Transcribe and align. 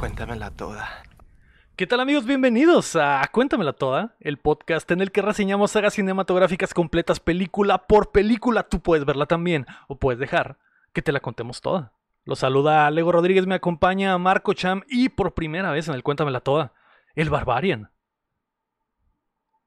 Cuéntamela 0.00 0.50
toda. 0.50 1.02
¿Qué 1.76 1.86
tal 1.86 2.00
amigos? 2.00 2.24
Bienvenidos 2.24 2.96
a 2.96 3.22
Cuéntamela 3.30 3.74
Toda, 3.74 4.16
el 4.20 4.38
podcast 4.38 4.90
en 4.90 5.02
el 5.02 5.12
que 5.12 5.20
reseñamos 5.20 5.72
sagas 5.72 5.92
cinematográficas 5.92 6.72
completas 6.72 7.20
película 7.20 7.86
por 7.86 8.10
película. 8.10 8.62
Tú 8.62 8.80
puedes 8.80 9.04
verla 9.04 9.26
también 9.26 9.66
o 9.88 9.98
puedes 9.98 10.18
dejar 10.18 10.56
que 10.94 11.02
te 11.02 11.12
la 11.12 11.20
contemos 11.20 11.60
toda. 11.60 11.92
Los 12.24 12.38
saluda 12.38 12.90
Lego 12.90 13.12
Rodríguez, 13.12 13.46
me 13.46 13.56
acompaña 13.56 14.16
Marco 14.16 14.54
Cham 14.54 14.84
y 14.88 15.10
por 15.10 15.34
primera 15.34 15.70
vez 15.70 15.86
en 15.86 15.94
el 15.94 16.02
Cuéntamela 16.02 16.40
Toda, 16.40 16.72
el 17.14 17.28
Barbarian. 17.28 17.90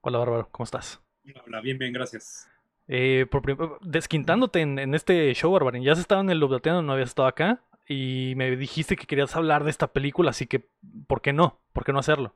Hola 0.02 0.18
Bárbaro, 0.18 0.50
¿cómo 0.50 0.64
estás? 0.64 1.00
Hola, 1.46 1.62
bien, 1.62 1.78
bien, 1.78 1.94
gracias. 1.94 2.50
Eh, 2.88 3.28
por 3.30 3.44
desquintándote 3.82 4.62
en, 4.62 4.80
en 4.80 4.96
este 4.96 5.32
show, 5.36 5.52
Barbarian. 5.52 5.84
Ya 5.84 5.92
has 5.92 6.00
estado 6.00 6.22
en 6.22 6.32
el 6.32 6.40
Lobdateando, 6.40 6.82
no 6.82 6.94
habías 6.94 7.10
estado 7.10 7.28
acá. 7.28 7.62
Y 7.96 8.34
me 8.36 8.56
dijiste 8.56 8.96
que 8.96 9.06
querías 9.06 9.36
hablar 9.36 9.64
de 9.64 9.70
esta 9.70 9.94
película, 9.94 10.32
así 10.32 10.48
que, 10.48 10.68
¿por 11.08 11.22
qué 11.22 11.32
no? 11.34 11.62
¿Por 11.74 11.84
qué 11.86 11.94
no 11.94 12.00
hacerlo? 12.00 12.36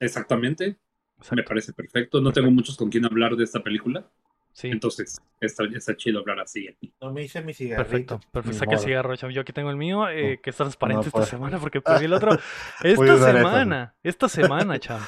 Exactamente, 0.00 0.76
Exacto. 1.16 1.36
me 1.36 1.42
parece 1.44 1.72
perfecto. 1.72 2.20
No 2.20 2.32
tengo 2.32 2.50
muchos 2.50 2.76
con 2.76 2.90
quien 2.90 3.04
hablar 3.06 3.36
de 3.36 3.44
esta 3.44 3.62
película, 3.62 4.10
Sí, 4.54 4.68
entonces 4.68 5.18
está, 5.40 5.64
está 5.74 5.96
chido 5.96 6.18
hablar 6.20 6.40
así. 6.40 6.68
No 7.00 7.10
me 7.10 7.22
hice 7.22 7.40
mi 7.40 7.54
cigarrito. 7.54 7.88
perfecto. 7.88 8.20
Perfecto. 8.30 8.58
Saca 8.58 8.72
el 8.74 8.78
cigarro, 8.80 9.16
chavo. 9.16 9.30
Yo 9.30 9.40
aquí 9.40 9.52
tengo 9.54 9.70
el 9.70 9.76
mío, 9.78 10.06
eh, 10.10 10.40
que 10.42 10.50
está 10.50 10.64
transparente 10.64 10.96
No 10.96 11.00
esta 11.06 11.10
puedo. 11.12 11.24
semana 11.26 11.58
porque 11.58 11.80
perdí 11.80 12.04
el 12.04 12.12
otro. 12.12 12.32
Esta 12.82 13.32
semana, 13.32 13.94
esta 14.02 14.28
semana, 14.28 14.78
chavo. 14.78 15.04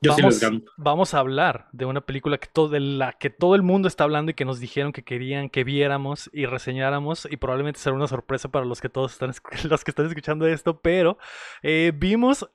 Yo 0.00 0.12
sí 0.12 0.22
vamos, 0.22 0.34
les 0.34 0.42
gano. 0.42 0.60
vamos 0.76 1.14
a 1.14 1.18
hablar 1.18 1.68
de 1.72 1.84
una 1.84 2.00
película 2.00 2.38
que 2.38 2.46
todo, 2.46 2.68
de 2.68 2.80
la 2.80 3.14
que 3.14 3.30
todo 3.30 3.54
el 3.56 3.62
mundo 3.62 3.88
está 3.88 4.04
hablando 4.04 4.30
y 4.30 4.34
que 4.34 4.44
nos 4.44 4.60
dijeron 4.60 4.92
que 4.92 5.02
querían 5.02 5.50
que 5.50 5.64
viéramos 5.64 6.30
y 6.32 6.46
reseñáramos 6.46 7.26
y 7.30 7.36
probablemente 7.36 7.80
será 7.80 7.96
una 7.96 8.06
sorpresa 8.06 8.48
para 8.48 8.64
los 8.64 8.80
que 8.80 8.88
todos 8.88 9.12
están 9.12 9.32
los 9.70 9.84
que 9.84 9.90
están 9.90 10.06
escuchando 10.06 10.46
esto, 10.46 10.80
pero 10.80 11.18
eh, 11.62 11.92
vimos 11.94 12.48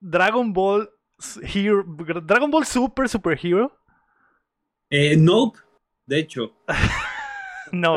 Dragon 0.00 0.52
Ball 0.52 0.88
Hero, 1.42 1.84
Dragon 2.24 2.50
Ball 2.50 2.64
Super 2.64 3.08
Super 3.08 3.38
Hero. 3.42 3.78
Eh, 4.90 5.16
nope, 5.16 5.58
de 6.06 6.20
hecho, 6.20 6.56
No, 7.72 7.96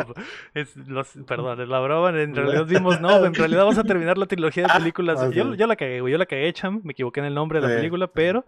es, 0.53 0.75
los- 0.75 1.17
perdón, 1.27 1.61
es 1.61 1.67
la 1.69 1.79
broma. 1.79 2.09
En 2.21 2.35
realidad 2.35 2.65
vimos, 2.65 2.99
no, 3.01 3.25
en 3.25 3.33
realidad 3.33 3.61
vamos 3.61 3.77
a 3.77 3.83
terminar 3.83 4.17
la 4.17 4.25
trilogía 4.25 4.63
de 4.63 4.73
películas. 4.73 5.19
ah, 5.21 5.29
Yo, 5.29 5.53
yo 5.55 5.67
la 5.67 5.75
cagué, 5.75 6.01
güey, 6.01 6.11
yo 6.11 6.17
la 6.17 6.25
cagué, 6.25 6.51
Cham. 6.53 6.81
Me 6.83 6.93
equivoqué 6.93 7.19
en 7.19 7.27
el 7.27 7.33
nombre 7.35 7.59
de 7.59 7.67
la 7.67 7.73
Sí, 7.73 7.77
película, 7.77 8.07
pero 8.07 8.45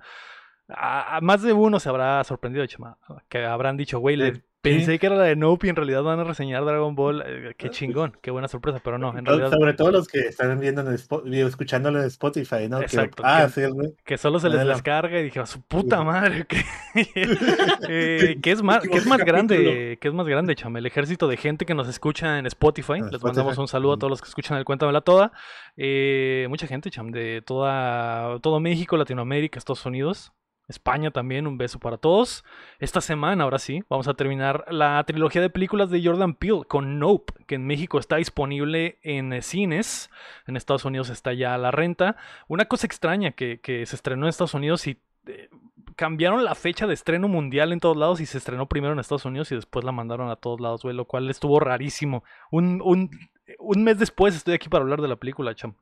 a, 0.69 1.17
a 1.17 1.22
más 1.22 1.42
de 1.42 1.53
uno 1.53 1.80
se 1.80 1.89
habrá 1.89 2.23
sorprendido, 2.23 2.66
Chama. 2.66 2.97
Que 3.30 3.45
habrán 3.45 3.77
dicho, 3.77 3.99
güey, 3.99 4.16
le-. 4.16 4.42
Pensé 4.62 5.00
que 5.00 5.06
era 5.08 5.16
la 5.16 5.23
de 5.23 5.36
Nope 5.36 5.67
y 5.67 5.70
en 5.72 5.76
realidad 5.76 6.04
van 6.04 6.20
a 6.20 6.23
reseñar 6.23 6.64
Dragon 6.66 6.94
Ball. 6.95 7.23
eh, 7.26 7.54
qué 7.58 7.70
chingón, 7.70 8.16
qué 8.22 8.31
buena 8.31 8.48
sorpresa, 8.48 8.80
pero 8.84 8.98
no, 8.98 9.17
en 9.17 9.26
realidad 9.26 9.50
Sobre 9.52 9.73
todo 9.73 9.92
los 9.92 10.08
que 10.08 10.20
están 10.20 10.59
viendo 10.59 10.81
en 10.81 10.94
escuchándolo 10.94 12.00
en 12.00 12.06
Spotify, 12.08 12.67
¿no? 12.70 12.80
Que- 12.80 12.86
Exacto, 12.86 13.23
ah, 13.26 13.44
que- 13.45 13.52
sí, 13.54 13.62
el 13.62 13.73
güey. 13.73 13.94
que 14.06 14.17
solo 14.17 14.39
se 14.39 14.48
les 14.50 14.58
Adela. 14.58 14.73
descarga 14.73 15.20
y 15.20 15.23
dije, 15.23 15.39
a 15.39 15.45
su 15.45 15.62
puta 15.62 16.04
madre, 16.04 16.45
que, 16.45 16.58
eh, 17.89 18.38
que 18.42 18.52
es 18.52 18.62
más, 18.62 18.84
es 18.86 19.06
grande, 19.26 19.98
que 20.00 20.08
es 20.08 20.14
más 20.14 20.28
grande, 20.28 20.56
chame, 20.56 20.80
el 20.80 20.86
ejército 20.86 21.28
de 21.28 21.38
gente 21.38 21.66
que 21.66 21.73
nos 21.73 21.88
escucha 21.88 22.38
en 22.39 22.45
Spotify. 22.45 22.94
En 22.94 23.06
Les 23.06 23.14
Spotify. 23.16 23.26
mandamos 23.28 23.58
un 23.58 23.67
saludo 23.67 23.94
a 23.94 23.98
todos 23.98 24.09
los 24.12 24.22
que 24.22 24.28
escuchan 24.30 24.58
el 24.58 24.66
Cuéntamela 24.66 25.02
Toda. 25.02 25.32
Eh, 25.78 26.45
mucha 26.50 26.67
gente, 26.67 26.89
cham, 26.92 27.12
de 27.12 27.42
toda, 27.45 28.39
todo 28.39 28.59
México, 28.59 28.98
Latinoamérica, 28.98 29.58
Estados 29.58 29.86
Unidos. 29.86 30.32
España 30.72 31.11
también, 31.11 31.45
un 31.45 31.58
beso 31.58 31.80
para 31.80 31.97
todos. 31.97 32.44
Esta 32.80 33.00
semana, 33.00 33.44
ahora 33.44 33.59
sí, 33.59 33.83
vamos 33.88 34.08
a 34.08 34.16
terminar 34.16 34.66
la 34.69 35.03
trilogía 35.05 35.41
de 35.41 35.52
películas 35.52 35.91
de 35.91 36.03
Jordan 36.03 36.33
Peele 36.33 36.64
con 36.67 36.97
Nope, 36.97 37.33
que 37.45 37.55
en 37.55 37.67
México 37.67 38.00
está 38.00 38.16
disponible 38.16 38.97
en 39.03 39.31
eh, 39.33 39.42
cines, 39.42 40.09
en 40.47 40.58
Estados 40.58 40.86
Unidos 40.86 41.09
está 41.09 41.33
ya 41.33 41.53
a 41.53 41.59
la 41.59 41.72
renta. 41.72 42.17
Una 42.47 42.66
cosa 42.66 42.88
extraña 42.88 43.31
que, 43.31 43.61
que 43.61 43.86
se 43.86 43.95
estrenó 43.95 44.25
en 44.25 44.30
Estados 44.30 44.55
Unidos 44.55 44.88
y 44.88 44.99
eh, 45.27 45.49
cambiaron 45.95 46.44
la 46.44 46.55
fecha 46.55 46.88
de 46.88 46.94
estreno 46.94 47.27
mundial 47.27 47.71
en 47.71 47.80
todos 47.80 47.98
lados 47.98 48.21
y 48.21 48.26
se 48.26 48.37
estrenó 48.37 48.67
primero 48.67 48.93
en 48.93 48.99
Estados 48.99 49.26
Unidos 49.26 49.52
y 49.52 49.55
después 49.55 49.86
la 49.86 49.92
mandaron 49.92 50.30
a 50.30 50.36
todos 50.36 50.60
lados, 50.60 50.81
güey, 50.81 50.95
lo 50.95 51.05
cual 51.05 51.30
estuvo 51.30 51.60
rarísimo. 51.60 52.23
Un, 52.49 52.81
un, 52.83 53.11
un 53.60 53.83
mes 53.83 53.99
después 53.99 54.36
estoy 54.36 54.55
aquí 54.55 54.70
para 54.70 54.83
hablar 54.83 55.02
de 55.02 55.08
la 55.08 55.17
película, 55.17 55.54
cham. 55.54 55.76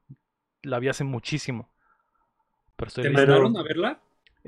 La 0.62 0.80
vi 0.80 0.90
hace 0.90 1.04
muchísimo. 1.04 1.70
Pero 2.76 2.88
estoy 2.88 3.04
¿te 3.04 3.10
mandaron 3.10 3.58
a 3.58 3.64
verla? 3.64 4.00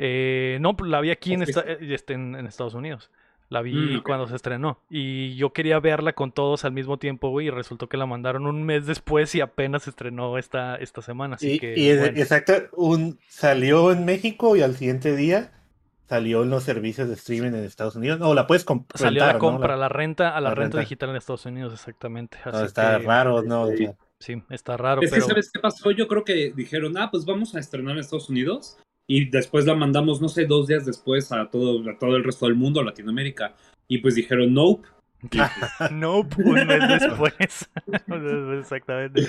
Eh, 0.04 0.58
no, 0.62 0.76
pues, 0.76 0.90
la 0.90 1.00
vi 1.00 1.12
aquí 1.12 1.34
en, 1.34 1.44
Ok. 1.44 1.50
esta- 1.50 1.62
eh, 1.62 1.78
este, 1.82 2.14
en, 2.14 2.34
en 2.36 2.48
Estados 2.48 2.74
Unidos. 2.74 3.12
La 3.50 3.62
vi 3.62 3.74
Mm, 3.98 4.04
cuando 4.04 4.28
se 4.28 4.36
estrenó. 4.36 4.80
Y 4.90 5.36
yo 5.36 5.52
quería 5.54 5.80
verla 5.80 6.14
con 6.14 6.32
todos 6.32 6.64
al 6.66 6.72
mismo 6.72 6.98
tiempo, 6.98 7.30
güey. 7.30 7.48
Y 7.48 7.50
resultó 7.50 7.88
que 7.90 7.98
la 7.98 8.06
mandaron 8.06 8.48
un 8.48 8.64
mes 8.64 8.88
después 8.88 9.36
y 9.36 9.42
apenas 9.42 9.84
se 9.84 9.90
estrenó 9.92 10.38
esta, 10.38 10.76
esta 10.78 11.02
semana. 11.02 11.36
Así 11.36 11.52
Y, 11.54 11.60
que. 11.60 11.78
y 11.78 11.98
bueno. 11.98 12.18
exacto, 12.18 12.54
un, 12.78 13.20
salió 13.28 13.92
en 13.92 14.06
México 14.06 14.56
y 14.56 14.62
al 14.62 14.76
siguiente 14.76 15.16
día 15.16 15.52
salió 16.08 16.44
en 16.44 16.50
los 16.50 16.64
servicios 16.64 17.10
de 17.10 17.14
streaming 17.16 17.50
en 17.50 17.66
Estados 17.66 17.96
Unidos. 17.98 18.20
No, 18.20 18.34
la 18.34 18.48
puedes 18.48 18.64
comprar. 18.64 18.98
Salió 19.00 19.24
a 19.24 19.28
la 19.34 19.38
compra, 19.38 19.74
a 19.74 19.78
la 19.78 19.90
renta, 19.90 20.30
a 20.30 20.40
la, 20.42 20.50
la 20.50 20.56
renta, 20.56 20.78
renta. 20.78 20.80
digital 20.80 21.10
en 21.12 21.16
Estados 21.18 21.46
Unidos, 21.46 21.74
exactamente. 21.74 22.38
Así 22.46 22.66
está 22.66 22.98
que, 23.00 23.06
raro, 23.06 23.44
¿no? 23.44 23.64
O 23.64 23.72
Sí. 24.20 24.42
está 24.50 24.78
raro, 24.78 25.02
Es 25.02 25.10
que, 25.12 25.16
pero. 25.18 25.28
¿sabes 25.28 25.52
qué 25.52 25.60
pasó? 25.60 25.92
Yo 25.92 26.08
creo 26.08 26.24
que 26.24 26.54
dijeron, 26.56 26.98
ah, 26.98 27.10
pues 27.12 27.26
vamos 27.26 27.54
a 27.56 27.60
estrenar 27.60 27.94
en 27.94 28.00
Estados 28.00 28.30
Unidos 28.30 28.78
y 29.08 29.30
después 29.30 29.66
la 29.66 29.76
mandamos, 29.76 30.22
no 30.22 30.30
sé, 30.30 30.46
dos 30.46 30.68
días 30.68 30.86
después 30.86 31.32
a 31.32 31.50
todo, 31.50 31.90
a 31.90 31.98
todo 31.98 32.16
el 32.16 32.24
resto 32.24 32.46
del 32.46 32.56
mundo, 32.56 32.80
a 32.80 32.86
Latinoamérica. 32.86 33.56
Y 33.88 34.00
pues 34.00 34.16
dijeron, 34.16 34.54
nope. 34.54 34.88
Pues, 35.30 35.92
Nope, 35.92 36.36
un 36.44 36.66
mes 36.66 36.88
después. 36.88 37.70
Exactamente. 38.60 39.28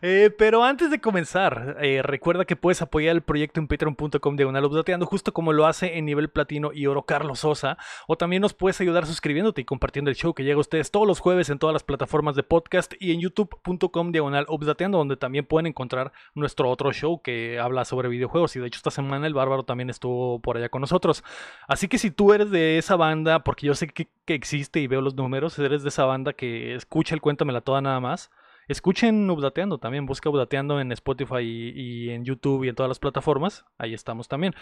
Eh, 0.00 0.30
pero 0.36 0.64
antes 0.64 0.90
de 0.90 1.00
comenzar, 1.00 1.76
eh, 1.80 2.00
recuerda 2.02 2.44
que 2.44 2.56
puedes 2.56 2.80
apoyar 2.82 3.14
el 3.14 3.22
proyecto 3.22 3.60
en 3.60 3.68
patreon.com 3.68 4.36
updateando, 4.64 5.06
justo 5.06 5.32
como 5.32 5.52
lo 5.52 5.66
hace 5.66 5.98
en 5.98 6.06
nivel 6.06 6.30
platino 6.30 6.72
y 6.72 6.86
oro 6.86 7.02
Carlos 7.02 7.40
Sosa. 7.40 7.76
O 8.06 8.16
también 8.16 8.42
nos 8.42 8.54
puedes 8.54 8.80
ayudar 8.80 9.06
suscribiéndote 9.06 9.60
y 9.60 9.64
compartiendo 9.64 10.10
el 10.10 10.16
show 10.16 10.34
que 10.34 10.44
llega 10.44 10.56
a 10.56 10.60
ustedes 10.60 10.90
todos 10.90 11.06
los 11.06 11.20
jueves 11.20 11.50
en 11.50 11.58
todas 11.58 11.72
las 11.72 11.82
plataformas 11.82 12.36
de 12.36 12.42
podcast 12.42 12.94
y 12.98 13.12
en 13.12 13.20
youtube.com 13.20 14.12
diagonal 14.12 14.46
updateando, 14.48 14.98
donde 14.98 15.16
también 15.16 15.44
pueden 15.46 15.66
encontrar 15.66 16.12
nuestro 16.34 16.70
otro 16.70 16.92
show 16.92 17.20
que 17.20 17.58
habla 17.58 17.84
sobre 17.84 18.08
videojuegos. 18.08 18.56
Y 18.56 18.60
de 18.60 18.66
hecho, 18.66 18.78
esta 18.78 18.90
semana 18.90 19.26
el 19.26 19.34
Bárbaro 19.34 19.64
también 19.64 19.90
estuvo 19.90 20.40
por 20.40 20.56
allá 20.56 20.68
con 20.68 20.80
nosotros. 20.80 21.22
Así 21.68 21.88
que 21.88 21.98
si 21.98 22.10
tú 22.10 22.32
eres 22.32 22.50
de 22.50 22.78
esa 22.78 22.96
banda, 22.96 23.44
porque 23.44 23.66
yo 23.66 23.74
sé 23.74 23.88
que, 23.88 24.08
que 24.24 24.34
existe 24.34 24.80
y 24.80 24.86
veo 24.86 25.00
los 25.00 25.14
números, 25.14 25.33
eres 25.36 25.82
de 25.82 25.88
esa 25.88 26.04
banda 26.04 26.32
que 26.32 26.74
escucha 26.74 27.14
el 27.14 27.20
Cuéntamela 27.20 27.60
Toda 27.60 27.80
nada 27.80 28.00
más, 28.00 28.30
escuchen 28.68 29.28
Updateando 29.30 29.78
también, 29.78 30.06
busca 30.06 30.30
Updateando 30.30 30.80
en 30.80 30.92
Spotify 30.92 31.40
y, 31.40 31.72
y 31.74 32.10
en 32.10 32.24
YouTube 32.24 32.64
y 32.64 32.68
en 32.68 32.74
todas 32.74 32.88
las 32.88 32.98
plataformas, 32.98 33.64
ahí 33.78 33.94
estamos 33.94 34.28
también. 34.28 34.54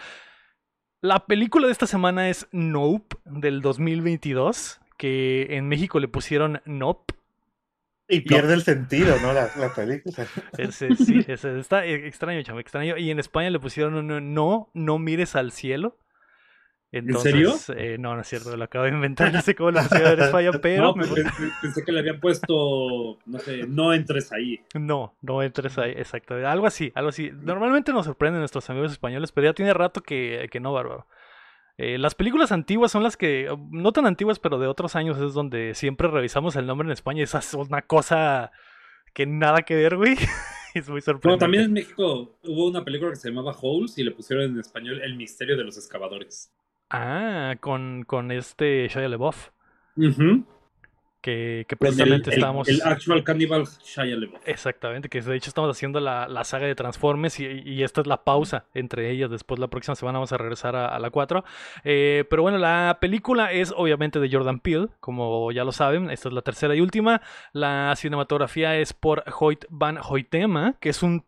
La 1.03 1.25
película 1.25 1.67
de 1.67 1.73
esta 1.73 1.85
semana 1.85 2.29
es 2.29 2.47
Nope 2.53 3.17
del 3.25 3.61
2022, 3.61 4.79
que 4.97 5.57
en 5.57 5.67
México 5.67 5.99
le 5.99 6.07
pusieron 6.07 6.61
Nope. 6.63 7.13
y 8.07 8.21
pierde 8.21 8.53
el 8.53 8.61
sentido, 8.61 9.13
¿no? 9.21 9.33
La, 9.33 9.49
la 9.57 9.73
película. 9.73 10.25
Ese, 10.57 10.95
sí, 10.95 11.25
ese, 11.27 11.59
está 11.59 11.85
extraño, 11.85 12.41
chamo, 12.43 12.61
extraño. 12.61 12.95
Y 12.97 13.11
en 13.11 13.19
España 13.19 13.49
le 13.49 13.59
pusieron 13.59 14.33
no, 14.33 14.71
no 14.73 14.97
mires 14.97 15.35
al 15.35 15.51
cielo. 15.51 15.97
Entonces, 16.93 17.31
serio? 17.31 17.53
eh, 17.75 17.97
no, 17.97 18.13
no 18.15 18.21
es 18.21 18.27
cierto, 18.27 18.55
lo 18.55 18.63
acabo 18.63 18.85
de 18.85 18.91
inventar, 18.91 19.33
no 19.33 19.41
sé 19.41 19.55
cómo 19.55 19.71
pusieron 19.71 20.13
en 20.13 20.19
España, 20.19 20.51
pero 20.61 20.83
no, 20.83 20.95
me- 20.95 21.07
pues, 21.07 21.23
pensé 21.61 21.83
que 21.83 21.91
le 21.91 21.99
habían 21.99 22.19
puesto, 22.19 23.17
no 23.25 23.39
sé, 23.39 23.65
no 23.67 23.93
entres 23.93 24.31
ahí. 24.31 24.61
no, 24.75 25.15
no 25.21 25.41
entres 25.41 25.77
ahí, 25.79 25.91
exacto, 25.91 26.35
algo 26.35 26.67
así, 26.67 26.91
algo 26.95 27.09
así. 27.09 27.31
Normalmente 27.33 27.91
nos 27.93 28.05
sorprenden 28.05 28.39
nuestros 28.41 28.69
amigos 28.69 28.91
españoles, 28.91 29.31
pero 29.31 29.45
ya 29.47 29.53
tiene 29.53 29.73
rato 29.73 30.01
que, 30.01 30.47
que 30.51 30.59
no, 30.59 30.71
bárbaro. 30.71 31.07
Eh, 31.79 31.97
las 31.97 32.13
películas 32.13 32.51
antiguas 32.51 32.91
son 32.91 33.01
las 33.01 33.17
que, 33.17 33.49
no 33.71 33.91
tan 33.91 34.05
antiguas, 34.05 34.37
pero 34.37 34.59
de 34.59 34.67
otros 34.67 34.95
años 34.95 35.19
es 35.19 35.33
donde 35.33 35.73
siempre 35.73 36.07
revisamos 36.07 36.55
el 36.55 36.67
nombre 36.67 36.85
en 36.87 36.91
España. 36.91 37.23
Esa 37.23 37.39
es 37.39 37.53
una 37.55 37.81
cosa 37.81 38.51
que 39.15 39.25
nada 39.25 39.63
que 39.63 39.75
ver, 39.75 39.97
güey. 39.97 40.15
es 40.75 40.87
muy 40.89 41.01
sorprendente. 41.01 41.43
también 41.43 41.63
en 41.63 41.73
México 41.73 42.37
hubo 42.43 42.67
una 42.69 42.83
película 42.85 43.09
que 43.09 43.15
se 43.15 43.29
llamaba 43.29 43.55
Holes 43.59 43.97
y 43.97 44.03
le 44.03 44.11
pusieron 44.11 44.51
en 44.51 44.59
español 44.59 45.01
El 45.01 45.15
misterio 45.15 45.57
de 45.57 45.63
los 45.63 45.75
excavadores. 45.77 46.51
Ah, 46.93 47.55
con, 47.59 48.03
con 48.03 48.31
este 48.31 48.87
Shia 48.87 49.07
Ujú. 49.07 50.45
que, 51.21 51.65
que 51.67 51.75
el- 51.75 51.77
precisamente 51.79 52.29
el, 52.29 52.35
estábamos... 52.35 52.67
el 52.69 52.81
actual 52.83 53.23
Cannibal 53.23 53.63
Shia 53.83 54.05
LaBeouf. 54.05 54.47
Exactamente, 54.47 55.09
que 55.09 55.19
de 55.21 55.35
hecho 55.35 55.49
estamos 55.49 55.75
haciendo 55.75 55.99
la, 55.99 56.27
la 56.27 56.43
saga 56.43 56.67
de 56.67 56.75
Transformers 56.75 57.39
y, 57.39 57.45
y 57.65 57.81
esta 57.81 58.01
es 58.01 58.07
la 58.07 58.23
pausa 58.23 58.65
entre 58.75 59.09
ellas. 59.09 59.31
Después 59.31 59.59
la 59.59 59.69
próxima 59.69 59.95
semana 59.95 60.19
vamos 60.19 60.33
a 60.33 60.37
regresar 60.37 60.75
a, 60.75 60.87
a 60.87 60.99
la 60.99 61.09
4. 61.09 61.43
Eh, 61.83 62.25
pero 62.29 62.43
bueno, 62.43 62.59
la 62.59 62.97
película 63.01 63.51
es 63.51 63.73
obviamente 63.75 64.19
de 64.19 64.29
Jordan 64.31 64.59
Peele, 64.59 64.89
como 64.99 65.51
ya 65.51 65.63
lo 65.63 65.71
saben. 65.71 66.11
Esta 66.11 66.29
es 66.29 66.33
la 66.35 66.41
tercera 66.43 66.75
y 66.75 66.81
última. 66.81 67.21
La 67.53 67.95
cinematografía 67.95 68.75
es 68.77 68.93
por 68.93 69.23
Hoyt 69.39 69.65
Van 69.69 69.97
Hoytema, 69.97 70.75
que 70.79 70.89
es 70.89 71.01
un 71.01 71.25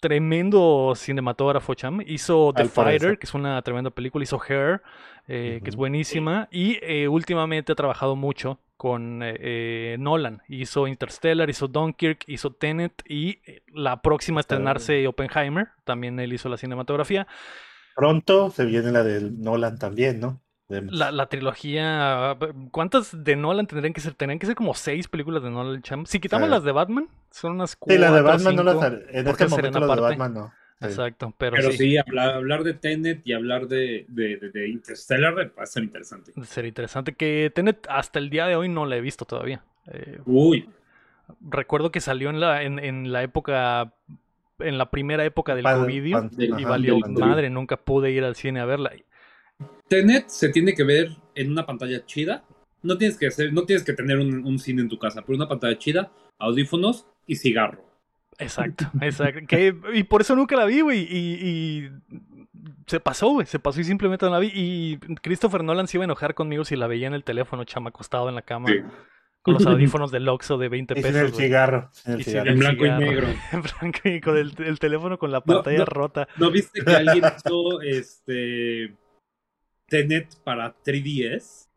tremendo 0.00 0.94
cinematógrafo, 0.96 1.74
cham. 1.74 2.00
Hizo 2.06 2.52
The 2.54 2.62
Al. 2.62 2.68
Fighter, 2.68 3.18
que 3.18 3.26
es 3.26 3.34
una 3.34 3.60
tremenda 3.62 3.90
película. 3.90 4.22
Hizo 4.22 4.40
Hair, 4.40 4.82
eh, 5.26 5.60
que 5.62 5.70
es 5.70 5.76
buenísima. 5.76 6.48
Y 6.50 6.78
eh, 6.82 7.08
últimamente 7.08 7.72
ha 7.72 7.76
trabajado 7.76 8.16
mucho 8.16 8.58
con 8.78 9.22
eh, 9.22 9.36
eh, 9.40 9.96
Nolan. 9.98 10.40
Hizo 10.48 10.86
Interstellar, 10.86 11.50
hizo 11.50 11.68
Dunkirk, 11.68 12.24
hizo 12.28 12.52
Tenet 12.52 13.02
y 13.06 13.40
la 13.74 14.00
próxima 14.00 14.38
a 14.38 14.42
estrenarse 14.42 15.06
Oppenheimer, 15.06 15.68
también 15.84 16.18
él 16.20 16.32
hizo 16.32 16.48
la 16.48 16.56
cinematografía. 16.56 17.26
Pronto 17.94 18.50
se 18.50 18.64
viene 18.64 18.92
la 18.92 19.02
de 19.02 19.32
Nolan 19.32 19.78
también, 19.78 20.20
¿no? 20.20 20.40
La, 20.68 21.10
la, 21.10 21.26
trilogía. 21.26 22.36
¿Cuántas 22.70 23.24
de 23.24 23.36
Nolan 23.36 23.66
tendrían 23.66 23.94
que 23.94 24.02
ser? 24.02 24.12
Tendrían 24.12 24.38
que 24.38 24.46
ser 24.46 24.54
como 24.54 24.74
seis 24.74 25.08
películas 25.08 25.42
de 25.42 25.50
Nolan, 25.50 25.80
Cham. 25.80 26.04
Si 26.04 26.20
quitamos 26.20 26.50
las 26.50 26.62
de 26.62 26.72
Batman, 26.72 27.08
son 27.30 27.52
unas 27.52 27.74
cuatro. 27.74 27.96
Sí, 27.96 28.00
las 28.00 28.14
de 28.14 28.20
Batman 28.20 28.56
no 28.56 28.62
las. 28.62 28.92
En 29.10 29.28
este 29.28 29.48
momento 29.48 29.80
las 29.80 29.96
de 29.96 30.02
Batman 30.02 30.34
no. 30.34 30.52
Exacto, 30.80 31.34
pero, 31.36 31.56
pero 31.56 31.72
sí, 31.72 31.96
hablar, 31.96 32.62
de 32.62 32.74
Tenet 32.74 33.22
y 33.24 33.32
hablar 33.32 33.66
de, 33.66 34.04
de, 34.08 34.36
de, 34.36 34.68
Interstellar 34.68 35.34
va 35.36 35.62
a 35.62 35.66
ser 35.66 35.82
interesante. 35.82 36.32
Va 36.38 36.42
a 36.42 36.46
ser 36.46 36.66
interesante 36.66 37.14
que 37.14 37.50
Tenet 37.52 37.86
hasta 37.90 38.20
el 38.20 38.30
día 38.30 38.46
de 38.46 38.54
hoy 38.54 38.68
no 38.68 38.86
la 38.86 38.96
he 38.96 39.00
visto 39.00 39.24
todavía. 39.24 39.64
Eh, 39.88 40.20
Uy. 40.24 40.68
Recuerdo 41.40 41.90
que 41.90 42.00
salió 42.00 42.30
en 42.30 42.38
la, 42.38 42.62
en, 42.62 42.78
en 42.78 43.10
la 43.10 43.24
época, 43.24 43.92
en 44.60 44.78
la 44.78 44.90
primera 44.90 45.24
época 45.24 45.56
del 45.56 45.64
COVID 45.64 46.04
y 46.58 46.64
valió 46.64 47.00
madre, 47.00 47.50
nunca 47.50 47.76
pude 47.76 48.12
ir 48.12 48.22
al 48.22 48.36
cine 48.36 48.60
a 48.60 48.64
verla. 48.64 48.92
Tenet 49.88 50.28
se 50.28 50.50
tiene 50.50 50.74
que 50.74 50.84
ver 50.84 51.16
en 51.34 51.50
una 51.50 51.66
pantalla 51.66 52.04
chida. 52.04 52.44
No 52.82 52.96
tienes 52.96 53.16
que 53.16 53.26
hacer, 53.26 53.52
no 53.52 53.64
tienes 53.64 53.84
que 53.84 53.92
tener 53.92 54.18
un, 54.18 54.46
un 54.46 54.58
cine 54.58 54.82
en 54.82 54.88
tu 54.88 54.98
casa, 54.98 55.22
pero 55.22 55.36
una 55.36 55.48
pantalla 55.48 55.78
chida, 55.78 56.12
audífonos 56.38 57.06
y 57.26 57.36
cigarro. 57.36 57.88
Exacto, 58.38 58.88
exacto. 59.00 59.40
y 59.92 60.02
por 60.04 60.20
eso 60.20 60.36
nunca 60.36 60.56
la 60.56 60.64
vi, 60.64 60.80
güey. 60.80 61.00
Y, 61.10 61.90
se 62.86 63.00
pasó, 63.00 63.28
güey. 63.28 63.46
Se 63.46 63.58
pasó 63.58 63.80
y 63.80 63.84
simplemente 63.84 64.24
no 64.26 64.32
la 64.32 64.38
vi. 64.38 64.50
Y 64.54 64.98
Christopher 65.22 65.64
Nolan 65.64 65.88
se 65.88 65.96
iba 65.96 66.04
a 66.04 66.06
enojar 66.06 66.34
conmigo 66.34 66.64
si 66.64 66.76
la 66.76 66.86
veía 66.86 67.08
en 67.08 67.14
el 67.14 67.24
teléfono, 67.24 67.64
chama, 67.64 67.90
acostado 67.90 68.28
en 68.28 68.36
la 68.36 68.42
cama. 68.42 68.70
Con 69.42 69.54
los 69.54 69.66
audífonos 69.66 70.12
del 70.12 70.28
Oxxo 70.28 70.56
de 70.56 70.68
20 70.68 70.94
pesos. 70.94 71.10
En 71.10 71.16
el 71.16 71.32
cigarro. 71.32 71.90
En, 72.06 72.58
blanco 72.58 72.86
y 72.86 72.90
negro. 72.90 73.26
En 73.52 73.62
blanco 73.62 73.98
y 74.04 74.20
con 74.20 74.36
el, 74.36 74.78
teléfono 74.78 75.18
con 75.18 75.32
la 75.32 75.40
pantalla 75.40 75.84
rota. 75.84 76.28
¿No 76.36 76.50
viste 76.50 76.80
que 76.84 76.92
alguien 76.92 77.24
hizo 77.36 77.82
este 77.82 78.94
Tenet 79.88 80.36
para 80.44 80.74
3DS? 80.84 81.68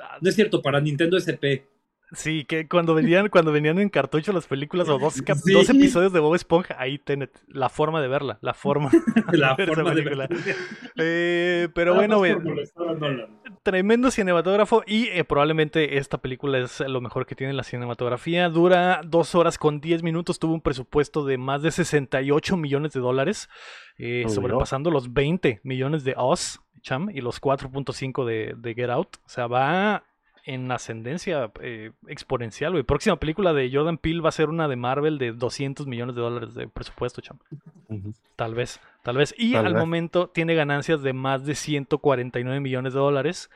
Ah. 0.00 0.18
No 0.20 0.28
es 0.28 0.34
cierto, 0.34 0.62
para 0.62 0.80
Nintendo 0.80 1.16
SP. 1.16 1.66
Sí, 2.12 2.44
que 2.44 2.68
cuando 2.68 2.94
venían, 2.94 3.28
cuando 3.28 3.50
venían 3.50 3.80
en 3.80 3.88
cartucho 3.88 4.32
las 4.32 4.46
películas 4.46 4.88
o 4.88 4.96
dos, 4.96 5.20
dos 5.24 5.68
episodios 5.68 6.12
de 6.12 6.20
Bob 6.20 6.36
Esponja, 6.36 6.76
ahí 6.78 6.98
Tenet, 6.98 7.42
la 7.48 7.68
forma 7.68 8.00
de 8.00 8.06
verla, 8.06 8.38
la 8.42 8.54
forma, 8.54 8.90
la 9.32 9.56
forma 9.56 9.92
de 9.92 10.02
verla. 10.02 10.28
Eh, 10.96 11.68
pero 11.74 11.94
bueno. 11.94 12.22
Tremendo 13.64 14.12
cinematógrafo 14.12 14.84
y 14.86 15.08
eh, 15.08 15.24
probablemente 15.24 15.98
esta 15.98 16.18
película 16.18 16.58
es 16.58 16.78
lo 16.78 17.00
mejor 17.00 17.26
que 17.26 17.34
tiene 17.34 17.52
la 17.52 17.64
cinematografía. 17.64 18.48
Dura 18.50 19.00
dos 19.04 19.34
horas 19.34 19.58
con 19.58 19.80
diez 19.80 20.04
minutos, 20.04 20.38
tuvo 20.38 20.54
un 20.54 20.60
presupuesto 20.60 21.24
de 21.24 21.38
más 21.38 21.62
de 21.62 21.72
68 21.72 22.56
millones 22.56 22.92
de 22.92 23.00
dólares, 23.00 23.48
eh, 23.98 24.26
sobrepasando 24.28 24.92
los 24.92 25.12
20 25.12 25.60
millones 25.64 26.04
de 26.04 26.14
Oz, 26.16 26.60
Cham, 26.82 27.10
y 27.12 27.20
los 27.20 27.42
4.5 27.42 28.24
de, 28.24 28.54
de 28.56 28.74
Get 28.74 28.90
Out. 28.90 29.16
O 29.24 29.28
sea, 29.28 29.48
va 29.48 30.04
en 30.46 30.70
ascendencia 30.70 31.50
eh, 31.60 31.90
exponencial, 32.06 32.72
güey. 32.72 32.84
Próxima 32.84 33.16
película 33.16 33.52
de 33.52 33.68
Jordan 33.70 33.98
Peele 33.98 34.20
va 34.20 34.28
a 34.28 34.32
ser 34.32 34.48
una 34.48 34.68
de 34.68 34.76
Marvel 34.76 35.18
de 35.18 35.32
200 35.32 35.88
millones 35.88 36.14
de 36.14 36.22
dólares 36.22 36.54
de 36.54 36.68
presupuesto, 36.68 37.20
chamo. 37.20 37.40
Tal 38.36 38.54
vez, 38.54 38.80
tal 39.02 39.16
vez. 39.16 39.34
Y 39.36 39.56
al 39.56 39.74
momento 39.74 40.28
tiene 40.28 40.54
ganancias 40.54 41.02
de 41.02 41.12
más 41.12 41.44
de 41.44 41.56
149 41.56 42.60
millones 42.60 42.94
de 42.94 43.00
dólares 43.00 43.50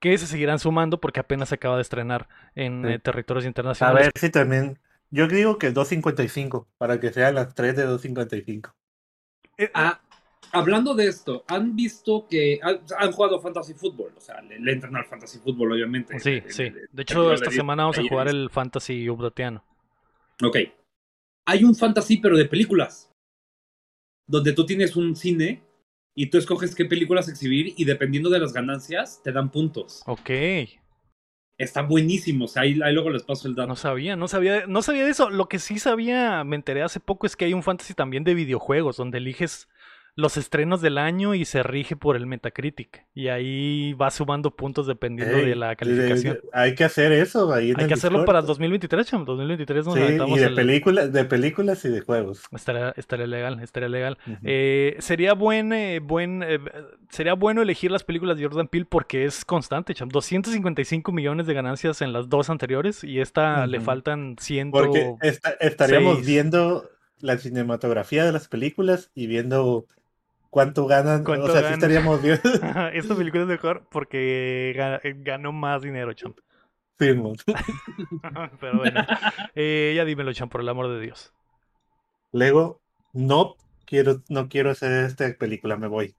que 0.00 0.16
se 0.16 0.26
seguirán 0.26 0.58
sumando 0.58 0.98
porque 0.98 1.20
apenas 1.20 1.50
se 1.50 1.56
acaba 1.56 1.76
de 1.76 1.82
estrenar 1.82 2.26
en 2.54 2.86
eh, 2.86 2.98
territorios 2.98 3.44
internacionales. 3.44 4.00
A 4.00 4.04
ver 4.04 4.12
si 4.16 4.30
también. 4.30 4.78
Yo 5.10 5.26
digo 5.26 5.58
que 5.58 5.74
2.55 5.74 6.66
para 6.78 7.00
que 7.00 7.12
sean 7.12 7.34
las 7.34 7.54
3 7.54 7.76
de 7.76 7.86
2.55. 7.86 8.72
Eh, 9.58 9.70
ah, 9.74 10.00
hablando 10.52 10.94
de 10.94 11.06
esto, 11.06 11.44
¿han 11.48 11.74
visto 11.74 12.26
que 12.28 12.60
han, 12.62 13.12
jugado 13.12 13.40
Fantasy 13.40 13.74
Football? 13.74 14.12
O 14.16 14.20
sea, 14.20 14.40
le, 14.42 14.72
entran 14.72 14.96
al 14.96 15.06
Fantasy 15.06 15.38
Football, 15.38 15.72
obviamente. 15.72 16.18
Sí, 16.20 16.42
sí. 16.48 16.72
De, 16.90 17.02
hecho, 17.02 17.32
esta 17.32 17.50
semana 17.50 17.84
vamos 17.84 17.98
a 17.98 18.02
jugar 18.08 18.28
el 18.28 18.50
Fantasy 18.50 19.08
Updateano. 19.08 19.64
Ok. 20.42 20.56
Hay 21.46 21.64
un 21.64 21.74
Fantasy, 21.74 22.18
pero 22.18 22.36
de 22.36 22.46
películas. 22.46 23.12
Donde 24.26 24.52
tú 24.52 24.64
tienes 24.64 24.96
un 24.96 25.16
cine 25.16 25.62
y 26.14 26.26
tú 26.26 26.38
escoges 26.38 26.74
qué 26.74 26.84
películas 26.84 27.28
exhibir 27.28 27.74
y 27.76 27.84
dependiendo 27.84 28.30
de 28.30 28.38
las 28.38 28.52
ganancias 28.52 29.20
te 29.22 29.32
dan 29.32 29.50
puntos. 29.50 30.02
Ok. 30.06 30.30
Está 31.58 31.82
buenísimo, 31.82 32.46
o 32.46 32.48
sea, 32.48 32.62
ahí, 32.62 32.72
luego 32.74 33.10
les 33.10 33.22
paso 33.22 33.46
el 33.46 33.54
dato. 33.54 33.68
No 33.68 33.76
sabía, 33.76 34.16
no 34.16 34.28
sabía, 34.28 34.66
no 34.66 34.80
sabía 34.80 35.04
de 35.04 35.10
eso. 35.10 35.28
Lo 35.28 35.46
que 35.46 35.58
sí 35.58 35.78
sabía, 35.78 36.42
me 36.42 36.56
enteré 36.56 36.82
hace 36.82 37.00
poco, 37.00 37.26
es 37.26 37.36
que 37.36 37.44
hay 37.44 37.52
un 37.52 37.62
fantasy 37.62 37.92
también 37.92 38.24
de 38.24 38.32
videojuegos, 38.32 38.96
donde 38.96 39.18
eliges 39.18 39.68
los 40.16 40.36
estrenos 40.36 40.80
del 40.80 40.98
año 40.98 41.34
y 41.34 41.44
se 41.44 41.62
rige 41.62 41.96
por 41.96 42.16
el 42.16 42.26
Metacritic. 42.26 43.06
Y 43.14 43.28
ahí 43.28 43.92
va 43.94 44.10
sumando 44.10 44.54
puntos 44.54 44.86
dependiendo 44.86 45.36
de 45.36 45.54
la 45.54 45.76
calificación. 45.76 46.38
hay 46.52 46.74
que 46.74 46.84
hacer 46.84 47.12
eso. 47.12 47.52
Ahí 47.52 47.72
hay 47.76 47.86
que 47.86 47.94
hacerlo 47.94 48.24
para 48.24 48.42
2023, 48.42 49.06
chamo. 49.06 49.24
2023 49.24 49.86
nos 49.86 49.94
sí, 49.94 50.00
y 50.00 50.38
de, 50.38 50.50
películas, 50.50 51.12
de 51.12 51.24
películas 51.24 51.84
y 51.84 51.88
de 51.88 52.00
juegos. 52.00 52.42
Estaría, 52.52 52.92
estaría 52.96 53.26
legal, 53.26 53.60
estaría 53.62 53.88
legal. 53.88 54.18
eh, 54.42 54.96
sería 54.98 55.34
buen, 55.34 55.72
eh, 55.72 56.00
buen 56.00 56.42
eh, 56.42 56.58
sería 57.08 57.34
bueno 57.34 57.62
elegir 57.62 57.90
las 57.90 58.04
películas 58.04 58.36
de 58.36 58.44
Jordan 58.44 58.68
Peele 58.68 58.86
porque 58.88 59.24
es 59.24 59.44
constante, 59.44 59.94
chamo. 59.94 60.10
255 60.12 61.12
millones 61.12 61.46
de 61.46 61.54
ganancias 61.54 62.02
en 62.02 62.12
las 62.12 62.28
dos 62.28 62.50
anteriores 62.50 63.04
y 63.04 63.20
esta 63.20 63.66
le 63.66 63.80
faltan 63.80 64.36
100. 64.38 64.70
Porque 64.70 65.14
estaríamos 65.60 66.24
viendo 66.24 66.90
la 67.20 67.36
cinematografía 67.38 68.24
de 68.24 68.32
las 68.32 68.48
películas 68.48 69.10
y 69.14 69.26
viendo 69.26 69.86
cuánto 70.50 70.86
ganan. 70.86 71.24
o 71.26 71.48
sea, 71.48 71.68
sí 71.68 71.74
estaríamos 71.74 72.20
bien. 72.20 72.40
Esta 72.92 73.14
película 73.14 73.44
es 73.44 73.48
mejor 73.48 73.86
porque 73.90 74.74
ganó 75.22 75.52
más 75.52 75.82
dinero, 75.82 76.12
champ. 76.12 76.38
Firmo. 76.98 77.32
Pero 78.60 78.78
bueno. 78.78 79.06
Eh, 79.54 79.94
ya 79.96 80.04
dímelo, 80.04 80.32
champ, 80.34 80.52
por 80.52 80.60
el 80.60 80.68
amor 80.68 80.88
de 80.88 81.00
Dios. 81.00 81.32
Lego, 82.32 82.82
no 83.12 83.56
quiero, 83.86 84.22
no 84.28 84.48
quiero 84.48 84.70
hacer 84.70 85.04
esta 85.04 85.32
película, 85.38 85.76
me 85.76 85.86
voy. 85.88 86.14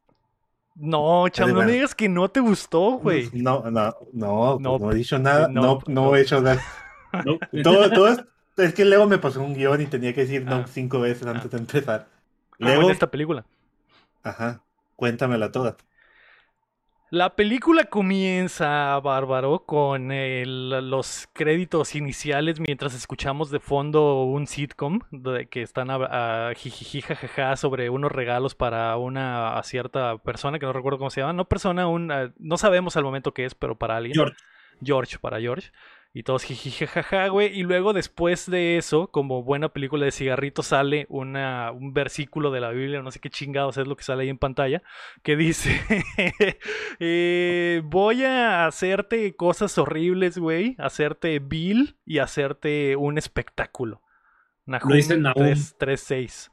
No, 0.75 1.27
champ, 1.29 1.53
no 1.53 1.59
me 1.61 1.71
digas 1.71 1.93
que 1.93 2.09
no 2.09 2.29
te 2.29 2.39
gustó, 2.39 2.93
güey. 2.93 3.29
No, 3.33 3.69
no, 3.69 3.95
no, 4.13 4.57
no, 4.59 4.71
pues 4.71 4.81
no 4.81 4.91
he 4.91 4.95
dicho 4.95 5.19
nada. 5.19 5.47
No, 5.47 5.79
no, 5.85 6.15
he 6.15 6.21
hecho 6.21 6.41
nada. 6.41 6.61
todo, 7.63 7.91
todo 7.91 8.07
es, 8.07 8.23
es, 8.57 8.73
que 8.73 8.85
Lego 8.85 9.05
me 9.05 9.17
pasó 9.17 9.43
un 9.43 9.53
guion 9.53 9.81
y 9.81 9.85
tenía 9.85 10.13
que 10.13 10.21
decir 10.21 10.45
no 10.45 10.55
ah. 10.55 10.65
cinco 10.67 11.01
veces 11.01 11.27
antes 11.27 11.51
de 11.51 11.57
empezar. 11.57 12.07
Ah, 12.53 12.55
Lego, 12.57 12.89
esta 12.89 13.11
película. 13.11 13.45
Ajá, 14.23 14.63
cuéntamela 14.95 15.51
toda. 15.51 15.77
La 17.13 17.35
película 17.35 17.83
comienza, 17.83 18.97
Bárbaro, 19.01 19.65
con 19.65 20.11
los 20.13 21.27
créditos 21.33 21.93
iniciales 21.93 22.61
mientras 22.61 22.95
escuchamos 22.95 23.51
de 23.51 23.59
fondo 23.59 24.23
un 24.23 24.47
sitcom 24.47 24.99
de, 25.11 25.47
que 25.47 25.61
están 25.61 25.89
a, 25.89 26.51
a 26.51 27.55
sobre 27.57 27.89
unos 27.89 28.13
regalos 28.13 28.55
para 28.55 28.95
una 28.95 29.61
cierta 29.63 30.19
persona 30.19 30.57
que 30.57 30.65
no 30.65 30.71
recuerdo 30.71 30.99
cómo 30.99 31.09
se 31.09 31.19
llama. 31.19 31.33
No 31.33 31.49
persona, 31.49 31.85
un, 31.85 32.33
no 32.39 32.57
sabemos 32.57 32.95
al 32.95 33.03
momento 33.03 33.33
qué 33.33 33.43
es, 33.43 33.55
pero 33.55 33.77
para 33.77 33.97
alguien. 33.97 34.13
George. 34.13 34.37
George, 34.81 35.19
para 35.19 35.41
George. 35.41 35.69
Y 36.13 36.24
todos 36.24 36.44
jijijajaja, 36.44 37.30
güey. 37.30 37.58
Y 37.58 37.63
luego 37.63 37.94
después 37.94 38.50
de 38.50 38.77
eso, 38.77 39.08
como 39.08 39.44
buena 39.44 39.70
película 39.70 40.06
de 40.06 40.12
cigarrito, 40.12 40.62
sale 40.62 41.06
una, 41.10 41.72
un 41.72 41.94
versículo 41.94 42.51
de 42.51 42.60
la 42.60 42.72
Biblia, 42.72 43.01
no 43.01 43.12
sé 43.12 43.20
qué 43.20 43.30
chingados 43.30 43.77
es 43.77 43.88
lo 43.88 43.96
que 43.96 44.03
sale 44.03 44.24
ahí 44.24 44.30
en 44.30 44.38
pantalla, 44.38 44.84
que 45.24 45.38
dice, 45.38 45.80
eh, 47.00 47.82
voy 47.86 48.25
a 48.25 48.65
hacerte 48.65 49.36
cosas 49.38 49.77
horribles, 49.77 50.38
güey, 50.38 50.75
hacerte 50.80 51.39
vil 51.39 51.98
y 52.06 52.20
hacerte 52.20 52.98
un 52.98 53.18
espectáculo. 53.18 54.01
Nahum, 54.65 54.89
lo 54.89 54.96
dice 54.96 55.18
Nahum. 55.18 55.44
3.6. 55.44 56.51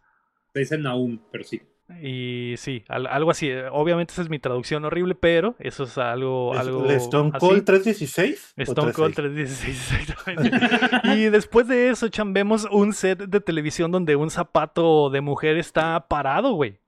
dice 0.54 0.78
Nahum, 0.78 1.18
pero 1.32 1.42
sí. 1.42 1.60
Y 2.02 2.54
sí, 2.58 2.84
algo 2.88 3.30
así. 3.30 3.50
Obviamente 3.72 4.12
esa 4.12 4.22
es 4.22 4.28
mi 4.28 4.38
traducción 4.38 4.84
horrible, 4.84 5.14
pero 5.14 5.56
eso 5.58 5.84
es 5.84 5.96
algo... 5.96 6.52
algo 6.54 6.84
Stone 6.90 7.32
Cold 7.38 7.64
316? 7.64 8.54
Stone 8.56 8.92
Cold 8.92 9.14
316, 9.14 10.14
y 11.16 11.24
después 11.30 11.66
de 11.66 11.88
eso, 11.88 12.08
Chan, 12.08 12.32
vemos 12.32 12.66
un 12.70 12.92
set 12.92 13.18
de 13.20 13.40
televisión 13.40 13.90
donde 13.90 14.16
un 14.16 14.30
zapato 14.30 15.10
de 15.10 15.20
mujer 15.20 15.56
está 15.56 16.06
parado, 16.08 16.52
güey. 16.52 16.78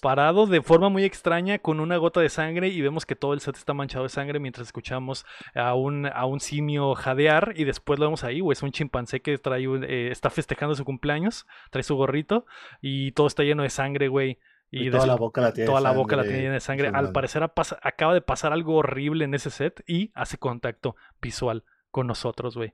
Parado 0.00 0.46
de 0.46 0.60
forma 0.60 0.88
muy 0.88 1.04
extraña 1.04 1.58
con 1.58 1.80
una 1.80 1.96
gota 1.96 2.20
de 2.20 2.28
sangre 2.28 2.68
y 2.68 2.80
vemos 2.80 3.06
que 3.06 3.16
todo 3.16 3.32
el 3.32 3.40
set 3.40 3.56
está 3.56 3.74
manchado 3.74 4.04
de 4.04 4.08
sangre 4.08 4.40
mientras 4.40 4.66
escuchamos 4.66 5.24
a 5.54 5.74
un, 5.74 6.06
a 6.06 6.26
un 6.26 6.40
simio 6.40 6.94
jadear 6.94 7.52
y 7.56 7.64
después 7.64 7.98
lo 7.98 8.06
vemos 8.06 8.24
ahí, 8.24 8.40
güey, 8.40 8.54
es 8.54 8.62
un 8.62 8.72
chimpancé 8.72 9.20
que 9.20 9.38
trae 9.38 9.64
eh, 9.64 10.10
está 10.10 10.30
festejando 10.30 10.74
su 10.74 10.84
cumpleaños, 10.84 11.46
trae 11.70 11.82
su 11.82 11.94
gorrito 11.96 12.44
y 12.82 13.12
todo 13.12 13.28
está 13.28 13.44
lleno 13.44 13.62
de 13.62 13.70
sangre, 13.70 14.08
güey. 14.08 14.38
Y, 14.70 14.90
toda 14.90 15.06
la 15.06 15.14
boca 15.14 15.40
la 15.40 15.52
tiene 15.52 15.68
Toda 15.68 15.80
la 15.80 15.92
boca 15.92 16.16
la 16.16 16.24
tiene 16.24 16.40
llena 16.40 16.54
de 16.54 16.60
sangre. 16.60 16.88
Al 16.88 17.12
parecer 17.12 17.44
acaba 17.44 18.14
de 18.14 18.20
pasar 18.20 18.52
algo 18.52 18.74
horrible 18.74 19.24
en 19.24 19.34
ese 19.34 19.50
set 19.50 19.84
y 19.86 20.10
hace 20.14 20.36
contacto 20.36 20.96
visual 21.22 21.62
con 21.92 22.08
nosotros, 22.08 22.56
güey. 22.56 22.72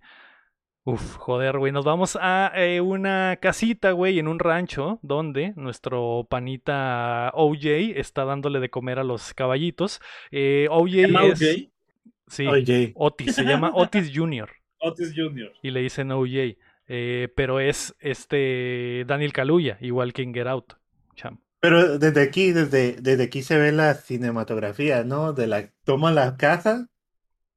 Uf, 0.85 1.17
joder, 1.17 1.59
güey. 1.59 1.73
Nos 1.73 1.85
vamos 1.85 2.17
a 2.21 2.53
eh, 2.55 2.81
una 2.81 3.39
casita, 3.41 3.93
güey, 3.93 4.19
en 4.19 4.29
un 4.29 4.39
rancho 4.39 4.99
donde 5.03 5.53
nuestro 5.57 6.27
panita 6.29 7.31
OJ 7.35 7.97
está 7.97 8.25
dándole 8.25 8.61
de 8.61 8.71
comer 8.71 8.99
a 8.99 9.05
los 9.05 9.35
caballitos. 9.35 10.01
Eh, 10.31 10.69
OJ 10.71 10.95
es... 11.33 11.69
Sí, 12.27 12.47
Otis, 12.95 13.35
se 13.35 13.43
llama 13.43 13.73
Otis 13.75 14.13
Jr. 14.15 14.49
Otis 14.79 15.13
Jr. 15.15 15.53
Y 15.63 15.71
le 15.71 15.81
dicen 15.81 16.13
OJ. 16.13 16.57
Eh, 16.93 17.29
pero 17.37 17.61
es 17.61 17.95
este 18.01 19.05
Daniel 19.07 19.33
Kaluuya, 19.33 19.79
igual 19.81 20.13
que 20.13 20.23
en 20.23 20.33
Get 20.33 20.47
Out. 20.47 20.75
Cham. 21.15 21.41
Pero 21.61 21.99
desde 21.99 22.23
aquí, 22.23 22.53
desde, 22.53 22.97
desde 23.01 23.25
aquí 23.25 23.43
se 23.43 23.59
ve 23.59 23.71
la 23.71 23.95
cinematografía, 23.95 25.05
¿no? 25.05 25.33
De 25.33 25.47
la 25.47 25.71
toma 25.85 26.11
la 26.11 26.37
casa 26.37 26.89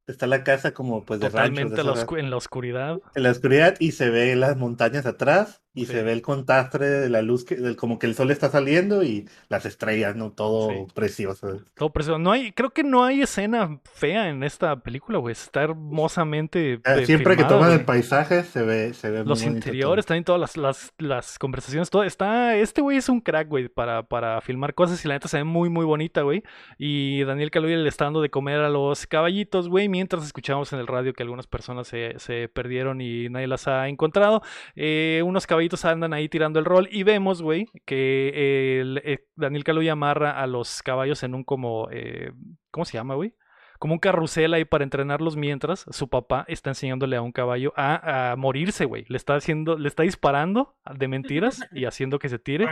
está 0.08 0.28
la 0.28 0.44
casa 0.44 0.74
como 0.74 1.06
pues 1.06 1.20
de 1.20 1.30
Totalmente 1.30 1.80
en 1.80 1.86
la 1.86 1.94
oscuridad. 2.38 3.00
En 3.16 3.24
la 3.24 3.32
oscuridad 3.32 3.76
y 3.80 3.94
se 3.94 4.10
ve 4.10 4.36
las 4.36 4.58
montañas 4.58 5.06
atrás 5.06 5.63
y 5.76 5.88
se 5.88 6.04
ve 6.04 6.14
el 6.14 6.22
contraste 6.22 6.78
de 6.78 7.10
la 7.10 7.24
luz, 7.24 7.46
que, 7.46 7.76
como 7.76 7.98
que 7.98 8.06
el 8.06 8.14
sol 8.14 8.30
está 8.30 8.50
saliendo 8.50 9.04
y 9.04 9.28
las 9.50 9.66
estrellas, 9.66 10.16
¿no? 10.16 10.32
Todo 10.32 10.88
precioso. 10.94 11.62
Todo 11.74 11.92
precioso. 11.92 12.20
No 12.20 12.32
hay, 12.32 12.52
creo 12.52 12.70
que 12.70 12.84
no 12.84 13.04
hay 13.04 13.24
escena 13.24 13.80
fea 13.92 14.30
en 14.30 14.44
esta 14.44 14.76
película, 14.82 15.18
güey. 15.18 15.32
Está 15.32 15.64
hermosamente. 15.64 16.80
Ah, 16.86 16.98
siempre 17.04 17.36
que 17.36 17.44
toman 17.46 17.72
el 17.72 17.86
paisaje 17.86 18.44
se 18.44 18.62
ve, 18.62 18.94
se 18.94 19.10
ve 19.10 19.24
Los 19.26 19.44
interiores, 19.44 20.06
también 20.06 20.24
todas 20.24 20.40
las, 20.40 20.58
las, 20.58 20.94
las, 21.00 21.40
conversaciones, 21.40 21.90
todo. 21.90 22.04
Está, 22.04 22.56
este 22.56 22.82
güey 22.82 22.98
es 22.98 23.10
un 23.10 23.20
crack, 23.20 23.48
güey, 23.48 23.68
para, 23.68 24.04
para 24.04 24.42
filmar 24.42 24.76
cosas 24.76 25.04
y 25.04 25.08
la 25.08 25.16
neta 25.16 25.28
se 25.28 25.38
ve 25.38 25.44
muy, 25.44 25.70
muy 25.70 25.86
bonita, 25.86 26.22
güey. 26.22 26.44
Y 26.78 27.24
Daniel 27.24 27.50
Kaluuya 27.50 27.78
le 27.78 27.90
está 27.90 28.06
dando 28.06 28.22
de 28.22 28.30
comer 28.30 28.60
a 28.60 28.70
los 28.70 29.08
caballitos, 29.08 29.70
güey, 29.70 29.90
mientras 29.90 30.24
escuchamos 30.24 30.72
en 30.72 30.80
el 30.80 30.86
radio 30.86 31.14
que 31.14 31.24
algunas 31.24 31.48
personas 31.48 31.88
se, 31.88 32.20
se 32.20 32.48
perdieron 32.48 33.02
y 33.02 33.30
nadie 33.30 33.48
las 33.48 33.68
ha 33.68 33.88
encontrado. 33.88 34.44
Eh, 34.76 35.24
unos 35.26 35.48
caballitos 35.48 35.63
andan 35.84 36.14
ahí 36.14 36.30
tirando 36.30 36.60
el 36.60 36.66
rol 36.66 36.88
y 36.92 37.04
vemos, 37.04 37.42
güey, 37.42 37.68
que 37.86 38.80
el, 38.80 39.02
eh, 39.04 39.26
Daniel 39.36 39.64
Kaluuya 39.64 39.94
amarra 39.94 40.32
a 40.42 40.48
los 40.48 40.82
caballos 40.84 41.24
en 41.24 41.36
un 41.36 41.44
como, 41.44 41.88
eh, 41.92 42.32
¿cómo 42.72 42.86
se 42.86 42.94
llama, 42.94 43.16
güey? 43.16 43.36
Como 43.80 43.96
un 43.96 44.00
carrusel 44.00 44.54
ahí 44.54 44.66
para 44.66 44.84
entrenarlos 44.84 45.36
mientras 45.36 45.86
su 45.90 46.08
papá 46.08 46.46
está 46.48 46.70
enseñándole 46.70 47.18
a 47.18 47.22
un 47.22 47.32
caballo 47.32 47.74
a, 47.76 48.36
morirse, 48.38 48.86
güey. 48.86 49.06
Le 49.10 49.18
está 49.18 49.36
haciendo, 49.36 49.78
le 49.78 49.90
está 49.90 50.04
disparando 50.04 50.78
de 50.98 51.08
mentiras 51.08 51.68
y 51.72 51.86
haciendo 51.86 52.18
que 52.20 52.30
se 52.30 52.40
tire. 52.40 52.68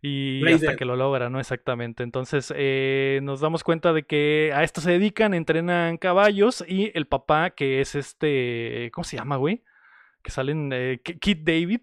Y 0.00 0.46
hasta 0.52 0.76
que 0.76 0.84
lo 0.84 0.94
logra, 0.94 1.28
¿no? 1.28 1.40
Exactamente. 1.40 2.04
Entonces 2.04 2.52
eh, 2.56 3.18
nos 3.22 3.40
damos 3.40 3.64
cuenta 3.64 3.92
de 3.92 4.04
que 4.04 4.52
a 4.54 4.62
esto 4.62 4.80
se 4.80 4.92
dedican, 4.92 5.34
entrenan 5.34 5.96
caballos 5.96 6.64
y 6.66 6.92
el 6.94 7.06
papá 7.06 7.50
que 7.50 7.80
es 7.80 7.94
este, 7.94 8.90
¿cómo 8.92 9.04
se 9.04 9.16
llama, 9.16 9.36
güey? 9.36 9.64
Que 10.22 10.30
salen, 10.30 10.70
eh, 10.72 11.00
Kid 11.02 11.38
David, 11.42 11.80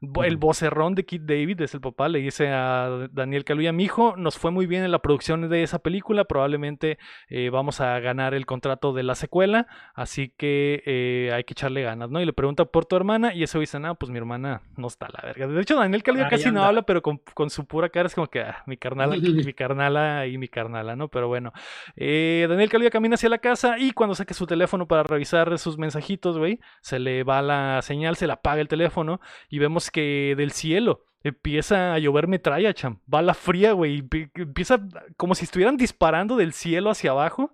el 0.00 0.36
vocerrón 0.36 0.94
de 0.94 1.04
Kid 1.04 1.22
David 1.22 1.60
es 1.60 1.74
el 1.74 1.80
papá, 1.80 2.08
le 2.08 2.20
dice 2.20 2.48
a 2.48 3.08
Daniel 3.10 3.44
Kaluuya, 3.44 3.72
mi 3.72 3.84
hijo, 3.84 4.14
nos 4.16 4.38
fue 4.38 4.52
muy 4.52 4.66
bien 4.66 4.84
en 4.84 4.92
la 4.92 5.00
producción 5.00 5.48
de 5.48 5.62
esa 5.64 5.80
película, 5.80 6.24
probablemente 6.24 6.98
eh, 7.28 7.50
vamos 7.50 7.80
a 7.80 7.98
ganar 7.98 8.32
el 8.34 8.46
contrato 8.46 8.92
de 8.92 9.02
la 9.02 9.16
secuela, 9.16 9.66
así 9.94 10.32
que 10.36 10.82
eh, 10.86 11.32
hay 11.34 11.42
que 11.42 11.52
echarle 11.52 11.82
ganas, 11.82 12.10
¿no? 12.10 12.20
Y 12.20 12.26
le 12.26 12.32
pregunta 12.32 12.64
por 12.64 12.86
tu 12.86 12.94
hermana 12.94 13.34
y 13.34 13.42
eso 13.42 13.58
dice, 13.58 13.80
no, 13.80 13.96
pues 13.96 14.10
mi 14.10 14.18
hermana 14.18 14.62
no 14.76 14.86
está 14.86 15.06
a 15.06 15.10
la 15.10 15.20
verga. 15.26 15.48
De 15.48 15.60
hecho, 15.60 15.76
Daniel 15.76 16.04
Kaluuya 16.04 16.28
casi 16.28 16.50
no 16.52 16.62
habla, 16.62 16.82
pero 16.82 17.02
con, 17.02 17.50
su 17.50 17.66
pura 17.66 17.88
cara 17.88 18.06
es 18.06 18.14
como 18.14 18.28
que 18.28 18.40
ah, 18.40 18.62
mi 18.66 18.76
carnala, 18.76 19.16
mi 19.16 19.52
carnala 19.54 20.26
y 20.26 20.38
mi 20.38 20.46
carnala, 20.46 20.94
¿no? 20.94 21.08
Pero 21.08 21.26
bueno, 21.26 21.52
eh, 21.96 22.46
Daniel 22.48 22.70
Kaluuya 22.70 22.90
camina 22.90 23.16
hacia 23.16 23.28
la 23.28 23.38
casa 23.38 23.78
y 23.78 23.90
cuando 23.90 24.14
saque 24.14 24.34
su 24.34 24.46
teléfono 24.46 24.86
para 24.86 25.02
revisar 25.02 25.58
sus 25.58 25.76
mensajitos, 25.76 26.38
güey, 26.38 26.60
se 26.82 27.00
le 27.00 27.24
va 27.24 27.42
la 27.42 27.82
señal, 27.82 28.14
se 28.14 28.28
le 28.28 28.34
apaga 28.34 28.60
el 28.60 28.68
teléfono 28.68 29.20
y 29.48 29.58
vemos 29.58 29.87
que 29.90 30.34
del 30.36 30.52
cielo 30.52 31.04
empieza 31.22 31.94
a 31.94 31.98
llover 31.98 32.28
metralla, 32.28 32.74
cham. 32.74 33.00
Bala 33.06 33.34
fría, 33.34 33.72
güey. 33.72 34.04
Empieza 34.34 34.80
como 35.16 35.34
si 35.34 35.44
estuvieran 35.44 35.76
disparando 35.76 36.36
del 36.36 36.52
cielo 36.52 36.90
hacia 36.90 37.10
abajo. 37.10 37.52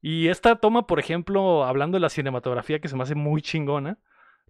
Y 0.00 0.28
esta 0.28 0.56
toma, 0.56 0.86
por 0.86 0.98
ejemplo, 0.98 1.64
hablando 1.64 1.96
de 1.96 2.00
la 2.00 2.08
cinematografía 2.08 2.80
que 2.80 2.88
se 2.88 2.96
me 2.96 3.04
hace 3.04 3.14
muy 3.14 3.40
chingona. 3.40 3.98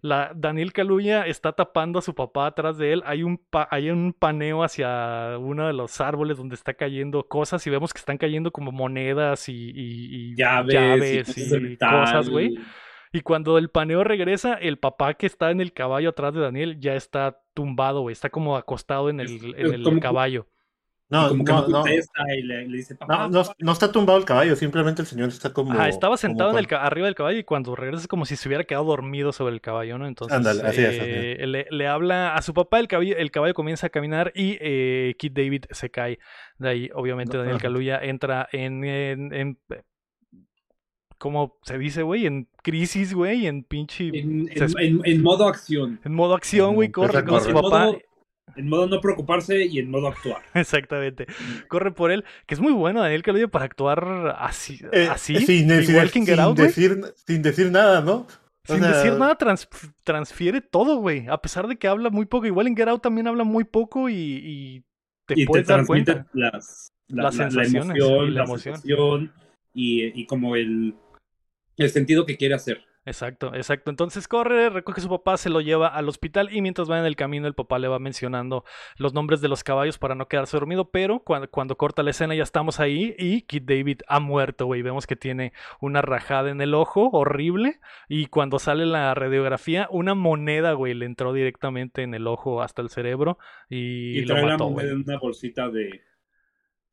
La, 0.01 0.33
Daniel 0.35 0.73
Kaluuya 0.73 1.25
está 1.27 1.53
tapando 1.53 1.99
a 1.99 2.01
su 2.01 2.13
papá 2.13 2.47
atrás 2.47 2.77
de 2.77 2.91
él. 2.91 3.03
Hay 3.05 3.23
un, 3.23 3.39
hay 3.69 3.89
un 3.89 4.11
paneo 4.11 4.63
hacia 4.63 5.37
uno 5.39 5.67
de 5.67 5.73
los 5.73 6.01
árboles 6.01 6.37
donde 6.37 6.55
está 6.55 6.73
cayendo 6.73 7.23
cosas 7.27 7.65
y 7.65 7.69
vemos 7.69 7.93
que 7.93 7.99
están 7.99 8.17
cayendo 8.17 8.51
como 8.51 8.73
monedas 8.73 9.47
y, 9.47 10.35
llaves, 10.35 11.37
y 11.37 11.77
cosas, 11.77 12.29
güey. 12.29 12.57
Y 13.13 13.21
cuando 13.21 13.59
el 13.59 13.69
paneo 13.69 14.03
regresa, 14.03 14.55
el 14.55 14.79
papá 14.79 15.13
que 15.13 15.27
está 15.27 15.51
en 15.51 15.61
el 15.61 15.71
caballo 15.71 16.09
atrás 16.09 16.33
de 16.33 16.41
Daniel 16.41 16.79
ya 16.79 16.95
está 16.95 17.39
tumbado, 17.53 18.01
güey. 18.01 18.11
Está 18.11 18.31
como 18.31 18.57
acostado 18.57 19.09
en 19.11 19.19
el, 19.19 19.53
en 19.55 19.73
el 19.73 19.99
caballo. 19.99 20.47
No, 21.09 21.29
no, 21.29 21.67
no. 23.29 23.43
no, 23.59 23.71
está 23.71 23.91
tumbado 23.91 24.17
el 24.17 24.25
caballo, 24.25 24.55
simplemente 24.55 25.03
el 25.03 25.07
señor 25.07 25.29
está 25.29 25.53
como. 25.53 25.71
Ah, 25.73 25.87
estaba 25.87 26.17
sentado 26.17 26.49
en 26.51 26.57
el, 26.57 26.67
arriba 26.71 27.05
del 27.05 27.13
caballo 27.13 27.37
y 27.37 27.43
cuando 27.43 27.75
regresa 27.75 28.01
es 28.01 28.07
como 28.07 28.25
si 28.25 28.35
se 28.35 28.49
hubiera 28.49 28.63
quedado 28.63 28.85
dormido 28.85 29.31
sobre 29.31 29.53
el 29.53 29.61
caballo, 29.61 29.99
¿no? 29.99 30.07
Entonces 30.07 30.41
eh, 30.75 31.37
Le, 31.45 31.67
le, 31.69 31.87
habla 31.87 32.33
a 32.33 32.41
su 32.41 32.55
papá, 32.55 32.79
el 32.79 32.87
caballo, 32.87 33.15
el 33.15 33.29
caballo 33.29 33.53
comienza 33.53 33.87
a 33.87 33.89
caminar 33.91 34.31
y 34.33 34.57
eh, 34.59 35.13
Kid 35.19 35.33
David 35.33 35.65
se 35.69 35.91
cae. 35.91 36.17
De 36.57 36.69
ahí, 36.69 36.89
obviamente, 36.95 37.37
Daniel 37.37 37.61
Kaluuya 37.61 37.99
entra 38.01 38.49
en, 38.51 38.83
en 38.83 39.59
como 41.23 41.57
se 41.61 41.77
dice, 41.77 42.03
güey, 42.03 42.25
en 42.25 42.49
crisis, 42.61 43.13
güey, 43.13 43.47
en 43.47 43.63
pinche... 43.63 44.11
En, 44.13 45.21
modo 45.21 45.47
acción. 45.47 46.01
En 46.03 46.13
modo 46.13 46.35
acción, 46.35 46.75
güey, 46.75 46.91
corre 46.91 47.23
con 47.23 47.41
su 47.41 47.53
papá. 47.53 47.93
en 48.57 48.67
modo 48.67 48.87
no 48.87 48.99
preocuparse 48.99 49.63
y 49.63 49.79
en 49.79 49.89
modo 49.89 50.09
actuar. 50.09 50.41
Exactamente. 50.53 51.25
Corre 51.69 51.93
por 51.93 52.11
él, 52.11 52.25
que 52.45 52.55
es 52.55 52.59
muy 52.59 52.73
bueno 52.73 52.99
Daniel 52.99 53.23
Kaluuya 53.23 53.47
para 53.47 53.63
actuar 53.63 54.35
así, 54.37 54.81
eh, 54.91 55.07
así 55.09 55.37
sin, 55.45 55.71
igual 55.71 56.09
sin, 56.09 56.25
decir, 56.55 57.01
sin 57.25 57.41
decir 57.41 57.71
nada, 57.71 58.01
¿no? 58.01 58.27
sin 58.65 58.81
decir 58.81 59.13
nada, 59.13 59.37
transfiere 60.03 60.59
todo, 60.59 60.97
güey. 60.97 61.27
A 61.29 61.37
pesar 61.37 61.69
de 61.69 61.77
que 61.77 61.87
habla 61.87 62.09
muy 62.09 62.25
poco. 62.25 62.47
Igual 62.47 62.67
en 62.67 62.75
Get 62.75 62.89
Out 62.89 63.01
también 63.01 63.27
habla 63.27 63.45
muy 63.45 63.63
poco 63.63 64.09
y, 64.09 64.83
te 65.25 65.45
puedes 65.45 65.67
dar 65.67 65.85
cuenta. 65.85 66.27
Las, 66.33 66.91
las, 67.07 67.33
sensaciones 67.33 67.95
y 67.95 68.29
la, 68.29 68.43
emoción. 68.43 69.31
y, 69.73 70.21
y 70.21 70.25
como 70.25 70.57
el, 70.57 70.95
el 71.77 71.89
sentido 71.89 72.25
que 72.25 72.37
quiere 72.37 72.55
hacer. 72.55 72.83
Exacto, 73.05 73.53
exacto. 73.53 73.89
Entonces 73.89 74.29
corre, 74.29 74.69
recoge 74.69 75.01
a 75.01 75.03
su 75.03 75.09
papá, 75.09 75.35
se 75.35 75.49
lo 75.49 75.59
lleva 75.59 75.87
al 75.87 76.07
hospital 76.07 76.49
y 76.53 76.61
mientras 76.61 76.89
va 76.89 76.99
en 76.99 77.05
el 77.05 77.17
camino 77.17 77.47
el 77.47 77.53
papá 77.53 77.77
le 77.77 77.89
va 77.89 77.99
mencionando 77.99 78.63
los 78.97 79.13
nombres 79.13 79.41
de 79.41 79.49
los 79.49 79.63
caballos 79.63 79.97
para 79.97 80.15
no 80.15 80.29
quedarse 80.29 80.55
dormido, 80.55 80.89
pero 80.89 81.19
cuando, 81.19 81.49
cuando 81.49 81.75
corta 81.75 82.01
la 82.01 82.11
escena 82.11 82.33
ya 82.33 82.43
estamos 82.43 82.79
ahí 82.79 83.13
y 83.19 83.41
Kid 83.41 83.63
David 83.63 84.01
ha 84.07 84.21
muerto, 84.21 84.67
güey. 84.67 84.81
Vemos 84.81 85.05
que 85.05 85.17
tiene 85.17 85.51
una 85.81 86.01
rajada 86.01 86.49
en 86.49 86.61
el 86.61 86.73
ojo 86.73 87.09
horrible 87.11 87.81
y 88.07 88.27
cuando 88.27 88.57
sale 88.57 88.85
la 88.85 89.13
radiografía 89.13 89.89
una 89.91 90.15
moneda, 90.15 90.71
güey, 90.71 90.93
le 90.93 91.05
entró 91.05 91.33
directamente 91.33 92.03
en 92.03 92.13
el 92.13 92.25
ojo 92.25 92.61
hasta 92.61 92.81
el 92.81 92.89
cerebro 92.89 93.37
y, 93.69 94.19
y 94.19 94.25
lo 94.25 94.35
mató, 94.41 94.73
la 94.77 94.83
en 94.83 95.01
una 95.01 95.19
bolsita 95.19 95.69
de 95.69 96.03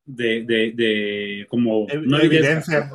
de, 0.05 0.43
de, 0.43 0.71
de 0.73 1.45
como 1.49 1.87
no 2.05 2.19
evidencia, 2.19 2.91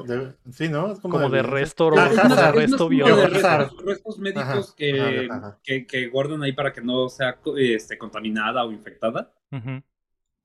sí, 0.51 0.69
¿no? 0.69 0.95
como, 1.01 1.31
de, 1.31 1.43
resto, 1.43 1.91
de 1.91 2.53
resto 2.53 2.89
biológico. 2.89 3.83
Restos 3.85 4.19
médicos 4.19 4.75
que, 4.75 5.29
que, 5.63 5.87
que, 5.87 6.09
guardan 6.09 6.43
ahí 6.43 6.53
para 6.53 6.73
que 6.73 6.81
no 6.81 7.09
sea 7.09 7.39
este, 7.57 7.99
contaminada 7.99 8.65
o 8.65 8.73
infectada. 8.73 9.33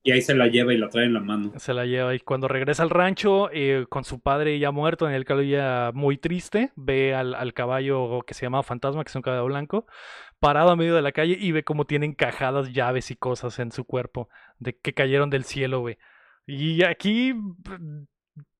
Y 0.04 0.10
ahí 0.10 0.20
se 0.20 0.34
la 0.34 0.48
lleva 0.48 0.74
y 0.74 0.78
la 0.78 0.88
trae 0.88 1.04
en 1.04 1.14
la 1.14 1.20
mano. 1.20 1.52
Se 1.58 1.72
la 1.72 1.86
lleva 1.86 2.12
y 2.14 2.18
cuando 2.18 2.48
regresa 2.48 2.82
al 2.82 2.90
rancho 2.90 3.50
eh, 3.52 3.86
con 3.88 4.02
su 4.02 4.20
padre 4.20 4.58
ya 4.58 4.72
muerto, 4.72 5.08
en 5.08 5.14
el 5.14 5.24
caballo 5.24 5.48
ya 5.48 5.90
muy 5.94 6.16
triste, 6.16 6.72
ve 6.74 7.14
al, 7.14 7.34
al 7.36 7.54
caballo 7.54 8.22
que 8.26 8.34
se 8.34 8.44
llama 8.44 8.64
Fantasma, 8.64 9.04
que 9.04 9.10
es 9.10 9.14
un 9.14 9.22
caballo 9.22 9.44
blanco, 9.44 9.86
parado 10.40 10.70
a 10.70 10.76
medio 10.76 10.96
de 10.96 11.02
la 11.02 11.12
calle 11.12 11.36
y 11.38 11.52
ve 11.52 11.62
cómo 11.62 11.84
tiene 11.84 12.06
encajadas 12.06 12.72
llaves 12.72 13.12
y 13.12 13.16
cosas 13.16 13.60
en 13.60 13.70
su 13.70 13.84
cuerpo 13.84 14.28
de 14.58 14.76
que 14.76 14.92
cayeron 14.92 15.30
del 15.30 15.44
cielo, 15.44 15.80
güey. 15.80 15.98
Y 16.46 16.82
aquí 16.84 17.34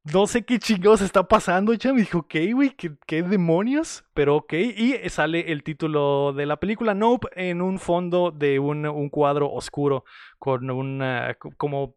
no 0.04 0.26
sé 0.26 0.44
qué 0.44 0.58
chingados 0.58 1.00
está 1.00 1.28
pasando, 1.28 1.74
cham. 1.76 1.96
dijo, 1.96 2.18
ok, 2.18 2.34
güey, 2.54 2.70
¿qué, 3.06 3.22
demonios? 3.22 4.04
Pero 4.14 4.36
ok. 4.36 4.52
Y 4.54 5.08
sale 5.08 5.52
el 5.52 5.62
título 5.62 6.32
de 6.32 6.46
la 6.46 6.58
película 6.58 6.94
Nope 6.94 7.28
en 7.36 7.62
un 7.62 7.78
fondo 7.78 8.32
de 8.32 8.58
un, 8.58 8.86
un 8.86 9.08
cuadro 9.10 9.50
oscuro 9.52 10.04
con 10.38 10.70
una. 10.70 11.36
como. 11.56 11.94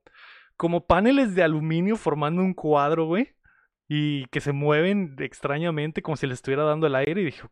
como 0.58 0.86
paneles 0.86 1.36
de 1.36 1.44
aluminio 1.44 1.96
formando 1.98 2.42
un 2.42 2.54
cuadro, 2.54 3.06
güey. 3.06 3.36
Y 3.88 4.25
que 4.27 4.42
se 4.42 4.51
mueven 4.51 5.15
extrañamente 5.20 6.01
como 6.01 6.18
si 6.18 6.27
le 6.27 6.34
estuviera 6.36 6.63
dando 6.63 6.88
el 6.88 6.96
aire. 6.96 7.22
Y 7.22 7.25
dijo, 7.25 7.50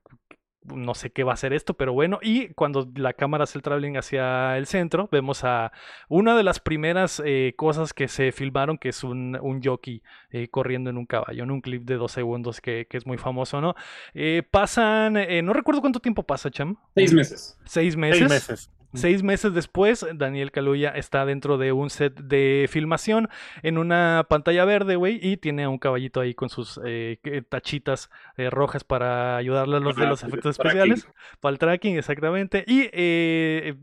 no 0.66 0.94
sé 0.94 1.12
qué 1.12 1.24
va 1.24 1.34
a 1.34 1.38
ser 1.38 1.54
esto, 1.54 1.74
pero 1.74 1.94
bueno. 1.94 2.20
Y 2.22 2.50
cuando 2.50 2.90
la 2.96 3.14
cámara 3.14 3.46
hace 3.46 3.58
el 3.58 3.62
traveling 3.62 3.98
hacia 3.98 4.58
el 4.58 4.66
centro, 4.66 5.10
vemos 5.12 5.44
a 5.44 5.72
una 6.10 6.36
de 6.36 6.44
las 6.44 6.60
primeras 6.60 7.22
eh, 7.26 7.54
cosas 7.56 7.94
que 7.94 8.08
se 8.08 8.32
filmaron, 8.32 8.78
que 8.78 8.90
es 8.90 9.04
un, 9.04 9.38
un 9.42 9.62
jockey 9.62 10.02
eh, 10.32 10.48
corriendo 10.50 10.90
en 10.90 10.98
un 10.98 11.06
caballo, 11.06 11.44
en 11.44 11.52
un 11.52 11.62
clip 11.62 11.84
de 11.84 11.96
dos 11.96 12.12
segundos 12.12 12.62
que, 12.62 12.88
que 12.90 12.98
es 12.98 13.06
muy 13.06 13.18
famoso, 13.18 13.62
¿no? 13.62 13.76
Eh, 14.14 14.44
pasan, 14.50 15.14
no 15.44 15.54
recuerdo 15.54 15.82
cuánto 15.82 16.00
tiempo 16.00 16.24
pasa, 16.24 16.52
Cham. 16.52 16.78
Seis 16.96 17.14
meses. 17.14 17.58
Seis 17.66 17.96
meses. 17.96 18.20
Seis 18.20 18.30
meses. 18.30 18.83
Seis 18.94 19.24
meses 19.24 19.54
después, 19.54 20.06
Daniel 20.14 20.52
Kaluuya 20.52 20.90
está 20.90 21.26
dentro 21.26 21.58
de 21.58 21.72
un 21.72 21.90
set 21.90 22.16
de 22.16 22.68
filmación 22.70 23.30
en 23.62 23.78
una 23.78 24.26
pantalla 24.30 24.66
verde, 24.66 24.96
güey, 24.96 25.20
y 25.22 25.38
tiene 25.38 25.64
a 25.64 25.70
un 25.70 25.78
caballito 25.78 26.20
ahí 26.20 26.34
con 26.34 26.50
sus 26.50 26.80
eh, 26.86 27.18
tachitas 27.50 28.10
eh, 28.38 28.50
rojas 28.50 28.84
para 28.84 29.38
ayudarle 29.38 29.78
a 29.78 29.80
los 29.80 29.96
de 29.96 30.06
los 30.06 30.24
efectos 30.24 30.58
especiales. 30.58 31.08
Para 31.40 31.54
el 31.54 31.60
tracking, 31.60 31.98
exactamente. 31.98 32.64
Y 32.68 32.90
eh, 32.92 33.76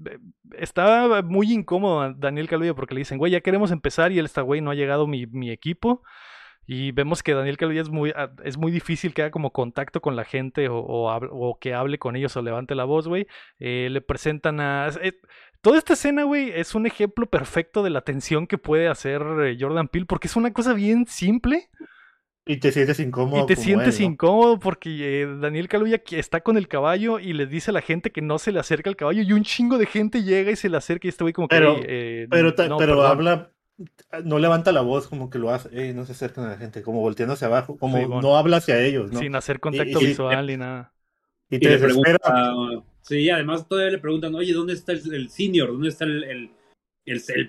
estaba 0.57 1.23
muy 1.23 1.53
incómodo 1.53 2.13
Daniel 2.15 2.49
Kaluuya 2.49 2.75
porque 2.75 2.95
le 2.95 3.01
dicen, 3.01 3.19
güey, 3.19 3.33
ya 3.33 3.41
queremos 3.41 3.71
empezar 3.71 4.13
y 4.13 4.19
él 4.19 4.27
está, 4.27 4.43
güey, 4.43 4.61
no 4.61 4.71
ha 4.71 4.75
llegado 4.75 5.07
mi, 5.07 5.27
mi 5.27 5.51
equipo. 5.51 6.03
Y 6.67 6.93
vemos 6.93 7.23
que 7.23 7.35
Daniel 7.35 7.57
Kaluuya 7.57 7.83
es 7.83 7.89
muy, 7.89 8.13
ah, 8.15 8.31
es 8.45 8.57
muy 8.57 8.71
difícil 8.71 9.13
que 9.13 9.23
haga 9.23 9.31
como 9.31 9.53
contacto 9.53 10.01
con 10.01 10.17
la 10.17 10.25
gente 10.25 10.69
o, 10.69 10.79
o, 10.79 11.59
que 11.59 11.75
hable 11.75 11.99
con 11.99 12.17
ellos 12.17 12.37
o 12.37 12.43
levante 12.43 12.75
la 12.75 12.85
voz, 12.85 13.09
güey. 13.09 13.27
Eh, 13.59 13.89
le 13.91 14.01
presentan 14.01 14.61
a... 14.61 14.89
Eh, 15.03 15.15
toda 15.63 15.79
esta 15.79 15.95
escena, 15.95 16.23
güey, 16.25 16.53
es 16.55 16.75
un 16.75 16.87
ejemplo 16.87 17.27
perfecto 17.27 17.83
de 17.83 17.91
la 17.91 18.03
tensión 18.03 18.47
que 18.47 18.59
puede 18.59 18.89
hacer 18.89 19.23
eh, 19.43 19.57
Jordan 19.59 19.89
Peele 19.89 20.07
porque 20.07 20.29
es 20.29 20.37
una 20.37 20.53
cosa 20.53 20.73
bien 20.73 21.07
simple. 21.07 21.71
Y 22.47 22.59
te 22.59 22.73
sientes 22.73 23.01
incómodo. 23.01 23.43
Y 23.43 23.47
te 23.47 23.57
sientes 23.57 24.01
incómodo 24.01 24.59
porque 24.59 25.29
Daniel 25.41 25.69
Kaluuya 25.69 26.03
está 26.11 26.41
con 26.41 26.57
el 26.57 26.69
caballo 26.69 27.19
y 27.19 27.33
le 27.33 27.47
dice 27.47 27.71
a 27.71 27.75
la 27.75 27.83
gente 27.83 28.11
que 28.11 28.23
no 28.23 28.39
se 28.39 28.53
le 28.53 28.61
acerca 28.61 28.89
al 28.89 28.97
caballo 28.97 29.23
y 29.23 29.33
un 29.33 29.43
chingo 29.43 29.77
de 29.77 29.87
gente 29.87 30.23
llega 30.23 30.51
y 30.51 30.57
se 30.57 30.69
le 30.69 30.77
acerca 30.77 31.07
y 31.07 31.11
este 31.11 31.25
güey 31.25 31.33
como 31.33 31.49
que... 31.49 32.27
pero, 32.31 32.55
pero 32.79 33.03
habla 33.03 33.53
no 34.25 34.39
levanta 34.39 34.73
la 34.73 34.81
voz 34.81 35.09
como 35.09 35.31
que 35.31 35.39
lo 35.39 35.51
hace, 35.51 35.95
no 35.95 36.05
se 36.05 36.13
acercan 36.13 36.45
a 36.45 36.51
la 36.51 36.57
gente, 36.57 36.83
como 36.83 37.01
volteando 37.01 37.35
hacia 37.35 37.47
abajo, 37.47 37.77
como 37.79 38.21
no 38.21 38.37
habla 38.37 38.59
hacia 38.59 38.81
ellos, 38.83 39.11
Sin 39.19 39.35
hacer 39.35 39.61
contacto 39.61 39.99
visual 39.99 40.47
ni 40.47 40.57
nada. 40.57 40.93
Y 41.49 41.59
te 41.59 41.79
pregunta, 41.79 42.21
sí, 43.03 43.29
además 43.29 43.67
todavía 43.67 43.93
le 43.93 43.99
preguntan, 43.99 44.35
oye, 44.35 44.53
¿dónde 44.53 44.75
está 44.75 44.93
el, 44.93 45.31
senior? 45.31 45.73
¿Dónde 45.73 45.89
está 45.89 46.05
el, 46.05 46.25
el, 46.25 46.51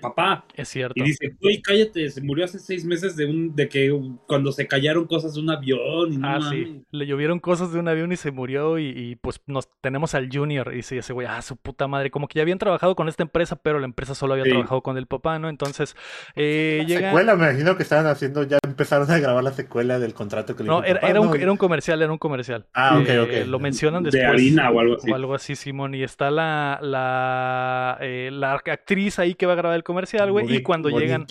papá. 0.00 0.44
Es 0.54 0.68
cierto. 0.68 0.94
Y 0.96 1.02
dice, 1.02 1.34
güey, 1.40 1.60
cállate, 1.62 2.10
se 2.10 2.20
murió 2.20 2.44
hace 2.44 2.58
seis 2.58 2.84
meses 2.84 3.16
de 3.16 3.26
un, 3.26 3.54
de 3.54 3.68
que 3.68 3.96
cuando 4.26 4.52
se 4.52 4.66
callaron 4.66 5.06
cosas 5.06 5.34
de 5.34 5.40
un 5.40 5.50
avión. 5.50 6.12
Y 6.12 6.20
ah, 6.22 6.40
sí. 6.50 6.82
Le 6.90 7.06
llovieron 7.06 7.40
cosas 7.40 7.72
de 7.72 7.78
un 7.78 7.88
avión 7.88 8.12
y 8.12 8.16
se 8.16 8.30
murió 8.30 8.78
y, 8.78 9.16
pues 9.20 9.40
nos 9.46 9.68
tenemos 9.80 10.14
al 10.14 10.28
Junior. 10.32 10.70
Y 10.72 10.76
dice 10.76 10.98
ese 10.98 11.12
güey, 11.12 11.26
ah, 11.28 11.42
su 11.42 11.56
puta 11.56 11.86
madre. 11.86 12.10
Como 12.10 12.28
que 12.28 12.38
ya 12.38 12.42
habían 12.42 12.58
trabajado 12.58 12.94
con 12.94 13.08
esta 13.08 13.22
empresa, 13.22 13.56
pero 13.56 13.78
la 13.78 13.86
empresa 13.86 14.14
solo 14.14 14.34
había 14.34 14.44
trabajado 14.44 14.82
con 14.82 14.96
el 14.96 15.06
papá, 15.06 15.38
¿no? 15.38 15.48
Entonces, 15.48 15.96
eh, 16.34 16.84
llega... 16.86 17.10
Secuela, 17.10 17.36
me 17.36 17.50
imagino 17.50 17.76
que 17.76 17.82
estaban 17.82 18.06
haciendo, 18.06 18.44
ya 18.44 18.58
empezaron 18.64 19.10
a 19.10 19.18
grabar 19.18 19.44
la 19.44 19.52
secuela 19.52 19.98
del 19.98 20.14
contrato 20.14 20.56
que 20.56 20.62
le 20.62 20.68
No, 20.68 20.84
era, 20.84 21.00
era, 21.00 21.20
un, 21.20 21.36
era 21.36 21.50
un 21.50 21.58
comercial, 21.58 22.00
era 22.02 22.12
un 22.12 22.18
comercial. 22.18 22.66
Ah, 22.74 22.98
ok, 22.98 23.08
ok. 23.22 23.30
Eh, 23.30 23.46
lo 23.46 23.58
mencionan 23.58 24.02
después. 24.02 24.22
De 24.22 24.26
harina 24.26 24.70
o 24.70 24.80
algo 24.80 24.96
así. 24.96 25.10
O 25.10 25.14
algo 25.14 25.34
así, 25.34 25.56
Simón. 25.56 25.94
Y 25.94 26.02
está 26.02 26.30
la, 26.30 26.78
la, 26.82 27.98
eh, 28.00 28.30
la 28.32 28.54
actriz 28.54 29.18
ahí 29.18 29.34
que 29.34 29.46
va 29.46 29.51
a 29.52 29.56
grabar 29.56 29.76
el 29.76 29.84
comercial 29.84 30.32
y 30.48 30.62
cuando 30.62 30.88
llegan 30.88 31.26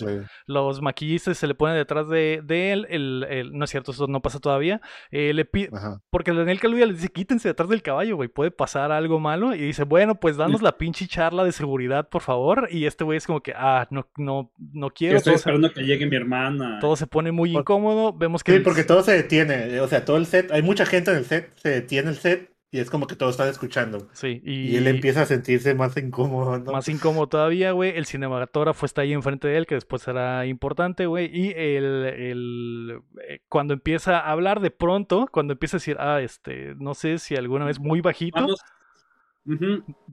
los 0.46 0.82
maquillistas 0.82 1.38
se 1.38 1.46
le 1.46 1.54
ponen 1.54 1.76
detrás 1.76 2.08
de, 2.08 2.42
él, 2.48 2.86
el, 2.90 3.50
no 3.52 3.64
es 3.64 3.70
cierto, 3.70 3.92
eso 3.92 4.06
no 4.06 4.20
pasa 4.20 4.38
todavía, 4.38 4.80
eh, 5.10 5.32
le 5.32 5.44
pide, 5.44 5.70
porque 6.10 6.32
Daniel 6.32 6.60
Kaluuya 6.60 6.86
le 6.86 6.94
dice, 6.94 7.08
quítense 7.08 7.48
detrás 7.48 7.68
del 7.68 7.82
caballo, 7.82 8.16
güey, 8.16 8.28
puede 8.28 8.50
pasar 8.50 8.92
algo 8.92 9.18
malo, 9.20 9.54
y 9.54 9.58
dice, 9.58 9.84
bueno, 9.84 10.16
pues 10.16 10.36
danos 10.36 10.62
la 10.62 10.78
pinche 10.78 11.06
charla 11.06 11.44
de 11.44 11.52
seguridad, 11.52 12.08
por 12.08 12.22
favor, 12.22 12.68
y 12.70 12.86
este 12.86 13.04
güey 13.04 13.18
es 13.18 13.26
como 13.26 13.42
que, 13.42 13.52
ah, 13.56 13.86
no, 13.90 14.08
no, 14.16 14.52
no 14.58 14.90
quiero. 14.90 15.16
Estoy 15.16 15.34
esperando 15.34 15.72
que 15.72 15.82
llegue 15.82 16.06
mi 16.06 16.16
hermana. 16.16 16.78
Todo 16.80 16.96
se 16.96 17.06
pone 17.06 17.32
muy 17.32 17.56
incómodo, 17.56 18.12
vemos 18.12 18.42
que... 18.44 18.52
Sí, 18.52 18.60
porque 18.60 18.84
todo 18.84 19.02
se 19.02 19.12
detiene, 19.12 19.80
o 19.80 19.88
sea, 19.88 20.04
todo 20.04 20.16
el 20.16 20.26
set, 20.26 20.50
hay 20.52 20.62
mucha 20.62 20.86
gente 20.86 21.10
en 21.10 21.18
el 21.18 21.24
set, 21.24 21.52
se 21.56 21.68
detiene 21.68 22.10
el 22.10 22.16
set, 22.16 22.51
y 22.74 22.80
es 22.80 22.88
como 22.88 23.06
que 23.06 23.16
todos 23.16 23.32
están 23.32 23.48
escuchando. 23.48 24.08
Sí, 24.14 24.40
y, 24.46 24.76
él 24.76 24.86
empieza 24.86 25.22
a 25.22 25.26
sentirse 25.26 25.74
más 25.74 25.94
incómodo, 25.98 26.58
¿no? 26.58 26.72
Más 26.72 26.88
incómodo 26.88 27.26
todavía, 27.26 27.72
güey. 27.72 27.94
El 27.94 28.06
cinematógrafo 28.06 28.86
está 28.86 29.02
ahí 29.02 29.12
enfrente 29.12 29.46
de 29.46 29.58
él, 29.58 29.66
que 29.66 29.74
después 29.74 30.00
será 30.00 30.46
importante, 30.46 31.04
güey. 31.04 31.30
Y 31.30 31.50
el, 31.50 31.84
el, 31.84 33.02
eh, 33.28 33.40
cuando 33.50 33.74
empieza 33.74 34.18
a 34.18 34.32
hablar 34.32 34.60
de 34.60 34.70
pronto, 34.70 35.28
cuando 35.30 35.52
empieza 35.52 35.76
a 35.76 35.80
decir, 35.80 35.96
ah, 36.00 36.22
este, 36.22 36.74
no 36.78 36.94
sé 36.94 37.18
si 37.18 37.36
alguna 37.36 37.66
vez 37.66 37.78
muy 37.78 38.00
bajito. 38.00 38.46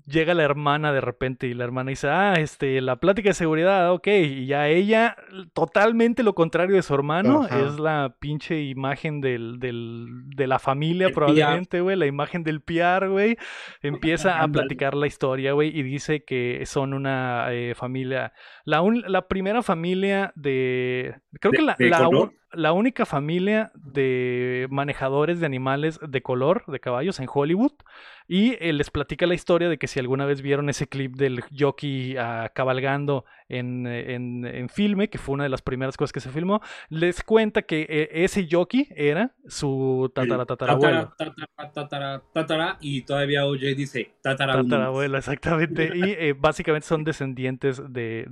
Llega 0.08 0.34
la 0.34 0.44
hermana 0.44 0.92
de 0.92 1.02
repente 1.02 1.46
y 1.46 1.54
la 1.54 1.64
hermana 1.64 1.92
dice, 1.92 2.10
ah, 2.10 2.34
este, 2.40 2.82
la 2.82 2.96
plática 2.96 3.30
de 3.30 3.36
seguridad, 3.36 3.92
ok, 3.94 4.08
y 4.08 4.48
ya 4.48 4.68
ella, 4.68 5.16
totalmente 5.54 6.24
lo 6.24 6.34
contrario 6.34 6.76
de 6.76 6.82
su 6.82 6.96
hermano, 6.96 7.46
es 7.46 7.80
la 7.80 8.16
pinche 8.20 8.64
imagen 8.64 9.22
del, 9.22 9.60
del, 9.60 10.08
de 10.36 10.48
la 10.48 10.58
familia 10.58 11.12
probablemente, 11.14 11.82
güey, 11.82 11.96
la 11.96 12.08
imagen 12.08 12.44
del 12.44 12.62
PR, 12.62 13.08
güey, 13.08 13.38
empieza 13.84 14.42
a 14.42 14.48
platicar 14.48 14.96
la 14.96 15.06
historia, 15.06 15.54
güey, 15.54 15.78
y 15.78 15.84
dice 15.84 16.24
que 16.24 16.64
son 16.66 16.94
una 16.96 17.54
eh, 17.54 17.76
familia, 17.76 18.34
la, 18.66 18.84
la 19.08 19.28
primera 19.28 19.62
familia 19.62 20.34
de, 20.36 21.16
creo 21.40 21.52
que 21.52 21.62
la, 21.62 21.76
la 22.52 22.74
única 22.74 23.06
familia 23.06 23.72
de 23.76 24.68
manejadores 24.70 25.40
de 25.40 25.46
animales 25.46 26.00
de 26.02 26.22
color, 26.22 26.64
de 26.68 26.80
caballos, 26.80 27.20
en 27.20 27.28
Hollywood. 27.32 27.74
Y 28.32 28.56
eh, 28.60 28.74
les 28.74 28.92
platica 28.92 29.26
la 29.26 29.34
historia 29.34 29.70
de 29.70 29.80
que 29.80 29.88
si 29.88 30.00
alguna 30.00 30.28
vez 30.28 30.44
vieron 30.44 30.70
ese 30.70 30.86
clip 30.88 31.16
del 31.16 31.44
jockey 31.52 32.16
ah, 32.16 32.52
cabalgando 32.54 33.26
en, 33.50 33.88
en, 33.88 34.70
filme, 34.70 35.10
que 35.10 35.18
fue 35.18 35.34
una 35.34 35.44
de 35.44 35.50
las 35.50 35.64
primeras 35.64 35.98
cosas 35.98 36.14
que 36.14 36.20
se 36.20 36.30
filmó, 36.30 36.62
les 36.90 37.24
cuenta 37.24 37.64
que 37.64 37.88
eh, 37.90 38.10
ese 38.12 38.48
jockey 38.50 38.88
era 38.96 39.32
su 39.48 40.12
tatara, 40.14 40.46
tatarabuelo. 40.46 41.12
Tatara, 41.74 42.22
tatara, 42.32 42.78
y 42.80 43.02
todavía 43.02 43.48
OJ 43.48 43.76
dice 43.76 44.14
tatarabuelo. 44.22 44.70
Tatarabuelo, 44.70 45.18
exactamente. 45.18 45.92
y 45.96 46.04
eh, 46.12 46.36
básicamente 46.38 46.88
son 46.88 47.04
descendientes 47.04 47.82
de, 47.92 48.28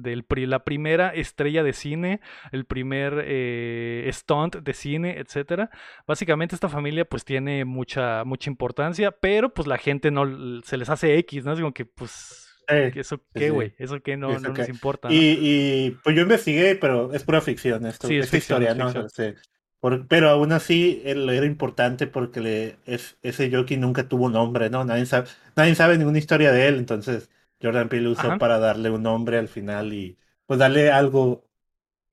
la 0.47 0.63
primera 0.63 1.09
estrella 1.09 1.63
de 1.63 1.73
cine, 1.73 2.21
el 2.51 2.65
primer 2.65 3.23
eh, 3.25 4.07
stunt 4.13 4.57
de 4.57 4.73
cine, 4.73 5.17
etcétera. 5.17 5.71
Básicamente 6.05 6.53
esta 6.53 6.69
familia 6.69 7.05
pues 7.05 7.25
tiene 7.25 7.65
mucha, 7.65 8.23
mucha 8.23 8.51
importancia, 8.51 9.11
pero 9.11 9.51
pues 9.51 9.67
la 9.67 9.79
gente 9.79 9.86
no 10.11 10.61
se 10.63 10.77
les 10.77 10.89
hace 10.89 11.17
X, 11.19 11.45
¿no? 11.45 11.53
Es 11.53 11.59
como 11.59 11.73
que 11.73 11.85
pues 11.85 12.47
¿Eso 12.67 13.21
qué, 13.33 13.49
güey? 13.49 13.73
¿Eso 13.77 14.01
qué 14.01 14.17
no, 14.17 14.39
no 14.39 14.49
nos 14.49 14.69
importa? 14.69 15.07
Y, 15.11 15.97
pues 16.03 16.15
yo 16.15 16.23
investigué, 16.23 16.75
pero 16.75 17.13
es 17.13 17.23
pura 17.23 17.41
ficción 17.41 17.85
esto, 17.85 18.07
sí, 18.07 18.17
es 18.17 18.33
historia, 18.33 18.73
¿no? 18.73 18.91
pero 20.09 20.29
aún 20.29 20.51
así 20.51 21.01
él 21.05 21.29
era 21.29 21.45
importante 21.45 22.07
porque 22.07 22.41
le, 22.41 22.77
es, 22.85 23.17
ese 23.21 23.49
jockey 23.49 23.77
nunca 23.77 24.09
tuvo 24.09 24.29
nombre, 24.29 24.69
¿no? 24.69 24.83
Nadie 24.83 25.05
sabe, 25.05 25.27
nadie 25.55 25.75
sabe 25.75 25.97
ninguna 25.97 26.17
historia 26.17 26.51
de 26.51 26.67
él, 26.67 26.77
entonces 26.77 27.29
Jordan 27.61 27.87
Peele 27.87 28.09
usó 28.09 28.37
para 28.37 28.59
darle 28.59 28.89
un 28.89 29.03
nombre 29.03 29.37
al 29.37 29.47
final 29.47 29.93
y 29.93 30.17
pues 30.45 30.59
darle 30.59 30.91
algo 30.91 31.46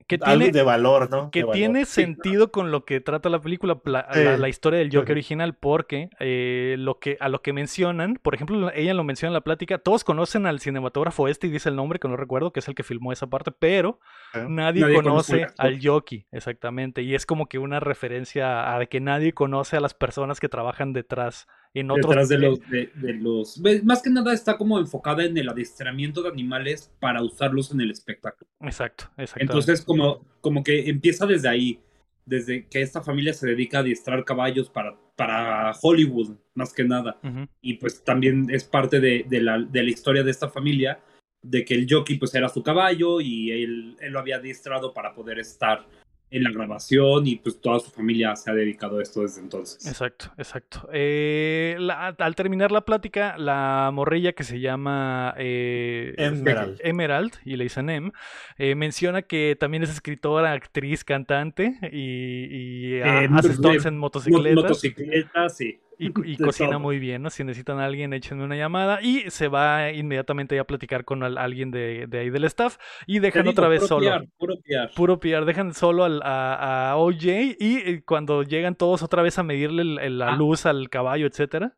que 0.07 0.19
tiene, 0.19 0.51
de 0.51 0.61
valor, 0.61 1.09
¿no? 1.09 1.31
Que 1.31 1.43
tiene 1.43 1.85
sentido 1.85 2.51
con 2.51 2.71
lo 2.71 2.85
que 2.85 3.01
trata 3.01 3.29
la 3.29 3.41
película, 3.41 3.81
la, 3.85 4.49
historia 4.49 4.79
del 4.79 4.95
Joker 4.95 5.13
original, 5.13 5.55
porque 5.55 6.09
eh, 6.19 6.75
lo 6.77 6.99
que, 6.99 7.17
a 7.19 7.27
lo 7.27 7.41
que 7.41 7.53
mencionan, 7.53 8.19
por 8.21 8.35
ejemplo, 8.35 8.71
ella 8.73 8.93
lo 8.93 9.03
menciona 9.03 9.29
en 9.29 9.33
la 9.33 9.41
plática, 9.41 9.79
todos 9.79 10.03
conocen 10.03 10.45
al 10.45 10.59
cinematógrafo 10.59 11.27
este 11.27 11.47
y 11.47 11.49
dice 11.49 11.69
el 11.69 11.75
nombre 11.75 11.97
que 11.97 12.07
no 12.07 12.17
recuerdo, 12.17 12.53
que 12.53 12.59
es 12.59 12.67
el 12.67 12.75
que 12.75 12.83
filmó 12.83 13.11
esa 13.11 13.27
parte, 13.27 13.51
pero 13.51 13.99
nadie, 14.47 14.93
conoce, 14.93 15.47
al 15.57 15.79
Jockey, 15.81 16.27
exactamente, 16.31 17.01
y 17.01 17.15
es 17.15 17.25
como 17.25 17.47
que 17.47 17.57
una 17.57 17.79
referencia 17.79 18.75
a 18.75 18.85
que 18.85 18.99
nadie 18.99 19.33
conoce 19.33 19.77
a 19.77 19.79
las 19.79 19.95
personas 19.95 20.39
que 20.39 20.49
trabajan 20.49 20.93
detrás 20.93 21.47
Detrás 21.83 22.29
de 22.29 22.37
los, 22.37 22.59
de, 22.69 22.89
los... 23.19 23.61
Más 23.83 24.01
que 24.01 24.09
nada 24.09 24.33
está 24.33 24.57
como 24.57 24.79
enfocada 24.79 25.25
en 25.25 25.37
el 25.37 25.49
adiestramiento 25.49 26.23
de 26.23 26.29
animales 26.29 26.91
para 27.01 27.21
usarlos 27.21 27.71
en 27.71 27.81
el 27.81 27.91
espectáculo. 27.91 28.49
Exacto, 28.61 29.09
exacto. 29.17 29.41
Entonces 29.41 29.81
como, 29.81 30.25
como 30.39 30.63
que 30.63 30.89
empieza 30.89 31.25
desde 31.25 31.49
ahí, 31.49 31.79
desde 32.25 32.67
que 32.67 32.81
esta 32.81 33.01
familia 33.01 33.33
se 33.33 33.47
dedica 33.47 33.79
a 33.79 33.81
adiestrar 33.81 34.23
caballos 34.23 34.69
para, 34.69 34.95
para 35.17 35.73
Hollywood, 35.81 36.37
más 36.53 36.73
que 36.73 36.85
nada. 36.85 37.19
Y 37.61 37.73
pues 37.73 38.03
también 38.03 38.47
es 38.49 38.63
parte 38.63 39.01
de, 39.01 39.25
de, 39.27 39.41
la, 39.41 39.59
de 39.59 39.83
la 39.83 39.89
historia 39.89 40.23
de 40.23 40.31
esta 40.31 40.49
familia, 40.49 40.99
de 41.41 41.65
que 41.65 41.75
el 41.75 41.87
jockey 41.89 42.17
pues 42.17 42.33
era 42.33 42.49
su 42.49 42.63
caballo 42.63 43.19
y 43.19 43.51
él, 43.51 43.97
él 43.99 44.13
lo 44.13 44.19
había 44.19 44.37
adiestrado 44.37 44.93
para 44.93 45.13
poder 45.13 45.39
estar 45.39 45.85
en 46.35 46.43
la 46.43 46.51
grabación 46.51 47.27
y 47.27 47.37
pues 47.37 47.61
toda 47.61 47.79
su 47.79 47.91
familia 47.91 48.35
se 48.35 48.51
ha 48.51 48.53
dedicado 48.53 48.99
a 48.99 49.01
esto 49.01 49.21
desde 49.21 49.41
entonces. 49.41 49.85
Exacto, 49.87 50.33
exacto. 50.37 50.89
Eh, 50.91 51.77
al 52.17 52.35
terminar 52.35 52.71
la 52.71 52.81
plática, 52.81 53.37
la 53.37 53.89
morrilla 53.93 54.33
que 54.33 54.43
se 54.43 54.59
llama 54.59 55.33
eh, 55.37 56.13
Emerald. 56.17 56.79
Emerald, 56.83 57.33
y 57.45 57.55
le 57.55 57.63
dicen 57.63 57.85
Em, 57.89 58.11
eh, 58.57 58.75
menciona 58.75 59.21
que 59.21 59.55
también 59.59 59.83
es 59.83 59.89
escritora, 59.89 60.51
actriz, 60.51 61.03
cantante 61.03 61.77
y, 61.91 62.99
hace 63.01 63.53
stunts 63.53 63.85
en 63.85 63.97
motocicletas. 63.97 64.55
Motocicletas, 64.55 65.57
sí. 65.57 65.79
Y, 65.97 66.37
cocina 66.37 66.77
muy 66.77 66.99
bien, 66.99 67.21
¿no? 67.21 67.29
Si 67.29 67.43
necesitan 67.43 67.79
a 67.79 67.85
alguien, 67.85 68.13
échenme 68.13 68.43
una 68.43 68.55
llamada 68.55 69.01
y 69.01 69.29
se 69.29 69.47
va 69.47 69.91
inmediatamente 69.91 70.59
a 70.59 70.65
platicar 70.65 71.05
con 71.05 71.23
alguien 71.23 71.71
de, 71.71 72.07
ahí 72.11 72.29
del 72.29 72.43
staff 72.45 72.77
y 73.07 73.19
dejan 73.19 73.47
otra 73.47 73.67
vez 73.67 73.87
solo. 73.87 74.09
puro 74.37 74.55
PR. 74.57 74.93
Puro 74.95 75.19
PR. 75.19 75.45
Dejan 75.45 75.73
solo 75.73 76.05
a, 76.05 76.91
a, 76.91 76.97
OJ 76.97 77.25
y 77.59 77.77
eh, 77.77 78.03
cuando 78.05 78.43
llegan 78.43 78.75
todos 78.75 79.03
otra 79.03 79.21
vez 79.21 79.37
a 79.39 79.43
medirle 79.43 80.09
la 80.09 80.33
ah. 80.33 80.35
luz 80.35 80.65
al 80.65 80.89
caballo, 80.89 81.27
etcétera. 81.27 81.77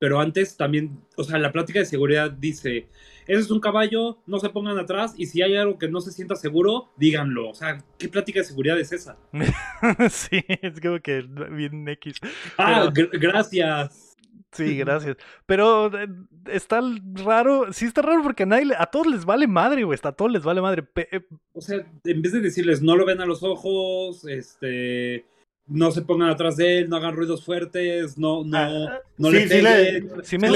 Pero 0.00 0.18
antes 0.18 0.56
también, 0.56 0.98
o 1.16 1.24
sea, 1.24 1.38
la 1.38 1.52
plática 1.52 1.78
de 1.78 1.84
seguridad 1.84 2.30
dice, 2.30 2.88
ese 3.30 3.42
es 3.42 3.50
un 3.52 3.60
caballo, 3.60 4.18
no 4.26 4.40
se 4.40 4.48
pongan 4.48 4.76
atrás 4.76 5.14
y 5.16 5.26
si 5.26 5.40
hay 5.40 5.54
algo 5.54 5.78
que 5.78 5.88
no 5.88 6.00
se 6.00 6.10
sienta 6.10 6.34
seguro, 6.34 6.90
díganlo. 6.96 7.48
O 7.48 7.54
sea, 7.54 7.78
¿qué 7.96 8.08
plática 8.08 8.40
de 8.40 8.44
seguridad 8.44 8.78
es 8.80 8.90
esa? 8.90 9.16
sí, 10.10 10.44
es 10.48 10.80
como 10.80 10.98
que 10.98 11.22
bien 11.52 11.86
X. 11.88 12.16
Ah, 12.58 12.90
gracias. 12.92 14.16
Sí, 14.50 14.76
gracias. 14.76 15.16
Pero 15.46 15.96
eh, 15.96 16.08
está 16.46 16.80
raro, 17.24 17.72
sí 17.72 17.84
está 17.84 18.02
raro 18.02 18.20
porque 18.24 18.42
a, 18.42 18.46
nadie, 18.46 18.72
a 18.76 18.86
todos 18.86 19.06
les 19.06 19.24
vale 19.24 19.46
madre, 19.46 19.84
güey, 19.84 19.96
a 20.02 20.10
todos 20.10 20.32
les 20.32 20.42
vale 20.42 20.60
madre. 20.60 20.84
Eh, 20.96 21.20
o 21.52 21.60
sea, 21.60 21.86
en 22.02 22.22
vez 22.22 22.32
de 22.32 22.40
decirles 22.40 22.82
no 22.82 22.96
lo 22.96 23.06
ven 23.06 23.20
a 23.20 23.26
los 23.26 23.44
ojos, 23.44 24.24
este, 24.24 25.24
no 25.68 25.92
se 25.92 26.02
pongan 26.02 26.30
atrás 26.30 26.56
de 26.56 26.78
él, 26.78 26.88
no 26.88 26.96
hagan 26.96 27.14
ruidos 27.14 27.44
fuertes, 27.44 28.18
no, 28.18 28.42
no, 28.42 28.58
ah, 28.58 28.98
no 29.18 29.30
le 29.30 29.46
peguen. 29.46 30.10
Sí, 30.24 30.36
me 30.36 30.50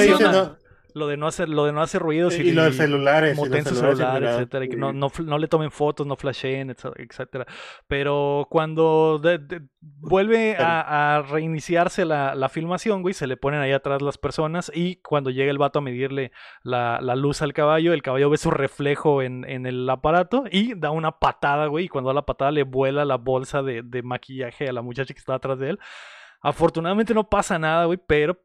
lo 0.95 1.09
de 1.09 1.17
no 1.17 1.27
hacer, 1.27 1.49
lo 1.49 1.67
de 1.67 1.73
no 1.73 1.83
hacer 1.83 2.01
ruidos 2.01 2.39
y, 2.39 2.43
y, 2.43 2.53
los 2.53 2.77
celulares, 2.77 3.37
y 3.37 3.49
los 3.49 3.65
celulares, 3.65 4.31
etcétera, 4.31 4.65
y 4.65 4.69
que 4.69 4.77
no, 4.77 4.93
no, 4.93 5.11
no, 5.25 5.39
le 5.39 5.49
tomen 5.49 5.73
fotos, 5.73 6.07
no 6.07 6.15
flasheen, 6.15 6.71
etcétera. 6.71 7.47
Pero 7.89 8.47
cuando 8.49 9.21
vuelve 9.81 10.57
a, 10.57 11.17
a, 11.17 11.23
reiniciarse 11.23 12.05
la, 12.05 12.37
la, 12.37 12.49
filmación, 12.49 13.03
güey, 13.03 13.13
se 13.13 13.27
le 13.27 13.37
ponen 13.37 13.61
ahí 13.61 13.73
atrás 13.73 14.03
las 14.03 14.19
personas 14.19 14.71
y 14.73 14.97
cuando 14.97 15.31
llega 15.31 15.51
el 15.51 15.59
vato 15.59 15.81
a 15.81 15.83
medirle 15.83 16.31
la, 16.63 17.01
la 17.03 17.17
luz 17.17 17.43
al 17.43 17.53
caballo, 17.53 17.93
el 17.93 18.03
caballo 18.03 18.31
ve 18.31 18.37
su 18.37 18.53
reflejo 18.53 19.21
en, 19.21 19.45
en, 19.49 19.67
el 19.67 19.91
aparato 19.91 20.45
y 20.49 20.75
da 20.75 20.93
una 20.93 21.19
patada, 21.19 21.67
güey, 21.67 21.87
y 21.87 21.89
cuando 21.89 22.11
da 22.11 22.15
la 22.15 22.27
patada 22.27 22.53
le 22.53 22.63
vuela 22.63 23.05
la 23.05 23.17
bolsa 23.17 23.65
de, 23.65 23.83
de 23.83 24.03
maquillaje 24.05 24.69
a 24.69 24.73
la 24.73 24.83
muchacha 24.83 25.13
que 25.13 25.19
está 25.19 25.35
atrás 25.35 25.59
de 25.59 25.71
él. 25.71 25.81
Afortunadamente 26.41 27.15
no 27.15 27.29
pasa 27.29 27.59
nada, 27.59 27.87
güey, 27.87 27.99
pero 28.07 28.39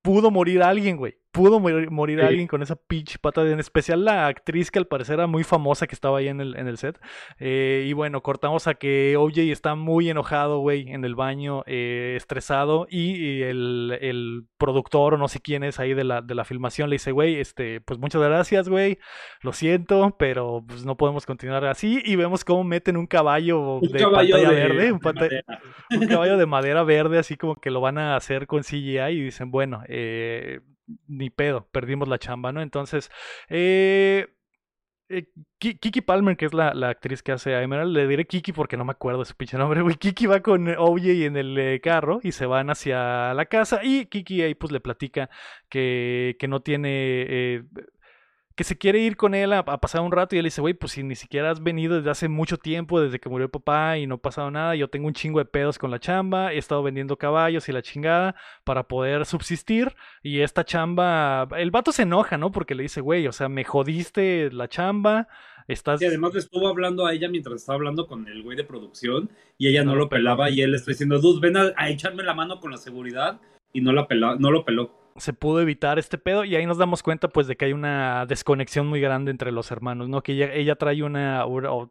pudo 0.00 0.30
morir 0.30 0.62
alguien, 0.62 0.96
güey 0.96 1.18
pudo 1.38 1.60
morir, 1.60 2.20
alguien 2.20 2.48
con 2.48 2.62
esa 2.62 2.74
pinche 2.74 3.16
pata, 3.20 3.48
en 3.48 3.60
especial 3.60 4.04
la 4.04 4.26
actriz 4.26 4.72
que 4.72 4.80
al 4.80 4.88
parecer 4.88 5.14
era 5.14 5.28
muy 5.28 5.44
famosa 5.44 5.86
que 5.86 5.94
estaba 5.94 6.18
ahí 6.18 6.26
en 6.26 6.40
el, 6.40 6.56
en 6.56 6.66
el 6.66 6.78
set. 6.78 7.00
Eh, 7.38 7.86
y 7.88 7.92
bueno, 7.92 8.22
cortamos 8.22 8.66
a 8.66 8.74
que 8.74 9.16
OJ 9.16 9.38
está 9.52 9.76
muy 9.76 10.10
enojado, 10.10 10.58
güey, 10.58 10.90
en 10.90 11.04
el 11.04 11.14
baño, 11.14 11.62
eh, 11.66 12.14
estresado, 12.16 12.88
y, 12.90 13.42
el, 13.42 13.96
el, 14.00 14.46
productor 14.58 15.14
o 15.14 15.16
no 15.16 15.28
sé 15.28 15.38
quién 15.38 15.62
es 15.62 15.78
ahí 15.78 15.94
de 15.94 16.02
la, 16.02 16.22
de 16.22 16.34
la 16.34 16.44
filmación 16.44 16.90
le 16.90 16.96
dice, 16.96 17.12
güey, 17.12 17.36
este, 17.36 17.80
pues 17.82 18.00
muchas 18.00 18.20
gracias, 18.20 18.68
güey, 18.68 18.98
lo 19.40 19.52
siento, 19.52 20.16
pero 20.18 20.64
pues 20.66 20.84
no 20.84 20.96
podemos 20.96 21.24
continuar 21.24 21.64
así. 21.66 22.02
Y 22.04 22.16
vemos 22.16 22.44
cómo 22.44 22.64
meten 22.64 22.96
un 22.96 23.06
caballo 23.06 23.78
de 23.80 24.00
pantalla 24.00 24.50
verde, 24.50 24.90
un, 24.90 25.00
un 26.00 26.08
caballo 26.08 26.36
de 26.36 26.46
madera 26.46 26.82
verde, 26.82 27.18
así 27.18 27.36
como 27.36 27.54
que 27.54 27.70
lo 27.70 27.80
van 27.80 27.98
a 27.98 28.16
hacer 28.16 28.48
con 28.48 28.62
CGI 28.62 28.98
y 28.98 29.22
dicen, 29.22 29.52
bueno, 29.52 29.82
eh 29.86 30.58
ni 31.06 31.30
pedo, 31.30 31.68
perdimos 31.72 32.08
la 32.08 32.18
chamba, 32.18 32.52
¿no? 32.52 32.62
Entonces, 32.62 33.10
eh, 33.48 34.28
eh, 35.10 35.26
Kiki 35.58 36.02
Palmer, 36.02 36.36
que 36.36 36.46
es 36.46 36.54
la, 36.54 36.70
actriz 36.88 37.22
que 37.22 37.32
hace 37.32 37.54
a 37.54 37.62
Emerald, 37.62 37.94
le 37.94 38.06
diré 38.06 38.26
Kiki 38.26 38.52
porque 38.52 38.76
no 38.76 38.84
me 38.84 38.92
acuerdo 38.92 39.20
de 39.20 39.24
su 39.26 39.34
pinche 39.36 39.56
nombre, 39.56 39.80
güey. 39.82 39.96
Kiki 39.96 40.26
va 40.26 40.40
con 40.40 40.68
OJ 40.68 41.24
en 41.24 41.36
el 41.36 41.56
eh, 41.58 41.80
carro 41.80 42.20
y 42.22 42.32
se 42.32 42.46
van 42.46 42.70
hacia 42.70 43.32
la 43.34 43.46
casa 43.46 43.80
y 43.82 44.06
Kiki 44.06 44.42
ahí 44.42 44.54
pues 44.54 44.72
le 44.72 44.80
platica 44.80 45.30
que, 45.70 46.36
que 46.38 46.48
no 46.48 46.60
tiene 46.60 47.64
que 48.58 48.64
se 48.64 48.76
quiere 48.76 48.98
ir 48.98 49.16
con 49.16 49.36
él 49.36 49.52
a, 49.52 49.64
pasar 49.64 50.00
un 50.00 50.10
rato 50.10 50.34
y 50.34 50.40
él 50.40 50.44
dice, 50.44 50.60
güey, 50.60 50.74
pues 50.74 50.90
si 50.90 51.04
ni 51.04 51.14
siquiera 51.14 51.52
has 51.52 51.62
venido 51.62 51.94
desde 51.94 52.10
hace 52.10 52.28
mucho 52.28 52.56
tiempo, 52.56 53.00
desde 53.00 53.20
que 53.20 53.28
murió 53.28 53.44
el 53.44 53.52
papá 53.52 53.98
y 53.98 54.08
no 54.08 54.16
ha 54.16 54.20
pasado 54.20 54.50
nada, 54.50 54.74
yo 54.74 54.88
tengo 54.88 55.06
un 55.06 55.12
chingo 55.12 55.38
de 55.38 55.44
pedos 55.44 55.78
con 55.78 55.92
la 55.92 56.00
chamba, 56.00 56.52
he 56.52 56.58
estado 56.58 56.82
vendiendo 56.82 57.16
caballos 57.16 57.68
y 57.68 57.72
la 57.72 57.82
chingada 57.82 58.34
para 58.64 58.88
poder 58.88 59.26
subsistir 59.26 59.94
y 60.24 60.40
esta 60.40 60.64
chamba, 60.64 61.46
el 61.56 61.70
vato 61.70 61.92
se 61.92 62.02
enoja, 62.02 62.36
¿no? 62.36 62.50
Porque 62.50 62.74
le 62.74 62.82
dice, 62.82 63.00
güey, 63.00 63.28
o 63.28 63.32
sea, 63.32 63.48
me 63.48 63.62
jodiste 63.62 64.50
la 64.50 64.66
chamba. 64.66 65.28
Estás... 65.68 66.02
Y 66.02 66.06
además 66.06 66.34
le 66.34 66.40
estuvo 66.40 66.66
hablando 66.66 67.06
a 67.06 67.14
ella 67.14 67.28
mientras 67.28 67.60
estaba 67.60 67.76
hablando 67.76 68.08
con 68.08 68.26
el 68.26 68.42
güey 68.42 68.56
de 68.56 68.64
producción 68.64 69.30
y 69.56 69.68
ella 69.68 69.84
no, 69.84 69.94
lo 69.94 70.08
pelaba 70.08 70.50
y 70.50 70.62
él 70.62 70.72
le 70.72 70.78
está 70.78 70.90
diciendo, 70.90 71.20
Duz, 71.20 71.40
ven 71.40 71.56
a, 71.56 71.88
echarme 71.88 72.24
la 72.24 72.34
mano 72.34 72.58
con 72.58 72.72
la 72.72 72.78
seguridad 72.78 73.40
y 73.72 73.82
no, 73.82 73.92
la 73.92 74.08
no 74.40 74.50
lo 74.50 74.64
peló 74.64 74.97
se 75.18 75.32
pudo 75.32 75.60
evitar 75.60 75.98
este 75.98 76.18
pedo 76.18 76.44
y 76.44 76.56
ahí 76.56 76.66
nos 76.66 76.78
damos 76.78 77.02
cuenta 77.02 77.28
pues 77.28 77.46
de 77.46 77.56
que 77.56 77.66
hay 77.66 77.72
una 77.72 78.26
desconexión 78.26 78.86
muy 78.86 79.00
grande 79.00 79.30
entre 79.30 79.52
los 79.52 79.70
hermanos, 79.70 80.08
¿no? 80.08 80.22
Que 80.22 80.32
ella, 80.32 80.52
ella 80.52 80.76
trae 80.76 81.02
una, 81.02 81.44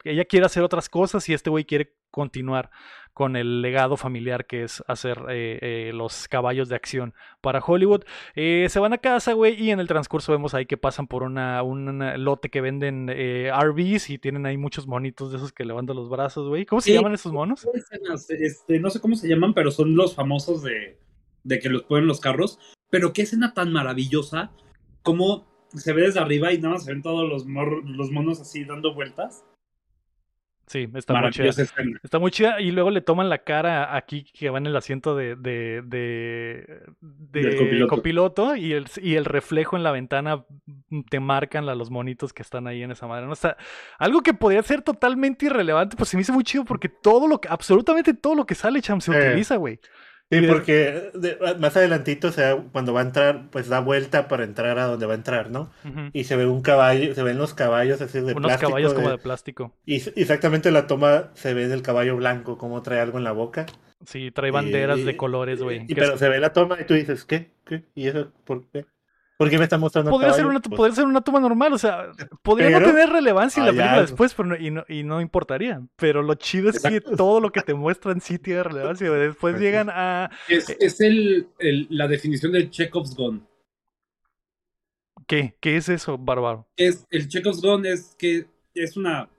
ella 0.04 0.26
quiere 0.26 0.46
hacer 0.46 0.64
otras 0.64 0.90
cosas 0.90 1.28
y 1.30 1.34
este 1.34 1.50
güey 1.50 1.66
quiere 1.66 1.94
continuar 2.12 2.70
con 3.14 3.36
el 3.36 3.64
legado 3.64 3.98
familiar 3.98 4.46
que 4.46 4.64
es 4.64 4.84
hacer 4.88 5.18
eh, 5.30 5.58
eh, 5.62 5.92
los 5.92 6.28
caballos 6.28 6.70
de 6.70 6.76
acción 6.76 7.16
para 7.42 7.60
Hollywood. 7.66 8.04
Eh, 8.36 8.68
se 8.70 8.80
van 8.80 8.94
a 8.94 9.00
casa, 9.00 9.34
güey, 9.34 9.60
y 9.60 9.72
en 9.72 9.80
el 9.80 9.88
transcurso 9.88 10.32
vemos 10.32 10.54
ahí 10.54 10.68
que 10.68 10.78
pasan 10.78 11.08
por 11.08 11.24
una, 11.24 11.64
un 11.64 12.00
lote 12.24 12.50
que 12.50 12.62
venden 12.62 13.08
RVs 13.08 14.12
y 14.12 14.20
tienen 14.20 14.46
ahí 14.46 14.58
muchos 14.58 14.86
monitos 14.86 15.32
de 15.32 15.38
esos 15.38 15.52
que 15.52 15.66
levantan 15.66 15.96
los 15.96 16.10
brazos, 16.10 16.48
güey. 16.48 16.68
¿Cómo 16.68 16.80
se 16.80 16.94
llaman 16.94 17.16
esos 17.16 17.34
monos? 17.34 17.68
Este, 18.30 18.80
no 18.80 18.92
sé 18.92 19.02
cómo 19.02 19.16
se 19.16 19.28
llaman, 19.28 19.56
pero 19.56 19.72
son 19.72 19.96
los 19.96 20.14
famosos 20.14 20.62
de, 20.62 21.00
de 21.48 21.60
que 21.60 21.70
los 21.70 21.84
ponen 21.84 22.08
los 22.08 22.20
carros. 22.20 22.60
Pero 22.90 23.14
qué 23.14 23.24
escena 23.24 23.54
tan 23.54 23.74
maravillosa, 23.74 24.52
como 25.02 25.48
se 25.74 25.94
ve 25.94 26.04
desde 26.04 26.20
arriba 26.20 26.54
y 26.54 26.60
nada 26.60 26.76
más 26.76 26.86
se 26.86 26.94
ven 26.94 27.02
todos 27.02 27.28
los, 27.28 27.46
los 27.46 28.12
monos 28.12 28.40
así 28.40 28.64
dando 28.64 28.94
vueltas. 28.94 29.44
Sí, 30.68 30.88
está 30.96 31.22
muy 31.22 31.32
chida. 31.32 31.50
Está 32.04 32.20
muy 32.20 32.30
chida. 32.30 32.60
Y 32.60 32.72
luego 32.72 32.92
le 32.92 33.00
toman 33.00 33.30
la 33.30 33.38
cara 33.38 33.96
aquí 33.96 34.26
que 34.26 34.50
va 34.50 34.58
en 34.58 34.66
el 34.66 34.76
asiento 34.76 35.16
de, 35.16 35.38
de, 35.38 35.82
de, 35.82 37.88
copiloto. 37.88 38.58
y, 38.58 38.74
el, 38.74 38.86
y 39.02 39.16
el 39.16 39.24
reflejo 39.24 39.78
en 39.78 39.84
la 39.84 39.92
ventana 39.92 40.44
te 41.10 41.22
marcan 41.22 41.66
los 41.66 41.90
monitos 41.90 42.34
que 42.34 42.42
están 42.42 42.68
ahí 42.68 42.84
en 42.84 42.92
esa 42.92 43.08
madre. 43.08 43.28
¿no? 43.28 43.32
O 43.32 43.38
algo 43.98 44.22
que 44.22 44.34
podría 44.34 44.62
ser 44.62 44.82
totalmente 44.82 45.46
irrelevante, 45.46 45.96
pues 45.96 46.10
se 46.10 46.18
me 46.18 46.22
hizo 46.22 46.34
muy 46.34 46.44
chido 46.44 46.66
porque 46.66 46.90
todo 46.90 47.30
lo 47.30 47.40
que, 47.40 47.48
absolutamente 47.48 48.14
todo 48.14 48.36
lo 48.36 48.46
que 48.46 48.56
sale, 48.56 48.82
Cham, 48.82 49.00
se 49.00 49.14
eh. 49.14 49.30
utiliza, 49.30 49.56
güey. 49.56 49.80
Sí, 50.30 50.42
porque 50.42 51.12
más 51.58 51.78
adelantito, 51.78 52.28
o 52.28 52.32
sea, 52.32 52.58
cuando 52.74 52.94
va 52.94 53.00
a 53.00 53.04
entrar, 53.04 53.50
pues 53.50 53.70
da 53.70 53.80
vuelta 53.80 54.28
para 54.28 54.44
entrar 54.44 54.78
a 54.78 54.86
donde 54.86 55.06
va 55.06 55.14
a 55.14 55.16
entrar, 55.16 55.50
¿no? 55.52 55.72
Y 56.12 56.26
se 56.26 56.36
ve 56.36 56.46
un 56.46 56.62
caballo, 56.62 57.16
se 57.16 57.24
ven 57.24 57.38
los 57.38 57.54
caballos 57.54 58.02
así 58.02 58.20
de 58.20 58.36
plástico. 58.36 58.48
Unos 58.48 58.58
caballos 58.58 58.94
como 58.94 59.10
de 59.10 59.18
plástico. 59.18 59.74
Y 59.86 59.96
exactamente 60.20 60.70
la 60.72 60.86
toma 60.86 61.30
se 61.34 61.54
ve 61.54 61.70
del 61.70 61.82
caballo 61.82 62.18
blanco, 62.18 62.58
como 62.58 62.82
trae 62.82 63.00
algo 63.00 63.18
en 63.18 63.24
la 63.24 63.32
boca. 63.32 63.66
Sí, 64.06 64.32
trae 64.32 64.52
banderas 64.52 65.04
de 65.06 65.16
colores, 65.16 65.62
güey. 65.62 65.88
Pero 65.88 66.18
se 66.18 66.28
ve 66.28 66.40
la 66.40 66.52
toma 66.52 66.78
y 66.82 66.84
tú 66.84 66.94
dices, 66.94 67.24
¿qué? 67.24 67.52
¿Qué? 67.66 67.84
¿Y 67.96 68.08
eso 68.08 68.32
por 68.44 68.68
qué? 68.68 68.86
¿Por 69.38 69.52
qué 69.52 69.60
me 69.60 69.66
está 69.66 69.78
mostrando 69.78 70.10
podría 70.10 70.34
ser, 70.34 70.48
una, 70.48 70.60
podría 70.60 70.96
ser 70.96 71.06
una 71.06 71.22
toma 71.22 71.40
normal, 71.40 71.72
o 71.72 71.78
sea, 71.78 72.12
podría 72.42 72.72
no 72.72 72.84
tener 72.84 73.10
relevancia 73.10 73.62
en 73.62 73.68
la 73.68 73.72
película 73.72 74.02
después 74.02 74.34
pero 74.34 74.58
y, 74.58 74.72
no, 74.72 74.84
y 74.90 75.04
no 75.04 75.22
importaría. 75.22 75.80
Pero 75.96 76.24
lo 76.24 76.34
chido 76.34 76.72
es 76.72 76.82
que 76.82 77.02
todo 77.02 77.40
lo 77.40 77.52
que 77.52 77.62
te 77.62 77.76
muestran 77.76 78.20
sí 78.20 78.40
tiene 78.40 78.64
relevancia. 78.64 79.12
Después 79.12 79.54
pues 79.54 79.62
llegan 79.62 79.90
a. 79.92 80.32
Es, 80.48 80.72
eh, 80.72 80.78
es 80.80 81.00
el, 81.02 81.48
la 81.60 82.08
definición 82.08 82.52
del 82.52 82.72
Chekhov's 82.72 83.16
Gun. 83.16 83.48
¿Qué? 85.28 85.56
¿Qué 85.60 85.78
es 85.78 85.88
eso, 85.88 86.18
Bárbaro? 86.18 86.68
Es, 86.76 87.06
el 87.12 87.28
Chekhov's 87.28 87.62
Gun 87.62 87.86
es 87.86 88.16
que 88.18 88.48
es 88.74 88.98
una 88.98 89.30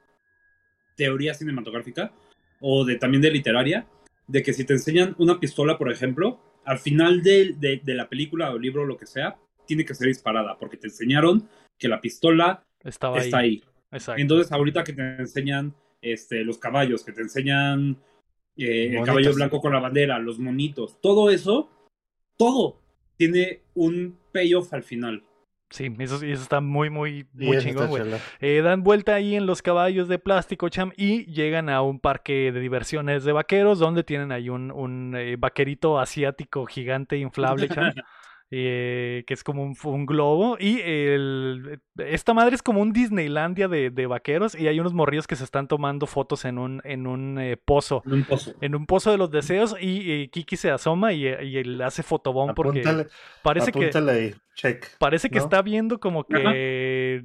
teoría 0.97 1.35
cinematográfica 1.35 2.13
o 2.61 2.85
de, 2.85 2.97
también 2.97 3.21
de 3.21 3.33
literaria, 3.33 3.89
de 4.29 4.45
que 4.45 4.53
si 4.53 4.65
te 4.65 4.75
enseñan 4.75 5.17
una 5.19 5.41
pistola, 5.41 5.77
por 5.77 5.91
ejemplo, 5.91 6.41
al 6.65 6.79
final 6.79 7.21
de, 7.25 7.57
de, 7.59 7.81
de 7.83 7.95
la 7.95 8.09
película 8.09 8.53
o 8.53 8.59
libro 8.59 8.83
o 8.83 8.85
lo 8.87 8.97
que 8.97 9.07
sea, 9.07 9.39
tiene 9.69 9.85
que 9.85 9.95
ser 9.95 10.09
disparada, 10.09 10.59
porque 10.59 10.79
te 10.79 10.89
enseñaron 10.89 11.47
que 11.79 11.87
la 11.87 12.01
pistola 12.01 12.65
Estaba 12.83 13.19
está 13.19 13.39
ahí. 13.39 13.63
Entonces, 14.17 14.51
ahorita 14.51 14.83
que 14.83 14.95
te 14.95 15.17
enseñan 15.19 15.75
este, 16.01 16.43
los 16.43 16.59
caballos, 16.59 17.05
que 17.05 17.13
te 17.13 17.21
enseñan 17.21 17.99
eh, 18.57 18.97
el 18.97 19.05
caballo 19.05 19.35
blanco 19.35 19.61
con 19.61 19.73
la 19.73 19.79
bandera, 19.79 20.19
los 20.19 20.39
monitos, 20.39 21.01
todo 21.01 21.31
eso, 21.31 21.71
todo 22.37 22.81
tiene 23.17 23.61
un 23.75 24.19
payoff 24.33 24.73
al 24.73 24.83
final. 24.83 25.23
Sí, 25.71 25.95
eso, 25.99 26.25
está 26.25 26.63
muy, 26.63 26.89
muy, 26.89 27.27
muy 27.35 27.59
chingón, 27.59 27.89
güey. 27.91 28.03
Eh, 28.41 28.63
dan 28.63 28.83
vuelta 28.83 29.15
ahí 29.15 29.35
en 29.35 29.45
los 29.45 29.61
caballos 29.61 30.09
de 30.09 30.19
plástico, 30.19 30.71
cham, 30.71 30.93
y 30.97 31.27
llegan 31.27 31.69
a 31.69 31.83
un 31.83 32.01
parque 32.01 32.53
de 32.53 32.61
diversiones 32.61 33.23
de 33.25 33.33
vaqueros, 33.33 33.79
donde 33.79 34.03
tienen 34.03 34.33
ahí 34.33 34.49
un, 34.49 34.71
un 34.71 35.15
eh, 35.15 35.37
vaquerito 35.37 35.99
asiático 35.99 36.65
gigante 36.65 37.19
inflable, 37.19 37.69
cham. 37.69 37.93
eh, 38.51 39.25
que 39.27 39.35
es 39.35 39.45
como 39.45 39.63
un, 39.63 40.07
globo. 40.07 40.57
Y 40.59 40.81
el, 40.81 41.81
esta 41.99 42.35
madre 42.35 42.55
es 42.55 42.63
como 42.63 42.81
un 42.81 42.93
Disneylandia 42.93 43.69
de, 43.69 44.07
vaqueros. 44.07 44.55
Y 44.55 44.69
hay 44.69 44.81
unos 44.81 44.95
morrillos 44.95 45.27
que 45.27 45.37
se 45.37 45.45
están 45.45 45.69
tomando 45.69 46.07
fotos 46.07 46.45
en 46.45 46.59
un, 46.59 46.81
en 46.85 47.07
un 47.07 47.39
eh, 47.39 47.57
pozo. 47.57 48.03
En 48.07 48.15
un 48.15 48.25
pozo. 48.25 48.55
En 48.61 48.75
un 48.75 48.87
pozo 48.87 49.11
de 49.11 49.19
los 49.19 49.31
deseos. 49.31 49.77
Y, 49.81 50.29
Kiki 50.29 50.57
se 50.57 50.71
asoma 50.71 51.13
y, 51.13 51.27
y 51.27 51.65
le 51.65 51.85
hace 51.85 52.03
fotobón 52.03 52.55
porque 52.55 53.07
parece 53.43 53.73
que. 53.73 53.91
Parece 54.99 55.31
que 55.31 55.39
está 55.39 55.63
viendo 55.63 56.01
como 56.01 56.25
que 56.25 57.25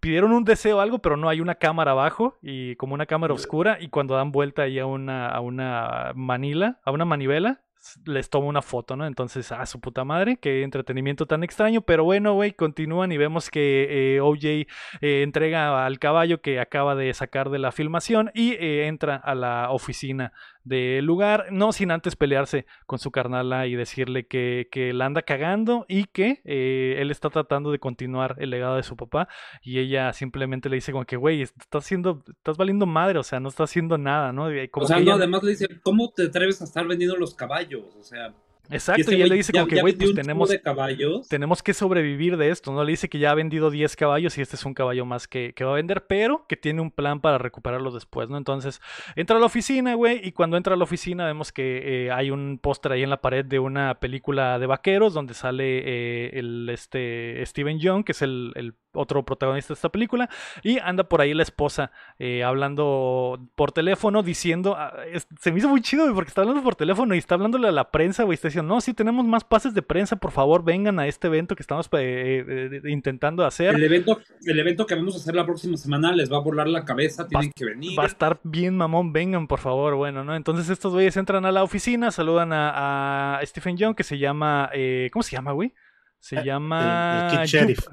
pidieron 0.00 0.32
un 0.32 0.44
deseo 0.44 0.78
o 0.78 0.80
algo, 0.80 1.00
pero 1.00 1.16
no 1.16 1.28
hay 1.28 1.40
una 1.40 1.56
cámara 1.56 1.92
abajo 1.92 2.36
y 2.42 2.76
como 2.76 2.94
una 2.94 3.06
cámara 3.06 3.34
oscura 3.34 3.78
y 3.80 3.88
cuando 3.88 4.14
dan 4.14 4.32
vuelta 4.32 4.62
ahí 4.62 4.78
a 4.78 4.86
una, 4.86 5.28
a 5.28 5.40
una 5.40 6.12
manila, 6.14 6.80
a 6.84 6.90
una 6.90 7.04
manivela, 7.04 7.60
les 8.06 8.30
toma 8.30 8.46
una 8.46 8.62
foto, 8.62 8.96
¿no? 8.96 9.06
Entonces, 9.06 9.50
a 9.52 9.62
ah, 9.62 9.66
su 9.66 9.80
puta 9.80 10.04
madre, 10.04 10.36
qué 10.36 10.62
entretenimiento 10.62 11.26
tan 11.26 11.42
extraño, 11.42 11.82
pero 11.82 12.04
bueno, 12.04 12.34
güey, 12.34 12.52
continúan 12.52 13.12
y 13.12 13.16
vemos 13.16 13.50
que 13.50 14.16
eh, 14.16 14.20
OJ 14.20 14.44
eh, 14.44 14.66
entrega 15.00 15.84
al 15.84 15.98
caballo 15.98 16.40
que 16.40 16.60
acaba 16.60 16.94
de 16.94 17.12
sacar 17.14 17.50
de 17.50 17.58
la 17.58 17.72
filmación 17.72 18.30
y 18.34 18.52
eh, 18.52 18.86
entra 18.86 19.16
a 19.16 19.34
la 19.34 19.70
oficina 19.70 20.32
del 20.64 21.04
lugar, 21.04 21.46
no 21.50 21.72
sin 21.72 21.90
antes 21.90 22.16
pelearse 22.16 22.66
con 22.86 22.98
su 22.98 23.10
carnala 23.10 23.66
y 23.66 23.74
decirle 23.74 24.26
que, 24.26 24.68
que 24.70 24.92
la 24.92 25.06
anda 25.06 25.22
cagando 25.22 25.84
y 25.88 26.04
que 26.04 26.40
eh, 26.44 26.96
él 26.98 27.10
está 27.10 27.30
tratando 27.30 27.70
de 27.72 27.78
continuar 27.78 28.36
el 28.38 28.50
legado 28.50 28.76
de 28.76 28.82
su 28.82 28.96
papá 28.96 29.28
y 29.62 29.78
ella 29.78 30.12
simplemente 30.12 30.68
le 30.68 30.76
dice 30.76 30.92
como 30.92 31.04
que, 31.04 31.16
güey, 31.16 31.42
estás 31.42 31.84
haciendo, 31.84 32.22
estás 32.28 32.56
valiendo 32.56 32.86
madre, 32.86 33.18
o 33.18 33.22
sea, 33.22 33.40
no 33.40 33.48
está 33.48 33.64
haciendo 33.64 33.98
nada, 33.98 34.32
¿no? 34.32 34.44
o 34.72 34.86
sea, 34.86 35.00
no, 35.00 35.12
además 35.12 35.42
le 35.42 35.50
dice, 35.50 35.68
¿cómo 35.82 36.10
te 36.10 36.24
atreves 36.24 36.60
a 36.60 36.64
estar 36.64 36.86
vendiendo 36.86 37.16
los 37.16 37.34
caballos? 37.34 37.84
O 37.98 38.02
sea... 38.02 38.32
Exacto, 38.70 39.12
y, 39.12 39.20
él 39.20 39.28
le 39.28 39.34
dice 39.36 39.52
como 39.52 39.66
que, 39.66 39.80
güey, 39.80 39.94
pues 39.94 40.14
tenemos, 40.14 40.50
tenemos 41.28 41.62
que 41.62 41.74
sobrevivir 41.74 42.36
de 42.36 42.50
esto, 42.50 42.72
¿no? 42.72 42.84
Le 42.84 42.92
dice 42.92 43.08
que 43.08 43.18
ya 43.18 43.30
ha 43.30 43.34
vendido 43.34 43.70
10 43.70 43.96
caballos 43.96 44.38
y 44.38 44.40
este 44.40 44.56
es 44.56 44.64
un 44.64 44.72
caballo 44.72 45.04
más 45.04 45.28
que, 45.28 45.52
que, 45.54 45.64
va 45.64 45.72
a 45.72 45.74
vender, 45.74 46.06
pero 46.06 46.46
que 46.48 46.56
tiene 46.56 46.80
un 46.80 46.90
plan 46.90 47.20
para 47.20 47.38
recuperarlo 47.38 47.90
después, 47.90 48.28
¿no? 48.28 48.38
Entonces, 48.38 48.80
entra 49.16 49.36
a 49.36 49.40
la 49.40 49.46
oficina, 49.46 49.94
güey, 49.94 50.20
y 50.22 50.32
cuando 50.32 50.56
entra 50.56 50.74
a 50.74 50.76
la 50.76 50.84
oficina 50.84 51.26
vemos 51.26 51.52
que 51.52 52.06
eh, 52.06 52.12
hay 52.12 52.30
un 52.30 52.58
póster 52.62 52.92
ahí 52.92 53.02
en 53.02 53.10
la 53.10 53.20
pared 53.20 53.44
de 53.44 53.58
una 53.58 53.98
película 54.00 54.58
de 54.58 54.66
vaqueros 54.66 55.12
donde 55.12 55.34
sale 55.34 55.82
eh, 55.84 56.30
el, 56.38 56.68
este, 56.70 57.44
Steven 57.44 57.78
Young, 57.78 58.04
que 58.04 58.12
es 58.12 58.22
el, 58.22 58.52
el 58.54 58.74
otro 58.92 59.24
protagonista 59.24 59.68
de 59.68 59.74
esta 59.74 59.88
película, 59.88 60.28
y 60.62 60.78
anda 60.78 61.04
por 61.04 61.20
ahí 61.20 61.34
la 61.34 61.42
esposa 61.42 61.90
eh, 62.18 62.44
hablando 62.44 63.40
por 63.54 63.72
teléfono, 63.72 64.22
diciendo, 64.22 64.74
ah, 64.76 64.92
se 65.40 65.52
me 65.52 65.58
hizo 65.58 65.68
muy 65.68 65.80
chido, 65.80 66.12
porque 66.14 66.28
está 66.28 66.42
hablando 66.42 66.62
por 66.62 66.74
teléfono 66.74 67.14
y 67.14 67.18
está 67.18 67.34
hablándole 67.34 67.68
a 67.68 67.72
la 67.72 67.90
prensa, 67.90 68.24
güey, 68.24 68.34
está 68.34 68.48
diciendo, 68.48 68.74
no, 68.74 68.80
si 68.80 68.94
tenemos 68.94 69.24
más 69.26 69.44
pases 69.44 69.74
de 69.74 69.82
prensa, 69.82 70.16
por 70.16 70.30
favor, 70.30 70.64
vengan 70.64 70.98
a 70.98 71.06
este 71.06 71.28
evento 71.28 71.56
que 71.56 71.62
estamos 71.62 71.88
eh, 71.92 72.44
eh, 72.46 72.90
intentando 72.90 73.44
hacer. 73.44 73.74
El 73.74 73.84
evento, 73.84 74.20
el 74.44 74.58
evento 74.58 74.86
que 74.86 74.94
vamos 74.94 75.14
a 75.14 75.18
hacer 75.18 75.34
la 75.34 75.44
próxima 75.44 75.76
semana 75.76 76.12
les 76.12 76.32
va 76.32 76.36
a 76.36 76.40
volar 76.40 76.68
la 76.68 76.84
cabeza, 76.84 77.26
tienen 77.26 77.52
que 77.52 77.64
venir. 77.64 77.98
Va 77.98 78.04
a 78.04 78.06
estar 78.06 78.40
bien, 78.42 78.76
mamón, 78.76 79.12
vengan, 79.12 79.46
por 79.46 79.58
favor, 79.58 79.94
bueno, 79.94 80.24
¿no? 80.24 80.36
Entonces 80.36 80.68
estos 80.68 80.92
güeyes 80.92 81.16
entran 81.16 81.44
a 81.46 81.52
la 81.52 81.62
oficina, 81.62 82.10
saludan 82.10 82.52
a, 82.52 83.38
a 83.38 83.46
Stephen 83.46 83.76
Young, 83.76 83.94
que 83.94 84.04
se 84.04 84.18
llama, 84.18 84.70
¿cómo 85.12 85.22
se 85.22 85.32
llama, 85.32 85.52
güey? 85.52 85.72
Se 86.22 86.36
eh, 86.36 86.44
llama. 86.44 87.44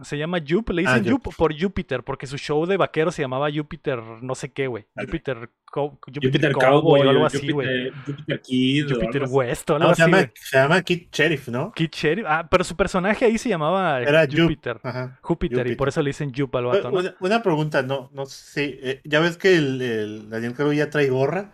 Se 0.03 0.15
llama 0.15 0.37
Jup. 0.47 0.69
Le 0.69 0.83
ah, 0.85 0.99
dicen 0.99 1.11
Jup 1.11 1.35
por 1.35 1.59
Júpiter, 1.59 2.03
porque 2.03 2.27
su 2.27 2.37
show 2.37 2.63
de 2.67 2.77
vaquero 2.77 3.11
se 3.11 3.23
llamaba 3.23 3.49
Júpiter, 3.51 3.99
no 4.21 4.35
sé 4.35 4.51
qué, 4.51 4.67
güey. 4.67 4.85
Júpiter, 4.95 5.49
Júpiter 5.65 6.51
Cowboy 6.51 7.01
o 7.01 7.09
algo 7.09 7.25
así, 7.25 7.51
güey. 7.51 7.89
Júpiter 8.05 8.39
Kid. 8.41 8.91
Júpiter 8.91 9.23
West 9.27 9.71
o 9.71 9.77
algo 9.77 9.89
así. 9.89 10.03
Se 10.03 10.07
llama, 10.07 10.31
se 10.35 10.57
llama, 10.57 10.81
Kid 10.83 11.07
Sheriff, 11.11 11.47
¿no? 11.47 11.71
Kid 11.71 11.89
Sheriff. 11.91 12.27
Ah, 12.29 12.47
pero 12.47 12.63
su 12.63 12.75
personaje 12.75 13.25
ahí 13.25 13.39
se 13.39 13.49
llamaba 13.49 13.99
Era 13.99 14.27
Júpiter. 14.27 14.79
Júpiter, 15.21 15.65
y 15.65 15.75
por 15.75 15.87
eso 15.87 16.03
le 16.03 16.11
dicen 16.11 16.31
Jup 16.31 16.55
al 16.55 16.65
vato, 16.65 16.91
¿no? 16.91 17.01
Una, 17.21 17.41
pregunta, 17.41 17.81
no, 17.81 18.11
no 18.13 18.27
sé. 18.27 18.79
Eh, 18.83 19.01
ya 19.05 19.21
ves 19.21 19.37
que 19.37 19.55
el, 19.55 19.81
el 19.81 20.29
Daniel 20.29 20.53
Caro 20.53 20.71
ya 20.71 20.91
trae 20.91 21.09
gorra, 21.09 21.53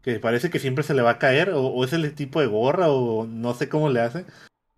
que 0.00 0.18
parece 0.20 0.48
que 0.48 0.58
siempre 0.58 0.84
se 0.84 0.94
le 0.94 1.02
va 1.02 1.10
a 1.10 1.18
caer, 1.18 1.50
o, 1.50 1.66
o 1.66 1.84
es 1.84 1.92
el 1.92 2.14
tipo 2.14 2.40
de 2.40 2.46
gorra, 2.46 2.88
o 2.88 3.26
no 3.26 3.52
sé 3.52 3.68
cómo 3.68 3.90
le 3.90 4.00
hace. 4.00 4.24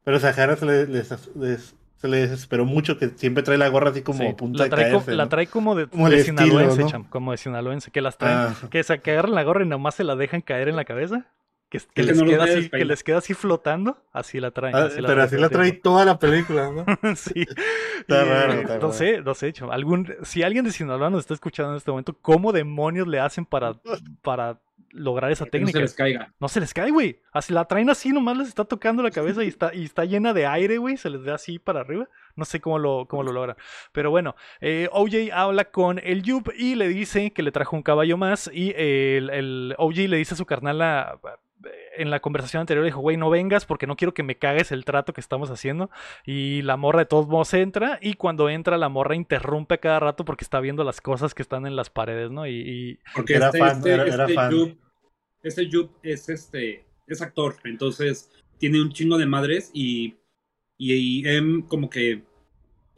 Pero 0.06 0.20
Sahara 0.20 0.54
se 0.54 0.64
le, 0.64 1.04
se 1.04 2.06
le 2.08 2.16
desesperó 2.18 2.64
mucho 2.64 2.96
que 2.96 3.08
siempre 3.08 3.42
trae 3.42 3.58
la 3.58 3.66
gorra 3.66 3.90
así 3.90 4.02
como 4.02 4.36
punta 4.36 4.62
la 4.62 4.70
trae, 4.70 5.00
de 5.00 5.16
La 5.16 5.28
trae 5.28 5.48
como 5.48 5.74
de, 5.74 5.88
como 5.88 6.08
de 6.08 6.22
sinaloense, 6.22 6.84
como 7.10 7.32
de 7.32 7.38
sinaloense, 7.38 7.90
que 7.90 8.00
las 8.00 8.16
traen, 8.16 8.38
ah. 8.38 8.68
que, 8.70 8.84
se, 8.84 8.92
agarran 8.92 9.34
la 9.34 9.42
gorra 9.42 9.64
y 9.64 9.66
nomás 9.66 9.96
se 9.96 10.04
la 10.04 10.14
dejan 10.14 10.42
caer 10.42 10.68
en 10.68 10.76
la 10.76 10.84
cabeza. 10.84 11.26
Que, 11.68 11.80
que, 11.92 12.04
les, 12.04 12.22
queda 12.22 12.44
así, 12.44 12.70
que 12.70 12.84
les 12.84 13.02
queda 13.02 13.18
así 13.18 13.34
flotando, 13.34 14.00
así 14.12 14.38
la 14.38 14.52
traen. 14.52 14.76
Ah, 14.76 14.88
pero 14.94 15.24
así 15.24 15.36
la 15.38 15.48
trae 15.48 15.72
toda 15.72 16.04
la 16.04 16.20
película, 16.20 16.70
¿no? 16.70 16.84
sí. 17.16 17.44
Está 17.98 18.24
raro, 18.24 18.78
no 18.78 18.92
sé, 18.92 19.22
no 19.22 19.34
sé, 19.34 19.52
algún, 19.72 20.14
si 20.22 20.44
alguien 20.44 20.64
de 20.64 20.70
Sinaloa 20.70 21.10
nos 21.10 21.22
está 21.22 21.34
escuchando 21.34 21.72
en 21.72 21.78
este 21.78 21.90
momento, 21.90 22.16
¿cómo 22.22 22.52
demonios 22.52 23.08
le 23.08 23.18
hacen 23.18 23.44
para, 23.44 23.74
para 24.22 24.60
lograr 24.96 25.30
esa 25.30 25.46
técnica. 25.46 25.78
No 25.78 25.80
se 25.80 25.82
les 25.82 25.94
caiga. 25.94 26.34
No 26.40 26.48
se 26.48 26.60
les 26.60 26.74
cae, 26.74 26.90
güey. 26.90 27.20
Así 27.32 27.52
la 27.52 27.64
traen 27.66 27.90
así, 27.90 28.10
nomás 28.10 28.36
les 28.36 28.48
está 28.48 28.64
tocando 28.64 29.02
la 29.02 29.10
cabeza 29.10 29.44
y 29.44 29.48
está, 29.48 29.74
y 29.74 29.84
está 29.84 30.04
llena 30.04 30.32
de 30.32 30.46
aire, 30.46 30.78
güey. 30.78 30.96
Se 30.96 31.10
les 31.10 31.24
da 31.24 31.34
así 31.34 31.58
para 31.58 31.80
arriba. 31.80 32.08
No 32.34 32.44
sé 32.44 32.60
cómo 32.60 32.78
lo, 32.78 33.06
cómo 33.08 33.22
lo 33.22 33.32
logran. 33.32 33.56
Pero 33.92 34.10
bueno, 34.10 34.36
eh, 34.60 34.88
OJ 34.92 35.32
habla 35.32 35.66
con 35.66 35.98
el 35.98 36.22
Yup 36.22 36.52
y 36.56 36.74
le 36.74 36.88
dice 36.88 37.30
que 37.30 37.42
le 37.42 37.52
trajo 37.52 37.76
un 37.76 37.82
caballo 37.82 38.16
más. 38.16 38.50
Y 38.52 38.72
el, 38.76 39.30
el 39.30 39.74
OJ 39.78 39.96
le 40.08 40.16
dice 40.16 40.34
a 40.34 40.36
su 40.36 40.46
carnal 40.46 40.82
en 41.96 42.10
la 42.10 42.20
conversación 42.20 42.60
anterior 42.60 42.84
dijo, 42.84 43.00
güey, 43.00 43.16
no 43.16 43.30
vengas 43.30 43.64
porque 43.64 43.86
no 43.86 43.96
quiero 43.96 44.14
que 44.14 44.22
me 44.22 44.36
cagues 44.36 44.72
el 44.72 44.84
trato 44.84 45.12
que 45.12 45.20
estamos 45.20 45.50
haciendo. 45.50 45.90
Y 46.24 46.62
la 46.62 46.76
morra 46.76 47.00
de 47.00 47.06
todos 47.06 47.28
modos 47.28 47.52
entra 47.54 47.98
y 48.00 48.14
cuando 48.14 48.48
entra 48.48 48.76
la 48.78 48.88
morra 48.88 49.16
interrumpe 49.16 49.78
cada 49.78 50.00
rato 50.00 50.24
porque 50.24 50.44
está 50.44 50.60
viendo 50.60 50.84
las 50.84 51.00
cosas 51.00 51.34
que 51.34 51.42
están 51.42 51.66
en 51.66 51.76
las 51.76 51.90
paredes, 51.90 52.30
¿no? 52.30 52.46
Y, 52.46 53.00
Porque 53.14 53.34
era 53.34 53.46
este, 53.46 53.58
fan, 53.58 53.76
este, 53.78 53.92
era, 53.92 54.04
este 54.04 54.34
fan 54.34 54.78
este 55.46 55.68
Jup 55.70 55.90
es 56.02 56.28
este 56.28 56.84
es 57.06 57.22
actor, 57.22 57.56
entonces 57.64 58.30
tiene 58.58 58.80
un 58.80 58.92
chingo 58.92 59.16
de 59.16 59.26
madres 59.26 59.70
y, 59.72 60.16
y, 60.76 61.22
como 61.68 61.88
que 61.88 62.24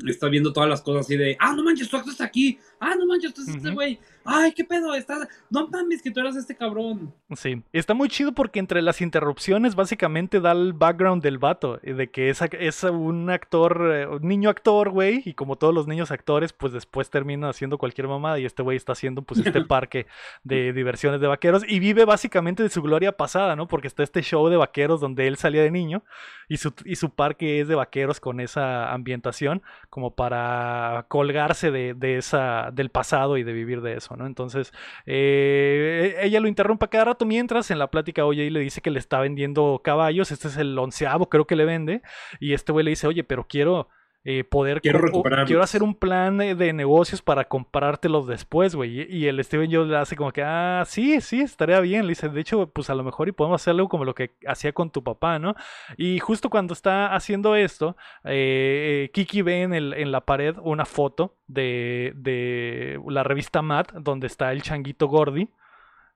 está 0.07 0.29
viendo 0.29 0.53
todas 0.53 0.69
las 0.69 0.81
cosas 0.81 1.05
así 1.05 1.17
de, 1.17 1.37
ah, 1.41 1.53
no 1.55 1.63
manches, 1.63 1.91
tú 1.91 1.97
estás 1.97 2.21
aquí, 2.21 2.59
ah, 2.81 2.95
no 2.95 3.05
manches, 3.07 3.35
tú 3.35 3.43
este 3.43 3.71
güey, 3.71 3.99
ay, 4.29 4.53
qué 4.53 4.65
pedo, 4.65 4.95
está, 4.95 5.27
no 5.51 5.69
mames 5.69 6.03
que 6.03 6.11
tú 6.11 6.21
eras 6.21 6.37
este 6.37 6.55
cabrón. 6.55 7.15
Sí, 7.35 7.63
está 7.73 7.95
muy 7.95 8.09
chido 8.09 8.33
porque 8.33 8.59
entre 8.59 8.83
las 8.83 9.01
interrupciones 9.01 9.75
básicamente 9.75 10.41
da 10.41 10.53
el 10.53 10.75
background 10.75 11.23
del 11.23 11.39
vato, 11.39 11.79
de 11.83 12.11
que 12.11 12.29
es, 12.29 12.41
es 12.53 12.85
un 12.85 13.31
actor, 13.31 13.91
eh, 13.93 14.07
un 14.07 14.23
niño 14.23 14.51
actor, 14.51 14.91
güey, 14.91 15.23
y 15.25 15.33
como 15.33 15.57
todos 15.57 15.75
los 15.75 15.87
niños 15.87 16.11
actores, 16.11 16.53
pues 16.53 16.73
después 16.73 17.09
termina 17.11 17.49
haciendo 17.49 17.79
cualquier 17.79 18.07
mamada 18.07 18.39
y 18.39 18.45
este 18.45 18.63
güey 18.63 18.77
está 18.77 18.93
haciendo 18.93 19.23
pues 19.23 19.41
este 19.45 19.61
parque 19.65 20.07
de 20.45 20.73
diversiones 20.73 21.21
de 21.21 21.27
vaqueros 21.27 21.65
y 21.67 21.79
vive 21.79 22.05
básicamente 22.05 22.63
de 22.63 22.69
su 22.69 22.83
gloria 22.83 23.13
pasada, 23.13 23.57
¿no? 23.57 23.67
Porque 23.67 23.89
está 23.89 24.03
este 24.03 24.23
show 24.23 24.49
de 24.49 24.57
vaqueros 24.57 25.01
donde 25.01 25.27
él 25.27 25.37
salía 25.37 25.63
de 25.63 25.71
niño 25.71 26.03
y 26.49 26.57
su, 26.57 26.73
y 26.85 26.97
su 26.97 27.11
parque 27.11 27.61
es 27.61 27.69
de 27.69 27.75
vaqueros 27.75 28.21
con 28.21 28.41
esa 28.41 28.93
ambientación 28.93 29.63
como 29.91 30.15
para 30.15 31.07
colgarse 31.09 31.71
de, 31.71 31.95
de 31.95 32.17
esa, 32.17 32.71
del 32.73 32.91
pasado 32.91 33.37
y 33.37 33.43
de 33.43 33.53
vivir 33.53 33.83
de 33.83 33.95
eso, 33.95 34.17
entonces, 34.21 34.73
eh, 35.07 36.17
ella 36.21 36.41
lo 36.41 36.49
interrumpe 36.49 36.89
cada 36.89 37.07
rato 37.07 37.25
mientras 37.27 37.71
en 37.71 37.79
la 37.79 37.91
plática, 37.91 38.25
oye, 38.25 38.45
y 38.45 38.51
le 38.51 38.61
dice 38.61 38.81
que 38.81 38.91
le 38.91 38.99
está 38.99 39.21
vendiendo 39.21 39.81
caballos, 39.85 40.31
este 40.31 40.49
es 40.49 40.57
el 40.57 40.79
onceavo, 40.79 41.29
creo 41.29 41.47
que 41.47 41.57
le 41.57 41.65
vende, 41.65 42.03
y 42.41 42.55
este 42.55 42.73
güey 42.73 42.85
le 42.85 42.91
dice, 42.91 43.07
oye, 43.07 43.25
pero 43.25 43.47
quiero 43.47 43.89
eh, 44.25 44.45
poder 44.45 44.81
quiero, 44.81 45.01
quiero 45.47 45.63
hacer 45.63 45.83
un 45.83 45.95
plan 45.95 46.37
de 46.39 46.73
negocios 46.73 47.23
para 47.23 47.45
comprártelos 47.45 48.27
después, 48.27 48.75
güey. 48.75 49.07
Y, 49.09 49.27
el 49.27 49.43
Steven 49.43 49.71
Jones 49.73 49.89
le 49.89 49.97
hace 49.97 50.17
como 50.17 50.33
que, 50.33 50.43
ah, 50.43 50.83
sí, 50.87 51.21
sí, 51.21 51.41
estaría 51.41 51.81
bien. 51.81 52.03
Le 52.03 52.11
dice, 52.11 52.29
de 52.29 52.41
hecho, 52.41 52.69
pues 52.69 52.91
a 52.91 52.95
lo 52.95 53.05
mejor 53.05 53.29
y 53.29 53.33
podemos 53.33 53.63
hacer 53.63 53.71
algo 53.73 53.89
como 53.89 54.05
lo 54.05 54.15
que 54.15 54.33
hacía 54.47 54.73
con 54.73 54.91
tu 54.91 55.03
papá, 55.03 55.39
¿no? 55.39 55.55
Y 55.97 56.19
justo 56.19 56.51
cuando 56.51 56.75
está 56.75 57.15
haciendo 57.15 57.55
esto, 57.55 57.97
eh, 58.25 59.05
eh, 59.07 59.11
Kiki 59.15 59.43
ve 59.43 59.63
en, 59.63 59.73
el, 59.73 59.95
en 59.95 60.11
la 60.11 60.21
pared 60.21 60.57
una 60.63 60.85
foto 60.85 61.37
de, 61.47 62.13
de 62.17 63.01
la 63.09 63.23
revista 63.23 63.63
Mad, 63.63 63.87
donde 64.01 64.27
está 64.27 64.53
el 64.53 64.63
changuito 64.63 65.07
Gordy. 65.07 65.49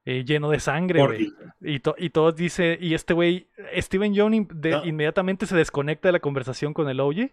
lleno 0.04 0.50
de 0.50 0.58
sangre, 0.58 1.02
güey. 1.02 1.32
Y, 1.62 1.80
y 1.96 2.10
todos 2.10 2.34
dice, 2.34 2.76
y 2.80 2.94
este 2.94 3.14
güey, 3.14 3.46
Steven 3.76 4.12
Jones 4.14 4.48
inmediatamente 4.84 5.46
se 5.46 5.56
desconecta 5.56 6.08
de 6.08 6.12
la 6.12 6.20
conversación 6.20 6.74
con 6.74 6.90
el 6.90 7.00
OJ 7.00 7.30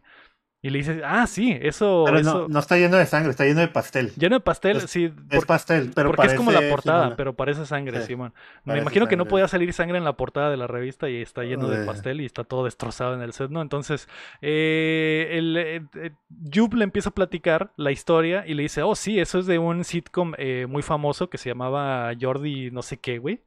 y 0.61 0.71
le 0.71 0.79
dices, 0.79 1.01
ah, 1.05 1.25
sí, 1.25 1.57
eso. 1.61 2.03
Pero 2.05 2.47
No, 2.49 2.59
está 2.59 2.75
lleno 2.75 2.97
de 2.97 3.05
sangre, 3.05 3.31
está 3.31 3.45
lleno 3.45 3.61
de 3.61 3.69
pastel. 3.69 4.11
Lleno 4.15 4.35
de 4.35 4.41
pastel, 4.41 4.81
sí. 4.89 5.13
Es 5.29 5.45
pastel, 5.45 5.91
pero 5.95 6.11
Porque 6.11 6.27
es 6.27 6.33
como 6.33 6.51
la 6.51 6.69
portada, 6.69 7.15
pero 7.15 7.33
parece 7.33 7.65
sangre, 7.65 8.01
Simón. 8.01 8.33
Me 8.65 8.77
imagino 8.77 9.07
que 9.07 9.15
no 9.15 9.25
podía 9.25 9.47
salir 9.47 9.71
sangre 9.71 9.97
en 9.97 10.03
la 10.03 10.13
portada 10.13 10.49
de 10.49 10.57
la 10.57 10.67
revista 10.67 11.09
y 11.09 11.21
está 11.21 11.43
lleno 11.43 11.69
de 11.69 11.85
pastel 11.85 12.19
y 12.19 12.25
está 12.25 12.43
todo 12.43 12.65
destrozado 12.65 13.13
en 13.13 13.21
el 13.21 13.31
set, 13.31 13.49
¿no? 13.49 13.61
Entonces, 13.61 14.09
eh, 14.41 15.29
el, 15.31 15.57
eh, 15.57 15.81
eh, 15.95 16.11
le 16.73 16.83
empieza 16.83 17.09
a 17.09 17.13
platicar 17.13 17.71
la 17.77 17.91
historia 17.91 18.43
y 18.45 18.53
le 18.53 18.63
dice, 18.63 18.83
oh, 18.83 18.95
sí, 18.95 19.19
eso 19.19 19.39
es 19.39 19.45
de 19.45 19.59
un 19.59 19.85
sitcom 19.85 20.33
muy 20.67 20.81
famoso 20.81 21.29
que 21.29 21.37
se 21.37 21.49
llamaba 21.49 22.11
Jordi 22.19 22.69
no 22.71 22.81
sé 22.81 22.97
qué, 22.97 23.17
güey. 23.17 23.41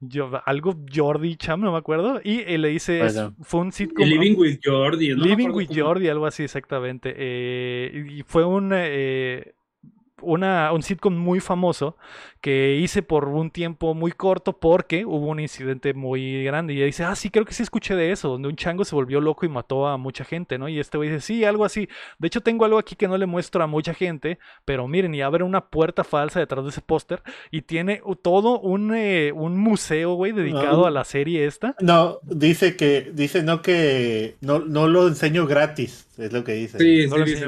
Yo, 0.00 0.30
algo 0.44 0.76
Jordi 0.92 1.36
Cham, 1.36 1.60
no 1.60 1.72
me 1.72 1.78
acuerdo. 1.78 2.20
Y 2.24 2.42
le 2.56 2.68
dice, 2.68 3.02
fue 3.42 3.60
un 3.60 3.72
sitcom. 3.72 4.06
Living 4.06 4.36
with 4.36 4.58
Jordi. 4.64 5.14
Living 5.14 5.50
with 5.50 5.68
Jordi, 5.74 6.08
algo 6.08 6.26
así 6.26 6.42
exactamente. 6.42 7.90
y 7.92 8.22
fue 8.22 8.44
un 8.44 8.72
una, 10.22 10.72
un 10.72 10.82
sitcom 10.82 11.16
muy 11.16 11.40
famoso 11.40 11.96
que 12.40 12.76
hice 12.76 13.02
por 13.02 13.28
un 13.28 13.50
tiempo 13.50 13.94
muy 13.94 14.12
corto 14.12 14.58
porque 14.58 15.04
hubo 15.04 15.26
un 15.26 15.40
incidente 15.40 15.94
muy 15.94 16.44
grande. 16.44 16.72
Y 16.72 16.78
ella 16.78 16.86
dice, 16.86 17.04
ah, 17.04 17.14
sí, 17.14 17.30
creo 17.30 17.44
que 17.44 17.52
sí 17.52 17.62
escuché 17.62 17.94
de 17.94 18.12
eso, 18.12 18.28
donde 18.28 18.48
un 18.48 18.56
chango 18.56 18.84
se 18.84 18.94
volvió 18.94 19.20
loco 19.20 19.44
y 19.44 19.48
mató 19.48 19.86
a 19.86 19.96
mucha 19.96 20.24
gente, 20.24 20.58
¿no? 20.58 20.68
Y 20.68 20.78
este 20.78 20.96
güey 20.96 21.10
dice, 21.10 21.20
sí, 21.20 21.44
algo 21.44 21.64
así. 21.64 21.88
De 22.18 22.26
hecho, 22.26 22.40
tengo 22.40 22.64
algo 22.64 22.78
aquí 22.78 22.96
que 22.96 23.08
no 23.08 23.18
le 23.18 23.26
muestro 23.26 23.62
a 23.62 23.66
mucha 23.66 23.94
gente, 23.94 24.38
pero 24.64 24.88
miren, 24.88 25.14
y 25.14 25.22
abre 25.22 25.44
una 25.44 25.66
puerta 25.66 26.04
falsa 26.04 26.40
detrás 26.40 26.64
de 26.64 26.70
ese 26.70 26.80
póster 26.80 27.22
y 27.50 27.62
tiene 27.62 28.02
todo 28.22 28.60
un, 28.60 28.94
eh, 28.94 29.32
un 29.32 29.58
museo, 29.58 30.14
güey, 30.14 30.32
dedicado 30.32 30.86
a 30.86 30.90
la 30.90 31.04
serie 31.04 31.46
esta. 31.46 31.74
No, 31.80 32.20
dice 32.22 32.76
que, 32.76 33.10
dice 33.12 33.42
no 33.42 33.62
que 33.62 34.36
no, 34.40 34.60
no 34.60 34.88
lo 34.88 35.08
enseño 35.08 35.46
gratis, 35.46 36.06
es 36.20 36.32
lo 36.32 36.44
que 36.44 36.52
dice. 36.52 36.78
Sí, 36.78 37.08
sí, 37.08 37.22
dice, 37.24 37.46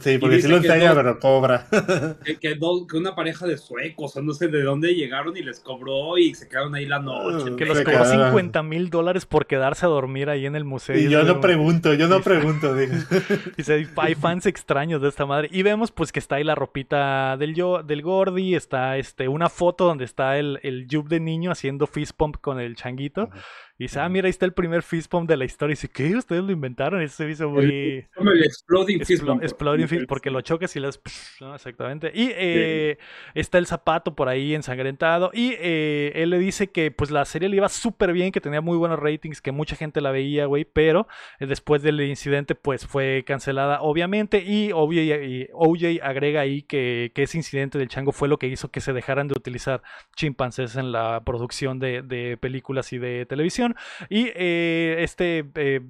sí, 0.00 0.18
porque 0.18 0.42
sí 0.42 0.48
lo 0.48 0.56
enseña, 0.56 0.94
pero 0.94 1.18
cobra. 1.18 1.66
Que, 2.24 2.38
que, 2.38 2.58
una 2.96 3.14
pareja 3.14 3.46
de 3.46 3.56
suecos, 3.56 4.16
o 4.16 4.22
no 4.22 4.34
sé 4.34 4.48
de 4.48 4.62
dónde 4.62 4.94
llegaron 4.94 5.36
y 5.36 5.42
les 5.42 5.60
cobró 5.60 6.18
y 6.18 6.34
se 6.34 6.48
quedaron 6.48 6.74
ahí 6.74 6.86
la 6.86 6.98
noche. 6.98 7.56
Que 7.56 7.64
los 7.64 7.80
cobró 7.80 8.04
50 8.04 8.62
mil 8.62 8.90
dólares 8.90 9.26
por 9.26 9.46
quedarse 9.46 9.86
a 9.86 9.88
dormir 9.88 10.28
ahí 10.28 10.46
en 10.46 10.56
el 10.56 10.64
museo. 10.64 10.96
Y 10.96 11.08
yo 11.08 11.22
no 11.22 11.40
pregunto, 11.40 11.94
yo 11.94 12.08
no 12.08 12.20
pregunto. 12.20 12.74
Dice, 13.56 13.86
hay 13.96 14.14
fans 14.14 14.46
extraños 14.46 15.00
de 15.02 15.08
esta 15.08 15.26
madre. 15.26 15.48
Y 15.52 15.62
vemos 15.62 15.92
pues 15.92 16.12
que 16.12 16.18
está 16.18 16.36
ahí 16.36 16.44
la 16.44 16.54
ropita 16.54 17.36
del, 17.36 17.54
yo, 17.54 17.82
del 17.82 18.02
Gordy, 18.02 18.54
está 18.54 18.96
este, 18.98 19.28
una 19.28 19.48
foto 19.48 19.84
donde 19.84 20.04
está 20.04 20.38
el, 20.38 20.60
el 20.62 20.86
de 20.88 21.20
niño 21.20 21.50
haciendo 21.50 21.86
fist 21.86 22.12
pump 22.16 22.36
con 22.40 22.60
el 22.60 22.76
changuito. 22.76 23.30
Y 23.69 23.69
dice, 23.84 24.00
ah, 24.00 24.08
mira, 24.08 24.26
ahí 24.26 24.30
está 24.30 24.44
el 24.44 24.52
primer 24.52 24.82
fist 24.82 25.10
bump 25.10 25.28
de 25.28 25.36
la 25.36 25.44
historia. 25.44 25.72
Y 25.72 25.76
dice, 25.76 25.88
¿qué? 25.88 26.14
¿Ustedes 26.14 26.42
lo 26.42 26.52
inventaron? 26.52 27.00
Eso 27.00 27.16
se 27.16 27.30
hizo 27.30 27.48
muy... 27.48 27.64
El, 27.64 28.42
exploding 28.44 29.04
fist. 29.04 29.22
Exploding 29.40 29.88
fist, 29.88 30.06
porque 30.06 30.30
lo 30.30 30.42
chocas 30.42 30.76
y 30.76 30.80
las... 30.80 31.00
¿no? 31.40 31.54
Exactamente. 31.54 32.12
Y 32.14 32.30
eh, 32.34 32.98
está 33.34 33.58
el 33.58 33.66
zapato 33.66 34.14
por 34.14 34.28
ahí 34.28 34.54
ensangrentado. 34.54 35.30
Y 35.32 35.54
eh, 35.58 36.12
él 36.14 36.30
le 36.30 36.38
dice 36.38 36.68
que 36.68 36.90
pues 36.90 37.10
la 37.10 37.24
serie 37.24 37.48
le 37.48 37.56
iba 37.56 37.68
súper 37.68 38.12
bien, 38.12 38.32
que 38.32 38.40
tenía 38.40 38.60
muy 38.60 38.76
buenos 38.76 38.98
ratings, 38.98 39.40
que 39.40 39.52
mucha 39.52 39.76
gente 39.76 40.00
la 40.00 40.10
veía, 40.10 40.46
güey. 40.46 40.64
Pero 40.64 41.08
eh, 41.38 41.46
después 41.46 41.82
del 41.82 42.00
incidente, 42.02 42.54
pues 42.54 42.86
fue 42.86 43.24
cancelada, 43.26 43.80
obviamente. 43.80 44.44
Y 44.46 44.72
OJ, 44.72 46.02
agrega 46.02 46.40
ahí 46.42 46.62
que, 46.62 47.12
ese 47.14 47.36
incidente 47.36 47.78
del 47.78 47.88
chango 47.88 48.12
fue 48.12 48.28
lo 48.28 48.38
que 48.38 48.46
hizo 48.46 48.70
que 48.70 48.80
se 48.80 48.94
dejaran 48.94 49.28
de 49.28 49.34
utilizar 49.34 49.82
chimpancés 50.16 50.76
en 50.76 50.90
la 50.90 51.22
producción 51.22 51.78
de, 51.78 52.00
de 52.00 52.38
películas 52.38 52.94
y 52.94 52.98
de 52.98 53.26
televisión. 53.26 53.69
Y 54.08 54.30
eh, 54.34 54.96
este 55.00 55.44
eh, 55.54 55.80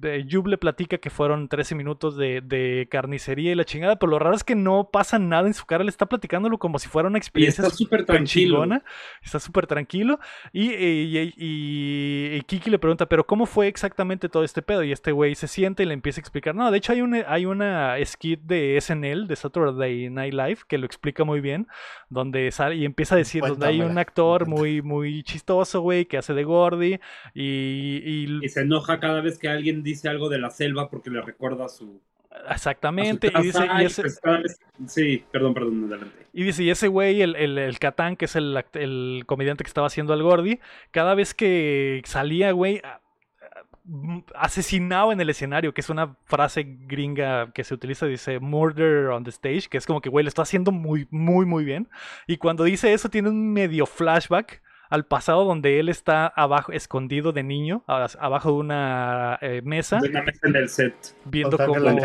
le 0.45 0.57
platica 0.57 0.97
que 0.97 1.09
fueron 1.09 1.47
13 1.47 1.75
minutos 1.75 2.17
de, 2.17 2.87
carnicería 2.89 3.51
y 3.51 3.55
la 3.55 3.65
chingada, 3.65 3.97
pero 3.97 4.11
lo 4.11 4.19
raro 4.19 4.35
es 4.35 4.43
que 4.43 4.55
no 4.55 4.89
pasa 4.91 5.19
nada 5.19 5.47
en 5.47 5.53
su 5.53 5.65
cara, 5.65 5.83
le 5.83 5.89
está 5.89 6.05
platicándolo 6.05 6.57
como 6.57 6.79
si 6.79 6.87
fuera 6.87 7.07
una 7.07 7.17
experiencia. 7.17 7.63
está 7.63 7.75
súper 7.75 8.05
tranquilo. 8.05 8.65
Está 9.23 9.39
súper 9.39 9.67
tranquilo. 9.67 10.19
Y, 10.51 10.71
y, 10.73 12.41
Kiki 12.47 12.69
le 12.69 12.79
pregunta, 12.79 13.05
pero 13.05 13.25
¿cómo 13.25 13.45
fue 13.45 13.67
exactamente 13.67 14.29
todo 14.29 14.43
este 14.43 14.61
pedo? 14.61 14.83
Y 14.83 14.91
este 14.91 15.11
güey 15.11 15.35
se 15.35 15.47
siente 15.47 15.83
y 15.83 15.85
le 15.85 15.93
empieza 15.93 16.19
a 16.19 16.21
explicar. 16.21 16.55
No, 16.55 16.71
de 16.71 16.77
hecho 16.77 16.93
hay 16.93 17.01
una, 17.01 17.23
hay 17.27 17.45
una 17.45 17.95
skit 18.03 18.41
de 18.41 18.79
SNL, 18.79 19.27
de 19.27 19.35
Saturday 19.35 20.09
Night 20.09 20.33
Live, 20.33 20.59
que 20.67 20.77
lo 20.77 20.85
explica 20.85 21.23
muy 21.23 21.41
bien, 21.41 21.67
donde 22.09 22.51
sale 22.51 22.75
y 22.75 22.85
empieza 22.85 23.15
a 23.15 23.17
decir, 23.17 23.43
donde 23.43 23.65
hay 23.67 23.81
un 23.81 23.97
actor 23.97 24.47
muy, 24.47 24.81
muy 24.81 25.23
chistoso, 25.23 25.81
güey, 25.81 26.05
que 26.05 26.17
hace 26.17 26.33
de 26.33 26.43
Gordy 26.43 26.99
y 27.33 27.70
y, 27.71 28.49
se 28.49 28.61
enoja 28.61 28.99
cada 28.99 29.21
vez 29.21 29.37
que 29.37 29.47
alguien 29.47 29.83
dice 29.83 30.09
algo 30.09 30.29
de 30.29 30.39
la 30.39 30.49
selva 30.49 30.89
porque 30.89 31.09
le 31.09 31.21
recuerda 31.21 31.65
a 31.65 31.69
su. 31.69 32.01
Exactamente. 32.49 33.31
y 33.33 33.41
dice, 33.41 33.67
pues, 34.01 34.59
Sí, 34.87 35.23
perdón, 35.31 35.53
perdón, 35.53 35.85
adelante. 35.91 36.27
Y 36.33 36.43
dice, 36.43 36.63
y 36.63 36.69
ese 36.69 36.87
güey, 36.87 37.21
el, 37.21 37.35
el, 37.35 37.57
el 37.57 37.77
Catán, 37.79 38.15
que 38.15 38.25
es 38.25 38.35
el, 38.35 38.63
el, 38.73 39.23
comediante 39.25 39.63
que 39.63 39.67
estaba 39.67 39.87
haciendo 39.87 40.13
al 40.13 40.23
Gordy, 40.23 40.59
cada 40.91 41.13
vez 41.13 41.33
que 41.33 42.01
salía, 42.05 42.51
güey, 42.51 42.81
asesinado 44.35 45.11
en 45.11 45.19
el 45.19 45.29
escenario, 45.29 45.73
que 45.73 45.81
es 45.81 45.89
una 45.89 46.15
frase 46.25 46.65
gringa 46.87 47.51
que 47.53 47.63
se 47.63 47.73
utiliza, 47.73 48.05
dice 48.05 48.39
murder 48.39 49.07
on 49.07 49.23
the 49.23 49.29
stage, 49.29 49.67
que 49.69 49.77
es 49.77 49.85
como 49.85 50.01
que, 50.01 50.09
güey, 50.09 50.23
lo 50.23 50.29
está 50.29 50.43
haciendo 50.43 50.71
muy, 50.71 51.07
muy, 51.09 51.45
muy 51.45 51.65
bien. 51.65 51.89
Y 52.27 52.37
cuando 52.37 52.63
dice 52.63 52.93
eso, 52.93 53.09
tiene 53.09 53.29
un 53.29 53.51
medio 53.51 53.85
flashback 53.85 54.61
al 54.91 55.05
pasado 55.05 55.45
donde 55.45 55.79
él 55.79 55.87
está 55.87 56.27
abajo, 56.27 56.73
escondido 56.73 57.31
de 57.31 57.43
niño, 57.43 57.81
abajo 57.87 58.51
de 58.51 58.57
una 58.57 59.39
eh, 59.41 59.61
mesa. 59.63 60.01
en 60.43 60.55
el 60.55 60.67
set. 60.67 60.93
Viendo 61.23 61.57
con 61.57 61.97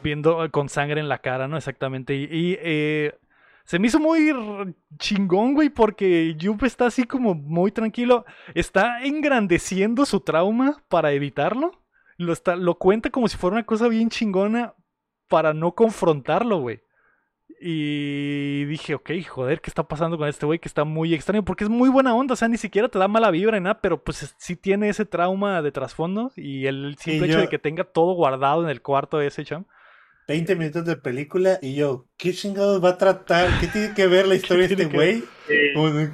Viendo 0.00 0.50
con 0.52 0.68
sangre 0.68 1.00
en 1.00 1.08
la 1.08 1.18
cara, 1.18 1.48
¿no? 1.48 1.56
Exactamente. 1.56 2.14
Y, 2.14 2.56
eh, 2.60 3.18
se 3.64 3.80
me 3.80 3.88
hizo 3.88 3.98
muy 3.98 4.32
chingón, 4.96 5.54
güey, 5.54 5.70
porque 5.70 6.36
Yup 6.36 6.62
está 6.62 6.86
así 6.86 7.02
como 7.02 7.34
muy 7.34 7.72
tranquilo. 7.72 8.24
Está 8.54 9.02
engrandeciendo 9.02 10.06
su 10.06 10.20
trauma 10.20 10.80
para 10.88 11.10
evitarlo. 11.10 11.72
Lo, 12.16 12.32
está, 12.32 12.54
lo 12.54 12.76
cuenta 12.76 13.10
como 13.10 13.26
si 13.26 13.36
fuera 13.36 13.56
una 13.56 13.66
cosa 13.66 13.88
bien 13.88 14.08
chingona 14.08 14.74
para 15.28 15.52
no 15.52 15.74
confrontarlo, 15.74 16.60
güey. 16.60 16.80
Y 17.64 18.64
dije, 18.64 18.94
ok, 18.94 19.10
joder, 19.28 19.60
¿qué 19.60 19.70
está 19.70 19.86
pasando 19.86 20.18
con 20.18 20.28
este 20.28 20.46
güey? 20.46 20.58
Que 20.58 20.66
está 20.66 20.82
muy 20.82 21.14
extraño, 21.14 21.44
porque 21.44 21.62
es 21.62 21.70
muy 21.70 21.88
buena 21.88 22.12
onda, 22.12 22.34
o 22.34 22.36
sea, 22.36 22.48
ni 22.48 22.56
siquiera 22.56 22.88
te 22.88 22.98
da 22.98 23.06
mala 23.06 23.30
vibra 23.30 23.56
ni 23.56 23.62
nada, 23.62 23.80
pero 23.80 24.02
pues 24.02 24.34
sí 24.36 24.56
tiene 24.56 24.88
ese 24.88 25.04
trauma 25.04 25.62
de 25.62 25.70
trasfondo 25.70 26.32
y 26.34 26.66
el 26.66 26.96
simple 26.98 27.28
hecho 27.28 27.38
de 27.38 27.48
que 27.48 27.60
tenga 27.60 27.84
todo 27.84 28.14
guardado 28.14 28.64
en 28.64 28.68
el 28.68 28.82
cuarto 28.82 29.18
de 29.18 29.28
ese 29.28 29.44
cham. 29.44 29.64
20 30.26 30.56
minutos 30.56 30.84
de 30.84 30.96
película 30.96 31.60
y 31.62 31.76
yo, 31.76 32.06
¿qué 32.16 32.32
chingados 32.32 32.82
va 32.82 32.90
a 32.90 32.98
tratar? 32.98 33.48
¿Qué 33.60 33.68
tiene 33.68 33.94
que 33.94 34.08
ver 34.08 34.26
la 34.26 34.34
historia 34.36 34.66
de 34.66 34.74
este 34.74 34.86
güey 34.86 35.22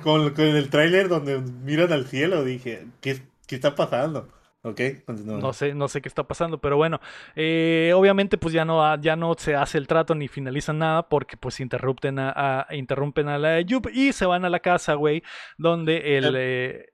con, 0.02 0.34
el 0.38 0.68
tráiler 0.68 1.08
donde 1.08 1.38
miran 1.38 1.92
al 1.92 2.06
cielo? 2.06 2.44
Dije, 2.44 2.86
¿qué, 3.00 3.22
qué 3.46 3.54
está 3.54 3.74
pasando? 3.74 4.28
Ok, 4.62 4.80
No 5.06 5.52
sé, 5.52 5.72
no 5.72 5.86
sé 5.86 6.02
qué 6.02 6.08
está 6.08 6.24
pasando, 6.26 6.60
pero 6.60 6.76
bueno, 6.76 7.00
eh, 7.36 7.92
obviamente 7.94 8.38
pues 8.38 8.52
ya 8.52 8.64
no, 8.64 9.00
ya 9.00 9.14
no 9.14 9.34
se 9.34 9.54
hace 9.54 9.78
el 9.78 9.86
trato 9.86 10.16
ni 10.16 10.26
finalizan 10.26 10.78
nada 10.78 11.08
porque 11.08 11.36
pues 11.36 11.60
interrumpen 11.60 12.18
a, 12.18 12.66
interrumpen 12.72 13.28
a 13.28 13.38
la 13.38 13.60
Yup 13.60 13.88
y 13.92 14.12
se 14.12 14.26
van 14.26 14.44
a 14.44 14.50
la 14.50 14.58
casa, 14.58 14.94
güey, 14.94 15.22
donde 15.58 16.18
el... 16.18 16.34
Eh, 16.36 16.86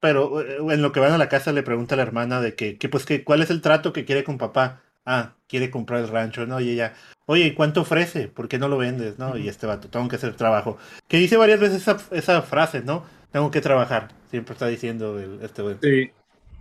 pero 0.00 0.40
eh, 0.40 0.56
en 0.58 0.82
lo 0.82 0.90
que 0.90 1.00
van 1.00 1.12
a 1.12 1.18
la 1.18 1.28
casa 1.28 1.52
le 1.52 1.62
pregunta 1.62 1.94
a 1.94 1.98
la 1.98 2.02
hermana 2.02 2.40
de 2.40 2.56
que, 2.56 2.78
que 2.78 2.88
pues 2.88 3.06
que 3.06 3.22
cuál 3.22 3.42
es 3.42 3.50
el 3.50 3.60
trato 3.60 3.92
que 3.92 4.04
quiere 4.04 4.24
con 4.24 4.38
papá. 4.38 4.82
Ah, 5.06 5.34
quiere 5.46 5.70
comprar 5.70 6.00
el 6.00 6.08
rancho, 6.08 6.46
¿no? 6.46 6.60
Y 6.60 6.70
ella, 6.70 6.94
oye, 7.26 7.54
¿cuánto 7.54 7.82
ofrece? 7.82 8.26
¿Por 8.26 8.48
qué 8.48 8.58
no 8.58 8.68
lo 8.68 8.78
vendes? 8.78 9.18
¿No? 9.18 9.36
Y 9.36 9.48
este 9.48 9.66
vato, 9.66 9.88
tengo 9.88 10.08
que 10.08 10.16
hacer 10.16 10.34
trabajo. 10.34 10.78
Que 11.08 11.18
dice 11.18 11.36
varias 11.36 11.60
veces 11.60 11.82
esa, 11.82 11.98
esa 12.10 12.40
frase, 12.40 12.80
¿no? 12.82 13.04
Tengo 13.30 13.50
que 13.50 13.60
trabajar. 13.60 14.08
Siempre 14.30 14.54
está 14.54 14.66
diciendo 14.66 15.20
el, 15.20 15.40
este 15.42 15.60
güey. 15.60 15.76
Sí. 15.82 16.10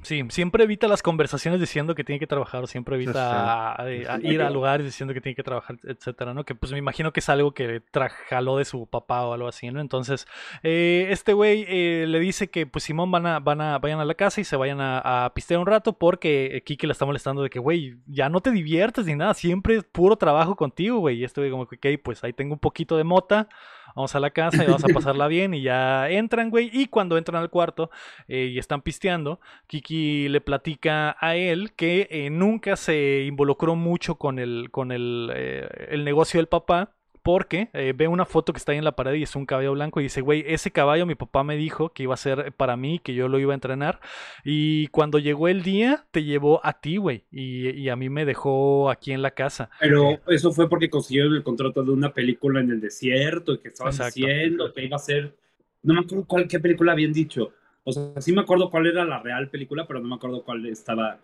Sí, 0.04 0.22
siempre 0.30 0.66
evita 0.66 0.88
las 0.88 1.02
conversaciones 1.02 1.60
diciendo 1.60 1.96
que 1.96 2.04
tiene 2.04 2.20
que 2.20 2.28
trabajar, 2.28 2.68
siempre 2.68 2.96
evita 2.96 3.78
ir 4.22 4.42
a 4.42 4.50
lugares 4.50 4.86
diciendo 4.86 5.14
que 5.14 5.22
tiene 5.22 5.36
que 5.36 5.44
trabajar, 5.44 5.78
etcétera, 5.84 6.34
¿no? 6.34 6.44
Que 6.44 6.56
pues 6.56 6.72
me 6.72 6.78
imagino 6.78 7.14
que 7.14 7.22
es 7.22 7.30
algo 7.30 7.54
que 7.54 7.82
jaló 8.30 8.58
de 8.58 8.66
su 8.66 8.86
papá 8.86 9.26
o 9.26 9.34
algo 9.34 9.48
así, 9.48 9.72
¿no? 9.72 9.80
Entonces, 9.80 10.28
eh, 10.62 11.08
este 11.10 11.34
güey 11.34 11.66
eh, 11.68 12.06
le 12.08 12.20
dice 12.20 12.50
que 12.50 12.66
pues 12.66 12.84
Simón 12.84 13.12
van 13.12 13.26
a, 13.26 13.40
van 13.40 13.62
a, 13.62 13.80
vayan 13.80 14.00
a 14.02 14.06
la 14.06 14.16
casa 14.16 14.42
y 14.42 14.44
se 14.44 14.58
vayan 14.58 14.82
a, 14.82 15.26
a 15.26 15.34
pistear 15.34 15.60
un 15.60 15.68
rato 15.68 15.94
porque 15.94 16.62
Kiki 16.66 16.86
le 16.86 16.94
está 16.94 17.06
molestando 17.06 17.42
de 17.42 17.50
que, 17.50 17.60
güey, 17.60 17.96
ya 18.06 18.28
no 18.28 18.42
te 18.42 18.52
diviertes 18.52 19.06
ni 19.06 19.16
nada, 19.16 19.34
siempre 19.34 19.78
es 19.78 19.84
puro 19.84 20.18
trabajo 20.18 20.56
contigo, 20.56 21.00
güey. 21.00 21.20
Y 21.20 21.24
este 21.24 21.40
güey 21.42 21.52
como 21.52 21.68
que, 21.68 21.78
ok, 21.78 22.02
pues 22.04 22.24
ahí 22.24 22.34
tengo 22.34 22.54
un 22.54 22.60
poquito 22.60 22.98
de 22.98 23.06
mota 23.06 23.48
vamos 23.96 24.16
a 24.16 24.20
la 24.20 24.32
casa 24.32 24.64
y 24.64 24.68
vamos 24.68 24.84
a 24.84 24.94
pasarla 24.94 25.28
bien 25.28 25.54
y 25.54 25.62
ya 25.62 26.10
entran, 26.10 26.50
güey. 26.50 26.70
Y 26.74 26.88
cuando 26.88 27.18
entran 27.18 27.42
al 27.42 27.50
cuarto 27.50 27.90
eh, 28.28 28.50
y 28.54 28.60
están 28.60 28.82
pisteando, 28.82 29.40
Kiki 29.68 30.30
le 30.30 30.42
platica 30.42 31.16
a 31.20 31.36
él 31.36 31.74
que 31.74 32.08
eh, 32.10 32.30
nunca 32.30 32.76
se 32.76 33.24
involucró 33.26 33.76
mucho 33.76 34.16
con 34.16 34.40
el, 34.40 34.70
con 34.72 34.92
el, 34.92 35.32
eh, 35.36 35.68
el 35.90 36.04
negocio 36.04 36.40
del 36.40 36.48
papá 36.48 36.96
porque 37.24 37.70
eh, 37.74 37.94
ve 37.96 38.08
una 38.08 38.26
foto 38.26 38.52
que 38.52 38.58
está 38.58 38.74
ahí 38.74 38.78
en 38.78 38.84
la 38.84 38.96
pared 38.96 39.14
y 39.16 39.24
es 39.24 39.36
un 39.36 39.46
caballo 39.46 39.72
blanco 39.72 40.02
y 40.02 40.04
dice, 40.04 40.22
güey, 40.22 40.44
ese 40.46 40.72
caballo 40.72 41.06
mi 41.06 41.16
papá 41.16 41.44
me 41.44 41.56
dijo 41.56 41.90
que 41.90 42.04
iba 42.04 42.14
a 42.14 42.18
ser 42.18 42.52
para 42.54 42.76
mí, 42.76 43.00
que 43.00 43.16
yo 43.16 43.30
lo 43.30 43.40
iba 43.40 43.54
a 43.54 43.56
entrenar. 43.56 44.02
Y 44.44 44.88
cuando 44.88 45.20
llegó 45.20 45.48
el 45.48 45.64
día, 45.64 46.06
te 46.12 46.24
llevó 46.24 46.60
a 46.66 46.82
ti, 46.82 46.98
güey, 46.98 47.24
y, 47.32 47.88
a 47.90 47.96
mí 47.96 48.10
me 48.10 48.26
dejó 48.26 48.90
aquí 48.90 49.12
en 49.12 49.22
la 49.22 49.32
casa. 49.32 49.70
Pero 49.80 50.20
eso 50.28 50.52
fue 50.52 50.70
porque 50.70 50.90
consiguieron 50.90 51.34
el 51.36 51.44
contrato 51.44 51.84
de 51.84 51.92
una 51.92 52.14
película 52.14 52.60
en 52.60 52.72
el 52.72 52.82
desierto 52.82 53.54
y 53.54 53.60
que 53.60 53.70
estaban 53.70 53.96
diciendo 53.96 54.74
que 54.74 54.84
iba 54.84 54.98
a 54.98 55.00
ser... 55.00 55.36
No 55.82 55.94
me 55.94 56.02
acuerdo 56.02 56.26
cuál, 56.26 56.48
qué 56.48 56.60
película 56.60 56.94
habían 56.94 57.14
dicho. 57.14 57.52
O 57.84 57.92
sea, 57.92 58.22
sí 58.22 58.32
me 58.32 58.42
acuerdo 58.42 58.70
cuál 58.70 58.88
era 58.88 59.04
la 59.06 59.20
real 59.20 59.50
película, 59.50 59.86
pero 59.86 60.00
no 60.00 60.08
me 60.08 60.16
acuerdo 60.16 60.44
cuál 60.44 60.66
estaba 60.66 61.20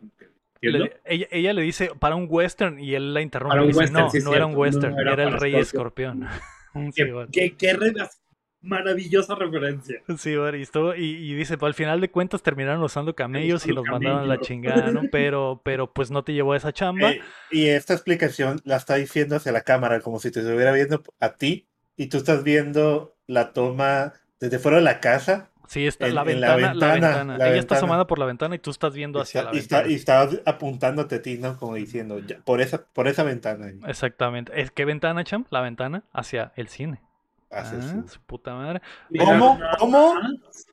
ella, 0.61 1.53
le 1.53 1.61
dice 1.61 1.91
para 1.99 2.15
un 2.15 2.27
western 2.29 2.79
y 2.79 2.95
él 2.95 3.13
la 3.13 3.21
interrumpe. 3.21 3.89
no, 3.91 4.09
no 4.23 4.35
era 4.35 4.45
un 4.45 4.55
western, 4.55 4.97
era 4.99 5.23
el 5.23 5.33
rey 5.39 5.55
escorpión. 5.55 6.27
¿Qué, 7.31 7.55
qué, 7.57 7.77
Maravillosa 8.61 9.35
referencia. 9.35 10.01
Sí, 10.17 10.31
y, 10.33 11.01
y, 11.01 11.33
dice, 11.33 11.57
pues, 11.57 11.69
al 11.69 11.73
final 11.73 12.01
de 12.01 12.11
cuentas 12.11 12.43
terminaron 12.43 12.83
usando 12.83 13.15
camellos 13.15 13.65
y 13.65 13.71
los 13.71 13.85
mandaron 13.85 14.19
a 14.19 14.25
la 14.25 14.37
chingada, 14.41 14.91
¿no? 14.91 15.03
Pero, 15.13 15.61
pero 15.63 15.93
pues 15.93 16.11
no 16.11 16.25
te 16.25 16.33
llevó 16.33 16.51
a 16.51 16.57
esa 16.57 16.73
chamba. 16.73 17.11
Eh, 17.11 17.21
y 17.51 17.67
esta 17.67 17.93
explicación 17.93 18.59
la 18.65 18.75
está 18.75 18.95
diciendo 18.95 19.37
hacia 19.37 19.53
la 19.53 19.61
cámara, 19.61 20.01
como 20.01 20.19
si 20.19 20.29
te 20.29 20.41
estuviera 20.41 20.73
viendo 20.73 21.01
a 21.21 21.35
ti 21.35 21.69
y 21.95 22.07
tú 22.07 22.17
estás 22.17 22.43
viendo 22.43 23.15
la 23.27 23.53
toma 23.53 24.13
desde 24.41 24.59
fuera 24.59 24.77
de 24.77 24.83
la 24.83 24.99
casa. 24.99 25.51
Sí, 25.69 25.85
está 25.85 26.07
en, 26.07 26.15
la, 26.15 26.23
ventana, 26.23 26.73
la, 26.73 26.93
ventana, 26.93 27.35
Ella 27.35 27.59
está 27.59 27.75
asomada 27.75 28.07
por 28.07 28.17
la 28.17 28.25
ventana 28.25 28.55
y 28.55 28.57
tú 28.57 28.71
estás 28.71 28.91
viendo 28.95 29.21
hacia 29.21 29.43
la 29.43 29.51
ventana. 29.51 29.87
y 29.87 29.93
está 29.93 30.27
apuntándote 30.47 31.17
a 31.17 31.21
ti, 31.21 31.37
¿no? 31.37 31.57
Como 31.57 31.75
diciendo, 31.75 32.19
por, 32.43 32.59
esa, 32.59 32.85
por 32.85 33.07
esa 33.07 33.21
ventana. 33.21 33.71
Exactamente. 33.87 34.51
¿Qué 34.73 34.85
ventana, 34.85 35.23
Cham? 35.23 35.45
La 35.51 35.61
ventana 35.61 36.05
hacia 36.11 36.53
el 36.55 36.69
cine. 36.69 37.03
Ah, 37.51 37.71
su 38.07 38.19
puta 38.21 38.55
madre. 38.55 38.81
¿Cómo? 39.15 39.59
¿Cómo? 39.77 40.15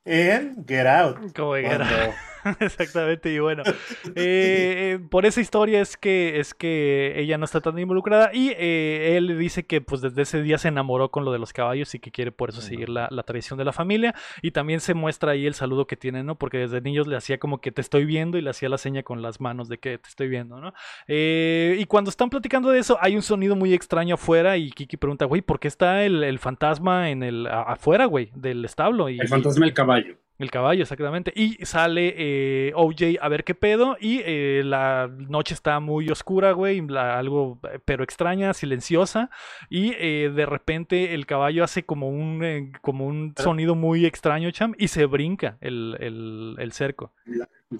En 0.03 0.65
Get 0.67 0.87
Out. 0.87 1.35
Como 1.35 1.53
Get 1.53 1.79
Out. 1.79 2.15
Exactamente, 2.59 3.31
y 3.31 3.39
bueno, 3.39 3.63
eh, 4.15 4.93
eh, 4.95 4.99
por 5.09 5.25
esa 5.25 5.41
historia 5.41 5.81
es 5.81 5.97
que, 5.97 6.39
es 6.39 6.53
que 6.53 7.13
ella 7.17 7.37
no 7.37 7.45
está 7.45 7.61
tan 7.61 7.77
involucrada 7.77 8.31
y 8.33 8.49
eh, 8.57 9.17
él 9.17 9.37
dice 9.37 9.65
que 9.65 9.81
pues 9.81 10.01
desde 10.01 10.21
ese 10.21 10.41
día 10.41 10.57
se 10.57 10.67
enamoró 10.67 11.09
con 11.09 11.25
lo 11.25 11.31
de 11.31 11.39
los 11.39 11.53
caballos 11.53 11.93
y 11.95 11.99
que 11.99 12.11
quiere 12.11 12.31
por 12.31 12.49
eso 12.49 12.61
seguir 12.61 12.89
la, 12.89 13.09
tradición 13.25 13.59
de 13.59 13.65
la 13.65 13.73
familia 13.73 14.15
y 14.41 14.51
también 14.51 14.79
se 14.79 14.93
muestra 14.93 15.31
ahí 15.31 15.45
el 15.45 15.53
saludo 15.53 15.85
que 15.85 15.97
tiene, 15.97 16.23
¿no? 16.23 16.35
Porque 16.35 16.59
desde 16.59 16.81
niños 16.81 17.07
le 17.07 17.17
hacía 17.17 17.39
como 17.39 17.59
que 17.59 17.71
te 17.71 17.81
estoy 17.81 18.05
viendo 18.05 18.37
y 18.37 18.41
le 18.41 18.49
hacía 18.49 18.69
la 18.69 18.77
seña 18.77 19.03
con 19.03 19.21
las 19.21 19.41
manos 19.41 19.67
de 19.67 19.79
que 19.79 19.97
te 19.97 20.07
estoy 20.07 20.27
viendo, 20.29 20.61
¿no? 20.61 20.73
y 21.07 21.85
cuando 21.85 22.09
están 22.09 22.29
platicando 22.29 22.69
de 22.69 22.79
eso 22.79 22.97
hay 23.01 23.15
un 23.15 23.21
sonido 23.21 23.55
muy 23.55 23.73
extraño 23.73 24.15
afuera 24.15 24.57
y 24.57 24.69
Kiki 24.71 24.97
pregunta, 24.97 25.25
güey, 25.25 25.41
¿por 25.41 25.59
qué 25.59 25.67
está 25.67 26.03
el, 26.03 26.39
fantasma 26.39 27.09
en 27.09 27.23
el 27.23 27.47
afuera, 27.47 28.05
güey, 28.05 28.31
del 28.35 28.63
establo? 28.65 29.09
Y, 29.09 29.19
el 29.19 29.27
fantasma 29.27 29.65
del 29.65 29.73
caballo. 29.73 30.17
El 30.39 30.51
caballo, 30.51 30.83
exactamente. 30.83 31.33
Y 31.35 31.65
sale 31.65 32.13
eh, 32.15 32.71
OJ 32.75 33.17
a 33.19 33.27
ver 33.27 33.43
qué 33.43 33.55
pedo. 33.55 33.97
Y 33.99 34.21
eh, 34.23 34.61
la 34.63 35.09
noche 35.09 35.55
está 35.55 35.79
muy 35.79 36.09
oscura, 36.09 36.51
güey. 36.51 36.85
algo, 36.95 37.59
eh, 37.71 37.79
pero 37.83 38.03
extraña, 38.03 38.53
silenciosa. 38.53 39.31
Y 39.69 39.91
de 39.91 40.45
repente 40.45 41.15
el 41.15 41.25
caballo 41.25 41.63
hace 41.63 41.83
como 41.83 42.09
un, 42.09 42.71
como 42.81 43.07
un 43.07 43.33
sonido 43.35 43.73
muy 43.73 44.05
extraño, 44.05 44.51
cham. 44.51 44.75
Y 44.77 44.89
se 44.89 45.05
brinca 45.05 45.57
el, 45.59 46.55
el, 46.59 46.71
cerco. 46.71 47.13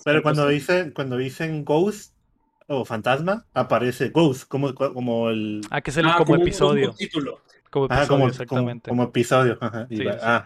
Pero 0.03 0.23
cuando 0.23 0.47
dicen, 0.47 0.91
cuando 0.91 1.17
dicen 1.17 1.63
ghost 1.63 2.15
o 2.67 2.85
fantasma, 2.85 3.45
aparece 3.53 4.09
ghost, 4.09 4.47
como, 4.47 4.73
como 4.73 5.29
el. 5.29 5.61
Ah, 5.69 5.81
que 5.81 5.91
es 5.91 5.97
el, 5.97 6.07
ah, 6.07 6.15
como, 6.17 6.35
episodio. 6.35 6.93
título. 6.93 7.41
Como 7.77 7.85
episodio, 7.85 8.27
exactamente. 8.27 8.89
Como, 8.89 9.03
episodio. 9.03 9.57
Ah, 9.61 10.45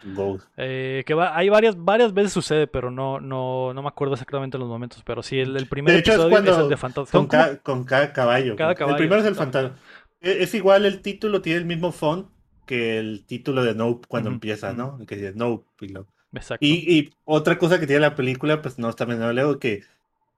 eh, 0.57 1.03
que 1.05 1.13
va, 1.13 1.35
hay 1.37 1.49
varias, 1.49 1.75
varias 1.77 2.13
veces 2.13 2.33
sucede, 2.33 2.67
pero 2.67 2.91
no, 2.91 3.19
no, 3.19 3.73
no 3.73 3.81
me 3.81 3.87
acuerdo 3.87 4.13
exactamente 4.13 4.57
los 4.57 4.67
momentos. 4.67 5.01
Pero 5.05 5.23
sí, 5.23 5.39
el, 5.39 5.67
primer 5.67 5.95
episodio 5.95 6.37
es, 6.37 6.57
el 6.57 6.69
de 6.69 6.77
fantasma. 6.77 7.27
Con, 7.63 7.83
cada 7.83 8.13
caballo. 8.13 8.55
El 8.57 8.95
primero 8.95 9.21
es 9.21 9.27
el 9.27 9.35
fantasma. 9.35 9.75
E, 10.19 10.43
es, 10.43 10.53
igual, 10.53 10.85
el 10.85 11.01
título 11.01 11.41
tiene 11.41 11.59
el 11.59 11.65
mismo 11.65 11.91
font 11.91 12.27
que 12.65 12.99
el 12.99 13.25
título 13.25 13.63
de 13.63 13.75
Nope 13.75 14.07
cuando 14.07 14.29
empieza, 14.29 14.73
¿no? 14.73 14.99
Que 15.05 15.15
dice 15.15 15.33
Nope. 15.35 15.65
Y, 15.81 15.93
Exacto. 16.33 16.65
Y, 16.65 17.13
otra 17.25 17.57
cosa 17.57 17.79
que 17.79 17.87
tiene 17.87 18.01
la 18.01 18.15
película, 18.15 18.61
pues 18.61 18.79
no, 18.79 18.93
también 18.93 19.19
no 19.19 19.31
leo, 19.33 19.59
que 19.59 19.83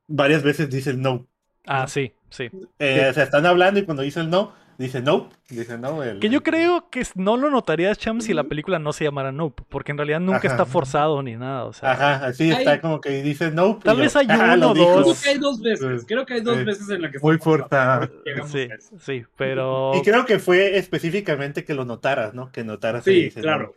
varias 0.08 0.44
veces 0.44 0.70
dice 0.70 0.90
el 0.90 1.02
no. 1.02 1.28
Ah, 1.66 1.88
sí, 1.88 2.14
sí. 2.30 2.50
Eh, 2.80 3.08
o 3.10 3.14
sea, 3.14 3.24
están 3.24 3.46
hablando 3.46 3.80
y 3.80 3.86
cuando 3.86 4.04
dicen 4.04 4.30
no, 4.30 4.54
Dice 4.78 5.02
Nope. 5.02 5.36
Dice 5.50 5.78
no. 5.78 6.00
que 6.20 6.30
yo 6.30 6.42
creo 6.42 6.90
que 6.90 7.06
no 7.16 7.38
lo 7.38 7.52
notarías, 7.52 7.98
Cham, 7.98 8.22
si 8.22 8.34
la 8.34 8.44
película 8.44 8.80
no 8.80 8.92
se 8.92 9.04
llamara 9.04 9.32
Nope. 9.32 9.64
Porque 9.70 9.92
en 9.92 9.98
realidad 9.98 10.20
nunca 10.20 10.48
está 10.48 10.66
forzado 10.66 11.22
ni 11.22 11.36
nada. 11.36 11.66
O 11.66 11.74
sea, 11.74 11.92
Ajá, 11.92 12.26
así 12.26 12.50
está 12.52 12.82
como 12.82 13.00
que 13.00 13.22
dice 13.22 13.52
Nope. 13.52 13.84
Tal 13.84 13.98
vez 13.98 14.16
hay 14.16 14.28
uno 14.28 14.72
o 14.72 14.74
dos. 14.74 15.04
Creo 15.04 15.16
que 15.22 15.30
hay 15.30 15.38
dos 15.38 15.62
veces. 15.62 16.06
Creo 16.08 16.26
que 16.26 16.34
hay 16.36 16.42
dos 16.42 16.66
veces 16.66 16.90
en 16.90 17.02
la 17.02 17.12
que 17.12 17.20
Muy 17.20 17.38
forzado. 17.38 18.10
Sí, 18.48 18.68
sí, 19.00 19.24
pero. 19.38 19.92
Y 19.96 20.02
creo 20.02 20.26
que 20.26 20.40
fue 20.40 20.78
específicamente 20.78 21.64
que 21.64 21.74
lo 21.74 21.86
notaras, 21.86 22.34
¿no? 22.34 22.52
Que 22.52 22.64
notaras. 22.64 23.04
Sí, 23.04 23.32
claro. 23.32 23.76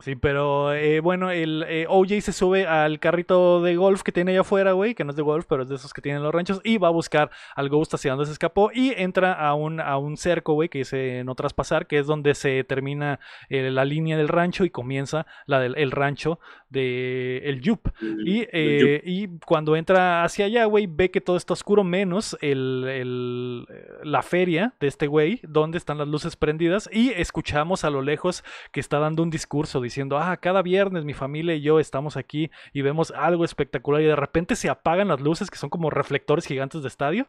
Sí, 0.00 0.16
pero 0.16 0.74
eh, 0.74 0.98
bueno, 0.98 1.30
el 1.30 1.64
eh, 1.68 1.86
OJ 1.88 2.20
se 2.20 2.32
sube 2.32 2.66
al 2.66 2.98
carrito 2.98 3.62
de 3.62 3.76
golf 3.76 4.02
que 4.02 4.10
tiene 4.10 4.32
allá 4.32 4.40
afuera, 4.40 4.72
güey, 4.72 4.96
que 4.96 5.04
no 5.04 5.10
es 5.10 5.16
de 5.16 5.22
golf, 5.22 5.46
pero 5.48 5.62
es 5.62 5.68
de 5.68 5.76
esos 5.76 5.94
que 5.94 6.02
tienen 6.02 6.24
los 6.24 6.34
ranchos, 6.34 6.60
y 6.64 6.76
va 6.78 6.88
a 6.88 6.90
buscar 6.90 7.30
al 7.54 7.68
Ghost 7.68 7.94
hacia 7.94 8.10
donde 8.10 8.26
se 8.26 8.32
escapó 8.32 8.70
y 8.74 8.92
entra 8.96 9.32
a 9.32 9.54
un, 9.54 9.78
a 9.80 9.96
un 9.96 10.16
cerco, 10.16 10.54
güey, 10.54 10.68
que 10.68 10.78
dice 10.78 11.22
no 11.24 11.36
traspasar, 11.36 11.86
que 11.86 12.00
es 12.00 12.06
donde 12.08 12.34
se 12.34 12.64
termina 12.64 13.20
eh, 13.48 13.70
la 13.70 13.84
línea 13.84 14.16
del 14.16 14.26
rancho 14.26 14.64
y 14.64 14.70
comienza 14.70 15.24
la 15.46 15.60
del 15.60 15.76
el 15.76 15.92
rancho 15.92 16.40
de 16.68 17.38
el 17.44 17.60
Yup. 17.60 17.92
Y, 18.24 18.44
y 18.52 19.38
cuando 19.46 19.76
entra 19.76 20.24
hacia 20.24 20.46
allá, 20.46 20.64
güey, 20.64 20.88
ve 20.88 21.12
que 21.12 21.20
todo 21.20 21.36
está 21.36 21.52
oscuro, 21.52 21.84
menos 21.84 22.36
el, 22.40 23.64
la 24.02 24.22
feria 24.22 24.74
de 24.80 24.88
este 24.88 25.06
güey, 25.06 25.40
donde 25.44 25.78
están 25.78 25.98
las 25.98 26.08
luces 26.08 26.34
prendidas, 26.34 26.90
y 26.92 27.10
escuchamos 27.10 27.84
a 27.84 27.90
lo 27.90 28.02
lejos 28.02 28.42
que 28.72 28.80
está 28.80 28.98
dando 28.98 29.22
un 29.22 29.30
discurso 29.30 29.75
diciendo, 29.82 30.18
ah, 30.18 30.36
cada 30.36 30.62
viernes 30.62 31.04
mi 31.04 31.14
familia 31.14 31.54
y 31.54 31.62
yo 31.62 31.80
estamos 31.80 32.16
aquí 32.16 32.50
y 32.72 32.82
vemos 32.82 33.12
algo 33.16 33.44
espectacular 33.44 34.02
y 34.02 34.06
de 34.06 34.16
repente 34.16 34.56
se 34.56 34.68
apagan 34.68 35.08
las 35.08 35.20
luces 35.20 35.50
que 35.50 35.58
son 35.58 35.70
como 35.70 35.90
reflectores 35.90 36.46
gigantes 36.46 36.82
de 36.82 36.88
estadio 36.88 37.26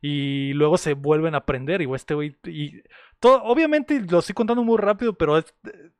y 0.00 0.52
luego 0.52 0.78
se 0.78 0.94
vuelven 0.94 1.34
a 1.34 1.44
prender 1.44 1.82
y 1.82 1.92
este 1.92 2.14
güey 2.14 2.36
y 2.44 2.82
todo, 3.20 3.42
obviamente 3.42 4.00
lo 4.08 4.20
estoy 4.20 4.34
contando 4.34 4.62
muy 4.62 4.78
rápido, 4.78 5.14
pero 5.14 5.38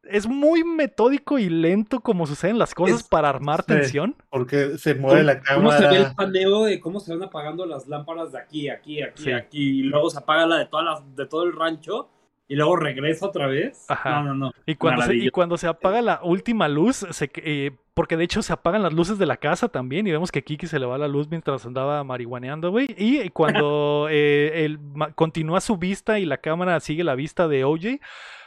es, 0.05 0.29
muy 0.29 0.63
metódico 0.63 1.39
y 1.39 1.49
lento 1.49 1.99
como 1.99 2.27
suceden 2.27 2.59
las 2.59 2.75
cosas 2.75 3.03
para 3.03 3.29
armar 3.29 3.65
tensión. 3.65 4.15
Porque 4.31 4.79
se 4.79 4.95
mueve 4.95 5.25
la 5.25 5.41
cámara. 5.41 5.57
¿Cómo 5.57 5.73
se 5.73 5.99
ve 5.99 6.07
el 6.07 6.15
paneo 6.15 6.65
de 6.65 6.81
cómo 6.81 7.01
se 7.01 7.13
van 7.13 7.25
apagando 7.25 7.67
las 7.67 7.89
lámparas 7.89 8.31
de 8.31 8.39
aquí, 8.39 8.69
aquí, 8.69 9.03
aquí, 9.03 9.33
aquí, 9.33 9.81
y 9.81 9.83
luego 9.83 10.11
se 10.11 10.19
apaga 10.19 10.47
la 10.47 10.59
de 10.59 10.67
todas 10.67 10.85
las, 10.85 11.17
de 11.17 11.27
todo 11.27 11.43
el 11.43 11.57
rancho? 11.57 12.09
Y 12.49 12.57
luego 12.57 12.77
regresa 12.77 13.27
otra 13.27 13.47
vez. 13.47 13.87
No, 14.05 14.25
no, 14.25 14.35
no. 14.35 14.53
Y 14.67 14.75
cuando, 14.75 15.03
se, 15.03 15.15
y 15.15 15.29
cuando 15.29 15.59
se 15.59 15.67
apaga 15.67 16.01
la 16.01 16.21
última 16.23 16.67
luz, 16.67 17.07
se, 17.11 17.31
eh, 17.37 17.73
porque 17.93 18.17
de 18.17 18.25
hecho 18.25 18.41
se 18.41 18.55
apagan 18.55 18.83
las 18.83 18.95
luces 18.95 19.19
de 19.19 19.27
la 19.27 19.37
casa 19.37 19.69
también 19.69 20.07
y 20.07 20.13
vemos 20.13 20.33
que 20.33 20.43
Kiki 20.43 20.67
se 20.67 20.79
le 20.79 20.87
va 20.87 20.97
la 20.97 21.09
luz 21.09 21.29
mientras 21.29 21.67
andaba 21.67 22.03
marihuaneando, 22.05 22.71
güey. 22.71 22.87
Y 22.97 23.29
cuando 23.31 24.07
eh, 24.11 24.79
continúa 25.15 25.61
su 25.61 25.77
vista 25.77 26.19
y 26.19 26.25
la 26.25 26.39
cámara 26.39 26.81
sigue 26.81 27.05
la 27.05 27.15
vista 27.15 27.49
de 27.49 27.65
OJ, 27.65 28.01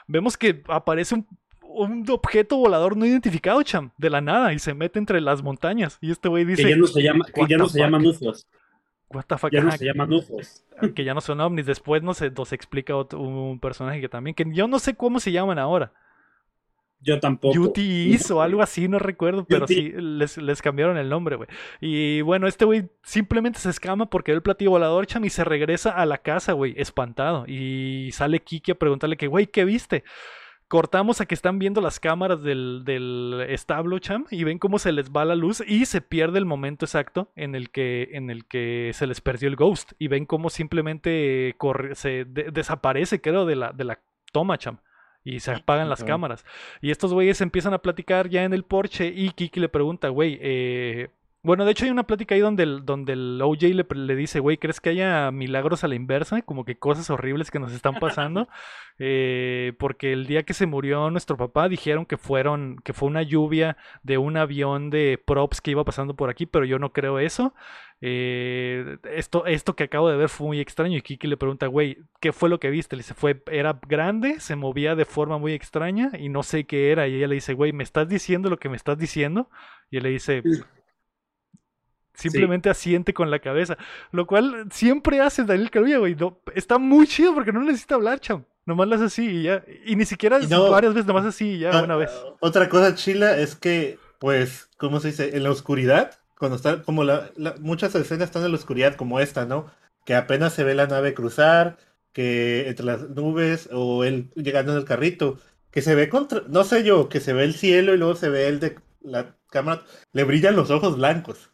vemos 0.08 0.36
que 0.36 0.64
aparece 0.68 1.24
un, 1.62 2.06
objeto 2.10 2.58
volador 2.58 2.98
no 2.98 3.06
identificado, 3.06 3.62
cham, 3.62 3.92
de 3.98 4.10
la 4.10 4.20
nada 4.20 4.52
y 4.52 4.60
se 4.60 4.74
mete 4.74 4.98
entre 4.98 5.22
las 5.22 5.44
montañas. 5.44 6.00
Y 6.02 6.10
este 6.10 6.28
güey 6.28 6.44
dice... 6.44 6.64
Que 6.64 6.70
ya 6.72 6.76
no 6.76 6.88
se 6.88 7.04
llama, 7.04 7.26
que 7.26 7.46
ya 7.48 7.58
no 7.58 7.70
se 7.70 7.80
llama 7.80 8.00
What 9.14 9.26
the 9.28 9.38
fuck? 9.38 9.52
Ya 9.52 9.62
no 9.62 9.72
se 9.72 9.86
llaman 9.86 10.12
UFOs. 10.12 10.66
Que 10.96 11.04
ya 11.04 11.14
no 11.14 11.22
son 11.22 11.40
ovnis. 11.42 11.66
Después 11.66 12.02
nos, 12.02 12.22
nos 12.22 12.54
explica 12.54 12.96
un 12.96 13.60
personaje 13.60 14.02
que 14.02 14.10
también, 14.10 14.34
que 14.34 14.46
yo 14.52 14.68
no 14.68 14.80
sé 14.80 14.96
cómo 14.96 15.20
se 15.20 15.32
llaman 15.32 15.60
ahora. 15.60 15.92
Yo 17.04 17.20
tampoco. 17.20 17.60
UTIs 17.60 18.30
o 18.30 18.42
algo 18.42 18.62
así, 18.62 18.88
no 18.88 19.00
recuerdo, 19.00 19.44
pero 19.46 19.68
sí, 19.68 19.92
les, 19.96 20.38
les, 20.38 20.62
cambiaron 20.62 20.98
el 20.98 21.10
nombre, 21.10 21.36
güey. 21.36 21.50
Y 21.80 22.22
bueno, 22.22 22.48
este 22.48 22.64
güey 22.64 22.90
simplemente 23.02 23.60
se 23.60 23.72
escama 23.72 24.08
porque 24.08 24.32
ve 24.32 24.36
el 24.36 24.44
platillo 24.44 24.70
volador, 24.70 25.08
cham, 25.08 25.26
y 25.26 25.32
se 25.32 25.44
regresa 25.44 25.90
a 25.90 26.06
la 26.06 26.20
casa, 26.20 26.54
güey, 26.54 26.76
espantado. 26.78 27.46
Y 27.48 28.12
sale 28.14 28.40
Kiki 28.40 28.74
a 28.74 28.76
preguntarle 28.76 29.18
que, 29.18 29.26
güey, 29.26 29.48
¿qué 29.48 29.66
viste? 29.66 30.04
Cortamos 30.72 31.20
a 31.20 31.26
que 31.26 31.36
están 31.36 31.60
viendo 31.60 31.82
las 31.82 32.00
cámaras 32.00 32.42
del, 32.44 32.84
del, 32.86 33.46
establo, 33.50 34.00
cham, 34.00 34.26
y 34.32 34.46
ven 34.46 34.58
cómo 34.58 34.80
se 34.80 34.94
les 34.94 35.12
va 35.12 35.26
la 35.26 35.36
luz 35.36 35.62
y 35.68 35.86
se 35.86 36.00
pierde 36.00 36.40
el 36.40 36.46
momento 36.46 36.86
exacto 36.86 37.30
en 37.36 37.56
el 37.56 37.72
que, 37.72 38.08
en 38.14 38.30
el 38.30 38.46
que 38.46 38.92
se 38.94 39.06
les 39.06 39.20
perdió 39.20 39.50
el 39.50 39.58
ghost. 39.58 39.92
Y 40.00 40.08
ven 40.08 40.26
cómo 40.26 40.50
simplemente 40.50 41.56
corre, 41.58 41.96
se 41.96 42.24
desaparece, 42.24 43.20
creo, 43.20 43.46
de 43.46 43.58
la, 43.58 43.74
de 43.74 43.84
la 43.84 44.00
toma, 44.32 44.58
cham. 44.58 44.78
Y 45.26 45.42
se 45.42 45.52
apagan 45.52 45.90
las 45.90 46.06
cámaras. 46.06 46.46
Y 46.80 46.92
estos 46.92 47.14
güeyes 47.14 47.42
empiezan 47.42 47.74
a 47.74 47.80
platicar 47.80 48.30
ya 48.30 48.46
en 48.46 48.54
el 48.54 48.64
porche 48.64 49.12
y 49.14 49.32
Kiki 49.32 49.60
le 49.60 49.68
pregunta, 49.68 50.08
güey, 50.08 50.40
eh, 50.42 51.10
bueno, 51.44 51.66
de 51.66 51.72
hecho 51.72 51.86
hay 51.86 51.92
una 51.92 52.06
plática 52.06 52.36
ahí 52.36 52.42
donde 52.42 52.64
el, 52.64 52.86
donde 52.86 53.14
el 53.14 53.42
OJ 53.42 53.64
le, 53.74 53.86
le 53.96 54.16
dice, 54.16 54.40
güey, 54.40 54.58
¿crees 54.58 54.80
que 54.80 54.92
haya 54.92 55.32
milagros 55.32 55.84
a 55.84 55.88
la 55.88 55.96
inversa? 55.96 56.42
Como 56.44 56.66
que 56.66 56.78
cosas 56.78 57.10
horribles 57.10 57.50
que 57.50 57.60
nos 57.60 57.74
están 57.74 57.96
pasando. 57.96 58.48
Eh, 59.04 59.74
porque 59.80 60.14
el 60.14 60.28
día 60.28 60.44
que 60.44 60.54
se 60.54 60.68
murió 60.68 61.10
nuestro 61.10 61.36
papá 61.36 61.68
dijeron 61.68 62.06
que 62.06 62.18
fueron, 62.18 62.78
que 62.84 62.94
fue 62.94 63.10
una 63.10 63.24
lluvia 63.24 63.76
de 64.04 64.20
un 64.20 64.38
avión 64.38 64.92
de 64.92 65.20
props 65.26 65.60
que 65.60 65.72
iba 65.72 65.84
pasando 65.84 66.16
por 66.16 66.30
aquí, 66.30 66.46
pero 66.46 66.66
yo 66.66 66.78
no 66.78 66.94
creo 66.94 67.18
eso. 67.18 67.56
Eh, 68.02 68.98
esto, 69.16 69.48
esto 69.48 69.76
que 69.76 69.86
acabo 69.86 70.08
de 70.10 70.18
ver 70.18 70.30
fue 70.30 70.46
muy 70.48 70.60
extraño. 70.60 70.98
Y 70.98 71.02
Kiki 71.02 71.26
le 71.26 71.38
pregunta, 71.38 71.66
güey, 71.66 71.98
¿qué 72.20 72.32
fue 72.32 72.50
lo 72.50 72.60
que 72.60 72.70
viste? 72.70 72.96
Le 72.96 73.00
dice, 73.00 73.16
fue, 73.16 73.42
era 73.52 73.80
grande, 73.88 74.40
se 74.40 74.56
movía 74.56 74.96
de 74.96 75.06
forma 75.06 75.40
muy 75.40 75.54
extraña 75.54 76.12
y 76.20 76.30
no 76.30 76.44
sé 76.44 76.66
qué 76.66 76.92
era. 76.92 77.08
Y 77.08 77.16
ella 77.16 77.28
le 77.28 77.36
dice, 77.36 77.54
güey, 77.54 77.74
¿me 77.74 77.84
estás 77.84 78.08
diciendo 78.08 78.52
lo 78.52 78.58
que 78.58 78.70
me 78.70 78.78
estás 78.78 79.00
diciendo? 79.00 79.50
Y 79.90 79.98
él 79.98 80.04
le 80.04 80.10
dice, 80.10 80.44
Simplemente 82.14 82.70
asiente 82.70 83.14
con 83.14 83.32
la 83.32 83.40
cabeza. 83.40 83.78
Lo 84.12 84.28
cual 84.28 84.68
siempre 84.72 85.22
hace 85.22 85.44
Daniel 85.44 85.72
Carulla, 85.72 85.98
güey. 85.98 86.16
está 86.56 86.78
muy 86.78 87.08
chido 87.08 87.34
porque 87.34 87.52
no 87.52 87.62
necesita 87.62 87.96
hablar, 87.96 88.20
cham. 88.20 88.44
Nomás 88.66 88.88
las 88.88 89.02
así 89.02 89.28
y 89.28 89.44
ya. 89.44 89.64
Y 89.86 89.96
ni 89.96 90.06
siquiera 90.06 90.40
varias 90.70 90.94
veces, 90.94 91.08
nomás 91.08 91.26
así 91.26 91.54
y 91.54 91.60
ya, 91.60 91.72
ah, 91.72 91.84
una 91.84 91.96
vez. 91.96 92.12
Otra 92.40 92.70
cosa 92.70 92.94
chila 92.96 93.38
es 93.38 93.56
que, 93.56 93.98
pues, 94.20 94.70
¿cómo 94.78 95.00
se 95.00 95.10
dice? 95.10 95.36
En 95.36 95.44
la 95.44 95.52
oscuridad, 95.52 96.20
cuando 96.38 96.58
está, 96.58 96.84
como 96.84 97.04
la, 97.04 97.32
muchas 97.60 97.96
escenas 97.96 98.26
están 98.26 98.44
en 98.44 98.52
la 98.52 98.58
oscuridad, 98.58 98.96
como 98.96 99.20
esta, 99.20 99.46
¿no? 99.46 99.72
Que 100.06 100.16
apenas 100.16 100.54
se 100.54 100.64
ve 100.64 100.76
la 100.76 100.88
nave 100.88 101.14
cruzar, 101.14 101.78
que 102.14 102.68
entre 102.68 102.86
las 102.86 103.10
nubes, 103.10 103.70
o 103.72 104.04
él 104.04 104.32
llegando 104.36 104.74
en 104.74 104.78
el 104.78 104.86
carrito, 104.86 105.40
que 105.72 105.82
se 105.82 105.96
ve 105.96 106.10
contra, 106.10 106.42
no 106.48 106.64
sé 106.64 106.84
yo, 106.84 107.10
que 107.10 107.20
se 107.20 107.34
ve 107.34 107.44
el 107.44 107.56
cielo 107.56 107.94
y 107.94 107.98
luego 107.98 108.16
se 108.16 108.30
ve 108.30 108.48
el 108.48 108.60
de 108.60 108.76
la 109.02 109.38
cámara, 109.50 109.84
le 110.14 110.24
brillan 110.24 110.56
los 110.56 110.70
ojos 110.70 110.98
blancos. 110.98 111.52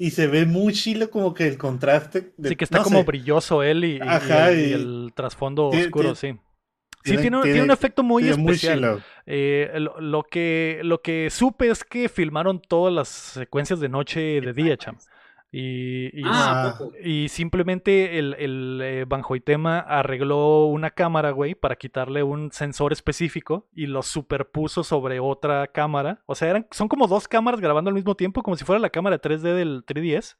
Y 0.00 0.12
se 0.12 0.28
ve 0.28 0.46
muy 0.46 0.72
chilo 0.72 1.10
como 1.10 1.34
que 1.34 1.46
el 1.46 1.58
contraste. 1.58 2.32
De, 2.38 2.48
sí, 2.48 2.56
que 2.56 2.64
está 2.64 2.82
como 2.82 3.04
brilloso 3.04 3.62
él 3.62 3.84
y, 3.84 4.00
el, 4.00 5.12
trasfondo 5.14 5.68
oscuro, 5.68 6.14
sí. 6.14 6.38
Sí, 7.04 7.18
tiene, 7.18 7.36
un 7.36 7.70
efecto 7.70 8.02
muy 8.02 8.26
especial. 8.26 9.04
Eh, 9.26 9.70
lo, 9.98 10.22
que, 10.22 10.80
lo 10.84 11.02
que 11.02 11.28
supe 11.28 11.68
es 11.68 11.84
que 11.84 12.08
filmaron 12.08 12.62
todas 12.62 12.94
las 12.94 13.08
secuencias 13.08 13.78
de 13.78 13.90
noche 13.90 14.36
y 14.36 14.40
de 14.40 14.54
día, 14.54 14.78
cham. 14.78 14.96
Y, 15.52 16.20
y, 16.20 16.22
ah, 16.26 16.78
y, 17.02 17.28
simplemente 17.28 18.20
el, 18.20 18.36
el 18.38 18.80
eh, 18.82 19.04
Banjoitema 19.04 19.80
arregló 19.80 20.66
una 20.66 20.90
cámara, 20.90 21.32
güey, 21.32 21.56
para 21.56 21.74
quitarle 21.74 22.22
un 22.22 22.52
sensor 22.52 22.92
específico 22.92 23.68
y 23.74 23.86
lo 23.86 24.02
superpuso 24.02 24.84
sobre 24.84 25.18
otra 25.18 25.66
cámara. 25.66 26.22
O 26.26 26.36
sea, 26.36 26.50
eran, 26.50 26.68
son 26.70 26.86
como 26.86 27.08
dos 27.08 27.26
cámaras 27.26 27.60
grabando 27.60 27.88
al 27.88 27.96
mismo 27.96 28.14
tiempo, 28.14 28.44
como 28.44 28.56
si 28.56 28.64
fuera 28.64 28.78
la 28.78 28.90
cámara 28.90 29.20
3D 29.20 29.54
del 29.54 29.84
3DS. 29.84 30.36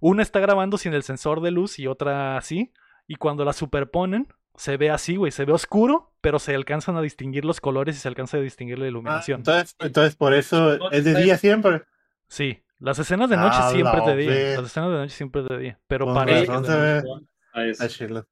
Una 0.00 0.22
está 0.22 0.40
grabando 0.40 0.76
sin 0.76 0.92
el 0.92 1.04
sensor 1.04 1.40
de 1.40 1.50
luz 1.50 1.78
y 1.78 1.86
otra 1.86 2.36
así. 2.36 2.70
Y 3.06 3.14
cuando 3.14 3.46
la 3.46 3.54
superponen, 3.54 4.28
se 4.56 4.76
ve 4.76 4.90
así, 4.90 5.16
güey, 5.16 5.32
se 5.32 5.46
ve 5.46 5.52
oscuro, 5.52 6.12
pero 6.20 6.38
se 6.38 6.54
alcanzan 6.54 6.96
a 6.96 7.02
distinguir 7.02 7.46
los 7.46 7.60
colores 7.60 7.96
y 7.96 8.00
se 8.00 8.08
alcanza 8.08 8.36
a 8.36 8.40
distinguir 8.40 8.78
la 8.78 8.84
ah, 8.84 8.88
iluminación. 8.88 9.40
entonces, 9.40 9.74
entonces, 9.78 10.16
por 10.16 10.34
eso 10.34 10.90
es 10.90 11.04
de 11.04 11.22
día 11.22 11.38
siempre. 11.38 11.82
Sí, 12.28 12.63
las 12.84 12.98
escenas 12.98 13.30
de 13.30 13.36
noche 13.38 13.58
siempre 13.70 14.00
de 14.02 14.16
día. 14.16 14.56
Las 14.56 14.66
escenas 14.66 14.90
de 14.90 14.96
noche 14.96 15.14
siempre 15.14 15.42
de 15.42 15.58
día. 15.58 15.80
Pero 15.86 16.12
parece. 16.12 16.52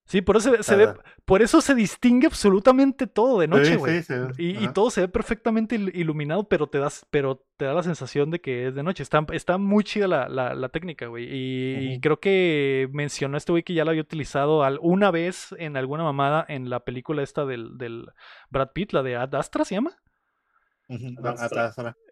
Sí, 0.05 0.20
por 0.20 0.36
eso 0.36 0.62
se, 0.62 0.76
ve, 0.76 0.94
por 1.24 1.42
eso 1.42 1.61
se 1.61 1.76
distingue 1.76 2.26
absolutamente 2.26 3.07
todo 3.07 3.38
de 3.38 3.46
noche, 3.46 3.76
güey. 3.76 4.03
y, 4.36 4.68
todo 4.72 4.90
se 4.90 5.03
ve 5.03 5.09
perfectamente 5.09 5.76
iluminado, 5.76 6.48
pero 6.48 6.66
te 6.66 6.78
das, 6.78 7.07
pero 7.11 7.46
te 7.57 7.64
da 7.64 7.72
la 7.72 7.84
sensación 7.84 8.30
de 8.30 8.40
que 8.40 8.66
es 8.66 8.74
de 8.74 8.82
noche. 8.82 9.03
Está, 9.03 9.24
está 9.32 9.59
muy 9.59 9.84
chida 9.84 10.09
la, 10.09 10.28
la, 10.28 10.68
técnica, 10.70 11.07
güey. 11.07 11.28
Y, 11.30 12.00
creo 12.00 12.18
que 12.18 12.88
mencionó 12.92 13.36
este 13.36 13.53
güey 13.53 13.62
que 13.62 13.74
ya 13.74 13.84
lo 13.84 13.90
había 13.90 14.03
utilizado 14.03 14.62
una 14.80 15.11
vez 15.12 15.55
en 15.57 15.76
alguna 15.76 16.03
mamada 16.03 16.44
en 16.48 16.68
la 16.68 16.80
película 16.80 17.22
esta 17.22 17.46
del, 17.46 17.78
del 17.78 18.07
Brad 18.50 18.72
Pitt, 18.72 18.92
la 18.92 19.03
de 19.03 19.16
Ad 19.16 19.34
Astra, 19.34 19.64
¿se 19.64 19.76
llama? 19.76 19.96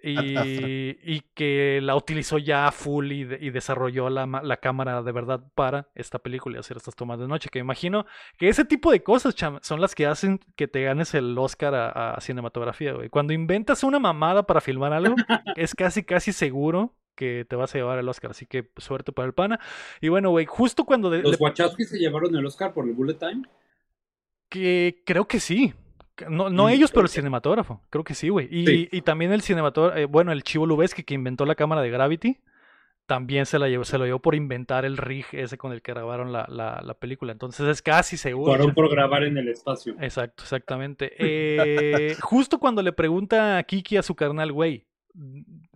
Y, 0.02 1.20
que 1.34 1.80
la 1.82 1.96
utilizó 1.96 2.38
ya 2.38 2.70
full 2.72 3.12
y, 3.12 3.50
desarrolló 3.50 4.10
la, 4.10 4.56
cámara 4.58 5.02
de 5.02 5.12
verdad 5.12 5.44
para 5.54 5.88
esta 5.94 6.18
película 6.18 6.56
y 6.56 6.60
hacer 6.60 6.76
estas 6.76 6.94
tomas 6.94 7.18
de 7.18 7.28
noche. 7.28 7.50
Que 7.50 7.58
imagino 7.58 8.06
que 8.38 8.48
ese 8.48 8.64
tipo 8.64 8.90
de 8.90 9.02
cosas 9.02 9.34
son 9.62 9.80
las 9.80 9.94
que 9.94 10.06
hacen 10.06 10.40
que 10.56 10.68
te 10.68 10.82
ganes 10.82 11.14
el 11.14 11.36
Oscar 11.38 11.74
a, 11.74 12.18
cinematografía, 12.20 12.92
güey. 12.92 13.08
Cuando 13.08 13.32
inventas 13.32 13.82
una 13.84 13.98
mamada 13.98 14.46
para 14.46 14.60
filmar 14.60 14.92
algo, 14.92 15.14
es 15.56 15.74
casi, 15.74 16.02
casi 16.02 16.32
seguro 16.32 16.94
que 17.14 17.44
te 17.48 17.56
vas 17.56 17.74
a 17.74 17.78
llevar 17.78 17.98
el 17.98 18.08
Oscar. 18.08 18.30
Así 18.30 18.46
que 18.46 18.70
suerte 18.76 19.12
para 19.12 19.26
el 19.26 19.34
pana. 19.34 19.60
Y 20.00 20.08
bueno, 20.08 20.30
güey, 20.30 20.46
justo 20.46 20.84
cuando. 20.84 21.10
¿Los 21.10 21.40
Wachowski 21.40 21.84
se 21.84 21.98
llevaron 21.98 22.34
el 22.34 22.46
Oscar 22.46 22.72
por 22.72 22.86
el 22.86 22.94
Bullet 22.94 23.14
Time? 23.14 23.42
Que 24.48 25.02
creo 25.04 25.28
que 25.28 25.38
sí. 25.38 25.74
No, 26.28 26.50
no 26.50 26.68
ellos, 26.68 26.90
pero 26.90 27.02
el 27.02 27.08
cinematógrafo. 27.08 27.82
Creo 27.90 28.04
que 28.04 28.14
sí, 28.14 28.28
güey. 28.28 28.48
Y, 28.50 29.00
también 29.02 29.32
el 29.32 29.42
cinematógrafo, 29.42 29.98
eh, 29.98 30.04
bueno, 30.04 30.32
el 30.32 30.42
Chivo 30.42 30.66
Lubeski 30.66 31.02
que 31.02 31.14
inventó 31.14 31.46
la 31.46 31.54
cámara 31.54 31.82
de 31.82 31.90
Gravity, 31.90 32.38
también 33.06 33.44
se 33.44 33.58
la 33.58 33.68
llevó, 33.68 33.84
se 33.84 33.98
lo 33.98 34.04
llevó 34.04 34.20
por 34.20 34.36
inventar 34.36 34.84
el 34.84 34.96
rig 34.96 35.26
ese 35.32 35.58
con 35.58 35.72
el 35.72 35.82
que 35.82 35.92
grabaron 35.92 36.32
la, 36.32 36.46
la, 36.48 36.94
película. 36.94 37.32
Entonces 37.32 37.66
es 37.66 37.82
casi 37.82 38.16
seguro. 38.16 38.52
Fueron 38.52 38.72
por 38.72 38.88
grabar 38.88 39.24
en 39.24 39.36
el 39.36 39.48
espacio. 39.48 39.96
Exacto, 40.00 40.44
exactamente. 40.44 41.12
Eh, 41.18 42.14
justo 42.20 42.60
cuando 42.60 42.82
le 42.82 42.92
pregunta 42.92 43.58
a 43.58 43.62
Kiki 43.64 43.96
a 43.96 44.02
su 44.02 44.14
carnal, 44.14 44.52
güey, 44.52 44.86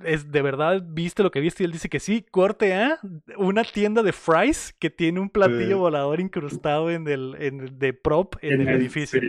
es 0.03 0.31
de 0.31 0.43
verdad 0.43 0.83
viste 0.87 1.23
lo 1.23 1.31
que 1.31 1.41
viste 1.41 1.63
y 1.63 1.67
él 1.67 1.73
dice 1.73 1.89
que 1.89 2.01
sí, 2.01 2.25
corte 2.31 2.75
a 2.75 2.99
una 3.37 3.65
tienda 3.65 4.03
de 4.03 4.13
fries 4.13 4.75
que 4.79 4.91
tiene 4.91 5.21
un 5.21 5.31
platillo 5.31 5.79
volador 5.79 6.21
incrustado 6.21 6.91
en 6.91 7.09
el, 7.09 7.37
en 7.39 7.79
de 7.79 7.93
prop 7.93 8.37
en, 8.43 8.61
el, 8.61 8.69
edificio. 8.69 9.21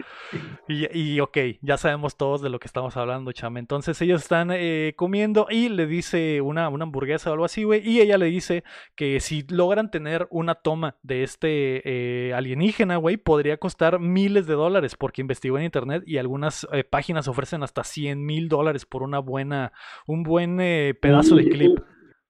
Y, 0.68 0.88
y, 0.98 1.20
ok, 1.20 1.38
ya 1.62 1.78
sabemos 1.78 2.18
todos 2.18 2.42
de 2.42 2.50
lo 2.50 2.60
que 2.60 2.68
estamos 2.68 2.98
hablando, 2.98 3.32
chame. 3.32 3.60
Entonces 3.60 4.02
ellos 4.02 4.22
están 4.22 4.50
eh, 4.52 4.94
comiendo 4.96 5.48
y 5.50 5.70
le 5.70 5.88
dice 5.88 6.42
una, 6.42 6.70
una 6.70 6.84
hamburguesa 6.84 7.30
o 7.30 7.34
algo 7.34 7.46
así, 7.46 7.64
güey, 7.64 7.88
y 7.88 8.02
ella 8.02 8.18
le 8.18 8.28
dice 8.28 8.64
que 8.96 9.20
si 9.20 9.46
logran 9.50 9.92
tener 9.92 10.28
una 10.30 10.56
toma 10.56 10.98
de 11.04 11.24
este 11.24 11.82
eh, 11.86 12.34
alienígena, 12.34 12.98
güey, 12.98 13.18
podría 13.18 13.58
costar 13.58 14.00
miles 14.00 14.48
de 14.48 14.54
dólares 14.54 14.96
porque 14.96 15.22
investigó 15.22 15.58
en 15.58 15.66
internet 15.66 16.04
y 16.06 16.18
algunas 16.18 16.68
eh, 16.72 16.84
páginas 16.84 17.28
ofrecen 17.28 17.64
hasta 17.64 17.84
100 17.84 18.26
mil 18.26 18.50
dólares 18.50 18.86
por 18.86 19.04
una 19.04 19.20
buena 19.20 19.72
un 20.08 20.24
buen 20.24 20.60
eh, 20.60 20.94
pedazo 21.00 21.36
de 21.36 21.50
clip. 21.50 21.80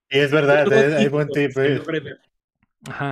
Y 0.10 0.20
es 0.20 0.32
verdad, 0.32 0.72
hay 0.72 1.08
buen 1.08 1.28
tip. 1.30 1.52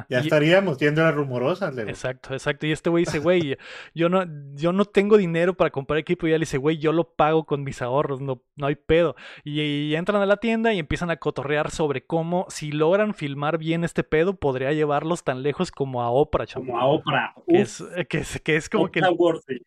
Ya 0.10 0.20
estaríamos 0.20 0.78
viendo 0.78 1.02
las 1.02 1.14
rumorosas. 1.14 1.78
Exacto, 1.78 2.34
exacto. 2.34 2.66
Y 2.68 2.72
este 2.72 2.90
güey 2.90 3.06
dice, 3.06 3.20
güey, 3.20 3.58
yo 3.94 4.10
no, 4.10 4.26
yo 4.54 4.72
no 4.72 4.86
tengo 4.86 5.18
dinero 5.18 5.56
para 5.56 5.72
comprar 5.72 6.00
equipo. 6.00 6.28
Y 6.28 6.32
ya 6.32 6.38
le 6.38 6.42
dice, 6.44 6.58
güey, 6.58 6.78
yo 6.78 6.92
lo 6.92 7.16
pago 7.16 7.46
con 7.46 7.64
mis 7.64 7.82
ahorros, 7.82 8.22
no, 8.22 8.42
no 8.56 8.68
hay 8.68 8.76
pedo. 8.76 9.16
Y, 9.44 9.96
entran 9.96 10.22
a 10.22 10.26
la 10.26 10.38
tienda 10.38 10.74
y 10.74 10.80
empiezan 10.80 11.10
a 11.12 11.18
cotorrear 11.18 11.72
sobre 11.72 12.06
cómo, 12.06 12.46
si 12.50 12.72
logran 12.72 13.14
filmar 13.14 13.58
bien 13.58 13.84
este 13.84 14.04
pedo, 14.04 14.36
podría 14.36 14.74
llevarlos 14.74 15.24
tan 15.24 15.44
lejos 15.44 15.72
como 15.72 16.02
a 16.02 16.10
Oprah, 16.10 16.46
Como 16.54 16.80
a 16.80 16.86
Oprah. 16.86 17.34
Que 17.48 17.62
es, 17.62 17.84
que, 18.44 18.56
es, 18.56 18.70
como 18.70 18.92
que 18.92 19.02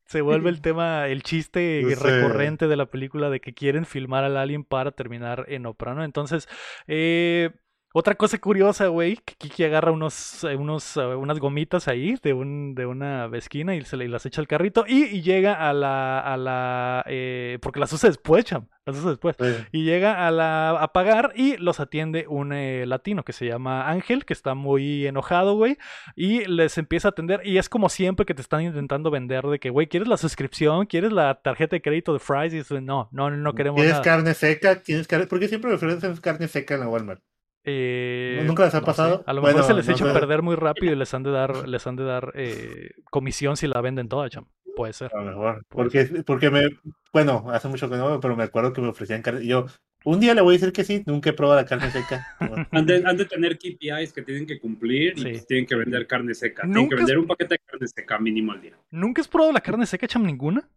se 0.06 0.20
vuelve 0.20 0.50
el 0.50 0.60
tema, 0.60 1.06
el 1.08 1.22
chiste 1.22 1.82
recurrente 2.00 2.68
de 2.68 2.76
la 2.76 2.86
película 2.86 3.30
de 3.30 3.40
que 3.40 3.54
quieren 3.54 3.84
filmar 3.84 4.24
al 4.24 4.36
alien 4.36 4.64
para 4.64 4.92
terminar 4.92 5.46
en 5.48 5.66
Oprah, 5.66 5.94
¿no? 5.94 6.04
Entonces, 6.04 6.48
eh 6.86 7.50
otra 7.98 8.14
cosa 8.14 8.36
curiosa, 8.36 8.88
güey, 8.88 9.16
que 9.24 9.36
Kiki 9.38 9.64
agarra 9.64 9.90
unos, 9.90 10.44
eh, 10.44 10.54
unos, 10.54 10.98
eh, 10.98 11.00
unas 11.00 11.38
gomitas 11.38 11.88
ahí 11.88 12.18
de, 12.22 12.34
un, 12.34 12.74
de 12.74 12.84
una 12.84 13.30
esquina 13.32 13.74
y 13.74 13.82
se 13.86 13.96
le 13.96 14.06
las 14.06 14.26
echa 14.26 14.42
al 14.42 14.46
carrito 14.46 14.84
y, 14.86 15.22
llega 15.22 15.54
a 15.54 15.72
la, 15.72 16.20
a 16.20 16.36
la 16.36 17.02
eh, 17.06 17.58
porque 17.62 17.80
las 17.80 17.90
usa 17.94 18.10
después, 18.10 18.44
cham, 18.44 18.68
las 18.84 18.98
usa 18.98 19.08
después. 19.08 19.36
Y 19.72 19.84
llega 19.84 20.26
a 20.26 20.30
la, 20.30 20.72
a 20.72 20.92
pagar 20.92 21.32
y 21.36 21.56
los 21.56 21.80
atiende 21.80 22.26
un 22.28 22.50
latino 22.86 23.24
que 23.24 23.32
se 23.32 23.46
llama 23.46 23.88
Ángel, 23.88 24.26
que 24.26 24.34
está 24.34 24.54
muy 24.54 25.06
enojado, 25.06 25.54
güey, 25.54 25.78
y 26.14 26.44
les 26.44 26.76
empieza 26.76 27.08
a 27.08 27.12
atender 27.12 27.40
y 27.44 27.56
es 27.56 27.70
como 27.70 27.88
siempre 27.88 28.26
que 28.26 28.34
te 28.34 28.42
están 28.42 28.60
intentando 28.60 29.10
vender 29.10 29.46
de 29.46 29.58
que, 29.58 29.70
güey, 29.70 29.86
¿quieres 29.86 30.06
la 30.06 30.18
suscripción? 30.18 30.84
¿Quieres 30.84 31.12
la 31.12 31.40
tarjeta 31.40 31.76
de 31.76 31.80
crédito 31.80 32.12
de 32.12 32.18
Fries? 32.18 32.52
Y 32.52 32.58
dices, 32.58 32.82
no, 32.82 33.08
no, 33.10 33.30
no 33.30 33.54
queremos 33.54 33.80
¿Quieres 33.80 34.00
carne 34.00 34.34
seca? 34.34 34.82
¿Tienes 34.82 35.08
carne? 35.08 35.26
¿Por 35.26 35.40
qué 35.40 35.48
siempre 35.48 35.70
me 35.70 35.76
ofrecen 35.76 36.14
carne 36.16 36.46
seca 36.46 36.74
en 36.74 36.80
la 36.80 36.88
Walmart? 36.88 37.22
Eh, 37.68 38.44
¿Nunca 38.46 38.64
les 38.64 38.74
ha 38.76 38.80
pasado? 38.80 39.24
A 39.26 39.32
lo 39.32 39.42
mejor 39.42 39.64
se 39.64 39.74
les 39.74 39.88
echa 39.88 40.08
a 40.08 40.12
perder 40.12 40.40
muy 40.40 40.54
rápido 40.54 40.92
y 40.92 40.96
les 40.96 41.12
han 41.12 41.24
de 41.24 41.32
dar, 41.32 41.68
les 41.68 41.84
han 41.84 41.96
de 41.96 42.04
dar 42.04 42.32
eh, 42.36 42.92
comisión 43.10 43.56
si 43.56 43.66
la 43.66 43.80
venden 43.80 44.08
toda, 44.08 44.30
cham. 44.30 44.46
Puede 44.76 44.92
ser. 44.92 45.10
A 45.12 45.18
lo 45.18 45.24
mejor. 45.24 45.64
Porque, 45.68 46.04
porque 46.24 46.50
me, 46.50 46.68
bueno, 47.12 47.46
hace 47.50 47.66
mucho 47.66 47.90
que 47.90 47.96
no, 47.96 48.20
pero 48.20 48.36
me 48.36 48.44
acuerdo 48.44 48.72
que 48.72 48.80
me 48.80 48.88
ofrecían 48.88 49.20
carne. 49.20 49.44
Yo, 49.44 49.66
un 50.04 50.20
día 50.20 50.32
le 50.34 50.42
voy 50.42 50.54
a 50.54 50.58
decir 50.58 50.72
que 50.72 50.84
sí, 50.84 51.02
nunca 51.06 51.30
he 51.30 51.32
probado 51.32 51.60
la 51.60 51.66
carne 51.66 51.90
seca. 51.90 52.36
han, 52.70 52.86
de, 52.86 53.02
han, 53.04 53.16
de, 53.16 53.24
tener 53.24 53.58
KPIs 53.58 54.12
que 54.12 54.22
tienen 54.22 54.46
que 54.46 54.60
cumplir 54.60 55.18
y 55.18 55.22
pues 55.22 55.46
tienen 55.48 55.66
que 55.66 55.74
vender 55.74 56.06
carne 56.06 56.34
seca. 56.34 56.62
Tienen 56.62 56.88
que 56.88 56.94
vender 56.94 57.18
un 57.18 57.26
paquete 57.26 57.54
de 57.54 57.58
carne 57.58 57.88
seca 57.88 58.16
mínimo 58.18 58.52
al 58.52 58.60
día. 58.60 58.78
¿Nunca 58.92 59.22
has 59.22 59.28
probado 59.28 59.52
la 59.52 59.60
carne 59.60 59.86
seca, 59.86 60.06
cham, 60.06 60.22
ninguna? 60.22 60.68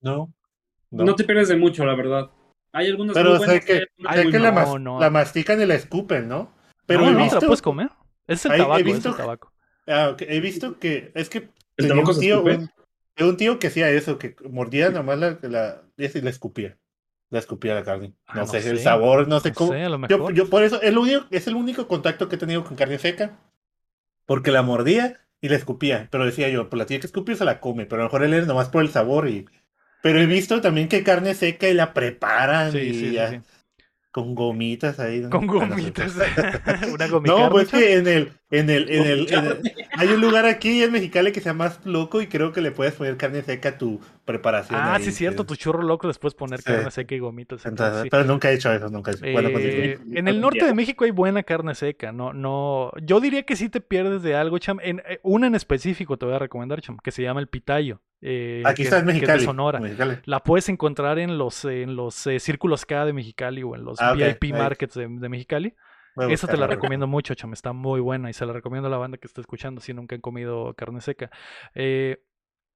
No. 0.00 0.34
No, 0.90 1.04
no 1.04 1.14
te 1.14 1.22
pierdes 1.22 1.48
de 1.48 1.56
mucho, 1.56 1.86
la 1.86 1.94
verdad. 1.94 2.30
Hay 2.72 2.88
algunos 2.88 3.14
Pero 3.14 3.38
sé 3.38 3.60
que, 3.60 3.86
que 3.86 4.38
la, 4.38 4.50
la, 5.00 5.10
mastican 5.10 5.60
y 5.60 5.66
la 5.66 5.74
escupen, 5.74 6.28
¿no? 6.28 6.50
Pero 6.86 7.06
he 7.06 7.14
visto, 7.14 7.40
la 7.40 7.46
puedes 7.46 7.62
comer. 7.62 7.90
Es 8.26 8.44
el 8.46 8.56
tabaco, 8.56 8.78
he 8.78 8.82
visto, 8.82 9.10
es 9.10 9.14
el 9.14 9.20
tabaco. 9.20 9.52
Ah, 9.86 10.16
He 10.18 10.40
visto 10.40 10.78
que 10.78 11.12
es 11.14 11.28
que 11.28 11.50
¿El 11.76 11.88
tabaco 11.88 12.12
un 12.12 12.20
tío, 12.20 12.42
un, 12.42 12.70
un, 13.20 13.36
tío 13.36 13.58
que 13.58 13.66
hacía 13.66 13.90
eso, 13.90 14.18
que 14.18 14.36
mordía 14.48 14.90
nomás 14.90 15.18
la, 15.18 15.38
la, 15.42 15.82
y 15.96 16.20
la 16.20 16.30
escupía. 16.30 16.78
La 17.30 17.38
escupía 17.38 17.74
la 17.74 17.82
carne. 17.82 18.14
Ah, 18.26 18.36
no, 18.36 18.46
sé, 18.46 18.58
el 18.68 18.78
sabor, 18.78 19.26
no 19.26 19.40
sé 19.40 19.52
cómo. 19.52 19.74
Yo, 20.06 20.30
yo, 20.30 20.50
por 20.50 20.62
eso, 20.62 20.76
es, 20.82 20.88
el 20.88 20.98
único, 20.98 21.26
es 21.30 21.46
el 21.46 21.54
único 21.54 21.88
contacto 21.88 22.28
que 22.28 22.36
he 22.36 22.38
tenido 22.38 22.62
con 22.62 22.76
carne 22.76 22.98
seca. 22.98 23.38
Porque 24.26 24.50
la 24.50 24.62
mordía 24.62 25.20
y 25.40 25.48
la 25.48 25.56
escupía. 25.56 26.08
Pero 26.10 26.26
decía 26.26 26.48
yo, 26.48 26.68
pues 26.68 26.78
la 26.78 26.86
tiene 26.86 27.00
que 27.00 27.06
escupir 27.06 27.36
se 27.36 27.44
la 27.44 27.60
come. 27.60 27.86
Pero 27.86 28.02
a 28.02 28.04
lo 28.04 28.08
mejor 28.08 28.22
él 28.22 28.34
es 28.34 28.46
nomás 28.46 28.68
por 28.68 28.82
el 28.82 28.90
sabor 28.90 29.28
y 29.28 29.46
pero 30.02 30.20
he 30.20 30.26
visto 30.26 30.60
también 30.60 30.88
que 30.88 31.02
carne 31.02 31.34
seca 31.34 31.68
y 31.68 31.74
la 31.74 31.94
preparan 31.94 32.76
y 32.76 33.16
con 34.12 34.34
gomitas 34.34 35.00
ahí. 35.00 35.22
Con 35.30 35.46
gomitas. 35.46 36.14
Una 36.92 37.08
gomita. 37.08 37.32
No, 37.32 37.50
pues 37.50 37.68
que 37.70 37.94
en 37.94 38.06
el, 38.06 38.32
en 38.50 38.68
el, 38.68 38.90
en 38.90 39.06
el, 39.06 39.62
hay 39.92 40.08
un 40.08 40.20
lugar 40.20 40.44
aquí 40.44 40.82
en 40.82 40.92
Mexicali 40.92 41.32
que 41.32 41.40
se 41.40 41.46
llama 41.46 41.72
Loco 41.84 42.20
y 42.20 42.26
creo 42.26 42.52
que 42.52 42.60
le 42.60 42.72
puedes 42.72 42.92
poner 42.92 43.16
carne 43.16 43.40
seca 43.42 43.70
a 43.70 43.78
tu 43.78 44.00
preparación. 44.26 44.78
Ah, 44.78 44.98
sí, 45.00 45.12
cierto, 45.12 45.46
tu 45.46 45.56
churro 45.56 45.82
loco 45.82 46.08
después 46.08 46.34
poner 46.34 46.62
carne 46.62 46.90
seca 46.90 47.14
y 47.14 47.20
gomitas. 47.20 47.62
Pero 48.10 48.24
nunca 48.24 48.50
he 48.50 48.54
hecho 48.54 48.70
eso, 48.70 48.90
nunca 48.90 49.12
he 49.12 49.14
hecho. 49.14 49.32
bueno, 49.32 49.48
pues, 49.50 49.64
eh, 49.64 49.98
en 50.12 50.28
el 50.28 50.42
norte 50.42 50.66
de 50.66 50.74
México 50.74 51.04
hay 51.04 51.10
buena 51.10 51.42
carne 51.42 51.74
seca, 51.74 52.12
no, 52.12 52.34
no, 52.34 52.92
yo 53.02 53.18
diría 53.18 53.44
que 53.44 53.56
sí 53.56 53.70
te 53.70 53.80
pierdes 53.80 54.22
de 54.22 54.34
algo, 54.34 54.58
cham. 54.58 54.78
En, 54.82 55.00
eh, 55.06 55.20
una 55.22 55.46
en 55.46 55.54
específico 55.54 56.18
te 56.18 56.26
voy 56.26 56.34
a 56.34 56.38
recomendar, 56.38 56.82
cham, 56.82 56.98
que 57.02 57.12
se 57.12 57.22
llama 57.22 57.40
el 57.40 57.48
pitayo. 57.48 58.02
Eh, 58.22 58.62
Aquí 58.64 58.82
está 58.82 59.00
en 59.00 59.06
Mexicali. 59.06 59.44
Sonora. 59.44 59.80
La 60.24 60.40
puedes 60.44 60.68
encontrar 60.68 61.18
en 61.18 61.36
los, 61.36 61.64
en 61.64 61.96
los 61.96 62.14
círculos 62.14 62.86
K 62.86 63.04
de 63.04 63.12
Mexicali 63.12 63.62
o 63.64 63.74
en 63.74 63.84
los 63.84 64.00
ah, 64.00 64.14
VIP 64.14 64.54
markets 64.54 64.94
de, 64.94 65.08
Mexicali. 65.08 65.74
Esa 66.28 66.46
te 66.46 66.56
la 66.56 66.66
recomiendo 66.66 67.06
mucho, 67.06 67.34
cham. 67.34 67.52
Está 67.52 67.72
muy 67.72 68.00
buena 68.00 68.30
y 68.30 68.32
se 68.32 68.46
la 68.46 68.52
recomiendo 68.52 68.86
a 68.86 68.90
la 68.90 68.98
banda 68.98 69.18
que 69.18 69.26
está 69.26 69.40
escuchando 69.40 69.80
si 69.80 69.92
nunca 69.92 70.14
han 70.14 70.20
comido 70.20 70.72
carne 70.74 71.00
seca. 71.00 71.30
Eh, 71.74 72.22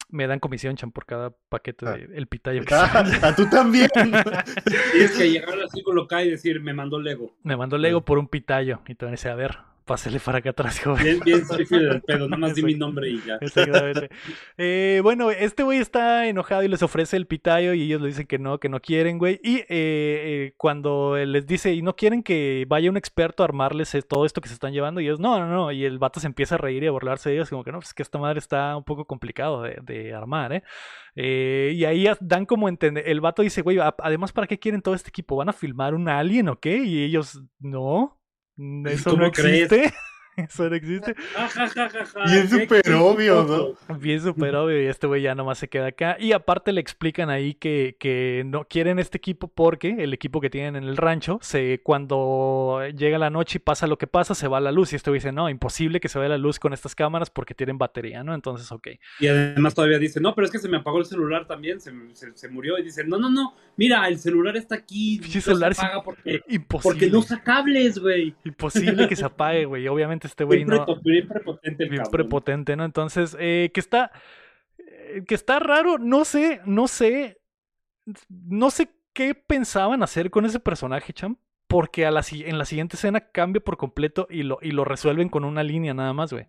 me 0.09 0.27
dan 0.27 0.41
comisión, 0.41 0.77
cham, 0.77 0.91
por 0.91 1.07
cada 1.07 1.31
paquete 1.49 1.87
ah. 1.87 1.93
de 1.93 2.17
el 2.17 2.27
pitayo 2.27 2.65
que 2.65 2.75
ah, 2.75 3.05
a 3.23 3.37
tú 3.37 3.49
también. 3.49 3.89
Tienes 4.93 5.17
que 5.17 5.31
llegar 5.31 5.55
al 5.55 5.71
círculo 5.71 6.09
K 6.09 6.25
y 6.25 6.31
decir, 6.31 6.61
me 6.61 6.73
mandó 6.73 7.01
Lego. 7.01 7.37
Me 7.45 7.57
mandó 7.57 7.79
Lego 7.79 8.05
por 8.05 8.19
un 8.19 8.27
pitayo. 8.27 8.81
Y 8.89 8.95
te 8.95 9.05
van 9.05 9.11
a 9.11 9.17
decir, 9.17 9.31
a 9.31 9.37
ver, 9.37 9.59
Pásale 9.87 10.19
para 10.19 10.39
acá 10.39 10.51
atrás, 10.51 10.81
joven. 10.81 11.05
Bien, 11.05 11.21
bien, 11.25 11.47
soy 11.47 11.65
fiel 11.65 12.03
pedo, 12.03 12.27
nada 12.29 12.37
más 12.37 12.57
di 12.57 12.63
mi 12.65 12.75
nombre 12.75 13.09
y 13.09 13.23
ya. 13.25 13.37
Exactamente. 13.41 14.11
Eh, 14.59 14.99
bueno, 15.01 15.31
este 15.31 15.63
güey 15.63 15.79
está 15.79 16.27
enojado 16.27 16.65
y 16.65 16.69
les 16.69 16.83
ofrece 16.83 17.17
el 17.17 17.29
pitayo 17.29 17.73
y 17.73 17.83
ellos 17.83 18.01
le 18.01 18.09
dicen 18.09 18.27
que 18.27 18.41
no, 18.41 18.59
que 18.59 18.69
no 18.69 18.81
quieren, 18.81 19.17
güey. 19.17 19.39
Y 19.45 19.59
eh, 19.59 19.67
eh, 19.69 20.55
cuando 20.57 21.17
les 21.17 21.47
dice, 21.47 21.73
y 21.73 21.83
no 21.83 21.95
quieren 21.95 22.25
que 22.25 22.67
vaya 22.69 22.91
un 22.91 22.97
experto 22.97 23.45
a 23.45 23.47
armarles 23.47 23.97
todo 24.09 24.27
esto 24.27 24.41
que 24.41 24.49
se 24.49 24.55
están 24.55 24.73
llevando, 24.73 25.01
y 25.01 25.05
ellos, 25.05 25.21
no, 25.21 25.39
no, 25.39 25.47
no. 25.47 25.71
Y 25.71 25.85
el 25.85 26.01
vato 26.01 26.19
se 26.19 26.27
empieza 26.27 26.57
a 26.57 26.59
reír 26.59 26.83
y 26.83 26.89
a 26.89 26.91
burlarse 26.91 27.29
de 27.29 27.37
ellos, 27.37 27.51
como 27.51 27.63
que 27.63 27.71
no, 27.71 27.79
pues 27.79 27.95
que 27.95 28.03
esta 28.03 28.19
madre 28.19 28.41
está 28.41 28.77
un 28.77 28.83
poco 28.83 29.05
complicado 29.05 29.63
de, 29.63 30.15
armar, 30.15 30.53
¿eh? 31.15 31.73
y 31.73 31.85
ahí 31.85 32.09
dan 32.21 32.45
como 32.45 32.69
entender, 32.69 33.09
el 33.09 33.21
vato 33.21 33.43
dice, 33.43 33.63
güey, 33.63 33.79
además, 33.99 34.33
¿para 34.33 34.49
qué 34.49 34.59
quieren 34.59 34.83
todo 34.83 34.97
este 34.97 35.11
equipo? 35.11 35.37
¿Van 35.37 35.49
a 35.49 35.53
filmar 35.53 35.95
un 35.95 36.09
alien 36.09 36.49
o 36.49 36.59
qué? 36.59 36.79
Y 36.79 37.05
ellos, 37.05 37.41
no, 37.61 38.19
eso 38.87 39.17
no 39.17 39.27
existe. 39.27 39.93
Eso 40.37 40.69
no 40.69 40.77
existe. 40.77 41.15
es 42.27 42.51
súper 42.51 42.93
obvio, 42.93 43.77
¿no? 43.89 43.97
Bien 43.97 44.21
súper 44.21 44.55
obvio. 44.55 44.83
Y 44.83 44.87
este 44.87 45.07
güey 45.07 45.23
ya 45.23 45.35
nomás 45.35 45.59
se 45.59 45.69
queda 45.69 45.87
acá. 45.87 46.19
Y 46.21 46.33
aparte 46.33 46.73
le 46.73 46.81
explican 46.83 47.31
ahí 47.31 47.55
que, 47.55 47.97
que, 47.99 48.43
no 48.45 48.65
quieren 48.65 48.99
este 48.99 49.17
equipo 49.17 49.49
porque 49.49 49.97
el 49.99 50.13
equipo 50.13 50.43
que 50.43 50.51
tienen 50.51 50.77
en 50.77 50.85
el 50.85 50.99
rancho, 50.99 51.39
se, 51.41 51.81
cuando 51.83 52.83
llega 52.95 53.19
la 53.19 53.31
noche 53.31 53.57
y 53.57 53.61
pasa 53.61 53.87
lo 53.87 53.97
que 53.97 54.07
pasa, 54.07 54.35
se 54.35 54.47
va 54.47 54.61
la 54.61 54.73
luz. 54.73 54.93
Y 54.93 54.97
este 54.97 55.11
güey 55.11 55.21
dice, 55.21 55.33
no, 55.33 55.49
imposible 55.49 56.01
que 56.01 56.11
se 56.11 56.19
vaya 56.19 56.29
la 56.29 56.39
luz 56.39 56.59
con 56.59 56.75
estas 56.75 56.95
cámaras 56.95 57.31
porque 57.31 57.55
tienen 57.55 57.79
batería, 57.79 58.23
¿no? 58.23 58.35
Entonces, 58.35 58.71
ok. 58.71 58.89
Y 59.21 59.29
además 59.29 59.75
todavía 59.75 59.99
dice, 59.99 60.21
no, 60.21 60.35
pero 60.35 60.45
es 60.45 60.51
que 60.51 60.59
se 60.59 60.69
me 60.69 60.77
apagó 60.77 60.99
el 60.99 61.07
celular 61.07 61.47
también, 61.47 61.81
se, 61.81 61.93
se, 62.13 62.49
murió. 62.51 62.79
Y 62.79 62.83
dice, 62.83 63.05
no, 63.05 63.19
no, 63.19 63.31
no, 63.31 63.55
mira, 63.77 64.07
el 64.07 64.19
celular 64.19 64.55
está 64.55 64.75
aquí. 64.75 65.19
Sí, 65.25 65.41
celular 65.41 65.75
se 65.75 65.81
apaga 65.81 66.03
porque, 66.03 66.43
imposible. 66.49 66.93
porque 66.93 67.11
no 67.11 67.21
usa 67.21 67.43
cables, 67.43 67.99
güey. 67.99 68.35
Imposible 68.45 69.09
que 69.09 69.17
se 69.17 69.25
apague, 69.25 69.65
güey. 69.65 69.89
Obviamente 69.89 70.26
este 70.27 70.45
güey 70.45 70.65
no. 70.65 70.87
Bien 71.03 71.29
prepotente, 71.29 71.89
prepotente, 72.11 72.77
¿no? 72.77 72.85
Entonces, 72.85 73.37
eh, 73.39 73.71
que 73.73 73.81
está. 73.81 74.13
Eh, 74.79 75.25
que 75.27 75.35
está 75.35 75.59
raro, 75.59 75.99
no 75.99 76.25
sé, 76.25 76.61
no 76.65 76.89
sé. 76.89 77.41
No 78.29 78.71
sé 78.71 78.91
qué 79.13 79.35
pensaban 79.35 80.03
hacer 80.03 80.31
con 80.31 80.45
ese 80.45 80.61
personaje, 80.61 81.13
Cham. 81.13 81.39
Porque 81.67 82.07
a 82.07 82.13
la, 82.13 82.23
en 82.31 82.59
la 82.59 82.65
siguiente 82.65 82.97
escena 82.97 83.21
cambia 83.21 83.61
por 83.61 83.77
completo 83.77 84.29
y 84.31 84.45
lo, 84.45 84.59
y 84.63 84.71
lo 84.71 84.85
resuelven 84.85 85.29
con 85.29 85.45
una 85.45 85.65
línea 85.65 85.95
nada 85.95 86.13
más, 86.13 86.33
güey. 86.33 86.47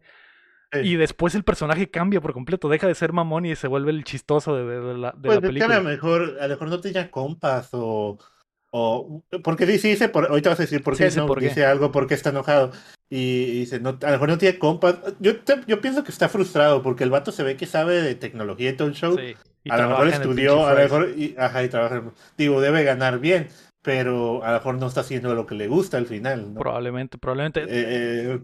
Y 0.73 0.95
después 0.95 1.33
el 1.33 1.43
personaje 1.43 1.89
cambia 1.89 2.19
por 2.19 2.33
completo, 2.33 2.67
deja 2.67 2.87
de 2.87 2.95
ser 2.95 3.13
mamón 3.13 3.45
y 3.45 3.55
se 3.55 3.67
vuelve 3.67 3.91
el 3.91 4.03
chistoso 4.03 4.55
de, 4.55 4.97
la, 4.97 5.13
de 5.17 5.29
pues 5.29 5.39
película. 5.39 5.77
a 5.77 5.79
lo 5.79 5.89
mejor, 5.89 6.37
a 6.41 6.47
lo 6.47 6.53
mejor 6.55 6.69
no 6.69 6.81
tenía 6.81 7.09
compas 7.09 7.69
o 7.71 8.17
o, 8.71 9.23
porque 9.43 9.65
dice, 9.65 9.87
dice 9.87 10.09
por, 10.09 10.27
ahorita 10.27 10.49
vas 10.49 10.59
a 10.59 10.63
decir 10.63 10.83
por 10.83 10.97
qué, 10.97 11.09
¿no? 11.11 11.33
dice 11.35 11.65
algo 11.65 11.91
porque 11.91 12.13
está 12.13 12.31
enojado. 12.31 12.71
Y, 13.09 13.59
dice, 13.59 13.79
no, 13.79 13.97
a 14.01 14.05
lo 14.07 14.11
mejor 14.11 14.29
no 14.29 14.37
tiene 14.37 14.59
compas. 14.59 14.97
Yo, 15.19 15.33
yo 15.65 15.81
pienso 15.81 16.03
que 16.03 16.11
está 16.11 16.27
frustrado 16.27 16.83
porque 16.83 17.03
el 17.03 17.09
vato 17.09 17.31
se 17.31 17.43
ve 17.43 17.55
que 17.55 17.65
sabe 17.65 18.01
de 18.01 18.15
tecnología 18.15 18.71
y 18.71 18.73
todo 18.73 18.89
el 18.89 18.95
show. 18.95 19.17
a 19.69 19.77
lo 19.77 19.89
mejor 19.89 20.07
estudió, 20.09 20.67
a 20.67 20.73
lo 20.73 20.79
mejor, 20.79 21.13
y, 21.15 21.35
ajá, 21.37 21.63
y 21.63 21.69
trabaja. 21.69 22.03
Digo, 22.37 22.59
debe 22.59 22.83
ganar 22.83 23.19
bien, 23.19 23.47
pero 23.81 24.43
a 24.43 24.51
lo 24.51 24.57
mejor 24.57 24.75
no 24.75 24.87
está 24.87 25.01
haciendo 25.01 25.33
lo 25.33 25.45
que 25.45 25.55
le 25.55 25.67
gusta 25.67 25.97
al 25.97 26.07
final. 26.07 26.53
Probablemente, 26.57 27.17
probablemente. 27.17 27.65
Eh, 27.69 28.39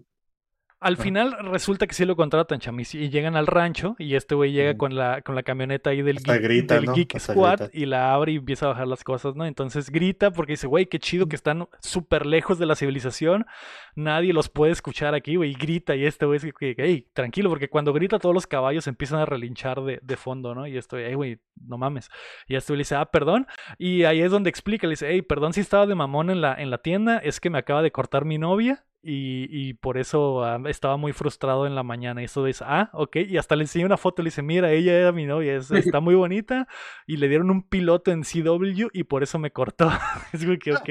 al 0.84 0.98
final 0.98 1.36
resulta 1.50 1.88
que 1.88 1.94
sí 1.94 2.06
lo 2.06 2.16
contratan, 2.16 2.60
chamis, 2.60 2.94
y 2.94 3.10
llegan 3.10 3.36
al 3.36 3.48
rancho 3.48 3.96
y 3.98 4.16
este 4.16 4.36
güey 4.36 4.52
llega 4.52 4.78
con 4.78 4.96
la, 4.96 5.22
con 5.22 5.34
la 5.34 5.44
camioneta 5.44 5.92
ahí 5.92 6.02
del, 6.02 6.18
Geek, 6.18 7.20
Squad 7.20 7.70
y 7.72 7.86
la 7.86 8.14
abre 8.14 8.34
y 8.34 8.36
empieza 8.36 8.66
a 8.66 8.70
bajar 8.70 8.88
las 8.88 9.04
cosas, 9.04 9.36
¿no? 9.36 9.46
Entonces 9.46 9.90
grita 9.90 10.32
porque 10.32 10.54
dice, 10.54 10.68
güey, 10.68 10.88
qué 10.88 11.00
chido 11.00 11.28
que 11.28 11.38
están 11.38 11.68
súper 11.80 12.26
lejos 12.26 12.60
de 12.60 12.66
la 12.66 12.76
civilización, 12.76 13.46
nadie 13.96 14.34
los 14.34 14.50
puede 14.50 14.72
escuchar 14.72 15.14
aquí, 15.16 15.36
güey, 15.36 15.52
y 15.52 15.54
grita 15.54 15.96
y 15.96 16.06
este 16.06 16.26
güey 16.26 16.38
es 16.38 16.54
que, 16.54 16.76
hey, 16.78 17.08
tranquilo, 17.14 17.50
porque 17.50 17.70
cuando 17.70 17.94
grita 17.94 18.20
todos 18.20 18.36
los 18.36 18.48
caballos 18.48 18.88
empiezan 18.88 19.20
a 19.20 19.26
relinchar 19.26 19.82
de, 19.82 20.00
de 20.02 20.18
fondo, 20.18 20.56
¿no? 20.56 20.68
Y 20.68 20.78
esto, 20.78 20.98
hey, 20.98 21.14
güey, 21.14 21.40
no 21.56 21.78
mames. 21.78 22.10
Y 22.48 22.56
este 22.56 22.74
güey 22.74 22.78
le 22.78 22.82
dice, 22.82 22.96
ah, 22.96 23.06
perdón, 23.06 23.48
y 23.78 24.04
ahí 24.04 24.22
es 24.22 24.32
donde 24.32 24.50
explica, 24.50 24.88
le 24.88 24.92
dice, 24.92 25.08
hey, 25.10 25.22
perdón 25.22 25.54
si 25.54 25.62
estaba 25.62 25.86
de 25.86 25.96
mamón 25.96 26.30
en 26.30 26.42
la, 26.42 26.54
en 26.56 26.70
la 26.70 26.80
tienda, 26.80 27.18
es 27.18 27.40
que 27.40 27.50
me 27.50 27.58
acaba 27.58 27.82
de 27.82 27.92
cortar 27.92 28.26
mi 28.26 28.38
novia 28.38 28.86
y, 29.06 29.74
por 29.76 29.98
eso 29.98 30.44
ah, 30.46 30.62
estaba 30.68 30.96
muy 30.96 31.12
frustrado 31.12 31.68
en 31.68 31.76
la 31.76 31.84
mañana. 31.84 32.22
Y 32.22 32.26
eso 32.26 32.44
dice, 32.46 32.64
ah, 32.66 32.90
ok. 32.94 33.18
Y 33.18 33.38
hasta 33.38 33.56
le 33.56 33.64
enseñé 33.64 33.86
una 33.86 33.98
foto, 33.98 34.22
le 34.22 34.28
dice, 34.28 34.42
mira, 34.42 34.72
ella 34.72 34.94
era 34.94 35.12
mi 35.12 35.26
novia, 35.26 35.58
está 35.58 36.00
muy 36.00 36.16
bonita. 36.16 36.68
Y 37.06 37.18
le 37.18 37.28
dieron 37.28 37.52
un 37.52 37.64
piloto 37.64 38.12
en 38.12 38.24
CW 38.24 38.88
y 38.94 39.04
por 39.04 39.24
eso 39.24 39.40
me 39.40 39.52
cortó. 39.52 39.92
es 40.34 40.46
que, 40.60 40.74
ok. 40.74 40.90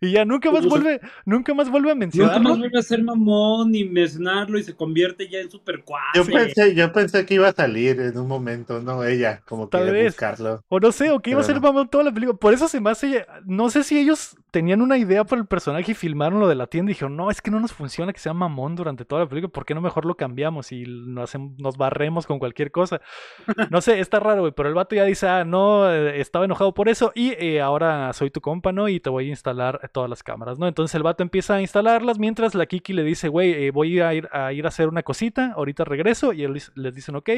Y 0.00 0.12
ya 0.12 0.24
nunca 0.24 0.50
más 0.52 0.64
vuelve, 0.64 1.00
nunca 1.24 1.54
más 1.54 1.70
vuelve 1.70 1.90
a 1.90 1.94
mencionarlo. 1.94 2.38
Nunca 2.38 2.48
más 2.50 2.58
vuelve 2.58 2.78
a 2.78 2.82
ser 2.82 3.02
mamón 3.02 3.74
y 3.74 3.84
mencionarlo 3.84 4.58
y 4.58 4.62
se 4.62 4.74
convierte 4.76 5.28
ya 5.28 5.40
en 5.40 5.50
super 5.50 5.82
cuasi. 5.82 6.04
Yo 6.14 6.24
pensé, 6.24 6.74
yo 6.74 6.92
pensé 6.92 7.26
que 7.26 7.34
iba 7.34 7.48
a 7.48 7.52
salir 7.52 8.00
en 8.00 8.16
un 8.16 8.28
momento, 8.28 8.80
no 8.80 9.02
ella, 9.04 9.42
como 9.44 9.68
Tal 9.68 9.90
vez. 9.90 10.12
buscarlo. 10.14 10.62
O 10.68 10.78
no 10.78 10.92
sé, 10.92 11.10
o 11.10 11.20
que 11.20 11.30
iba 11.30 11.40
a 11.40 11.44
ser 11.44 11.60
mamón 11.60 11.88
toda 11.88 12.04
la 12.04 12.12
película. 12.12 12.38
Por 12.38 12.54
eso 12.54 12.68
se 12.68 12.80
me 12.80 12.90
hace, 12.90 13.26
no 13.44 13.70
sé 13.70 13.82
si 13.82 13.98
ellos 13.98 14.36
tenían 14.50 14.80
una 14.80 14.96
idea 14.96 15.24
para 15.24 15.40
el 15.42 15.46
personaje 15.46 15.92
y 15.92 15.94
filmaron 15.94 16.40
lo 16.40 16.48
de 16.48 16.54
la 16.54 16.66
tienda 16.66 16.90
y 16.90 16.94
dijeron, 16.94 17.16
no, 17.16 17.30
es 17.30 17.42
que 17.42 17.50
no 17.50 17.60
nos 17.60 17.72
funciona 17.72 18.12
que 18.12 18.20
sea 18.20 18.32
mamón 18.32 18.76
durante 18.76 19.04
toda 19.04 19.22
la 19.22 19.28
película, 19.28 19.52
¿por 19.52 19.64
qué 19.64 19.74
no 19.74 19.80
mejor 19.80 20.04
lo 20.04 20.16
cambiamos 20.16 20.72
y 20.72 20.84
nos, 20.86 21.32
nos 21.58 21.76
barremos 21.76 22.26
con 22.26 22.38
cualquier 22.38 22.70
cosa? 22.70 23.00
No 23.70 23.80
sé, 23.82 24.00
está 24.00 24.18
raro, 24.18 24.40
güey, 24.40 24.52
pero 24.52 24.68
el 24.68 24.74
vato 24.74 24.94
ya 24.94 25.04
dice, 25.04 25.28
ah, 25.28 25.44
no, 25.44 25.90
eh, 25.92 26.20
estaba 26.20 26.44
enojado 26.44 26.72
por 26.72 26.88
eso 26.88 27.12
y 27.14 27.32
eh, 27.32 27.60
ahora 27.60 28.12
soy 28.12 28.30
tu 28.30 28.40
compa, 28.40 28.72
¿no? 28.72 28.88
Y 28.88 29.00
te 29.00 29.10
voy 29.10 29.26
a 29.26 29.28
instalar 29.28 29.80
todas 29.88 30.08
las 30.08 30.22
cámaras, 30.22 30.58
¿no? 30.58 30.68
Entonces 30.68 30.94
el 30.94 31.02
vato 31.02 31.22
empieza 31.22 31.54
a 31.54 31.60
instalarlas 31.60 32.18
mientras 32.18 32.54
la 32.54 32.66
Kiki 32.66 32.92
le 32.92 33.02
dice, 33.04 33.28
güey, 33.28 33.52
eh, 33.52 33.70
voy 33.70 34.00
a 34.00 34.14
ir, 34.14 34.28
a 34.32 34.52
ir 34.52 34.64
a 34.64 34.68
hacer 34.68 34.88
una 34.88 35.02
cosita, 35.02 35.52
ahorita 35.56 35.84
regreso 35.84 36.32
y 36.32 36.44
él, 36.44 36.60
les 36.74 36.94
dicen, 36.94 37.16
ok, 37.16 37.30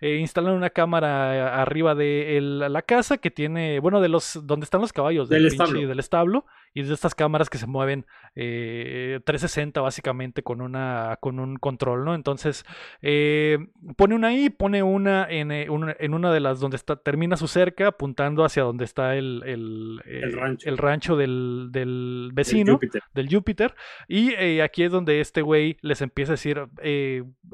instalan 0.00 0.54
una 0.54 0.70
cámara 0.70 1.60
arriba 1.60 1.94
de 1.94 2.38
la 2.40 2.82
casa 2.82 3.18
que 3.18 3.30
tiene, 3.30 3.80
bueno, 3.80 4.00
de 4.00 4.08
los, 4.08 4.40
donde 4.44 4.64
están 4.64 4.80
los 4.80 4.92
caballos, 4.92 5.28
del, 5.28 5.48
del 5.48 5.98
establo 5.98 6.44
y 6.74 6.82
de 6.82 6.94
estas 6.94 7.14
cámaras 7.14 7.50
que 7.50 7.58
se 7.58 7.66
mueven 7.66 8.06
360 8.34 9.78
eh, 9.78 9.82
básicamente 9.82 10.42
con 10.42 10.60
una 10.60 11.18
con 11.20 11.38
un 11.38 11.56
control, 11.56 12.04
¿no? 12.04 12.14
Entonces 12.14 12.64
eh, 13.02 13.58
pone 13.96 14.14
una 14.14 14.28
ahí, 14.28 14.48
pone 14.50 14.82
una 14.82 15.26
en, 15.28 15.52
eh, 15.52 15.66
en, 15.98 16.14
una 16.14 16.32
de 16.32 16.40
las 16.40 16.60
donde 16.60 16.76
está 16.76 16.96
termina 16.96 17.36
su 17.36 17.46
cerca 17.46 17.88
apuntando 17.88 18.44
hacia 18.44 18.62
donde 18.62 18.84
está 18.84 19.16
el, 19.16 19.42
el, 19.44 20.76
rancho. 20.78 21.16
del, 21.16 21.68
del 21.72 22.30
vecino, 22.32 22.78
del 23.14 23.28
Júpiter, 23.28 23.74
y 24.08 24.60
aquí 24.60 24.84
es 24.84 24.90
donde 24.90 25.20
este 25.20 25.42
güey 25.42 25.76
les 25.82 26.00
empieza 26.00 26.32
a 26.32 26.34
decir, 26.34 26.62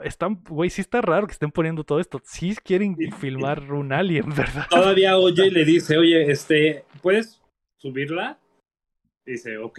están, 0.05 0.43
güey, 0.49 0.71
sí 0.71 0.81
está 0.81 1.01
raro 1.01 1.27
que 1.27 1.33
estén 1.33 1.51
poniendo 1.51 1.85
todo 1.85 1.99
esto, 1.99 2.21
sí 2.25 2.57
quieren 2.63 2.97
filmar 3.19 3.73
un 3.73 3.93
alien, 3.93 4.27
¿verdad? 4.37 4.67
Todavía 4.71 5.17
oye 5.17 5.47
y 5.47 5.51
le 5.51 5.65
dice, 5.65 5.99
oye, 5.99 6.31
este, 6.31 6.85
¿puedes 7.03 7.43
subirla? 7.79 8.39
dice, 9.29 9.59
ok. 9.59 9.79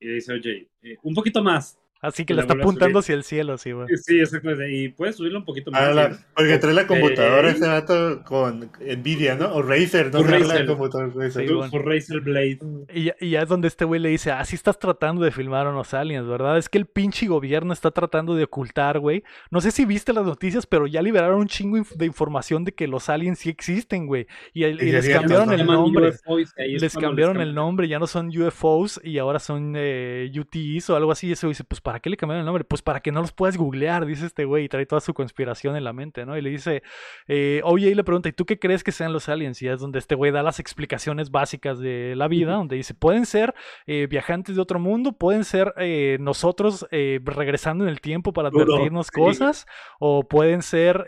Y 0.00 0.08
dice, 0.08 0.32
oye, 0.34 0.68
eh, 0.82 0.96
un 1.02 1.14
poquito 1.14 1.42
más. 1.42 1.78
Así 2.00 2.24
que 2.24 2.34
le 2.34 2.42
está 2.42 2.54
apuntando 2.54 2.98
hacia 2.98 3.14
el 3.14 3.24
cielo, 3.24 3.56
sí, 3.58 3.72
güey. 3.72 3.88
Sí, 3.96 4.20
exactamente. 4.20 4.70
Y 4.72 4.88
puedes 4.90 5.16
subirlo 5.16 5.38
un 5.38 5.44
poquito 5.44 5.70
más. 5.70 5.80
Ah, 5.80 6.10
porque 6.34 6.58
trae 6.58 6.74
la 6.74 6.86
computadora 6.86 7.50
ese 7.50 7.66
dato 7.66 8.22
con 8.24 8.70
Nvidia, 8.80 9.34
¿no? 9.34 9.54
O 9.54 9.62
Razer, 9.62 10.12
¿no? 10.12 10.22
Razer. 10.22 10.68
Razer. 10.68 12.20
Blade. 12.20 12.58
Y, 12.92 13.10
y, 13.20 13.30
ya 13.30 13.42
es 13.42 13.48
donde 13.48 13.68
este 13.68 13.84
güey 13.84 14.00
le 14.00 14.08
dice, 14.10 14.30
ah, 14.30 14.44
sí 14.44 14.56
estás 14.56 14.78
tratando 14.78 15.22
de 15.22 15.30
filmar 15.30 15.66
a 15.66 15.70
unos 15.70 15.94
aliens, 15.94 16.26
¿verdad? 16.26 16.58
Es 16.58 16.68
que 16.68 16.78
el 16.78 16.86
pinche 16.86 17.26
gobierno 17.26 17.72
está 17.72 17.90
tratando 17.90 18.34
de 18.34 18.44
ocultar, 18.44 18.98
güey. 18.98 19.22
No 19.50 19.60
sé 19.60 19.70
si 19.70 19.84
viste 19.84 20.12
las 20.12 20.24
noticias, 20.24 20.66
pero 20.66 20.86
ya 20.86 21.02
liberaron 21.02 21.40
un 21.40 21.48
chingo 21.48 21.78
de 21.94 22.06
información 22.06 22.64
de 22.64 22.72
que 22.72 22.86
los 22.86 23.08
aliens 23.08 23.38
sí 23.38 23.50
existen, 23.50 24.06
güey. 24.06 24.26
Y, 24.52 24.64
les 24.66 25.08
cambiaron 25.08 25.52
el 25.52 25.66
nombre. 25.66 26.12
les 26.58 26.94
cambiaron 26.94 27.40
el 27.40 27.54
nombre, 27.54 27.88
ya 27.88 27.98
no 27.98 28.06
son 28.06 28.28
UFOs 28.28 29.00
y 29.02 29.18
ahora 29.18 29.38
son 29.38 29.74
eh, 29.76 30.30
UTIs 30.38 30.90
o 30.90 30.96
algo 30.96 31.12
así. 31.12 31.28
Y 31.28 31.32
eso 31.32 31.48
dice, 31.48 31.64
pues 31.64 31.80
¿para 31.86 32.00
qué 32.00 32.10
le 32.10 32.16
cambiaron 32.16 32.40
el 32.40 32.46
nombre? 32.46 32.64
Pues 32.64 32.82
para 32.82 32.98
que 32.98 33.12
no 33.12 33.20
los 33.20 33.30
puedas 33.30 33.56
googlear, 33.56 34.06
dice 34.06 34.26
este 34.26 34.44
güey, 34.44 34.64
y 34.64 34.68
trae 34.68 34.86
toda 34.86 35.00
su 35.00 35.14
conspiración 35.14 35.76
en 35.76 35.84
la 35.84 35.92
mente, 35.92 36.26
¿no? 36.26 36.36
Y 36.36 36.42
le 36.42 36.50
dice, 36.50 36.82
eh, 37.28 37.60
oye, 37.62 37.90
y 37.90 37.94
le 37.94 38.02
pregunta, 38.02 38.28
¿y 38.28 38.32
tú 38.32 38.44
qué 38.44 38.58
crees 38.58 38.82
que 38.82 38.90
sean 38.90 39.12
los 39.12 39.28
aliens? 39.28 39.62
Y 39.62 39.68
es 39.68 39.78
donde 39.78 40.00
este 40.00 40.16
güey 40.16 40.32
da 40.32 40.42
las 40.42 40.58
explicaciones 40.58 41.30
básicas 41.30 41.78
de 41.78 42.14
la 42.16 42.26
vida, 42.26 42.54
donde 42.54 42.74
dice, 42.74 42.92
pueden 42.92 43.24
ser 43.24 43.54
eh, 43.86 44.08
viajantes 44.10 44.56
de 44.56 44.62
otro 44.62 44.80
mundo, 44.80 45.12
pueden 45.12 45.44
ser 45.44 45.74
eh, 45.76 46.18
nosotros 46.18 46.88
regresando 46.90 47.84
en 47.84 47.90
el 47.90 48.00
tiempo 48.00 48.32
para 48.32 48.48
advertirnos 48.48 49.12
cosas, 49.12 49.68
o 50.00 50.24
pueden 50.24 50.62
ser 50.62 51.06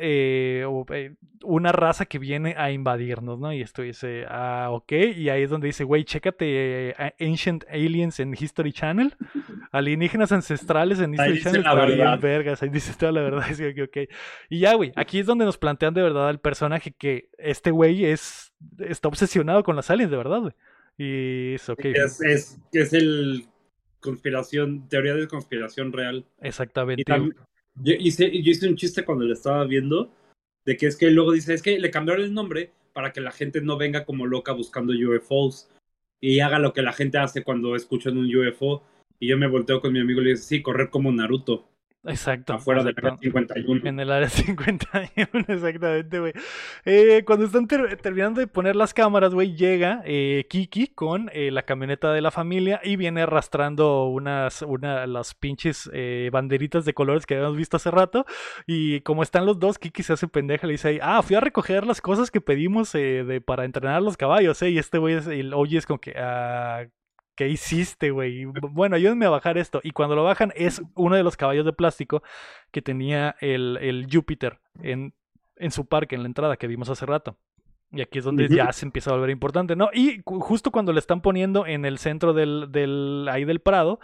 una 1.43 1.73
raza 1.73 2.07
que 2.07 2.21
viene 2.21 2.55
a 2.57 2.71
invadirnos, 2.71 3.41
¿no? 3.41 3.53
Y 3.53 3.63
esto 3.63 3.83
dice, 3.83 4.27
ah, 4.29 4.69
ok, 4.71 4.93
y 5.17 5.29
ahí 5.29 5.43
es 5.43 5.51
donde 5.51 5.67
dice, 5.67 5.83
güey, 5.83 6.05
chécate 6.05 6.95
Ancient 7.19 7.65
Aliens 7.69 8.21
en 8.21 8.33
History 8.39 8.73
Channel, 8.73 9.17
alienígenas 9.73 10.31
ancestrales 10.31 10.68
en 10.71 11.15
History 11.15 11.43
Channel. 11.43 11.63
La 11.63 11.75
verdad. 11.75 12.21
vergas, 12.21 12.63
ahí 12.63 12.69
dice 12.69 12.95
toda 12.99 13.13
la 13.13 13.23
verdad. 13.23 13.45
Y 14.51 14.61
ya, 14.61 14.75
güey, 14.75 14.93
aquí 14.97 15.21
es 15.21 15.27
donde 15.27 15.45
nos 15.45 15.59
plantean 15.59 15.95
de 15.95 16.03
verdad 16.03 16.31
el 16.31 16.41
personaje 16.41 16.93
que 16.93 17.31
este 17.39 17.71
güey 17.71 18.05
es, 18.05 18.53
está 18.79 19.09
obsesionado 19.09 19.63
con 19.63 19.77
las 19.77 19.91
aliens, 19.91 20.11
de 20.11 20.17
verdad, 20.17 20.41
güey. 20.41 20.53
Y 20.97 21.55
es 21.55 21.69
ok. 21.69 21.85
Es, 21.85 22.21
es, 22.21 22.59
es 22.73 22.93
el 22.93 23.47
conspiración, 24.01 24.89
teoría 24.89 25.15
de 25.15 25.29
conspiración 25.29 25.93
real. 25.93 26.25
Exactamente. 26.41 27.05
yo, 27.77 27.95
hice, 27.99 28.31
yo 28.43 28.51
hice 28.51 28.69
un 28.69 28.77
chiste 28.77 29.05
cuando 29.05 29.25
lo 29.25 29.33
estaba 29.33 29.65
viendo, 29.65 30.13
de 30.65 30.77
que 30.77 30.87
es 30.87 30.97
que 30.97 31.11
luego 31.11 31.33
dice, 31.33 31.55
es 31.55 31.63
que 31.63 31.79
le 31.79 31.91
cambiaron 31.91 32.25
el 32.25 32.35
nombre 32.35 32.73
para 32.93 33.13
que 33.13 33.21
la 33.21 33.31
gente 33.31 33.61
no 33.61 33.77
venga 33.77 34.05
como 34.05 34.27
loca 34.27 34.53
buscando 34.53 34.93
UFOs 34.93 35.69
y 36.21 36.41
haga 36.41 36.59
lo 36.59 36.73
que 36.73 36.83
la 36.83 36.93
gente 36.93 37.19
hace 37.19 37.45
cuando 37.45 37.77
escuchan 37.77 38.19
un 38.19 38.35
UFO 38.35 38.83
y 39.19 39.29
yo 39.29 39.39
me 39.39 39.49
volteo 39.49 39.81
con 39.81 39.93
mi 39.93 40.01
amigo 40.01 40.21
y 40.21 40.25
le 40.25 40.31
digo, 40.31 40.43
sí, 40.43 40.63
correr 40.63 40.91
como 40.91 41.13
Naruto. 41.13 41.69
Exacto. 42.05 42.55
Afuera 42.55 42.85
del 42.85 42.95
área 42.97 43.17
51. 43.17 43.81
En 43.85 44.01
el 44.01 44.11
área 44.11 44.29
51, 44.31 45.45
exactamente, 45.49 46.21
güey. 46.21 46.33
Eh, 46.85 47.23
cuando 47.27 47.47
están 47.47 47.67
terminando 47.67 48.41
de 48.41 48.47
poner 48.47 48.77
las 48.77 48.95
cámaras, 48.95 49.35
güey, 49.35 49.57
llega 49.57 50.03
eh, 50.05 50.47
Kiki 50.49 50.89
con 50.89 51.29
eh, 51.33 51.51
la 51.51 51.65
camioneta 51.65 52.13
de 52.13 52.21
la 52.21 52.31
familia 52.31 52.81
y 52.85 52.97
viene 52.97 53.23
arrastrando 53.23 54.07
unas, 54.07 54.63
una, 54.63 55.07
las 55.07 55.35
pinches 55.35 55.91
banderitas 56.33 56.85
de 56.85 56.95
colores 56.95 57.27
que 57.27 57.35
habíamos 57.35 57.57
visto 57.57 57.77
hace 57.77 57.91
rato. 57.91 58.25
Y 58.67 59.01
como 59.01 59.23
están 59.23 59.45
los 59.45 59.59
dos, 59.59 59.79
Kiki 59.79 60.03
se 60.03 60.13
hace 60.13 60.29
pendeja, 60.29 60.67
le 60.67 60.75
dice, 60.75 61.01
ah, 61.03 61.23
fui 61.23 61.37
a 61.37 61.41
recoger 61.41 61.87
las 61.87 62.01
cosas 62.01 62.31
que 62.31 62.41
pedimos 62.41 62.93
de, 62.93 63.43
para 63.45 63.65
entrenar 63.65 63.97
a 63.97 64.01
los 64.01 64.17
caballos, 64.17 64.63
¿eh? 64.63 64.71
Y 64.71 64.79
este 64.79 64.99
güey, 64.99 65.15
el 65.15 65.53
oye 65.53 65.79
es 65.79 65.87
como 65.87 66.01
que, 66.01 66.15
ah, 66.17 66.87
¿qué 67.39 67.49
hiciste, 67.49 68.11
güey? 68.11 68.47
Bueno, 68.47 68.97
ayúdenme 68.97 69.25
a 69.25 69.31
bajar 69.31 69.59
esto. 69.59 69.81
Y 69.85 69.93
cuando 69.93 70.17
lo 70.17 70.25
bajan 70.25 70.53
es 70.57 70.83
uno 70.97 71.15
de 71.15 71.23
los 71.23 71.37
caballos 71.37 71.65
de 71.65 71.73
plástico 71.73 72.21
que 72.73 72.83
tenía 72.83 73.37
el, 73.41 73.79
el 73.81 74.09
Júpiter 74.13 74.59
en, 74.83 75.15
en 75.55 75.71
su 75.71 75.87
parque, 75.87 76.17
en 76.17 76.23
la 76.23 76.27
entrada 76.27 76.57
que 76.57 76.67
vimos 76.67 76.91
hace 76.91 77.07
rato. 77.07 77.39
Y 77.93 78.01
aquí 78.01 78.19
es 78.19 78.25
donde 78.25 78.49
ya 78.49 78.73
se 78.73 78.85
empieza 78.85 79.11
a 79.11 79.15
volver 79.15 79.31
importante, 79.31 79.77
¿no? 79.77 79.89
Y 79.95 80.21
justo 80.25 80.73
cuando 80.73 80.93
le 80.93 80.99
están 80.99 81.21
poniendo 81.21 81.65
en 81.65 81.85
el 81.85 81.99
centro 81.99 82.33
del, 82.33 82.73
del 82.73 83.29
ahí 83.31 83.45
del 83.45 83.61
Prado, 83.61 84.01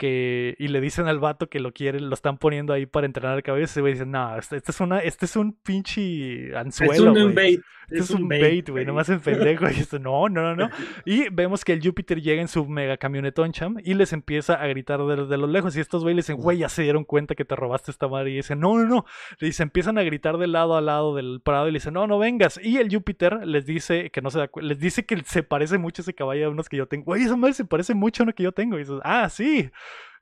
que, 0.00 0.56
y 0.58 0.68
le 0.68 0.80
dicen 0.80 1.08
al 1.08 1.18
vato 1.18 1.50
que 1.50 1.60
lo 1.60 1.74
quieren, 1.74 2.08
lo 2.08 2.14
están 2.14 2.38
poniendo 2.38 2.72
ahí 2.72 2.86
para 2.86 3.04
entrenar 3.04 3.34
al 3.34 3.42
caballo, 3.42 3.66
se 3.66 3.82
dicen, 3.82 4.10
no, 4.10 4.34
este, 4.38 4.56
este, 4.56 4.72
es 4.72 4.80
una, 4.80 5.00
este 5.00 5.26
es 5.26 5.36
un 5.36 5.52
pinche 5.52 6.56
anzuelo. 6.56 7.14
Es 7.14 7.22
un 7.22 7.34
bait. 7.34 7.60
Este 7.90 8.04
es, 8.04 8.10
un 8.10 8.28
bait, 8.28 8.68
güey, 8.68 8.86
nomás 8.86 9.08
en 9.08 9.18
pendejo. 9.18 9.68
Y 9.68 9.80
esto, 9.80 9.98
no, 9.98 10.28
no, 10.28 10.42
no, 10.42 10.54
no. 10.54 10.70
Y 11.04 11.28
vemos 11.30 11.64
que 11.64 11.72
el 11.72 11.82
Júpiter 11.82 12.22
llega 12.22 12.40
en 12.40 12.46
su 12.46 12.64
mega 12.66 12.96
camionetón, 12.96 13.52
cham, 13.52 13.78
y 13.82 13.94
les 13.94 14.12
empieza 14.12 14.54
a 14.54 14.66
gritar 14.68 15.04
desde 15.04 15.36
los 15.36 15.50
lejos. 15.50 15.76
Y 15.76 15.80
estos 15.80 16.02
güeyes 16.02 16.16
le 16.16 16.20
dicen, 16.20 16.36
güey, 16.36 16.58
ya 16.58 16.68
se 16.68 16.82
dieron 16.82 17.04
cuenta 17.04 17.34
que 17.34 17.44
te 17.44 17.56
robaste 17.56 17.90
esta 17.90 18.06
madre. 18.06 18.30
Y 18.30 18.36
dicen, 18.36 18.60
no, 18.60 18.78
no, 18.78 18.86
no. 18.86 19.06
Le 19.40 19.48
dicen, 19.48 19.64
empiezan 19.64 19.98
a 19.98 20.02
gritar 20.04 20.38
de 20.38 20.46
lado 20.46 20.76
a 20.76 20.80
lado 20.80 21.16
del 21.16 21.40
prado 21.44 21.66
y 21.66 21.72
le 21.72 21.78
dicen, 21.78 21.94
no, 21.94 22.06
no 22.06 22.18
vengas. 22.18 22.60
Y 22.62 22.76
el 22.76 22.94
Júpiter 22.94 23.44
les 23.44 23.66
dice 23.66 24.10
que 24.10 24.22
no 24.22 24.30
se 24.30 24.38
da 24.38 24.50
les 24.60 24.78
dice 24.78 25.04
que 25.04 25.20
se 25.24 25.42
parece 25.42 25.76
mucho 25.78 26.02
ese 26.02 26.14
caballo 26.14 26.46
a 26.46 26.50
unos 26.50 26.68
que 26.68 26.76
yo 26.76 26.86
tengo. 26.86 27.06
Güey, 27.06 27.24
esa 27.24 27.36
madre 27.36 27.54
se 27.54 27.64
parece 27.64 27.94
mucho 27.94 28.22
a 28.22 28.24
uno 28.24 28.34
que 28.34 28.44
yo 28.44 28.52
tengo. 28.52 28.76
Y 28.76 28.80
dices, 28.80 29.00
ah, 29.02 29.28
sí. 29.28 29.68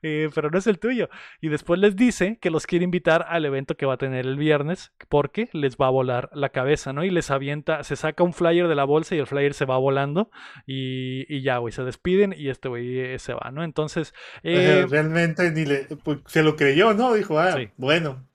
Eh, 0.01 0.29
pero 0.33 0.49
no 0.49 0.57
es 0.57 0.67
el 0.67 0.79
tuyo. 0.79 1.09
Y 1.41 1.49
después 1.49 1.79
les 1.79 1.95
dice 1.95 2.37
que 2.41 2.49
los 2.49 2.65
quiere 2.65 2.85
invitar 2.85 3.25
al 3.27 3.45
evento 3.45 3.75
que 3.75 3.85
va 3.85 3.95
a 3.95 3.97
tener 3.97 4.25
el 4.25 4.37
viernes 4.37 4.93
porque 5.09 5.49
les 5.51 5.75
va 5.75 5.87
a 5.87 5.91
volar 5.91 6.29
la 6.33 6.49
cabeza, 6.49 6.93
¿no? 6.93 7.03
Y 7.03 7.09
les 7.09 7.31
avienta, 7.31 7.83
se 7.83 7.95
saca 7.95 8.23
un 8.23 8.33
flyer 8.33 8.67
de 8.67 8.75
la 8.75 8.85
bolsa 8.85 9.15
y 9.15 9.19
el 9.19 9.27
flyer 9.27 9.53
se 9.53 9.65
va 9.65 9.77
volando 9.77 10.31
y, 10.65 11.41
ya, 11.41 11.57
güey, 11.57 11.73
se 11.73 11.83
despiden 11.83 12.33
y 12.37 12.49
este 12.49 12.69
güey 12.69 12.99
eh, 12.99 13.19
se 13.19 13.33
va, 13.33 13.51
¿no? 13.51 13.63
Entonces... 13.63 14.13
Eh, 14.43 14.85
realmente 14.89 15.51
ni 15.51 15.65
le, 15.65 15.87
pues, 16.03 16.19
se 16.27 16.43
lo 16.43 16.55
creyó, 16.55 16.93
¿no? 16.93 17.13
Dijo, 17.13 17.39
ah, 17.39 17.57
bueno. 17.77 18.25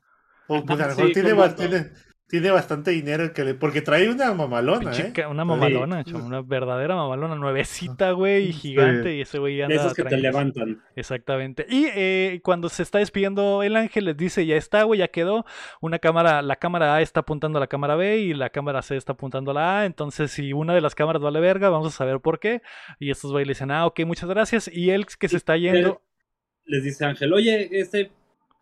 O, 0.46 0.62
pues 0.64 0.78
a 0.78 0.88
lo 0.88 0.96
mejor 0.96 1.12
tiene, 1.12 1.90
tiene 2.26 2.50
bastante 2.50 2.90
dinero 2.90 3.32
que 3.32 3.44
le... 3.44 3.54
porque 3.54 3.82
trae 3.82 4.08
una 4.08 4.32
mamalona, 4.32 4.92
¿eh? 4.96 5.12
Una 5.28 5.44
mamalona, 5.44 6.04
una 6.14 6.40
verdadera 6.42 6.96
mamalona, 6.96 7.34
nuevecita, 7.34 8.12
güey, 8.12 8.48
y 8.48 8.52
gigante, 8.52 9.14
y 9.14 9.20
ese 9.20 9.38
güey 9.38 9.60
anda... 9.60 9.74
Esos 9.74 9.94
que 9.94 10.04
te 10.04 10.16
levantan. 10.16 10.82
Exactamente. 10.96 11.66
Y 11.68 11.86
eh, 11.94 12.40
cuando 12.42 12.68
se 12.68 12.82
está 12.82 12.98
despidiendo 12.98 13.62
el 13.62 13.76
ángel, 13.76 14.06
les 14.06 14.16
dice, 14.16 14.46
ya 14.46 14.56
está, 14.56 14.84
güey, 14.84 15.00
ya 15.00 15.08
quedó. 15.08 15.44
Una 15.80 15.98
cámara, 15.98 16.42
la 16.42 16.56
cámara 16.56 16.94
A 16.94 17.02
está 17.02 17.20
apuntando 17.20 17.58
a 17.58 17.60
la 17.60 17.66
cámara 17.66 17.94
B 17.94 18.18
y 18.18 18.34
la 18.34 18.50
cámara 18.50 18.82
C 18.82 18.96
está 18.96 19.12
apuntando 19.12 19.50
a 19.50 19.54
la 19.54 19.80
A. 19.80 19.84
Entonces, 19.84 20.30
si 20.30 20.52
una 20.52 20.74
de 20.74 20.80
las 20.80 20.94
cámaras 20.94 21.22
vale 21.22 21.40
verga, 21.40 21.68
vamos 21.68 21.88
a 21.88 21.96
saber 21.96 22.20
por 22.20 22.40
qué. 22.40 22.62
Y 22.98 23.10
estos 23.10 23.30
güeyes 23.30 23.46
le 23.46 23.52
dicen, 23.52 23.70
ah, 23.70 23.86
ok, 23.86 24.00
muchas 24.06 24.28
gracias. 24.28 24.68
Y 24.72 24.90
él 24.90 25.06
que 25.06 25.28
se 25.28 25.36
está 25.36 25.56
yendo... 25.56 26.00
Les 26.66 26.82
dice 26.82 27.04
Ángel, 27.04 27.32
oye, 27.34 27.68
este, 27.78 28.10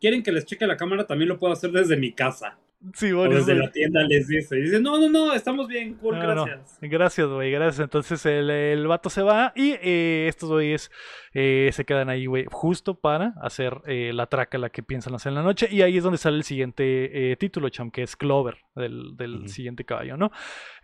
¿quieren 0.00 0.24
que 0.24 0.32
les 0.32 0.44
cheque 0.44 0.66
la 0.66 0.76
cámara? 0.76 1.06
También 1.06 1.28
lo 1.28 1.38
puedo 1.38 1.52
hacer 1.52 1.70
desde 1.70 1.96
mi 1.96 2.12
casa. 2.12 2.58
Sí, 2.94 3.12
bueno, 3.12 3.36
desde 3.36 3.54
la 3.54 3.70
tienda 3.70 4.02
les 4.02 4.26
dice, 4.26 4.56
dice, 4.56 4.80
no, 4.80 4.98
no, 4.98 5.08
no, 5.08 5.32
estamos 5.34 5.68
bien, 5.68 5.94
cool, 5.94 6.18
gracias. 6.18 6.78
Gracias, 6.80 7.28
güey, 7.28 7.52
gracias. 7.52 7.84
Entonces 7.84 8.26
el, 8.26 8.50
el, 8.50 8.86
vato 8.88 9.08
se 9.08 9.22
va 9.22 9.52
y 9.54 9.72
eh, 9.80 10.26
estos 10.28 10.50
güeyes 10.50 10.90
eh, 11.34 11.70
se 11.72 11.84
quedan 11.84 12.08
ahí, 12.08 12.26
güey, 12.26 12.46
justo 12.50 12.94
para 12.94 13.34
hacer 13.42 13.80
eh, 13.86 14.12
la 14.14 14.26
traca 14.26 14.58
la 14.58 14.70
que 14.70 14.82
piensan 14.82 15.14
hacer 15.14 15.30
en 15.30 15.36
la 15.36 15.42
noche. 15.42 15.68
Y 15.70 15.82
ahí 15.82 15.96
es 15.96 16.04
donde 16.04 16.18
sale 16.18 16.36
el 16.36 16.44
siguiente 16.44 17.36
título, 17.38 17.68
cham, 17.68 17.90
que 17.90 18.02
es 18.02 18.16
Clover, 18.16 18.58
del, 18.74 19.16
del 19.16 19.48
siguiente 19.48 19.84
caballo, 19.84 20.16
¿no? 20.16 20.30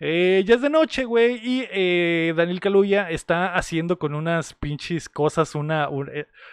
ya 0.01 0.55
es 0.55 0.63
de 0.63 0.71
noche, 0.71 1.05
güey, 1.05 1.41
y 1.43 2.33
Daniel 2.33 2.61
Kaluuya 2.61 3.11
está 3.11 3.55
haciendo 3.55 3.99
con 3.99 4.15
unas 4.15 4.55
pinches 4.55 5.09
cosas 5.09 5.55
una... 5.55 5.89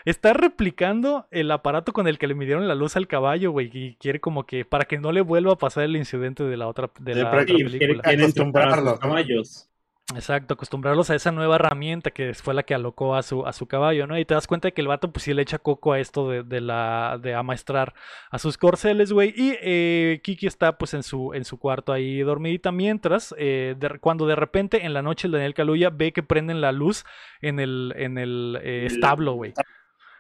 está 0.03 0.33
replicando 0.33 1.27
el 1.31 1.51
aparato 1.51 1.93
con 1.93 2.07
el 2.07 2.17
que 2.17 2.27
le 2.27 2.35
midieron 2.35 2.67
la 2.67 2.75
luz 2.75 2.95
al 2.95 3.07
caballo, 3.07 3.51
güey, 3.51 3.69
y 3.73 3.95
quiere 3.95 4.19
como 4.19 4.45
que, 4.45 4.65
para 4.65 4.85
que 4.85 4.97
no 4.97 5.11
le 5.11 5.21
vuelva 5.21 5.53
a 5.53 5.57
pasar 5.57 5.83
el 5.83 5.95
incidente 5.95 6.43
de 6.43 6.57
la 6.57 6.67
otra, 6.67 6.89
de 6.99 7.15
la 7.15 7.27
otra 7.27 7.45
película. 7.45 8.01
acostumbrarlos. 8.03 8.99
Caballos. 8.99 9.69
Exacto, 10.13 10.53
acostumbrarlos 10.53 11.09
a 11.09 11.15
esa 11.15 11.31
nueva 11.31 11.55
herramienta 11.55 12.11
que 12.11 12.35
fue 12.35 12.53
la 12.53 12.61
que 12.61 12.75
alocó 12.75 13.15
a 13.15 13.23
su, 13.23 13.43
a 13.47 13.53
su 13.53 13.65
caballo, 13.65 14.05
¿no? 14.05 14.19
Y 14.19 14.23
te 14.23 14.35
das 14.35 14.45
cuenta 14.45 14.67
de 14.67 14.73
que 14.73 14.81
el 14.81 14.87
vato 14.87 15.11
pues 15.11 15.23
sí 15.23 15.33
le 15.33 15.41
echa 15.41 15.57
coco 15.57 15.93
a 15.93 15.99
esto 15.99 16.29
de, 16.29 16.43
de 16.43 16.61
la 16.61 17.17
de 17.19 17.33
amaestrar 17.33 17.95
a 18.29 18.37
sus 18.37 18.55
corceles, 18.59 19.11
güey. 19.11 19.33
Y 19.35 19.57
eh, 19.59 20.21
Kiki 20.23 20.45
está 20.45 20.77
pues 20.77 20.93
en 20.93 21.01
su, 21.01 21.33
en 21.33 21.43
su 21.43 21.57
cuarto 21.57 21.91
ahí 21.91 22.19
dormidita 22.19 22.71
mientras, 22.71 23.33
eh, 23.39 23.75
cuando 23.99 24.27
de 24.27 24.35
repente 24.35 24.85
en 24.85 24.93
la 24.93 25.01
noche 25.01 25.25
el 25.25 25.31
Daniel 25.31 25.55
Caluya 25.55 25.89
ve 25.89 26.13
que 26.13 26.21
prenden 26.21 26.61
la 26.61 26.71
luz 26.71 27.03
en 27.41 27.59
el, 27.59 27.91
en 27.97 28.19
el 28.19 28.59
eh, 28.61 28.85
establo, 28.85 29.33
güey. 29.33 29.53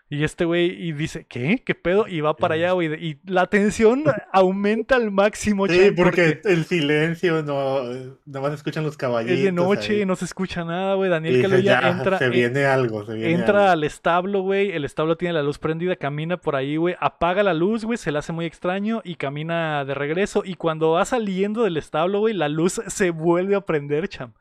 Y 0.07 0.23
este 0.23 0.45
güey 0.45 0.67
y 0.67 0.91
dice, 0.91 1.25
¿qué? 1.27 1.63
¿Qué 1.65 1.73
pedo? 1.73 2.07
Y 2.07 2.21
va 2.21 2.35
para 2.35 2.53
allá, 2.53 2.73
güey. 2.73 2.93
Y 2.93 3.17
la 3.25 3.47
tensión 3.47 4.03
aumenta 4.31 4.95
al 4.95 5.09
máximo. 5.09 5.67
Sí, 5.67 5.91
porque, 5.97 6.41
el 6.43 6.65
silencio, 6.65 7.41
no, 7.41 7.81
nada 8.25 8.41
más 8.41 8.53
escuchan 8.53 8.83
los 8.83 8.97
caballitos. 8.97 9.39
Es 9.39 9.43
de 9.43 9.51
noche, 9.51 10.05
no 10.05 10.15
se 10.15 10.25
escucha 10.25 10.63
nada, 10.63 10.93
güey. 10.93 11.09
Daniel 11.09 11.41
Kaluuya 11.41 11.89
entra. 11.89 12.19
Se 12.19 12.29
viene 12.29 12.65
algo, 12.65 13.03
se 13.03 13.15
viene 13.15 13.33
Entra 13.33 13.71
al 13.71 13.83
establo, 13.83 14.41
güey. 14.41 14.71
El 14.73 14.85
establo 14.85 15.17
tiene 15.17 15.33
la 15.33 15.41
luz 15.41 15.57
prendida, 15.57 15.95
camina 15.95 16.37
por 16.37 16.55
ahí, 16.55 16.77
güey. 16.77 16.95
Apaga 16.99 17.41
la 17.41 17.55
luz, 17.55 17.83
güey. 17.83 17.97
Se 17.97 18.11
le 18.11 18.19
hace 18.19 18.31
muy 18.31 18.45
extraño 18.45 19.01
y 19.03 19.15
camina 19.15 19.85
de 19.85 19.95
regreso. 19.95 20.43
Y 20.45 20.53
cuando 20.53 20.91
va 20.91 21.05
saliendo 21.05 21.63
del 21.63 21.77
establo, 21.77 22.19
güey, 22.19 22.35
la 22.35 22.47
luz 22.47 22.79
se 22.85 23.09
vuelve 23.09 23.55
a 23.55 23.61
prender, 23.61 24.07
cham. 24.07 24.33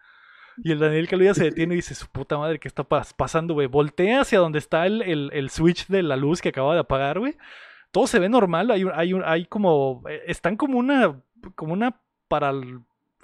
Y 0.63 0.73
el 0.73 0.79
Daniel 0.79 1.09
Kaluuya 1.09 1.35
se 1.35 1.45
detiene 1.45 1.75
y 1.75 1.77
dice, 1.77 1.95
su 1.95 2.07
puta 2.07 2.39
madre, 2.39 2.59
¿qué 2.59 2.69
está 2.69 2.85
pasando, 2.85 3.55
güey? 3.55 3.67
Voltea 3.67 4.21
hacia 4.21 4.39
donde 4.39 4.59
está 4.59 4.87
el, 4.87 5.03
el, 5.03 5.51
switch 5.51 5.89
de 5.89 6.03
la 6.03 6.17
luz 6.17 6.41
que 6.41 6.51
acaba 6.51 6.75
de 6.75 6.81
apagar, 6.81 7.19
güey. 7.19 7.37
Todo 7.91 8.07
se 8.07 8.19
ve 8.19 8.29
normal, 8.29 8.71
hay, 8.71 8.85
hay, 8.95 9.13
hay 9.25 9.47
como... 9.47 10.03
Eh, 10.09 10.23
están 10.27 10.57
como 10.57 10.79
una... 10.79 11.21
como 11.55 11.73
una 11.73 12.01
para 12.29 12.53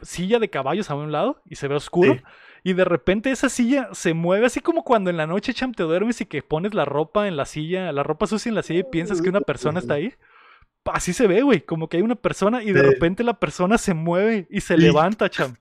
silla 0.02 0.38
de 0.38 0.50
caballos 0.50 0.90
a 0.90 0.94
un 0.94 1.12
lado 1.12 1.42
y 1.44 1.56
se 1.56 1.68
ve 1.68 1.74
oscuro. 1.74 2.16
Y 2.62 2.74
de 2.74 2.84
repente 2.84 3.30
esa 3.30 3.48
silla 3.48 3.88
se 3.92 4.12
mueve 4.12 4.46
así 4.46 4.60
como 4.60 4.84
cuando 4.84 5.10
en 5.10 5.16
la 5.16 5.26
noche, 5.26 5.54
cham, 5.54 5.72
te 5.72 5.82
duermes 5.82 6.20
y 6.20 6.26
que 6.26 6.42
pones 6.42 6.74
la 6.74 6.84
ropa 6.84 7.26
en 7.26 7.36
la 7.36 7.46
silla, 7.46 7.90
la 7.92 8.02
ropa 8.02 8.26
sucia 8.26 8.50
en 8.50 8.54
la 8.54 8.62
silla 8.62 8.80
y 8.80 8.84
piensas 8.84 9.22
que 9.22 9.28
una 9.28 9.40
persona 9.40 9.80
está 9.80 9.94
ahí. 9.94 10.14
Así 10.84 11.12
se 11.12 11.26
ve, 11.26 11.42
güey, 11.42 11.60
como 11.62 11.88
que 11.88 11.98
hay 11.98 12.02
una 12.02 12.16
persona 12.16 12.62
y 12.62 12.72
de 12.72 12.82
repente 12.82 13.22
la 13.24 13.34
persona 13.34 13.78
se 13.78 13.94
mueve 13.94 14.46
y 14.50 14.60
se 14.60 14.76
levanta, 14.76 15.30
cham. 15.30 15.56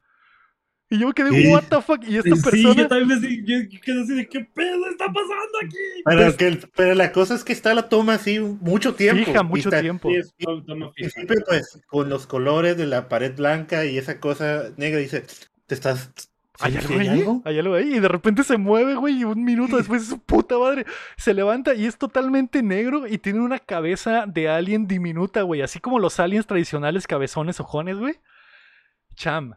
Y 0.91 0.97
yo 0.97 1.11
quedé, 1.13 1.51
what 1.51 1.65
the 1.69 1.81
fuck, 1.81 2.03
y 2.07 2.17
esta 2.17 2.31
persona... 2.31 2.73
Sí, 2.73 2.75
yo 2.75 2.87
también 2.87 3.21
me 3.21 3.43
yo 3.43 3.79
quedé 3.81 4.01
así 4.01 4.15
de, 4.15 4.27
¿qué 4.27 4.39
pedo 4.39 4.89
está 4.89 5.05
pasando 5.05 5.57
aquí? 5.63 5.77
Pero, 6.03 6.35
pues 6.35 6.67
pero 6.75 6.95
la 6.95 7.11
cosa 7.11 7.35
es 7.35 7.43
que 7.43 7.53
está 7.53 7.75
la 7.75 7.89
toma 7.89 8.15
así 8.15 8.39
mucho 8.39 8.95
tiempo. 8.95 9.25
Fija, 9.25 9.43
mucho 9.43 9.69
tiempo. 9.69 10.09
Y 10.09 11.09
siempre, 11.09 11.37
pues, 11.45 11.79
con 11.85 12.09
los 12.09 12.25
colores 12.25 12.75
de 12.75 12.87
la 12.87 13.07
pared 13.07 13.35
blanca 13.35 13.85
y 13.85 13.99
esa 13.99 14.19
cosa 14.19 14.71
negra, 14.77 14.99
dice, 14.99 15.25
te 15.67 15.75
estás 15.75 16.11
¿Hay 16.61 16.75
algo, 16.75 16.99
ahí? 16.99 17.25
¿Hay 17.45 17.59
algo 17.59 17.75
ahí? 17.75 17.95
Y 17.95 17.99
de 17.99 18.07
repente 18.07 18.43
se 18.43 18.57
mueve, 18.57 18.95
güey, 18.95 19.19
y 19.19 19.23
un 19.23 19.43
minuto 19.45 19.77
después 19.77 20.05
su 20.07 20.19
puta 20.19 20.57
madre 20.57 20.85
se 21.17 21.33
levanta 21.33 21.73
y 21.73 21.85
es 21.85 21.97
totalmente 21.97 22.61
negro 22.61 23.07
y 23.07 23.17
tiene 23.17 23.39
una 23.39 23.59
cabeza 23.59 24.25
de 24.27 24.49
alien 24.49 24.87
diminuta, 24.87 25.43
güey. 25.43 25.61
Así 25.61 25.79
como 25.79 25.99
los 25.99 26.19
aliens 26.19 26.47
tradicionales, 26.47 27.07
cabezones, 27.07 27.59
ojones, 27.59 27.97
güey. 27.97 28.15
Cham. 29.15 29.53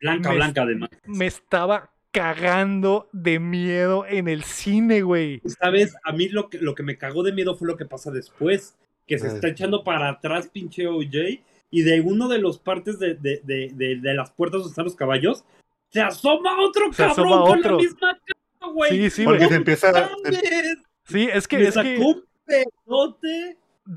Blanca, 0.00 0.32
blanca 0.32 0.62
además. 0.62 0.90
Me 1.06 1.26
estaba 1.26 1.90
cagando 2.10 3.08
de 3.12 3.40
miedo 3.40 4.06
en 4.06 4.28
el 4.28 4.44
cine, 4.44 5.02
güey. 5.02 5.42
¿Sabes? 5.60 5.96
A 6.04 6.12
mí 6.12 6.28
lo 6.28 6.48
que, 6.48 6.58
lo 6.58 6.74
que 6.74 6.82
me 6.82 6.96
cagó 6.96 7.22
de 7.22 7.32
miedo 7.32 7.56
fue 7.56 7.66
lo 7.66 7.76
que 7.76 7.86
pasa 7.86 8.10
después. 8.10 8.76
Que 9.06 9.18
se 9.18 9.28
está 9.28 9.48
echando 9.48 9.84
para 9.84 10.08
atrás, 10.08 10.48
pinche 10.52 10.86
OJ. 10.86 11.40
Y 11.70 11.82
de 11.82 12.00
uno 12.00 12.28
de 12.28 12.38
los 12.38 12.58
partes 12.58 12.98
de, 12.98 13.14
de, 13.14 13.40
de, 13.42 13.98
de 14.00 14.14
las 14.14 14.30
puertas 14.30 14.60
donde 14.60 14.70
están 14.70 14.84
los 14.84 14.94
caballos, 14.94 15.44
se 15.90 16.00
asoma 16.00 16.60
otro 16.60 16.90
cabrón 16.96 17.46
con 17.46 17.60
la 17.60 17.72
misma 17.72 18.18
cara, 18.18 18.72
güey. 18.72 18.90
Sí, 18.90 19.10
sí, 19.10 19.24
Porque 19.24 19.48
se 19.48 19.54
empieza 19.54 19.90
a... 19.90 20.10
Sí, 21.04 21.28
es 21.32 21.46
que... 21.48 21.66
es 21.66 21.74
que... 21.74 22.00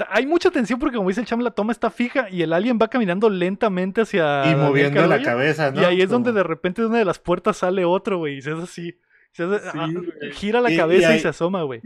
Hay 0.10 0.26
mucha 0.26 0.52
tensión 0.52 0.80
porque, 0.80 0.98
como 0.98 1.10
dice 1.10 1.22
el 1.22 1.28
cham, 1.28 1.40
la 1.40 1.52
toma 1.52 1.72
está 1.72 1.90
fija 1.90 2.30
y 2.30 2.42
el 2.42 2.52
alien 2.52 2.78
va 2.82 2.90
caminando 2.90 3.30
lentamente 3.30 4.02
hacia. 4.02 4.52
Y 4.52 4.56
moviendo 4.56 5.06
la 5.08 5.22
cabeza, 5.22 5.72
¿no? 5.72 5.82
Y 5.82 5.86
ahí 5.86 6.02
es 6.02 6.10
donde 6.10 6.32
de 6.34 6.44
repente 6.44 6.82
de 6.82 6.88
una 6.88 6.98
de 6.98 7.06
las 7.06 7.20
puertas 7.20 7.58
sale 7.58 7.86
otro, 7.86 8.18
güey. 8.18 8.36
Y 8.36 8.40
es 8.40 8.48
así. 8.48 9.00
Ah, 9.40 9.88
gira 10.34 10.62
la 10.62 10.76
cabeza 10.76 11.16
y, 11.16 11.20
se 11.20 11.28
asoma, 11.28 11.64
güey. 11.64 11.82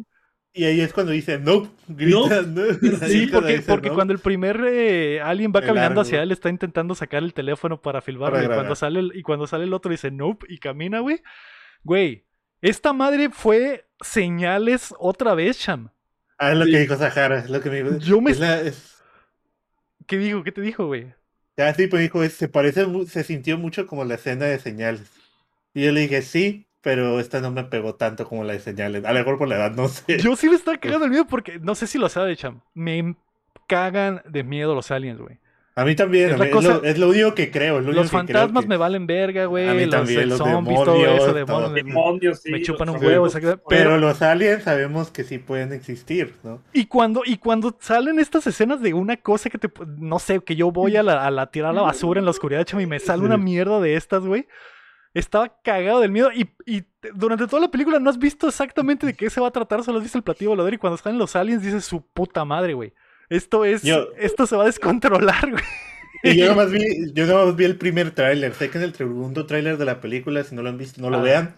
Y 0.54 0.66
ahí 0.66 0.82
es 0.82 0.92
cuando 0.94 1.12
dice, 1.12 1.40
no, 1.40 1.72
grita, 1.88 2.42
no. 2.42 2.64
Sí, 3.08 3.28
porque, 3.28 3.62
porque 3.66 3.90
cuando 3.90 4.14
el 4.14 4.20
primer 4.20 4.62
eh, 4.68 5.22
alien 5.22 5.52
va 5.56 5.62
caminando 5.62 6.02
hacia 6.02 6.24
él, 6.24 6.32
está 6.32 6.50
intentando 6.50 6.96
sacar 6.96 7.24
el 7.24 7.34
teléfono 7.34 7.82
para 7.82 8.02
filmarlo. 8.02 8.44
y, 8.44 8.48
cuando 8.48 8.76
sale 8.76 9.00
el, 9.00 9.12
y 9.16 9.22
cuando 9.22 9.48
sale 9.48 9.64
el 9.64 9.74
otro 9.74 9.92
dice, 9.92 10.12
nope, 10.12 10.46
y 10.50 10.58
camina, 10.58 11.00
güey. 11.00 11.22
Güey, 11.84 12.26
esta 12.62 12.94
madre 12.94 13.30
fue 13.30 13.86
señales 14.02 14.94
otra 15.00 15.36
vez, 15.36 15.58
Cham. 15.60 15.90
Ah, 16.42 16.54
es 16.54 16.58
lo 16.58 16.66
que 16.66 16.80
dijo 16.80 16.96
Sahara, 16.98 17.38
es 17.38 17.52
lo 17.52 17.62
que 17.62 17.70
me 17.70 17.84
dijo. 17.84 17.98
Yo 18.00 18.20
me... 18.20 18.34
¿Qué 20.08 20.18
dijo? 20.18 20.44
¿Qué 20.44 20.52
te 20.52 20.62
dijo, 20.62 20.88
güey? 20.88 21.14
Ah, 21.56 21.72
sí, 21.76 21.86
pues 21.86 22.02
dijo, 22.02 22.28
se 22.30 22.48
parece, 22.48 22.84
se 23.06 23.24
sintió 23.24 23.60
mucho 23.60 23.86
como 23.86 24.06
la 24.06 24.16
escena 24.16 24.46
de 24.46 24.58
señales. 24.58 25.08
Y 25.76 25.86
yo 25.86 25.92
le 25.92 26.02
dije, 26.02 26.24
sí, 26.24 26.66
pero 26.82 27.20
esta 27.20 27.42
no 27.42 27.52
me 27.52 27.66
pegó 27.66 27.94
tanto 27.94 28.28
como 28.28 28.44
la 28.44 28.54
de 28.54 28.60
señales. 28.60 29.06
A 29.06 29.14
lo 29.14 29.20
mejor 29.20 29.38
por 29.38 29.48
la 29.50 29.58
edad, 29.58 29.76
no 29.76 29.88
sé. 29.88 30.18
Yo 30.20 30.36
sí 30.36 30.50
me 30.50 30.56
estaba 30.56 30.78
cagando 30.78 31.06
de 31.06 31.12
miedo 31.12 31.28
porque 31.28 31.60
no 31.60 31.76
sé 31.76 31.86
si 31.86 32.00
lo 32.00 32.10
sabe, 32.10 32.36
Cham. 32.36 32.62
Me 32.74 33.16
cagan 33.68 34.24
de 34.28 34.44
miedo 34.44 34.74
los 34.74 34.90
aliens, 34.90 35.22
güey. 35.22 35.38
A 35.82 35.86
mí 35.86 35.96
también, 35.96 36.30
es, 36.84 37.00
lo, 37.00 37.10
único 37.10 37.34
que 37.34 37.50
creo. 37.50 37.82
los 37.82 38.12
fantasmas 38.12 38.68
me 38.68 38.78
valen 38.78 39.08
verga, 39.08 39.46
güey. 39.46 39.68
A 39.68 39.74
mí 39.74 39.86
los, 39.86 39.96
también, 39.96 40.30
los 40.30 40.38
zombies, 40.38 40.84
todo 40.84 40.96
eso, 40.96 41.34
demonios, 41.34 42.44
me 42.46 42.62
chupan 42.62 42.90
un 42.90 43.04
huevo. 43.04 43.28
Pero, 43.68 43.98
los 43.98 44.22
aliens 44.22 44.64
sabemos 44.64 45.10
que 45.10 45.24
sí 45.24 45.40
pueden 45.40 45.74
existir, 45.74 46.36
¿no? 46.44 46.62
Y 46.72 46.86
cuando, 46.86 47.24
y 47.26 47.38
cuando 47.38 47.76
salen 47.80 48.20
estas 48.20 48.46
escenas 48.46 48.80
de 48.80 48.94
una 48.94 49.18
cosa 49.18 49.50
que 49.50 49.58
te, 49.58 49.72
no 49.98 50.20
sé, 50.20 50.40
que 50.42 50.56
yo 50.56 50.72
voy 50.72 50.98
a 50.98 51.02
la, 51.02 51.26
a 51.26 51.32
la 51.32 51.50
tirar 51.50 51.74
la 51.74 51.82
basura 51.82 52.20
en 52.20 52.26
la 52.26 52.32
oscuridad, 52.32 52.64
cham, 52.64 52.80
y 52.80 52.86
me 52.86 53.00
sale 53.00 53.24
una 53.24 53.38
mierda 53.38 53.80
de 53.80 53.96
estas, 53.96 54.24
güey. 54.24 54.48
Estaba 55.16 55.58
cagado 55.64 56.00
del 56.02 56.12
miedo 56.12 56.32
y, 56.32 56.48
y, 56.68 56.84
durante 57.16 57.48
toda 57.48 57.64
la 57.64 57.72
película 57.72 58.00
no 58.00 58.10
has 58.12 58.20
visto 58.20 58.48
exactamente 58.48 59.08
de 59.08 59.16
qué 59.16 59.32
se 59.32 59.42
va 59.42 59.48
a 59.48 59.52
tratar, 59.52 59.84
solo 59.84 59.98
has 59.98 60.04
visto 60.04 60.20
el 60.20 60.24
platillo 60.24 60.52
volador 60.52 60.76
y 60.76 60.78
cuando 60.78 60.96
están 60.96 61.18
los 61.18 61.36
aliens 61.36 61.64
dices 61.64 61.86
su 61.86 62.06
puta 62.06 62.46
madre, 62.46 62.76
güey. 62.76 62.94
Esto 63.32 63.64
es, 63.64 63.82
esto 64.18 64.46
se 64.46 64.58
va 64.58 64.64
a 64.64 64.66
descontrolar, 64.66 65.52
güey. 65.52 65.64
Y 66.22 66.36
yo 66.36 66.48
nomás 66.50 66.70
vi, 66.70 67.14
yo 67.14 67.26
nomás 67.26 67.56
vi 67.56 67.64
el 67.64 67.78
primer 67.78 68.12
tráiler. 68.12 68.54
Sé 68.54 68.70
que 68.70 68.78
en 68.78 68.84
el 68.84 68.94
segundo 68.94 69.46
tráiler 69.46 69.78
de 69.78 69.86
la 69.86 70.02
película, 70.02 70.44
si 70.44 70.54
no 70.54 70.62
lo 70.62 70.68
han 70.68 70.78
visto, 70.78 71.02
no 71.02 71.10
lo 71.10 71.20
ah. 71.20 71.22
vean. 71.22 71.56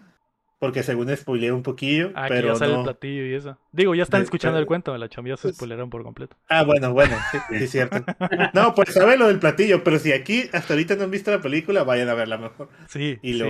Porque 0.60 0.84
según 0.84 1.14
spoileé 1.18 1.52
un 1.52 1.64
poquillo, 1.64 2.12
ah, 2.14 2.28
pero 2.30 2.50
ya 2.50 2.56
sale 2.56 2.76
el 2.76 2.84
platillo 2.84 3.26
y 3.26 3.34
eso. 3.34 3.58
Digo, 3.72 3.96
ya 3.96 4.04
están 4.04 4.22
escuchando 4.22 4.60
el 4.60 4.68
cuento, 4.68 4.96
la 4.98 5.10
chamba 5.10 5.32
ya 5.32 5.36
se 5.36 5.48
pues 5.48 5.56
spoilearon 5.56 5.90
por 5.90 6.04
completo. 6.04 6.38
Ah, 6.48 6.64
bueno, 6.64 6.94
bueno, 6.94 7.18
sí, 7.32 7.58
sí, 7.58 7.68
cierto. 7.68 8.06
No, 8.54 8.74
pues 8.76 8.94
sabe 8.94 9.18
lo 9.18 9.28
del 9.28 9.40
platillo, 9.40 9.84
pero 9.84 10.00
si 10.00 10.14
aquí 10.14 10.50
hasta 10.54 10.74
ahorita 10.74 10.96
no 10.96 11.04
han 11.04 11.12
visto 11.12 11.32
la 11.32 11.42
película, 11.42 11.84
vayan 11.84 12.08
a 12.08 12.14
verla 12.14 12.38
mejor. 12.38 12.70
Sí, 12.88 13.18
y 13.22 13.34
sí, 13.34 13.44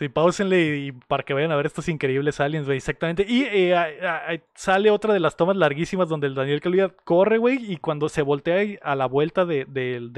Sí, 0.00 0.08
pausenle 0.08 0.78
y 0.78 0.92
para 0.92 1.24
que 1.24 1.34
vayan 1.34 1.52
a 1.52 1.56
ver 1.56 1.66
estos 1.66 1.86
increíbles 1.86 2.40
aliens, 2.40 2.64
güey. 2.64 2.78
Exactamente. 2.78 3.26
Y 3.28 3.42
eh, 3.42 4.40
sale 4.54 4.90
otra 4.90 5.12
de 5.12 5.20
las 5.20 5.36
tomas 5.36 5.58
larguísimas 5.58 6.08
donde 6.08 6.26
el 6.26 6.34
Daniel 6.34 6.62
Kaluuya 6.62 6.88
corre, 7.04 7.36
güey, 7.36 7.70
y 7.70 7.76
cuando 7.76 8.08
se 8.08 8.22
voltea 8.22 8.78
a 8.80 8.96
la 8.96 9.04
vuelta 9.04 9.44
de, 9.44 9.66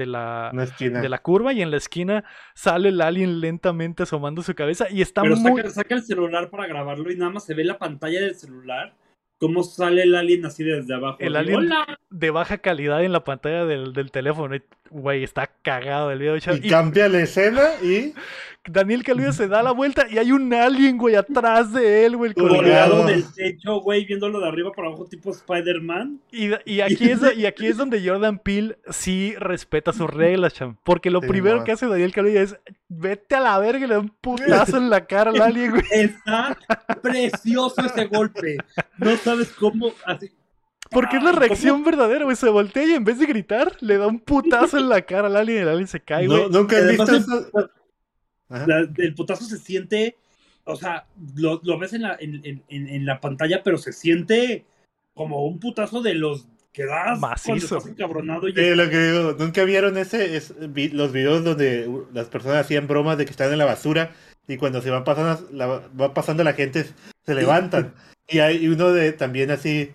la, 0.05 0.53
de 0.79 1.09
la 1.09 1.17
curva 1.17 1.51
y 1.51 1.61
en 1.61 1.69
la 1.69 1.75
esquina 1.75 2.23
sale 2.53 2.87
el 2.87 3.01
alien 3.01 3.41
lentamente 3.41 4.03
asomando 4.03 4.41
su 4.41 4.55
cabeza 4.55 4.87
y 4.89 5.01
está 5.01 5.21
Pero 5.21 5.35
muy... 5.35 5.61
saca 5.63 5.95
el 5.95 6.03
celular 6.03 6.49
para 6.49 6.65
grabarlo 6.65 7.11
y 7.11 7.17
nada 7.17 7.31
más 7.31 7.43
se 7.43 7.53
ve 7.53 7.65
la 7.65 7.77
pantalla 7.77 8.21
del 8.21 8.35
celular 8.35 8.93
cómo 9.37 9.63
sale 9.63 10.03
el 10.03 10.15
alien 10.15 10.45
así 10.45 10.63
desde 10.63 10.93
abajo. 10.93 11.17
El 11.19 11.35
alien 11.35 11.69
de 12.09 12.29
baja 12.29 12.59
calidad 12.59 13.03
en 13.03 13.11
la 13.11 13.25
pantalla 13.25 13.65
del, 13.65 13.91
del 13.91 14.09
teléfono. 14.09 14.55
Güey, 14.89 15.25
está 15.25 15.47
cagado 15.61 16.11
el 16.11 16.19
video. 16.19 16.37
Y, 16.37 16.67
y 16.67 16.69
cambia 16.69 17.09
la 17.09 17.19
escena 17.19 17.63
y... 17.81 18.13
Daniel 18.65 19.03
Kaluuya 19.03 19.33
se 19.33 19.47
da 19.47 19.61
la 19.61 19.71
vuelta 19.71 20.07
y 20.09 20.17
hay 20.17 20.31
un 20.31 20.53
alien, 20.53 20.97
güey, 20.97 21.15
atrás 21.15 21.73
de 21.73 22.05
él, 22.05 22.15
güey. 22.15 22.33
Colgado 22.33 23.05
del 23.05 23.25
techo, 23.33 23.81
güey, 23.81 24.05
viéndolo 24.05 24.39
de 24.39 24.47
arriba 24.47 24.71
para 24.71 24.87
abajo, 24.87 25.05
tipo 25.05 25.31
Spider-Man. 25.31 26.21
Y, 26.31 26.51
y, 26.65 26.79
aquí 26.79 27.09
es, 27.09 27.19
y 27.35 27.45
aquí 27.45 27.67
es 27.67 27.77
donde 27.77 28.07
Jordan 28.07 28.39
Peele 28.39 28.77
sí 28.89 29.35
respeta 29.37 29.91
sus 29.91 30.09
reglas, 30.09 30.53
cham. 30.53 30.77
Porque 30.83 31.11
lo 31.11 31.19
primero 31.19 31.63
que 31.63 31.73
hace 31.73 31.87
Daniel 31.87 32.13
Kaluuya 32.13 32.41
es 32.41 32.57
vete 32.87 33.35
a 33.35 33.41
la 33.41 33.59
verga 33.59 33.85
y 33.85 33.87
le 33.87 33.95
da 33.95 33.99
un 33.99 34.09
putazo 34.09 34.77
en 34.77 34.89
la 34.89 35.05
cara 35.05 35.31
al 35.31 35.41
alien, 35.41 35.71
güey. 35.71 35.83
Está 35.91 36.57
precioso 37.01 37.81
ese 37.85 38.05
golpe. 38.05 38.57
No 38.97 39.17
sabes 39.17 39.51
cómo. 39.51 39.91
Así, 40.05 40.31
porque 40.89 41.17
es 41.17 41.23
la 41.23 41.31
reacción 41.31 41.83
verdadera, 41.83 42.23
güey. 42.23 42.35
Se 42.35 42.47
voltea 42.47 42.85
y 42.85 42.93
en 42.93 43.03
vez 43.03 43.19
de 43.19 43.25
gritar, 43.25 43.75
le 43.81 43.97
da 43.97 44.07
un 44.07 44.19
putazo 44.19 44.77
en 44.77 44.87
la 44.87 45.01
cara 45.01 45.27
al 45.27 45.35
alien 45.35 45.57
y 45.57 45.61
el 45.61 45.69
alien 45.69 45.87
se 45.87 45.99
cae, 45.99 46.27
güey. 46.27 46.43
No, 46.43 46.49
nunca 46.49 46.77
he 46.77 46.87
visto 46.87 47.11
eso 48.53 48.65
el 48.97 49.15
putazo 49.15 49.45
se 49.45 49.57
siente, 49.57 50.15
o 50.63 50.75
sea, 50.75 51.05
lo, 51.35 51.59
ves 51.79 51.93
en 51.93 52.03
la, 52.03 52.17
en, 52.19 53.05
la 53.05 53.19
pantalla, 53.19 53.61
pero 53.63 53.77
se 53.77 53.93
siente 53.93 54.65
como 55.13 55.45
un 55.45 55.59
putazo 55.59 56.01
de 56.01 56.15
los 56.15 56.47
que 56.71 56.85
das 56.85 57.19
Macizo. 57.19 57.87
encabronado. 57.87 58.47
Y 58.47 58.53
lo 58.53 58.89
que 58.89 59.11
digo, 59.11 59.35
nunca 59.37 59.63
vieron 59.63 59.97
ese, 59.97 60.35
es, 60.35 60.53
los 60.93 61.11
videos 61.11 61.43
donde 61.43 61.89
las 62.13 62.27
personas 62.27 62.65
hacían 62.65 62.87
bromas 62.87 63.17
de 63.17 63.25
que 63.25 63.31
están 63.31 63.51
en 63.51 63.59
la 63.59 63.65
basura 63.65 64.11
y 64.47 64.57
cuando 64.57 64.81
se 64.81 64.89
van 64.89 65.03
pasando 65.03 65.47
la, 65.51 65.67
va 65.67 66.13
pasando 66.13 66.43
la 66.43 66.53
gente 66.53 66.85
se 67.25 67.35
levantan. 67.35 67.93
y 68.27 68.39
hay 68.39 68.67
uno 68.67 68.91
de 68.91 69.11
también 69.11 69.51
así 69.51 69.91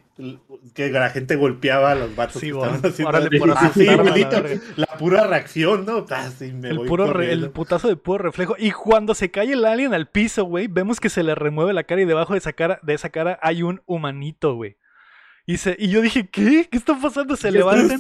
que 0.75 0.91
la 0.91 1.11
gente 1.11 1.37
golpeaba 1.37 1.93
a 1.93 1.95
los 1.95 2.17
vatos 2.17 2.41
sí, 2.41 2.51
la, 4.77 4.87
pura 4.99 5.27
reacción, 5.27 5.87
¿no? 5.87 6.05
Ah, 6.11 6.29
el, 6.41 6.81
puro 6.81 7.21
el 7.21 7.51
putazo 7.51 7.87
de 7.87 7.97
puro 7.97 8.25
reflejo. 8.25 8.57
Y 8.59 8.73
cuando 8.73 9.15
se 9.15 9.31
cae 9.31 9.53
el 9.53 9.65
alien 9.65 9.95
al 9.95 10.09
piso, 10.09 10.45
güey, 10.45 10.67
vemos 10.67 10.99
que 10.99 11.09
se 11.09 11.23
le 11.23 11.37
remueve 11.37 11.73
la 11.73 11.85
cara 11.85 12.03
y 12.03 12.05
debajo 12.05 12.33
de 12.33 12.41
esa 12.41 12.53
cara, 12.53 12.81
de 12.83 12.95
esa 12.95 13.11
cara 13.11 13.39
hay 13.43 13.63
un 13.63 13.81
humanito, 13.87 14.57
güey. 14.57 14.77
Y, 15.49 15.57
se, 15.57 15.75
y 15.79 15.89
yo 15.89 16.03
dije, 16.03 16.29
¿qué? 16.29 16.69
¿Qué 16.71 16.77
está 16.77 16.95
pasando? 17.01 17.35
Se 17.35 17.51
levantan. 17.51 17.99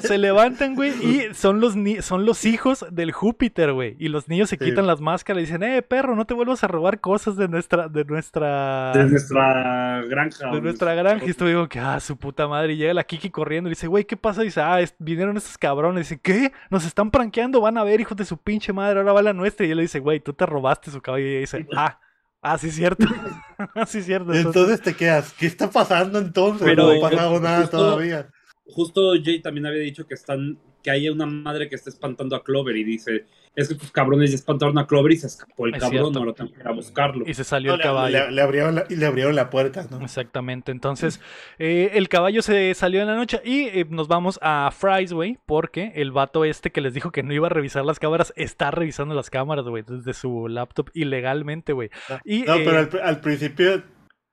Se 0.00 0.16
levantan, 0.16 0.76
güey. 0.76 0.92
Y 1.04 1.34
son 1.34 1.60
los, 1.60 1.74
son 2.04 2.24
los 2.24 2.44
hijos 2.44 2.86
del 2.92 3.10
Júpiter, 3.10 3.72
güey. 3.72 3.96
Y 3.98 4.06
los 4.06 4.28
niños 4.28 4.48
se 4.48 4.56
quitan 4.56 4.86
las 4.86 5.00
máscaras 5.00 5.42
y 5.42 5.46
dicen, 5.46 5.64
eh, 5.64 5.82
perro, 5.82 6.14
no 6.14 6.24
te 6.24 6.34
vuelvas 6.34 6.62
a 6.62 6.68
robar 6.68 7.00
cosas 7.00 7.36
de 7.36 7.48
nuestra. 7.48 7.88
De 7.88 8.04
nuestra, 8.04 8.92
de 8.94 9.06
nuestra 9.06 10.04
granja. 10.08 10.52
De 10.52 10.60
nuestra 10.60 10.94
granja. 10.94 11.26
Y 11.26 11.30
esto 11.30 11.46
digo 11.46 11.68
que, 11.68 11.80
ah, 11.80 11.98
su 11.98 12.16
puta 12.16 12.46
madre. 12.46 12.74
Y 12.74 12.76
llega 12.76 12.94
la 12.94 13.02
Kiki 13.02 13.28
corriendo 13.30 13.68
y 13.68 13.72
dice, 13.72 13.88
güey, 13.88 14.04
¿qué 14.04 14.16
pasa? 14.16 14.42
Y 14.42 14.44
dice, 14.44 14.60
ah, 14.60 14.78
vinieron 15.00 15.36
estos 15.36 15.58
cabrones. 15.58 16.12
Y 16.12 16.14
dice, 16.14 16.20
¿qué? 16.22 16.52
Nos 16.70 16.86
están 16.86 17.10
pranqueando. 17.10 17.60
Van 17.60 17.76
a 17.76 17.82
ver, 17.82 18.00
hijos 18.00 18.16
de 18.16 18.24
su 18.24 18.38
pinche 18.38 18.72
madre. 18.72 19.00
Ahora 19.00 19.14
va 19.14 19.22
la 19.22 19.32
nuestra. 19.32 19.66
Y 19.66 19.72
él 19.72 19.78
le 19.78 19.82
dice, 19.82 19.98
güey, 19.98 20.20
tú 20.20 20.32
te 20.32 20.46
robaste 20.46 20.92
su 20.92 21.00
caballo. 21.00 21.26
Y 21.26 21.40
dice, 21.40 21.66
ah. 21.74 21.98
Ah, 22.42 22.58
sí, 22.58 22.70
cierto. 22.70 23.06
sí, 23.86 24.02
cierto. 24.02 24.32
Entonces, 24.32 24.80
te 24.80 24.94
quedas, 24.94 25.32
¿qué 25.32 25.46
está 25.46 25.70
pasando 25.70 26.18
entonces? 26.18 26.64
Pero, 26.64 26.94
no 26.94 27.06
ha 27.06 27.10
pasado 27.10 27.40
nada 27.40 27.68
todavía. 27.68 28.30
Justo 28.66 29.12
Jay 29.22 29.40
también 29.40 29.66
había 29.66 29.80
dicho 29.80 30.06
que 30.06 30.14
están, 30.14 30.58
que 30.82 30.90
hay 30.90 31.08
una 31.08 31.26
madre 31.26 31.68
que 31.68 31.76
está 31.76 31.90
espantando 31.90 32.36
a 32.36 32.42
Clover 32.42 32.76
y 32.76 32.84
dice, 32.84 33.26
es 33.56 33.68
que 33.68 33.74
tus 33.74 33.90
cabrones 33.90 34.30
ya 34.30 34.36
espantaron 34.36 34.78
a 34.78 34.86
Clover 34.86 35.12
y 35.12 35.16
se 35.16 35.26
escapó 35.28 35.66
el 35.66 35.78
cabrón, 35.78 36.12
no 36.12 36.24
lo 36.26 36.34
tengo 36.34 36.52
que 36.52 36.60
ir 36.60 36.68
a 36.68 36.72
buscarlo. 36.72 37.24
Y 37.26 37.32
se 37.32 37.42
salió 37.42 37.74
el 37.74 37.80
caballo. 37.80 38.30
Le, 38.30 38.42
abrieron 38.42 38.74
la, 38.74 38.84
y 38.90 38.96
le 38.96 39.06
abrieron 39.06 39.34
la 39.34 39.48
puerta, 39.48 39.86
¿no? 39.90 40.02
Exactamente. 40.02 40.72
Entonces, 40.72 41.20
eh, 41.58 41.92
el 41.94 42.10
caballo 42.10 42.42
se 42.42 42.74
salió 42.74 43.00
en 43.00 43.06
la 43.06 43.16
noche 43.16 43.40
y 43.44 43.62
eh, 43.68 43.86
nos 43.88 44.08
vamos 44.08 44.38
a 44.42 44.70
Fry's, 44.70 45.14
güey, 45.14 45.38
porque 45.46 45.92
el 45.96 46.12
vato 46.12 46.44
este 46.44 46.70
que 46.70 46.82
les 46.82 46.92
dijo 46.92 47.10
que 47.10 47.22
no 47.22 47.32
iba 47.32 47.46
a 47.46 47.50
revisar 47.50 47.84
las 47.86 47.98
cámaras 47.98 48.34
está 48.36 48.70
revisando 48.70 49.14
las 49.14 49.30
cámaras, 49.30 49.64
güey, 49.64 49.84
desde 49.88 50.12
su 50.12 50.48
laptop 50.48 50.90
ilegalmente, 50.92 51.72
güey. 51.72 51.88
No, 52.08 52.54
pero 52.56 52.82
eh, 52.82 52.88
al, 53.02 53.20
principio 53.20 53.82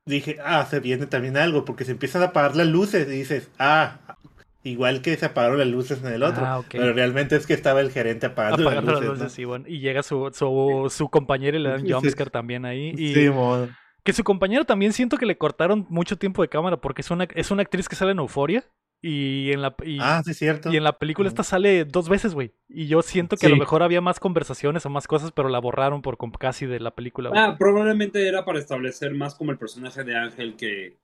dije, 0.05 0.37
ah, 0.43 0.65
se 0.69 0.81
viene 0.81 1.05
también 1.05 1.37
algo, 1.37 1.63
porque 1.63 1.85
se 1.85 1.91
empiezan 1.91 2.23
a 2.23 2.25
apagar 2.25 2.57
las 2.57 2.67
luces 2.67 3.07
y 3.07 3.11
dices, 3.11 3.49
ah, 3.57 4.17
Igual 4.65 5.01
que 5.01 5.17
se 5.17 5.25
apagaron 5.25 5.59
las 5.59 5.67
luces 5.67 6.01
en 6.03 6.13
el 6.13 6.23
otro. 6.23 6.45
Ah, 6.45 6.63
pero 6.69 6.93
realmente 6.93 7.35
es 7.35 7.45
que 7.45 7.53
estaba 7.53 7.81
el 7.81 7.91
gerente 7.91 8.27
apagando, 8.27 8.71
las 8.71 9.03
luces. 9.03 9.37
y 9.67 9.79
llega 9.79 10.03
su, 10.03 10.31
su, 10.89 11.09
compañero 11.09 11.57
y 11.57 11.61
le 11.61 11.69
dan 11.69 11.89
jumpscare 11.89 12.29
también 12.29 12.65
ahí. 12.65 12.93
Y... 12.97 13.13
Que 14.03 14.13
su 14.13 14.23
compañero 14.23 14.65
también 14.65 14.91
siento 14.91 15.17
que 15.17 15.25
le 15.25 15.37
cortaron 15.37 15.85
mucho 15.89 16.17
tiempo 16.17 16.41
de 16.41 16.49
cámara 16.49 16.77
porque 16.77 17.01
es 17.01 17.11
una, 17.11 17.25
es 17.35 17.51
una 17.51 17.61
actriz 17.61 17.87
que 17.87 17.95
sale 17.95 18.11
en 18.11 18.19
Euforia. 18.19 18.65
Y 19.01 19.51
en 19.51 19.61
la, 19.61 19.75
y, 19.83 19.97
ah, 19.99 20.21
sí, 20.23 20.33
cierto. 20.33 20.71
Y 20.71 20.77
en 20.77 20.83
la 20.85 20.97
película 20.97 21.27
esta 21.27 21.43
sale 21.43 21.83
dos 21.83 22.07
veces, 22.07 22.33
güey. 22.33 22.53
Y 22.69 22.87
yo 22.87 23.01
siento 23.01 23.35
que 23.35 23.47
a 23.47 23.49
lo 23.49 23.57
mejor 23.57 23.83
había 23.83 23.99
más 23.99 24.17
conversaciones 24.17 24.85
o 24.85 24.89
más 24.89 25.07
cosas, 25.07 25.33
pero 25.33 25.49
la 25.49 25.59
borraron 25.59 26.01
por 26.01 26.17
casi 26.37 26.65
de 26.65 26.79
la 26.79 26.91
película. 26.91 27.29
Ah, 27.35 27.57
probablemente 27.59 28.25
era 28.25 28.45
para 28.45 28.59
establecer 28.59 29.13
más 29.13 29.35
como 29.35 29.51
el 29.51 29.57
personaje 29.57 30.05
de 30.05 30.15
Ángel 30.15 30.55
que, 30.55 30.99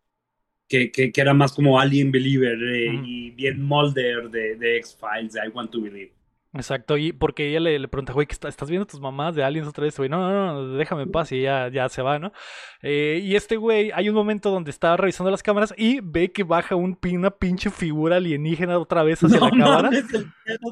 que, 0.70 0.91
que, 0.91 1.11
era 1.15 1.34
más 1.34 1.51
como 1.51 1.80
Alien 1.80 2.11
Believer 2.11 2.57
eh, 2.61 3.01
y 3.03 3.32
bien 3.32 3.61
Mulder 3.61 4.30
de, 4.30 4.55
de 4.55 4.78
X-Files, 4.78 5.34
de 5.34 5.45
I 5.45 5.49
Want 5.49 5.72
to 5.72 5.82
Believe. 5.82 6.11
Exacto, 6.52 6.97
y 6.97 7.14
porque 7.14 7.47
ella 7.47 7.60
le, 7.60 7.78
le 7.78 7.88
pregunta, 7.88 8.12
güey, 8.12 8.28
¿estás 8.28 8.68
viendo 8.68 8.88
tus 8.88 9.00
mamás 9.00 9.36
de 9.36 9.43
aliens 9.43 9.68
otra 9.68 9.84
vez? 9.84 9.95
Güey, 9.95 10.10
no, 10.10 10.18
no, 10.18 10.54
no, 10.54 10.78
déjame 10.78 11.04
en 11.04 11.12
paz 11.12 11.32
y 11.32 11.43
ya, 11.43 11.70
ya 11.70 11.88
se 11.89 12.02
va, 12.02 12.18
¿no? 12.18 12.34
Eh, 12.82 13.22
y 13.24 13.36
este 13.36 13.56
güey, 13.56 13.91
hay 13.93 14.10
un 14.10 14.16
momento 14.16 14.50
donde 14.50 14.72
está 14.72 14.97
revisando 14.97 15.30
las 15.30 15.43
cámaras 15.43 15.76
y 15.78 16.00
ve 16.02 16.32
que 16.32 16.43
baja 16.43 16.76
un, 16.76 16.97
una 17.14 17.30
pinche 17.30 17.70
figura 17.70 18.16
alienígena 18.16 18.80
otra 18.80 19.04
vez 19.04 19.24
hacia 19.24 19.39
la 19.39 19.52
cámara. 19.52 19.91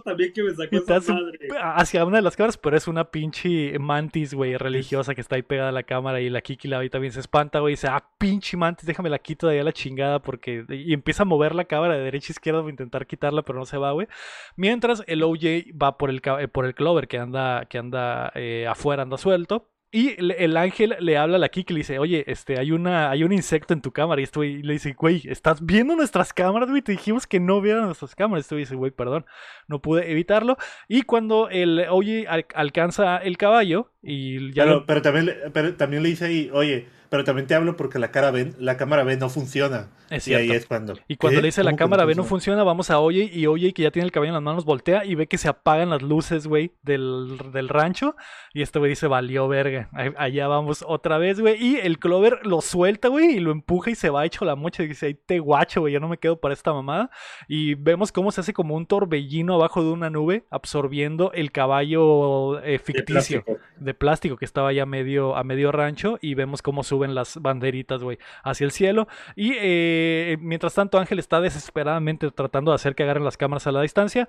también 0.04 0.34
que 0.34 0.42
me 0.42 0.56
sacó 0.56 0.78
esa 0.78 1.14
madre. 1.14 1.48
Hacia 1.62 2.06
una 2.06 2.18
de 2.18 2.24
las 2.24 2.36
cámaras, 2.36 2.58
pero 2.58 2.76
es 2.76 2.88
una 2.88 3.12
pinche 3.12 3.78
mantis, 3.78 4.34
güey, 4.34 4.58
religiosa 4.58 5.14
que 5.14 5.22
está 5.22 5.36
ahí 5.36 5.44
pegada 5.44 5.70
a 5.70 5.74
la 5.74 5.84
cámara 5.84 6.22
y 6.22 6.32
la 6.32 6.42
Kiki 6.42 6.68
la 6.68 6.80
ve 6.80 6.90
también 6.90 7.14
se 7.14 7.20
espanta, 7.20 7.60
güey, 7.60 7.74
y 7.74 7.76
dice, 7.76 7.88
ah, 7.88 8.04
pinche 8.18 8.58
mantis, 8.58 8.88
déjame 8.88 9.12
la 9.12 9.20
quito 9.20 9.46
de 9.46 9.54
ahí 9.54 9.60
a 9.60 9.64
la 9.64 9.74
chingada 9.74 10.24
porque... 10.24 10.66
Y 10.70 10.94
empieza 10.94 11.22
a 11.22 11.26
mover 11.28 11.54
la 11.54 11.66
cámara 11.66 11.96
de 11.96 12.04
derecha 12.04 12.32
a 12.32 12.34
izquierda 12.34 12.62
para 12.62 12.72
intentar 12.72 13.06
quitarla, 13.06 13.44
pero 13.44 13.60
no 13.60 13.66
se 13.66 13.78
va, 13.78 13.92
güey. 13.92 14.08
Mientras 14.56 15.04
el 15.06 15.22
OJ 15.22 15.67
va 15.72 15.98
por 15.98 16.10
el, 16.10 16.22
por 16.22 16.66
el 16.66 16.76
Clover 16.76 17.08
que 17.08 17.18
anda, 17.18 17.66
que 17.66 17.78
anda 17.78 18.32
eh, 18.36 18.68
afuera, 18.68 19.04
anda 19.04 19.18
suelto. 19.18 19.70
Y 19.90 20.16
el 20.20 20.58
ángel 20.58 20.98
le 21.00 21.18
habla 21.18 21.38
a 21.38 21.40
la 21.40 21.48
Kiki 21.48 21.72
y 21.72 21.76
le 21.76 21.80
dice, 21.80 21.98
oye, 21.98 22.26
este, 22.28 22.60
hay, 22.60 22.74
una, 22.74 23.10
hay 23.10 23.24
un 23.24 23.32
insecto 23.32 23.74
en 23.74 23.82
tu 23.82 23.94
cámara. 23.94 24.20
Y 24.20 24.26
esto 24.26 24.44
y 24.44 24.62
le 24.62 24.74
dice, 24.74 24.94
güey, 24.94 25.22
¿estás 25.26 25.66
viendo 25.66 25.96
nuestras 25.96 26.34
cámaras, 26.34 26.70
güey? 26.70 26.82
Te 26.82 26.92
dijimos 26.92 27.26
que 27.26 27.40
no 27.40 27.62
vieran 27.62 27.86
nuestras 27.86 28.14
cámaras. 28.14 28.46
Esto 28.46 28.58
dice, 28.58 28.76
güey, 28.76 28.92
perdón, 28.92 29.26
no 29.68 29.82
pude 29.82 30.12
evitarlo. 30.12 30.58
Y 30.90 31.04
cuando 31.04 31.48
el 31.50 31.86
oye 31.90 32.28
alcanza 32.28 33.18
el 33.18 33.38
caballo 33.38 33.94
y 34.02 34.52
ya... 34.52 34.66
Pero, 34.66 34.86
pero, 34.86 35.02
también, 35.02 35.34
pero 35.54 35.74
también 35.76 36.04
le 36.04 36.10
dice 36.10 36.26
ahí, 36.26 36.50
oye, 36.54 36.90
pero 37.10 37.24
también 37.24 37.48
te 37.48 37.56
hablo 37.56 37.76
porque 37.76 38.00
la, 38.00 38.12
cara 38.12 38.32
B, 38.32 38.54
la 38.60 38.78
cámara 38.78 39.04
B 39.04 39.18
no 39.18 39.30
funciona. 39.30 39.88
y 40.10 40.34
ahí 40.34 40.52
es 40.52 40.66
cuando. 40.66 40.94
Y 41.08 41.18
cuando 41.18 41.42
le 41.42 41.48
dice 41.48 41.64
la 41.64 41.76
cámara 41.76 42.06
B 42.06 42.16
no 42.16 42.24
funciona, 42.24 42.64
vamos 42.64 42.90
a 42.90 43.00
Oye 43.00 43.30
y 43.32 43.48
Oye 43.48 43.74
que 43.74 43.84
ya 43.84 43.92
tiene 43.92 44.06
el 44.06 44.12
cabello 44.12 44.30
en 44.30 44.36
las 44.36 44.44
manos 44.44 44.66
voltea 44.66 45.06
y 45.06 45.16
ve 45.16 45.28
que 45.28 45.38
se 45.38 45.48
apagan 45.48 45.90
las 45.90 46.02
luces, 46.02 46.48
güey, 46.48 46.74
del, 46.84 47.38
del, 47.54 47.70
rancho. 47.70 48.16
Y 48.54 48.62
este 48.62 48.80
güey 48.80 48.90
dice, 48.90 49.08
valió 49.08 49.48
verga. 49.48 49.90
Allá 50.18 50.48
vamos 50.48 50.84
otra 50.88 51.18
vez, 51.18 51.40
güey. 51.40 51.64
Y 51.64 51.78
el 51.78 52.00
Clover 52.00 52.46
lo 52.46 52.62
suelta, 52.62 53.08
güey, 53.08 53.38
y 53.38 53.40
lo 53.40 53.52
empuja 53.52 53.92
y 53.92 53.96
se 53.96 54.10
va 54.10 54.26
hecho 54.26 54.46
la 54.46 54.56
mocha. 54.56 54.84
Y 54.84 54.88
dice, 54.88 55.08
ahí 55.08 55.14
te 55.14 55.40
guacho, 55.40 55.82
güey, 55.82 55.94
yo 55.94 56.00
no 56.00 56.08
me 56.08 56.18
quedo 56.18 56.40
para 56.40 56.54
esta 56.54 56.74
mamada. 56.74 57.10
Y 57.48 57.76
vemos 57.76 58.12
cómo 58.12 58.32
se 58.32 58.42
hace 58.42 58.54
como 58.54 58.76
un 58.76 58.86
torbellino 58.86 59.56
abajo 59.56 59.84
de 59.84 59.92
una 59.92 60.10
nube, 60.10 60.46
absorbiendo 60.50 61.32
el 61.34 61.52
caballo 61.52 62.60
eh, 62.62 62.80
ficticio 62.80 63.44
de 63.78 63.94
plástico. 63.94 64.38
que 64.38 64.46
estaba 64.46 64.74
ya 64.74 64.86
medio, 64.86 65.36
a 65.36 65.44
medio 65.44 65.72
rancho. 65.72 66.18
Y 66.22 66.34
vemos 66.34 66.62
cómo 66.62 66.84
su 66.84 66.97
suben 66.98 67.16
las 67.16 67.40
banderitas, 67.42 68.02
güey, 68.02 68.18
hacia 68.44 68.66
el 68.66 68.72
cielo. 68.72 69.08
Y 69.36 69.54
eh, 69.56 70.38
mientras 70.42 70.74
tanto, 70.74 70.98
Ángel 70.98 71.20
está 71.20 71.42
desesperadamente 71.42 72.30
tratando 72.32 72.72
de 72.72 72.76
hacer 72.76 72.96
que 72.96 73.04
agarren 73.04 73.24
las 73.24 73.38
cámaras 73.38 73.68
a 73.68 73.72
la 73.72 73.82
distancia. 73.82 74.28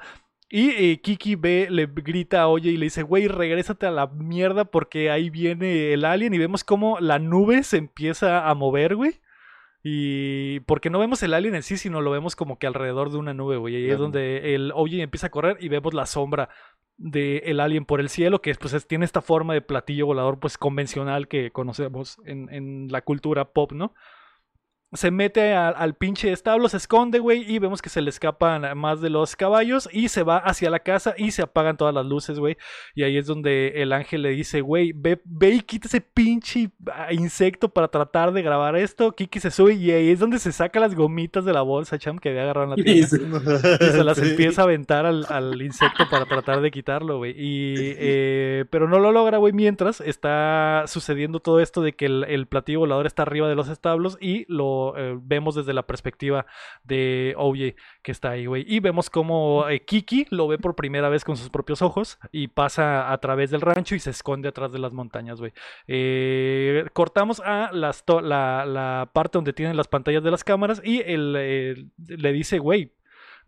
Y 0.50 0.70
eh, 0.70 1.00
Kiki 1.02 1.36
ve, 1.36 1.68
le 1.70 1.86
grita, 1.86 2.48
oye, 2.48 2.70
y 2.70 2.76
le 2.76 2.86
dice, 2.86 3.02
güey, 3.02 3.28
regrésate 3.28 3.86
a 3.86 3.90
la 3.90 4.06
mierda 4.06 4.64
porque 4.64 5.10
ahí 5.10 5.30
viene 5.30 5.92
el 5.92 6.04
alien. 6.04 6.34
Y 6.34 6.38
vemos 6.38 6.64
como 6.64 6.98
la 7.00 7.18
nube 7.18 7.62
se 7.62 7.76
empieza 7.78 8.48
a 8.48 8.54
mover, 8.54 8.96
güey. 8.96 9.20
Y 9.90 10.60
porque 10.60 10.90
no 10.90 10.98
vemos 10.98 11.22
el 11.22 11.32
alien 11.32 11.54
en 11.54 11.62
sí, 11.62 11.78
sino 11.78 12.02
lo 12.02 12.10
vemos 12.10 12.36
como 12.36 12.58
que 12.58 12.66
alrededor 12.66 13.10
de 13.10 13.16
una 13.16 13.32
nube, 13.32 13.56
güey. 13.56 13.74
Y 13.74 13.76
ahí 13.78 13.90
es 13.90 13.98
donde 13.98 14.54
el 14.54 14.70
OJ 14.74 15.00
empieza 15.00 15.28
a 15.28 15.30
correr 15.30 15.56
y 15.60 15.68
vemos 15.70 15.94
la 15.94 16.04
sombra 16.04 16.50
de 16.98 17.38
el 17.46 17.58
alien 17.58 17.86
por 17.86 18.00
el 18.00 18.10
cielo, 18.10 18.42
que 18.42 18.54
pues 18.54 18.86
tiene 18.86 19.06
esta 19.06 19.22
forma 19.22 19.54
de 19.54 19.62
platillo 19.62 20.04
volador 20.04 20.40
pues 20.40 20.58
convencional 20.58 21.26
que 21.26 21.52
conocemos 21.52 22.18
en, 22.26 22.52
en 22.52 22.88
la 22.90 23.00
cultura 23.00 23.46
pop, 23.46 23.72
¿no? 23.72 23.94
Se 24.92 25.10
mete 25.10 25.52
al 25.52 25.94
pinche 25.96 26.32
establo, 26.32 26.68
se 26.68 26.78
esconde, 26.78 27.18
güey, 27.18 27.44
y 27.50 27.58
vemos 27.58 27.82
que 27.82 27.90
se 27.90 28.00
le 28.00 28.08
escapan 28.08 28.76
más 28.78 29.02
de 29.02 29.10
los 29.10 29.36
caballos 29.36 29.86
y 29.92 30.08
se 30.08 30.22
va 30.22 30.38
hacia 30.38 30.70
la 30.70 30.80
casa 30.80 31.14
y 31.18 31.32
se 31.32 31.42
apagan 31.42 31.76
todas 31.76 31.94
las 31.94 32.06
luces, 32.06 32.38
güey. 32.38 32.56
Y 32.94 33.02
ahí 33.02 33.18
es 33.18 33.26
donde 33.26 33.82
el 33.82 33.92
ángel 33.92 34.22
le 34.22 34.30
dice, 34.30 34.62
güey, 34.62 34.92
ve, 34.94 35.20
ve 35.24 35.50
y 35.50 35.60
quita 35.60 35.88
ese 35.88 36.00
pinche 36.00 36.70
ah, 36.90 37.12
insecto 37.12 37.68
para 37.68 37.88
tratar 37.88 38.32
de 38.32 38.40
grabar 38.40 38.76
esto. 38.76 39.12
Kiki 39.12 39.40
se 39.40 39.50
sube 39.50 39.74
y 39.74 39.90
ahí 39.90 40.10
es 40.10 40.20
donde 40.20 40.38
se 40.38 40.52
saca 40.52 40.80
las 40.80 40.94
gomitas 40.94 41.44
de 41.44 41.52
la 41.52 41.60
bolsa, 41.60 41.98
cham, 41.98 42.18
que 42.18 42.30
había 42.30 42.44
agarrado 42.44 42.72
en 42.72 42.78
la 42.78 42.82
tienda. 42.82 43.76
y 43.80 43.92
se 43.92 44.04
las 44.04 44.18
empieza 44.18 44.62
a 44.62 44.64
aventar 44.64 45.04
al, 45.04 45.60
insecto 45.60 46.04
para 46.10 46.24
tratar 46.24 46.62
de 46.62 46.70
quitarlo, 46.70 47.18
güey. 47.18 47.34
Y, 47.36 47.74
eh, 47.76 48.64
pero 48.70 48.88
no 48.88 48.98
lo 49.00 49.12
logra, 49.12 49.36
güey, 49.36 49.52
mientras 49.52 50.00
está 50.00 50.84
sucediendo 50.86 51.40
todo 51.40 51.60
esto 51.60 51.82
de 51.82 51.92
que 51.92 52.06
el, 52.06 52.24
el 52.24 52.46
platillo 52.46 52.80
volador 52.80 53.06
está 53.06 53.22
arriba 53.22 53.48
de 53.48 53.54
los 53.54 53.68
establos 53.68 54.16
y 54.18 54.46
lo 54.48 54.77
eh, 54.96 55.16
vemos 55.20 55.54
desde 55.54 55.72
la 55.72 55.86
perspectiva 55.86 56.46
de 56.84 57.34
Oye 57.36 57.76
que 58.02 58.12
está 58.12 58.30
ahí, 58.30 58.46
güey. 58.46 58.64
Y 58.66 58.80
vemos 58.80 59.10
como 59.10 59.68
eh, 59.68 59.84
Kiki 59.84 60.26
lo 60.30 60.48
ve 60.48 60.58
por 60.58 60.74
primera 60.74 61.08
vez 61.08 61.24
con 61.24 61.36
sus 61.36 61.50
propios 61.50 61.82
ojos 61.82 62.18
y 62.32 62.48
pasa 62.48 63.12
a 63.12 63.18
través 63.18 63.50
del 63.50 63.60
rancho 63.60 63.94
y 63.94 64.00
se 64.00 64.10
esconde 64.10 64.48
atrás 64.48 64.72
de 64.72 64.78
las 64.78 64.92
montañas, 64.92 65.40
güey. 65.40 65.52
Eh, 65.86 66.86
cortamos 66.92 67.40
a 67.44 67.70
la, 67.72 69.10
parte 69.12 69.38
donde 69.38 69.52
tienen 69.52 69.76
las 69.76 69.88
pantallas 69.88 70.22
de 70.22 70.30
las 70.30 70.44
cámaras 70.44 70.80
y 70.84 71.02
él 71.04 71.90
le 71.96 72.32
dice, 72.32 72.58
güey, 72.58 72.92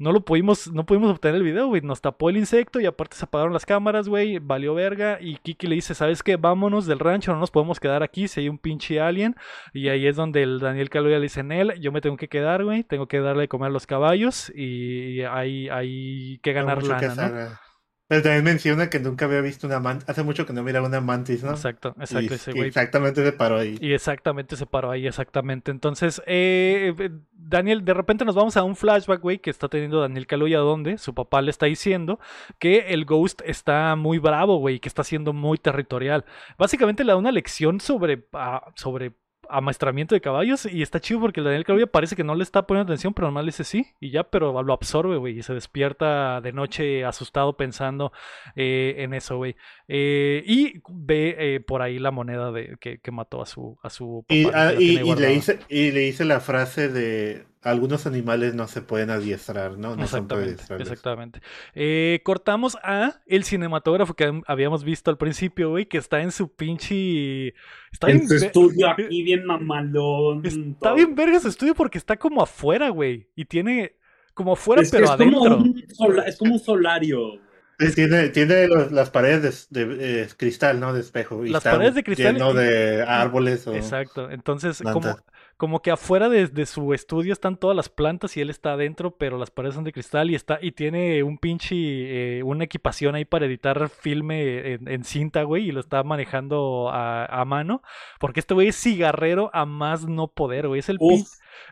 no 0.01 0.13
lo 0.13 0.23
pudimos, 0.23 0.73
no 0.73 0.87
pudimos 0.87 1.11
obtener 1.11 1.37
el 1.37 1.43
video, 1.43 1.67
güey. 1.67 1.83
Nos 1.83 2.01
tapó 2.01 2.31
el 2.31 2.39
insecto 2.39 2.81
y 2.81 2.87
aparte 2.87 3.17
se 3.17 3.27
apagaron 3.27 3.53
las 3.53 3.67
cámaras, 3.67 4.09
güey. 4.09 4.39
Valió 4.39 4.75
verga. 4.75 5.19
Y 5.21 5.37
Kiki 5.37 5.67
le 5.67 5.75
dice, 5.75 5.95
¿sabes 5.95 6.23
qué? 6.23 6.37
Vámonos 6.37 6.87
del 6.87 6.99
rancho, 6.99 7.35
no 7.35 7.39
nos 7.39 7.51
podemos 7.51 7.79
quedar 7.79 8.03
aquí 8.03 8.27
si 8.27 8.41
hay 8.41 8.49
un 8.49 8.57
pinche 8.57 8.99
alien. 8.99 9.37
Y 9.75 9.89
ahí 9.89 10.07
es 10.07 10.17
donde 10.17 10.43
el 10.43 10.59
Daniel 10.59 10.89
Caluya 10.89 11.19
le 11.19 11.25
dice, 11.25 11.41
en 11.41 11.53
él, 11.53 11.79
yo 11.81 11.93
me 11.93 12.01
tengo 12.01 12.17
que 12.17 12.29
quedar, 12.29 12.65
güey. 12.65 12.83
Tengo 12.83 13.09
que 13.09 13.21
darle 13.21 13.43
de 13.43 13.49
comer 13.49 13.69
a 13.69 13.73
los 13.73 13.87
caballos 13.87 14.51
y 14.55 15.21
hay, 15.21 15.69
hay 15.69 16.39
que 16.43 16.55
ganar 16.55 16.83
lana, 16.83 17.15
¿no? 17.15 17.70
Pero 18.11 18.23
también 18.23 18.43
menciona 18.43 18.91
que 18.91 18.99
nunca 18.99 19.27
había 19.27 19.41
visto 19.41 19.69
una 19.69 19.79
mantis. 19.79 20.09
Hace 20.09 20.25
mucho 20.25 20.45
que 20.45 20.53
no 20.53 20.65
miraba 20.65 20.89
una 20.89 21.01
mantis, 21.01 21.45
¿no? 21.45 21.53
Exacto, 21.53 21.95
exacto. 21.97 22.35
ese 22.35 22.51
güey. 22.51 22.67
Exactamente 22.67 23.23
se 23.25 23.31
paró 23.31 23.57
ahí. 23.57 23.79
Y 23.81 23.93
exactamente 23.93 24.57
se 24.57 24.67
paró 24.67 24.91
ahí, 24.91 25.07
exactamente. 25.07 25.71
Entonces, 25.71 26.21
eh, 26.27 26.93
Daniel, 27.31 27.85
de 27.85 27.95
repente 27.95 28.25
nos 28.25 28.35
vamos 28.35 28.57
a 28.57 28.65
un 28.65 28.75
flashback, 28.75 29.21
güey, 29.21 29.39
que 29.39 29.51
está 29.51 29.69
teniendo 29.69 30.01
Daniel 30.01 30.27
Kaluuya, 30.27 30.59
donde 30.59 30.99
su 30.99 31.15
papá 31.15 31.41
le 31.41 31.53
está 31.53 31.67
diciendo 31.67 32.19
que 32.59 32.89
el 32.89 33.05
Ghost 33.05 33.43
está 33.45 33.95
muy 33.95 34.19
bravo, 34.19 34.57
güey, 34.57 34.81
que 34.81 34.89
está 34.89 35.05
siendo 35.05 35.33
muy 35.33 35.59
territorial. 35.59 36.25
Básicamente 36.59 37.05
le 37.05 37.13
da 37.13 37.17
una 37.17 37.31
lección 37.31 37.79
sobre, 37.79 38.27
ah, 38.33 38.73
sobre 38.75 39.13
amaestramiento 39.51 40.15
de 40.15 40.21
caballos 40.21 40.67
y 40.67 40.83
está 40.83 41.01
chido 41.01 41.21
porque 41.21 41.41
el 41.41 41.45
Daniel 41.45 41.65
Kaluuya 41.65 41.87
parece 41.87 42.17
que 42.17 42.25
no 42.25 42.35
le 42.35 42.43
está 42.43 42.67
poniendo 42.67 42.93
atención, 42.93 43.15
pero 43.15 43.27
normal 43.27 43.47
dice 43.47 43.65
sí 43.65 43.87
y 44.01 44.11
ya, 44.11 44.25
pero 44.25 44.63
lo 44.63 44.73
absorbe, 44.73 45.17
güey, 45.17 45.39
y 45.39 45.43
se 45.43 45.55
despierta 45.55 46.41
de 46.41 46.53
noche 46.53 47.05
asustado 47.05 47.57
pensando 47.57 48.13
eh, 48.57 48.97
en 48.99 49.15
eso, 49.15 49.37
güey. 49.37 49.57
Eh, 49.89 50.43
y 50.47 50.81
ve 50.89 51.37
eh, 51.39 51.61
por 51.61 51.83
ahí 51.83 51.99
la 51.99 52.11
moneda 52.11 52.53
de 52.53 52.77
que, 52.81 53.11
mató 53.11 53.43
a 53.43 53.47
su, 53.47 53.77
a 53.83 53.91
su 53.91 54.25
papá. 54.29 54.35
Y, 54.35 54.47
ah, 54.55 54.73
le 54.73 55.29
dice, 55.29 55.59
y 55.69 55.91
le 55.91 56.01
dice 56.01 56.25
la 56.25 56.41
frase 56.41 56.89
de 56.89 57.50
algunos 57.63 58.07
animales 58.07 58.55
no 58.55 58.69
se 58.69 58.81
pueden 58.81 59.11
adiestrar, 59.11 59.77
¿no? 59.77 59.95
no 59.95 60.05
exactamente. 60.05 60.63
exactamente. 60.79 61.41
Eh, 61.75 62.21
cortamos 62.25 62.79
a 62.83 63.21
el 63.27 63.45
cinematógrafo 63.45 64.15
que 64.15 64.41
habíamos 64.47 64.83
visto 64.83 65.11
al 65.11 65.19
principio, 65.19 65.71
güey, 65.71 65.87
que 65.87 65.99
está 65.99 66.23
en 66.23 66.33
su 66.33 66.55
pinche. 66.55 67.55
Está 67.93 68.11
en 68.11 68.27
su 68.27 68.37
estudio 68.37 68.89
aquí, 68.89 69.23
bien 69.23 69.45
mamalón. 69.45 70.45
Está 70.45 70.95
bien 70.95 71.15
verga 71.15 71.41
su 71.41 71.49
estudio 71.49 71.75
porque 71.75 71.99
está 71.99 72.17
como 72.17 72.43
afuera, 72.43 72.89
güey. 72.89 73.29
Y 73.37 73.45
tiene 73.45 73.97
como 74.33 74.55
afuera, 74.55 74.83
pero 74.91 75.05
es 75.05 75.11
adentro. 75.11 75.59
Como 75.99 76.23
es 76.23 76.37
como 76.39 76.55
un 76.55 76.61
solario. 76.61 77.41
Tiene, 77.95 78.29
tiene 78.29 78.69
las 78.69 79.09
paredes 79.09 79.69
de, 79.71 80.29
cristal, 80.37 80.81
¿no? 80.81 80.93
De 80.93 81.01
espejo. 81.01 81.43
las 81.45 81.65
paredes 81.65 81.95
de 81.95 82.05
cristal. 82.05 82.35
Lleno 82.35 82.53
de 82.53 83.03
árboles. 83.03 83.67
O 83.67 83.75
Exacto. 83.75 84.31
Entonces, 84.31 84.83
como, 84.83 85.17
como 85.61 85.83
que 85.83 85.91
afuera 85.91 86.31
de, 86.31 86.65
su 86.65 86.95
estudio 86.95 87.35
están 87.35 87.59
todas 87.59 87.77
las 87.77 87.91
plantas 87.91 88.35
y 88.35 88.41
él 88.41 88.49
está 88.49 88.73
adentro, 88.73 89.11
pero 89.11 89.37
las 89.37 89.51
paredes 89.51 89.75
son 89.75 89.85
de 89.85 89.93
cristal 89.93 90.31
y 90.31 90.35
está 90.35 90.59
y 90.63 90.73
tiene 90.73 91.23
un 91.23 91.37
pinche 91.37 92.39
eh, 92.39 92.43
una 92.43 92.65
equipación 92.65 93.15
ahí 93.15 93.27
para 93.27 93.45
editar 93.45 93.91
filme 93.91 94.73
en, 94.73 95.05
cinta, 95.05 95.43
güey, 95.43 95.69
y 95.69 95.73
lo 95.73 95.81
está 95.81 96.03
manejando 96.03 96.89
a, 96.91 97.45
mano, 97.45 97.83
porque 98.19 98.41
este 98.41 98.55
güey 98.55 98.69
es 98.69 98.81
cigarrero 98.81 99.51
a 99.53 99.67
más 99.67 100.07
no 100.07 100.29
poder, 100.29 100.67
güey, 100.67 100.81
es 100.81 100.89
el 100.89 100.97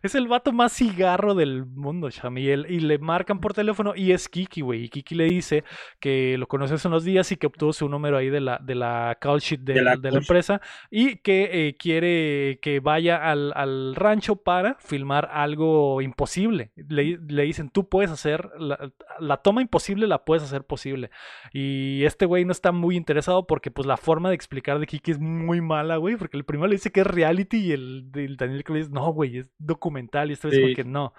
es 0.03 0.15
el 0.15 0.29
vato 0.29 0.53
más 0.53 0.73
cigarro 0.73 1.35
del 1.35 1.67
mundo. 1.67 2.09
Y 2.37 2.81
le 2.81 2.99
marcan 2.99 3.41
por 3.41 3.55
teléfono 3.55 3.95
y 3.95 4.13
es 4.13 4.29
Kiki, 4.29 4.61
güey. 4.61 4.85
Y 4.85 4.89
Kiki 4.89 5.15
le 5.15 5.25
dice 5.25 5.65
que 6.01 6.37
lo 6.39 6.47
conoces 6.47 6.85
en 6.85 6.91
los 6.91 7.05
días 7.05 7.31
y 7.33 7.37
que 7.37 7.47
obtuvo 7.47 7.73
su 7.73 7.89
número 7.89 8.17
ahí 8.17 8.31
de 8.31 8.41
la, 8.41 8.59
de 8.59 8.75
la 8.75 9.17
call 9.21 9.41
sheet 9.41 9.61
de, 9.61 9.83
la, 9.83 9.95
empresa 9.95 10.61
y 10.91 11.17
que 11.17 11.69
eh, 11.69 11.77
quiere 11.77 12.59
que 12.61 12.81
vaya 12.81 13.31
al, 13.31 13.95
rancho 13.95 14.37
para 14.37 14.77
filmar 14.81 15.29
algo 15.33 16.01
imposible. 16.01 16.73
Le, 16.77 17.19
dicen, 17.19 17.71
tú 17.71 17.89
puedes 17.89 18.11
hacer, 18.11 18.51
la, 18.59 18.93
la, 19.19 19.39
toma 19.39 19.63
imposible 19.63 20.07
la 20.07 20.25
puedes 20.25 20.43
hacer 20.43 20.65
posible. 20.65 21.11
Y 21.53 22.05
este 22.05 22.27
güey 22.27 22.45
no 22.45 22.53
está 22.53 22.73
muy 22.73 22.97
interesado 22.97 23.47
porque 23.47 23.71
pues 23.71 23.87
la 23.87 23.97
forma 23.97 24.29
de 24.29 24.35
explicar 24.35 24.79
de 24.79 24.87
Kiki 24.87 25.13
es 25.13 25.19
muy 25.19 25.61
mala, 25.61 25.97
güey. 25.97 26.17
Porque 26.17 26.37
el 26.37 26.45
primero 26.45 26.69
le 26.69 26.77
dice 26.77 26.93
que 26.93 27.01
es 27.01 27.07
reality 27.07 27.59
y 27.59 27.73
el, 27.73 28.11
el 28.15 28.37
Daniel 28.37 28.65
que 28.65 28.73
le 28.73 28.79
dice, 28.81 28.91
no, 28.93 29.13
güey, 29.13 29.39
es 29.39 29.51
documental 29.69 30.31
y 30.31 30.33
esta 30.33 30.49
vez 30.49 30.59
porque 30.61 30.83
no, 30.83 31.15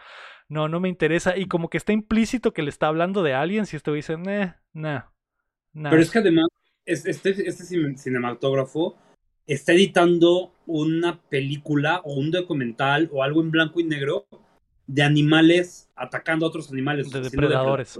no, 0.49 0.67
no 0.67 0.81
me 0.81 0.89
interesa 0.89 1.37
y 1.37 1.45
como 1.45 1.69
que 1.69 1.77
está 1.77 1.93
implícito 1.93 2.51
que 2.51 2.63
le 2.63 2.69
está 2.69 2.87
hablando 2.87 3.23
de 3.23 3.33
alguien 3.33 3.65
si 3.65 3.77
este 3.77 3.93
dice, 3.93 4.17
eh, 4.27 4.53
nah, 4.73 5.03
Pero 5.73 6.01
es 6.01 6.11
que 6.11 6.19
además, 6.19 6.47
este, 6.85 7.29
este 7.47 7.63
cinematógrafo 7.95 8.97
está 9.47 9.73
editando 9.73 10.51
una 10.65 11.21
película 11.21 12.01
o 12.03 12.13
un 12.13 12.31
documental 12.31 13.09
o 13.13 13.23
algo 13.23 13.41
en 13.41 13.51
blanco 13.51 13.79
y 13.79 13.85
negro 13.85 14.25
de 14.85 15.03
animales 15.03 15.89
atacando 15.95 16.45
a 16.45 16.49
otros 16.49 16.71
animales. 16.71 17.09
De 17.11 17.21
depredadores. 17.21 17.97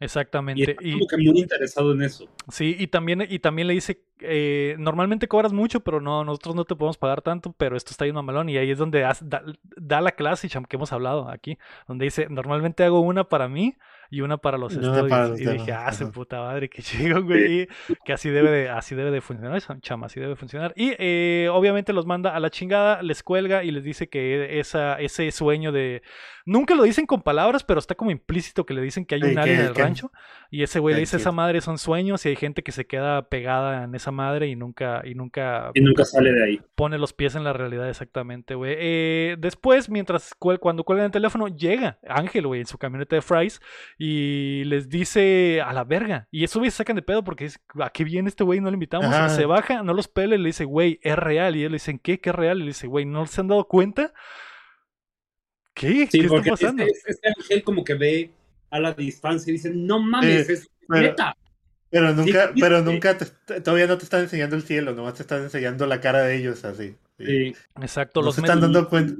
Exactamente. 0.00 0.76
Y, 0.80 0.90
está 0.90 0.92
como 0.92 1.06
que 1.06 1.16
muy 1.16 1.40
interesado 1.40 1.92
en 1.92 2.02
eso. 2.02 2.28
Sí, 2.48 2.76
y 2.78 2.86
también, 2.86 3.26
y 3.28 3.38
también 3.40 3.66
le 3.66 3.74
dice, 3.74 4.04
eh, 4.20 4.76
normalmente 4.78 5.26
cobras 5.26 5.52
mucho, 5.52 5.80
pero 5.80 6.00
no, 6.00 6.24
nosotros 6.24 6.54
no 6.54 6.64
te 6.64 6.76
podemos 6.76 6.98
pagar 6.98 7.22
tanto, 7.22 7.52
pero 7.56 7.76
esto 7.76 7.90
está 7.90 8.04
yendo 8.04 8.20
a 8.20 8.22
malón. 8.22 8.48
Y 8.48 8.56
ahí 8.56 8.70
es 8.70 8.78
donde 8.78 9.00
da, 9.20 10.00
la 10.00 10.12
clase 10.12 10.48
que 10.48 10.76
hemos 10.76 10.92
hablado 10.92 11.28
aquí, 11.28 11.58
donde 11.88 12.04
dice, 12.04 12.28
normalmente 12.28 12.84
hago 12.84 13.00
una 13.00 13.24
para 13.28 13.48
mí 13.48 13.76
y 14.10 14.22
una 14.22 14.38
para 14.38 14.56
los 14.56 14.72
estudios. 14.72 15.40
y 15.40 15.46
dije, 15.46 15.72
ah, 15.72 15.92
su 15.92 16.10
puta 16.10 16.40
madre, 16.40 16.68
qué 16.70 16.82
chido, 16.82 17.22
güey. 17.22 17.68
Que 18.04 18.12
así 18.12 18.30
debe 18.30 18.50
de, 18.50 18.68
así 18.70 18.94
debe 18.94 19.10
de 19.10 19.20
funcionar 19.20 19.56
eso, 19.56 19.76
chama, 19.80 20.06
así 20.06 20.18
debe 20.18 20.36
funcionar. 20.36 20.72
Y 20.76 20.94
eh, 20.98 21.48
obviamente 21.52 21.92
los 21.92 22.06
manda 22.06 22.34
a 22.34 22.40
la 22.40 22.50
chingada, 22.50 23.02
les 23.02 23.22
cuelga 23.22 23.64
y 23.64 23.70
les 23.70 23.84
dice 23.84 24.08
que 24.08 24.58
esa, 24.60 24.98
ese 25.00 25.30
sueño 25.30 25.72
de. 25.72 26.02
Nunca 26.46 26.74
lo 26.74 26.84
dicen 26.84 27.04
con 27.04 27.20
palabras, 27.20 27.62
pero 27.64 27.78
está 27.78 27.94
como 27.94 28.10
implícito 28.10 28.64
que 28.64 28.72
le 28.72 28.80
dicen 28.80 29.04
que 29.04 29.16
hay 29.16 29.22
un 29.22 29.38
alien 29.38 29.60
en 29.60 29.66
el 29.66 29.74
rancho. 29.74 30.10
Y 30.50 30.62
ese 30.62 30.78
güey 30.78 30.94
le 30.94 31.00
dice, 31.00 31.18
esa 31.18 31.30
madre 31.30 31.60
son 31.60 31.76
sueños 31.76 32.24
y 32.24 32.30
hay 32.30 32.36
gente 32.36 32.62
que 32.62 32.72
se 32.72 32.86
queda 32.86 33.28
pegada 33.28 33.84
en 33.84 33.94
esa 33.94 34.10
madre 34.10 34.46
y 34.46 34.56
nunca, 34.56 35.02
y 35.04 35.14
nunca. 35.14 35.70
Y 35.74 35.82
nunca 35.82 36.06
sale 36.06 36.32
de 36.32 36.42
ahí. 36.42 36.60
Pone 36.74 36.96
los 36.96 37.12
pies 37.12 37.34
en 37.34 37.44
la 37.44 37.52
realidad, 37.52 37.86
exactamente, 37.88 38.54
güey. 38.54 38.74
Eh, 38.78 39.36
después, 39.38 39.90
mientras 39.90 40.34
cuando 40.34 40.84
cuelgan 40.84 41.06
el 41.06 41.12
teléfono, 41.12 41.48
llega 41.48 41.98
Ángel, 42.08 42.46
güey, 42.46 42.60
en 42.60 42.66
su 42.66 42.78
camioneta 42.78 43.14
de 43.14 43.22
Fries 43.22 43.60
y 43.98 44.64
les 44.64 44.88
dice 44.88 45.60
a 45.60 45.74
la 45.74 45.84
verga. 45.84 46.28
Y 46.30 46.44
eso, 46.44 46.60
güey, 46.60 46.70
se 46.70 46.78
sacan 46.78 46.96
de 46.96 47.02
pedo 47.02 47.22
porque 47.22 47.44
es, 47.44 47.60
¿a 47.78 47.90
qué 47.90 48.04
viene 48.04 48.28
este 48.28 48.44
güey? 48.44 48.60
No 48.60 48.70
le 48.70 48.76
invitamos. 48.76 49.32
Se 49.32 49.44
baja, 49.44 49.82
no 49.82 49.92
los 49.92 50.08
pele, 50.08 50.38
le 50.38 50.46
dice, 50.46 50.64
güey, 50.64 50.98
es 51.02 51.16
real. 51.16 51.56
Y 51.56 51.64
él 51.64 51.72
le 51.72 51.76
dicen, 51.76 51.98
¿qué? 51.98 52.20
¿Qué 52.20 52.30
es 52.30 52.36
real? 52.36 52.58
Y 52.58 52.60
le 52.60 52.68
dice, 52.68 52.86
güey, 52.86 53.04
¿no 53.04 53.26
se 53.26 53.42
han 53.42 53.48
dado 53.48 53.68
cuenta? 53.68 54.14
¿Qué? 55.74 56.08
¿Qué 56.10 56.20
está 56.20 56.42
pasando? 56.42 56.82
Este, 56.82 57.10
este, 57.10 57.28
Ángel 57.28 57.62
como 57.62 57.84
que 57.84 57.94
ve 57.94 58.30
a 58.70 58.80
la 58.80 58.92
distancia 58.92 59.50
y 59.50 59.54
dice, 59.54 59.70
no 59.70 60.00
mames, 60.00 60.48
es 60.48 60.70
neta. 60.88 61.36
Pero 61.90 62.12
nunca, 62.12 62.52
pero 62.58 62.82
nunca 62.82 63.16
todavía 63.64 63.86
no 63.86 63.96
te 63.96 64.04
están 64.04 64.22
enseñando 64.22 64.56
el 64.56 64.62
cielo, 64.62 64.94
nomás 64.94 65.14
te 65.14 65.22
están 65.22 65.42
enseñando 65.42 65.86
la 65.86 66.00
cara 66.00 66.22
de 66.22 66.36
ellos 66.36 66.64
así. 66.64 66.94
Sí. 67.18 67.54
Exacto, 67.80 68.20
los 68.20 68.36
están 68.36 68.60
dando 68.60 68.88
cuenta. 68.88 69.14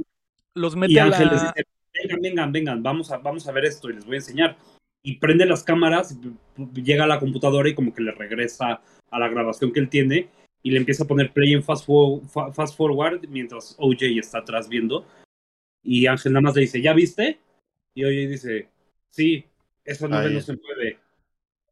Los 0.55 0.77
mete 0.77 0.93
y 0.93 0.99
Ángeles 0.99 1.41
dice, 1.41 1.67
vengan, 1.95 2.21
vengan, 2.21 2.53
vengan, 2.53 2.83
vamos 2.83 3.11
a, 3.11 3.19
vamos 3.19 3.49
a 3.49 3.53
ver 3.53 3.65
esto 3.65 3.89
y 3.89 3.95
les 3.95 4.05
voy 4.05 4.17
a 4.17 4.19
enseñar. 4.19 4.59
Y 5.03 5.17
prende 5.17 5.47
las 5.47 5.63
cámaras, 5.63 6.19
llega 6.75 7.05
a 7.05 7.07
la 7.07 7.21
computadora 7.21 7.69
y 7.69 7.75
como 7.75 7.95
que 7.95 8.03
le 8.03 8.13
regresa 8.13 8.83
a 9.11 9.19
la 9.19 9.29
grabación 9.29 9.73
que 9.73 9.81
él 9.81 9.89
tiene 9.89 10.29
y 10.63 10.71
le 10.71 10.79
empieza 10.79 11.05
a 11.05 11.07
poner 11.07 11.33
play 11.33 11.55
en 11.55 11.63
fast, 11.63 11.89
fast 12.53 12.77
forward 12.77 13.27
mientras 13.29 13.77
OJ 13.79 14.03
está 14.19 14.39
atrás 14.39 14.69
viendo. 14.69 15.07
Y 15.83 16.07
Ángel 16.07 16.33
nada 16.33 16.43
más 16.43 16.55
le 16.57 16.63
dice, 16.63 16.83
¿ya 16.83 16.93
viste? 16.93 17.39
Y 17.95 18.05
OJ 18.05 18.29
dice, 18.29 18.69
sí, 19.11 19.47
esa 19.85 20.09
nube 20.09 20.31
no 20.31 20.41
se 20.41 20.57
mueve. 20.57 20.99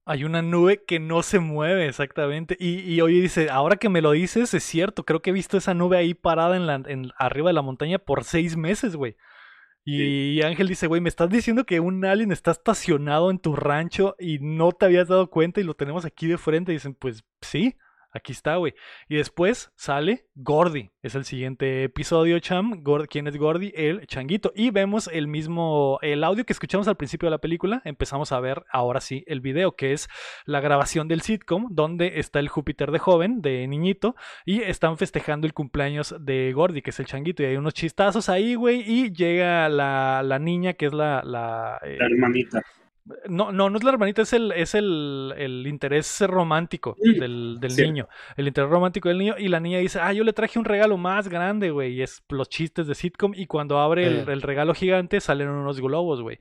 Hay 0.08 0.24
una 0.24 0.40
nube 0.40 0.84
que 0.84 1.00
no 1.00 1.22
se 1.22 1.40
mueve, 1.40 1.88
exactamente. 1.88 2.56
Y, 2.60 2.78
y 2.80 3.00
oye, 3.00 3.20
dice, 3.20 3.50
ahora 3.50 3.76
que 3.76 3.88
me 3.88 4.00
lo 4.00 4.12
dices, 4.12 4.54
es 4.54 4.62
cierto, 4.62 5.04
creo 5.04 5.20
que 5.20 5.30
he 5.30 5.32
visto 5.32 5.56
esa 5.56 5.74
nube 5.74 5.96
ahí 5.96 6.14
parada 6.14 6.56
en 6.56 6.66
la, 6.66 6.74
en, 6.86 7.10
arriba 7.18 7.48
de 7.48 7.54
la 7.54 7.62
montaña 7.62 7.98
por 7.98 8.22
seis 8.22 8.56
meses, 8.56 8.94
güey. 8.94 9.16
Y, 9.88 10.42
Ángel 10.42 10.66
dice, 10.66 10.88
güey, 10.88 11.00
me 11.00 11.08
estás 11.08 11.30
diciendo 11.30 11.64
que 11.64 11.78
un 11.78 12.04
alien 12.04 12.32
está 12.32 12.50
estacionado 12.50 13.30
en 13.30 13.38
tu 13.38 13.54
rancho 13.54 14.16
y 14.18 14.40
no 14.40 14.72
te 14.72 14.84
habías 14.84 15.06
dado 15.06 15.30
cuenta 15.30 15.60
y 15.60 15.64
lo 15.64 15.74
tenemos 15.74 16.04
aquí 16.04 16.26
de 16.26 16.38
frente. 16.38 16.72
Y 16.72 16.74
dicen, 16.74 16.94
pues 16.94 17.24
sí. 17.40 17.76
Aquí 18.16 18.32
está, 18.32 18.56
güey. 18.56 18.74
Y 19.08 19.16
después 19.16 19.70
sale 19.76 20.26
Gordy. 20.34 20.90
Es 21.02 21.14
el 21.14 21.24
siguiente 21.24 21.84
episodio, 21.84 22.38
Cham. 22.40 22.82
¿Quién 23.08 23.26
es 23.26 23.36
Gordy? 23.36 23.72
El 23.76 24.06
changuito. 24.06 24.52
Y 24.54 24.70
vemos 24.70 25.08
el 25.12 25.28
mismo, 25.28 25.98
el 26.02 26.24
audio 26.24 26.44
que 26.44 26.52
escuchamos 26.52 26.88
al 26.88 26.96
principio 26.96 27.26
de 27.26 27.32
la 27.32 27.38
película. 27.38 27.82
Empezamos 27.84 28.32
a 28.32 28.40
ver 28.40 28.64
ahora 28.70 29.00
sí 29.00 29.22
el 29.26 29.40
video, 29.40 29.76
que 29.76 29.92
es 29.92 30.08
la 30.46 30.60
grabación 30.60 31.08
del 31.08 31.20
sitcom, 31.20 31.68
donde 31.70 32.18
está 32.18 32.40
el 32.40 32.48
Júpiter 32.48 32.90
de 32.90 32.98
joven, 32.98 33.42
de 33.42 33.66
niñito, 33.68 34.16
y 34.44 34.62
están 34.62 34.96
festejando 34.96 35.46
el 35.46 35.54
cumpleaños 35.54 36.14
de 36.18 36.52
Gordy, 36.52 36.82
que 36.82 36.90
es 36.90 37.00
el 37.00 37.06
changuito. 37.06 37.42
Y 37.42 37.46
hay 37.46 37.56
unos 37.56 37.74
chistazos 37.74 38.28
ahí, 38.28 38.54
güey. 38.54 38.80
Y 38.80 39.12
llega 39.12 39.68
la, 39.68 40.22
la 40.24 40.38
niña, 40.38 40.72
que 40.72 40.86
es 40.86 40.92
la... 40.92 41.22
La, 41.22 41.78
la 41.82 42.06
hermanita. 42.06 42.62
No, 43.28 43.52
no, 43.52 43.70
no 43.70 43.78
es 43.78 43.84
la 43.84 43.90
hermanita, 43.90 44.22
es 44.22 44.32
el, 44.32 44.52
es 44.52 44.74
el, 44.74 45.32
el 45.36 45.66
interés 45.66 46.20
romántico 46.26 46.96
del, 47.00 47.58
del 47.60 47.76
niño. 47.76 48.08
El 48.36 48.48
interés 48.48 48.68
romántico 48.68 49.08
del 49.08 49.18
niño. 49.18 49.34
Y 49.38 49.48
la 49.48 49.60
niña 49.60 49.78
dice, 49.78 50.00
ah, 50.00 50.12
yo 50.12 50.24
le 50.24 50.32
traje 50.32 50.58
un 50.58 50.64
regalo 50.64 50.96
más 50.96 51.28
grande, 51.28 51.70
güey. 51.70 51.92
Y 51.94 52.02
es 52.02 52.22
los 52.28 52.48
chistes 52.48 52.86
de 52.86 52.94
sitcom. 52.94 53.32
Y 53.34 53.46
cuando 53.46 53.78
abre 53.78 54.06
el, 54.06 54.28
el 54.28 54.42
regalo 54.42 54.74
gigante, 54.74 55.20
salen 55.20 55.48
unos 55.48 55.80
globos, 55.80 56.20
güey. 56.20 56.38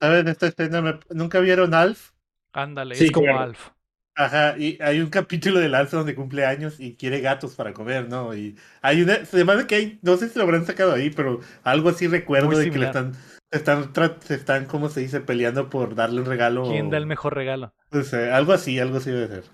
¿Saben 0.00 0.28
esta 0.28 0.46
escena? 0.46 0.98
¿Nunca 1.10 1.40
vieron 1.40 1.74
Alf? 1.74 2.12
Ándale, 2.52 2.94
es 2.94 3.10
como 3.10 3.38
Alf. 3.38 3.70
Ajá, 4.16 4.58
y 4.58 4.76
hay 4.82 5.00
un 5.00 5.08
capítulo 5.08 5.60
del 5.60 5.74
Alf 5.74 5.92
donde 5.92 6.14
cumple 6.14 6.44
años 6.44 6.80
y 6.80 6.96
quiere 6.96 7.20
gatos 7.20 7.54
para 7.54 7.72
comer, 7.72 8.08
¿no? 8.08 8.34
Y 8.34 8.56
hay 8.82 9.02
una, 9.02 9.24
se 9.24 9.44
me 9.44 9.66
que 9.66 9.74
hay, 9.74 9.98
no 10.02 10.16
sé 10.16 10.28
si 10.28 10.38
lo 10.38 10.44
habrán 10.44 10.66
sacado 10.66 10.92
ahí, 10.92 11.10
pero 11.10 11.40
algo 11.62 11.88
así 11.88 12.06
recuerdo 12.06 12.50
de 12.58 12.70
que 12.70 12.78
le 12.78 12.86
están 12.86 13.12
están, 13.50 13.92
se 14.20 14.34
están, 14.34 14.66
¿cómo 14.66 14.88
se 14.88 15.00
dice? 15.00 15.20
Peleando 15.20 15.68
por 15.70 15.94
darle 15.94 16.20
un 16.20 16.26
regalo. 16.26 16.64
¿Quién 16.64 16.90
da 16.90 16.98
el 16.98 17.06
mejor 17.06 17.34
regalo? 17.34 17.72
Pues, 17.90 18.14
algo 18.14 18.52
así, 18.52 18.78
algo 18.78 18.98
así 18.98 19.10
debe 19.10 19.26
ser. 19.26 19.44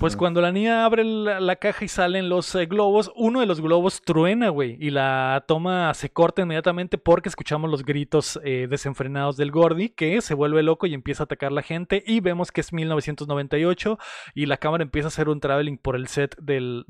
pues 0.00 0.16
cuando 0.16 0.40
la 0.40 0.50
niña 0.52 0.86
abre 0.86 1.04
la, 1.04 1.56
caja 1.56 1.84
y 1.84 1.88
salen 1.88 2.30
los 2.30 2.54
eh, 2.54 2.64
globos, 2.64 3.12
uno 3.14 3.40
de 3.40 3.46
los 3.46 3.60
globos 3.60 4.00
truena, 4.00 4.48
güey, 4.48 4.78
y 4.80 4.88
la 4.88 5.44
toma 5.46 5.92
se 5.92 6.08
corta 6.08 6.40
inmediatamente 6.40 6.96
porque 6.96 7.28
escuchamos 7.28 7.70
los 7.70 7.84
gritos 7.84 8.40
eh, 8.42 8.68
desenfrenados 8.70 9.36
del 9.36 9.50
Gordy, 9.50 9.90
que 9.90 10.22
se 10.22 10.32
vuelve 10.32 10.62
loco 10.62 10.86
y 10.86 10.94
empieza 10.94 11.24
a 11.24 11.26
atacar 11.26 11.52
a 11.52 11.56
la 11.56 11.60
gente, 11.60 12.02
y 12.06 12.20
vemos 12.20 12.52
que 12.52 12.62
es 12.62 12.72
1998 12.72 13.98
y 14.34 14.46
la 14.46 14.56
cámara 14.56 14.82
empieza 14.82 15.08
a 15.08 15.08
hacer 15.08 15.28
un 15.28 15.40
traveling 15.40 15.76
por 15.76 15.94
el 15.94 16.08
set 16.08 16.38
del, 16.40 16.86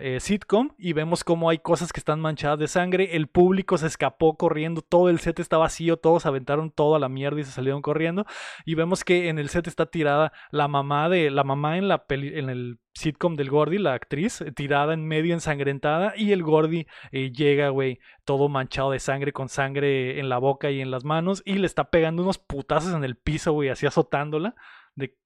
eh, 0.00 0.20
sitcom 0.20 0.70
y 0.78 0.94
vemos 0.94 1.22
como 1.22 1.50
hay 1.50 1.58
cosas 1.58 1.92
que 1.92 2.00
están 2.00 2.20
manchadas 2.20 2.58
de 2.58 2.68
sangre, 2.68 3.14
el 3.14 3.26
público 3.26 3.76
se 3.76 3.88
escapó 3.88 4.38
corriendo, 4.38 4.80
todo 4.80 5.10
el 5.10 5.20
set 5.20 5.38
está 5.38 5.58
vacío, 5.58 5.98
todos 5.98 6.24
aventaron 6.24 6.70
todo 6.70 6.94
a 6.94 6.98
la 6.98 7.10
mierda 7.10 7.40
y 7.40 7.44
se 7.44 7.50
salieron 7.50 7.82
corriendo, 7.82 8.24
y 8.64 8.74
vemos 8.74 9.04
que 9.04 9.28
en 9.28 9.38
el 9.38 9.50
set 9.50 9.66
está 9.66 9.84
tirado 9.84 10.13
la 10.50 10.68
mamá 10.68 11.08
de 11.08 11.30
la 11.30 11.44
mamá 11.44 11.78
en 11.78 11.88
la 11.88 12.06
peli, 12.06 12.38
en 12.38 12.50
el 12.50 12.78
sitcom 12.94 13.36
del 13.36 13.50
Gordy, 13.50 13.78
la 13.78 13.94
actriz, 13.94 14.40
eh, 14.40 14.52
tirada 14.52 14.94
en 14.94 15.06
medio 15.06 15.34
ensangrentada 15.34 16.14
y 16.16 16.32
el 16.32 16.42
Gordy 16.42 16.86
eh, 17.12 17.32
llega, 17.32 17.68
güey, 17.70 17.98
todo 18.24 18.48
manchado 18.48 18.92
de 18.92 19.00
sangre 19.00 19.32
con 19.32 19.48
sangre 19.48 20.18
en 20.20 20.28
la 20.28 20.38
boca 20.38 20.70
y 20.70 20.80
en 20.80 20.90
las 20.90 21.04
manos 21.04 21.42
y 21.44 21.54
le 21.54 21.66
está 21.66 21.90
pegando 21.90 22.22
unos 22.22 22.38
putazos 22.38 22.94
en 22.94 23.04
el 23.04 23.16
piso, 23.16 23.52
güey, 23.52 23.68
así 23.68 23.86
azotándola. 23.86 24.54
De... 24.94 25.16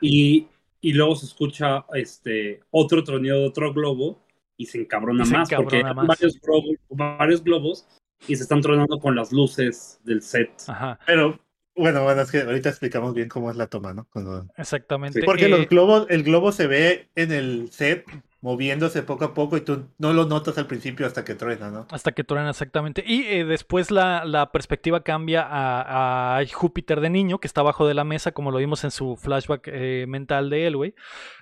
Y, 0.00 0.48
y 0.80 0.92
luego 0.92 1.16
se 1.16 1.26
escucha 1.26 1.84
este 1.94 2.60
otro 2.70 3.02
tronido 3.04 3.40
de 3.40 3.46
otro 3.48 3.72
globo 3.72 4.24
y 4.56 4.66
se 4.66 4.80
encabrona 4.80 5.24
más 5.24 5.50
porque 5.54 5.76
hay 5.76 5.82
Varios, 5.82 6.40
globos, 6.40 6.76
varios 6.88 7.44
globos 7.44 7.86
y 8.26 8.36
se 8.36 8.44
están 8.44 8.60
tronando 8.60 8.98
con 8.98 9.14
las 9.14 9.32
luces 9.32 10.00
del 10.04 10.22
set. 10.22 10.50
Ajá. 10.68 10.98
Pero 11.06 11.38
bueno, 11.76 12.02
bueno, 12.02 12.22
es 12.22 12.30
que 12.30 12.40
ahorita 12.40 12.70
explicamos 12.70 13.14
bien 13.14 13.28
cómo 13.28 13.50
es 13.50 13.56
la 13.56 13.66
toma, 13.66 13.92
¿no? 13.92 14.08
Exactamente. 14.56 15.22
Porque 15.22 15.48
los 15.48 15.60
eh, 15.60 15.66
globos, 15.68 16.06
el 16.08 16.22
globo 16.22 16.52
se 16.52 16.66
ve 16.66 17.08
en 17.14 17.32
el 17.32 17.70
set 17.70 18.06
moviéndose 18.46 19.02
poco 19.02 19.24
a 19.24 19.34
poco 19.34 19.56
y 19.56 19.62
tú 19.62 19.88
no 19.98 20.12
lo 20.12 20.24
notas 20.24 20.56
al 20.56 20.68
principio 20.68 21.04
hasta 21.04 21.24
que 21.24 21.34
truena, 21.34 21.68
¿no? 21.68 21.88
Hasta 21.90 22.12
que 22.12 22.22
truena, 22.22 22.50
exactamente. 22.50 23.02
Y 23.04 23.24
eh, 23.24 23.44
después 23.44 23.90
la, 23.90 24.24
la, 24.24 24.52
perspectiva 24.52 25.02
cambia 25.02 25.42
a, 25.42 26.38
a, 26.38 26.46
Júpiter 26.46 27.00
de 27.00 27.10
niño, 27.10 27.40
que 27.40 27.48
está 27.48 27.62
abajo 27.62 27.88
de 27.88 27.94
la 27.94 28.04
mesa, 28.04 28.30
como 28.30 28.52
lo 28.52 28.58
vimos 28.58 28.84
en 28.84 28.92
su 28.92 29.16
flashback 29.16 29.66
eh, 29.66 30.04
mental 30.06 30.48
de 30.48 30.68
él, 30.68 30.76
güey. 30.76 30.94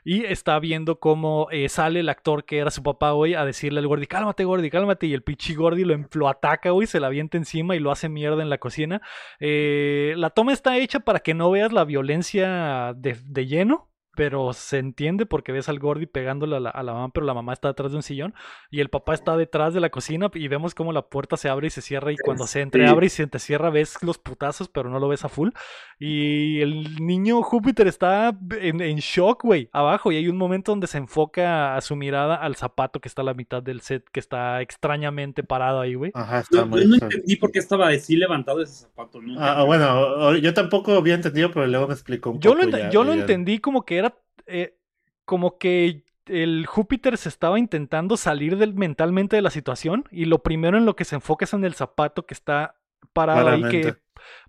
Y 0.02 0.24
está 0.24 0.58
viendo 0.58 0.98
cómo 0.98 1.48
eh, 1.50 1.68
sale 1.68 2.00
el 2.00 2.08
actor 2.08 2.46
que 2.46 2.56
era 2.56 2.70
su 2.70 2.82
papá, 2.82 3.10
güey, 3.10 3.34
a 3.34 3.44
decirle 3.44 3.80
al 3.80 3.86
Gordy, 3.86 4.06
cálmate, 4.06 4.44
Gordy, 4.44 4.70
cálmate. 4.70 5.06
Y 5.06 5.12
el 5.12 5.22
pichi 5.22 5.54
Gordy 5.54 5.84
lo, 5.84 6.06
lo 6.14 6.28
ataca, 6.30 6.70
güey, 6.70 6.86
se 6.86 7.00
la 7.00 7.08
avienta 7.08 7.36
encima 7.36 7.76
y 7.76 7.80
lo 7.80 7.90
hace 7.90 8.08
mierda 8.08 8.42
en 8.42 8.48
la 8.48 8.56
cocina. 8.56 9.02
la 9.40 10.30
toma 10.30 10.54
está 10.54 10.78
hecha 10.78 11.00
para 11.00 11.20
que 11.20 11.34
no 11.34 11.50
veas 11.50 11.70
la 11.70 11.84
violencia 11.84 12.94
de, 12.96 13.18
de 13.26 13.46
lleno 13.46 13.90
pero 14.16 14.52
se 14.52 14.78
entiende 14.78 15.26
porque 15.26 15.52
ves 15.52 15.68
al 15.68 15.78
Gordy 15.78 16.06
pegándole 16.06 16.56
a 16.56 16.60
la, 16.60 16.70
a 16.70 16.82
la, 16.82 16.92
mamá, 16.92 17.10
pero 17.12 17.26
la 17.26 17.34
mamá 17.34 17.52
está 17.52 17.68
detrás 17.68 17.92
de 17.92 17.96
un 17.96 18.02
sillón 18.02 18.34
y 18.70 18.80
el 18.80 18.88
papá 18.88 19.14
está 19.14 19.36
detrás 19.36 19.74
de 19.74 19.80
la 19.80 19.90
cocina 19.90 20.30
y 20.34 20.48
vemos 20.48 20.74
como 20.74 20.92
la 20.92 21.02
puerta 21.02 21.36
se 21.36 21.48
abre 21.48 21.68
y 21.68 21.70
se 21.70 21.82
cierra 21.82 22.12
y 22.12 22.16
cuando 22.16 22.46
se 22.46 22.60
entreabre 22.60 23.06
y 23.06 23.10
se 23.10 23.28
cierra 23.38 23.70
ves 23.70 24.02
los 24.02 24.18
putazos, 24.18 24.68
pero 24.68 24.90
no 24.90 24.98
lo 24.98 25.08
ves 25.08 25.24
a 25.24 25.28
full. 25.28 25.50
Y 25.98 26.60
el 26.60 27.04
niño 27.04 27.42
Júpiter 27.42 27.86
está 27.86 28.36
en, 28.60 28.80
en 28.80 28.96
shock, 28.98 29.42
güey, 29.42 29.68
abajo 29.72 30.12
y 30.12 30.16
hay 30.16 30.28
un 30.28 30.36
momento 30.36 30.72
donde 30.72 30.86
se 30.86 30.98
enfoca 30.98 31.76
a 31.76 31.80
su 31.80 31.96
mirada 31.96 32.34
al 32.34 32.56
zapato 32.56 33.00
que 33.00 33.08
está 33.08 33.22
a 33.22 33.24
la 33.24 33.34
mitad 33.34 33.62
del 33.62 33.80
set, 33.80 34.04
que 34.10 34.20
está 34.20 34.60
extrañamente 34.60 35.42
parado 35.42 35.80
ahí, 35.80 35.94
güey. 35.94 36.10
Ajá, 36.14 36.40
está 36.40 36.64
muy... 36.64 36.86
no 36.86 36.94
entendí 36.94 37.36
por 37.36 37.52
qué 37.52 37.58
estaba 37.58 37.88
así 37.88 38.16
levantado 38.16 38.62
ese 38.62 38.84
zapato. 38.84 39.20
Ah, 39.38 39.64
bueno, 39.64 40.36
yo 40.36 40.54
tampoco 40.54 40.92
había 40.92 41.14
entendido, 41.14 41.50
pero 41.50 41.66
luego 41.66 41.88
me 41.88 41.94
explicó 41.94 42.30
un 42.30 42.40
yo 42.40 42.54
poco. 42.54 42.66
Lo 42.66 42.90
yo 42.90 43.04
lo 43.04 43.12
entendí 43.12 43.58
como 43.58 43.84
que 43.84 43.96
era 43.96 44.03
eh, 44.46 44.76
como 45.24 45.58
que 45.58 46.04
el 46.26 46.66
Júpiter 46.66 47.18
se 47.18 47.28
estaba 47.28 47.58
intentando 47.58 48.16
salir 48.16 48.56
del, 48.56 48.74
mentalmente 48.74 49.36
de 49.36 49.42
la 49.42 49.50
situación 49.50 50.04
y 50.10 50.24
lo 50.24 50.42
primero 50.42 50.78
en 50.78 50.86
lo 50.86 50.96
que 50.96 51.04
se 51.04 51.16
enfoca 51.16 51.44
es 51.44 51.52
en 51.52 51.64
el 51.64 51.74
zapato 51.74 52.26
que 52.26 52.34
está 52.34 52.76
parado 53.12 53.48
ahí, 53.48 53.62
que 53.68 53.96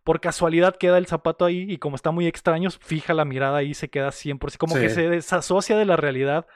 por 0.03 0.21
casualidad 0.21 0.77
queda 0.77 0.97
el 0.97 1.07
zapato 1.07 1.45
ahí 1.45 1.65
y 1.69 1.77
como 1.77 1.95
está 1.95 2.11
muy 2.11 2.27
extraño, 2.27 2.69
fija 2.71 3.13
la 3.13 3.25
mirada 3.25 3.57
ahí, 3.57 3.73
se 3.73 3.89
queda 3.89 4.11
siempre, 4.11 4.51
como 4.57 4.75
que 4.75 4.89
se 4.89 5.09
desasocia 5.09 5.77
de 5.77 5.85
la 5.85 5.97
realidad 5.97 6.47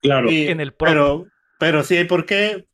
claro. 0.00 0.28
en 0.30 0.60
el 0.60 0.72
Pero, 0.72 1.26
pero 1.58 1.82
sí, 1.82 2.04
porque 2.04 2.66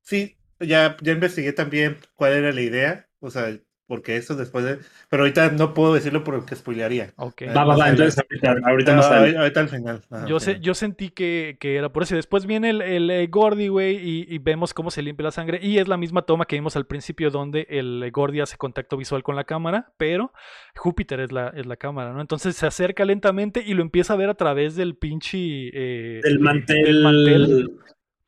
sí, 0.00 0.36
ya, 0.60 0.96
ya 1.02 1.12
investigué 1.12 1.52
también 1.52 1.98
cuál 2.14 2.32
era 2.32 2.52
la 2.52 2.62
idea, 2.62 3.08
o 3.20 3.30
sea, 3.30 3.58
porque 3.86 4.16
eso 4.16 4.34
después 4.34 4.64
de... 4.64 4.78
Pero 5.10 5.24
ahorita 5.24 5.50
no 5.50 5.74
puedo 5.74 5.94
decirlo 5.94 6.24
porque 6.24 6.56
spoilearía. 6.56 7.12
Ok. 7.16 7.42
Va, 7.54 7.64
va, 7.64 7.76
va, 7.76 7.90
entonces 7.90 8.24
ahorita, 8.64 8.94
más 8.96 9.06
ahorita 9.06 9.60
al 9.60 9.68
final. 9.68 10.00
yo, 10.26 10.40
sé, 10.40 10.58
yo 10.60 10.74
sentí 10.74 11.10
que, 11.10 11.56
que, 11.60 11.76
era 11.76 11.90
por 11.92 12.02
eso. 12.02 12.16
Después 12.16 12.46
viene 12.46 12.70
el, 12.70 12.80
el, 12.80 13.10
eh, 13.10 13.26
Gordy, 13.26 13.68
güey, 13.68 13.98
y, 14.02 14.38
vemos 14.38 14.72
cómo 14.72 14.90
se 14.90 15.02
limpia 15.02 15.24
la 15.24 15.30
sangre. 15.30 15.58
Y 15.62 15.78
es 15.78 15.88
la 15.88 15.96
misma 15.96 16.22
toma 16.22 16.46
que 16.46 16.56
vimos 16.56 16.76
al 16.76 16.86
principio 16.86 17.30
donde 17.30 17.66
el 17.68 18.10
Gordy 18.10 18.40
hace 18.40 18.56
contacto 18.56 18.96
visual 18.96 19.22
con 19.22 19.36
la 19.36 19.44
cámara, 19.44 19.92
pero 19.98 20.32
Júpiter 20.76 21.20
es 21.20 21.32
la, 21.32 21.48
es 21.48 21.66
la 21.66 21.76
cámara, 21.76 22.12
¿no? 22.12 22.20
Entonces 22.20 22.56
se 22.56 22.66
acerca 22.66 23.04
lentamente 23.04 23.62
y 23.64 23.74
lo 23.74 23.82
empieza 23.82 24.14
a 24.14 24.16
ver 24.16 24.30
a 24.30 24.34
través 24.34 24.76
del 24.76 24.96
pinche... 24.96 25.38
Eh, 25.72 26.20
del 26.22 26.40
mantel. 26.40 26.84
Del 26.84 27.02
mantel. 27.02 27.70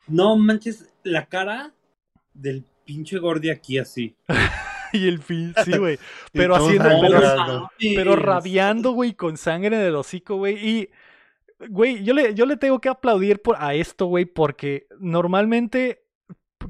No 0.09 0.37
manches, 0.37 0.93
la 1.03 1.27
cara 1.27 1.73
del 2.35 2.65
pinche 2.85 3.19
Gordy 3.19 3.51
aquí 3.51 3.79
así. 3.79 4.15
y 4.93 5.09
el 5.09 5.21
fin, 5.21 5.55
sí, 5.65 5.77
güey. 5.77 5.99
Pero 6.33 6.55
haciendo, 6.57 6.89
pero, 7.01 7.71
pero, 7.79 8.17
rabiando, 8.17 8.93
güey, 8.93 9.15
con 9.15 9.37
sangre 9.37 9.77
en 9.77 9.83
el 9.83 9.97
hocico, 9.97 10.37
güey. 10.37 10.57
Y, 10.57 10.91
güey, 11.69 12.05
yo 12.05 12.15
le, 12.15 12.35
yo 12.35 12.47
le 12.47 12.57
tengo 12.57 12.81
que 12.81 12.89
aplaudir 12.89 13.41
por, 13.43 13.57
a 13.59 13.75
esto, 13.75 14.07
güey, 14.07 14.25
porque 14.25 14.87
normalmente 14.99 16.06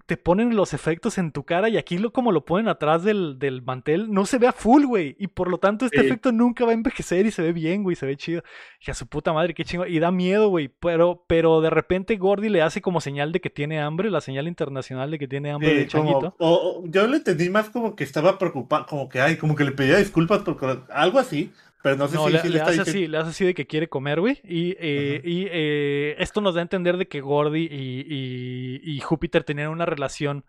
te 0.05 0.17
ponen 0.17 0.57
los 0.57 0.75
efectos 0.75 1.19
en 1.19 1.33
tu 1.33 1.45
cara 1.45 1.69
y 1.69 1.77
aquí 1.77 1.99
lo, 1.99 2.13
como 2.13 2.33
lo 2.33 2.45
ponen 2.45 2.69
atrás 2.69 3.03
del, 3.03 3.39
del 3.39 3.63
mantel, 3.63 4.13
no 4.13 4.27
se 4.27 4.39
ve 4.39 4.47
a 4.47 4.53
full, 4.53 4.85
güey. 4.85 5.17
Y 5.19 5.29
por 5.29 5.49
lo 5.49 5.59
tanto 5.59 5.87
este 5.87 6.01
efecto 6.01 6.33
nunca 6.33 6.65
va 6.65 6.73
a 6.73 6.75
envejecer 6.75 7.27
y 7.27 7.31
se 7.31 7.43
ve 7.43 7.53
bien, 7.53 7.83
güey, 7.83 7.97
se 7.97 8.07
ve 8.07 8.17
chido. 8.17 8.43
Y 8.87 8.91
a 8.91 8.95
su 8.95 9.07
puta 9.07 9.33
madre, 9.33 9.55
qué 9.55 9.65
chingo. 9.65 9.87
Y 9.87 9.99
da 9.99 10.11
miedo, 10.11 10.49
güey. 10.49 10.69
Pero, 10.69 11.25
pero 11.27 11.61
de 11.61 11.71
repente 11.71 12.17
Gordy 12.17 12.49
le 12.49 12.63
hace 12.63 12.81
como 12.81 13.01
señal 13.01 13.33
de 13.33 13.41
que 13.41 13.51
tiene 13.51 13.81
hambre, 13.81 14.11
la 14.11 14.21
señal 14.21 14.49
internacional 14.49 15.11
de 15.11 15.19
que 15.19 15.29
tiene 15.29 15.51
hambre 15.51 15.75
de 15.75 15.87
changuito. 15.87 16.35
O, 16.39 16.83
yo 16.87 17.07
le 17.07 17.19
entendí 17.19 17.49
más 17.49 17.71
como 17.71 17.97
que 17.97 18.05
estaba 18.05 18.39
preocupado, 18.39 18.87
como 18.87 19.09
que, 19.09 19.21
ay, 19.21 19.37
como 19.37 19.55
que 19.57 19.65
le 19.65 19.73
pedía 19.73 19.97
disculpas 19.97 20.43
por 20.43 20.87
algo 20.91 21.19
así. 21.19 21.53
Pero 21.87 21.99
no 21.99 22.09
sé 22.09 22.19
si, 22.19 22.49
le, 22.49 22.61
hace 22.61 22.81
así, 22.81 23.07
le 23.07 23.17
hace 23.17 23.31
así 23.31 23.45
de 23.45 23.55
que 23.55 23.69
quiere 23.69 23.89
comer, 23.89 24.19
güey. 24.19 24.41
Y, 24.43 24.75
eh, 24.81 25.21
y 25.23 25.47
eh, 25.49 26.17
esto 26.19 26.41
nos 26.41 26.57
da 26.57 26.61
a 26.61 26.63
entender 26.63 26.97
de 26.97 27.07
que 27.07 27.21
Gordy 27.21 27.69
y, 27.71 28.81
y, 28.83 29.01
Júpiter 29.03 29.45
tenían 29.45 29.69
una 29.69 29.87
relación 29.87 30.45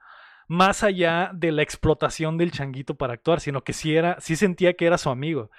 más 0.47 0.81
allá 0.81 1.29
de 1.35 1.51
la 1.51 1.61
explotación 1.61 2.39
del 2.39 2.51
changuito 2.51 2.95
para 2.95 3.13
actuar, 3.13 3.39
sino 3.39 3.63
que 3.63 3.73
sí, 3.73 3.95
era, 3.95 4.19
sí 4.19 4.35
sentía 4.35 4.73
que 4.73 4.87
era 4.87 4.97
su 4.97 5.11
amigo. 5.11 5.51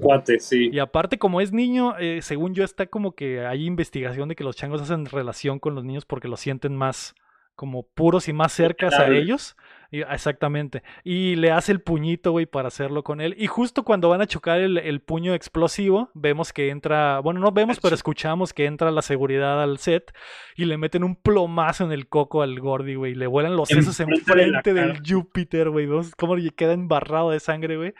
Cuate, 0.00 0.38
sí. 0.38 0.70
Y 0.72 0.78
aparte, 0.78 1.18
como 1.18 1.40
es 1.40 1.52
niño, 1.52 1.98
eh, 1.98 2.22
según 2.22 2.54
yo, 2.54 2.62
está 2.62 2.86
como 2.86 3.16
que 3.16 3.44
hay 3.44 3.66
investigación 3.66 4.28
de 4.28 4.36
que 4.36 4.44
los 4.44 4.54
changos 4.54 4.82
hacen 4.82 5.06
relación 5.06 5.58
con 5.58 5.74
los 5.74 5.82
niños 5.82 6.04
porque 6.04 6.28
los 6.28 6.38
sienten 6.38 6.76
más 6.76 7.16
como 7.56 7.82
puros 7.82 8.28
y 8.28 8.32
más 8.32 8.52
cercas 8.52 8.94
a 8.94 9.08
ellos. 9.08 9.56
Exactamente. 9.90 10.82
Y 11.02 11.36
le 11.36 11.50
hace 11.50 11.72
el 11.72 11.80
puñito, 11.80 12.32
güey, 12.32 12.46
para 12.46 12.68
hacerlo 12.68 13.02
con 13.02 13.20
él. 13.20 13.34
Y 13.38 13.46
justo 13.46 13.84
cuando 13.84 14.08
van 14.08 14.20
a 14.20 14.26
chocar 14.26 14.60
el, 14.60 15.00
puño 15.00 15.34
explosivo, 15.34 16.10
vemos 16.14 16.52
que 16.52 16.70
entra, 16.70 17.20
bueno, 17.20 17.40
no 17.40 17.52
vemos, 17.52 17.80
pero 17.80 17.94
escuchamos 17.94 18.52
que 18.52 18.66
entra 18.66 18.90
la 18.90 19.02
seguridad 19.02 19.62
al 19.62 19.78
set 19.78 20.12
y 20.56 20.64
le 20.64 20.78
meten 20.78 21.04
un 21.04 21.16
plomazo 21.16 21.84
en 21.84 21.92
el 21.92 22.08
coco 22.08 22.42
al 22.42 22.58
Gordy, 22.60 22.94
güey. 22.94 23.14
Le 23.14 23.26
vuelan 23.26 23.56
los 23.56 23.68
sesos 23.68 23.98
enfrente 24.00 24.74
del 24.74 25.00
Júpiter, 25.06 25.70
güey. 25.70 25.86
Vemos 25.86 26.12
cómo 26.16 26.34
queda 26.56 26.72
embarrado 26.72 27.30
de 27.30 27.40
sangre, 27.40 27.76
güey. 27.76 27.94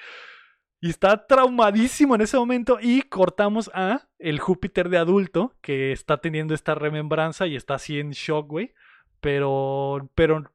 Y 0.85 0.91
está 0.91 1.27
traumadísimo 1.27 2.15
en 2.15 2.21
ese 2.21 2.37
momento. 2.37 2.79
Y 2.79 3.01
cortamos 3.03 3.71
a 3.73 4.03
el 4.19 4.39
Júpiter 4.39 4.91
de 4.91 4.99
adulto, 4.99 5.55
que 5.63 5.93
está 5.93 6.19
teniendo 6.19 6.53
esta 6.53 6.75
remembranza 6.75 7.47
y 7.47 7.57
está 7.57 7.77
así 7.77 7.99
en 7.99 8.11
shock, 8.11 8.49
güey. 8.49 8.75
Pero, 9.21 10.11
pero 10.15 10.53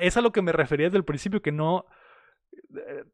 es 0.00 0.16
a 0.16 0.20
lo 0.20 0.32
que 0.32 0.42
me 0.42 0.52
refería 0.52 0.86
desde 0.86 0.98
el 0.98 1.04
principio, 1.04 1.42
que 1.42 1.52
no... 1.52 1.86
Eh, 2.76 3.04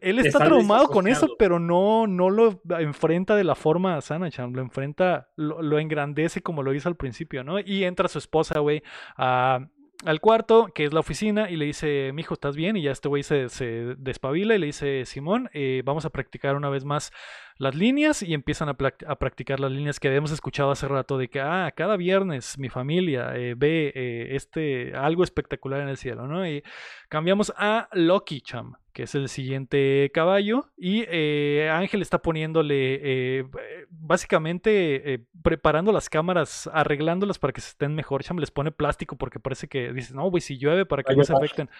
él 0.00 0.18
está, 0.20 0.38
traumado 0.38 0.88
con 0.88 1.06
eso, 1.06 1.36
pero 1.38 1.58
no, 1.58 2.06
no 2.06 2.30
lo 2.30 2.62
enfrenta 2.78 3.36
de 3.36 3.44
la 3.44 3.54
forma 3.54 4.00
sana, 4.00 4.30
Chan. 4.30 4.52
Lo 4.52 4.62
enfrenta, 4.62 5.28
lo, 5.36 5.78
engrandece 5.78 6.42
como 6.42 6.62
lo 6.62 6.72
hizo 6.72 6.88
al 6.88 6.96
principio, 6.96 7.44
¿no? 7.44 7.58
Y 7.60 7.84
entra 7.84 8.08
su 8.08 8.18
esposa, 8.18 8.60
güey, 8.60 8.82
al 9.16 10.20
cuarto, 10.20 10.68
que 10.74 10.84
es 10.84 10.92
la 10.92 11.00
oficina, 11.00 11.50
y 11.50 11.56
le 11.56 11.66
dice, 11.66 12.10
mijo, 12.14 12.34
¿estás 12.34 12.56
bien? 12.56 12.76
Y 12.76 12.82
ya 12.82 12.90
este 12.90 13.08
güey 13.08 13.22
se, 13.22 13.48
se, 13.48 13.94
despabila 13.98 14.54
y 14.54 14.58
le 14.58 14.66
dice, 14.66 15.04
Simón, 15.04 15.50
eh, 15.52 15.82
vamos 15.84 16.06
a 16.06 16.10
practicar 16.10 16.56
una 16.56 16.70
vez 16.70 16.84
más 16.84 17.12
las 17.58 17.74
líneas 17.74 18.22
y 18.22 18.34
empiezan 18.34 18.68
a, 18.68 18.74
practicar 18.74 19.60
las 19.60 19.72
líneas 19.72 19.98
que 19.98 20.08
habíamos 20.08 20.30
escuchado 20.30 20.70
hace 20.70 20.86
rato 20.88 21.16
de 21.16 21.28
que, 21.28 21.40
ah, 21.40 21.72
cada 21.74 21.96
viernes 21.96 22.58
mi 22.58 22.68
familia 22.68 23.34
eh, 23.34 23.54
ve 23.56 23.92
eh, 23.94 24.36
este, 24.36 24.94
algo 24.94 25.24
espectacular 25.24 25.80
en 25.80 25.88
el 25.88 25.96
cielo, 25.96 26.26
¿no? 26.26 26.46
Y 26.46 26.62
cambiamos 27.08 27.52
a 27.56 27.88
Lucky 27.92 28.42
Cham, 28.42 28.74
que 28.92 29.04
es 29.04 29.14
el 29.14 29.30
siguiente 29.30 30.10
caballo, 30.12 30.70
y 30.76 31.04
eh, 31.08 31.70
Ángel 31.72 32.02
está 32.02 32.20
poniéndole, 32.20 33.46
básicamente 33.88 35.26
preparando 35.42 35.92
las 35.92 36.10
cámaras, 36.10 36.68
arreglándolas 36.72 37.38
para 37.38 37.54
que 37.54 37.62
se 37.62 37.70
estén 37.70 37.94
mejor. 37.94 38.22
Cham 38.22 38.38
les 38.38 38.50
pone 38.50 38.70
plástico 38.70 39.16
porque 39.16 39.40
parece 39.40 39.66
que 39.66 39.92
dice, 39.94 40.14
no, 40.14 40.28
güey, 40.30 40.42
si 40.42 40.58
llueve 40.58 40.84
para 40.84 41.02
que 41.02 41.16
no 41.16 41.24
se 41.24 41.32
afecten. 41.32 41.70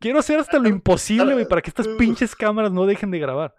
Quiero 0.00 0.18
hacer 0.18 0.38
hasta 0.38 0.58
lo 0.58 0.68
imposible, 0.68 1.32
güey, 1.32 1.46
para 1.46 1.62
que 1.62 1.70
estas 1.70 1.88
pinches 1.88 2.34
cámaras 2.34 2.72
no 2.72 2.86
dejen 2.86 3.10
de 3.10 3.18
grabar. 3.20 3.54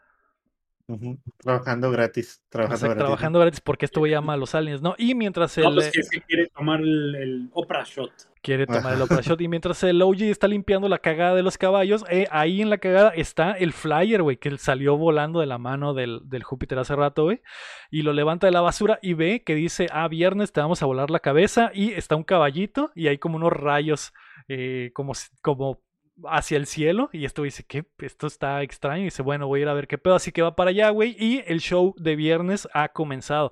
Trabajando 1.38 1.92
gratis. 1.92 2.44
Trabajando, 2.50 2.86
gratis. 2.86 3.04
trabajando 3.04 3.40
gratis 3.40 3.62
porque 3.62 3.86
esto 3.86 4.06
llama 4.06 4.34
a 4.34 4.38
los 4.38 4.56
aliens, 4.56 4.82
¿no? 4.82 4.96
Y 4.98 5.16
mientras 5.16 5.58
el. 5.58 5.66
No, 5.66 5.74
pues 5.76 5.92
que, 5.92 6.22
quiere 6.22 6.48
tomar 6.48 6.82
el, 6.82 7.50
Oprah 7.54 7.84
Shot. 7.84 8.12
Quiere 8.42 8.66
tomar 8.66 8.94
el 8.94 9.02
Oprah 9.02 9.22
Shot. 9.22 9.40
Y 9.42 9.48
mientras 9.48 9.84
el 9.84 10.02
OG 10.02 10.24
está 10.24 10.48
limpiando 10.48 10.90
la 10.90 11.00
cagada 11.00 11.36
de 11.36 11.44
los 11.44 11.58
caballos, 11.58 12.04
eh, 12.10 12.28
ahí 12.32 12.62
en 12.62 12.70
la 12.70 12.78
cagada 12.78 13.10
está 13.10 13.52
el 13.52 13.74
flyer, 13.74 14.22
güey, 14.22 14.38
que 14.38 14.58
salió 14.58 14.98
volando 14.98 15.40
de 15.40 15.46
la 15.46 15.58
mano 15.58 15.94
del, 15.94 16.22
del 16.26 16.44
Júpiter 16.44 16.80
hace 16.80 16.96
rato, 16.96 17.24
güey. 17.26 17.42
Y 17.90 18.02
lo 18.02 18.14
levanta 18.14 18.48
de 18.48 18.52
la 18.52 18.62
basura 18.62 19.00
y 19.02 19.14
ve 19.14 19.44
que 19.44 19.56
dice, 19.56 19.88
ah, 19.92 20.08
viernes 20.08 20.52
te 20.52 20.62
vamos 20.62 20.82
a 20.82 20.86
volar 20.86 21.12
la 21.12 21.20
cabeza. 21.20 21.72
Y 21.74 21.92
está 21.92 22.16
un 22.16 22.24
caballito 22.24 22.92
y 22.96 23.08
hay 23.08 23.18
como 23.18 23.36
unos 23.36 23.54
rayos, 23.54 24.14
eh, 24.48 24.92
como, 24.94 25.14
como 25.42 25.82
hacia 26.26 26.58
el 26.58 26.66
cielo 26.66 27.10
y 27.14 27.26
esto 27.26 27.44
dice 27.44 27.64
que 27.64 27.86
esto 28.00 28.28
está 28.28 28.62
extraño 28.62 29.02
y 29.02 29.06
dice 29.06 29.22
bueno 29.22 29.48
voy 29.48 29.62
a 29.62 29.64
ir 29.64 29.70
a 29.70 29.74
ver 29.74 29.88
qué 29.88 29.98
pedo 29.98 30.16
así 30.16 30.32
que 30.32 30.42
va 30.42 30.56
para 30.56 30.70
allá 30.70 30.90
güey 30.90 31.16
y 31.18 31.44
el 31.48 31.60
show 31.60 31.96
de 31.98 32.16
viernes 32.16 32.68
ha 32.74 32.90
comenzado 32.90 33.52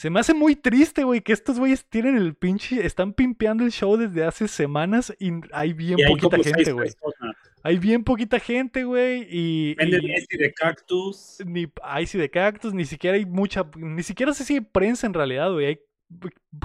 se 0.00 0.08
me 0.08 0.18
hace 0.18 0.32
muy 0.32 0.56
triste, 0.56 1.04
güey, 1.04 1.20
que 1.20 1.34
estos 1.34 1.58
güeyes 1.58 1.84
tienen 1.84 2.16
el 2.16 2.34
pinche. 2.34 2.86
Están 2.86 3.12
pimpeando 3.12 3.64
el 3.64 3.70
show 3.70 3.98
desde 3.98 4.24
hace 4.24 4.48
semanas 4.48 5.14
y 5.18 5.30
hay 5.52 5.74
bien 5.74 5.98
poquita 6.08 6.38
gente, 6.42 6.72
güey. 6.72 6.88
Hay 7.62 7.78
bien 7.78 8.02
poquita 8.02 8.40
gente, 8.40 8.84
güey. 8.84 9.26
Y. 9.28 9.74
Venden 9.74 10.04
Icy 10.04 10.38
de 10.38 10.54
cactus. 10.54 11.42
Ni 11.44 11.66
Icy 12.00 12.16
de 12.16 12.30
cactus, 12.30 12.72
ni 12.72 12.86
siquiera 12.86 13.18
hay 13.18 13.26
mucha. 13.26 13.70
Ni 13.76 14.02
siquiera 14.02 14.32
sé 14.32 14.44
si 14.44 14.54
hay 14.54 14.60
prensa 14.60 15.06
en 15.06 15.12
realidad, 15.12 15.52
güey. 15.52 15.66
Hay 15.66 15.80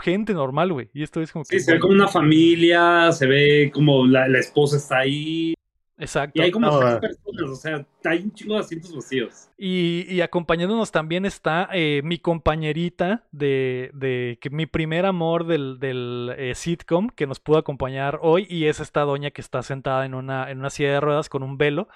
gente 0.02 0.34
normal, 0.34 0.74
güey. 0.74 0.90
Y 0.94 1.04
esto 1.04 1.22
es 1.22 1.32
como 1.32 1.46
que. 1.46 1.60
Sí, 1.60 1.66
se 1.66 1.74
ve 1.74 1.80
como 1.80 1.94
una 1.94 2.08
familia, 2.08 3.12
se 3.12 3.28
ve 3.28 3.72
como 3.74 4.06
la, 4.06 4.28
la 4.28 4.40
esposa 4.40 4.78
está 4.78 5.00
ahí. 5.00 5.54
Exacto. 5.98 6.42
Y 6.42 6.44
hay 6.44 6.52
como 6.52 6.78
tres 7.00 7.18
personas, 7.18 7.52
o 7.52 7.56
sea, 7.56 7.86
hay 8.04 8.24
un 8.24 8.34
chingo 8.34 8.56
de 8.56 8.60
asientos 8.60 8.94
vacíos. 8.94 9.50
Y, 9.58 10.06
y 10.10 10.22
acompañándonos 10.22 10.92
también 10.92 11.26
está 11.26 11.70
eh, 11.72 12.02
mi 12.04 12.18
compañerita 12.18 13.24
de, 13.32 13.92
de 13.94 14.38
que 14.42 14.50
mi 14.50 14.66
primer 14.66 15.06
amor 15.06 15.48
del, 15.48 15.80
del 15.80 16.34
eh, 16.38 16.54
sitcom 16.54 17.10
que 17.10 17.28
nos 17.28 17.40
pudo 17.40 17.60
acompañar 17.60 18.20
hoy 18.22 18.46
y 18.50 18.66
es 18.66 18.82
esta 18.82 19.02
doña 19.02 19.32
que 19.32 19.42
está 19.42 19.64
sentada 19.64 20.06
en 20.06 20.16
una, 20.16 20.52
en 20.52 20.60
una 20.60 20.70
silla 20.70 20.92
de 20.92 21.00
ruedas 21.00 21.30
con 21.30 21.44
un 21.44 21.58
velo. 21.58 21.88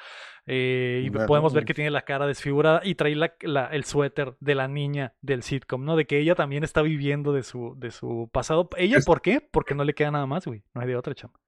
Eh, 0.52 1.04
y 1.06 1.12
podemos 1.12 1.54
ver 1.54 1.64
que 1.64 1.76
tiene 1.76 1.92
la 1.92 2.02
cara 2.02 2.26
desfigurada 2.26 2.82
y 2.84 2.96
trae 2.96 3.16
la, 3.16 3.66
el 3.72 3.84
suéter 3.86 4.34
de 4.40 4.56
la 4.56 4.68
niña 4.68 5.14
del 5.22 5.44
sitcom, 5.44 5.86
¿no? 5.86 5.96
De 5.96 6.08
que 6.08 6.18
ella 6.18 6.34
también 6.34 6.64
está 6.64 6.82
viviendo 6.82 7.34
de 7.34 7.44
su, 7.44 7.76
de 7.78 7.92
su 7.92 8.30
pasado. 8.32 8.68
¿Ella 8.76 8.98
por 9.06 9.22
qué? 9.22 9.42
Porque 9.42 9.76
no 9.76 9.84
le 9.84 9.94
queda 9.94 10.10
nada 10.10 10.26
más, 10.26 10.48
güey. 10.48 10.64
No 10.74 10.82
hay 10.82 10.88
de 10.88 10.96
otra 10.96 11.14
chamba. 11.14 11.40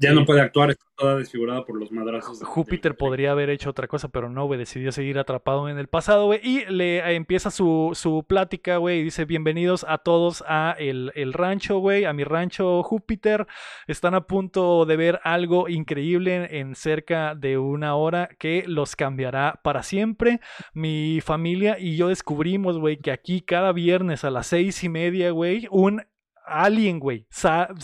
Ya 0.00 0.12
no 0.12 0.24
puede 0.24 0.40
actuar, 0.40 0.70
está 0.70 0.84
toda 0.96 1.16
desfigurada 1.16 1.64
por 1.64 1.76
los 1.76 1.90
madrazos. 1.90 2.40
Júpiter 2.44 2.96
podría 2.96 3.32
haber 3.32 3.50
hecho 3.50 3.70
otra 3.70 3.88
cosa, 3.88 4.08
pero 4.08 4.30
no, 4.30 4.46
güey, 4.46 4.56
decidió 4.56 4.92
seguir 4.92 5.18
atrapado 5.18 5.68
en 5.68 5.76
el 5.76 5.88
pasado, 5.88 6.26
güey. 6.26 6.38
Y 6.40 6.64
le 6.66 7.16
empieza 7.16 7.50
su, 7.50 7.90
su 7.94 8.22
plática, 8.22 8.76
güey, 8.76 9.00
y 9.00 9.02
dice, 9.02 9.24
bienvenidos 9.24 9.84
a 9.88 9.98
todos 9.98 10.44
a 10.46 10.76
el, 10.78 11.10
el 11.16 11.32
rancho, 11.32 11.80
güey, 11.80 12.04
a 12.04 12.12
mi 12.12 12.22
rancho 12.22 12.84
Júpiter. 12.84 13.48
Están 13.88 14.14
a 14.14 14.28
punto 14.28 14.86
de 14.86 14.96
ver 14.96 15.18
algo 15.24 15.68
increíble 15.68 16.60
en 16.60 16.76
cerca 16.76 17.34
de 17.34 17.58
una 17.58 17.96
hora 17.96 18.28
que 18.38 18.62
los 18.68 18.94
cambiará 18.94 19.58
para 19.64 19.82
siempre. 19.82 20.40
Mi 20.74 21.20
familia 21.20 21.76
y 21.76 21.96
yo 21.96 22.06
descubrimos, 22.06 22.78
güey, 22.78 22.98
que 22.98 23.10
aquí 23.10 23.40
cada 23.40 23.72
viernes 23.72 24.22
a 24.22 24.30
las 24.30 24.46
seis 24.46 24.84
y 24.84 24.88
media, 24.88 25.32
güey, 25.32 25.66
un 25.72 26.06
alien, 26.46 27.00
güey, 27.00 27.26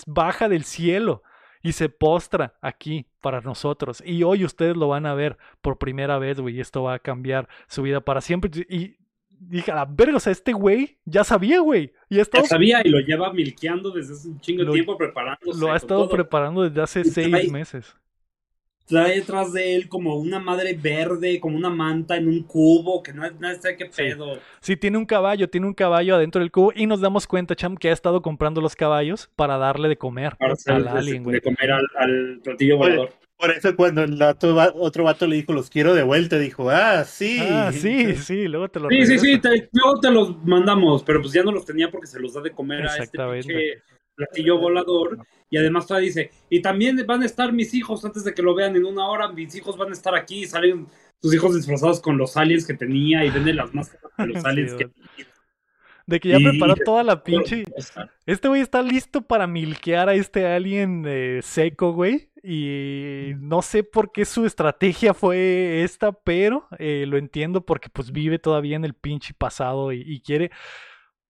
baja 0.06 0.48
del 0.48 0.62
cielo 0.62 1.24
y 1.64 1.72
se 1.72 1.88
postra 1.88 2.54
aquí 2.60 3.06
para 3.20 3.40
nosotros. 3.40 4.02
Y 4.06 4.22
hoy 4.22 4.44
ustedes 4.44 4.76
lo 4.76 4.86
van 4.86 5.06
a 5.06 5.14
ver 5.14 5.38
por 5.62 5.78
primera 5.78 6.18
vez, 6.18 6.38
güey, 6.38 6.58
y 6.58 6.60
esto 6.60 6.84
va 6.84 6.94
a 6.94 6.98
cambiar 6.98 7.48
su 7.66 7.82
vida 7.82 8.02
para 8.02 8.20
siempre. 8.20 8.50
Y 8.68 8.98
dije, 9.30 9.72
a 9.72 9.76
la 9.76 9.84
verga, 9.86 10.18
o 10.18 10.20
sea, 10.20 10.30
este 10.30 10.52
güey 10.52 10.98
ya 11.06 11.24
sabía, 11.24 11.60
güey. 11.60 11.92
Ya 12.10 12.24
sabía 12.44 12.82
y 12.84 12.90
lo 12.90 13.00
lleva 13.00 13.32
milqueando 13.32 13.90
desde 13.90 14.12
hace 14.12 14.28
un 14.28 14.40
chingo 14.40 14.62
de 14.64 14.72
tiempo 14.72 14.96
preparándose. 14.98 15.58
Lo 15.58 15.72
ha 15.72 15.76
estado 15.76 16.08
preparando 16.08 16.62
desde 16.68 16.82
hace 16.82 17.02
seis 17.02 17.50
meses 17.50 17.96
trae 18.86 19.16
detrás 19.16 19.52
de 19.52 19.74
él 19.74 19.88
como 19.88 20.16
una 20.16 20.38
madre 20.38 20.74
verde, 20.74 21.40
como 21.40 21.56
una 21.56 21.70
manta 21.70 22.16
en 22.16 22.28
un 22.28 22.42
cubo, 22.42 23.02
que 23.02 23.12
no, 23.12 23.28
no 23.30 23.54
sé 23.54 23.76
qué 23.76 23.86
pedo. 23.86 24.38
Sí. 24.60 24.76
tiene 24.76 24.98
un 24.98 25.06
caballo, 25.06 25.48
tiene 25.48 25.66
un 25.66 25.74
caballo 25.74 26.16
adentro 26.16 26.40
del 26.40 26.50
cubo 26.50 26.72
y 26.74 26.86
nos 26.86 27.00
damos 27.00 27.26
cuenta, 27.26 27.54
Cham, 27.54 27.76
que 27.76 27.88
ha 27.88 27.92
estado 27.92 28.22
comprando 28.22 28.60
los 28.60 28.76
caballos 28.76 29.30
para 29.36 29.58
darle 29.58 29.88
de 29.88 29.96
comer 29.96 30.36
al 30.66 30.88
alien, 30.88 31.22
güey. 31.22 31.34
De 31.34 31.40
comer 31.40 31.72
al, 31.72 32.40
platillo 32.42 32.76
volador. 32.76 33.10
Por 33.36 33.50
eso 33.50 33.74
cuando 33.74 34.04
el 34.04 34.22
otro 34.22 35.04
vato 35.04 35.26
le 35.26 35.36
dijo, 35.36 35.52
los 35.52 35.68
quiero 35.68 35.92
de 35.94 36.02
vuelta, 36.02 36.38
dijo, 36.38 36.70
ah, 36.70 37.04
sí. 37.04 37.38
Ah, 37.40 37.72
sí, 37.72 38.14
sí, 38.16 38.46
luego 38.46 38.68
te 38.68 38.80
los 38.80 38.90
Sí, 38.90 39.06
sí, 39.06 39.18
sí, 39.18 39.40
luego 39.72 40.00
te 40.00 40.10
los 40.10 40.44
mandamos, 40.44 41.02
pero 41.02 41.20
pues 41.20 41.32
ya 41.32 41.42
no 41.42 41.52
los 41.52 41.64
tenía 41.64 41.90
porque 41.90 42.06
se 42.06 42.20
los 42.20 42.34
da 42.34 42.40
de 42.40 42.52
comer 42.52 42.86
a 42.86 42.96
este 42.96 43.18
pinche 43.18 43.82
platillo 44.14 44.58
volador. 44.58 45.18
Y 45.54 45.56
además 45.56 45.86
todavía 45.86 46.08
dice, 46.08 46.32
y 46.50 46.60
también 46.60 46.98
van 47.06 47.22
a 47.22 47.26
estar 47.26 47.52
mis 47.52 47.74
hijos 47.74 48.04
antes 48.04 48.24
de 48.24 48.34
que 48.34 48.42
lo 48.42 48.56
vean 48.56 48.74
en 48.74 48.84
una 48.84 49.06
hora, 49.06 49.28
mis 49.28 49.54
hijos 49.54 49.76
van 49.76 49.90
a 49.90 49.92
estar 49.92 50.12
aquí, 50.12 50.42
y 50.42 50.46
salen 50.48 50.88
sus 51.22 51.32
hijos 51.32 51.54
disfrazados 51.54 52.00
con 52.00 52.18
los 52.18 52.36
aliens 52.36 52.66
que 52.66 52.74
tenía 52.74 53.24
y 53.24 53.30
venden 53.30 53.54
las 53.54 53.72
máscaras 53.72 54.10
de 54.18 54.26
los 54.26 54.44
aliens 54.44 54.74
que 54.74 54.90
de 56.06 56.18
que 56.18 56.30
ya 56.30 56.38
preparó 56.38 56.74
toda 56.74 57.04
la 57.04 57.22
pinche. 57.24 57.62
Este 58.26 58.48
güey 58.48 58.62
está 58.62 58.82
listo 58.82 59.22
para 59.22 59.46
milquear 59.46 60.08
a 60.08 60.14
este 60.14 60.44
alien 60.44 61.04
eh, 61.06 61.38
seco, 61.40 61.92
güey. 61.92 62.30
Y 62.42 63.34
no 63.38 63.62
sé 63.62 63.84
por 63.84 64.10
qué 64.10 64.24
su 64.24 64.44
estrategia 64.46 65.14
fue 65.14 65.84
esta, 65.84 66.10
pero 66.10 66.66
eh, 66.80 67.04
lo 67.06 67.16
entiendo 67.16 67.64
porque 67.64 67.90
pues 67.90 68.10
vive 68.10 68.40
todavía 68.40 68.74
en 68.74 68.84
el 68.84 68.94
pinche 68.94 69.34
pasado 69.34 69.92
y 69.92 70.20
quiere. 70.20 70.50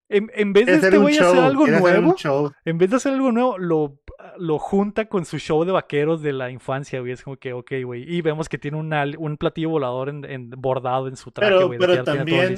En, 0.07 0.53
vez 0.53 0.67
de 0.67 0.75
este 0.75 0.97
güey 0.97 1.17
hacer 1.17 1.39
algo 1.39 1.65
nuevo, 1.65 2.15
en 2.63 2.77
vez 2.77 2.89
de 2.91 2.95
hacer 2.95 3.13
algo 3.13 3.31
nuevo, 3.31 3.57
lo, 3.57 3.99
lo 4.37 4.59
junta 4.59 5.05
con 5.05 5.25
su 5.25 5.39
show 5.39 5.65
de 5.65 5.71
vaqueros 5.71 6.21
de 6.21 6.31
la 6.31 6.51
infancia, 6.51 6.99
güey. 6.99 7.11
Es 7.11 7.23
como 7.23 7.37
que, 7.37 7.53
ok, 7.53 7.71
güey. 7.83 8.03
Y 8.03 8.21
vemos 8.21 8.47
que 8.47 8.59
tiene 8.59 8.77
un 8.77 9.37
platillo 9.37 9.69
volador 9.69 10.09
en, 10.09 10.49
bordado 10.51 11.07
en 11.07 11.15
su 11.15 11.31
traje, 11.31 11.63
güey. 11.63 11.79
Pero, 11.79 12.03
también, 12.03 12.55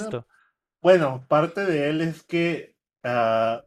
bueno, 0.82 1.26
parte 1.28 1.66
de 1.66 1.90
él 1.90 2.02
es 2.02 2.24
que 2.24 2.76
ah, 3.04 3.64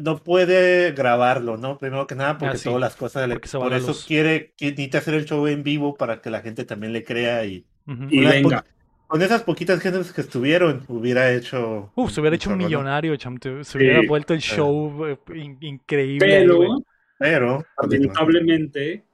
no 0.00 0.18
puede 0.22 0.92
grabarlo, 0.92 1.56
¿no? 1.56 1.78
Primero 1.78 2.06
que 2.06 2.14
nada, 2.14 2.38
porque 2.38 2.56
ah, 2.56 2.60
todas 2.64 2.80
las 2.80 2.96
cosas. 2.96 3.28
Le, 3.28 3.38
por 3.38 3.72
eso 3.74 3.94
quiere, 4.06 4.54
quiere, 4.56 4.90
hacer 4.96 5.14
el 5.14 5.26
show 5.26 5.46
en 5.46 5.62
vivo 5.62 5.94
para 5.94 6.20
que 6.20 6.30
la 6.30 6.40
gente 6.40 6.64
también 6.64 6.92
le 6.92 7.04
crea 7.04 7.44
y, 7.44 7.66
y 7.86 8.24
venga. 8.24 8.64
Con 9.12 9.20
esas 9.20 9.42
poquitas 9.42 9.78
gentes 9.78 10.10
que 10.10 10.22
estuvieron, 10.22 10.86
hubiera 10.88 11.30
hecho. 11.34 11.92
Uf, 11.96 12.12
se 12.12 12.22
hubiera 12.22 12.34
hecho 12.34 12.48
un 12.48 12.56
millonario, 12.56 13.14
Se 13.62 13.76
hubiera 13.76 14.00
vuelto 14.08 14.32
el 14.32 14.40
show 14.40 15.06
eh, 15.06 15.18
increíble. 15.60 16.26
Pero, 16.26 16.82
pero 17.18 17.62
lamentablemente, 17.82 19.04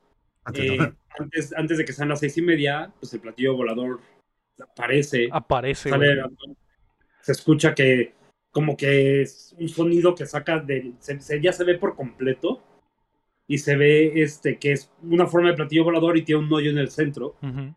eh, 0.54 0.92
antes, 1.18 1.52
antes 1.52 1.78
de 1.78 1.84
que 1.84 1.92
sean 1.92 2.10
las 2.10 2.20
seis 2.20 2.38
y 2.38 2.42
media, 2.42 2.92
pues 3.00 3.12
el 3.12 3.18
platillo 3.18 3.56
volador 3.56 3.98
aparece. 4.60 5.30
Aparece. 5.32 5.90
se 7.20 7.32
escucha 7.32 7.74
que, 7.74 8.14
como 8.52 8.76
que 8.76 9.22
es 9.22 9.56
un 9.58 9.68
sonido 9.68 10.14
que 10.14 10.26
saca 10.26 10.60
del. 10.60 10.94
ya 11.42 11.52
se 11.52 11.64
ve 11.64 11.76
por 11.76 11.96
completo 11.96 12.62
y 13.48 13.58
se 13.58 13.76
ve 13.76 14.22
este 14.22 14.58
que 14.58 14.72
es 14.72 14.92
una 15.02 15.26
forma 15.26 15.48
de 15.48 15.54
platillo 15.54 15.84
volador 15.84 16.18
y 16.18 16.22
tiene 16.22 16.42
un 16.44 16.52
hoyo 16.52 16.70
en 16.70 16.78
el 16.78 16.90
centro 16.90 17.34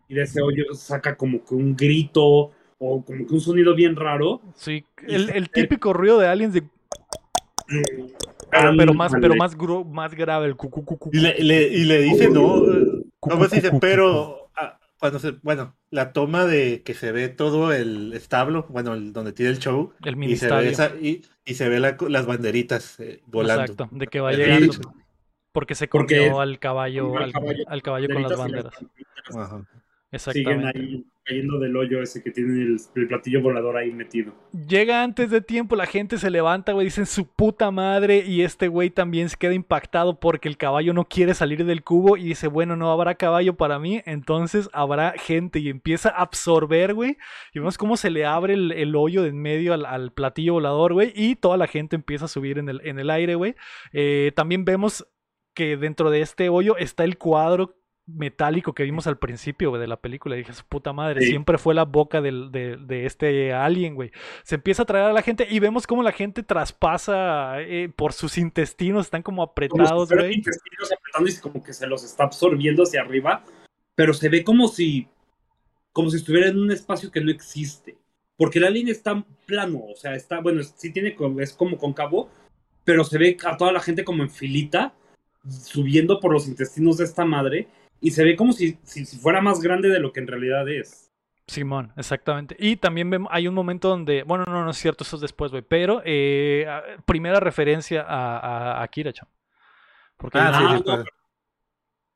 y 0.07 0.13
de 0.13 0.21
ese 0.23 0.41
hoyo 0.41 0.65
saca 0.73 1.15
como 1.15 1.43
que 1.43 1.55
un 1.55 1.75
grito 1.75 2.51
o 2.77 3.05
como 3.05 3.25
que 3.25 3.33
un 3.33 3.39
sonido 3.39 3.73
bien 3.73 3.95
raro. 3.95 4.41
Sí, 4.55 4.83
el, 5.07 5.49
típico 5.49 5.93
ruido 5.93 6.19
de 6.19 6.27
aliens 6.27 6.53
de 6.53 6.63
pero, 8.51 8.93
más 8.93 9.13
pero 9.19 9.35
más 9.35 9.55
más 9.85 10.13
grave 10.13 10.47
el 10.47 10.57
cucu, 10.57 11.09
y, 11.13 11.19
le, 11.19 11.37
y 11.39 11.85
le 11.85 12.01
dice 12.01 12.29
no 12.29 12.61
no 13.25 13.47
dice 13.47 13.71
pero 13.79 14.49
ah, 14.57 14.77
cuando 14.99 15.19
se, 15.19 15.31
bueno, 15.41 15.73
la 15.89 16.11
toma 16.11 16.45
de 16.45 16.83
que 16.83 16.93
se 16.93 17.11
ve 17.11 17.27
todo 17.29 17.73
el 17.73 18.13
establo, 18.13 18.67
bueno, 18.69 18.93
el, 18.93 19.13
donde 19.13 19.31
tiene 19.31 19.51
el 19.51 19.57
show, 19.57 19.93
el 20.03 20.21
y 20.23 20.35
se 20.35 20.47
ve, 20.47 21.21
y, 21.45 21.53
se 21.55 21.69
ve 21.69 21.79
las 21.79 22.25
banderitas 22.27 22.99
eh, 22.99 23.21
volando. 23.25 23.63
Exacto, 23.63 23.89
de 23.91 24.05
que 24.07 24.19
va 24.19 24.33
llegando. 24.33 24.93
Porque 25.51 25.75
se 25.75 25.89
comió 25.89 26.39
al 26.39 26.59
caballo, 26.59 27.17
al 27.17 27.81
caballo, 27.81 28.07
con 28.09 28.21
las 28.21 28.37
banderas. 28.37 28.73
Exactamente. 30.11 31.05
cayendo 31.23 31.59
del 31.59 31.77
hoyo 31.77 32.01
ese 32.01 32.21
que 32.21 32.31
tiene 32.31 32.63
el, 32.95 33.07
platillo 33.07 33.41
volador 33.41 33.77
ahí 33.77 33.91
metido. 33.93 34.33
Llega 34.67 35.03
antes 35.03 35.29
de 35.29 35.39
tiempo, 35.39 35.77
la 35.77 35.85
gente 35.85 36.17
se 36.17 36.29
levanta, 36.29 36.73
güey, 36.73 36.85
dicen 36.85 37.05
su 37.05 37.27
puta 37.27 37.71
madre 37.71 38.25
y 38.25 38.41
este 38.41 38.67
güey 38.67 38.89
también 38.89 39.29
se 39.29 39.37
queda 39.37 39.53
impactado 39.53 40.19
porque 40.19 40.49
el 40.49 40.57
caballo 40.57 40.93
no 40.93 41.05
quiere 41.05 41.33
salir 41.33 41.63
del 41.63 41.83
cubo 41.83 42.17
y 42.17 42.25
dice, 42.25 42.47
bueno, 42.47 42.75
no 42.75 42.91
habrá 42.91 43.15
caballo 43.15 43.55
para 43.55 43.79
mí, 43.79 44.01
entonces 44.05 44.69
habrá 44.73 45.13
gente 45.13 45.59
y 45.59 45.69
empieza 45.69 46.09
a 46.09 46.23
absorber, 46.23 46.93
güey. 46.93 47.17
Y 47.53 47.59
vemos 47.59 47.77
cómo 47.77 47.95
se 47.95 48.09
le 48.09 48.25
abre 48.25 48.55
el, 48.55 48.95
hoyo 48.95 49.23
de 49.23 49.29
en 49.29 49.41
medio 49.41 49.73
al, 49.73 50.11
platillo 50.11 50.53
volador, 50.53 50.91
güey, 50.93 51.13
y 51.15 51.35
toda 51.35 51.55
la 51.55 51.67
gente 51.67 51.95
empieza 51.95 52.25
a 52.25 52.27
subir 52.27 52.57
en 52.57 52.67
el, 52.67 52.81
en 52.83 52.99
el 52.99 53.09
aire, 53.09 53.35
güey. 53.35 53.55
Eh, 53.93 54.33
también 54.35 54.65
vemos 54.65 55.07
que 55.53 55.77
dentro 55.77 56.09
de 56.09 56.21
este 56.21 56.49
hoyo 56.49 56.77
está 56.77 57.03
el 57.03 57.17
cuadro 57.17 57.75
metálico 58.07 58.73
que 58.73 58.83
vimos 58.83 59.07
al 59.07 59.17
principio 59.17 59.71
de 59.77 59.87
la 59.87 59.97
película. 59.97 60.35
dije, 60.35 60.53
su 60.53 60.65
puta 60.65 60.93
madre, 60.93 61.21
siempre 61.21 61.57
fue 61.57 61.73
la 61.73 61.85
boca 61.85 62.21
de, 62.21 63.05
este 63.05 63.53
alien, 63.53 63.95
güey. 63.95 64.11
Se 64.43 64.55
empieza 64.55 64.83
a 64.83 64.85
traer 64.85 65.05
a 65.05 65.13
la 65.13 65.21
gente 65.21 65.47
y 65.49 65.59
vemos 65.59 65.87
cómo 65.87 66.03
la 66.03 66.11
gente 66.11 66.43
traspasa 66.43 67.61
eh, 67.61 67.89
por 67.95 68.13
sus 68.13 68.37
intestinos, 68.37 69.05
están 69.05 69.23
como 69.23 69.43
apretados, 69.43 70.09
güey. 70.09 70.35
intestinos 70.35 70.91
apretando 70.91 71.29
y 71.29 71.35
como 71.37 71.63
que 71.63 71.73
se 71.73 71.87
los 71.87 72.03
está 72.03 72.25
absorbiendo 72.25 72.83
hacia 72.83 73.01
arriba, 73.01 73.43
pero 73.95 74.13
se 74.13 74.29
ve 74.29 74.43
como 74.43 74.67
si, 74.67 75.07
como 75.91 76.09
si 76.09 76.17
estuviera 76.17 76.49
en 76.49 76.59
un 76.59 76.71
espacio 76.71 77.11
que 77.11 77.21
no 77.21 77.31
existe. 77.31 77.97
Porque 78.37 78.57
el 78.57 78.65
alien 78.65 78.87
está 78.87 79.23
plano, 79.45 79.81
o 79.85 79.95
sea, 79.95 80.15
está, 80.15 80.39
bueno, 80.39 80.63
sí 80.63 80.91
tiene, 80.91 81.15
es 81.39 81.53
como 81.53 81.77
cóncavo, 81.77 82.29
pero 82.83 83.03
se 83.03 83.19
ve 83.19 83.37
a 83.45 83.55
toda 83.55 83.71
la 83.71 83.79
gente 83.79 84.03
como 84.03 84.23
en 84.23 84.31
filita, 84.31 84.95
subiendo 85.47 86.19
por 86.19 86.33
los 86.33 86.47
intestinos 86.47 86.97
de 86.97 87.05
esta 87.05 87.25
madre 87.25 87.67
y 87.99 88.11
se 88.11 88.23
ve 88.23 88.35
como 88.35 88.53
si, 88.53 88.77
si, 88.83 89.05
fuera 89.05 89.41
más 89.41 89.61
grande 89.61 89.89
de 89.89 89.99
lo 89.99 90.11
que 90.11 90.19
en 90.19 90.27
realidad 90.27 90.67
es. 90.69 91.11
Simón, 91.47 91.91
exactamente. 91.97 92.55
Y 92.57 92.77
también 92.77 93.09
vemos, 93.09 93.29
hay 93.31 93.47
un 93.47 93.53
momento 93.53 93.89
donde, 93.89 94.23
bueno, 94.23 94.45
no, 94.45 94.63
no 94.63 94.71
es 94.71 94.77
cierto, 94.77 95.03
eso 95.03 95.17
es 95.17 95.21
después, 95.21 95.51
güey, 95.51 95.63
pero 95.63 96.01
eh, 96.05 96.65
primera 97.05 97.39
referencia 97.39 98.01
a, 98.01 98.79
a, 98.79 98.83
a 98.83 98.87
Kira, 98.87 99.11
Porque 100.17 100.37
ah, 100.39 100.79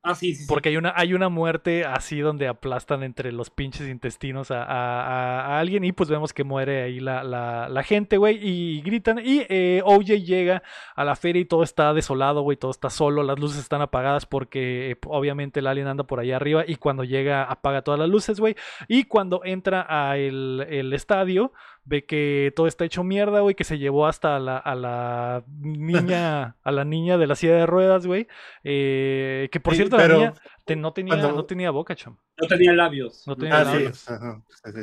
Ah. 0.08 0.16
Porque 0.48 0.70
hay 0.70 0.78
una, 0.78 0.94
hay 0.96 1.16
una 1.16 1.30
muerte 1.30 1.84
así 1.84 2.20
donde 2.20 2.48
aplastan 2.48 3.02
entre 3.02 3.32
los 3.32 3.50
pinches 3.50 3.90
intestinos 3.90 4.52
a, 4.52 5.58
alguien 5.60 5.84
y 5.84 5.94
pues 5.94 6.10
vemos 6.10 6.32
que 6.32 6.44
muere 6.44 6.84
ahí 6.84 7.00
la, 7.00 7.24
la, 7.24 7.84
gente, 7.84 8.18
güey, 8.18 8.38
y 8.40 8.82
gritan. 8.82 9.18
Y 9.18 9.48
eh, 9.50 9.82
OJ 9.84 10.24
llega 10.24 10.62
a 10.96 11.04
la 11.04 11.16
feria 11.16 11.42
y 11.42 11.46
todo 11.46 11.64
está 11.64 11.92
desolado, 11.96 12.42
güey, 12.44 12.56
todo 12.56 12.70
está 12.70 12.92
solo, 12.92 13.24
las 13.24 13.40
luces 13.40 13.60
están 13.60 13.82
apagadas 13.82 14.28
porque 14.28 14.92
eh, 14.92 14.98
obviamente 15.08 15.60
el 15.60 15.66
alien 15.66 15.88
anda 15.88 16.04
por 16.04 16.20
allá 16.20 16.36
arriba 16.36 16.64
y 16.68 16.76
cuando 16.76 17.04
llega 17.04 17.44
apaga 17.44 17.82
todas 17.82 18.00
las 18.00 18.10
luces, 18.10 18.40
güey. 18.40 18.56
Y 18.88 19.06
cuando 19.06 19.42
entra 19.44 19.88
a 19.90 20.18
el 20.18 20.94
estadio, 20.94 21.52
ve 21.86 22.06
que 22.06 22.52
todo 22.56 22.68
está 22.68 22.84
hecho 22.84 23.04
mierda, 23.04 23.42
güey, 23.42 23.56
que 23.56 23.64
se 23.64 23.78
llevó 23.78 24.08
hasta 24.08 24.36
a 24.36 24.40
la, 24.40 24.58
a 24.58 24.76
la 24.76 25.44
niña, 25.48 26.56
a 26.64 26.72
la 26.72 26.84
niña 26.84 27.18
de 27.18 27.28
la 27.28 27.36
silla 27.36 27.56
de 27.56 27.66
ruedas, 27.66 28.06
güey. 28.06 28.28
Eh, 28.64 29.50
que 29.52 29.60
por 29.60 29.76
cierto, 29.76 29.98
la 29.98 30.08
niña 30.08 30.34
no, 30.76 30.94
tenía, 30.94 31.16
no 31.16 31.46
tenía 31.46 31.72
boca, 31.72 31.96
cham. 31.96 32.18
No 32.38 32.48
tenía 32.48 32.74
labios. 32.74 33.26
No 33.28 33.36
tenía 33.36 33.62
ah, 33.62 33.64
labios. 33.64 34.06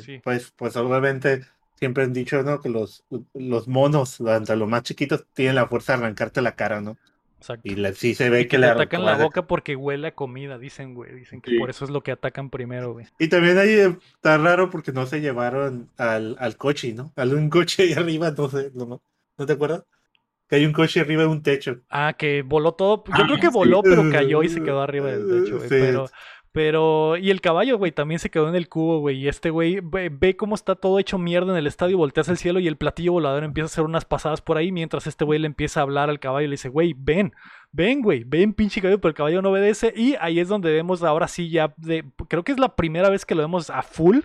Sí. 0.00 0.20
Pues, 0.22 0.52
pues 0.56 0.76
obviamente 0.76 1.42
siempre 1.74 2.04
han 2.04 2.12
dicho, 2.12 2.42
¿no? 2.44 2.60
Que 2.60 2.68
los, 2.68 3.04
los 3.34 3.66
monos, 3.66 4.20
hasta 4.20 4.54
los 4.56 4.68
más 4.68 4.84
chiquitos, 4.84 5.26
tienen 5.34 5.56
la 5.56 5.66
fuerza 5.66 5.92
de 5.92 6.04
arrancarte 6.04 6.40
la 6.40 6.54
cara, 6.54 6.80
¿no? 6.80 6.96
Y 7.62 7.76
sí 7.94 8.14
se 8.14 8.30
ve 8.30 8.48
que, 8.48 8.58
le 8.58 8.66
atacan 8.66 9.04
la 9.04 9.16
boca 9.16 9.46
porque 9.46 9.76
huele 9.76 10.08
a 10.08 10.14
comida, 10.14 10.58
dicen, 10.58 10.94
güey. 10.94 11.14
Dicen 11.14 11.40
que 11.40 11.58
por 11.58 11.70
eso 11.70 11.84
es 11.84 11.90
lo 11.90 12.02
que 12.02 12.12
atacan 12.12 12.50
primero, 12.50 12.92
güey. 12.92 13.06
Y 13.18 13.28
también 13.28 13.58
ahí 13.58 13.70
está 13.70 14.38
raro 14.38 14.70
porque 14.70 14.92
no 14.92 15.06
se 15.06 15.20
llevaron 15.20 15.90
al, 15.96 16.36
al 16.38 16.56
coche, 16.56 16.92
¿no? 16.94 17.12
Al 17.16 17.34
un 17.34 17.50
coche 17.50 17.84
ahí 17.84 17.92
arriba, 17.92 18.30
no 18.30 18.48
sé, 18.48 18.70
no, 18.74 19.02
¿no 19.38 19.46
te 19.46 19.52
acuerdas? 19.52 19.84
Que 20.48 20.56
hay 20.56 20.66
un 20.66 20.72
coche 20.72 21.00
arriba 21.00 21.22
de 21.22 21.28
un 21.28 21.42
techo. 21.42 21.80
Ah, 21.88 22.14
que 22.16 22.42
voló 22.42 22.72
todo. 22.72 23.04
Yo 23.06 23.12
ah, 23.14 23.24
creo 23.26 23.38
que 23.38 23.48
voló, 23.48 23.82
pero 23.82 24.10
cayó 24.10 24.42
y 24.42 24.48
se 24.48 24.62
quedó 24.62 24.82
arriba 24.82 25.10
del 25.10 25.44
techo, 25.44 25.56
güey. 25.56 25.68
Pero 25.68 26.06
pero, 26.52 27.16
y 27.16 27.30
el 27.30 27.40
caballo, 27.40 27.78
güey, 27.78 27.92
también 27.92 28.18
se 28.18 28.30
quedó 28.30 28.46
en 28.46 28.54
el 28.54 28.68
cubo, 28.68 29.00
güey. 29.00 29.16
Y 29.16 29.28
este 29.28 29.48
güey 29.48 29.80
ve, 29.82 30.36
cómo 30.36 30.54
está 30.54 30.74
todo 30.74 30.98
hecho 30.98 31.16
mierda 31.18 31.52
en 31.52 31.58
el 31.58 31.66
estadio, 31.66 31.96
volteas 31.96 32.28
al 32.28 32.36
cielo 32.36 32.60
y 32.60 32.68
el 32.68 32.76
platillo 32.76 33.12
volador 33.12 33.42
empieza 33.42 33.64
a 33.64 33.72
hacer 33.72 33.84
unas 33.84 34.04
pasadas 34.04 34.42
por 34.42 34.58
ahí 34.58 34.70
mientras 34.70 35.06
este 35.06 35.24
güey 35.24 35.38
le 35.38 35.46
empieza 35.46 35.80
a 35.80 35.84
hablar 35.84 36.10
al 36.10 36.20
caballo 36.20 36.44
y 36.44 36.48
le 36.48 36.54
dice, 36.54 36.68
güey, 36.68 36.94
ven, 36.94 37.32
ven, 37.72 38.02
güey, 38.02 38.24
ven, 38.24 38.54
pinche 38.54 38.80
caballo, 38.80 39.00
pero 39.00 39.10
el 39.10 39.16
caballo 39.16 39.42
no 39.42 39.50
obedece. 39.50 39.92
Y 39.96 40.14
ahí 40.20 40.38
es 40.38 40.48
donde 40.48 40.72
vemos 40.72 41.02
ahora 41.02 41.26
sí 41.28 41.50
ya, 41.50 41.74
de, 41.76 42.04
creo 42.28 42.44
que 42.44 42.52
es 42.52 42.58
la 42.58 42.76
primera 42.76 43.10
vez 43.10 43.24
que 43.24 43.34
lo 43.34 43.42
vemos 43.42 43.70
a 43.70 43.82
full 43.82 44.20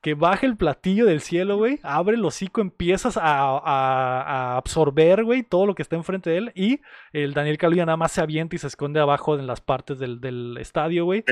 que 0.00 0.14
baja 0.14 0.46
el 0.46 0.56
platillo 0.56 1.06
del 1.06 1.20
cielo, 1.20 1.56
güey, 1.56 1.80
abre 1.82 2.16
el 2.16 2.24
hocico, 2.24 2.60
empiezas 2.60 3.18
a, 3.20 4.56
absorber, 4.56 5.24
güey, 5.24 5.42
todo 5.42 5.66
lo 5.66 5.74
que 5.74 5.82
está 5.82 5.96
enfrente 5.96 6.30
de 6.30 6.36
él 6.36 6.52
y 6.54 6.80
el 7.12 7.34
Daniel 7.34 7.58
Kaluuya 7.58 7.86
nada 7.86 7.96
más 7.96 8.12
se 8.12 8.20
avienta 8.20 8.56
y 8.56 8.58
se 8.58 8.66
esconde 8.66 9.00
abajo 9.00 9.38
en 9.38 9.46
las 9.46 9.60
partes 9.60 9.98
del, 9.98 10.20
del 10.20 10.56
estadio, 10.58 11.04
güey. 11.04 11.24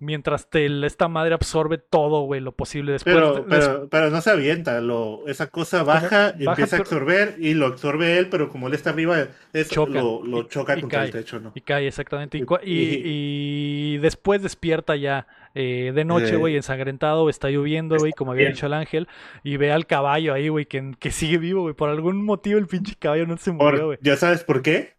Mientras 0.00 0.48
esta 0.50 1.08
madre 1.08 1.34
absorbe 1.34 1.76
todo, 1.76 2.22
güey, 2.22 2.40
lo 2.40 2.52
posible 2.52 2.92
después. 2.92 3.14
Pero, 3.14 3.46
pero, 3.46 3.88
pero 3.90 4.08
no 4.08 4.22
se 4.22 4.30
avienta, 4.30 4.80
lo, 4.80 5.26
esa 5.28 5.48
cosa 5.48 5.82
baja, 5.82 6.34
y 6.38 6.46
empieza 6.46 6.76
a 6.76 6.78
absorber 6.80 7.36
y 7.38 7.52
lo 7.52 7.66
absorbe 7.66 8.16
él, 8.16 8.28
pero 8.30 8.48
como 8.48 8.68
él 8.68 8.74
está 8.74 8.90
arriba, 8.90 9.28
lo, 9.52 10.42
choca 10.44 10.80
contra 10.80 11.04
el 11.04 11.10
techo, 11.10 11.38
¿no? 11.38 11.52
Y 11.54 11.60
cae, 11.60 11.86
exactamente. 11.86 12.42
Y, 12.64 13.98
después 13.98 14.42
despierta 14.42 14.96
ya 14.96 15.26
eh, 15.54 15.92
de 15.94 16.04
noche, 16.06 16.36
güey, 16.36 16.56
ensangrentado, 16.56 17.28
está 17.28 17.50
lloviendo, 17.50 17.96
güey, 17.98 18.12
como 18.12 18.32
había 18.32 18.48
dicho 18.48 18.66
el 18.66 18.72
ángel, 18.72 19.06
y 19.44 19.58
ve 19.58 19.70
al 19.70 19.86
caballo 19.86 20.32
ahí, 20.32 20.48
güey, 20.48 20.64
que, 20.64 20.94
que 20.98 21.10
sigue 21.10 21.36
vivo, 21.36 21.62
güey. 21.62 21.74
Por 21.74 21.90
algún 21.90 22.24
motivo 22.24 22.58
el 22.58 22.66
pinche 22.66 22.94
caballo 22.98 23.26
no 23.26 23.36
se 23.36 23.52
murió, 23.52 23.86
güey. 23.86 23.98
¿Ya 24.00 24.16
sabes 24.16 24.44
por 24.44 24.62
qué? 24.62 24.94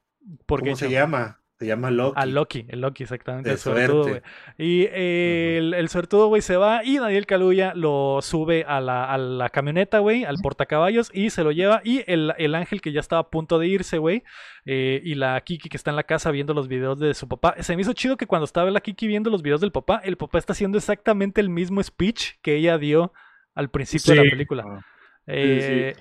¿Por 0.46 0.60
¿Cómo 0.60 0.76
se 0.76 0.92
llama? 0.92 1.41
Se 1.62 1.68
llama 1.68 1.92
Loki. 1.92 2.20
A 2.20 2.26
Loki, 2.26 2.66
el 2.70 2.82
Loki, 2.82 3.04
exactamente. 3.04 3.52
el 3.52 3.60
suertudo, 3.60 4.08
güey. 4.08 4.22
Y 4.58 4.88
eh, 4.90 5.58
el, 5.60 5.76
el, 5.76 5.90
suertudo, 5.90 6.28
güey, 6.28 6.42
se 6.42 6.58
va 6.58 6.84
y 6.84 6.98
Daniel 6.98 7.28
Kaluuya 7.28 7.74
lo 7.76 8.18
sube 8.24 8.66
a 8.68 8.82
la, 8.82 9.06
a 9.06 9.20
la 9.20 9.48
camioneta, 9.52 10.00
güey, 10.00 10.24
al 10.24 10.38
portacaballos 10.42 11.12
y 11.14 11.30
se 11.30 11.44
lo 11.44 11.52
lleva. 11.52 11.82
Y 11.84 12.04
el, 12.12 12.34
el 12.40 12.56
ángel 12.56 12.82
que 12.82 12.92
ya 12.92 13.00
estaba 13.00 13.20
a 13.20 13.30
punto 13.30 13.60
de 13.60 13.68
irse, 13.68 14.00
güey, 14.00 14.24
eh, 14.66 15.04
y 15.04 15.14
la 15.14 15.40
Kiki 15.42 15.70
que 15.70 15.78
está 15.78 15.92
en 15.92 15.98
la 15.98 16.04
casa 16.04 16.32
viendo 16.32 16.56
los 16.56 16.68
videos 16.68 16.98
de 16.98 17.14
su 17.14 17.28
papá. 17.28 17.54
Se 17.60 17.76
me 17.76 17.84
hizo 17.84 17.94
chido 17.94 18.18
que 18.18 18.26
cuando 18.26 18.46
estaba 18.46 18.72
la 18.72 18.82
Kiki 18.82 19.06
viendo 19.06 19.30
los 19.30 19.44
videos 19.44 19.62
del 19.62 19.72
papá, 19.72 20.02
el 20.04 20.18
papá 20.18 20.40
está 20.40 20.54
haciendo 20.54 20.80
exactamente 20.80 21.42
el 21.42 21.50
mismo 21.50 21.84
speech 21.84 22.40
que 22.42 22.56
ella 22.56 22.80
dio 22.80 23.14
al 23.54 23.70
principio 23.70 24.16
de 24.16 24.24
la 24.24 24.32
película. 24.32 24.64
Ah. 24.68 24.80
Eh, 25.28 25.96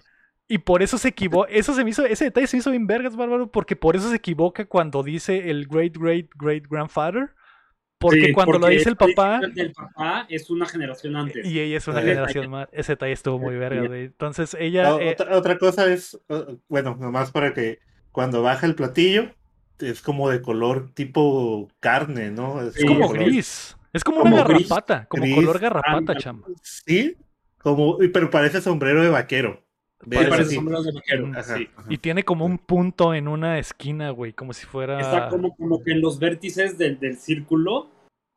y 0.50 0.58
por 0.58 0.82
eso 0.82 0.98
se 0.98 1.06
equivoca. 1.06 1.48
Eso 1.48 1.74
se 1.74 1.84
me 1.84 1.90
hizo. 1.90 2.04
Ese 2.04 2.24
detalle 2.24 2.48
se 2.48 2.56
me 2.56 2.58
hizo 2.58 2.72
bien 2.72 2.84
vergas, 2.84 3.14
bárbaro. 3.14 3.52
Porque 3.52 3.76
por 3.76 3.94
eso 3.94 4.10
se 4.10 4.16
equivoca 4.16 4.64
cuando 4.64 5.04
dice 5.04 5.48
el 5.48 5.68
great, 5.68 5.96
great, 5.96 6.26
great 6.34 6.64
grandfather. 6.68 7.30
Porque 7.98 8.32
cuando 8.32 8.58
lo 8.58 8.66
dice 8.66 8.88
el 8.88 8.96
papá. 8.96 9.40
El 9.54 9.72
papá 9.72 10.26
es 10.28 10.50
una 10.50 10.66
generación 10.66 11.14
antes. 11.14 11.46
Y 11.46 11.60
ella 11.60 11.76
es 11.76 11.86
una 11.86 12.00
generación 12.00 12.50
más. 12.50 12.68
Ese 12.72 12.94
detalle 12.94 13.12
estuvo 13.12 13.38
muy 13.38 13.54
verga, 13.54 13.86
güey. 13.86 14.06
Entonces 14.06 14.56
ella. 14.58 14.96
Eh, 15.00 15.16
otra, 15.30 15.56
cosa 15.56 15.86
es. 15.86 16.18
Bueno, 16.68 16.96
nomás 16.98 17.30
para 17.30 17.54
que 17.54 17.78
cuando 18.10 18.42
baja 18.42 18.66
el 18.66 18.74
platillo. 18.74 19.30
Es 19.78 20.02
como 20.02 20.28
de 20.28 20.42
color 20.42 20.90
tipo 20.92 21.68
carne, 21.78 22.32
¿no? 22.32 22.60
Es, 22.60 22.84
como 22.84 23.08
gris. 23.08 23.76
Es 23.92 24.02
como, 24.02 24.22
una 24.22 24.38
garrapata. 24.38 25.06
como 25.06 25.32
color 25.32 25.58
garrapata, 25.60 26.16
chamba. 26.16 26.48
Sí, 26.60 27.16
como, 27.58 27.98
pero 28.12 28.28
parece 28.30 28.60
sombrero 28.60 29.00
de 29.00 29.08
vaquero. 29.08 29.64
Y 31.88 31.98
tiene 31.98 32.22
como 32.22 32.46
un 32.46 32.58
punto 32.58 33.14
en 33.14 33.28
una 33.28 33.58
esquina, 33.58 34.10
güey, 34.10 34.32
como 34.32 34.52
si 34.52 34.66
fuera. 34.66 35.00
Está 35.00 35.28
como, 35.28 35.54
como 35.56 35.82
que 35.82 35.92
en 35.92 36.00
los 36.00 36.18
vértices 36.18 36.78
del, 36.78 36.98
del 36.98 37.16
círculo. 37.18 37.90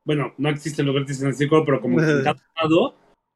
Bueno, 0.05 0.33
no 0.37 0.49
existen 0.49 0.85
los 0.85 0.95
vértices 0.95 1.21
en 1.21 1.29
el 1.29 1.35
círculo, 1.35 1.63
pero 1.63 1.79
como 1.79 1.97
que 1.97 2.03
en 2.03 2.23
cada 2.23 2.43
lado 2.61 2.95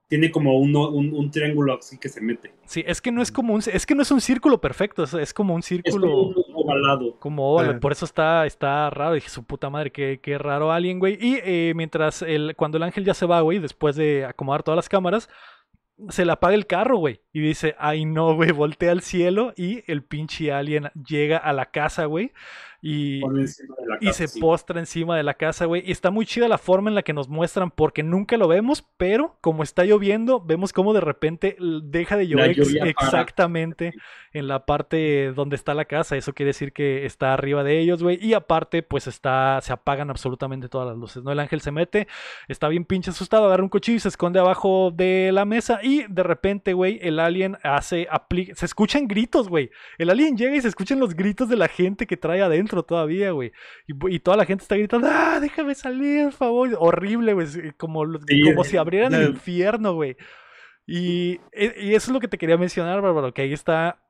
tiene 0.09 0.31
como 0.31 0.57
un, 0.57 0.73
un, 0.75 1.31
triángulo 1.31 1.77
así 1.77 1.97
que 1.97 2.07
se 2.07 2.21
mete. 2.21 2.53
Sí, 2.65 2.83
es 2.87 3.01
que 3.01 3.11
no 3.11 3.21
es 3.21 3.31
como 3.31 3.53
un, 3.53 3.61
es 3.65 3.85
que 3.85 3.93
no 3.93 4.01
es 4.01 4.11
un 4.11 4.21
círculo 4.21 4.59
perfecto, 4.61 5.03
es, 5.03 5.33
como 5.33 5.53
un 5.53 5.61
círculo. 5.61 6.07
como 6.07 6.27
un 6.29 6.45
ovalado. 6.53 7.19
Como 7.19 7.53
óvalo, 7.53 7.71
ah. 7.71 7.79
por 7.79 7.91
eso 7.91 8.05
está, 8.05 8.45
está 8.45 8.89
raro. 8.89 9.15
Dije, 9.15 9.29
su 9.29 9.43
puta 9.43 9.69
madre, 9.69 9.91
qué, 9.91 10.19
qué 10.21 10.37
raro 10.37 10.71
alguien, 10.71 10.99
güey. 10.99 11.17
Y 11.19 11.39
eh, 11.43 11.73
mientras 11.75 12.21
el, 12.21 12.55
cuando 12.55 12.77
el 12.77 12.83
ángel 12.83 13.03
ya 13.03 13.13
se 13.13 13.25
va, 13.25 13.41
güey, 13.41 13.59
después 13.59 13.97
de 13.97 14.25
acomodar 14.25 14.63
todas 14.63 14.77
las 14.77 14.89
cámaras, 14.89 15.29
se 16.10 16.26
le 16.26 16.32
apaga 16.32 16.56
el 16.56 16.68
carro, 16.68 16.98
güey. 16.98 17.22
Y 17.34 17.41
dice, 17.41 17.76
ay 17.80 18.06
no, 18.06 18.36
güey, 18.36 18.52
voltea 18.52 18.91
al 18.91 19.02
cielo 19.02 19.53
y 19.56 19.84
el 19.91 20.03
pinche 20.03 20.52
alien 20.52 20.91
llega 20.94 21.38
a 21.38 21.53
la 21.53 21.68
casa, 21.68 22.06
güey. 22.06 22.34
Y, 22.89 23.22
y 23.99 24.14
se 24.14 24.39
postra 24.39 24.80
encima 24.80 25.18
de 25.18 25.23
la 25.23 25.34
casa, 25.34 25.65
güey. 25.65 25.84
Y 25.85 25.91
está 25.91 26.09
muy 26.09 26.26
chida 26.26 26.47
la 26.47 26.57
forma 26.57 26.89
en 26.89 26.95
la 26.95 27.03
que 27.03 27.11
nos 27.11 27.27
muestran 27.27 27.69
porque 27.69 28.01
nunca 28.01 28.38
lo 28.38 28.47
vemos, 28.47 28.85
pero 28.95 29.35
como 29.41 29.61
está 29.61 29.84
lloviendo, 29.84 30.39
vemos 30.39 30.72
como 30.72 30.93
de 30.93 31.01
repente 31.01 31.57
deja 31.84 32.15
de 32.15 32.30
llover 32.30 32.55
exactamente 32.85 33.93
en 34.31 34.47
la 34.47 34.65
parte 34.65 35.34
donde 35.34 35.57
está 35.57 35.73
la 35.73 35.84
casa. 35.84 36.15
Eso 36.15 36.31
quiere 36.31 36.51
decir 36.51 36.72
que 36.72 37.05
está 37.05 37.34
arriba 37.34 37.61
de 37.61 37.77
ellos, 37.77 38.01
güey. 38.01 38.26
Y 38.26 38.34
aparte, 38.34 38.84
pues 38.84 39.07
está, 39.07 39.59
se 39.61 39.73
apagan 39.73 40.09
absolutamente 40.09 40.69
todas 40.69 40.88
las 40.88 40.95
luces, 40.97 41.23
¿no? 41.23 41.34
El 41.34 41.41
ángel 41.41 41.59
se 41.59 41.72
mete, 41.72 42.07
está 42.47 42.69
bien 42.69 42.85
pinche 42.85 43.11
asustado, 43.11 43.47
agarra 43.47 43.64
un 43.64 43.69
cuchillo 43.69 43.97
y 43.97 43.99
se 43.99 44.07
esconde 44.07 44.39
abajo 44.39 44.91
de 44.95 45.31
la 45.34 45.43
mesa 45.43 45.81
y 45.84 46.05
de 46.07 46.23
repente, 46.23 46.72
güey, 46.72 46.99
el 47.01 47.19
alien 47.19 47.57
hace, 47.64 48.07
aplica, 48.09 48.55
se 48.55 48.65
escuchan 48.65 49.09
gritos, 49.09 49.49
güey. 49.49 49.72
El 49.97 50.09
alien 50.09 50.38
llega 50.38 50.55
y 50.55 50.61
se 50.61 50.69
escuchan 50.69 51.01
los 51.01 51.15
gritos 51.15 51.49
de 51.49 51.57
la 51.57 51.68
gente 51.68 52.07
que 52.07 52.15
trae 52.15 52.41
adentro 52.41 52.76
todavía, 52.83 53.31
güey. 53.31 53.51
Y, 53.87 54.19
toda 54.19 54.37
la 54.37 54.45
gente 54.45 54.63
está 54.63 54.75
gritando, 54.75 55.07
ah, 55.09 55.39
déjame 55.39 55.75
salir, 55.75 56.25
por 56.25 56.33
favor. 56.33 56.69
Horrible, 56.79 57.33
güey. 57.33 57.47
Como, 57.77 58.03
como 58.03 58.63
si 58.63 58.77
abrieran 58.77 59.13
el 59.13 59.29
infierno, 59.29 59.93
güey. 59.93 60.17
Y, 60.85 61.39
y, 61.53 61.95
eso 61.95 62.09
es 62.09 62.13
lo 62.13 62.19
que 62.19 62.27
te 62.27 62.37
quería 62.37 62.57
mencionar, 62.57 63.01
Bárbaro, 63.01 63.33
que 63.33 63.41
ahí 63.41 63.53
está. 63.53 64.01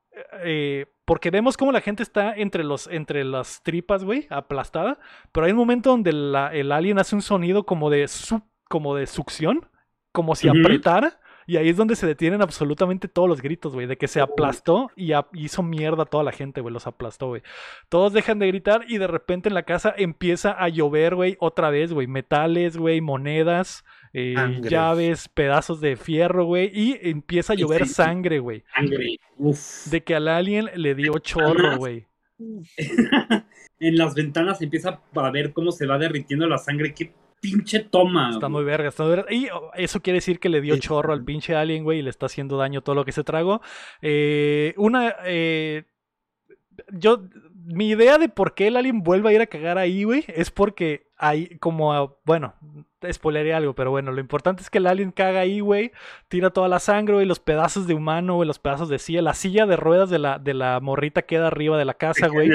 Eh, 0.43 0.85
porque 1.05 1.31
vemos 1.31 1.57
como 1.57 1.71
la 1.71 1.81
gente 1.81 2.03
está 2.03 2.33
entre, 2.33 2.63
los, 2.63 2.87
entre 2.87 3.23
las 3.23 3.63
tripas, 3.63 4.03
güey, 4.03 4.27
aplastada. 4.29 4.99
Pero 5.31 5.45
hay 5.45 5.51
un 5.51 5.57
momento 5.57 5.89
donde 5.89 6.11
el 6.11 6.71
alien 6.71 6.99
hace 6.99 7.15
un 7.15 7.21
sonido 7.21 7.65
como 7.65 7.89
de, 7.89 8.09
como 8.69 8.95
de 8.95 9.07
succión, 9.07 9.69
como 10.11 10.35
si 10.35 10.49
apretara. 10.49 11.19
Y 11.47 11.55
ahí 11.55 11.69
es 11.69 11.77
donde 11.77 11.95
se 11.95 12.05
detienen 12.05 12.41
absolutamente 12.41 13.07
todos 13.07 13.29
los 13.29 13.41
gritos, 13.41 13.73
güey, 13.73 13.87
de 13.87 13.97
que 13.97 14.09
se 14.09 14.19
aplastó 14.19 14.91
y 14.97 15.13
hizo 15.33 15.63
mierda 15.63 16.03
a 16.03 16.05
toda 16.05 16.25
la 16.25 16.33
gente, 16.33 16.59
güey, 16.59 16.73
los 16.73 16.87
aplastó, 16.87 17.27
güey. 17.27 17.41
Todos 17.87 18.11
dejan 18.11 18.37
de 18.37 18.47
gritar 18.47 18.83
y 18.87 18.97
de 18.97 19.07
repente 19.07 19.47
en 19.47 19.55
la 19.55 19.63
casa 19.63 19.93
empieza 19.97 20.51
a 20.51 20.67
llover, 20.67 21.15
güey, 21.15 21.37
otra 21.39 21.69
vez, 21.69 21.93
güey, 21.93 22.05
metales, 22.05 22.75
güey, 22.75 22.99
monedas, 22.99 23.85
eh, 24.11 24.35
llaves, 24.61 25.29
pedazos 25.29 25.79
de 25.79 25.95
fierro, 25.95 26.43
güey, 26.43 26.69
y 26.73 26.99
empieza 27.01 27.53
a 27.53 27.55
llover 27.55 27.87
sangre, 27.87 28.39
güey. 28.39 28.65
Sangre. 28.75 29.17
De 29.89 30.03
que 30.03 30.15
al 30.15 30.27
alien 30.27 30.69
le 30.75 30.95
dio 30.95 31.17
chorro, 31.19 31.77
güey. 31.77 32.07
en 33.79 33.97
las 33.97 34.15
ventanas 34.15 34.61
empieza 34.61 35.01
a 35.15 35.31
ver 35.31 35.53
cómo 35.53 35.71
se 35.71 35.87
va 35.87 35.97
derritiendo 35.97 36.45
la 36.47 36.57
sangre. 36.57 36.93
Qué 36.93 37.13
pinche 37.39 37.79
toma. 37.79 38.31
Está 38.31 38.49
muy 38.49 38.63
verga, 38.63 38.89
está 38.89 39.03
muy 39.03 39.15
verga. 39.15 39.33
Y 39.33 39.47
oh, 39.49 39.71
eso 39.75 40.01
quiere 40.01 40.17
decir 40.17 40.39
que 40.39 40.49
le 40.49 40.61
dio 40.61 40.77
chorro 40.77 41.13
al 41.13 41.23
pinche 41.23 41.55
alien, 41.55 41.83
güey, 41.83 41.99
y 41.99 42.01
le 42.01 42.09
está 42.09 42.25
haciendo 42.25 42.57
daño 42.57 42.81
todo 42.81 42.95
lo 42.95 43.05
que 43.05 43.11
se 43.11 43.23
tragó. 43.23 43.61
Eh, 44.01 44.73
una. 44.77 45.15
Eh, 45.25 45.85
yo. 46.91 47.23
Mi 47.69 47.89
idea 47.89 48.17
de 48.17 48.29
por 48.29 48.53
qué 48.53 48.67
el 48.67 48.77
alien 48.77 49.03
vuelve 49.03 49.29
a 49.29 49.33
ir 49.33 49.41
a 49.41 49.47
cagar 49.47 49.77
ahí, 49.77 50.05
güey, 50.05 50.23
es 50.27 50.51
porque 50.51 51.07
hay 51.17 51.57
como. 51.57 52.17
Bueno, 52.23 52.53
spoileré 53.11 53.53
algo, 53.53 53.75
pero 53.75 53.91
bueno, 53.91 54.13
lo 54.13 54.21
importante 54.21 54.61
es 54.61 54.69
que 54.69 54.77
el 54.77 54.87
alien 54.87 55.11
caga 55.11 55.41
ahí, 55.41 55.59
güey, 55.59 55.91
tira 56.29 56.51
toda 56.51 56.69
la 56.69 56.79
sangre, 56.79 57.15
güey, 57.15 57.25
los 57.25 57.41
pedazos 57.41 57.85
de 57.85 57.93
humano, 57.93 58.35
güey, 58.35 58.47
los 58.47 58.59
pedazos 58.59 58.87
de 58.87 58.99
silla, 58.99 59.21
la 59.21 59.33
silla 59.33 59.65
de 59.65 59.75
ruedas 59.75 60.09
de 60.09 60.17
la, 60.17 60.39
de 60.39 60.53
la 60.53 60.79
morrita 60.79 61.23
queda 61.23 61.47
arriba 61.47 61.77
de 61.77 61.83
la 61.83 61.95
casa, 61.95 62.27
güey. 62.27 62.49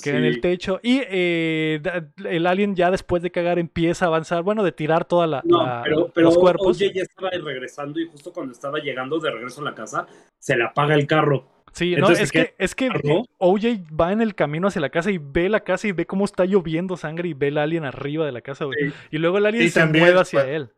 Queda 0.00 0.18
en 0.18 0.24
el 0.24 0.40
techo. 0.40 0.78
Y 0.80 1.02
eh, 1.08 1.80
el 2.24 2.46
alien 2.46 2.76
ya 2.76 2.92
después 2.92 3.24
de 3.24 3.32
cagar 3.32 3.58
empieza 3.58 4.04
a 4.04 4.08
avanzar, 4.08 4.44
bueno, 4.44 4.62
de 4.62 4.70
tirar 4.70 5.06
toda 5.06 5.26
la, 5.26 5.42
pero, 5.82 6.10
los 6.14 6.38
cuerpos. 6.38 6.76
Oye, 6.76 6.92
ya 6.94 7.02
estaba 7.02 7.30
regresando 7.30 7.98
y 7.98 8.06
justo 8.06 8.32
cuando 8.32 8.52
estaba 8.52 8.78
llegando 8.78 9.18
de 9.18 9.30
regreso 9.30 9.60
a 9.60 9.64
la 9.64 9.74
casa, 9.74 10.06
se 10.38 10.56
le 10.56 10.62
apaga 10.62 10.94
el 10.94 11.08
carro. 11.08 11.55
Sí, 11.76 11.94
no, 11.94 12.10
es 12.10 12.32
que, 12.32 12.54
es 12.56 12.74
que 12.74 12.88
OJ 13.36 13.64
va 14.00 14.10
en 14.10 14.22
el 14.22 14.34
camino 14.34 14.68
hacia 14.68 14.80
la 14.80 14.88
casa 14.88 15.10
y 15.10 15.18
ve 15.18 15.50
la 15.50 15.60
casa 15.60 15.86
y 15.86 15.92
ve 15.92 16.06
cómo 16.06 16.24
está 16.24 16.46
lloviendo 16.46 16.96
sangre 16.96 17.28
y 17.28 17.34
ve 17.34 17.48
el 17.48 17.58
alien 17.58 17.84
arriba 17.84 18.24
de 18.24 18.32
la 18.32 18.40
casa, 18.40 18.64
güey. 18.64 18.94
Y 19.10 19.18
luego 19.18 19.36
el 19.36 19.44
alien 19.44 19.70
se 19.70 19.84
mueve 19.84 20.18
hacia 20.18 20.48
él. 20.48 20.70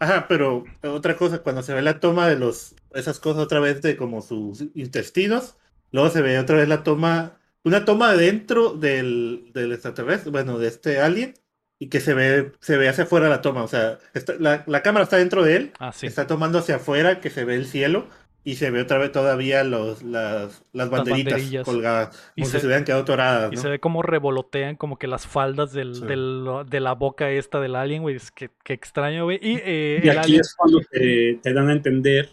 Ajá, 0.00 0.26
pero 0.28 0.64
otra 0.82 1.16
cosa, 1.16 1.44
cuando 1.44 1.62
se 1.62 1.72
ve 1.74 1.80
la 1.80 2.00
toma 2.00 2.26
de 2.26 2.36
los, 2.36 2.74
esas 2.92 3.20
cosas 3.20 3.40
otra 3.40 3.60
vez 3.60 3.82
de 3.82 3.96
como 3.96 4.20
sus 4.20 4.64
intestinos, 4.74 5.58
luego 5.92 6.10
se 6.10 6.22
ve 6.22 6.40
otra 6.40 6.56
vez 6.56 6.68
la 6.68 6.82
toma, 6.82 7.38
una 7.62 7.84
toma 7.84 8.14
dentro 8.14 8.74
del, 8.74 9.52
del 9.54 9.72
extraterrestre, 9.72 10.32
bueno, 10.32 10.58
de 10.58 10.66
este 10.66 10.98
alien, 10.98 11.34
y 11.78 11.88
que 11.88 12.00
se 12.00 12.14
ve, 12.14 12.50
se 12.58 12.76
ve 12.76 12.88
hacia 12.88 13.04
afuera 13.04 13.28
la 13.28 13.42
toma, 13.42 13.62
o 13.62 13.68
sea, 13.68 14.00
la, 14.40 14.64
la, 14.66 14.82
cámara 14.82 15.04
está 15.04 15.18
dentro 15.18 15.44
de 15.44 15.56
él, 15.56 15.72
ah, 15.78 15.92
está 16.02 16.26
tomando 16.26 16.58
hacia 16.58 16.76
afuera, 16.76 17.20
que 17.20 17.30
se 17.30 17.44
ve 17.44 17.54
el 17.54 17.66
cielo, 17.66 18.08
y 18.46 18.54
se 18.54 18.70
ve 18.70 18.80
otra 18.80 18.98
vez 18.98 19.10
todavía 19.10 19.64
los, 19.64 20.04
las, 20.04 20.64
las 20.72 20.88
banderitas 20.88 21.42
colgadas, 21.64 22.32
como 22.36 22.46
se, 22.46 22.52
si 22.52 22.60
se 22.60 22.66
hubieran 22.66 22.84
quedado 22.84 23.04
toradas. 23.04 23.52
Y 23.52 23.56
se 23.56 23.68
ve 23.68 23.80
como 23.80 24.02
revolotean 24.02 24.76
como 24.76 24.98
que 24.98 25.08
las 25.08 25.26
faldas 25.26 25.72
del, 25.72 25.92
de 25.94 26.80
la 26.80 26.92
boca 26.92 27.28
esta 27.28 27.58
del 27.58 27.74
alien, 27.74 28.02
güey. 28.02 28.14
Es 28.14 28.30
que, 28.30 28.50
extraño, 28.68 29.24
güey. 29.24 29.40
Y, 29.42 29.58
eh, 29.64 30.16
aquí 30.16 30.36
es 30.36 30.54
cuando 30.54 30.78
te, 30.92 31.40
dan 31.42 31.70
a 31.70 31.72
entender 31.72 32.28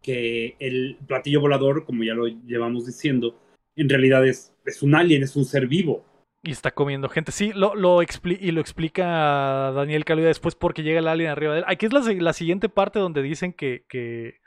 que 0.00 0.54
el 0.60 0.96
platillo 1.08 1.40
volador, 1.40 1.84
como 1.84 2.04
ya 2.04 2.14
lo 2.14 2.28
llevamos 2.28 2.86
diciendo, 2.86 3.36
en 3.74 3.88
realidad 3.88 4.24
es, 4.24 4.54
es 4.64 4.84
un 4.84 4.94
alien, 4.94 5.24
es 5.24 5.34
un 5.34 5.44
ser 5.44 5.66
vivo. 5.66 6.06
Y 6.44 6.52
está 6.52 6.70
comiendo 6.70 7.08
gente. 7.08 7.32
Sí, 7.32 7.52
lo, 7.52 7.74
lo 7.74 8.00
y 8.02 8.50
lo 8.52 8.60
explica 8.60 9.72
Daniel 9.72 10.04
Caluda 10.04 10.28
después 10.28 10.54
porque 10.54 10.84
llega 10.84 11.00
el 11.00 11.08
alien 11.08 11.30
arriba 11.30 11.54
de 11.54 11.58
él. 11.58 11.64
Aquí 11.66 11.86
es 11.86 11.92
la, 11.92 12.02
la 12.02 12.34
siguiente 12.34 12.68
parte 12.68 13.00
donde 13.00 13.20
dicen 13.20 13.52
que, 13.52 13.84
que 13.88 14.38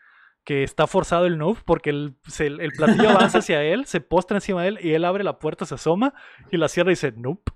que 0.43 0.63
está 0.63 0.87
forzado 0.87 1.25
el 1.25 1.37
noob 1.37 1.57
porque 1.65 1.89
el, 1.89 2.15
el 2.39 2.71
platillo 2.71 3.09
avanza 3.09 3.37
hacia 3.39 3.63
él, 3.63 3.85
se 3.85 4.01
postra 4.01 4.37
encima 4.37 4.63
de 4.63 4.67
él 4.69 4.79
y 4.81 4.93
él 4.93 5.05
abre 5.05 5.23
la 5.23 5.39
puerta, 5.39 5.65
se 5.65 5.75
asoma 5.75 6.13
y 6.51 6.57
la 6.57 6.67
cierra 6.67 6.91
y 6.91 6.95
dice, 6.95 7.13
nope. 7.15 7.52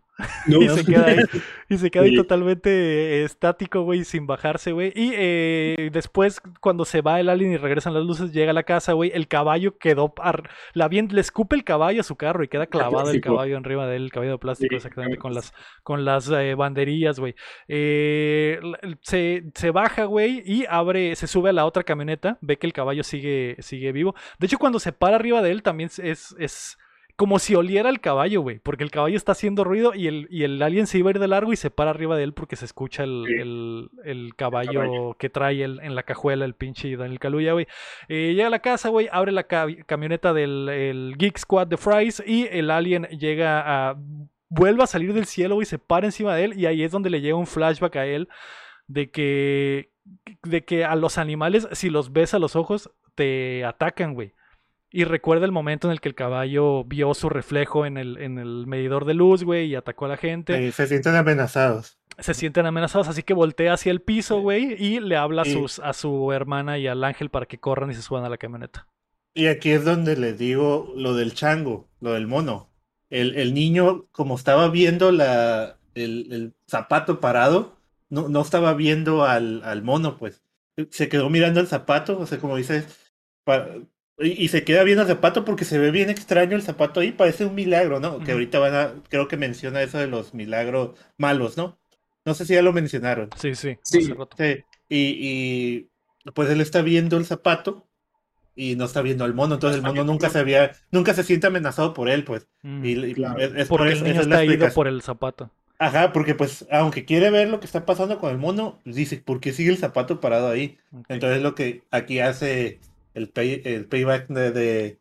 Y 0.48 0.70
se 0.70 0.86
queda 0.86 1.06
ahí, 1.06 1.18
y 1.70 1.78
se 1.78 1.92
queda 1.92 2.04
ahí 2.04 2.16
totalmente 2.16 2.70
eh, 2.70 3.24
estático, 3.24 3.82
güey, 3.82 4.04
sin 4.04 4.26
bajarse, 4.26 4.72
güey. 4.72 4.92
Y 4.96 5.12
eh, 5.16 5.90
después, 5.92 6.42
cuando 6.60 6.86
se 6.86 7.02
va 7.02 7.20
el 7.20 7.30
alien 7.30 7.52
y 7.52 7.58
regresan 7.58 7.94
las 7.94 8.04
luces, 8.04 8.32
llega 8.32 8.52
a 8.52 8.54
la 8.54 8.64
casa, 8.64 8.94
güey, 8.94 9.12
el 9.14 9.28
caballo 9.28 9.78
quedó... 9.78 10.14
La 10.74 10.88
bien, 10.88 11.10
le 11.12 11.22
escupe 11.22 11.56
el 11.56 11.64
caballo 11.64 12.02
a 12.02 12.04
su 12.04 12.16
carro 12.16 12.44
y 12.44 12.48
queda 12.48 12.68
clavado 12.68 13.12
el 13.12 13.22
caballo 13.22 13.58
arriba 13.58 13.88
de 13.88 13.98
él, 13.98 14.04
el 14.06 14.12
caballo 14.12 14.32
de 14.32 14.38
plástico, 14.40 14.76
exactamente, 14.76 15.18
con 15.18 15.34
las, 15.34 15.54
con 15.84 16.06
las 16.06 16.30
eh, 16.30 16.56
banderillas, 16.56 17.20
güey. 17.20 17.36
se, 17.68 19.44
se 19.54 19.72
baja, 19.72 20.06
güey, 20.06 20.42
y 20.46 20.66
abre, 20.70 21.16
se 21.16 21.28
sube 21.28 21.50
a 21.52 21.54
la 21.54 21.66
otra 21.66 21.84
camioneta, 21.84 22.38
ve 22.42 22.58
que 22.58 22.68
el 22.68 22.74
caballo 22.74 23.04
sigue, 23.04 23.56
sigue 23.60 23.92
vivo. 23.92 24.16
De 24.40 24.48
hecho, 24.48 24.58
cuando 24.58 24.80
se 24.80 24.92
para 24.94 25.18
arriba 25.18 25.42
de 25.42 25.52
él, 25.52 25.64
también 25.64 25.90
es... 25.98 26.36
es 26.40 26.78
como 27.18 27.40
si 27.40 27.56
oliera 27.56 27.90
el 27.90 28.00
caballo, 28.00 28.42
güey, 28.42 28.60
porque 28.60 28.84
el 28.84 28.92
caballo 28.92 29.18
está 29.18 29.32
haciendo 29.32 29.64
ruido 29.64 29.96
y 29.96 30.08
el, 30.08 30.28
y 30.30 30.44
el 30.44 30.62
alien 30.62 30.86
se 30.86 31.00
iba 31.00 31.10
a 31.10 31.14
ir 31.14 31.20
de 31.20 31.28
largo 31.28 31.52
y 31.52 31.56
se 31.56 31.72
para 31.72 31.90
arriba 31.90 32.16
de 32.16 32.24
él 32.24 32.34
porque 32.34 32.56
se 32.56 32.66
escucha 32.66 33.04
el, 33.04 33.90
caballo, 34.36 35.16
que 35.18 35.30
trae 35.32 35.64
en 35.64 35.96
la 35.96 36.04
cajuela 36.04 36.46
el 36.46 36.54
pinche 36.54 36.96
Daniel 36.96 37.20
Caluya, 37.20 37.54
güey. 37.54 37.68
Eh, 38.08 38.34
llega 38.36 38.48
a 38.48 38.52
la 38.52 38.60
casa, 38.60 38.90
güey, 38.90 39.10
abre 39.12 39.32
la 39.32 39.48
camioneta 39.48 40.32
del 40.32 41.16
Geek 41.18 41.40
Squad 41.40 41.66
de 41.66 41.78
Fries 41.78 42.22
y 42.24 42.48
el 42.52 42.70
alien 42.70 43.06
llega 43.06 43.64
a... 43.66 43.98
vuelve 44.50 44.84
a 44.84 44.88
salir 44.88 45.12
del 45.14 45.26
cielo, 45.26 45.56
güey, 45.56 45.66
se 45.66 45.80
para 45.80 46.06
encima 46.06 46.36
de 46.36 46.46
él 46.46 46.54
y 46.60 46.68
ahí 46.68 46.84
es 46.84 46.92
donde 46.92 47.10
le 47.10 47.20
llega 47.20 47.36
un 47.36 47.48
flashback 47.48 47.96
a 47.96 48.06
él 48.06 48.30
de 48.86 49.10
que 49.10 49.90
de 50.44 50.64
que 50.64 50.86
a 50.86 50.96
los 50.96 51.18
animales, 51.18 51.68
si 51.72 51.90
los 51.90 52.14
ves 52.14 52.36
a 52.36 52.40
los 52.40 52.56
ojos, 52.56 52.92
te 53.16 53.66
atacan, 53.66 54.14
güey. 54.14 54.34
Y 54.98 55.04
recuerda 55.04 55.46
el 55.46 55.52
momento 55.52 55.88
en 55.88 55.92
el 55.92 56.02
que 56.02 56.10
el 56.10 56.16
caballo 56.16 56.84
vio 56.84 57.14
su 57.14 57.30
reflejo 57.30 57.86
en 57.86 57.98
el, 57.98 58.18
en 58.18 58.40
el 58.40 58.66
medidor 58.66 59.06
de 59.06 59.14
luz, 59.14 59.44
güey, 59.44 59.68
y 59.68 59.76
atacó 59.76 60.06
a 60.06 60.08
la 60.08 60.18
gente. 60.18 60.60
Y 60.60 60.72
se 60.72 60.88
sienten 60.88 61.14
amenazados. 61.14 62.00
Se 62.18 62.34
sienten 62.34 62.66
amenazados, 62.66 63.08
así 63.08 63.22
que 63.22 63.36
voltea 63.36 63.74
hacia 63.74 63.92
el 63.92 64.02
piso, 64.02 64.42
güey, 64.42 64.74
y 64.84 65.00
le 65.00 65.16
habla 65.16 65.44
a, 65.44 65.46
sus, 65.46 65.78
a 65.78 65.94
su 65.94 66.32
hermana 66.32 66.80
y 66.80 66.88
al 66.88 67.04
ángel 67.04 67.30
para 67.30 67.46
que 67.46 67.60
corran 67.60 67.92
y 67.92 67.94
se 67.94 68.02
suban 68.02 68.26
a 68.26 68.30
la 68.30 68.40
camioneta. 68.40 68.88
Y 69.36 69.46
aquí 69.46 69.70
es 69.70 69.86
donde 69.86 70.18
les 70.18 70.40
digo 70.40 70.92
lo 70.96 71.14
del 71.14 71.36
chango, 71.36 71.88
lo 72.02 72.14
del 72.14 72.26
mono. 72.26 72.72
El, 73.12 73.54
niño, 73.54 74.08
como 74.12 74.36
estaba 74.36 74.68
viendo 74.70 75.12
la, 75.12 75.78
el, 75.94 76.56
zapato 76.68 77.20
parado, 77.20 77.78
no, 78.10 78.30
no 78.30 78.42
estaba 78.42 78.74
viendo 78.74 79.26
al, 79.26 79.62
al 79.64 79.84
mono, 79.84 80.18
pues. 80.18 80.42
Se 80.90 81.08
quedó 81.08 81.30
mirando 81.30 81.60
el 81.60 81.68
zapato, 81.68 82.18
o 82.18 82.26
sea, 82.26 82.40
como 82.40 82.58
dices, 82.58 83.14
y, 84.20 84.48
se 84.48 84.64
queda 84.64 84.84
bien 84.84 84.98
el 84.98 85.06
zapato 85.06 85.46
porque 85.46 85.64
se 85.64 85.78
ve 85.78 85.92
bien 85.92 86.10
extraño 86.10 86.56
el 86.56 86.64
zapato 86.64 87.00
ahí, 87.00 87.12
parece 87.12 87.46
un 87.46 87.54
milagro, 87.54 88.00
¿no? 88.00 88.20
Que 88.20 88.32
ahorita 88.32 88.58
van 88.58 88.76
a, 88.76 88.94
creo 89.10 89.28
que 89.28 89.38
menciona 89.38 89.84
eso 89.84 90.00
de 90.00 90.08
los 90.08 90.34
milagros 90.34 90.98
malos, 91.18 91.56
¿no? 91.56 91.78
No 92.26 92.34
sé 92.34 92.46
si 92.46 92.56
ya 92.56 92.64
lo 92.64 92.74
mencionaron. 92.74 93.30
Sí, 93.40 93.54
sí. 93.54 93.78
Sí, 93.84 94.12
Y, 94.90 95.88
pues 96.34 96.50
él 96.50 96.62
está 96.62 96.82
viendo 96.82 97.18
el 97.18 97.26
zapato 97.26 97.88
y 98.56 98.76
no 98.76 98.86
está 98.86 99.04
viendo 99.04 99.24
al 99.24 99.36
mono, 99.36 99.54
entonces 99.54 99.78
el 99.78 99.84
mono 99.86 100.04
nunca 100.04 100.30
se 100.30 100.40
había, 100.40 100.72
nunca 100.90 101.14
se 101.14 101.24
siente 101.24 101.46
amenazado 101.46 101.94
por 101.94 102.10
él, 102.10 102.24
pues. 102.24 102.48
Mm, 102.64 102.86
y, 102.86 103.16
es, 103.56 103.68
porque 103.68 103.94
el 103.94 104.04
niño 104.04 104.22
está 104.22 104.44
ido 104.44 104.70
por 104.72 104.88
el 104.88 105.04
zapato. 105.04 105.52
Ajá, 105.80 106.12
porque 106.12 106.34
pues 106.34 106.66
aunque 106.72 107.06
quiere 107.06 107.30
ver 107.30 107.50
lo 107.50 107.60
que 107.60 107.68
está 107.68 107.86
pasando 107.86 108.18
con 108.18 108.32
el 108.32 108.40
mono, 108.40 108.80
dice, 108.84 109.18
¿por 109.18 109.40
qué 109.40 109.54
sigue 109.54 109.70
el 109.70 109.78
zapato 109.78 110.20
parado 110.20 110.50
ahí? 110.50 110.80
Entonces 111.08 111.44
lo 111.44 111.54
que 111.54 111.84
aquí 111.92 112.20
hace 112.20 112.80
el, 113.18 113.30
pay, 113.30 113.62
el 113.66 113.86
payback 113.86 114.28
de, 114.28 115.00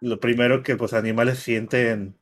lo 0.00 0.20
primero 0.20 0.62
que 0.62 0.76
pues 0.76 0.94
animales 0.94 1.40
sienten 1.40 2.16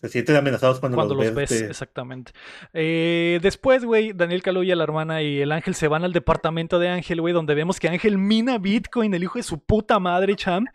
se 0.00 0.10
sienten 0.10 0.36
amenazados 0.36 0.80
cuando, 0.80 0.96
cuando 0.96 1.14
los, 1.14 1.34
ves. 1.34 1.50
Exactamente. 1.50 2.32
Eh, 2.74 3.38
después, 3.40 3.86
güey, 3.86 4.12
Daniel 4.12 4.42
Caluya, 4.42 4.76
la 4.76 4.84
hermana 4.84 5.22
y 5.22 5.40
el 5.40 5.50
Ángel 5.50 5.74
se 5.74 5.88
van 5.88 6.04
al 6.04 6.12
departamento 6.12 6.78
de 6.78 6.90
Ángel, 6.90 7.22
güey, 7.22 7.32
donde 7.32 7.54
vemos 7.54 7.80
que 7.80 7.88
Ángel 7.88 8.18
mina 8.18 8.58
Bitcoin, 8.58 9.14
el 9.14 9.22
hijo 9.22 9.38
de 9.38 9.42
su 9.42 9.60
puta 9.60 9.98
madre, 9.98 10.36
Cham. 10.36 10.66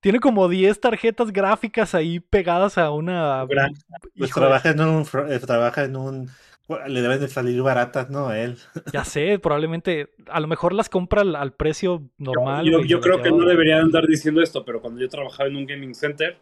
Tiene 0.00 0.18
como 0.18 0.48
10 0.48 0.80
tarjetas 0.80 1.32
gráficas 1.32 1.94
ahí 1.94 2.18
pegadas 2.18 2.76
a 2.76 2.90
una. 2.90 3.46
Pues 4.18 4.32
trabaja 4.32 4.70
en 4.70 4.80
un. 4.80 5.06
Eh, 5.28 5.38
trabaja 5.38 5.84
en 5.84 5.94
un. 5.94 6.30
Le 6.86 7.02
deben 7.02 7.20
de 7.20 7.28
salir 7.28 7.60
baratas, 7.62 8.10
¿no? 8.10 8.28
A 8.28 8.38
él. 8.38 8.56
Ya 8.92 9.04
sé, 9.04 9.38
probablemente. 9.38 10.10
A 10.28 10.40
lo 10.40 10.46
mejor 10.46 10.72
las 10.72 10.88
compra 10.88 11.22
al, 11.22 11.52
precio 11.52 12.02
normal. 12.18 12.64
Yo, 12.64 12.82
yo 12.84 13.00
creo 13.00 13.22
que 13.22 13.30
no 13.30 13.44
debería 13.44 13.78
andar 13.78 14.06
diciendo 14.06 14.42
esto, 14.42 14.64
pero 14.64 14.80
cuando 14.80 15.00
yo 15.00 15.08
trabajaba 15.08 15.48
en 15.48 15.56
un 15.56 15.66
gaming 15.66 15.94
center, 15.94 16.36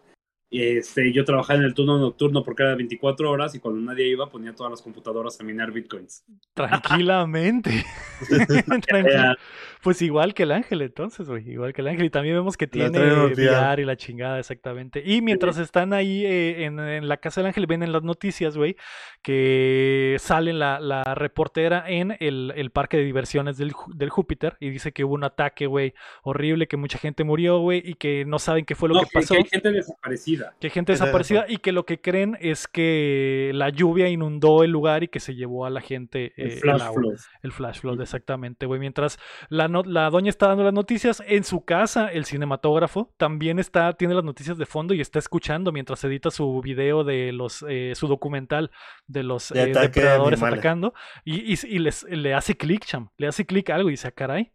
este, 0.51 1.13
yo 1.13 1.25
trabajaba 1.25 1.61
en 1.61 1.65
el 1.65 1.75
turno 1.75 1.99
nocturno 1.99 2.43
porque 2.43 2.65
era 2.65 2.75
24 2.75 3.31
horas 3.31 3.55
y 3.55 3.61
cuando 3.61 3.81
nadie 3.81 4.09
iba 4.09 4.29
ponía 4.29 4.53
todas 4.53 4.71
las 4.71 4.83
computadoras 4.83 5.41
a 5.41 5.45
minar 5.45 5.71
bitcoins. 5.71 6.25
Tranquilamente. 6.55 7.85
Pues 9.83 10.03
igual 10.03 10.35
que 10.35 10.43
el 10.43 10.53
ángel 10.53 10.83
entonces, 10.83 11.27
güey. 11.27 11.53
Igual 11.53 11.73
que 11.73 11.81
el 11.81 11.89
ángel. 11.89 12.05
Y 12.05 12.11
también 12.11 12.35
vemos 12.35 12.59
que 12.59 12.67
tiene 12.67 12.99
VR 12.99 13.81
y 13.81 13.87
la 13.87 13.97
chingada, 13.97 14.39
exactamente. 14.39 15.03
Y 15.03 15.23
mientras 15.23 15.57
están 15.57 15.95
ahí 15.95 16.27
eh, 16.27 16.67
en, 16.67 17.09
la 17.09 17.17
casa 17.17 17.41
del 17.41 17.47
ángel, 17.47 17.67
ven 17.67 17.83
en 17.83 17.91
las 17.91 18.03
noticias, 18.03 18.59
güey, 18.59 18.77
que 19.23 20.17
sale 20.19 20.53
la, 20.53 20.81
la 20.81 21.15
reportera 21.15 21.83
en 21.89 22.15
el, 22.21 22.71
parque 22.75 22.99
de 22.99 23.05
diversiones 23.05 23.57
del, 23.57 23.73
del, 23.95 24.11
Júpiter 24.11 24.59
y 24.61 24.69
dice 24.69 24.93
que 24.93 25.03
hubo 25.03 25.15
un 25.15 25.25
ataque, 25.25 25.67
güey, 25.67 25.95
horrible, 26.25 26.69
que 26.69 26.77
mucha 26.77 26.99
gente 26.99 27.25
murió, 27.25 27.61
güey, 27.61 27.81
y 27.83 27.95
que 27.95 28.27
no 28.27 28.39
saben 28.39 28.67
qué 28.67 28.75
fue 28.75 28.91
lo 28.91 29.01
que, 29.01 29.07
pasó. 29.15 29.33
Que 29.33 29.41
hay 29.41 29.49
gente 29.49 29.73
desaparecida 29.73 30.40
que 30.59 30.67
hay 30.67 30.71
gente 30.71 30.93
desaparecida 30.93 31.47
y 31.49 31.59
que 31.59 31.73
lo 31.73 31.85
que 31.85 32.01
creen 32.01 32.37
es 32.41 32.67
que 32.67 33.51
la 33.55 33.69
lluvia 33.69 34.09
inundó 34.09 34.65
el 34.65 34.71
lugar 34.71 35.03
y 35.03 35.09
que 35.09 35.21
se 35.21 35.35
llevó 35.35 35.67
a 35.67 35.71
la 35.71 35.81
gente 35.81 36.33
el 36.37 36.53
eh, 36.53 36.57
flash 36.57 36.93
flood. 36.93 37.19
El 37.43 37.53
flash 37.53 37.81
flood, 37.81 38.01
exactamente, 38.01 38.67
güey. 38.67 38.81
Mientras 38.81 39.19
la, 39.49 39.69
la 39.69 40.11
doña 40.11 40.31
está 40.31 40.49
dando 40.49 40.65
las 40.65 40.75
noticias, 40.75 41.23
en 41.27 41.45
su 41.45 41.65
casa 41.65 42.09
el 42.09 42.25
cinematógrafo 42.25 43.13
también 43.17 43.59
está, 43.59 43.93
tiene 43.95 44.15
las 44.15 44.25
noticias 44.25 44.59
de 44.59 44.67
fondo 44.67 44.95
y 44.95 45.01
está 45.01 45.19
escuchando 45.19 45.73
mientras 45.73 46.03
edita 46.05 46.31
su 46.31 46.61
video 46.61 47.05
de 47.05 47.33
los, 47.33 47.65
eh, 47.69 47.93
su 47.95 48.07
documental 48.07 48.71
de 49.07 49.23
los 49.23 49.51
eh, 49.53 49.67
depredadores 49.67 50.43
atacando 50.43 50.95
y, 51.25 51.53
y, 51.53 51.79
les, 51.79 52.05
le 52.05 52.35
hace 52.35 52.57
clic, 52.57 52.85
cham, 52.85 53.11
le 53.17 53.27
hace 53.27 53.47
clic 53.47 53.71
algo 53.71 53.89
y 53.89 53.93
dice, 53.93 54.09
ah, 54.09 54.13
caray, 54.13 54.53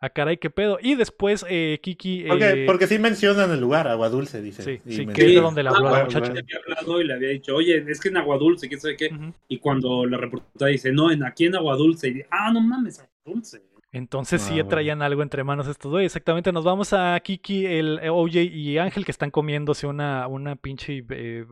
ah, 0.00 0.10
caray, 0.10 0.36
qué 0.36 0.50
pedo. 0.50 0.78
Y 0.80 0.94
después 0.94 1.44
eh, 1.48 1.78
Kiki. 1.82 2.24
Eh, 2.26 2.64
porque, 2.66 2.86
sí 2.86 2.98
mencionan 2.98 3.50
el 3.50 3.60
lugar, 3.60 3.88
Agua 3.88 4.08
Dulce, 4.08 4.40
dice. 4.40 4.62
Sí, 4.62 4.80
sí 4.86 5.06
que 5.06 5.26
es 5.26 5.34
de 5.34 5.40
donde 5.40 5.62
la 5.62 5.72
muchacha. 5.72 6.32
Le 6.32 6.40
había 6.40 6.58
hablado 6.64 7.00
y 7.00 7.04
le 7.04 7.14
había 7.14 7.28
dicho, 7.30 7.54
oye, 7.54 7.84
es 7.88 8.00
que 8.00 8.08
en 8.08 8.16
Agua 8.16 8.38
Dulce, 8.38 8.68
quién 8.68 8.80
sabe 8.80 8.96
qué. 8.96 9.10
Y 9.48 9.58
cuando 9.58 10.06
la 10.06 10.16
reportera 10.18 10.70
dice, 10.70 10.92
no, 10.92 11.10
en 11.10 11.24
aquí 11.24 11.46
en 11.46 11.56
Agua 11.56 11.76
Dulce. 11.76 12.08
Y 12.08 12.22
ah, 12.30 12.50
no 12.52 12.60
mames, 12.60 13.00
Agua 13.00 13.10
Dulce. 13.24 13.62
Entonces 13.90 14.42
sí 14.42 14.60
ah, 14.60 14.68
traían 14.68 15.00
algo 15.00 15.22
entre 15.22 15.44
manos 15.44 15.66
estos 15.66 15.90
dos. 15.90 16.02
Exactamente, 16.02 16.52
nos 16.52 16.64
vamos 16.64 16.92
a 16.92 17.18
Kiki, 17.20 17.64
el 17.64 18.00
OJ 18.08 18.36
y 18.36 18.78
Ángel 18.78 19.04
que 19.04 19.10
están 19.10 19.30
comiéndose 19.30 19.86
una, 19.86 20.26
una 20.28 20.56
pinche 20.56 21.04
eh, 21.08 21.44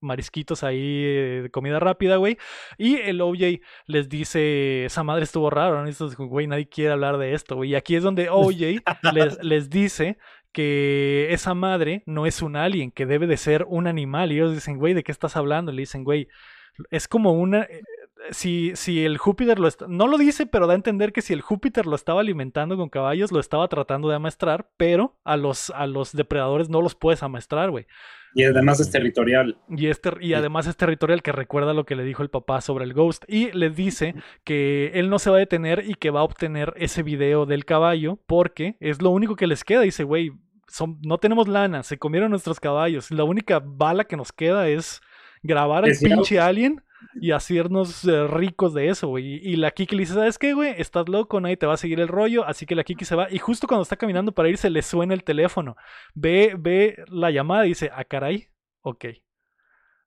marisquitos 0.00 0.64
ahí 0.64 1.02
de 1.02 1.46
eh, 1.46 1.50
comida 1.50 1.78
rápida, 1.78 2.16
güey. 2.16 2.38
Y 2.78 2.96
el 2.96 3.20
OJ 3.20 3.60
les 3.86 4.08
dice, 4.08 4.84
esa 4.84 5.02
madre 5.02 5.24
estuvo 5.24 5.50
raro, 5.50 5.84
¿no? 5.84 5.90
güey, 6.26 6.46
nadie 6.46 6.68
quiere 6.68 6.92
hablar 6.92 7.18
de 7.18 7.34
esto, 7.34 7.56
güey. 7.56 7.70
Y 7.70 7.74
aquí 7.74 7.96
es 7.96 8.02
donde 8.02 8.28
OJ 8.30 8.82
les, 9.12 9.38
les 9.44 9.70
dice 9.70 10.18
que 10.52 11.28
esa 11.30 11.54
madre 11.54 12.02
no 12.06 12.26
es 12.26 12.42
un 12.42 12.56
alien, 12.56 12.90
que 12.90 13.06
debe 13.06 13.26
de 13.26 13.36
ser 13.36 13.64
un 13.68 13.86
animal. 13.86 14.32
Y 14.32 14.36
ellos 14.36 14.54
dicen, 14.54 14.78
güey, 14.78 14.94
¿de 14.94 15.04
qué 15.04 15.12
estás 15.12 15.36
hablando? 15.36 15.72
le 15.72 15.82
dicen, 15.82 16.04
güey, 16.04 16.28
es 16.90 17.08
como 17.08 17.32
una... 17.32 17.66
Si, 18.30 18.72
si 18.76 19.04
el 19.04 19.18
Júpiter 19.18 19.58
lo 19.58 19.68
está, 19.68 19.86
no 19.88 20.06
lo 20.06 20.18
dice, 20.18 20.46
pero 20.46 20.66
da 20.66 20.74
a 20.74 20.76
entender 20.76 21.12
que 21.12 21.22
si 21.22 21.32
el 21.32 21.40
Júpiter 21.40 21.86
lo 21.86 21.96
estaba 21.96 22.20
alimentando 22.20 22.76
con 22.76 22.88
caballos, 22.88 23.32
lo 23.32 23.40
estaba 23.40 23.68
tratando 23.68 24.08
de 24.08 24.16
amaestrar, 24.16 24.68
pero 24.76 25.18
a 25.24 25.36
los, 25.36 25.70
a 25.70 25.86
los 25.86 26.12
depredadores 26.12 26.68
no 26.68 26.82
los 26.82 26.94
puedes 26.94 27.22
amaestrar, 27.22 27.70
güey. 27.70 27.86
Y 28.34 28.44
además 28.44 28.80
es 28.80 28.90
territorial. 28.90 29.56
Y, 29.68 29.88
y 30.20 30.34
además 30.34 30.66
es 30.66 30.76
territorial, 30.76 31.22
que 31.22 31.32
recuerda 31.32 31.74
lo 31.74 31.84
que 31.84 31.96
le 31.96 32.04
dijo 32.04 32.22
el 32.22 32.30
papá 32.30 32.60
sobre 32.60 32.84
el 32.84 32.94
Ghost. 32.94 33.24
Y 33.26 33.50
le 33.52 33.70
dice 33.70 34.14
que 34.44 34.92
él 34.94 35.10
no 35.10 35.18
se 35.18 35.30
va 35.30 35.36
a 35.36 35.40
detener 35.40 35.84
y 35.86 35.94
que 35.94 36.10
va 36.10 36.20
a 36.20 36.24
obtener 36.24 36.72
ese 36.76 37.02
video 37.02 37.46
del 37.46 37.64
caballo 37.64 38.18
porque 38.26 38.76
es 38.80 39.02
lo 39.02 39.10
único 39.10 39.36
que 39.36 39.46
les 39.46 39.64
queda. 39.64 39.80
Dice, 39.80 40.04
güey, 40.04 40.30
no 41.02 41.18
tenemos 41.18 41.48
lana, 41.48 41.82
se 41.82 41.98
comieron 41.98 42.30
nuestros 42.30 42.60
caballos. 42.60 43.10
La 43.10 43.24
única 43.24 43.60
bala 43.64 44.04
que 44.04 44.16
nos 44.16 44.32
queda 44.32 44.68
es 44.68 45.00
grabar 45.42 45.84
al 45.84 45.92
pinche 46.00 46.38
alien 46.38 46.82
y 47.14 47.32
hacernos 47.32 48.04
eh, 48.04 48.26
ricos 48.26 48.74
de 48.74 48.88
eso, 48.88 49.08
güey. 49.08 49.36
Y, 49.42 49.56
la 49.56 49.70
Kiki 49.70 49.94
le 49.96 50.02
dice, 50.02 50.14
¿sabes 50.14 50.38
qué, 50.38 50.52
güey? 50.54 50.74
Estás 50.78 51.08
loco, 51.08 51.40
nadie 51.40 51.56
te 51.56 51.66
va 51.66 51.74
a 51.74 51.76
seguir 51.76 52.00
el 52.00 52.08
rollo. 52.08 52.44
Así 52.44 52.66
que 52.66 52.74
la 52.74 52.84
Kiki 52.84 53.04
se 53.04 53.16
va. 53.16 53.28
Y 53.30 53.38
justo 53.38 53.66
cuando 53.66 53.82
está 53.82 53.96
caminando 53.96 54.32
para 54.32 54.48
irse, 54.48 54.70
le 54.70 54.82
suena 54.82 55.14
el 55.14 55.24
teléfono. 55.24 55.76
Ve, 56.14 56.54
ve 56.58 56.96
la 57.08 57.30
llamada 57.30 57.66
y 57.66 57.70
dice, 57.70 57.90
ah, 57.94 58.04
caray, 58.04 58.48
ok. 58.82 59.06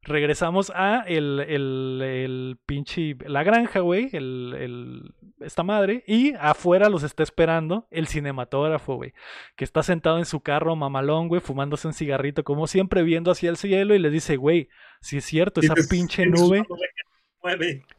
Regresamos 0.06 0.72
a 0.76 1.06
el, 1.08 1.40
el, 1.40 2.02
el 2.02 2.58
pinche, 2.66 3.16
la 3.26 3.44
granja, 3.44 3.80
güey, 3.80 4.10
el, 4.12 4.54
el, 4.60 5.14
esta 5.40 5.64
madre, 5.64 6.04
y 6.06 6.34
afuera 6.34 6.90
los 6.90 7.04
está 7.04 7.24
esperando 7.24 7.88
el 7.90 8.08
cinematógrafo, 8.08 8.96
güey, 8.96 9.14
que 9.56 9.64
está 9.64 9.82
sentado 9.82 10.18
en 10.20 10.26
su 10.26 10.42
carro 10.42 10.76
mamalón, 10.76 11.30
güey, 11.30 11.40
fumándose 11.40 11.88
un 11.88 11.94
cigarrito, 11.94 12.44
como 12.44 12.68
siempre, 12.68 13.04
viendo 13.04 13.32
hacia 13.32 13.50
el 13.50 13.58
cielo, 13.58 13.96
y 13.96 14.00
le 14.00 14.10
dice, 14.10 14.36
güey, 14.36 14.68
si 15.00 15.18
es 15.18 15.26
cierto, 15.26 15.62
esa 15.62 15.76
pinche 15.90 16.26
nube 16.26 16.66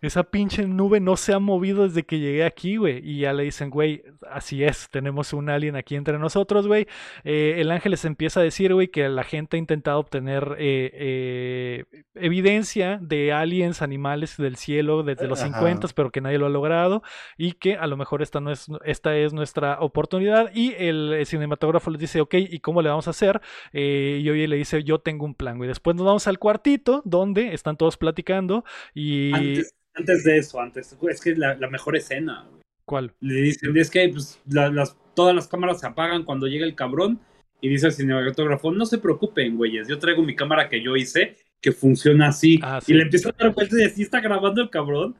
esa 0.01 0.23
pinche 0.23 0.66
nube 0.66 1.01
no 1.01 1.16
se 1.16 1.35
ha 1.35 1.39
movido 1.39 1.85
desde 1.85 2.05
que 2.05 2.19
llegué 2.19 2.45
aquí, 2.45 2.77
güey. 2.77 3.01
Y 3.05 3.21
ya 3.21 3.33
le 3.33 3.43
dicen, 3.43 3.69
güey, 3.69 4.03
así 4.31 4.65
es, 4.65 4.89
tenemos 4.91 5.33
un 5.33 5.51
alien 5.51 5.77
aquí 5.77 5.97
entre 5.97 6.19
nosotros, 6.19 6.66
güey. 6.66 6.87
Eh, 7.25 7.57
el 7.59 7.71
ángel 7.71 7.91
les 7.91 8.05
empieza 8.05 8.41
a 8.41 8.43
decir, 8.43 8.73
güey, 8.73 8.89
que 8.89 9.09
la 9.09 9.23
gente 9.23 9.57
ha 9.57 9.59
intentado 9.59 9.99
obtener 9.99 10.57
eh, 10.59 10.91
eh, 10.95 12.05
evidencia 12.15 12.99
de 13.03 13.33
aliens, 13.33 13.83
animales 13.83 14.37
del 14.39 14.57
cielo 14.57 15.03
desde 15.03 15.29
los 15.29 15.41
50, 15.41 15.89
pero 15.95 16.11
que 16.11 16.23
nadie 16.23 16.39
lo 16.39 16.47
ha 16.47 16.51
logrado. 16.51 17.03
Y 17.37 17.53
que 17.53 17.77
a 17.77 17.87
lo 17.87 17.97
mejor 17.97 18.23
esta, 18.23 18.41
no 18.41 18.51
es, 18.51 18.66
esta 18.85 19.15
es 19.16 19.35
nuestra 19.35 19.79
oportunidad. 19.81 20.51
Y 20.55 20.75
el, 20.79 21.23
cinematógrafo 21.27 21.91
les 21.91 22.01
dice, 22.01 22.21
ok, 22.21 22.35
¿y 22.35 22.61
cómo 22.61 22.81
le 22.81 22.89
vamos 22.89 23.09
a 23.09 23.11
hacer? 23.11 23.41
y 23.73 24.29
hoy 24.29 24.47
le 24.47 24.57
dice, 24.57 24.85
yo 24.85 25.01
tengo 25.01 25.25
un 25.25 25.35
plan, 25.35 25.59
güey. 25.59 25.69
Después 25.69 25.97
nos 25.97 26.07
vamos 26.07 26.27
al 26.27 26.39
cuartito 26.39 27.03
donde 27.05 27.55
están 27.55 27.77
todos 27.77 27.97
platicando 27.97 28.65
y 28.95 29.34
antes, 29.35 30.24
de 30.24 30.39
eso, 30.39 30.61
antes, 30.61 30.97
es 31.09 31.20
que 31.20 31.31
es 31.31 31.39
la, 31.39 31.56
mejor 31.69 31.97
escena. 31.97 32.48
¿Cuál? 32.85 33.12
Le 33.20 33.40
dicen, 33.40 33.77
es 33.77 33.90
que 33.90 34.09
pues, 34.09 34.40
las, 34.47 34.97
todas 35.15 35.35
las 35.35 35.48
cámaras 35.48 35.81
se 35.81 35.86
apagan 35.86 36.24
cuando 36.24 36.47
llega 36.47 36.66
el 36.66 36.74
cabrón 36.74 37.20
y 37.61 37.69
dice 37.69 37.86
el 37.86 37.93
cinematógrafo, 37.93 38.73
no 38.73 38.85
se 38.85 38.98
preocupen, 38.98 39.56
güeyes, 39.56 39.89
yo 39.89 39.98
traigo 39.98 40.23
mi 40.23 40.36
cámara 40.36 40.69
que 40.69 40.82
yo 40.82 40.97
hice, 40.97 41.36
que 41.61 41.73
funciona 41.73 42.28
así. 42.28 42.61
Ah, 42.62 42.81
y 42.86 42.93
le 42.93 43.05
empieza 43.05 43.31
a 43.31 43.32
dar 43.32 43.55
vueltas 43.55 43.78
y 43.78 43.85
así 43.85 44.02
está 44.02 44.20
grabando 44.20 44.61
el 44.61 44.70
cabrón. 44.70 45.16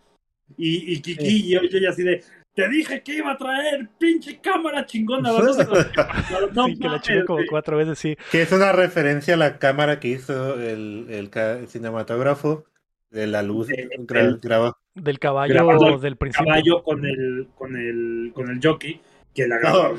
Y, 0.59 0.93
y 0.93 1.01
Kiki 1.01 1.27
y 1.27 1.51
yo, 1.53 1.62
yo 1.62 1.89
así 1.89 2.03
de, 2.03 2.23
te 2.55 2.69
dije 2.69 3.03
que 3.03 3.16
iba 3.16 3.32
a 3.32 3.36
traer 3.36 3.89
pinche 3.99 4.41
cámara 4.41 4.86
chingona. 4.86 5.32
no, 6.53 6.66
sí, 6.66 6.78
que 6.78 6.89
la 6.89 7.01
chingo 7.01 7.24
como 7.27 7.43
cuatro 7.49 7.77
veces, 7.78 7.99
sí. 7.99 8.16
Que 8.31 8.43
es 8.43 8.53
una 8.53 8.73
referencia 8.73 9.35
a 9.35 9.36
la 9.39 9.59
cámara 9.59 9.99
que 9.99 10.09
hizo 10.09 10.61
el, 10.61 11.07
el 11.09 11.69
cinematógrafo 11.69 12.66
de 13.15 13.27
la 13.28 13.43
luz 13.43 13.69
del 13.69 15.19
caballo 15.19 15.99
del 15.99 16.16
principio. 16.16 16.47
caballo 16.47 16.82
con 16.82 17.05
el, 17.07 17.49
con 17.55 17.77
el, 17.77 18.32
con 18.35 18.51
el 18.51 18.61
jockey 18.62 19.01
que 19.32 19.47
la 19.47 19.59
grabó. 19.59 19.95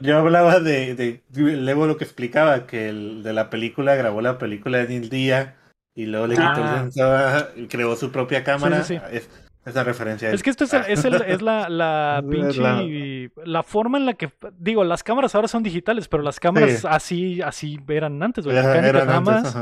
Yo 0.00 0.18
hablaba 0.18 0.60
de, 0.60 0.94
de, 0.94 1.22
luego 1.32 1.86
lo 1.86 1.96
que 1.96 2.04
explicaba, 2.04 2.66
que 2.66 2.88
el, 2.88 3.22
de 3.22 3.32
la 3.32 3.48
película 3.48 3.94
grabó 3.94 4.20
la 4.20 4.38
película 4.38 4.82
en 4.82 4.92
el 4.92 5.08
día 5.08 5.56
y 5.94 6.06
luego 6.06 6.26
le 6.26 6.34
quitó 6.34 6.52
el 6.52 6.90
ah. 7.02 7.48
y 7.54 7.66
creó 7.66 7.96
su 7.96 8.10
propia 8.10 8.42
cámara. 8.44 8.80
es, 8.80 9.30
esa 9.64 9.82
referencia. 9.82 10.30
Es 10.30 10.42
que 10.44 10.50
esto 10.50 10.64
es, 10.64 10.72
es, 10.74 11.04
es 11.26 11.42
la, 11.42 11.68
la 11.68 12.22
pinche. 12.28 13.30
La... 13.44 13.62
forma 13.62 13.98
en 13.98 14.06
la 14.06 14.14
que. 14.14 14.30
Digo, 14.58 14.84
las 14.84 15.02
cámaras 15.02 15.34
ahora 15.34 15.48
son 15.48 15.62
digitales, 15.62 16.06
pero 16.08 16.22
las 16.22 16.38
cámaras 16.38 16.84
así, 16.84 17.42
así 17.42 17.78
eran 17.88 18.22
antes, 18.22 18.46
Eran 18.46 19.10
antes, 19.10 19.56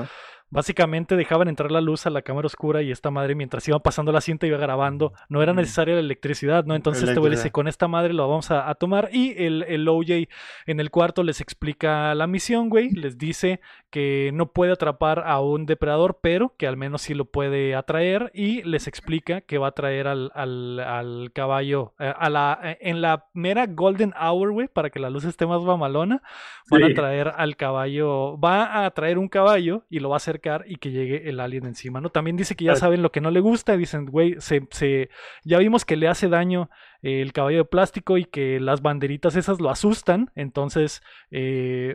Básicamente 0.55 1.17
dejaban 1.17 1.49
entrar 1.49 1.73
la 1.73 1.81
luz 1.81 2.07
a 2.07 2.11
la 2.11 2.23
cámara 2.23 2.47
oscura 2.47 2.81
y 2.81 2.93
esta 2.93 3.11
madre 3.11 3.35
mientras 3.35 3.67
iba 3.67 3.81
pasando 3.81 4.13
la 4.13 4.21
cinta 4.21 4.47
iba 4.47 4.57
grabando. 4.57 5.13
No 5.29 5.43
era 5.43 5.53
necesaria 5.53 5.95
la 5.95 6.01
electricidad, 6.01 6.65
¿no? 6.65 6.77
Entonces 6.77 7.09
este 7.09 7.19
güey 7.19 7.33
dice, 7.33 7.51
con 7.51 7.67
esta 7.67 7.89
madre 7.89 8.13
lo 8.13 8.29
vamos 8.29 8.53
a, 8.53 8.73
tomar. 8.77 9.09
Y 9.13 9.35
el, 9.37 9.65
el 9.65 9.89
OJ 9.89 10.29
en 10.67 10.79
el 10.79 10.93
cuarto 10.93 11.25
les 11.25 11.41
explica 11.41 12.15
la 12.15 12.29
misión, 12.29 12.69
güey. 12.69 12.91
Les 12.91 13.19
dice 13.19 13.61
que 13.95 14.33
no 14.35 14.51
puede 14.51 14.73
atrapar 14.73 15.23
a 15.25 15.41
un 15.41 15.67
depredador, 15.67 16.19
pero 16.21 16.53
que 16.59 16.67
al 16.67 16.77
menos 16.77 17.03
sí 17.03 17.15
lo 17.15 17.27
puede 17.27 17.77
atraer 17.77 18.33
y 18.35 18.61
les 18.65 18.89
explica 18.89 19.43
que 19.43 19.57
va 19.57 19.69
a 19.69 19.71
traer 19.71 20.09
al, 20.09 20.33
al, 20.35 21.31
caballo 21.33 21.95
eh, 22.01 22.13
a 22.19 22.29
la, 22.29 22.59
eh, 22.65 22.79
en 22.81 23.01
la 23.01 23.29
mera 23.35 23.69
Golden 23.69 24.13
Hour, 24.21 24.51
güey, 24.51 24.67
para 24.67 24.91
que 24.91 24.99
la 24.99 25.11
luz 25.11 25.23
esté 25.23 25.47
más 25.47 25.63
mamalona, 25.63 26.23
van 26.71 26.83
a 26.83 26.93
traer 26.93 27.35
al 27.37 27.55
caballo, 27.55 28.37
va 28.37 28.85
a 28.85 28.91
traer 28.91 29.17
un 29.17 29.29
caballo 29.29 29.85
y 29.89 30.01
lo 30.01 30.09
va 30.09 30.17
a 30.17 30.19
acercar 30.19 30.65
y 30.67 30.75
que 30.79 30.91
llegue 30.91 31.29
el 31.29 31.39
alien 31.39 31.65
encima, 31.65 32.01
¿no? 32.01 32.11
También 32.11 32.37
dice 32.37 32.57
que 32.57 32.65
ya 32.65 32.75
saben 32.75 33.01
lo 33.01 33.13
que 33.13 33.21
no 33.21 33.31
le 33.31 33.39
gusta, 33.39 33.77
dicen, 33.77 34.07
güey, 34.07 34.35
se, 34.41 34.67
se, 34.73 35.09
ya 35.45 35.59
vimos 35.59 35.85
que 35.85 35.95
le 35.95 36.09
hace 36.09 36.29
daño 36.29 36.69
el 37.01 37.33
caballo 37.33 37.59
de 37.59 37.65
plástico 37.65 38.19
y 38.19 38.25
que 38.25 38.59
las 38.59 38.83
banderitas 38.83 39.37
esas 39.37 39.61
lo 39.61 39.71
asustan, 39.71 40.33
entonces... 40.35 41.01
Eh, 41.31 41.95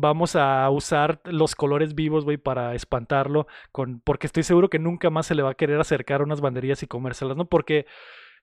vamos 0.00 0.36
a 0.36 0.68
usar 0.70 1.20
los 1.24 1.54
colores 1.54 1.94
vivos, 1.94 2.24
güey, 2.24 2.36
para 2.36 2.74
espantarlo, 2.74 3.46
con, 3.72 4.00
porque 4.00 4.26
estoy 4.26 4.42
seguro 4.42 4.70
que 4.70 4.78
nunca 4.78 5.10
más 5.10 5.26
se 5.26 5.34
le 5.34 5.42
va 5.42 5.50
a 5.50 5.54
querer 5.54 5.80
acercar 5.80 6.22
unas 6.22 6.40
banderillas 6.40 6.82
y 6.82 6.86
comérselas, 6.86 7.36
¿no? 7.36 7.46
Porque 7.46 7.86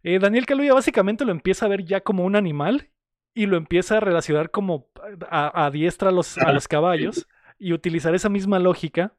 eh, 0.04 0.20
Daniel 0.20 0.46
Kaluuya 0.46 0.74
básicamente 0.74 1.26
lo 1.26 1.32
empieza 1.32 1.66
a 1.66 1.70
ver 1.70 1.86
ya 1.86 2.02
como 2.02 2.26
un 2.26 2.36
animal 2.36 2.90
y 3.34 3.46
lo 3.46 3.58
empieza 3.58 3.98
a 3.98 4.00
relacionar 4.00 4.52
como 4.52 4.88
a, 5.30 5.70
diestra 5.72 6.12
los, 6.12 6.38
a 6.38 6.52
los 6.52 6.68
caballos 6.68 7.28
y 7.58 7.74
utilizar 7.74 8.14
esa 8.14 8.30
misma 8.30 8.60
lógica 8.60 9.14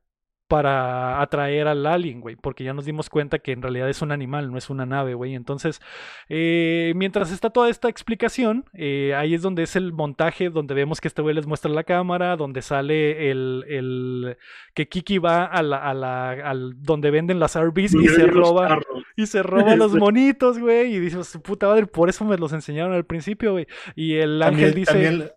para 0.49 1.23
atraer 1.23 1.69
al 1.69 1.87
alien, 1.87 2.21
güey, 2.21 2.37
porque 2.37 2.65
ya 2.65 2.75
nos 2.75 2.85
dimos 2.85 3.09
cuenta 3.09 3.39
que 3.39 3.53
en 3.53 3.63
realidad 3.63 3.89
es 3.89 4.03
un 4.03 4.13
animal, 4.13 4.51
no 4.53 4.59
es 4.59 4.69
una 4.69 4.85
nave, 4.85 5.15
güey. 5.15 5.35
Entonces, 5.35 5.81
eh, 6.29 6.93
mientras 6.97 7.33
está 7.33 7.51
toda 7.51 7.71
esta 7.71 7.89
explicación, 7.89 8.65
eh, 8.75 9.15
ahí 9.17 9.35
es 9.35 9.43
donde 9.43 9.63
es 9.63 9.75
el 9.75 9.93
montaje, 9.93 10.51
donde 10.51 10.75
vemos 10.75 11.01
que 11.01 11.09
este 11.09 11.23
güey 11.23 11.35
les 11.35 11.47
muestra 11.47 11.71
la 11.71 11.85
cámara, 11.85 12.37
donde 12.37 12.61
sale 12.61 13.31
el, 13.31 13.65
el 13.69 14.37
que 14.75 14.87
Kiki 14.89 15.19
va 15.19 15.45
a 15.45 15.63
la, 15.63 15.79
a 15.79 15.95
la 15.95 16.31
al, 16.31 16.75
donde 16.83 17.11
venden 17.11 17.41
las 17.41 17.59
RVs 17.59 17.95
y, 17.95 18.09
se 18.09 18.27
roba 18.27 18.79
y 19.17 19.27
se 19.27 19.43
roba 19.43 19.77
los 19.77 19.95
monitos, 19.95 20.59
güey, 20.59 20.95
y 20.95 21.01
dice, 21.01 21.25
su 21.25 21.41
puta 21.41 21.69
madre, 21.69 21.87
por 21.87 22.11
eso 22.11 22.25
me 22.25 22.37
los 22.37 22.53
enseñaron 22.53 22.93
al 22.93 23.07
principio, 23.07 23.53
güey. 23.53 23.67
Y 23.95 24.17
el 24.17 24.43
ángel 24.43 24.75
dice 24.75 24.93
también 24.93 25.31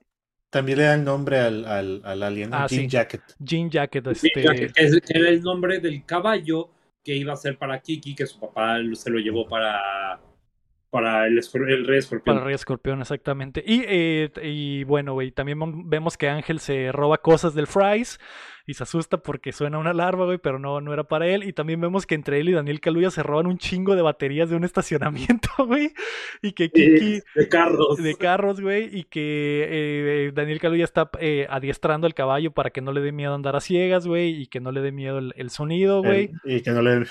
le 0.52 0.76
da 0.76 0.96
el 0.96 1.04
nombre 1.04 1.40
al, 1.40 1.66
al, 1.66 2.02
al 2.04 2.24
alien, 2.24 2.54
ah, 2.54 2.68
Jean 2.68 2.88
Jacket. 2.88 3.22
Jean 3.40 3.70
Jacket, 3.70 4.08
este... 4.08 4.30
que 4.34 5.02
era 5.10 5.30
el 5.30 5.42
nombre 5.42 5.80
del 5.80 6.06
caballo 6.06 6.70
que 7.04 7.16
iba 7.16 7.34
a 7.34 7.38
ser 7.38 7.58
para 7.58 7.80
Kiki, 7.80 8.16
que 8.16 8.26
su 8.26 8.40
papá 8.40 8.78
se 8.94 9.10
lo 9.10 9.20
llevó 9.20 9.48
para, 9.48 10.20
para 10.90 11.26
el, 11.26 11.40
el, 11.68 11.88
Rey 11.88 12.00
Escorpión. 12.00 12.36
Para 12.36 12.40
el 12.40 12.46
Rey 12.46 12.56
Escorpión, 12.56 13.00
exactamente. 13.00 13.64
Y, 13.66 13.84
eh, 13.88 14.30
y 14.44 14.84
bueno, 14.84 15.14
güey, 15.14 15.32
también 15.32 15.90
vemos 15.90 16.18
que 16.18 16.28
Ángel 16.28 16.60
se 16.60 16.92
roba 16.92 17.20
cosas 17.20 17.54
del 17.54 17.68
Fries 17.68 18.20
y 18.68 18.74
se 18.74 18.84
asusta 18.84 19.18
porque 19.18 19.54
suena 19.54 19.80
una 19.80 19.92
alarma, 19.92 20.26
güey, 20.26 20.40
pero 20.40 20.60
no, 20.60 20.82
no 20.82 20.92
era 20.92 21.06
para 21.06 21.26
él. 21.26 21.46
Y 21.46 21.54
también 21.54 21.80
vemos 21.80 22.06
que 22.06 22.16
entre 22.16 22.42
él 22.42 22.50
y 22.50 22.52
Daniel 22.52 22.82
Caluya 22.82 23.10
se 23.10 23.24
roban 23.24 23.48
un 23.48 23.58
chingo 23.58 23.96
de 23.96 24.02
baterías 24.02 24.50
de 24.50 24.58
un 24.58 24.66
estacionamiento, 24.66 25.50
güey. 25.66 25.94
Y 26.42 26.52
que 26.52 26.70
Kiki... 26.70 27.22
de 27.34 27.48
carros. 27.48 27.98
De 27.98 28.16
carros, 28.16 28.60
güey. 28.60 28.90
Y 28.92 29.06
que 29.06 29.68
eh, 29.70 30.32
Daniel 30.34 30.60
Caluya 30.60 30.84
está 30.84 31.10
eh, 31.22 31.48
adiestrando 31.50 32.08
al 32.08 32.14
caballo 32.14 32.52
para 32.52 32.70
que 32.70 32.82
no 32.82 32.92
le 32.92 33.00
dé 33.00 33.14
miedo 33.14 33.34
andar 33.34 33.56
a 33.56 33.62
ciegas, 33.62 34.06
güey. 34.06 34.42
Y 34.42 34.48
que 34.48 34.60
no 34.60 34.74
le 34.74 34.82
dé 34.82 34.92
miedo 34.92 35.20
el, 35.20 35.50
sonido, 35.50 36.04
güey. 36.04 36.32
Y 36.44 36.60
que 36.60 36.72
no 36.72 36.82
le... 36.82 37.06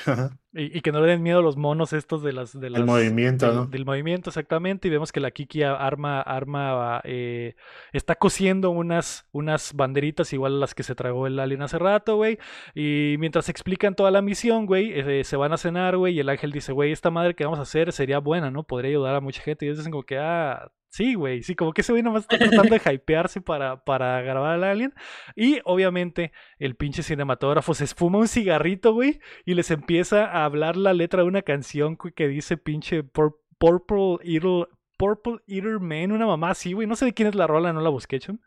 Y, 0.59 0.81
que 0.81 0.91
no 0.91 1.01
le 1.01 1.09
den 1.09 1.23
miedo 1.23 1.43
los 1.43 1.57
monos 1.57 1.93
estos 1.93 2.23
de 2.23 2.33
las... 2.33 2.59
De 2.59 2.69
el 2.69 2.85
movimiento, 2.85 3.53
¿no? 3.53 3.67
Del 3.67 3.85
movimiento, 3.85 4.31
exactamente. 4.31 4.89
Y 4.89 4.91
vemos 4.91 5.13
que 5.13 5.21
la 5.21 5.31
Kiki 5.31 5.63
arma, 5.63 6.23
arma, 6.23 7.03
eh, 7.05 7.57
está 7.93 8.15
cosiendo 8.15 8.71
unas, 8.71 9.29
unas 9.33 9.75
banderitas 9.75 10.33
igual 10.33 10.55
a 10.55 10.59
las 10.59 10.75
que 10.75 10.83
se 10.83 10.95
tragó 10.95 11.27
el 11.27 11.39
alien 11.39 11.61
hace 11.61 11.79
rato, 11.79 12.17
güey. 12.17 12.39
Y 12.75 13.17
mientras 13.19 13.49
explican 13.51 13.95
toda 13.95 14.11
la 14.11 14.23
misión, 14.23 14.65
güey, 14.65 14.93
eh, 14.99 15.25
se 15.25 15.37
van 15.37 15.53
a 15.53 15.59
cenar, 15.59 15.99
güey. 15.99 16.15
Y 16.15 16.21
el 16.21 16.29
ángel 16.31 16.53
dice, 16.53 16.73
güey, 16.73 16.91
esta 16.91 17.11
madre 17.11 17.35
que 17.35 17.45
vamos 17.45 17.59
a 17.59 17.63
hacer 17.63 17.93
sería 17.93 18.19
buena, 18.19 18.51
¿no? 18.51 18.63
Podría 18.63 18.91
ayudar 18.91 19.15
a 19.15 19.21
mucha 19.21 19.43
gente. 19.43 19.65
Y 19.65 19.69
ellos 19.69 19.79
dicen 19.79 19.93
como 19.93 20.05
que, 20.05 20.19
ah, 20.19 20.71
Sí, 20.89 21.15
güey, 21.15 21.43
sí, 21.43 21.55
como 21.55 21.73
que 21.73 21.83
ese 21.83 21.93
güey 21.93 22.03
nomás 22.03 22.23
está 22.23 22.39
tratando 22.39 22.75
de 22.75 22.81
hypearse 22.95 23.41
para, 23.41 23.85
para 23.85 24.23
grabar 24.23 24.55
al 24.55 24.65
alien. 24.65 24.95
Y 25.35 25.61
obviamente 25.65 26.33
el 26.59 26.75
pinche 26.75 27.03
cinematógrafo 27.03 27.75
se 27.75 27.85
esfuma 27.85 28.19
un 28.19 28.29
cigarrito, 28.29 28.93
güey, 28.93 29.21
y 29.45 29.55
les 29.55 29.71
empieza 29.71 30.25
a 30.25 30.45
hablar 30.45 30.77
la 30.77 30.95
letra 30.95 31.23
de 31.23 31.29
una 31.29 31.43
canción 31.43 31.97
que 31.97 32.29
dice 32.29 32.57
pinche 32.57 33.03
Purple 33.03 34.19
Eater, 34.23 34.69
Purple 34.97 35.39
Eater 35.47 35.81
Man, 35.81 36.13
una 36.13 36.27
mamá 36.27 36.51
así, 36.51 36.73
güey. 36.73 36.87
No 36.87 36.97
sé 36.97 37.05
de 37.05 37.15
quién 37.15 37.29
es 37.29 37.35
la 37.35 37.47
rola, 37.47 37.73
no 37.73 37.81
la 37.81 37.91
busqué, 37.91 38.19
chum 38.19 38.39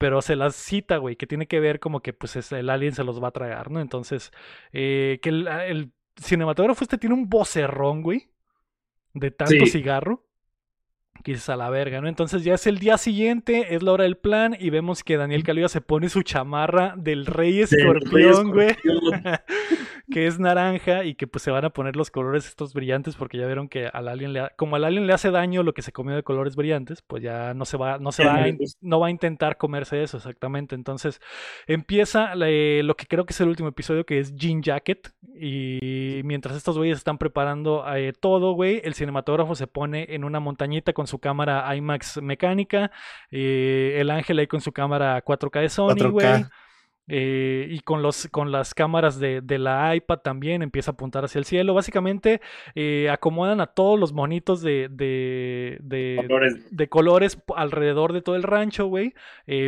pero 0.00 0.22
se 0.22 0.34
las 0.34 0.56
cita, 0.56 0.96
güey, 0.96 1.16
que 1.16 1.26
tiene 1.26 1.46
que 1.46 1.60
ver 1.60 1.78
como 1.78 2.00
que 2.00 2.14
pues 2.14 2.52
el 2.52 2.70
alien 2.70 2.94
se 2.94 3.04
los 3.04 3.22
va 3.22 3.28
a 3.28 3.32
tragar, 3.32 3.70
¿no? 3.70 3.82
Entonces, 3.82 4.30
eh, 4.72 5.18
que 5.20 5.28
el, 5.28 5.92
cinematógrafo 6.18 6.84
este 6.84 6.96
tiene 6.96 7.14
un 7.14 7.28
vocerrón, 7.28 8.00
güey, 8.00 8.30
de 9.12 9.30
tanto 9.30 9.66
cigarro 9.66 10.29
que 11.22 11.36
a 11.48 11.56
la 11.56 11.70
verga, 11.70 12.00
¿no? 12.00 12.08
Entonces 12.08 12.44
ya 12.44 12.54
es 12.54 12.66
el 12.66 12.78
día 12.78 12.98
siguiente, 12.98 13.74
es 13.74 13.82
la 13.82 13.92
hora 13.92 14.04
del 14.04 14.16
plan 14.16 14.56
y 14.58 14.70
vemos 14.70 15.02
que 15.02 15.16
Daniel 15.16 15.42
Caliba 15.42 15.68
se 15.68 15.80
pone 15.80 16.08
su 16.08 16.22
chamarra 16.22 16.94
del 16.96 17.26
Rey 17.26 17.60
Escorpión, 17.60 18.52
güey, 18.52 18.74
que 20.10 20.26
es 20.26 20.38
naranja 20.38 21.04
y 21.04 21.14
que 21.14 21.26
pues 21.26 21.42
se 21.42 21.50
van 21.50 21.64
a 21.64 21.70
poner 21.70 21.96
los 21.96 22.10
colores 22.10 22.46
estos 22.46 22.74
brillantes 22.74 23.16
porque 23.16 23.38
ya 23.38 23.46
vieron 23.46 23.68
que 23.68 23.86
al 23.86 24.08
alien 24.08 24.32
le 24.32 24.48
como 24.56 24.76
al 24.76 24.84
alien 24.84 25.06
le 25.06 25.12
hace 25.12 25.30
daño 25.30 25.62
lo 25.62 25.72
que 25.72 25.82
se 25.82 25.92
comió 25.92 26.14
de 26.14 26.22
colores 26.22 26.56
brillantes, 26.56 27.02
pues 27.02 27.22
ya 27.22 27.54
no 27.54 27.64
se 27.64 27.76
va 27.76 27.98
no 27.98 28.12
se 28.12 28.24
va 28.24 28.44
a, 28.44 28.46
no 28.80 29.00
va 29.00 29.06
a 29.06 29.10
intentar 29.10 29.56
comerse 29.56 30.02
eso 30.02 30.16
exactamente. 30.16 30.74
Entonces 30.74 31.20
empieza 31.66 32.34
lo 32.34 32.96
que 32.96 33.06
creo 33.06 33.24
que 33.24 33.32
es 33.32 33.40
el 33.40 33.48
último 33.48 33.68
episodio 33.68 34.04
que 34.04 34.18
es 34.18 34.34
Jean 34.34 34.62
Jacket 34.62 35.12
y 35.34 36.20
mientras 36.24 36.56
estos 36.56 36.76
güeyes 36.76 36.98
están 36.98 37.18
preparando 37.18 37.84
eh, 37.94 38.12
todo, 38.12 38.52
güey, 38.52 38.80
el 38.84 38.94
cinematógrafo 38.94 39.54
se 39.54 39.66
pone 39.66 40.06
en 40.10 40.24
una 40.24 40.40
montañita 40.40 40.92
con 40.92 41.06
su 41.10 41.18
cámara 41.18 41.74
IMAX 41.76 42.22
mecánica, 42.22 42.90
eh, 43.30 43.96
el 43.98 44.10
ángel 44.10 44.38
ahí 44.38 44.46
con 44.46 44.60
su 44.60 44.72
cámara 44.72 45.22
4K 45.22 45.60
de 45.60 45.68
Sony, 45.68 46.10
güey. 46.10 46.44
Eh, 47.12 47.66
y 47.68 47.80
con, 47.80 48.02
los, 48.02 48.28
con 48.28 48.52
las 48.52 48.72
cámaras 48.72 49.18
de, 49.18 49.42
la 49.58 49.96
iPad 49.96 50.18
también 50.18 50.62
empieza 50.62 50.92
a 50.92 50.94
apuntar 50.94 51.24
hacia 51.24 51.40
el 51.40 51.44
cielo. 51.44 51.74
Básicamente 51.74 52.40
eh, 52.76 53.10
acomodan 53.10 53.60
a 53.60 53.66
todos 53.66 53.98
los 53.98 54.12
monitos 54.12 54.62
de, 54.62 54.86
de, 54.88 56.86
colores. 56.88 57.36
alrededor 57.56 58.12
de 58.12 58.22
todo 58.22 58.36
el 58.36 58.44
rancho, 58.44 58.86
güey, 58.86 59.12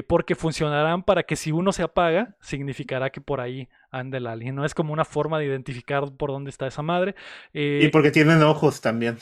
porque 0.07 0.37
funcionarán 0.37 1.03
para 1.03 1.25
que 1.25 1.35
si 1.35 1.51
uno 1.51 1.73
se 1.73 1.83
apaga, 1.83 2.37
significará 2.41 3.11
que 3.11 3.21
por 3.21 3.41
ahí 3.41 3.69
anda 3.91 4.19
el 4.19 4.29
alien. 4.29 4.55
No 4.55 4.65
es 4.65 4.73
como 4.73 4.93
una 4.93 5.05
forma 5.05 5.41
de 5.41 5.47
identificar 5.47 6.13
por 6.17 6.31
dónde 6.31 6.51
está 6.51 6.69
esa 6.69 6.83
madre. 6.83 7.17
y 7.53 7.89
porque 7.89 8.13
tienen 8.13 8.41
ojos 8.45 8.81
también. 8.81 9.19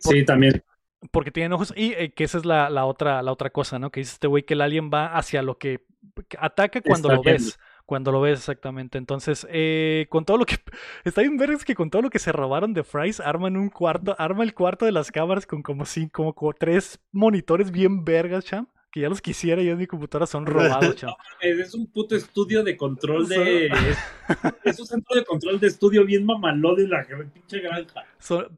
sí, 0.00 0.24
también 0.24 0.64
porque 1.10 1.30
tienen 1.30 1.52
ojos 1.52 1.72
y 1.76 1.92
eh, 1.92 2.12
que 2.12 2.24
esa 2.24 2.38
es 2.38 2.44
la, 2.44 2.70
la, 2.70 2.84
otra, 2.84 3.22
la 3.22 3.32
otra 3.32 3.50
cosa, 3.50 3.78
¿no? 3.78 3.90
Que 3.90 4.00
dice 4.00 4.12
este 4.12 4.28
güey 4.28 4.44
que 4.44 4.54
el 4.54 4.60
alien 4.60 4.90
va 4.92 5.16
hacia 5.16 5.42
lo 5.42 5.58
que, 5.58 5.84
ataca 6.38 6.80
cuando 6.80 7.08
lo 7.08 7.22
ves. 7.22 7.58
Cuando 7.84 8.12
lo 8.12 8.20
ves 8.20 8.38
exactamente. 8.38 8.96
Entonces, 8.96 9.46
eh, 9.50 10.06
con 10.08 10.24
todo 10.24 10.36
lo 10.38 10.46
que... 10.46 10.56
Está 11.04 11.20
bien 11.22 11.36
ver 11.36 11.50
es 11.50 11.64
que 11.64 11.74
con 11.74 11.90
todo 11.90 12.00
lo 12.00 12.10
que 12.10 12.20
se 12.20 12.32
robaron 12.32 12.72
de 12.72 12.84
Fries, 12.84 13.20
arman 13.20 13.56
un 13.56 13.68
cuarto, 13.70 14.14
arma 14.18 14.44
el 14.44 14.54
cuarto 14.54 14.86
de 14.86 14.92
las 14.92 15.10
cámaras 15.10 15.46
con 15.46 15.62
como 15.62 15.84
cinco, 15.84 16.32
como 16.32 16.52
tres 16.52 17.00
monitores 17.10 17.70
bien 17.70 18.04
vergas, 18.04 18.44
cham 18.44 18.68
que 18.92 19.00
ya 19.00 19.08
los 19.08 19.22
quisiera, 19.22 19.62
yo 19.62 19.72
en 19.72 19.78
mi 19.78 19.86
computadora 19.86 20.26
son 20.26 20.44
robados, 20.46 20.94
chaval. 20.94 21.16
es 21.40 21.74
un 21.74 21.86
puto 21.86 22.14
estudio 22.14 22.62
de 22.62 22.76
control 22.76 23.26
de. 23.26 23.72
es 24.64 24.78
un 24.78 24.86
centro 24.86 25.16
de 25.16 25.24
control 25.24 25.58
de 25.58 25.66
estudio 25.66 26.04
bien 26.04 26.24
mamalón 26.26 26.76
de 26.76 26.86
la 26.86 27.04
pinche 27.32 27.60
granja. 27.60 28.04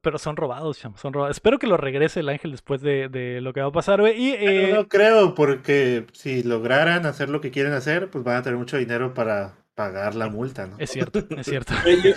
pero 0.02 0.19
son 0.19 0.36
robados, 0.36 0.78
chamo, 0.78 0.98
son 0.98 1.12
robados. 1.12 1.36
Espero 1.36 1.59
que 1.59 1.69
lo 1.69 1.77
regrese 1.77 2.20
el 2.20 2.28
ángel 2.28 2.51
después 2.51 2.82
de, 2.82 3.39
lo 3.40 3.52
que 3.52 3.61
va 3.61 3.69
a 3.69 3.73
pasar, 3.73 4.01
güey. 4.01 4.20
Y, 4.20 4.32
eh... 4.32 4.73
No 4.74 4.89
creo, 4.89 5.35
porque 5.35 6.06
si 6.12 6.43
lograran 6.43 7.06
hacer 7.06 7.31
lo 7.31 7.40
que 7.40 7.52
quieren 7.52 7.73
hacer, 7.73 8.11
pues 8.11 8.24
van 8.24 8.36
a 8.36 8.43
tener 8.43 8.59
mucho 8.59 8.77
dinero 8.77 9.15
para 9.15 9.55
pagar 9.77 10.15
la 10.16 10.28
multa, 10.28 10.66
¿no? 10.66 10.77
Es 10.78 10.90
cierto, 10.90 11.20
es 11.36 11.47
cierto. 11.47 11.74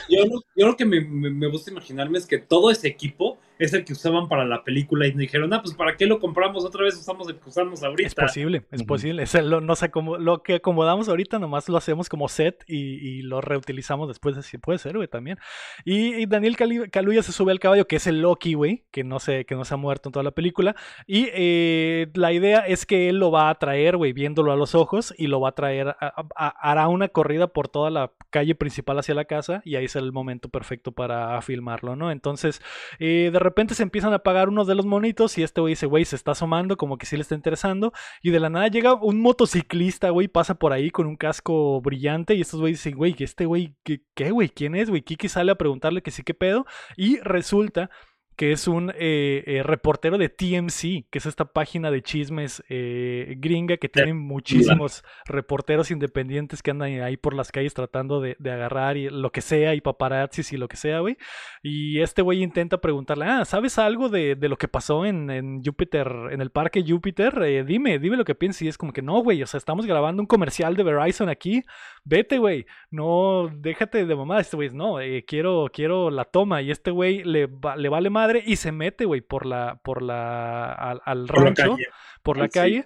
yo, 0.10 0.24
lo, 0.56 0.76
que 0.76 0.86
me, 0.86 1.02
me, 1.02 1.48
gusta 1.48 1.72
imaginarme 1.72 2.18
es 2.18 2.26
que 2.26 2.38
todo 2.38 2.72
ese 2.72 2.88
equipo 2.88 3.38
es 3.60 3.74
el 3.74 3.86
que 3.86 3.94
usaban 3.94 4.28
para 4.28 4.46
la 4.46 4.64
película 4.64 5.08
y 5.08 5.12
dijeron, 5.12 5.54
ah, 5.54 5.62
pues 5.62 5.76
¿para 5.76 5.96
qué 5.96 6.06
lo 6.06 6.20
compramos 6.20 6.66
otra 6.66 6.84
vez? 6.84 6.96
Usamos 6.96 7.28
el 7.30 7.38
que 7.38 7.50
usamos 7.50 7.84
ahorita. 7.84 8.08
Es 8.08 8.16
posible, 8.16 8.66
es 8.72 8.84
posible. 8.84 9.24
Es 9.24 9.34
lo, 9.34 9.62
no 9.62 9.76
sé, 9.76 9.90
como, 9.90 10.18
lo 10.18 10.44
que 10.44 10.56
acomodamos 10.56 11.10
ahorita 11.10 11.40
nomás 11.40 11.70
lo 11.70 11.78
hacemos 11.78 12.10
como 12.10 12.28
set 12.28 12.64
y, 12.68 13.22
lo 13.24 13.42
reutilizamos 13.42 14.08
después. 14.08 14.36
De, 14.36 14.60
puede 14.60 14.80
ser, 14.80 14.96
güey, 14.96 15.08
también. 15.08 15.38
Y, 15.86 16.26
Daniel 16.28 16.56
Kaluuya 16.92 17.24
se 17.24 17.32
sube 17.32 17.52
al 17.52 17.60
caballo, 17.60 17.88
que 17.88 17.98
es 17.98 18.08
el 18.08 18.22
Loki, 18.22 18.54
güey, 18.54 18.86
que 18.92 19.04
no 19.04 19.20
sé, 19.20 19.46
que 19.46 19.56
no 19.56 19.66
se 19.66 19.74
ha 19.74 19.78
muerto 19.78 20.10
en 20.10 20.14
toda 20.14 20.24
la 20.24 20.32
película. 20.32 20.76
Y 21.06 21.30
eh, 21.34 22.08
la 22.14 22.32
idea 22.32 22.60
es 22.60 22.86
que 22.86 23.10
él 23.10 23.18
lo 23.18 23.32
va 23.32 23.50
a 23.50 23.56
traer, 23.56 23.98
güey, 23.98 24.14
viéndolo 24.14 24.52
a 24.52 24.56
los 24.56 24.76
ojos 24.76 25.14
y 25.18 25.28
lo 25.28 25.42
va 25.42 25.50
a 25.50 25.52
traer, 25.54 25.96
hará 26.36 26.88
una 26.88 27.08
corrida 27.08 27.48
por 27.48 27.68
toda 27.68 27.90
la 27.90 28.12
calle 28.30 28.56
principal 28.56 29.00
hacia 29.00 29.16
la 29.16 29.26
casa 29.26 29.62
y 29.66 29.76
ahí 29.76 29.86
es 29.86 29.96
el 29.96 30.12
momento 30.12 30.50
perfecto 30.50 30.92
para 30.92 31.42
filmarlo, 31.42 31.96
¿no? 31.96 32.12
Entonces, 32.12 32.62
eh, 33.00 33.30
de 33.32 33.40
repente 33.40 33.47
se 33.76 33.84
empiezan 33.84 34.14
a 34.14 34.18
apagar 34.18 34.50
unos 34.50 34.68
de 34.68 34.76
los 34.76 34.86
monitos 34.86 35.38
y 35.38 35.44
este 35.44 35.62
güey 35.62 35.74
dice, 35.74 35.86
güey, 35.86 36.06
se 36.06 36.16
está 36.16 36.32
asomando, 36.32 36.78
como 36.78 36.98
que 36.98 37.06
sí 37.06 37.16
le 37.16 37.22
está 37.22 37.36
interesando. 37.36 37.94
Y 38.22 38.32
de 38.32 38.40
la 38.40 38.50
nada 38.50 38.68
llega 38.68 38.94
un 38.94 39.22
motociclista, 39.22 40.10
güey, 40.10 40.28
pasa 40.28 40.56
por 40.56 40.74
ahí 40.74 40.92
con 40.92 41.08
un 41.08 41.16
casco 41.16 41.82
brillante 41.82 42.36
y 42.36 42.42
estos 42.42 42.60
güeyes 42.60 42.80
dicen, 42.80 42.98
güey, 42.98 43.16
este 43.20 43.46
güey, 43.46 43.76
¿qué, 43.84 44.32
güey? 44.32 44.50
¿Quién 44.50 44.76
es, 44.76 44.90
güey? 44.90 45.02
Kiki 45.02 45.30
sale 45.30 45.52
a 45.52 45.56
preguntarle 45.56 46.02
que 46.02 46.12
sí, 46.12 46.24
qué 46.24 46.34
pedo. 46.34 46.66
Y 46.96 47.20
resulta 47.20 47.90
que 48.38 48.52
es 48.52 48.68
un 48.68 48.92
eh, 48.92 49.44
eh, 49.48 49.64
reportero 49.64 50.20
de 50.20 50.30
TMC, 50.30 51.10
que 51.10 51.18
es 51.18 51.26
esta 51.26 51.46
página 51.46 51.90
de 51.90 52.04
chismes 52.04 52.64
eh, 52.70 53.36
gringa 53.40 53.78
que 53.78 53.90
tiene 53.90 54.14
muchísimos 54.14 55.04
reporteros 55.26 55.90
independientes 55.90 56.62
que 56.62 56.70
andan 56.70 57.02
ahí 57.02 57.18
por 57.18 57.34
las 57.34 57.52
calles 57.52 57.74
tratando 57.74 58.22
de, 58.22 58.38
agarrar 58.46 58.96
y 58.96 59.10
lo 59.10 59.32
que 59.32 59.42
sea, 59.42 59.74
y 59.74 59.82
paparazzis 59.82 60.54
y 60.54 60.58
lo 60.58 60.68
que 60.68 60.78
sea, 60.78 61.00
güey. 61.00 61.18
Y 61.64 62.00
este 62.00 62.22
güey 62.22 62.44
intenta 62.44 62.80
preguntarle, 62.80 63.26
ah, 63.26 63.44
¿sabes 63.44 63.80
algo 63.80 64.08
de, 64.08 64.38
lo 64.40 64.58
que 64.58 64.68
pasó 64.68 65.04
en, 65.04 65.32
en, 65.32 65.64
Júpiter, 65.64 66.08
en 66.30 66.40
el 66.40 66.52
parque 66.52 66.86
Júpiter? 66.88 67.66
dime, 67.66 67.98
dime 67.98 68.18
lo 68.18 68.24
que 68.24 68.36
piensas. 68.36 68.62
Y 68.62 68.68
es 68.68 68.78
como 68.78 68.94
que 68.94 69.02
no, 69.02 69.20
güey, 69.24 69.42
o 69.42 69.48
sea, 69.48 69.58
estamos 69.58 69.88
grabando 69.88 70.22
un 70.22 70.28
comercial 70.28 70.76
de 70.76 70.84
Verizon 70.84 71.28
aquí, 71.28 71.64
vete, 72.04 72.38
güey, 72.38 72.68
no, 72.92 73.50
déjate 73.52 74.06
de 74.06 74.16
mamá. 74.16 74.40
Este 74.40 74.56
güey, 74.56 74.70
no, 74.70 74.98
quiero, 75.26 75.72
quiero 75.74 76.12
la 76.12 76.26
toma. 76.26 76.62
Y 76.62 76.70
este 76.70 76.92
güey 76.92 77.24
le, 77.24 77.50
le 77.78 77.90
vale 77.90 78.12
más 78.12 78.27
y 78.46 78.56
se 78.56 78.72
mete, 78.72 79.06
güey, 79.06 79.22
por 79.22 79.46
la, 79.46 79.80
por 79.84 80.02
la, 80.02 80.72
al, 80.74 81.28
rancho, 81.28 81.78
por 82.24 82.38
la 82.38 82.50
calle. 82.50 82.86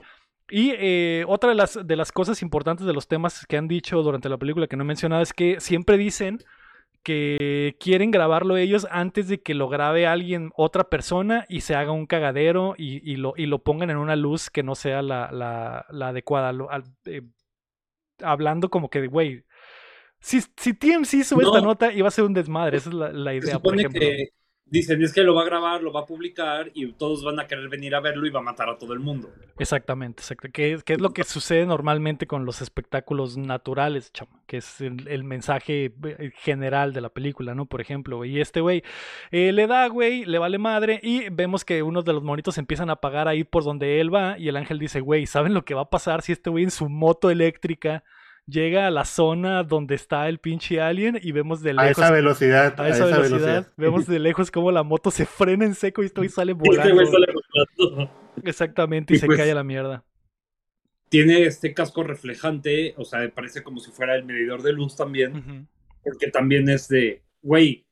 Y 0.50 0.74
eh, 0.78 1.24
otra 1.28 1.50
de 1.52 1.56
las, 1.56 1.80
de 1.88 1.96
las 1.96 2.12
cosas 2.12 2.42
importantes 2.42 2.86
de 2.86 2.94
los 2.94 3.08
temas 3.08 3.46
que 3.48 3.58
han 3.58 3.70
dicho 3.70 4.02
durante 4.04 4.28
la 4.28 4.38
película 4.38 4.68
que 4.68 4.76
no 4.76 4.84
he 4.84 4.88
mencionado 4.88 5.22
es 5.22 5.32
que 5.34 5.62
siempre 5.62 5.98
dicen 5.98 6.40
que 7.04 7.78
quieren 7.80 8.12
grabarlo 8.12 8.58
ellos 8.58 8.86
antes 8.92 9.28
de 9.28 9.42
que 9.42 9.54
lo 9.54 9.70
grabe 9.70 10.06
alguien, 10.06 10.52
otra 10.56 10.84
persona, 10.90 11.46
y 11.50 11.62
se 11.62 11.74
haga 11.74 11.92
un 11.92 12.06
cagadero 12.06 12.76
y, 12.78 13.16
lo, 13.16 13.34
y 13.38 13.46
lo 13.46 13.60
pongan 13.60 13.90
en 13.90 13.98
una 13.98 14.16
luz 14.16 14.50
que 14.50 14.62
no 14.62 14.76
sea 14.76 15.02
la, 15.02 15.30
la, 15.32 16.08
adecuada. 16.08 16.54
Eh, 17.06 17.22
hablando 18.22 18.70
como 18.70 18.90
que, 18.90 19.08
güey, 19.08 19.46
si, 20.20 20.42
si 20.42 20.74
TMC 20.74 21.24
sube 21.24 21.44
esta 21.44 21.62
nota, 21.62 21.92
iba 21.92 22.08
a 22.08 22.12
ser 22.12 22.26
un 22.26 22.34
desmadre. 22.34 22.78
Esa 22.78 22.90
es 22.90 22.96
la, 22.96 23.34
idea, 23.34 23.58
por 23.58 23.80
ejemplo 23.80 24.02
dicen 24.72 25.04
es 25.04 25.14
que 25.14 25.22
lo 25.22 25.36
va 25.36 25.44
a 25.44 25.46
grabar, 25.46 25.84
lo 25.84 25.92
va 25.92 26.02
a 26.02 26.06
publicar 26.06 26.72
y 26.74 26.92
todos 26.94 27.24
van 27.24 27.40
a 27.40 27.46
querer 27.46 27.68
venir 27.68 27.94
a 27.94 28.00
verlo 28.00 28.26
y 28.26 28.30
va 28.30 28.40
a 28.40 28.44
matar 28.44 28.70
a 28.70 28.78
todo 28.78 28.94
el 28.94 29.00
mundo. 29.00 29.30
Exactamente, 29.60 30.22
exacto. 30.22 30.48
Que, 30.52 30.74
es 30.74 31.02
lo 31.02 31.12
que 31.12 31.26
sucede 31.26 31.66
normalmente 31.66 32.26
con 32.26 32.46
los 32.46 32.62
espectáculos 32.62 33.38
naturales, 33.38 34.12
chama, 34.14 34.40
que 34.48 34.58
es 34.58 34.80
el, 34.80 35.24
mensaje 35.26 35.94
eh, 36.04 36.32
general 36.38 36.94
de 36.94 37.02
la 37.02 37.10
película, 37.10 37.54
¿no? 37.54 37.66
Por 37.66 37.82
ejemplo, 37.82 38.24
y 38.24 38.40
este 38.40 38.62
güey 38.62 38.82
eh, 39.32 39.52
le 39.52 39.68
da, 39.68 39.88
güey, 39.88 40.26
le 40.26 40.40
vale 40.40 40.58
madre 40.58 41.00
y 41.04 41.30
vemos 41.30 41.66
que 41.66 41.84
unos 41.84 42.06
de 42.06 42.14
los 42.14 42.24
monitos 42.24 42.58
empiezan 42.58 42.90
a 42.90 42.94
apagar 42.94 43.28
ahí 43.28 43.44
por 43.44 43.66
donde 43.66 44.00
él 44.00 44.14
va 44.14 44.40
y 44.40 44.48
el 44.48 44.56
ángel 44.56 44.80
dice, 44.80 45.02
güey, 45.02 45.26
¿saben 45.26 45.54
lo 45.54 45.66
que 45.66 45.74
va 45.74 45.82
a 45.82 45.90
pasar 45.90 46.22
si 46.22 46.32
este 46.32 46.50
güey 46.50 46.64
en 46.64 46.72
su 46.72 46.88
moto 46.88 47.30
eléctrica 47.30 48.04
llega 48.52 48.88
a 48.88 48.92
la 48.92 49.06
zona 49.06 49.64
donde 49.64 49.96
está 49.96 50.28
el 50.30 50.40
pinche 50.40 50.82
alien 50.82 51.20
y 51.22 51.32
vemos 51.32 51.62
de 51.62 51.74
lejos. 51.74 51.88
A 51.88 51.92
esa 51.92 52.12
velocidad. 52.12 52.80
A 52.80 52.90
esa, 52.90 53.06
velocidad, 53.06 53.68
Vemos 53.78 54.06
de 54.06 54.20
lejos 54.20 54.52
como 54.52 54.72
la 54.72 54.84
moto 54.84 55.10
se 55.10 55.26
frena 55.26 55.66
en 55.66 55.74
seco 55.74 56.04
y 56.04 56.08
esto 56.08 56.22
sale 56.30 56.54
volando. 56.54 57.02
Exactamente, 58.44 59.14
y, 59.14 59.18
se 59.18 59.26
pues 59.26 59.38
cae 59.38 59.52
a 59.52 59.56
la 59.56 59.64
mierda. 59.64 60.04
Tiene 61.10 61.44
este 61.44 61.74
casco 61.74 62.04
reflejante, 62.04 62.94
o 62.98 63.04
sea, 63.04 63.30
parece 63.32 63.64
como 63.64 63.80
si 63.80 63.92
fuera 63.92 64.16
el 64.16 64.24
medidor 64.24 64.62
de 64.62 64.74
luz 64.74 64.96
también. 64.96 65.68
Porque 66.04 66.28
también 66.28 66.70
es 66.70 66.88
de, 66.88 67.22
güey, 67.42 67.86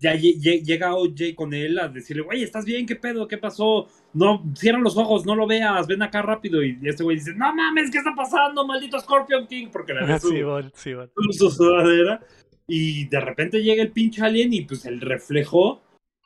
ya 0.00 0.14
llega 0.14 0.94
OJ 0.94 1.34
con 1.34 1.52
él 1.52 1.78
a 1.78 1.88
decirle, 1.88 2.22
güey, 2.22 2.42
¿estás 2.42 2.64
bien? 2.64 2.86
¿Qué 2.86 2.94
pedo? 2.94 3.26
¿Qué 3.26 3.36
pasó? 3.36 3.88
No, 4.12 4.44
cierra 4.54 4.78
los 4.78 4.96
ojos, 4.96 5.26
no 5.26 5.34
lo 5.34 5.46
veas, 5.46 5.86
ven 5.88 6.02
acá 6.02 6.22
rápido. 6.22 6.62
Y 6.62 6.78
este 6.84 7.02
güey 7.02 7.16
dice, 7.16 7.34
no 7.34 7.52
mames, 7.52 7.90
¿qué 7.90 7.98
está 7.98 8.14
pasando, 8.14 8.66
maldito 8.66 8.98
Scorpion 9.00 9.46
King? 9.46 9.68
Porque 9.72 9.94
le 9.94 10.06
ve 10.06 10.20
su, 10.20 10.28
sí, 10.74 10.92
su, 11.32 11.50
sudadera. 11.50 12.20
Y 12.66 13.08
de 13.08 13.20
repente 13.20 13.62
llega 13.62 13.82
el 13.82 13.90
pinche 13.90 14.22
alien 14.22 14.52
y 14.52 14.62
pues 14.62 14.84
el 14.84 15.00
reflejo 15.00 15.82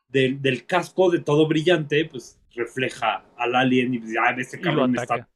del, 0.08 0.42
del 0.42 0.66
casco 0.66 1.10
de 1.10 1.20
todo 1.20 1.48
brillante, 1.48 2.04
pues 2.04 2.38
refleja 2.54 3.24
al 3.38 3.54
alien 3.54 3.94
y 3.94 3.98
pues, 4.00 4.12
ya, 4.12 4.34
este 4.36 4.60
cabrón 4.60 4.92
me 4.92 5.00
está 5.00 5.26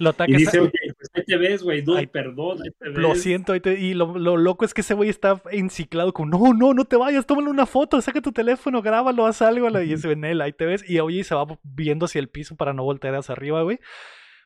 lo 0.00 0.10
ataca. 0.10 0.30
Y 0.30 0.36
dice, 0.36 0.60
oye, 0.60 0.89
pues 1.00 1.10
ahí 1.14 1.24
te 1.24 1.36
ves, 1.38 1.62
güey, 1.62 1.82
no, 1.82 1.94
perdón, 2.12 2.58
Lo 2.80 3.14
siento, 3.14 3.56
y 3.56 3.94
lo, 3.94 4.36
loco 4.36 4.66
es 4.66 4.74
que 4.74 4.82
ese 4.82 4.92
güey 4.92 5.08
está 5.08 5.40
enciclado 5.50 6.12
con, 6.12 6.28
no, 6.28 6.52
no, 6.52 6.74
no 6.74 6.84
te 6.84 6.96
vayas, 6.96 7.24
tómale 7.24 7.48
una 7.48 7.64
foto, 7.64 8.00
saca 8.02 8.20
tu 8.20 8.32
teléfono, 8.32 8.82
grábalo, 8.82 9.24
haz 9.24 9.40
algo, 9.40 9.68
y 9.80 9.94
ese 9.94 10.12
en 10.12 10.24
él, 10.24 10.42
ahí 10.42 10.52
te 10.52 10.66
ves, 10.66 10.88
y 10.88 11.00
oye, 11.00 11.24
se 11.24 11.34
va 11.34 11.46
viendo 11.62 12.04
hacia 12.04 12.18
el 12.18 12.28
piso 12.28 12.54
para 12.54 12.74
no 12.74 12.84
voltear 12.84 13.14
hacia 13.14 13.32
arriba, 13.32 13.62
güey. 13.62 13.80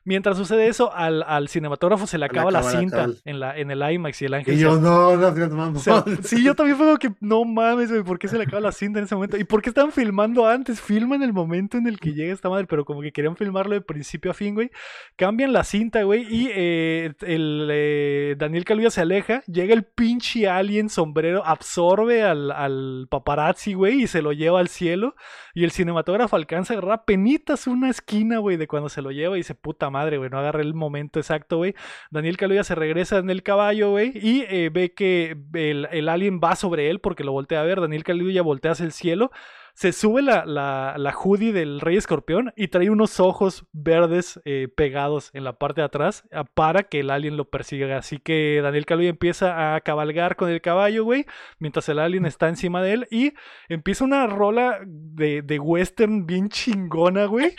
Mientras 0.07 0.37
sucede 0.37 0.67
eso, 0.67 0.93
al, 0.93 1.23
al 1.23 1.49
cinematógrafo 1.49 2.05
se 2.05 2.19
le 2.19 2.25
acaba 2.25 2.51
la, 2.51 2.61
cinta 2.61 3.07
en, 3.25 3.39
la, 3.39 3.57
en 3.57 3.71
el 3.71 3.81
IMAX 3.91 4.21
y 4.21 4.25
el 4.25 4.35
ángel. 4.35 4.53
Y 4.53 4.59
yo, 4.59 4.79
no, 4.79 5.17
no, 5.17 5.31
no, 5.31 5.71
no. 5.71 5.79
sí, 6.23 6.43
yo 6.43 6.53
también 6.53 6.77
fue 6.77 6.85
como 6.85 6.99
que, 6.99 7.11
no 7.21 7.43
mames, 7.43 7.89
güey, 7.89 8.03
¿por 8.03 8.19
qué 8.19 8.27
se 8.27 8.37
le 8.37 8.43
acaba 8.43 8.59
la 8.59 8.71
cinta 8.71 8.99
en 8.99 9.05
ese 9.05 9.15
momento? 9.15 9.35
¿Y 9.35 9.45
por 9.45 9.63
qué 9.63 9.69
estaban 9.69 9.91
filmando 9.91 10.45
antes? 10.45 10.79
Filman 10.79 11.23
el 11.23 11.33
momento 11.33 11.77
en 11.77 11.87
el 11.87 11.99
que 11.99 12.13
llega 12.13 12.31
esta 12.31 12.49
madre, 12.49 12.67
pero 12.67 12.85
como 12.85 13.01
que 13.01 13.11
querían 13.11 13.35
filmarlo 13.35 13.73
de 13.73 13.81
principio 13.81 14.29
a 14.29 14.35
fin, 14.35 14.53
güey. 14.53 14.69
Cambian 15.15 15.53
la 15.53 15.63
cinta, 15.63 16.03
güey, 16.03 16.21
y 16.29 16.51
eh, 16.53 17.13
el 17.21 17.67
eh, 17.71 18.35
Daniel 18.37 18.63
Kaluuya 18.63 18.91
se 18.91 19.01
aleja, 19.01 19.41
llega 19.47 19.73
el 19.73 19.85
pinche 19.85 20.47
alien 20.47 20.89
sombrero, 20.89 21.43
absorbe 21.43 22.21
al, 22.21 22.51
al 22.51 23.07
paparazzi, 23.09 23.73
güey, 23.73 24.03
y 24.03 24.07
se 24.07 24.21
lo 24.21 24.33
lleva 24.33 24.59
al 24.59 24.67
cielo. 24.67 25.15
Y 25.55 25.63
el 25.63 25.71
cinematógrafo 25.71 26.35
alcanza 26.35 26.73
a 26.73 26.77
agarrar 26.77 27.05
penitas 27.05 27.65
una 27.65 27.89
esquina, 27.89 28.37
güey, 28.37 28.57
de 28.57 28.67
cuando 28.67 28.89
se 28.89 29.01
lo 29.01 29.09
lleva 29.09 29.35
y 29.35 29.39
dice, 29.39 29.55
puta 29.55 29.89
madre, 29.95 30.17
güey, 30.17 30.29
no 30.29 30.39
agarré 30.39 30.63
el 30.63 30.73
momento 30.73 31.19
exacto, 31.19 31.57
güey. 31.57 31.73
Daniel 32.11 32.37
Kaluuya 32.37 32.63
se 32.63 32.75
regresa 32.75 33.17
en 33.17 33.29
el 33.29 33.43
caballo, 33.43 33.91
güey, 33.91 34.11
y 34.13 34.45
eh, 34.49 34.69
ve 34.71 34.93
que 34.93 35.37
el, 35.53 36.09
alien 36.09 36.39
va 36.43 36.55
sobre 36.55 36.89
él 36.89 36.99
porque 36.99 37.23
lo 37.23 37.31
voltea 37.31 37.61
a 37.61 37.63
ver. 37.63 37.81
Daniel 37.81 38.03
Kaluuya 38.03 38.41
voltea 38.41 38.71
hacia 38.71 38.85
el 38.85 38.91
cielo 38.91 39.31
se 39.75 39.91
sube 39.91 40.21
la, 40.21 40.45
la, 40.45 40.95
la, 40.97 41.13
hoodie 41.13 41.51
del 41.51 41.81
rey 41.81 41.97
escorpión 41.97 42.53
y 42.55 42.69
trae 42.69 42.89
unos 42.89 43.19
ojos 43.19 43.65
verdes 43.73 44.39
eh, 44.45 44.69
pegados 44.73 45.31
en 45.33 45.43
la 45.43 45.59
parte 45.59 45.81
de 45.81 45.85
atrás 45.85 46.23
ah, 46.31 46.45
para 46.45 46.83
que 46.83 47.01
el 47.01 47.09
alien 47.09 47.35
lo 47.35 47.49
persiga. 47.49 47.97
Así 47.97 48.17
que 48.17 48.61
Daniel 48.63 48.85
Kaluuya 48.85 49.09
empieza 49.09 49.75
a 49.75 49.81
cabalgar 49.81 50.37
con 50.37 50.49
el 50.49 50.61
caballo, 50.61 51.03
güey, 51.03 51.25
mientras 51.59 51.89
el 51.89 51.99
alien 51.99 52.25
está 52.25 52.47
encima 52.47 52.81
de 52.81 52.93
él 52.93 53.07
y 53.11 53.33
empieza 53.67 54.05
una 54.05 54.25
rola 54.27 54.79
de, 54.85 55.41
de 55.41 55.59
western 55.59 56.25
bien 56.25 56.47
chingona, 56.47 57.25
güey. 57.25 57.53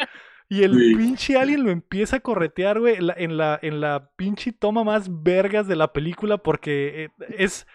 Y 0.48 0.62
el 0.62 0.72
pinche 0.96 1.36
alien 1.36 1.64
lo 1.64 1.70
empieza 1.70 2.16
a 2.16 2.20
corretear, 2.20 2.78
güey, 2.78 2.96
en 2.98 3.36
la, 3.36 3.58
en 3.60 3.80
la 3.80 4.10
pinche 4.16 4.52
toma 4.52 4.84
más 4.84 5.22
vergas 5.22 5.66
de 5.66 5.76
la 5.76 5.92
película 5.92 6.38
porque 6.38 7.04
eh, 7.04 7.10
es 7.36 7.66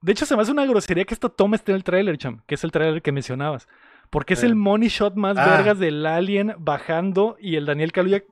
de 0.00 0.12
hecho, 0.12 0.26
se 0.26 0.36
me 0.36 0.42
hace 0.42 0.52
una 0.52 0.66
grosería 0.66 1.04
que 1.04 1.14
esta 1.14 1.28
toma 1.28 1.56
esté 1.56 1.72
en 1.72 1.76
el 1.76 1.84
trailer, 1.84 2.16
cham, 2.18 2.42
que 2.46 2.54
es 2.54 2.62
el 2.62 2.70
trailer 2.70 3.02
que 3.02 3.12
mencionabas. 3.12 3.68
Porque 4.10 4.34
es 4.34 4.42
el 4.42 4.54
money 4.54 4.88
shot 4.88 5.16
más 5.16 5.36
ah. 5.36 5.56
vergas 5.56 5.78
del 5.78 6.06
alien 6.06 6.54
bajando 6.58 7.36
y 7.40 7.56
el 7.56 7.66
Daniel 7.66 7.92
Kaluuya 7.92 8.22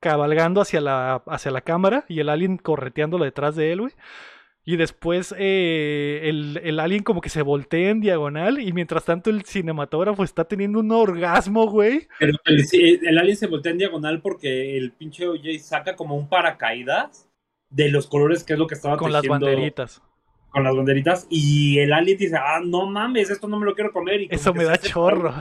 cabalgando 0.00 0.60
hacia 0.60 0.80
la, 0.80 1.22
hacia 1.26 1.50
la 1.50 1.60
cámara 1.60 2.04
y 2.08 2.20
el 2.20 2.28
alien 2.28 2.56
correteándolo 2.56 3.24
detrás 3.24 3.56
de 3.56 3.72
él, 3.72 3.80
güey. 3.80 3.92
Y 4.68 4.76
después 4.76 5.34
eh, 5.38 6.20
el, 6.24 6.78
alien 6.78 7.02
como 7.02 7.22
que 7.22 7.30
se 7.30 7.40
voltea 7.40 7.88
en 7.88 8.00
diagonal 8.02 8.60
y 8.60 8.74
mientras 8.74 9.02
tanto 9.06 9.30
el 9.30 9.46
cinematógrafo 9.46 10.24
está 10.24 10.44
teniendo 10.44 10.80
un 10.80 10.92
orgasmo, 10.92 11.70
güey. 11.70 12.06
Pero 12.18 12.36
el, 12.44 12.66
el 13.02 13.16
alien 13.16 13.38
se 13.38 13.46
voltea 13.46 13.72
en 13.72 13.78
diagonal 13.78 14.20
porque 14.20 14.76
el 14.76 14.92
pinche 14.92 15.26
OJ 15.26 15.58
saca 15.60 15.96
como 15.96 16.16
un 16.16 16.28
paracaídas 16.28 17.30
de 17.70 17.88
los 17.88 18.08
colores 18.08 18.44
que 18.44 18.52
es 18.52 18.58
lo 18.58 18.66
que 18.66 18.74
estaba 18.74 18.98
Con 18.98 19.10
las 19.10 19.26
banderitas 19.26 20.02
con 20.50 20.64
las 20.64 20.76
banderitas 20.76 21.26
y 21.30 21.78
el 21.78 21.94
alien 21.94 22.18
dice, 22.18 22.36
ah, 22.36 22.60
no 22.62 22.84
mames, 22.84 23.30
esto 23.30 23.48
no 23.48 23.58
me 23.58 23.64
lo 23.64 23.74
quiero 23.74 23.90
comer. 23.90 24.20
Y 24.20 24.28
Eso 24.30 24.52
me 24.52 24.64
da 24.64 24.76
chorro. 24.76 25.32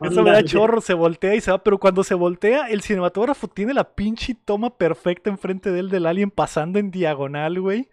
Eso 0.00 0.22
me 0.22 0.30
da 0.30 0.42
chorro, 0.42 0.80
se 0.80 0.94
voltea 0.94 1.34
y 1.34 1.42
se 1.42 1.50
va, 1.50 1.62
pero 1.62 1.76
cuando 1.76 2.02
se 2.04 2.14
voltea, 2.14 2.68
el 2.68 2.80
cinematógrafo 2.80 3.48
tiene 3.48 3.74
la 3.74 3.84
pinche 3.94 4.34
toma 4.34 4.78
perfecta 4.78 5.28
enfrente 5.28 5.70
de 5.70 5.80
él 5.80 5.90
del 5.90 6.06
alien 6.06 6.30
pasando 6.30 6.78
en 6.78 6.90
diagonal, 6.90 7.60
güey. 7.60 7.90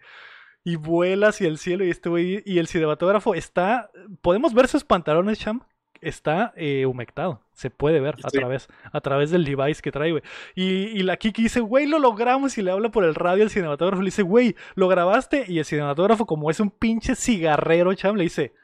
Y 0.64 0.76
vuela 0.76 1.28
hacia 1.28 1.48
el 1.48 1.58
cielo 1.58 1.84
y 1.84 1.90
este 1.90 2.08
güey, 2.08 2.42
y 2.44 2.58
el 2.58 2.66
cinematógrafo 2.66 3.34
está, 3.34 3.90
podemos 4.20 4.52
ver 4.52 4.68
sus 4.68 4.84
pantalones, 4.84 5.38
Cham, 5.38 5.62
está 6.00 6.52
eh, 6.56 6.86
humectado. 6.86 7.40
Se 7.52 7.70
puede 7.70 8.00
ver 8.00 8.16
a 8.22 8.30
través, 8.30 8.68
a 8.92 9.00
través 9.00 9.30
del 9.30 9.44
device 9.44 9.82
que 9.82 9.90
trae, 9.90 10.12
güey. 10.12 10.22
Y, 10.54 11.02
la 11.02 11.16
Kiki 11.16 11.44
dice, 11.44 11.60
güey, 11.60 11.86
lo 11.86 11.98
logramos. 11.98 12.56
Y 12.58 12.62
le 12.62 12.70
habla 12.70 12.90
por 12.90 13.04
el 13.04 13.14
radio 13.14 13.44
al 13.44 13.50
cinematógrafo. 13.50 14.02
Le 14.02 14.08
dice, 14.08 14.22
güey, 14.22 14.54
lo 14.74 14.88
grabaste. 14.88 15.44
Y 15.48 15.58
el 15.58 15.64
cinematógrafo, 15.64 16.26
como 16.26 16.50
es 16.50 16.60
un 16.60 16.70
pinche 16.70 17.16
cigarrero, 17.16 17.94
cham, 17.94 18.16
le 18.16 18.24
dice, 18.24 18.54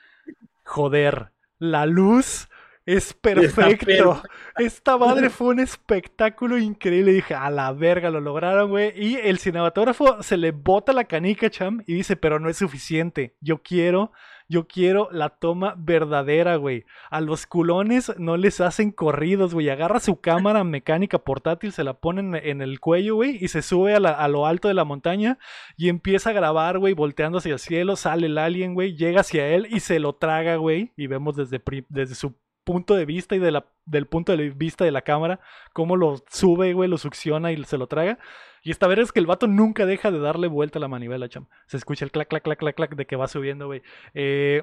joder, 0.65 1.31
la 1.59 1.87
luz 1.87 2.49
Es 2.87 3.15
perfecto. 3.21 4.23
Esta 4.57 4.99
madre 4.99 5.31
fue 5.31 5.49
un 5.49 5.61
espectáculo 5.61 6.59
increíble. 6.59 7.13
Dije, 7.13 7.35
a 7.35 7.51
la 7.51 7.73
verga, 7.73 8.11
lo 8.11 8.21
lograron, 8.21 8.71
güey. 8.71 8.93
Y 8.97 9.17
el 9.17 9.39
cinematógrafo 9.39 10.23
se 10.23 10.37
le 10.37 10.53
bota 10.53 10.93
la 10.93 11.05
canica, 11.05 11.51
cham, 11.51 11.83
y 11.87 11.95
dice, 11.95 12.17
pero 12.17 12.39
no 12.39 12.49
es 12.49 12.59
suficiente. 12.59 13.37
Yo 13.41 13.63
quiero 13.63 14.13
yo 14.49 14.67
quiero 14.67 15.09
la 15.11 15.31
toma 15.31 15.75
verdadera, 15.79 16.57
güey. 16.57 16.85
A 17.11 17.21
los 17.21 17.47
culones 17.47 18.13
no 18.19 18.37
les 18.37 18.61
hacen 18.61 18.91
corridos, 18.91 19.55
güey. 19.55 19.71
Agarra 19.71 20.01
su 20.01 20.21
cámara 20.21 20.65
mecánica 20.65 21.19
portátil, 21.19 21.73
se 21.73 21.85
la 21.85 21.95
ponen 21.95 22.35
en 22.35 22.61
el 22.61 22.79
cuello, 22.81 23.15
güey, 23.17 23.43
y 23.43 23.49
se 23.49 23.63
sube 23.63 23.95
a, 23.95 24.29
lo 24.29 24.47
alto 24.47 24.69
de 24.69 24.75
la 24.75 24.85
montaña 24.85 25.39
y 25.77 25.89
empieza 25.89 26.31
a 26.31 26.35
grabar, 26.35 26.79
güey, 26.79 26.93
volteando 26.93 27.39
hacia 27.39 27.55
el 27.55 27.59
cielo. 27.59 27.97
Sale 27.97 28.27
el 28.27 28.39
alien, 28.39 28.75
güey, 28.75 28.97
llega 28.97 29.21
hacia 29.21 29.49
él 29.49 29.67
y 29.71 29.81
se 29.81 29.99
lo 29.99 30.15
traga, 30.15 30.57
güey. 30.57 30.93
Y 30.97 31.07
vemos 31.07 31.37
desde, 31.37 31.63
desde 31.89 32.15
su 32.15 32.35
punto 32.65 32.95
de 32.95 33.05
vista 33.05 33.37
y 33.37 33.39
de 33.39 33.53
la, 33.53 33.67
del 33.87 34.07
punto 34.07 34.37
de 34.37 34.51
vista 34.51 34.85
de 34.85 34.91
la 34.91 35.03
cámara 35.03 35.41
cómo 35.73 35.97
lo 35.97 36.23
sube, 36.31 36.73
güey, 36.73 36.89
lo 36.89 36.99
succiona 36.99 37.53
y 37.53 37.63
se 37.65 37.79
lo 37.79 37.87
traga. 37.87 38.19
Y 38.63 38.71
esta 38.71 38.87
vez 38.87 38.99
es 38.99 39.13
que 39.13 39.21
el 39.21 39.27
vato 39.27 39.47
nunca 39.47 39.85
deja 39.85 40.11
de 40.11 40.19
darle 40.19 40.49
vuelta 40.49 40.79
a 40.79 40.81
la 40.81 40.89
manivela, 40.89 41.29
cham. 41.29 41.47
Se 41.67 41.77
escucha 41.77 42.05
el 42.05 42.11
clac, 42.11 42.29
clac, 42.29 42.43
clac, 42.43 42.59
clac, 42.59 42.75
clac 42.75 42.97
de 42.97 43.07
que 43.07 43.17
va 43.17 43.29
subiendo, 43.29 43.67
güey. 43.67 43.83
Eh, 44.15 44.63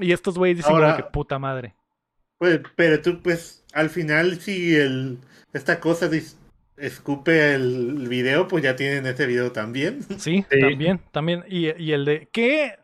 y 0.00 0.12
estos 0.12 0.36
güeyes 0.36 0.58
dicen 0.58 0.76
que 0.96 1.04
puta 1.04 1.38
madre. 1.38 1.74
Pues, 2.38 2.60
pero 2.74 3.00
tú, 3.00 3.22
pues, 3.22 3.64
al 3.72 3.88
final, 3.88 4.40
si 4.40 4.74
el, 4.74 5.18
esta 5.52 5.80
cosa 5.80 6.10
escupe 6.76 7.54
el 7.54 8.08
video, 8.08 8.48
pues 8.48 8.62
ya 8.62 8.76
tienen 8.76 9.06
este 9.06 9.26
video 9.26 9.52
también. 9.52 10.00
Sí, 10.18 10.44
también, 10.50 11.00
también. 11.12 11.44
Y, 11.48 11.66
y, 11.80 11.92
el 11.92 12.04
de, 12.04 12.28
¿qué? 12.32 12.78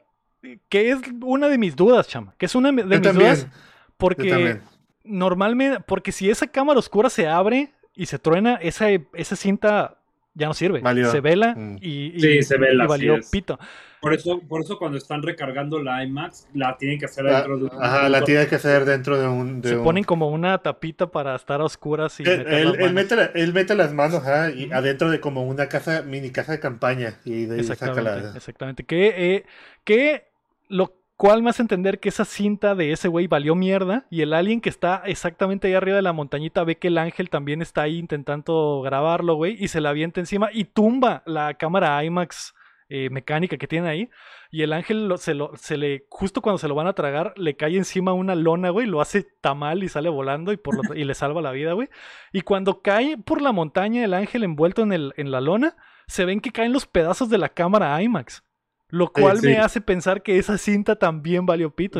Que 0.68 0.90
es 0.90 1.00
una 1.22 1.48
de 1.48 1.58
mis 1.58 1.76
dudas, 1.76 2.08
cham. 2.08 2.32
Que 2.38 2.46
es 2.46 2.54
una 2.54 2.70
de 2.70 2.84
mis 2.84 3.02
dudas. 3.02 3.48
Porque 3.96 4.60
normalmente, 5.04 5.80
porque 5.80 6.12
si 6.12 6.30
esa 6.30 6.46
cámara 6.46 6.78
oscura 6.78 7.10
se 7.10 7.26
abre 7.26 7.70
y 7.94 8.06
se 8.06 8.18
truena, 8.18 8.56
esa, 8.56 8.88
esa 9.14 9.36
cinta 9.36 9.98
ya 10.34 10.46
no 10.46 10.54
sirve. 10.54 10.82
Se 11.10 11.20
vela 11.20 11.54
mm. 11.54 11.78
y, 11.80 12.20
sí, 12.20 12.42
se 12.42 12.56
vela, 12.56 12.86
valió 12.86 13.18
pito. 13.30 13.58
Por 14.00 14.14
eso, 14.14 14.40
por 14.40 14.62
eso 14.62 14.78
cuando 14.78 14.98
están 14.98 15.22
recargando 15.22 15.80
la 15.80 16.02
IMAX, 16.02 16.48
la 16.54 16.76
tienen 16.76 16.98
que 16.98 17.04
hacer 17.04 17.24
dentro 17.24 17.56
de 17.56 17.64
un... 17.66 17.70
Ajá, 17.80 18.08
la 18.08 18.24
tienen 18.24 18.48
que 18.48 18.56
hacer 18.56 18.84
dentro 18.84 19.16
de 19.16 19.28
un... 19.28 19.62
se 19.62 19.76
ponen 19.76 20.02
como 20.02 20.28
una 20.28 20.58
tapita 20.58 21.06
para 21.06 21.36
estar 21.36 21.60
a 21.60 21.64
oscuras 21.64 22.18
y... 22.18 22.24
Él, 22.24 22.92
mete, 22.92 23.74
las 23.76 23.92
manos 23.92 24.24
y 24.56 24.72
adentro 24.72 25.08
de 25.08 25.20
como 25.20 25.44
una 25.44 25.68
casa, 25.68 26.02
mini 26.02 26.30
casa 26.30 26.50
de 26.50 26.58
campaña. 26.58 27.20
Y 27.24 27.44
de 27.44 27.60
exactamente, 27.60 28.02
saca 28.10 28.22
la... 28.22 28.36
exactamente. 28.36 28.84
Que, 28.84 29.36
eh, 29.36 29.44
que 29.84 30.24
lo 30.66 31.01
me 31.42 31.50
hace 31.50 31.62
entender 31.62 32.00
que 32.00 32.08
esa 32.08 32.24
cinta 32.24 32.74
de 32.74 32.92
ese 32.92 33.08
güey 33.08 33.26
valió 33.26 33.54
mierda 33.54 34.06
y 34.10 34.22
el 34.22 34.32
alien 34.32 34.60
que 34.60 34.68
está 34.68 35.02
exactamente 35.06 35.68
ahí 35.68 35.74
arriba 35.74 35.96
de 35.96 36.02
la 36.02 36.12
montañita 36.12 36.64
ve 36.64 36.78
que 36.78 36.88
el 36.88 36.98
ángel 36.98 37.30
también 37.30 37.62
está 37.62 37.82
ahí 37.82 37.98
intentando 37.98 38.80
grabarlo, 38.82 39.34
güey, 39.34 39.56
y 39.62 39.68
se 39.68 39.80
la 39.80 39.90
avienta 39.90 40.20
encima 40.20 40.50
y 40.52 40.64
tumba 40.64 41.22
la 41.26 41.54
cámara 41.54 42.02
IMAX 42.04 42.54
eh, 42.94 43.08
mecánica 43.08 43.56
que 43.56 43.66
tiene 43.66 43.88
ahí. 43.88 44.10
Y 44.50 44.62
el 44.62 44.74
ángel 44.74 45.10
se, 45.16 45.32
lo, 45.32 45.52
se 45.56 45.78
le, 45.78 46.04
justo 46.10 46.42
cuando 46.42 46.58
se 46.58 46.68
lo 46.68 46.74
van 46.74 46.86
a 46.86 46.92
tragar, 46.92 47.32
le 47.38 47.56
cae 47.56 47.76
encima 47.76 48.12
una 48.12 48.34
lona, 48.34 48.68
güey, 48.68 48.86
lo 48.86 49.00
hace 49.00 49.26
tamal 49.40 49.82
y 49.82 49.88
sale 49.88 50.10
volando 50.10 50.52
y, 50.52 50.58
por 50.58 50.74
y 50.94 51.04
le 51.04 51.14
salva 51.14 51.40
la 51.40 51.52
vida, 51.52 51.72
güey. 51.72 51.88
Y 52.32 52.42
cuando 52.42 52.82
cae 52.82 53.16
por 53.16 53.40
la 53.40 53.52
montaña 53.52 54.04
el 54.04 54.12
ángel 54.12 54.44
envuelto 54.44 54.82
en, 54.82 54.92
el, 54.92 55.14
en 55.16 55.30
la 55.30 55.40
lona, 55.40 55.74
se 56.06 56.26
ven 56.26 56.40
que 56.40 56.52
caen 56.52 56.74
los 56.74 56.84
pedazos 56.84 57.30
de 57.30 57.38
la 57.38 57.48
cámara 57.48 58.02
IMAX. 58.02 58.44
Lo 58.92 59.10
cual 59.10 59.40
me 59.42 59.56
hace 59.56 59.80
pensar 59.80 60.22
que 60.22 60.38
esa 60.38 60.58
cinta 60.58 60.96
también 60.96 61.46
valió 61.46 61.74
pito, 61.74 61.98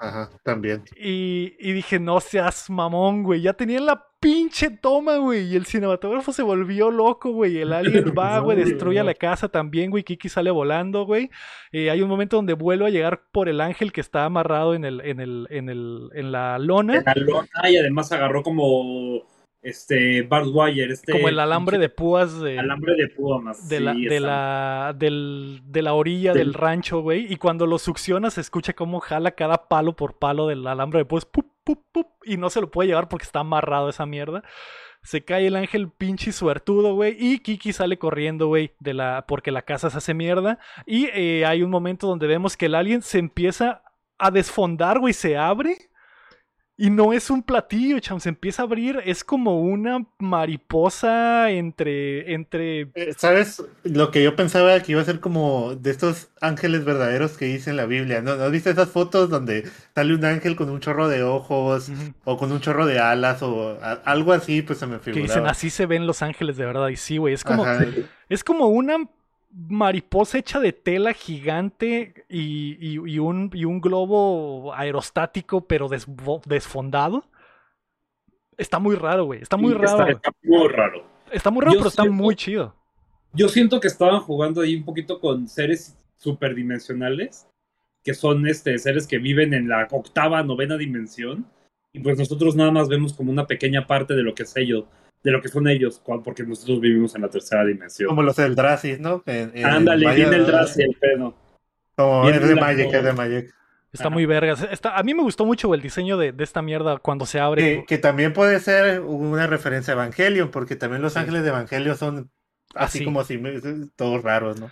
Ajá, 0.00 0.30
también. 0.42 0.82
Y, 0.96 1.54
y, 1.60 1.72
dije, 1.72 2.00
no 2.00 2.18
seas 2.18 2.68
mamón, 2.68 3.22
güey. 3.22 3.40
Ya 3.40 3.52
tenía 3.52 3.80
la 3.80 4.04
pinche 4.18 4.68
toma, 4.68 5.16
güey. 5.18 5.46
Y 5.52 5.54
el 5.54 5.64
cinematógrafo 5.64 6.32
se 6.32 6.42
volvió 6.42 6.90
loco, 6.90 7.30
güey. 7.30 7.58
El 7.58 7.72
alien 8.02 8.12
va, 8.18 8.40
güey, 8.40 8.58
destruye 8.58 9.02
la 9.04 9.14
casa 9.14 9.48
también, 9.48 9.90
güey. 9.90 10.02
Kiki 10.02 10.28
sale 10.28 10.50
volando, 10.50 11.06
güey. 11.06 11.30
Eh, 11.70 11.88
hay 11.88 12.02
un 12.02 12.08
momento 12.08 12.34
donde 12.36 12.54
vuelve 12.54 12.86
a 12.86 12.90
llegar 12.90 13.22
por 13.30 13.48
el 13.48 13.60
ángel 13.60 13.92
que 13.92 14.00
está 14.00 14.24
amarrado 14.24 14.74
en 14.74 14.84
el, 14.84 15.00
en 15.02 15.20
el, 15.20 15.46
en 15.50 15.68
el, 15.68 16.10
en 16.12 16.32
la 16.32 16.58
lona. 16.58 16.96
En 16.96 17.04
la 17.04 17.14
lona 17.14 17.70
y 17.70 17.76
además 17.76 18.10
agarró 18.10 18.42
como 18.42 19.22
este 19.64 20.22
barbed 20.22 20.50
wire, 20.52 20.92
este 20.92 21.10
como 21.10 21.28
el 21.28 21.38
alambre 21.38 21.78
de 21.78 21.88
púas 21.88 22.38
de 22.38 22.58
alambre 22.58 22.94
de 22.96 23.08
púas 23.08 23.42
más 23.42 23.68
de 23.68 23.80
la 23.80 23.94
de 23.94 24.20
la 24.20 24.94
de 24.94 25.82
la 25.82 25.94
orilla 25.94 26.34
del, 26.34 26.52
rancho, 26.52 27.00
güey, 27.00 27.32
y 27.32 27.36
cuando 27.36 27.66
lo 27.66 27.78
succiona 27.78 28.30
se 28.30 28.42
escucha 28.42 28.74
como 28.74 29.00
jala 29.00 29.32
cada 29.32 29.68
palo 29.68 29.96
por 29.96 30.18
palo 30.18 30.46
del 30.46 30.66
alambre 30.66 30.98
de 30.98 31.04
púas, 31.06 31.24
pup, 31.24 31.46
pup, 31.64 31.80
pup, 31.92 32.08
y 32.24 32.36
no 32.36 32.50
se 32.50 32.60
lo 32.60 32.70
puede 32.70 32.88
llevar 32.88 33.08
porque 33.08 33.24
está 33.24 33.40
amarrado 33.40 33.88
esa 33.88 34.06
mierda. 34.06 34.44
Se 35.02 35.22
cae 35.22 35.46
el 35.46 35.56
ángel 35.56 35.90
pinche 35.90 36.32
suertudo, 36.32 36.94
güey. 36.94 37.14
Y 37.18 37.40
Kiki 37.40 37.74
sale 37.74 37.98
corriendo, 37.98 38.46
güey, 38.46 38.72
de 38.80 38.94
la. 38.94 39.26
porque 39.28 39.50
la 39.50 39.60
casa 39.60 39.90
se 39.90 39.98
hace 39.98 40.14
mierda. 40.14 40.58
Y 40.86 41.08
eh, 41.12 41.44
hay 41.44 41.62
un 41.62 41.68
momento 41.68 42.06
donde 42.06 42.26
vemos 42.26 42.56
que 42.56 42.66
el 42.66 42.74
alien 42.74 43.02
se 43.02 43.18
empieza 43.18 43.82
a 44.16 44.30
desfondar, 44.30 45.00
güey. 45.00 45.12
Se 45.12 45.36
abre 45.36 45.76
y 46.76 46.90
no 46.90 47.12
es 47.12 47.30
un 47.30 47.44
platillo, 47.44 48.00
cham, 48.00 48.18
se 48.18 48.30
empieza 48.30 48.62
a 48.62 48.64
abrir, 48.64 49.00
es 49.04 49.22
como 49.22 49.60
una 49.60 50.06
mariposa 50.18 51.50
entre, 51.50 52.34
entre... 52.34 52.90
Eh, 52.94 53.14
¿Sabes? 53.16 53.64
Lo 53.84 54.10
que 54.10 54.24
yo 54.24 54.34
pensaba 54.34 54.80
que 54.80 54.92
iba 54.92 55.00
a 55.00 55.04
ser 55.04 55.20
como 55.20 55.76
de 55.76 55.90
estos 55.90 56.30
ángeles 56.40 56.84
verdaderos 56.84 57.36
que 57.36 57.44
dice 57.44 57.70
en 57.70 57.76
la 57.76 57.86
Biblia, 57.86 58.22
¿no? 58.22 58.34
¿No 58.34 58.50
viste 58.50 58.70
esas 58.70 58.88
fotos 58.88 59.30
donde 59.30 59.70
sale 59.94 60.14
un 60.14 60.24
ángel 60.24 60.56
con 60.56 60.68
un 60.68 60.80
chorro 60.80 61.08
de 61.08 61.22
ojos 61.22 61.92
o 62.24 62.36
con 62.36 62.50
un 62.50 62.60
chorro 62.60 62.86
de 62.86 62.98
alas 62.98 63.42
o 63.42 63.78
algo 64.04 64.32
así? 64.32 64.62
Pues 64.62 64.80
se 64.80 64.86
me 64.86 64.98
figuraba. 64.98 65.26
Que 65.26 65.32
dicen, 65.32 65.46
así 65.46 65.70
se 65.70 65.86
ven 65.86 66.08
los 66.08 66.22
ángeles 66.22 66.56
de 66.56 66.66
verdad, 66.66 66.88
y 66.88 66.96
sí, 66.96 67.18
güey, 67.18 67.34
es 67.34 67.44
como... 67.44 67.64
Es 68.28 68.42
como 68.42 68.68
una 68.68 68.96
mariposa 69.54 70.38
hecha 70.38 70.58
de 70.58 70.72
tela 70.72 71.12
gigante 71.12 72.26
y, 72.28 72.98
un, 72.98 73.50
un, 73.54 73.80
globo 73.80 74.74
aerostático 74.74 75.66
pero 75.66 75.88
desfondado. 75.88 77.24
Está 78.56 78.78
muy 78.78 78.96
raro, 78.96 79.24
güey. 79.26 79.42
Está 79.42 79.56
muy 79.56 79.72
raro. 79.72 80.08
Está, 80.08 80.32
muy 80.42 80.68
raro. 80.68 81.06
Está 81.30 81.50
muy 81.50 81.62
raro, 81.62 81.76
pero 81.78 81.88
está 81.88 82.04
muy 82.04 82.34
chido. 82.34 82.74
Yo 83.32 83.48
siento 83.48 83.80
que 83.80 83.88
estaban 83.88 84.20
jugando 84.20 84.60
ahí 84.60 84.76
un 84.76 84.84
poquito 84.84 85.20
con 85.20 85.48
seres 85.48 85.96
superdimensionales, 86.18 87.48
que 88.02 88.14
son 88.14 88.46
este, 88.46 88.78
seres 88.78 89.06
que 89.06 89.18
viven 89.18 89.54
en 89.54 89.68
la 89.68 89.88
octava, 89.90 90.42
novena 90.42 90.76
dimensión. 90.76 91.46
Y 91.92 92.00
pues 92.00 92.18
nosotros 92.18 92.56
nada 92.56 92.70
más 92.70 92.88
vemos 92.88 93.12
como 93.12 93.30
una 93.30 93.46
pequeña 93.46 93.86
parte 93.86 94.14
de 94.14 94.22
lo 94.22 94.34
que 94.34 94.44
es 94.44 94.56
ello 94.56 94.86
de 95.24 95.32
lo 95.32 95.40
que 95.40 95.48
son 95.48 95.66
ellos, 95.66 96.00
porque 96.22 96.44
nosotros 96.44 96.80
vivimos 96.80 97.14
en 97.14 97.22
la 97.22 97.28
tercera 97.28 97.64
dimensión. 97.64 98.10
Como 98.10 98.22
los 98.22 98.36
del 98.36 98.54
Dracis, 98.54 99.00
¿no? 99.00 99.24
Ándale, 99.64 100.14
viene 100.14 100.36
el 100.36 100.46
Dracis, 100.46 100.84
el 100.84 100.94
pedo. 101.00 101.34
Como 101.96 102.28
es 102.28 102.46
de 102.46 102.54
Magic, 102.54 102.92
es 102.92 103.04
de 103.04 103.12
Magic. 103.12 103.54
Está 103.90 104.10
muy 104.10 104.26
vergas. 104.26 104.66
Está, 104.70 104.98
a 104.98 105.02
mí 105.02 105.14
me 105.14 105.22
gustó 105.22 105.46
mucho 105.46 105.72
el 105.72 105.80
diseño 105.80 106.18
de, 106.18 106.34
esta 106.38 106.60
mierda 106.60 106.98
cuando 106.98 107.24
se 107.24 107.40
abre. 107.40 107.84
Que, 107.86 107.96
también 107.96 108.32
puede 108.34 108.60
ser 108.60 109.00
una 109.00 109.46
referencia 109.46 109.94
a 109.94 109.96
Evangelion, 109.96 110.50
porque 110.50 110.76
también 110.76 111.00
los 111.00 111.16
ángeles 111.16 111.42
de 111.42 111.48
Evangelion 111.48 111.96
son 111.96 112.30
así, 112.74 113.04
como 113.04 113.20
así, 113.20 113.40
todos 113.96 114.22
raros, 114.22 114.60
¿no? 114.60 114.70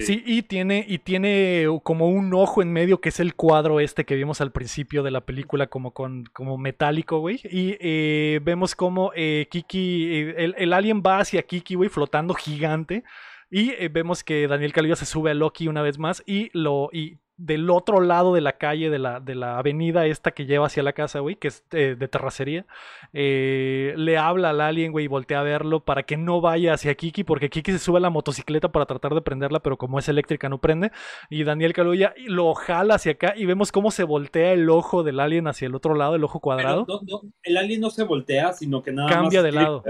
Sí. 0.00 0.22
y 0.26 0.42
tiene, 0.42 0.84
y 0.88 0.98
tiene 0.98 1.66
como 1.82 2.08
un 2.08 2.32
ojo 2.34 2.62
en 2.62 2.72
medio 2.72 3.00
que 3.00 3.10
es 3.10 3.20
el 3.20 3.34
cuadro 3.34 3.80
este 3.80 4.04
que 4.04 4.14
vimos 4.14 4.40
al 4.40 4.52
principio 4.52 5.02
de 5.02 5.10
la 5.10 5.20
película 5.20 5.68
como 5.68 5.92
con 5.92 6.24
como 6.32 6.58
metálico, 6.58 7.20
güey. 7.20 7.40
Y 7.44 7.76
eh, 7.80 8.40
vemos 8.42 8.74
como 8.74 9.12
eh, 9.14 9.46
Kiki, 9.50 10.06
eh, 10.12 10.34
el, 10.38 10.54
el, 10.58 10.72
alien 10.72 11.02
va 11.04 11.18
hacia 11.18 11.42
Kiki, 11.42 11.74
güey, 11.74 11.88
flotando 11.88 12.34
gigante. 12.34 13.04
Y 13.50 13.72
vemos 13.88 14.24
que 14.24 14.48
Daniel 14.48 14.72
Kaluuya 14.72 14.96
se 14.96 15.06
sube 15.06 15.30
a 15.30 15.34
Loki 15.34 15.68
una 15.68 15.82
vez 15.82 15.98
más 15.98 16.24
y 16.26 16.50
lo 16.54 16.88
y 16.92 17.18
del 17.36 17.68
otro 17.70 18.00
lado 18.00 18.32
de 18.34 18.40
la 18.40 18.52
calle, 18.52 18.90
de 18.90 18.98
la, 18.98 19.18
de 19.20 19.34
la 19.34 19.58
avenida 19.58 20.06
esta 20.06 20.30
que 20.30 20.46
lleva 20.46 20.66
hacia 20.66 20.82
la 20.82 20.92
casa, 20.92 21.18
güey, 21.18 21.36
que 21.36 21.48
es 21.48 21.64
de, 21.70 21.96
terracería, 22.08 22.64
eh, 23.12 23.94
le 23.96 24.18
habla 24.18 24.50
al 24.50 24.60
alien, 24.60 24.92
güey, 24.92 25.06
y 25.06 25.08
voltea 25.08 25.40
a 25.40 25.42
verlo 25.42 25.80
para 25.80 26.04
que 26.04 26.16
no 26.16 26.40
vaya 26.40 26.74
hacia 26.74 26.94
Kiki, 26.94 27.24
porque 27.24 27.50
Kiki 27.50 27.72
se 27.72 27.78
sube 27.78 27.98
a 27.98 28.00
la 28.00 28.10
motocicleta 28.10 28.70
para 28.70 28.86
tratar 28.86 29.14
de 29.14 29.22
prenderla, 29.22 29.60
pero 29.60 29.76
como 29.76 29.98
es 29.98 30.08
eléctrica 30.08 30.48
no 30.48 30.58
prende, 30.58 30.92
y 31.28 31.42
Daniel 31.44 31.72
Kaluuya 31.72 32.14
lo 32.26 32.54
jala 32.54 32.94
hacia 32.94 33.12
acá 33.12 33.34
y 33.36 33.46
vemos 33.46 33.72
cómo 33.72 33.90
se 33.90 34.04
voltea 34.04 34.52
el 34.52 34.70
ojo 34.70 35.02
del 35.02 35.18
alien 35.18 35.48
hacia 35.48 35.66
el 35.66 35.74
otro 35.74 35.94
lado, 35.94 36.14
el 36.14 36.24
ojo 36.24 36.40
cuadrado. 36.40 36.86
el 37.42 37.56
alien 37.56 37.80
no 37.80 37.90
se 37.90 38.04
voltea, 38.04 38.52
sino 38.52 38.82
que 38.82 38.92
nada 38.92 39.08
cambia 39.08 39.42
de 39.42 39.52
lado. 39.52 39.82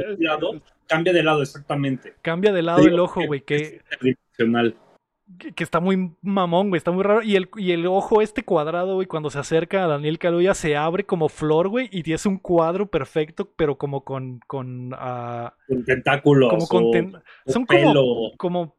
Cambia 0.86 1.14
de 1.14 1.22
lado, 1.22 1.42
exactamente. 1.42 2.14
Cambia 2.20 2.52
de 2.52 2.62
lado 2.62 2.86
el 2.86 2.98
ojo, 3.00 3.22
güey, 3.26 3.40
que... 3.40 3.80
Es 4.36 4.38
que, 5.38 5.64
está 5.64 5.80
muy 5.80 6.12
mamón, 6.22 6.68
güey, 6.68 6.78
está 6.78 6.90
muy 6.90 7.02
raro. 7.02 7.22
Y 7.22 7.36
el, 7.36 7.48
y 7.56 7.72
el 7.72 7.86
ojo 7.86 8.22
este 8.22 8.44
cuadrado, 8.44 8.94
güey, 8.94 9.06
cuando 9.06 9.30
se 9.30 9.38
acerca 9.38 9.84
a 9.84 9.88
Daniel 9.88 10.18
Kaluuya 10.18 10.54
se 10.54 10.76
abre 10.76 11.04
como 11.04 11.28
flor, 11.28 11.68
güey, 11.68 11.88
y 11.92 12.12
es 12.12 12.26
un 12.26 12.38
cuadro 12.38 12.86
perfecto, 12.86 13.50
pero 13.56 13.76
como 13.76 14.04
con... 14.04 14.40
Con, 14.46 14.92
uh, 14.92 15.50
tentáculos. 15.84 16.50
Como 16.50 16.66
con 16.66 17.22
son 17.46 17.66
como, 17.66 18.32
como 18.36 18.76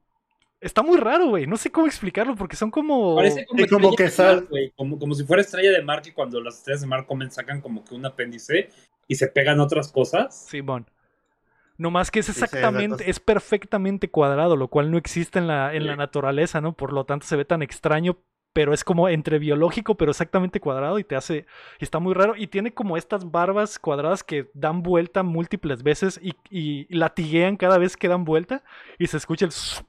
Está 0.66 0.82
muy 0.82 0.98
raro, 0.98 1.28
güey. 1.28 1.46
No 1.46 1.58
sé 1.58 1.72
cómo 1.72 1.86
explicarlo 1.86 2.36
porque 2.36 2.56
son 2.56 2.72
como. 2.72 3.16
Parece 3.16 3.46
como, 3.46 3.68
como 3.68 3.96
que 3.96 4.10
sal... 4.10 4.48
como, 4.76 4.98
como 4.98 5.14
si 5.14 5.24
fuera 5.24 5.42
estrella 5.42 5.72
de 5.72 5.84
mar 5.84 6.02
que 6.02 6.12
cuando 6.12 6.42
las 6.42 6.58
estrellas 6.58 6.82
de 6.82 6.88
mar 6.88 7.06
comen 7.06 7.30
sacan 7.30 7.62
como 7.62 7.86
que 7.86 7.94
un 7.94 8.04
apéndice 8.04 8.70
y 9.08 9.14
se 9.14 9.28
pegan 9.28 9.60
otras 9.60 9.92
cosas. 9.92 10.48
Sí, 10.50 10.62
bon. 10.62 10.88
No 11.78 11.92
más 11.92 12.10
que 12.12 12.20
es 12.20 12.30
exactamente, 12.30 13.10
es 13.10 13.20
perfectamente 13.20 14.10
cuadrado, 14.10 14.56
lo 14.56 14.70
cual 14.70 14.92
no 14.92 14.98
existe 14.98 15.40
en 15.40 15.48
la, 15.48 15.74
en 15.74 15.88
la 15.88 15.96
naturaleza, 15.96 16.62
¿no? 16.62 16.74
Por 16.74 16.94
lo 16.94 17.06
tanto 17.06 17.26
se 17.26 17.36
ve 17.36 17.44
tan 17.44 17.62
extraño, 17.62 18.18
pero 18.54 18.74
es 18.74 18.86
como 18.86 19.10
entre 19.10 19.38
biológico, 19.38 19.96
pero 19.96 20.12
exactamente 20.12 20.62
cuadrado 20.62 20.98
y 20.98 21.04
te 21.04 21.18
hace, 21.18 21.46
está 21.80 22.00
muy 22.00 22.14
raro 22.14 22.38
y 22.38 22.48
tiene 22.48 22.74
como 22.74 22.96
estas 22.96 23.30
barbas 23.30 23.78
cuadradas 23.78 24.24
que 24.24 24.50
dan 24.54 24.82
vuelta 24.82 25.24
múltiples 25.24 25.84
veces 25.84 26.18
y, 26.24 26.36
y 26.50 26.88
latiguean 26.96 27.58
cada 27.58 27.78
vez 27.78 27.98
que 27.98 28.08
dan 28.08 28.24
vuelta 28.24 28.64
y 28.98 29.08
se 29.08 29.18
escucha 29.18 29.44
el 29.44 29.52
sup, 29.52 29.88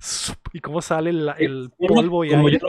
sup, 0.00 0.48
y 0.52 0.58
cómo 0.58 0.82
sale 0.82 1.10
el, 1.10 1.32
el 1.38 1.70
polvo 1.78 2.24
y 2.24 2.30
como 2.30 2.48
aire. 2.48 2.60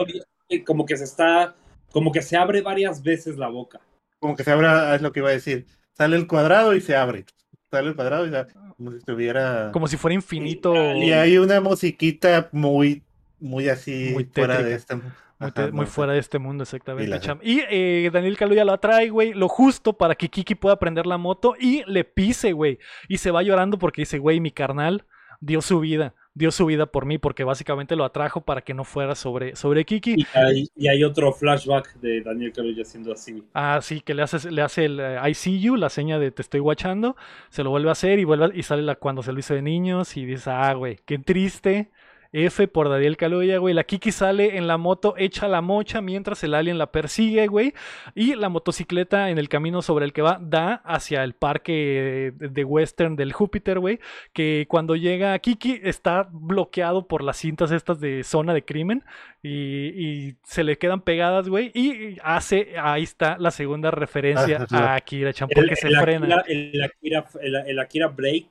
Vi, 0.48 0.62
como 0.62 0.86
que 0.86 0.96
se 0.96 1.02
está, 1.02 1.56
como 1.90 2.12
que 2.12 2.22
se 2.22 2.36
abre 2.36 2.60
varias 2.60 3.02
veces 3.02 3.36
la 3.36 3.48
boca. 3.48 3.80
Como 4.20 4.36
que 4.36 4.44
se 4.44 4.52
abre, 4.52 4.94
es 4.94 5.02
lo 5.02 5.10
que 5.10 5.18
iba 5.18 5.30
a 5.30 5.32
decir. 5.32 5.66
Sale 5.94 6.16
el 6.16 6.28
cuadrado 6.28 6.76
y 6.76 6.80
se 6.80 6.94
abre. 6.94 7.24
Sale 7.70 7.88
el 7.90 7.94
cuadrado 7.94 8.26
ya, 8.26 8.46
como 8.76 8.90
si 8.90 8.96
estuviera. 8.98 9.70
Como 9.72 9.86
si 9.86 9.96
fuera 9.96 10.14
infinito. 10.14 10.74
Y, 10.96 11.04
y 11.08 11.12
hay 11.12 11.38
una 11.38 11.60
musiquita 11.60 12.48
muy, 12.52 13.02
muy 13.38 13.68
así 13.68 14.10
Muy 14.12 14.24
fuera 14.24 14.54
tétrica. 14.56 14.68
de 14.70 14.74
este. 14.74 14.94
Muy, 14.96 15.04
Ajá, 15.38 15.50
te- 15.52 15.66
no 15.68 15.72
muy 15.72 15.86
fuera 15.86 16.12
de 16.12 16.18
este 16.18 16.38
mundo, 16.38 16.64
exactamente. 16.64 17.06
Y 17.06 17.26
la-. 17.26 17.38
Y 17.42 17.62
eh, 17.70 18.10
Daniel 18.12 18.36
Kaluuya 18.36 18.64
la 18.64 18.76
trae, 18.78 19.08
güey, 19.08 19.32
lo 19.32 19.48
justo 19.48 19.92
para 19.94 20.14
que 20.14 20.28
Kiki 20.28 20.54
pueda 20.54 20.78
prender 20.78 21.06
la 21.06 21.16
moto 21.16 21.54
y 21.58 21.82
le 21.86 22.04
pise, 22.04 22.52
güey. 22.52 22.78
Y 23.08 23.18
se 23.18 23.30
va 23.30 23.42
llorando 23.42 23.78
porque 23.78 24.02
dice, 24.02 24.18
güey, 24.18 24.40
mi 24.40 24.50
carnal 24.50 25.04
dio 25.40 25.62
su 25.62 25.80
vida, 25.80 26.14
dio 26.34 26.50
su 26.50 26.66
vida 26.66 26.86
por 26.86 27.06
mí, 27.06 27.18
porque 27.18 27.44
básicamente 27.44 27.96
lo 27.96 28.04
atrajo 28.04 28.42
para 28.42 28.62
que 28.62 28.74
no 28.74 28.84
fuera 28.84 29.14
sobre, 29.14 29.56
sobre 29.56 29.84
Kiki. 29.84 30.14
Y 30.14 30.26
hay, 30.32 30.68
y 30.76 30.88
hay 30.88 31.04
otro 31.04 31.32
flashback 31.32 31.94
de 32.00 32.22
Daniel 32.22 32.52
Kaluuya 32.52 32.82
haciendo 32.82 33.12
así. 33.12 33.42
Ah, 33.52 33.80
sí, 33.82 34.00
que 34.00 34.14
le 34.14 34.22
hace, 34.22 34.50
le 34.50 34.62
hace 34.62 34.84
el 34.84 35.00
eh, 35.00 35.18
I 35.28 35.34
see 35.34 35.60
you, 35.60 35.76
la 35.76 35.88
seña 35.90 36.18
de 36.18 36.30
te 36.30 36.42
estoy 36.42 36.60
watchando, 36.60 37.16
se 37.48 37.64
lo 37.64 37.70
vuelve 37.70 37.88
a 37.88 37.92
hacer 37.92 38.18
y 38.20 38.24
vuelve 38.24 38.44
a- 38.46 38.50
y 38.54 38.62
sale 38.62 38.82
la, 38.82 38.94
cuando 38.94 39.22
se 39.22 39.32
lo 39.32 39.40
hizo 39.40 39.54
de 39.54 39.62
niños 39.62 40.16
y 40.16 40.24
dice, 40.24 40.50
ah, 40.50 40.72
güey, 40.74 40.98
qué 41.04 41.18
triste. 41.18 41.90
F 42.32 42.68
por 42.68 42.88
Daniel 42.88 43.16
Kaluuya, 43.16 43.58
güey. 43.58 43.74
La 43.74 43.84
Kiki 43.84 44.12
sale 44.12 44.56
en 44.56 44.66
la 44.66 44.76
moto 44.78 45.14
hecha 45.18 45.48
la 45.48 45.60
mocha 45.60 46.00
mientras 46.00 46.42
el 46.44 46.54
alien 46.54 46.78
la 46.78 46.92
persigue, 46.92 47.46
güey. 47.46 47.74
Y 48.14 48.34
la 48.36 48.48
motocicleta 48.48 49.30
en 49.30 49.38
el 49.38 49.48
camino 49.48 49.82
sobre 49.82 50.04
el 50.04 50.12
que 50.12 50.22
va 50.22 50.38
da 50.40 50.74
hacia 50.84 51.24
el 51.24 51.34
parque 51.34 52.32
de, 52.36 52.48
de 52.48 52.64
western 52.64 53.16
del 53.16 53.32
Júpiter, 53.32 53.80
güey. 53.80 53.98
Que 54.32 54.66
cuando 54.68 54.96
llega 54.96 55.38
Kiki 55.38 55.80
está 55.82 56.28
bloqueado 56.30 57.06
por 57.08 57.22
las 57.24 57.36
cintas 57.38 57.70
estas 57.72 58.00
de 58.00 58.22
zona 58.22 58.54
de 58.54 58.64
crimen 58.64 59.04
y, 59.42 59.88
y 59.88 60.36
se 60.44 60.64
le 60.64 60.78
quedan 60.78 61.00
pegadas, 61.00 61.48
güey. 61.48 61.72
Y 61.74 62.16
hace, 62.22 62.74
ahí 62.78 63.02
está 63.02 63.38
la 63.38 63.50
segunda 63.50 63.90
referencia 63.90 64.66
Ah, 64.70 64.92
a 64.92 64.94
Akira 64.96 65.32
Chan, 65.32 65.48
porque 65.54 65.76
se 65.76 65.90
frena. 65.90 66.26
Akira, 66.26 66.44
el, 66.46 66.82
Akira, 66.82 67.26
el, 67.40 67.56
el 67.56 67.78
Akira 67.78 68.08
break 68.08 68.46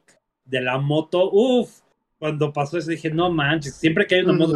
de 0.45 0.61
la 0.61 0.77
moto, 0.77 1.29
uff, 1.31 1.81
cuando 2.19 2.53
pasó 2.53 2.77
eso 2.77 2.91
dije, 2.91 3.09
no 3.09 3.31
manches, 3.31 3.75
siempre 3.75 4.05
que 4.05 4.15
hay 4.15 4.21
una 4.21 4.33
moto 4.33 4.53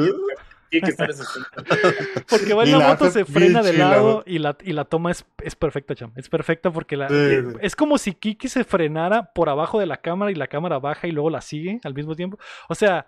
tiene 0.69 0.85
que 0.85 0.91
estar 0.91 1.09
ese 1.09 1.23
Porque 2.29 2.53
va 2.53 2.63
en 2.63 2.71
la 2.71 2.77
la 2.79 2.87
moto, 2.89 3.09
se 3.11 3.25
frena 3.25 3.61
de 3.61 3.71
chila, 3.71 3.89
lado 3.89 4.23
y 4.25 4.39
la, 4.39 4.57
y 4.63 4.73
la 4.73 4.85
toma 4.85 5.11
es, 5.11 5.23
es 5.43 5.55
perfecta, 5.55 5.93
cham. 5.93 6.11
Es 6.15 6.29
perfecta 6.29 6.71
porque 6.71 6.97
la, 6.97 7.09
Sí, 7.09 7.15
eh, 7.15 7.43
sí. 7.47 7.57
es 7.61 7.75
como 7.75 7.97
si 7.97 8.13
Kiki 8.13 8.47
se 8.47 8.63
frenara 8.63 9.31
por 9.33 9.49
abajo 9.49 9.79
de 9.79 9.85
la 9.85 9.97
cámara 9.97 10.31
y 10.31 10.35
la 10.35 10.47
cámara 10.47 10.79
baja 10.79 11.07
y 11.07 11.11
luego 11.11 11.29
la 11.29 11.41
sigue 11.41 11.79
al 11.83 11.93
mismo 11.93 12.15
tiempo. 12.15 12.39
O 12.69 12.75
sea, 12.75 13.05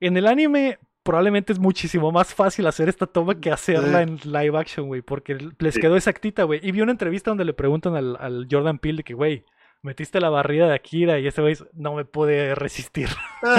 en 0.00 0.16
el 0.16 0.26
anime 0.26 0.78
probablemente 1.02 1.52
es 1.52 1.58
muchísimo 1.58 2.10
más 2.10 2.34
fácil 2.34 2.66
hacer 2.66 2.88
esta 2.88 3.06
toma 3.06 3.38
que 3.38 3.52
hacerla 3.52 4.00
en 4.00 4.18
live 4.24 4.58
action, 4.58 4.86
güey, 4.86 5.02
porque 5.02 5.36
les 5.58 5.78
quedó 5.78 5.96
exactita, 5.96 6.44
güey. 6.44 6.60
Y 6.62 6.72
vi 6.72 6.80
una 6.80 6.92
entrevista 6.92 7.30
donde 7.30 7.44
le 7.44 7.52
preguntan 7.52 7.94
al, 7.94 8.16
al 8.18 8.48
Jordan 8.50 8.78
Peele 8.78 8.98
de 8.98 9.04
que, 9.04 9.12
güey, 9.12 9.44
metiste 9.84 10.20
la 10.20 10.30
barrida 10.30 10.66
de 10.66 10.74
Akira 10.74 11.18
y 11.20 11.26
este 11.26 11.40
güey 11.42 11.56
no 11.74 11.94
me 11.94 12.04
pude 12.04 12.54
resistir. 12.54 13.08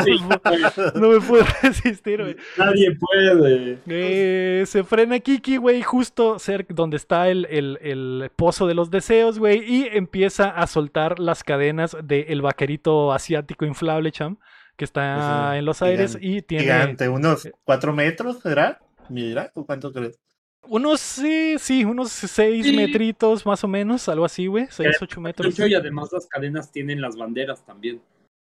Sí, 0.03 0.11
no 0.95 1.09
me 1.09 1.21
pude 1.21 1.43
resistir, 1.61 2.21
güey. 2.21 2.35
Nadie 2.57 2.97
puede. 2.99 3.77
Eh, 3.87 4.63
se 4.65 4.83
frena 4.83 5.19
Kiki, 5.19 5.57
güey, 5.57 5.81
justo 5.83 6.39
cerca 6.39 6.73
donde 6.73 6.97
está 6.97 7.29
el, 7.29 7.45
el- 7.49 7.77
el 7.81 8.31
pozo 8.35 8.67
de 8.67 8.73
los 8.73 8.89
deseos, 8.91 9.39
güey, 9.39 9.63
y 9.63 9.87
empieza 9.93 10.49
a 10.49 10.67
soltar 10.67 11.19
las 11.19 11.43
cadenas 11.43 11.95
del 12.03 12.41
vaquerito 12.41 13.13
asiático 13.13 13.65
inflable, 13.65 14.11
cham, 14.11 14.37
que 14.75 14.85
está 14.85 15.51
Ese 15.51 15.59
en 15.59 15.65
los 15.65 15.81
aires 15.81 16.17
gigante- 16.17 16.27
y 16.37 16.41
tiene 16.41 16.63
Gigante, 16.63 17.07
unos 17.09 17.47
cuatro 17.63 17.93
metros, 17.93 18.39
¿será? 18.41 18.79
¿Mira? 19.09 19.51
¿O 19.53 19.65
cuánto 19.65 19.93
crees? 19.93 20.19
Unos, 20.67 20.99
sí, 20.99 21.55
sí, 21.59 21.83
unos 21.85 22.11
seis 22.11 22.65
Sí. 22.65 22.75
metritos 22.75 23.45
más 23.45 23.63
o 23.63 23.67
menos, 23.67 24.07
algo 24.09 24.25
así, 24.25 24.47
güey, 24.47 24.67
seis, 24.69 24.97
ocho 25.01 25.21
metros. 25.21 25.47
Mucho, 25.47 25.67
y 25.67 25.73
además 25.75 26.09
las 26.11 26.27
cadenas 26.27 26.71
tienen 26.71 27.01
las 27.01 27.15
banderas 27.17 27.65
también. 27.65 28.01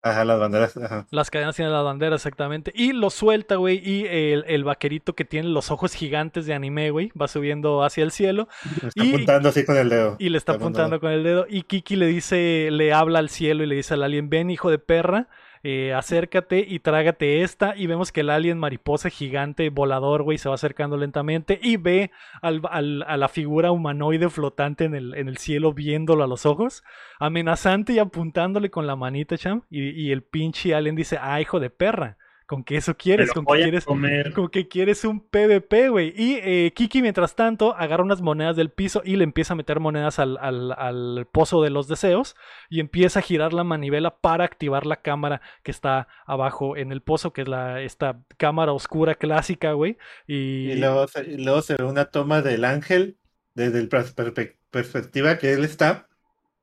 Ajá, 0.03 0.24
las 0.24 0.41
banderas. 0.41 0.74
Ajá. 0.78 1.07
Las 1.11 1.31
cadenas 1.31 1.55
tienen 1.57 1.74
la 1.74 1.82
bandera, 1.82 2.16
exactamente. 2.16 2.73
Y 2.74 2.95
lo 2.95 3.11
suelta, 3.11 3.57
güey. 3.57 3.82
Y 3.87 4.07
el, 4.07 4.45
el 4.49 4.65
vaquerito 4.65 5.15
que 5.15 5.27
tiene 5.27 5.51
los 5.51 5.70
ojos 5.70 5.93
gigantes 5.93 6.47
de 6.47 6.55
anime, 6.55 6.91
güey, 6.91 7.12
va 7.20 7.28
subiendo 7.28 7.85
hacia 7.85 8.03
el 8.03 8.11
cielo. 8.11 8.49
Está 8.82 9.05
Y- 9.05 9.11
apuntando 9.11 9.51
así 9.51 9.62
con 9.66 9.77
el 9.77 9.91
dedo. 9.91 10.16
Y 10.19 10.31
le 10.31 10.39
está 10.39 10.53
apuntando 10.53 11.01
con 11.01 11.11
el 11.12 11.23
dedo. 11.23 11.45
Y 11.51 11.65
Kiki 11.65 11.97
le 11.97 12.07
dice, 12.07 12.70
le 12.73 12.95
habla 12.95 13.19
al 13.19 13.28
cielo 13.28 13.62
y 13.62 13.66
le 13.66 13.74
dice 13.74 13.93
al 13.93 14.03
alien, 14.03 14.31
ven 14.31 14.49
hijo 14.49 14.70
de 14.70 14.78
perra, 14.78 15.28
eh, 15.62 15.93
acércate 15.93 16.65
y 16.66 16.78
trágate 16.81 17.43
esta. 17.43 17.74
Y 17.77 17.87
vemos 17.87 18.12
que 18.12 18.20
el 18.20 18.31
alien 18.31 18.59
mariposa 18.59 19.11
gigante 19.11 19.70
volador, 19.70 20.23
güey, 20.23 20.39
se 20.39 20.49
va 20.49 20.55
acercando 20.55 20.97
lentamente 20.97 21.59
y 21.62 21.77
ve 21.77 22.11
al- 22.43 22.62
al- 22.70 23.05
a 23.07 23.16
la 23.16 23.28
figura 23.28 23.73
humanoide 23.73 24.28
flotante 24.31 24.85
en 24.85 24.95
el, 24.95 25.15
en 25.15 25.28
el 25.28 25.37
cielo 25.39 25.73
viéndolo 25.73 26.24
a 26.24 26.27
los 26.27 26.47
ojos, 26.47 26.82
amenazante 27.19 27.93
y 27.93 27.99
apuntándole 27.99 28.70
con 28.70 28.87
la 28.87 28.97
manita, 28.97 29.37
cham. 29.39 29.62
Y, 29.70 29.91
y 29.91 30.12
el 30.12 30.23
pinche 30.23 30.74
alien 30.74 30.97
dice, 30.97 31.19
ah, 31.20 31.41
hijo 31.41 31.61
de 31.61 31.70
perra. 31.70 32.16
¿Con 32.51 32.64
qué 32.64 32.78
eso 32.78 32.97
quieres? 32.97 33.31
¿Con 33.31 33.47
qué 33.47 33.62
quieres? 33.62 33.85
comer. 33.85 34.35
Que 34.51 34.66
quieres 34.66 35.05
un 35.05 35.20
PvP, 35.20 35.89
güey. 35.89 36.12
Y 36.16 36.40
eh, 36.43 36.72
Kiki, 36.74 37.01
mientras 37.01 37.36
tanto, 37.36 37.77
agarra 37.77 38.02
unas 38.02 38.22
monedas 38.22 38.56
del 38.56 38.70
piso 38.70 39.02
y 39.05 39.14
le 39.14 39.22
empieza 39.22 39.52
a 39.52 39.56
meter 39.56 39.78
monedas 39.78 40.18
al, 40.18 40.36
al- 40.36 40.72
al 40.72 41.28
pozo 41.31 41.62
de 41.62 41.70
los 41.70 41.86
deseos. 41.86 42.35
Y 42.68 42.81
empieza 42.81 43.20
a 43.20 43.22
girar 43.22 43.52
la 43.52 43.62
manivela 43.62 44.16
para 44.16 44.43
activar 44.43 44.85
la 44.85 44.97
cámara 44.97 45.40
que 45.62 45.70
está 45.70 46.09
abajo 46.27 46.77
en 46.77 46.90
el 46.90 47.02
pozo, 47.02 47.32
que 47.32 47.43
es 47.43 47.48
la, 47.48 47.82
esta 47.82 48.18
cámara 48.36 48.72
oscura 48.72 49.14
clásica, 49.14 49.70
güey. 49.74 49.97
Y, 50.27 50.72
Y 50.72 50.74
luego, 50.74 51.06
y 51.24 51.36
luego 51.44 51.62
se 51.62 51.77
ve 51.77 51.85
una 51.85 52.06
toma 52.06 52.43
del 52.43 52.64
ángel 52.64 53.16
desde 53.55 53.89
perpe- 53.89 54.56
perspectiva 54.72 55.39
que 55.39 55.52
él 55.52 55.62
está, 55.62 56.09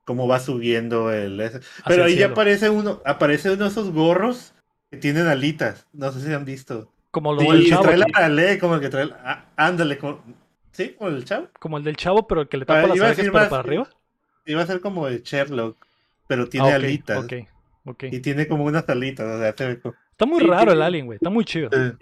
cómo 0.03 0.27
va 0.27 0.41
subiendo 0.41 1.13
el... 1.13 1.49
Pero 1.87 2.03
ahí 2.03 2.17
ya 2.17 2.25
aparece 2.27 2.69
uno, 2.69 3.01
aparece 3.05 3.51
uno 3.51 3.63
de 3.63 3.69
esos 3.69 3.91
gorros 3.93 4.53
que 4.89 4.97
tienen 4.97 5.27
alitas. 5.27 5.85
No 5.93 6.11
sé 6.11 6.21
si 6.21 6.33
han 6.33 6.45
visto. 6.45 6.91
como 7.11 7.33
lo 7.33 7.41
Sí, 7.41 7.51
del 7.51 7.67
chavo. 7.69 7.81
trae 7.83 7.97
la 7.97 8.05
paralé, 8.07 8.59
como 8.59 8.75
el 8.75 8.81
que 8.81 8.89
trae... 8.89 9.03
el- 9.03 9.13
ah, 9.23 9.45
ándale, 9.55 9.97
como, 9.97 10.21
¿sí? 10.71 10.89
Como 10.97 11.09
el 11.09 11.25
chavo. 11.25 11.47
Como 11.59 11.77
el 11.79 11.83
del 11.83 11.95
chavo, 11.97 12.27
pero 12.27 12.41
el 12.41 12.47
que 12.47 12.57
le 12.57 12.63
Ah, 12.63 12.67
tapa 12.67 12.87
las 12.87 12.95
iba 12.95 13.05
a 13.05 13.07
orejas 13.09 13.17
decir 13.17 13.31
pero 13.31 13.41
más, 13.43 13.49
para 13.49 13.59
arriba. 13.61 13.89
Iba 14.45 14.61
a 14.61 14.65
ser 14.67 14.81
como 14.81 15.07
el 15.07 15.23
Sherlock, 15.23 15.77
pero 16.27 16.47
tiene 16.47 16.67
Ah, 16.67 16.77
ok, 16.77 16.83
alitas. 16.83 17.25
Y 18.11 18.19
tiene 18.19 18.47
como 18.47 18.65
unas 18.65 18.87
alitas, 18.87 19.25
o 19.25 19.39
sea, 19.39 19.79
como- 19.81 19.95
Está 20.11 20.25
muy 20.25 20.39
Sí, 20.41 20.47
raro 20.47 20.71
el 20.73 20.81
alien, 20.81 21.05
güey. 21.07 21.15
Está 21.17 21.29
muy 21.29 21.43
chido. 21.45 21.69
eh, 21.71 21.93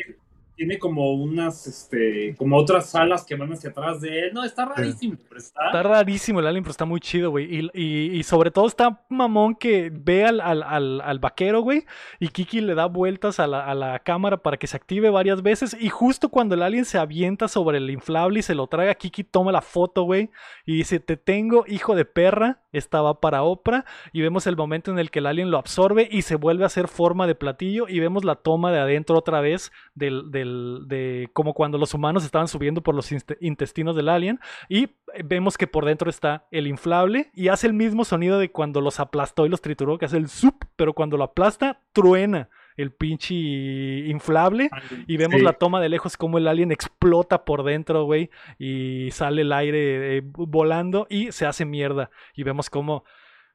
Tiene 0.56 0.80
como 0.80 1.14
unas, 1.14 1.68
este, 1.68 2.34
como 2.38 2.56
otras 2.58 2.96
alas 2.96 3.26
que 3.26 3.36
van 3.36 3.52
hacia 3.52 3.72
atrás 3.72 4.00
de 4.00 4.20
él. 4.28 4.34
No, 4.34 4.44
está 4.44 4.66
rarísimo, 4.66 5.18
pero 5.28 5.38
está. 5.40 5.66
Está 5.66 5.84
rarísimo 5.84 6.40
el 6.40 6.48
alien, 6.48 6.64
pero 6.64 6.72
está 6.72 6.86
muy 6.86 7.00
chido, 7.02 7.30
güey. 7.32 7.46
Y, 7.54 7.70
y- 7.74 8.18
y 8.18 8.24
sobre 8.24 8.52
todo 8.52 8.66
está 8.68 9.04
mamón 9.10 9.56
que 9.56 9.92
ve 9.94 10.24
al, 10.24 10.40
al- 10.40 10.64
al- 10.64 11.02
al 11.02 11.20
vaquero, 11.20 11.60
güey. 11.62 11.84
Y 12.20 12.30
Kiki 12.30 12.62
le 12.62 12.74
da 12.74 12.86
vueltas 12.86 13.40
a 13.42 13.48
la, 13.48 13.66
a 13.66 13.76
la 13.76 14.00
cámara 14.00 14.38
para 14.38 14.56
que 14.56 14.68
se 14.68 14.78
active 14.78 15.10
varias 15.10 15.42
veces. 15.42 15.76
Y 15.78 15.90
justo 15.90 16.30
cuando 16.30 16.56
el 16.56 16.62
alien 16.62 16.86
se 16.86 16.98
avienta 17.00 17.48
sobre 17.50 17.78
el 17.80 17.90
inflable 17.90 18.40
y 18.40 18.44
se 18.44 18.56
lo 18.56 18.68
traga, 18.68 18.96
Kiki 18.96 19.26
toma 19.26 19.52
la 19.52 19.62
foto, 19.62 20.04
güey. 20.04 20.30
Y 20.66 20.78
dice, 20.78 21.00
te 21.02 21.18
tengo, 21.18 21.66
hijo 21.68 21.96
de 21.96 22.06
perra. 22.06 22.62
Esta 22.72 23.02
va 23.02 23.20
para 23.22 23.44
Oprah. 23.44 23.86
Y 24.14 24.22
vemos 24.22 24.48
el 24.48 24.56
momento 24.58 24.92
en 24.92 25.00
el 25.00 25.10
que 25.12 25.20
el 25.20 25.28
alien 25.28 25.50
lo 25.52 25.58
absorbe 25.58 26.08
y 26.12 26.22
se 26.24 26.36
vuelve 26.36 26.64
a 26.64 26.68
hacer 26.68 26.88
forma 26.88 27.26
de 27.28 27.36
platillo. 27.36 27.88
Y 27.90 28.00
vemos 28.00 28.24
la 28.24 28.36
toma 28.36 28.72
de 28.72 28.80
adentro 28.80 29.18
otra 29.18 29.42
vez 29.42 29.72
del, 29.96 30.32
del- 30.32 30.45
de 30.88 31.30
como 31.34 31.54
cuando 31.54 31.78
los 31.78 31.94
humanos 31.94 32.24
estaban 32.26 32.48
subiendo 32.48 32.82
por 32.82 32.96
los 32.96 33.12
intestinos 33.42 33.96
del 33.96 34.10
alien. 34.10 34.40
Y 34.70 34.90
vemos 35.24 35.58
que 35.58 35.68
por 35.68 35.86
dentro 35.86 36.10
está 36.10 36.46
el 36.52 36.68
inflable 36.68 37.30
y 37.34 37.48
hace 37.48 37.68
el 37.68 37.74
mismo 37.74 38.06
sonido 38.06 38.40
de 38.40 38.52
cuando 38.52 38.82
los 38.82 39.00
aplastó 39.00 39.46
y 39.46 39.50
los 39.50 39.62
trituró, 39.62 39.98
que 39.98 40.06
hace 40.06 40.18
el 40.18 40.28
sup, 40.30 40.64
pero 40.76 40.94
cuando 40.94 41.18
lo 41.18 41.24
aplasta, 41.24 41.80
truena 41.94 42.50
el 42.78 42.92
pinche 42.92 43.34
inflable. 43.36 44.70
Y 45.08 45.18
vemos 45.18 45.38
Sí. 45.40 45.46
la 45.46 45.54
toma 45.54 45.80
de 45.82 45.90
lejos 45.90 46.18
como 46.18 46.38
el 46.38 46.48
alien 46.48 46.72
explota 46.72 47.46
por 47.46 47.64
dentro, 47.64 48.04
güey, 48.04 48.30
y 48.60 49.10
sale 49.12 49.44
el 49.44 49.54
aire 49.54 50.18
eh, 50.18 50.22
volando 50.26 51.08
y 51.10 51.32
se 51.32 51.46
hace 51.46 51.64
mierda. 51.66 52.10
Y 52.36 52.44
vemos 52.44 52.70
como, 52.70 53.06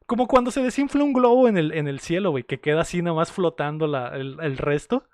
como 0.06 0.26
cuando 0.26 0.50
se 0.50 0.62
desinfla 0.62 1.04
un 1.04 1.12
globo 1.12 1.48
en 1.48 1.58
el, 1.58 1.72
en 1.72 1.86
el 1.88 2.00
cielo, 2.00 2.30
güey, 2.30 2.44
que 2.44 2.60
queda 2.60 2.80
así 2.80 3.02
nada 3.02 3.14
más 3.16 3.30
flotando 3.30 3.86
la- 3.86 4.16
el, 4.16 4.38
el 4.40 4.56
resto. 4.56 5.04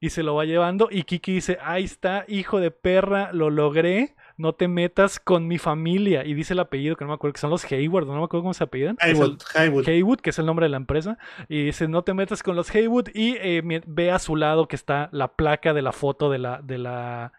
Y 0.00 0.10
se 0.10 0.22
lo 0.22 0.34
va 0.34 0.46
llevando 0.46 0.88
y 0.90 1.02
Kiki 1.02 1.34
dice, 1.34 1.58
ahí 1.62 1.84
está, 1.84 2.24
hijo 2.26 2.58
de 2.58 2.70
perra, 2.70 3.32
lo 3.32 3.50
logré, 3.50 4.16
no 4.38 4.54
te 4.54 4.66
metas 4.66 5.20
con 5.20 5.46
mi 5.46 5.58
familia. 5.58 6.24
Y 6.24 6.32
dice 6.32 6.54
el 6.54 6.60
apellido, 6.60 6.96
que 6.96 7.04
no 7.04 7.10
me 7.10 7.14
acuerdo, 7.14 7.34
que 7.34 7.40
son 7.40 7.50
los 7.50 7.70
Hayward, 7.70 8.06
no 8.06 8.14
me 8.14 8.24
acuerdo 8.24 8.42
cómo 8.42 8.54
se 8.54 8.64
apellidan. 8.64 8.96
Haywood, 8.98 9.42
Haywood. 9.54 10.20
que 10.20 10.30
es 10.30 10.38
el 10.38 10.46
nombre 10.46 10.64
de 10.64 10.70
la 10.70 10.78
empresa. 10.78 11.18
Y 11.48 11.64
dice, 11.64 11.86
no 11.86 12.02
te 12.02 12.14
metas 12.14 12.42
con 12.42 12.56
los 12.56 12.74
Haywood 12.74 13.08
y 13.12 13.36
eh, 13.36 13.62
ve 13.86 14.10
a 14.10 14.18
su 14.18 14.36
lado 14.36 14.66
que 14.66 14.76
está 14.76 15.10
la 15.12 15.34
placa 15.34 15.74
de 15.74 15.82
la 15.82 15.92
foto 15.92 16.30
de 16.30 16.38
la, 16.38 16.62
de 16.62 16.78
la, 16.78 17.32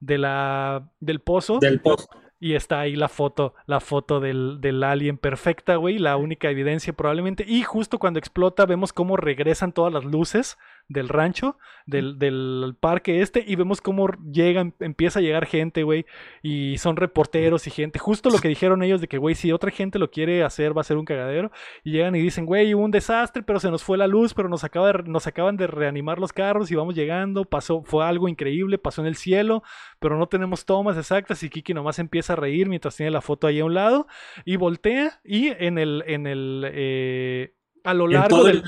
de 0.00 0.18
la, 0.18 0.90
del 0.98 1.20
pozo. 1.20 1.60
Del 1.60 1.80
pozo. 1.80 2.08
Y 2.42 2.54
está 2.54 2.80
ahí 2.80 2.96
la 2.96 3.08
foto, 3.08 3.54
la 3.66 3.80
foto 3.80 4.18
del, 4.18 4.62
del 4.62 4.82
alien 4.82 5.18
perfecta, 5.18 5.76
güey, 5.76 5.98
la 5.98 6.16
única 6.16 6.50
evidencia 6.50 6.94
probablemente. 6.94 7.44
Y 7.46 7.62
justo 7.62 7.98
cuando 7.98 8.18
explota 8.18 8.64
vemos 8.66 8.94
cómo 8.94 9.16
regresan 9.16 9.72
todas 9.72 9.92
las 9.92 10.04
luces 10.04 10.56
del 10.90 11.08
rancho, 11.08 11.56
del, 11.86 12.18
del, 12.18 12.74
parque 12.78 13.22
este, 13.22 13.44
y 13.46 13.54
vemos 13.54 13.80
cómo 13.80 14.08
llegan, 14.32 14.74
empieza 14.80 15.20
a 15.20 15.22
llegar 15.22 15.46
gente, 15.46 15.84
güey, 15.84 16.04
y 16.42 16.78
son 16.78 16.96
reporteros 16.96 17.68
y 17.68 17.70
gente, 17.70 18.00
justo 18.00 18.28
lo 18.28 18.38
que 18.38 18.48
dijeron 18.48 18.82
ellos 18.82 19.00
de 19.00 19.06
que, 19.06 19.16
güey, 19.16 19.36
si 19.36 19.52
otra 19.52 19.70
gente 19.70 20.00
lo 20.00 20.10
quiere 20.10 20.42
hacer, 20.42 20.76
va 20.76 20.80
a 20.80 20.84
ser 20.84 20.96
un 20.96 21.04
cagadero, 21.04 21.52
y 21.84 21.92
llegan 21.92 22.16
y 22.16 22.20
dicen, 22.20 22.44
güey, 22.44 22.74
hubo 22.74 22.84
un 22.84 22.90
desastre, 22.90 23.44
pero 23.44 23.60
se 23.60 23.70
nos 23.70 23.84
fue 23.84 23.98
la 23.98 24.08
luz, 24.08 24.34
pero 24.34 24.48
nos, 24.48 24.64
acaba 24.64 24.92
nos 24.92 25.28
acaban 25.28 25.56
de 25.56 25.68
reanimar 25.68 26.18
los 26.18 26.32
carros 26.32 26.72
y 26.72 26.74
vamos 26.74 26.96
llegando, 26.96 27.44
pasó, 27.44 27.84
fue 27.84 28.04
algo 28.04 28.28
increíble, 28.28 28.76
pasó 28.76 29.00
en 29.00 29.06
el 29.06 29.14
cielo, 29.14 29.62
pero 30.00 30.18
no 30.18 30.26
tenemos 30.26 30.64
tomas 30.64 30.96
exactas, 30.96 31.40
y 31.44 31.50
Kiki 31.50 31.72
nomás 31.72 32.00
empieza 32.00 32.32
a 32.32 32.36
reír 32.36 32.68
mientras 32.68 32.96
tiene 32.96 33.12
la 33.12 33.20
foto 33.20 33.46
ahí 33.46 33.60
a 33.60 33.64
un 33.64 33.74
lado, 33.74 34.08
y 34.44 34.56
voltea, 34.56 35.20
y 35.22 35.50
en 35.50 35.78
el, 35.78 36.02
en 36.08 36.26
el, 36.26 36.64
eh, 36.66 37.54
a 37.84 37.94
lo 37.94 38.08
largo 38.08 38.42
del 38.42 38.64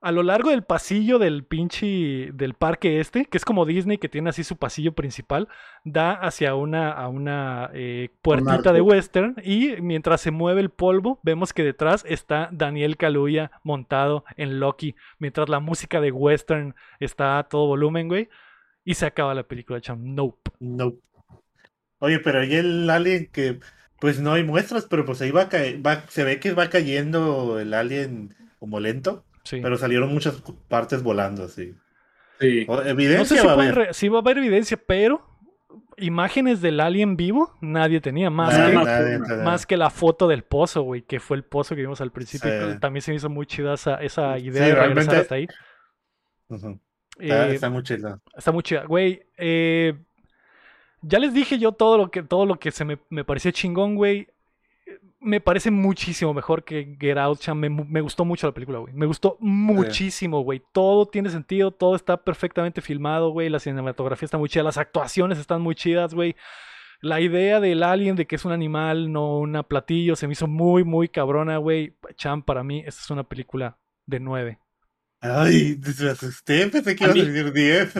a 0.00 0.12
lo 0.12 0.22
largo 0.22 0.50
del 0.50 0.62
pasillo 0.62 1.18
del 1.18 1.44
pinche 1.44 2.30
del 2.32 2.54
parque 2.54 3.00
este, 3.00 3.24
que 3.24 3.36
es 3.36 3.44
como 3.44 3.66
Disney, 3.66 3.98
que 3.98 4.08
tiene 4.08 4.30
así 4.30 4.44
su 4.44 4.56
pasillo 4.56 4.92
principal, 4.92 5.48
da 5.84 6.12
hacia 6.12 6.54
una, 6.54 6.92
a 6.92 7.08
una 7.08 7.70
eh, 7.74 8.10
puertita 8.22 8.72
de 8.72 8.80
western 8.80 9.36
y 9.42 9.80
mientras 9.80 10.20
se 10.20 10.30
mueve 10.30 10.60
el 10.60 10.70
polvo, 10.70 11.20
vemos 11.22 11.52
que 11.52 11.64
detrás 11.64 12.04
está 12.08 12.48
Daniel 12.52 12.96
Kaluuya 12.96 13.50
montado 13.64 14.24
en 14.36 14.60
Loki, 14.60 14.94
mientras 15.18 15.48
la 15.48 15.60
música 15.60 16.00
de 16.00 16.12
western 16.12 16.74
está 17.00 17.38
a 17.38 17.48
todo 17.48 17.66
volumen, 17.66 18.08
güey, 18.08 18.28
y 18.84 18.94
se 18.94 19.06
acaba 19.06 19.34
la 19.34 19.48
película, 19.48 19.80
cham. 19.80 20.14
Nope. 20.14 20.52
Nope. 20.60 21.02
Oye, 21.98 22.20
pero 22.20 22.40
ahí 22.40 22.54
el 22.54 22.88
alien 22.88 23.28
que, 23.32 23.58
pues 24.00 24.20
no 24.20 24.32
hay 24.32 24.44
muestras, 24.44 24.86
pero 24.88 25.04
pues 25.04 25.20
ahí 25.20 25.32
va, 25.32 25.48
va 25.84 26.04
se 26.08 26.22
ve 26.22 26.38
que 26.38 26.52
va 26.52 26.70
cayendo 26.70 27.58
el 27.58 27.74
alien 27.74 28.36
como 28.60 28.78
lento. 28.78 29.24
Pero 29.50 29.76
salieron 29.76 30.12
muchas 30.12 30.42
partes 30.68 31.02
volando, 31.02 31.48
sí. 31.48 31.74
Sí. 32.40 32.66
evidencia 32.84 33.42
va 33.44 33.52
a 33.52 33.54
haber. 33.54 33.94
Sí 33.94 34.08
va 34.08 34.18
a 34.18 34.20
haber 34.20 34.38
evidencia, 34.38 34.76
pero 34.76 35.26
imágenes 35.96 36.60
del 36.60 36.80
alien 36.80 37.16
vivo 37.16 37.56
nadie 37.60 38.00
tenía. 38.00 38.30
Más, 38.30 38.54
que, 38.54 39.18
más 39.42 39.66
que 39.66 39.76
la 39.76 39.90
foto 39.90 40.28
del 40.28 40.44
pozo, 40.44 40.82
güey, 40.82 41.02
que 41.02 41.20
fue 41.20 41.36
el 41.36 41.44
pozo 41.44 41.74
que 41.74 41.80
vimos 41.80 42.00
al 42.00 42.12
principio. 42.12 42.78
También 42.78 43.02
se 43.02 43.10
me 43.10 43.16
hizo 43.16 43.28
muy 43.28 43.46
chida 43.46 43.74
esa, 43.74 44.38
idea 44.38 44.66
de 44.66 44.74
regresar 44.74 45.16
hasta 45.16 45.34
ahí. 45.34 45.48
Eh, 47.20 47.50
está, 47.54 47.68
muy 47.68 47.82
chida. 47.82 48.20
Está 48.36 48.52
muy 48.52 48.62
chida. 48.62 48.84
Güey, 48.84 49.22
eh, 49.36 49.94
ya 51.02 51.18
les 51.18 51.34
dije 51.34 51.58
yo 51.58 51.72
todo 51.72 51.98
lo 51.98 52.10
que, 52.10 52.22
todo 52.22 52.46
lo 52.46 52.58
que 52.60 52.70
se 52.70 52.84
me, 52.84 52.98
me 53.10 53.24
pareció 53.24 53.50
chingón, 53.50 53.96
güey 53.96 54.28
me 55.20 55.40
parece 55.40 55.70
muchísimo 55.70 56.32
mejor 56.32 56.64
que 56.64 56.96
Get 57.00 57.18
Out. 57.18 57.46
Me, 57.48 57.68
me 57.68 58.00
gustó 58.00 58.24
mucho 58.24 58.46
la 58.46 58.54
película, 58.54 58.78
güey. 58.78 58.92
Me 58.94 59.06
gustó 59.06 59.36
muchísimo, 59.40 60.42
güey. 60.42 60.62
Todo 60.72 61.06
tiene 61.06 61.30
sentido, 61.30 61.70
todo 61.70 61.96
está 61.96 62.16
perfectamente 62.22 62.80
filmado, 62.80 63.30
güey. 63.30 63.48
La 63.48 63.58
cinematografía 63.58 64.26
está 64.26 64.38
muy 64.38 64.48
chida, 64.48 64.62
las 64.62 64.78
actuaciones 64.78 65.38
están 65.38 65.60
muy 65.60 65.74
chidas, 65.74 66.14
güey. 66.14 66.36
La 67.00 67.20
idea 67.20 67.60
del 67.60 67.82
alien 67.82 68.16
de 68.16 68.26
que 68.26 68.36
es 68.36 68.44
un 68.44 68.52
animal, 68.52 69.12
no 69.12 69.38
un 69.38 69.60
platillo, 69.68 70.16
se 70.16 70.26
me 70.26 70.32
hizo 70.32 70.46
muy, 70.46 70.84
muy 70.84 71.08
cabrona, 71.08 71.58
güey. 71.58 71.96
Cham, 72.16 72.42
para 72.42 72.64
mí, 72.64 72.82
esta 72.86 73.02
es 73.02 73.10
una 73.10 73.24
película 73.24 73.78
de 74.06 74.20
nueve. 74.20 74.58
Ay, 75.20 75.80
me 76.00 76.10
asusté, 76.10 76.68
pensé 76.68 76.94
que 76.94 77.04
iba 77.04 77.12
a, 77.12 77.16
decir 77.16 77.52
10. 77.52 77.94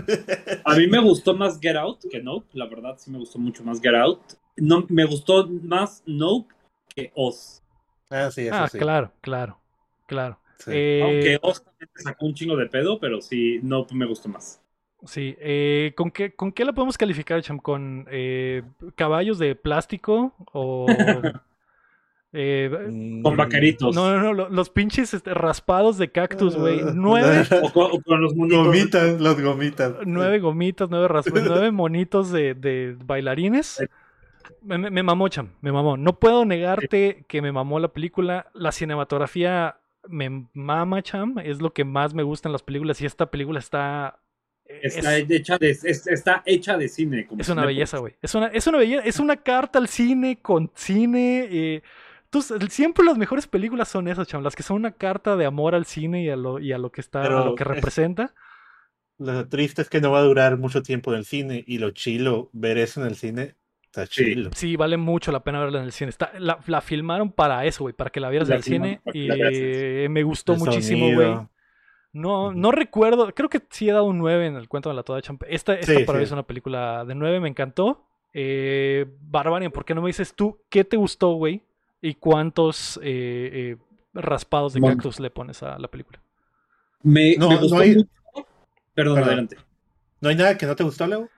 a 0.64 0.76
mí 0.76 0.86
me 0.86 1.00
gustó 1.00 1.34
más 1.34 1.58
Get 1.60 1.74
Out 1.74 2.04
que 2.08 2.22
Nope, 2.22 2.46
la 2.52 2.66
verdad 2.66 2.94
sí 2.96 3.10
me 3.10 3.18
gustó 3.18 3.40
mucho 3.40 3.64
más 3.64 3.80
Get 3.80 3.94
Out. 3.94 4.20
No, 4.56 4.86
me 4.88 5.04
gustó 5.04 5.48
más 5.48 6.04
Nope 6.06 6.54
que 6.98 7.12
Oz. 7.14 7.62
Ah, 8.10 8.30
sí, 8.30 8.46
eso 8.46 8.54
ah, 8.54 8.68
sí. 8.68 8.78
claro, 8.78 9.12
claro, 9.20 9.58
claro. 10.06 10.38
Eh, 10.66 11.00
Aunque 11.02 11.38
Oz 11.42 11.62
también 11.62 11.90
sacó 11.94 12.26
un 12.26 12.34
chingo 12.34 12.56
de 12.56 12.66
pedo, 12.66 12.98
pero 12.98 13.20
sí, 13.20 13.60
no 13.62 13.86
me 13.92 14.06
gustó 14.06 14.28
más. 14.28 14.60
Sí, 15.06 15.36
eh, 15.38 15.92
¿con, 15.96 16.10
qué, 16.10 16.34
¿con 16.34 16.50
qué 16.50 16.64
la 16.64 16.72
podemos 16.72 16.98
calificar, 16.98 17.40
Cham? 17.42 17.58
¿Con 17.58 18.06
eh, 18.10 18.62
caballos 18.96 19.38
de 19.38 19.54
plástico 19.54 20.34
o...? 20.52 20.86
Mm. 20.88 21.38
con 23.22 23.36
vaqueritos. 23.36 23.94
No, 23.94 24.18
no, 24.18 24.34
no, 24.34 24.48
los 24.48 24.70
pinches 24.70 25.14
este, 25.14 25.32
raspados 25.34 25.98
de 25.98 26.10
cactus, 26.10 26.56
güey. 26.56 26.80
Nueve. 26.94 27.46
o, 27.62 28.02
con, 28.02 28.20
los 28.20 28.34
monitos. 28.34 28.66
Gomitas, 28.66 29.20
los 29.20 29.40
gomitas. 29.40 29.94
Nueve 30.04 30.40
gomitas, 30.40 30.90
nueve 30.90 31.08
raspados, 31.08 31.44
nueve 31.48 31.70
monitos 31.70 32.32
de, 32.32 32.54
de 32.54 32.96
bailarines. 33.04 33.80
Me, 34.62 34.78
me, 34.78 35.02
mamó, 35.02 35.28
Cham, 35.28 35.50
me 35.60 35.72
mamó. 35.72 35.96
No 35.96 36.18
puedo 36.18 36.44
negarte 36.44 37.24
que 37.28 37.42
me 37.42 37.52
mamó 37.52 37.78
la 37.80 37.88
película. 37.88 38.46
La 38.54 38.72
cinematografía 38.72 39.78
me 40.08 40.46
mama, 40.54 41.02
Cham. 41.02 41.38
Es 41.38 41.60
lo 41.60 41.72
que 41.72 41.84
más 41.84 42.14
me 42.14 42.22
gusta 42.22 42.48
en 42.48 42.52
las 42.52 42.62
películas. 42.62 43.00
Y 43.00 43.06
esta 43.06 43.30
película 43.30 43.58
está. 43.58 44.20
Está, 44.64 45.16
hecha, 45.16 45.56
de, 45.56 45.70
está 45.70 46.42
hecha 46.44 46.76
de 46.76 46.88
cine. 46.88 47.26
es 47.38 47.48
una 47.48 47.64
belleza, 47.64 47.98
güey. 47.98 48.16
Es 48.20 48.34
una, 48.34 48.48
es 48.48 48.66
una 48.66 48.78
belleza. 48.78 49.02
Es 49.04 49.18
una 49.18 49.36
carta 49.36 49.78
al 49.78 49.88
cine 49.88 50.40
con 50.40 50.70
cine. 50.74 51.48
Eh, 51.50 51.82
siempre 52.68 53.04
las 53.04 53.16
mejores 53.16 53.46
películas 53.46 53.88
son 53.88 54.08
esas, 54.08 54.28
Cham. 54.28 54.42
Las 54.42 54.54
que 54.54 54.62
son 54.62 54.76
una 54.76 54.92
carta 54.92 55.36
de 55.36 55.46
amor 55.46 55.74
al 55.74 55.86
cine 55.86 56.22
y 56.22 56.28
a 56.28 56.36
lo, 56.36 56.58
y 56.58 56.72
a 56.72 56.78
lo 56.78 56.92
que 56.92 57.00
está, 57.00 57.22
a 57.22 57.44
lo 57.46 57.54
que 57.54 57.64
representa. 57.64 58.34
Lo 59.18 59.48
triste 59.48 59.82
es 59.82 59.88
que 59.88 60.00
no 60.00 60.12
va 60.12 60.20
a 60.20 60.22
durar 60.22 60.58
mucho 60.58 60.82
tiempo 60.82 61.12
en 61.12 61.18
el 61.18 61.24
cine. 61.24 61.64
Y 61.66 61.78
lo 61.78 61.90
chilo 61.90 62.50
ver 62.52 62.78
eso 62.78 63.00
en 63.00 63.06
el 63.06 63.16
cine 63.16 63.57
Está 63.88 64.06
chido. 64.06 64.50
Sí, 64.54 64.76
vale 64.76 64.96
mucho 64.96 65.32
la 65.32 65.42
pena 65.42 65.60
verla 65.60 65.78
en 65.78 65.86
el 65.86 65.92
cine. 65.92 66.10
Está, 66.10 66.32
la, 66.38 66.58
la, 66.66 66.80
filmaron 66.80 67.32
para 67.32 67.64
eso, 67.64 67.84
güey, 67.84 67.94
para 67.94 68.10
que 68.10 68.20
la 68.20 68.28
vieras 68.28 68.48
en 68.50 68.56
el 68.56 68.62
cine. 68.62 69.00
Y 69.14 69.28
me 70.08 70.22
gustó 70.22 70.56
muchísimo, 70.56 71.14
güey. 71.14 71.36
No, 72.12 72.52
no 72.52 72.72
recuerdo, 72.72 73.32
creo 73.34 73.48
que 73.48 73.60
sí 73.70 73.88
he 73.88 73.92
dado 73.92 74.04
un 74.04 74.18
9 74.18 74.46
en 74.46 74.56
el 74.56 74.68
cuento 74.68 74.88
de 74.88 74.94
la 74.94 75.02
toda 75.02 75.20
champ. 75.20 75.42
Esta, 75.46 75.74
esta 75.74 75.94
para 76.06 76.18
mí 76.18 76.24
es 76.24 76.32
una 76.32 76.42
película 76.42 77.04
de 77.04 77.14
9, 77.14 77.40
me 77.40 77.48
encantó. 77.48 78.06
Eh, 78.32 79.06
Barbarian, 79.20 79.72
¿por 79.72 79.84
qué 79.84 79.94
no 79.94 80.02
me 80.02 80.08
dices 80.08 80.34
tú 80.34 80.58
qué 80.68 80.84
te 80.84 80.96
gustó, 80.96 81.32
güey? 81.32 81.62
¿Y 82.00 82.14
cuántos 82.14 82.98
eh, 83.02 83.50
eh, 83.52 83.76
raspados 84.14 84.74
de 84.74 84.80
cactus 84.80 85.20
le 85.20 85.30
pones 85.30 85.62
a 85.62 85.78
la 85.78 85.88
película? 85.88 86.20
Me, 87.02 87.36
gustó 87.36 87.76
mucho. 87.76 88.08
Perdón, 88.94 89.18
adelante. 89.18 89.56
¿No 90.20 90.28
hay 90.28 90.36
nada 90.36 90.56
que 90.56 90.66
no 90.66 90.74
te 90.74 90.84
gustó, 90.84 91.06
Leo? 91.06 91.28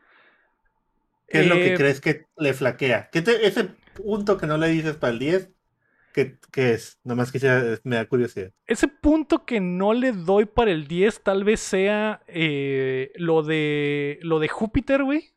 ¿Qué 1.31 1.41
es 1.41 1.47
lo 1.47 1.55
que 1.55 1.75
eh, 1.75 1.77
crees 1.77 2.01
que 2.01 2.27
le 2.37 2.53
flaquea? 2.53 3.09
¿Qué 3.11 3.23
ese 3.43 3.69
punto 3.95 4.37
que 4.37 4.47
no 4.47 4.57
le 4.57 4.69
dices 4.69 4.97
para 4.97 5.13
el 5.13 5.19
10, 5.21 5.51
¿qué, 6.13 6.39
es? 6.55 6.99
Nomás 7.05 7.31
quisiera, 7.31 7.79
me 7.85 7.97
da 7.97 8.07
curiosidad. 8.07 8.51
Ese 8.67 8.89
punto 8.89 9.45
que 9.45 9.61
no 9.61 9.93
le 9.93 10.13
doy 10.13 10.47
para 10.47 10.73
el 10.73 10.89
10 10.89 11.23
tal 11.23 11.45
vez 11.45 11.61
sea 11.61 12.23
eh, 12.27 13.13
lo, 13.15 13.43
de, 13.43 14.19
lo 14.23 14.41
de 14.41 14.49
Júpiter, 14.49 15.05
güey. 15.05 15.33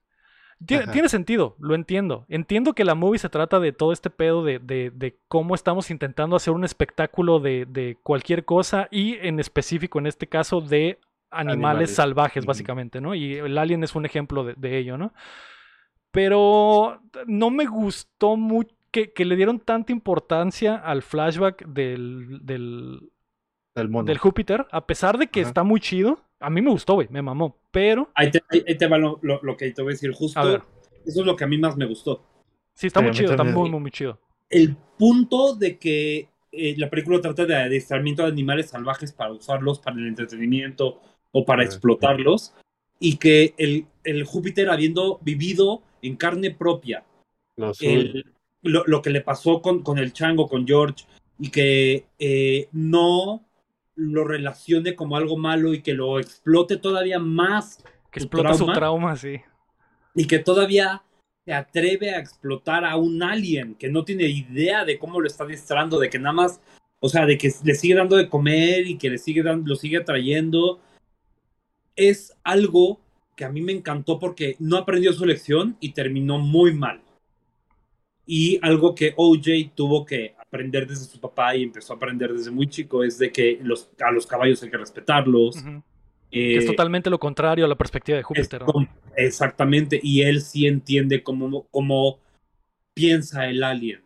Tiene, 0.66 1.10
sentido, 1.10 1.58
lo 1.60 1.76
entiendo. 1.76 2.26
Entiendo 2.30 2.74
que 2.74 2.86
la 2.86 2.96
movie 2.96 3.20
se 3.20 3.30
trata 3.30 3.60
de 3.60 3.74
todo 3.74 3.92
este 3.92 4.10
pedo 4.10 4.44
de, 4.44 4.60
de, 4.60 5.20
cómo 5.28 5.56
estamos 5.56 5.92
intentando 5.92 6.36
hacer 6.36 6.54
un 6.54 6.64
espectáculo 6.64 7.40
de, 7.40 7.98
cualquier 8.02 8.46
cosa 8.46 8.88
y 8.90 9.16
en 9.16 9.40
específico 9.40 10.00
en 10.00 10.08
este 10.08 10.28
caso 10.28 10.62
de 10.62 11.00
animales, 11.32 11.96
salvajes, 11.96 12.46
básicamente, 12.46 13.02
¿no? 13.02 13.14
Y 13.16 13.36
el 13.36 13.58
alien 13.58 13.84
es 13.84 13.96
un 13.96 14.06
ejemplo 14.06 14.46
de, 14.46 14.78
ello, 14.78 14.98
¿no? 14.98 15.14
Pero 16.14 17.02
no 17.26 17.50
me 17.50 17.66
gustó 17.66 18.38
mucho 18.38 18.74
que, 18.92 19.26
le 19.26 19.36
dieron 19.36 19.60
tanta 19.60 19.92
importancia 19.92 20.76
al 20.76 21.02
flashback 21.02 21.66
del, 21.66 22.46
del, 22.46 23.10
del, 23.74 24.18
Júpiter, 24.20 24.68
a 24.72 24.86
pesar 24.86 25.18
de 25.18 25.28
que 25.28 25.42
está 25.42 25.64
muy 25.64 25.80
chido. 25.80 26.22
A 26.40 26.52
mí 26.52 26.62
me 26.62 26.70
gustó, 26.70 26.94
güey, 26.94 27.08
me 27.10 27.24
mamó. 27.24 27.58
Pero. 27.72 28.12
Ahí 28.14 28.30
te, 28.30 28.88
va 28.88 29.00
lo, 29.00 29.58
que 29.58 29.72
te 29.72 29.82
voy 29.82 29.94
a 29.94 29.96
decir 29.96 30.12
justo. 30.12 30.40
Eso 31.04 31.22
es 31.22 31.26
lo 31.26 31.36
que 31.36 31.44
a 31.44 31.48
mí 31.48 31.58
más 31.58 31.76
me 31.76 31.88
gustó. 31.88 32.24
Sí, 32.76 32.86
está 32.86 33.02
muy 33.02 33.12
chido, 33.12 33.32
está 33.32 33.44
muy, 33.44 33.72
muy, 33.72 33.90
chido. 33.90 34.20
El 34.52 34.78
punto 35.00 35.56
de 35.56 35.80
que 35.80 36.30
eh, 36.52 36.76
la 36.78 36.92
película 36.92 37.20
trata 37.22 37.48
de 37.48 37.56
adiestramiento 37.56 38.22
de 38.22 38.30
animales 38.30 38.70
salvajes 38.70 39.12
para 39.12 39.32
usarlos 39.32 39.80
para 39.80 39.98
el 39.98 40.08
entretenimiento 40.08 41.02
o 41.32 41.44
para 41.44 41.64
explotarlos. 41.64 42.54
Y 43.00 43.18
que 43.18 43.56
el, 43.58 43.88
el 44.04 44.24
Júpiter, 44.24 44.70
habiendo 44.70 45.18
vivido 45.24 45.82
en 46.04 46.16
carne 46.16 46.52
propia 46.52 47.04
lo, 48.64 49.02
que 49.02 49.10
le 49.10 49.22
pasó 49.22 49.62
con, 49.62 49.84
con, 49.84 49.98
el 49.98 50.14
chango, 50.14 50.48
con 50.48 50.66
George, 50.66 51.06
y 51.40 51.50
que 51.50 52.06
eh, 52.20 52.70
no 52.72 53.46
lo 53.96 54.24
relacione 54.24 54.96
como 54.96 55.18
algo 55.18 55.38
malo 55.38 55.74
y 55.74 55.82
que 55.82 55.94
lo 55.94 56.20
explote 56.20 56.78
todavía 56.78 57.20
más 57.20 57.84
Que 58.12 58.20
explota 58.20 58.54
su 58.54 58.66
trauma, 58.68 59.16
sí. 59.16 59.42
Y 60.16 60.26
que 60.26 60.40
todavía 60.40 61.04
se 61.46 61.54
atreve 61.54 62.12
a 62.12 62.20
explotar 62.20 62.86
a 62.86 62.96
un 62.96 63.22
alien 63.22 63.76
que 63.76 63.90
no 63.90 64.06
tiene 64.06 64.26
idea 64.26 64.86
de 64.86 64.98
cómo 64.98 65.20
lo 65.20 65.28
está 65.28 65.46
distrando, 65.46 66.00
de 66.00 66.10
que 66.10 66.20
nada 66.20 66.34
más, 66.34 66.62
o 67.00 67.10
sea, 67.10 67.26
de 67.26 67.38
que 67.38 67.52
le 67.64 67.76
sigue 67.76 67.96
dando 67.96 68.16
de 68.16 68.30
comer 68.30 68.88
y 68.88 68.98
que 68.98 69.10
le 69.10 69.18
sigue 69.18 69.44
dando, 69.44 69.68
lo 69.68 69.76
sigue 69.76 70.00
trayendo. 70.00 70.80
Es 71.96 72.36
algo 72.44 73.03
que 73.36 73.46
a 73.46 73.50
mí 73.50 73.62
me 73.62 73.72
encantó 73.72 74.20
porque 74.20 74.56
no 74.60 74.78
aprendió 74.78 75.14
su 75.14 75.26
lección 75.26 75.78
y 75.80 75.94
terminó 75.94 76.40
muy 76.40 76.74
mal. 76.74 77.02
Y 78.26 78.58
algo 78.62 78.96
que 78.96 79.14
OJ 79.18 79.74
tuvo 79.76 80.06
que 80.06 80.36
aprender 80.38 80.88
desde 80.88 81.06
su 81.06 81.20
papá 81.20 81.56
y 81.56 81.64
empezó 81.64 81.94
a 81.94 81.96
aprender 81.98 82.32
desde 82.32 82.52
muy 82.52 82.68
chico 82.68 83.04
es 83.04 83.18
de 83.18 83.32
que 83.32 83.60
los, 83.62 83.90
a 84.00 84.12
los 84.12 84.26
caballos 84.26 84.62
hay 84.64 84.70
que 84.70 84.78
respetarlos. 84.78 85.58
es 86.32 86.64
eh, 86.64 86.68
totalmente 86.68 87.10
lo 87.10 87.20
contrario 87.20 87.66
a 87.66 87.68
la 87.68 87.76
perspectiva 87.76 88.18
de 88.18 88.24
Júpiter. 88.24 88.64
Exactamente, 89.18 90.00
y 90.02 90.22
él 90.22 90.42
sí 90.42 90.68
entiende 90.68 91.22
cómo, 91.22 91.68
cómo 91.70 92.20
piensa 92.94 93.48
el 93.48 93.64
alien, 93.64 94.04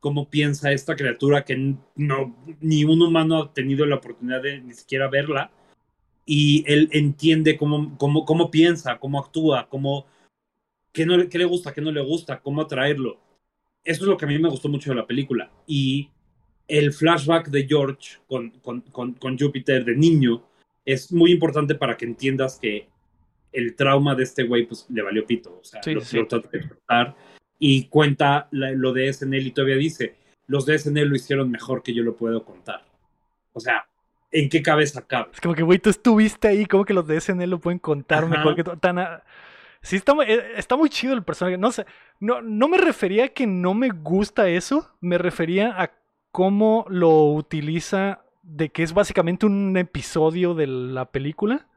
cómo 0.00 0.28
piensa 0.28 0.72
esta 0.72 0.96
criatura 0.96 1.44
que 1.44 1.76
no, 1.96 2.36
ni 2.60 2.84
un 2.84 3.00
humano 3.00 3.38
ha 3.38 3.52
tenido 3.52 3.86
la 3.86 3.96
oportunidad 3.96 4.42
de 4.42 4.60
ni 4.60 4.74
siquiera 4.74 5.08
verla, 5.08 5.50
y 6.26 6.64
él 6.66 6.88
entiende 6.92 7.56
cómo, 7.56 7.96
cómo, 7.98 8.24
cómo 8.24 8.50
piensa, 8.50 8.98
cómo 8.98 9.18
actúa, 9.18 9.68
cómo, 9.68 10.06
qué, 10.92 11.06
no, 11.06 11.28
qué 11.28 11.38
le 11.38 11.44
gusta, 11.44 11.72
qué 11.72 11.80
no 11.80 11.92
le 11.92 12.02
gusta, 12.02 12.40
cómo 12.40 12.62
atraerlo 12.62 13.24
eso 13.84 14.04
es 14.04 14.08
lo 14.08 14.16
que 14.16 14.24
a 14.24 14.28
mí 14.28 14.38
me 14.38 14.48
gustó 14.48 14.68
mucho 14.68 14.90
de 14.90 14.96
la 14.96 15.06
película. 15.06 15.50
Y 15.66 16.08
el 16.66 16.92
flashback 16.92 17.48
de 17.48 17.66
George 17.66 18.18
con, 18.26 18.50
con, 18.62 18.80
con, 19.12 19.38
Júpiter 19.38 19.84
de 19.84 19.94
niño 19.94 20.42
es 20.84 21.12
muy 21.12 21.30
importante 21.30 21.74
para 21.74 21.96
que 21.96 22.06
entiendas 22.06 22.58
que 22.58 22.88
el 23.52 23.76
trauma 23.76 24.14
de 24.14 24.24
este 24.24 24.44
güey 24.44 24.66
pues 24.66 24.86
le 24.88 25.02
valió 25.02 25.26
pito. 25.26 25.58
O 25.60 25.64
sea, 25.64 25.80
lo, 25.86 26.26
trata 26.26 26.48
de 26.48 27.14
y 27.58 27.84
cuenta 27.84 28.48
lo 28.50 28.92
de 28.92 29.12
SNL 29.12 29.46
y 29.46 29.50
todavía 29.52 29.76
dice, 29.76 30.16
los 30.46 30.66
de 30.66 30.78
SNL 30.78 31.08
lo 31.08 31.16
hicieron 31.16 31.50
mejor 31.50 31.82
que 31.82 31.94
yo 31.94 32.02
lo 32.02 32.16
puedo 32.16 32.44
contar. 32.44 32.84
O 33.52 33.60
sea, 33.60 33.86
¿en 34.34 34.48
qué 34.48 34.62
cabeza 34.62 35.06
cabe? 35.06 35.28
Es 35.32 35.40
como 35.40 35.54
que, 35.54 35.62
güey, 35.62 35.78
tú 35.78 35.88
estuviste 35.88 36.48
ahí, 36.48 36.66
como 36.66 36.84
que 36.84 36.92
los 36.92 37.06
de 37.06 37.20
SNL 37.20 37.48
lo 37.48 37.60
pueden 37.60 37.78
contar 37.78 38.26
mejor 38.26 38.54
que 38.54 38.64
tú. 38.64 38.76
Tan 38.76 38.98
Sí, 39.80 39.96
está, 39.96 40.14
eh, 40.26 40.54
está 40.56 40.76
muy 40.76 40.88
chido 40.88 41.12
el 41.12 41.22
personaje. 41.22 41.58
No 41.58 41.70
sé, 41.70 41.86
no, 42.18 42.40
no 42.40 42.68
me 42.68 42.78
refería 42.78 43.26
a 43.26 43.28
que 43.28 43.46
no 43.46 43.74
me 43.74 43.90
gusta 43.90 44.48
eso, 44.48 44.90
me 45.00 45.18
refería 45.18 45.80
a 45.80 45.92
cómo 46.32 46.86
lo 46.88 47.32
utiliza 47.32 48.24
de 48.42 48.70
que 48.70 48.82
es 48.82 48.92
básicamente 48.92 49.46
un 49.46 49.76
episodio 49.76 50.54
de 50.54 50.66
la 50.66 51.10
película. 51.12 51.68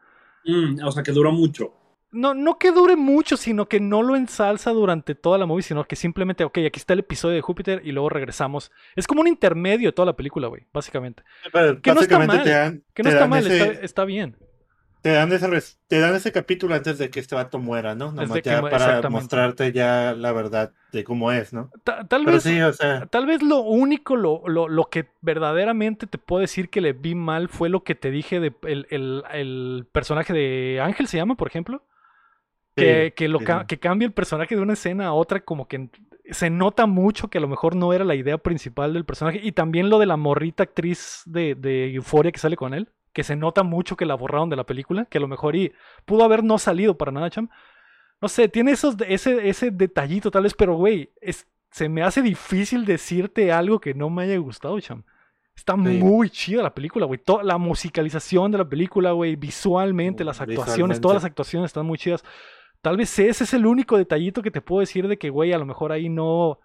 Mm, 0.46 0.84
o 0.86 0.92
sea, 0.92 1.04
que 1.04 1.12
dura 1.12 1.32
mucho. 1.32 1.74
No, 2.12 2.34
no 2.34 2.58
que 2.58 2.72
dure 2.72 2.96
mucho, 2.96 3.36
sino 3.36 3.68
que 3.68 3.80
no 3.80 4.02
lo 4.02 4.16
ensalza 4.16 4.72
durante 4.72 5.14
toda 5.14 5.38
la 5.38 5.46
movie, 5.46 5.64
sino 5.64 5.84
que 5.86 5.96
simplemente, 5.96 6.44
ok, 6.44 6.60
aquí 6.68 6.80
está 6.80 6.94
el 6.94 7.00
episodio 7.00 7.36
de 7.36 7.42
Júpiter 7.42 7.82
y 7.84 7.92
luego 7.92 8.10
regresamos. 8.10 8.72
Es 8.96 9.08
como 9.08 9.22
un 9.22 9.28
intermedio 9.28 9.90
de 9.90 9.94
toda 9.94 10.06
la 10.06 10.16
película, 10.16 10.48
güey, 10.48 10.66
básicamente. 10.72 11.24
que 11.82 11.94
no 11.94 12.02
está 12.02 12.20
mal, 12.20 12.44
que 12.94 13.04
no 13.04 13.10
está 13.10 13.28
mal, 13.28 13.48
está 13.48 14.06
bien. 14.06 14.38
Te 15.02 15.12
dan, 15.12 15.32
ese, 15.32 15.78
te 15.88 16.00
dan 16.00 16.16
ese 16.16 16.32
capítulo 16.32 16.74
antes 16.74 16.98
de 16.98 17.10
que 17.10 17.20
este 17.20 17.36
vato 17.36 17.60
muera, 17.60 17.94
¿no? 17.94 18.14
para 18.16 19.10
mostrarte 19.10 19.72
ya 19.72 20.14
la 20.14 20.32
verdad 20.32 20.74
de 20.92 21.04
cómo 21.04 21.32
es, 21.32 21.54
¿no? 21.54 21.70
tal, 21.84 22.26
vez, 22.26 22.44
tal 23.10 23.26
vez 23.26 23.44
lo 23.44 23.60
único, 23.60 24.16
lo, 24.16 24.48
lo, 24.48 24.90
que 24.90 25.08
verdaderamente 25.22 26.08
te 26.08 26.18
puedo 26.18 26.42
decir 26.42 26.70
que 26.70 26.82
le 26.82 26.94
vi 26.94 27.14
mal 27.14 27.48
fue 27.48 27.70
lo 27.70 27.84
que 27.84 27.96
te 27.96 28.10
dije 28.10 28.40
de 28.40 28.54
el, 28.64 29.24
el, 29.32 29.88
personaje 29.92 30.34
de 30.34 30.82
Ángel, 30.82 31.08
¿se 31.08 31.18
llama, 31.18 31.36
por 31.36 31.48
ejemplo? 31.48 31.84
Que, 32.78 33.14
que, 33.16 33.28
lo, 33.28 33.40
que 33.40 33.80
cambia 33.80 34.06
el 34.06 34.14
personaje 34.14 34.56
de 34.56 34.62
una 34.62 34.74
escena 34.74 35.08
a 35.08 35.14
otra, 35.14 35.40
como 35.40 35.68
que 35.68 35.90
se 36.30 36.50
nota 36.50 36.86
mucho 36.86 37.30
que 37.30 37.40
a 37.40 37.42
lo 37.42 37.48
mejor 37.48 37.76
no 37.76 37.92
era 37.92 38.06
la 38.06 38.14
idea 38.14 38.38
principal 38.38 38.94
del 38.94 39.04
personaje. 39.06 39.40
Y 39.42 39.52
también 39.52 39.90
lo 39.90 39.98
de 39.98 40.06
la 40.06 40.16
morrita 40.16 40.64
actriz 40.64 41.24
de, 41.26 41.56
de 41.56 41.94
Euforia 41.94 42.32
que 42.32 42.40
sale 42.40 42.56
con 42.56 42.74
él 42.74 42.90
que 43.18 43.24
se 43.24 43.36
nota 43.36 43.64
mucho 43.64 43.98
que 43.98 44.06
la 44.06 44.14
borraron 44.14 44.48
de 44.48 44.56
la 44.56 44.64
película, 44.64 45.06
que 45.06 45.18
a 45.18 45.22
lo 45.22 45.28
mejor 45.28 45.56
y 45.56 45.74
pudo 46.06 46.24
haber 46.24 46.44
no 46.44 46.60
salido 46.60 47.00
para 47.00 47.12
nada, 47.12 47.32
cham. 47.32 47.50
No 48.22 48.28
sé, 48.28 48.48
tiene 48.48 48.74
esos, 48.74 48.96
ese, 49.08 49.50
ese 49.50 49.72
detallito 49.72 50.30
tal 50.30 50.44
vez, 50.44 50.54
pero 50.54 50.76
güey, 50.76 51.10
se 51.72 51.90
me 51.90 52.04
hace 52.04 52.22
difícil 52.22 52.86
decirte 52.86 53.52
algo 53.52 53.80
que 53.80 53.96
no 53.96 54.12
me 54.12 54.22
haya 54.22 54.38
gustado, 54.38 54.80
cham. 54.80 55.04
Está 55.56 55.76
muy 55.76 56.30
chida 56.30 56.62
la 56.62 56.76
película, 56.76 57.08
güey. 57.08 57.20
La 57.42 57.58
musicalización 57.58 58.52
de 58.52 58.60
la 58.60 58.70
película, 58.70 59.14
güey. 59.14 59.36
Visualmente, 59.36 60.24
las 60.24 60.40
actuaciones, 60.40 61.02
todas 61.02 61.16
las 61.16 61.26
actuaciones 61.26 61.70
están 61.70 61.88
muy 61.88 61.98
chidas. 61.98 62.24
Tal 62.82 62.98
vez 62.98 63.18
ese 63.20 63.44
es 63.44 63.54
el 63.54 63.66
único 63.66 63.98
detallito 63.98 64.42
que 64.42 64.52
te 64.52 64.62
puedo 64.62 64.82
decir 64.82 65.08
de 65.08 65.18
que, 65.18 65.30
güey, 65.30 65.54
a 65.54 65.58
lo 65.58 65.66
mejor 65.66 65.92
ahí 65.92 66.10
no, 66.10 66.60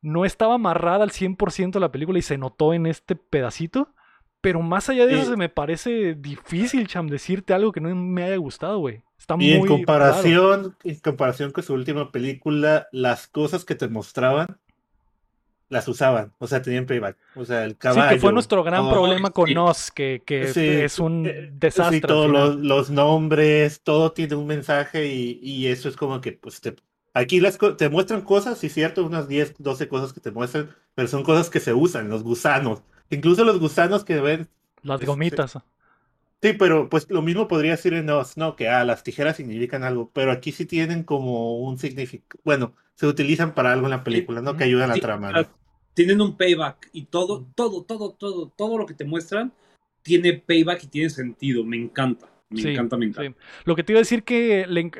no 0.00 0.24
estaba 0.24 0.54
amarrada 0.54 1.04
al 1.04 1.10
100% 1.10 1.78
la 1.78 1.92
película 1.92 2.18
y 2.18 2.22
se 2.22 2.38
notó 2.38 2.74
en 2.74 2.86
este 2.86 3.16
pedacito. 3.16 3.94
Pero 4.40 4.60
más 4.60 4.90
allá 4.90 5.06
de 5.06 5.14
eso, 5.14 5.30
se 5.30 5.36
me 5.38 5.48
parece 5.48 6.14
difícil, 6.14 6.86
Cham, 6.86 7.06
decirte 7.06 7.54
algo 7.54 7.72
que 7.72 7.80
no 7.80 7.94
me 7.94 8.24
haya 8.24 8.36
gustado, 8.36 8.78
güey. 8.78 9.02
Está 9.18 9.36
y 9.38 9.52
en 9.52 9.66
comparación, 9.66 10.76
en 10.84 10.98
comparación 11.00 11.50
con 11.50 11.64
su 11.64 11.72
última 11.72 12.12
película, 12.12 12.86
las 12.92 13.26
cosas 13.26 13.64
que 13.64 13.74
te 13.74 13.88
mostraban 13.88 14.58
las 15.74 15.88
usaban, 15.88 16.32
o 16.38 16.46
sea, 16.46 16.62
tenían 16.62 16.86
payback. 16.86 17.16
O 17.34 17.44
sea, 17.44 17.64
el 17.64 17.76
caballo. 17.76 18.08
Sí, 18.08 18.14
que 18.14 18.20
fue 18.20 18.32
nuestro 18.32 18.62
gran 18.62 18.88
problema 18.88 19.30
con 19.30 19.52
Nos, 19.52 19.90
que, 19.90 20.22
que 20.24 20.84
es 20.84 20.98
un 21.00 21.26
eh, 21.26 21.50
desastre. 21.52 21.96
Sí, 21.96 22.00
todos 22.00 22.56
los, 22.56 22.90
nombres, 22.90 23.82
todo 23.82 24.12
tiene 24.12 24.36
un 24.36 24.46
mensaje 24.46 25.06
y, 25.08 25.40
y 25.42 25.66
eso 25.66 25.88
es 25.88 25.96
como 25.96 26.20
que, 26.20 26.32
pues, 26.32 26.60
te, 26.60 26.76
aquí 27.12 27.40
las, 27.40 27.58
te 27.76 27.88
muestran 27.88 28.22
cosas, 28.22 28.58
sí, 28.58 28.68
cierto, 28.68 29.04
unas 29.04 29.26
10, 29.26 29.54
12 29.58 29.88
cosas 29.88 30.12
que 30.12 30.20
te 30.20 30.30
muestran, 30.30 30.70
pero 30.94 31.08
son 31.08 31.24
cosas 31.24 31.50
que 31.50 31.58
se 31.58 31.74
usan, 31.74 32.08
los 32.08 32.22
gusanos. 32.22 32.82
Incluso 33.10 33.44
los 33.44 33.58
gusanos 33.58 34.04
que 34.04 34.20
ven. 34.20 34.48
Las 34.82 35.04
gomitas. 35.04 35.58
Sí, 36.40 36.52
pero 36.52 36.88
pues 36.88 37.10
lo 37.10 37.22
mismo 37.22 37.48
podría 37.48 37.72
decir 37.72 37.94
en 37.94 38.10
Oz, 38.10 38.36
¿no? 38.36 38.54
Que 38.54 38.68
ah, 38.68 38.84
las 38.84 39.02
tijeras 39.02 39.36
significan 39.36 39.82
algo, 39.82 40.10
pero 40.12 40.30
aquí 40.30 40.52
sí 40.52 40.66
tienen 40.66 41.02
como 41.02 41.58
un 41.58 41.78
significado. 41.78 42.40
Bueno, 42.44 42.74
se 42.94 43.06
utilizan 43.06 43.54
para 43.54 43.72
algo 43.72 43.86
en 43.86 43.90
la 43.90 44.04
película, 44.04 44.40
¿no? 44.40 44.56
Que 44.56 44.64
ayudan 44.64 44.90
a 44.90 44.94
la 44.94 45.00
trama. 45.00 45.48
Tienen 45.94 46.20
un 46.20 46.36
payback 46.36 46.90
y 46.92 47.06
todo, 47.06 47.46
todo, 47.54 47.82
todo, 47.84 48.10
todo, 48.10 48.52
todo 48.54 48.78
lo 48.78 48.86
que 48.86 48.94
te 48.94 49.04
muestran 49.04 49.52
tiene 50.02 50.34
payback 50.34 50.84
y 50.84 50.86
tiene 50.88 51.10
sentido. 51.10 51.64
Me 51.64 51.76
encanta. 51.76 52.28
Me 52.50 52.72
encanta, 52.72 52.96
me 52.96 53.06
encanta. 53.06 53.40
Lo 53.64 53.74
que 53.74 53.82
te 53.82 53.92
iba 53.92 53.98
a 53.98 54.02
decir 54.02 54.22
que 54.22 54.66
le, 54.68 54.90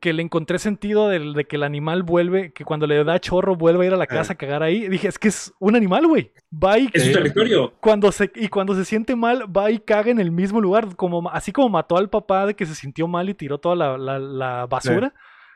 que 0.00 0.12
le 0.12 0.22
encontré 0.22 0.58
sentido 0.58 1.08
de, 1.08 1.44
que 1.44 1.56
el 1.56 1.62
animal 1.62 2.02
vuelve, 2.02 2.52
que 2.52 2.64
cuando 2.64 2.86
le 2.86 3.02
da 3.04 3.18
chorro 3.18 3.56
vuelve 3.56 3.84
a 3.84 3.88
ir 3.88 3.94
a 3.94 3.96
la 3.96 4.06
casa 4.06 4.34
a 4.34 4.36
cagar 4.36 4.62
ahí. 4.62 4.88
Dije, 4.88 5.08
es 5.08 5.18
que 5.18 5.28
es 5.28 5.52
un 5.58 5.76
animal, 5.76 6.06
güey. 6.06 6.32
Va 6.52 6.78
y... 6.78 6.88
Es 6.92 7.04
su 7.04 7.12
territorio. 7.12 7.74
Cuando 7.80 8.12
se, 8.12 8.30
y 8.34 8.48
cuando 8.48 8.74
se 8.74 8.84
siente 8.84 9.16
mal, 9.16 9.44
va 9.54 9.70
y 9.70 9.78
caga 9.78 10.10
en 10.10 10.20
el 10.20 10.30
mismo 10.30 10.60
lugar. 10.60 10.96
Como, 10.96 11.28
así 11.30 11.52
como 11.52 11.68
mató 11.68 11.96
al 11.96 12.10
papá 12.10 12.46
de 12.46 12.54
que 12.54 12.66
se 12.66 12.74
sintió 12.74 13.08
mal 13.08 13.28
y 13.28 13.34
tiró 13.34 13.58
toda 13.58 13.76
la, 13.76 14.66
basura. 14.66 15.14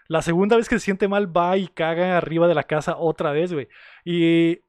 La 0.09 0.23
segunda 0.23 0.57
vez 0.57 0.69
que 0.69 0.79
se 0.79 0.85
siente 0.85 1.09
mal, 1.09 1.35
va 1.35 1.57
y 1.57 1.69
caga 1.69 2.17
arriba 2.19 2.49
de 2.49 2.55
la 2.55 2.65
casa 2.65 2.97
otra 2.99 3.33
vez, 3.33 3.53
güey. 3.53 3.69
Y 4.05 4.61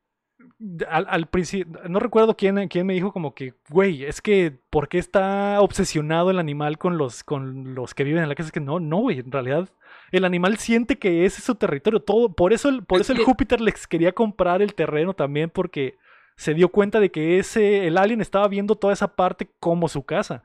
al, 0.90 1.28
principio, 1.28 1.80
no 1.90 1.99
recuerdo 1.99 2.36
quién, 2.38 2.68
quién 2.68 2.86
me 2.86 2.94
dijo 2.94 3.11
como 3.11 3.34
que, 3.34 3.53
güey, 3.70 4.03
es 4.06 4.22
que, 4.22 4.57
¿por 4.70 4.88
qué 4.88 4.98
está 4.98 5.60
obsesionado 5.61 6.32
el 6.32 6.40
animal 6.40 6.78
con 6.78 6.98
los, 6.98 7.24
con 7.24 7.76
los 7.76 7.94
que 7.94 8.03
viven 8.03 8.24
en 8.24 8.30
la 8.30 8.36
casa? 8.36 8.48
Es 8.48 8.52
que 8.52 8.60
no, 8.60 8.80
no, 8.80 8.98
güey, 8.98 9.20
en 9.20 9.32
realidad 9.32 9.70
el 10.11 10.26
animal 10.26 10.57
siente 10.57 10.98
que 10.98 11.26
ese 11.26 11.40
es 11.40 11.44
su 11.44 11.56
territorio. 11.56 11.99
Todo, 11.99 12.34
por 12.34 12.53
eso, 12.53 12.70
el, 12.70 12.84
por 12.84 13.02
eso 13.02 13.14
el 13.14 13.24
Júpiter 13.24 13.60
les 13.60 13.88
quería 13.88 14.11
comprar 14.11 14.61
el 14.61 14.76
terreno 14.76 15.14
también, 15.14 15.49
porque 15.49 15.98
se 16.36 16.53
dio 16.53 16.70
cuenta 16.70 16.99
de 16.99 17.11
que 17.11 17.40
ese, 17.40 17.88
el 17.88 17.98
alien 17.98 18.22
estaba 18.22 18.48
viendo 18.48 18.76
toda 18.76 18.94
esa 18.94 19.15
parte 19.15 19.49
como 19.60 19.88
su 19.88 20.03
casa. 20.03 20.44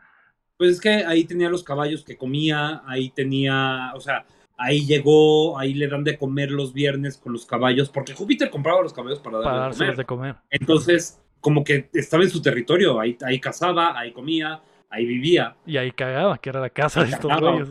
Pues 0.57 0.73
es 0.73 0.81
que 0.81 0.89
ahí 0.89 1.25
tenía 1.25 1.49
los 1.49 1.63
caballos 1.63 2.05
que 2.05 2.17
comía, 2.17 2.83
ahí 2.87 3.11
tenía, 3.11 3.93
o 3.95 4.01
sea, 4.01 4.27
ahí 4.59 4.85
llegó, 4.85 5.59
ahí 5.59 5.73
le 5.73 5.87
dan 5.87 6.05
de 6.05 6.19
comer 6.19 6.51
los 6.51 6.75
viernes 6.75 7.17
con 7.17 7.33
los 7.33 7.47
caballos, 7.47 7.89
porque 7.89 8.13
Júpiter 8.13 8.51
compraba 8.51 8.83
los 8.83 8.93
caballos 8.93 9.21
para 9.21 9.39
darles 9.39 9.97
de, 9.97 10.05
comer. 10.05 10.37
Entonces, 10.51 11.21
como 11.41 11.65
que 11.65 11.89
estaba 11.95 12.25
en 12.25 12.31
su 12.31 12.43
territorio, 12.43 13.01
ahí, 13.01 13.17
ahí 13.25 13.41
cazaba, 13.41 13.99
ahí 13.99 14.13
comía, 14.13 14.61
ahí 14.91 15.07
vivía. 15.07 15.57
Y 15.65 15.77
ahí 15.77 15.93
cagaba, 15.93 16.37
que 16.39 16.51
era 16.51 16.61
la 16.61 16.71
casa 16.71 17.05
de 17.05 17.11
estos 17.11 17.41
güeyes. 17.41 17.69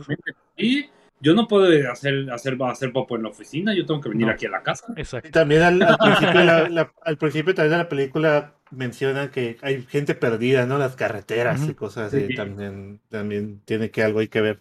Y 0.56 0.86
yo 1.20 1.34
no 1.34 1.46
puedo 1.46 1.66
hacer, 1.92 2.30
hacer, 2.30 2.56
hacer 2.62 2.92
popo 2.92 3.16
en 3.16 3.24
la 3.24 3.28
oficina, 3.28 3.74
yo 3.74 3.84
tengo 3.84 4.00
que 4.00 4.08
venir 4.08 4.28
aquí 4.30 4.46
a 4.46 4.50
la 4.50 4.62
casa. 4.62 4.86
Exacto. 4.96 5.28
Y 5.28 5.32
también 5.32 5.62
al, 5.62 5.78
principio, 5.98 6.90
al 7.02 7.18
principio 7.18 7.54
también 7.54 7.72
de 7.72 7.78
la 7.78 7.88
película 7.88 8.54
menciona 8.70 9.30
que 9.30 9.58
hay 9.60 9.82
gente 9.82 10.14
perdida, 10.14 10.64
¿no? 10.64 10.78
Las 10.78 10.96
carreteras 10.96 11.68
y 11.68 11.74
cosas 11.74 12.14
así, 12.14 12.34
también, 12.34 13.00
también 13.10 13.60
tiene 13.64 13.90
que 13.90 14.02
algo 14.02 14.20
hay 14.20 14.28
que 14.28 14.40
ver. 14.40 14.60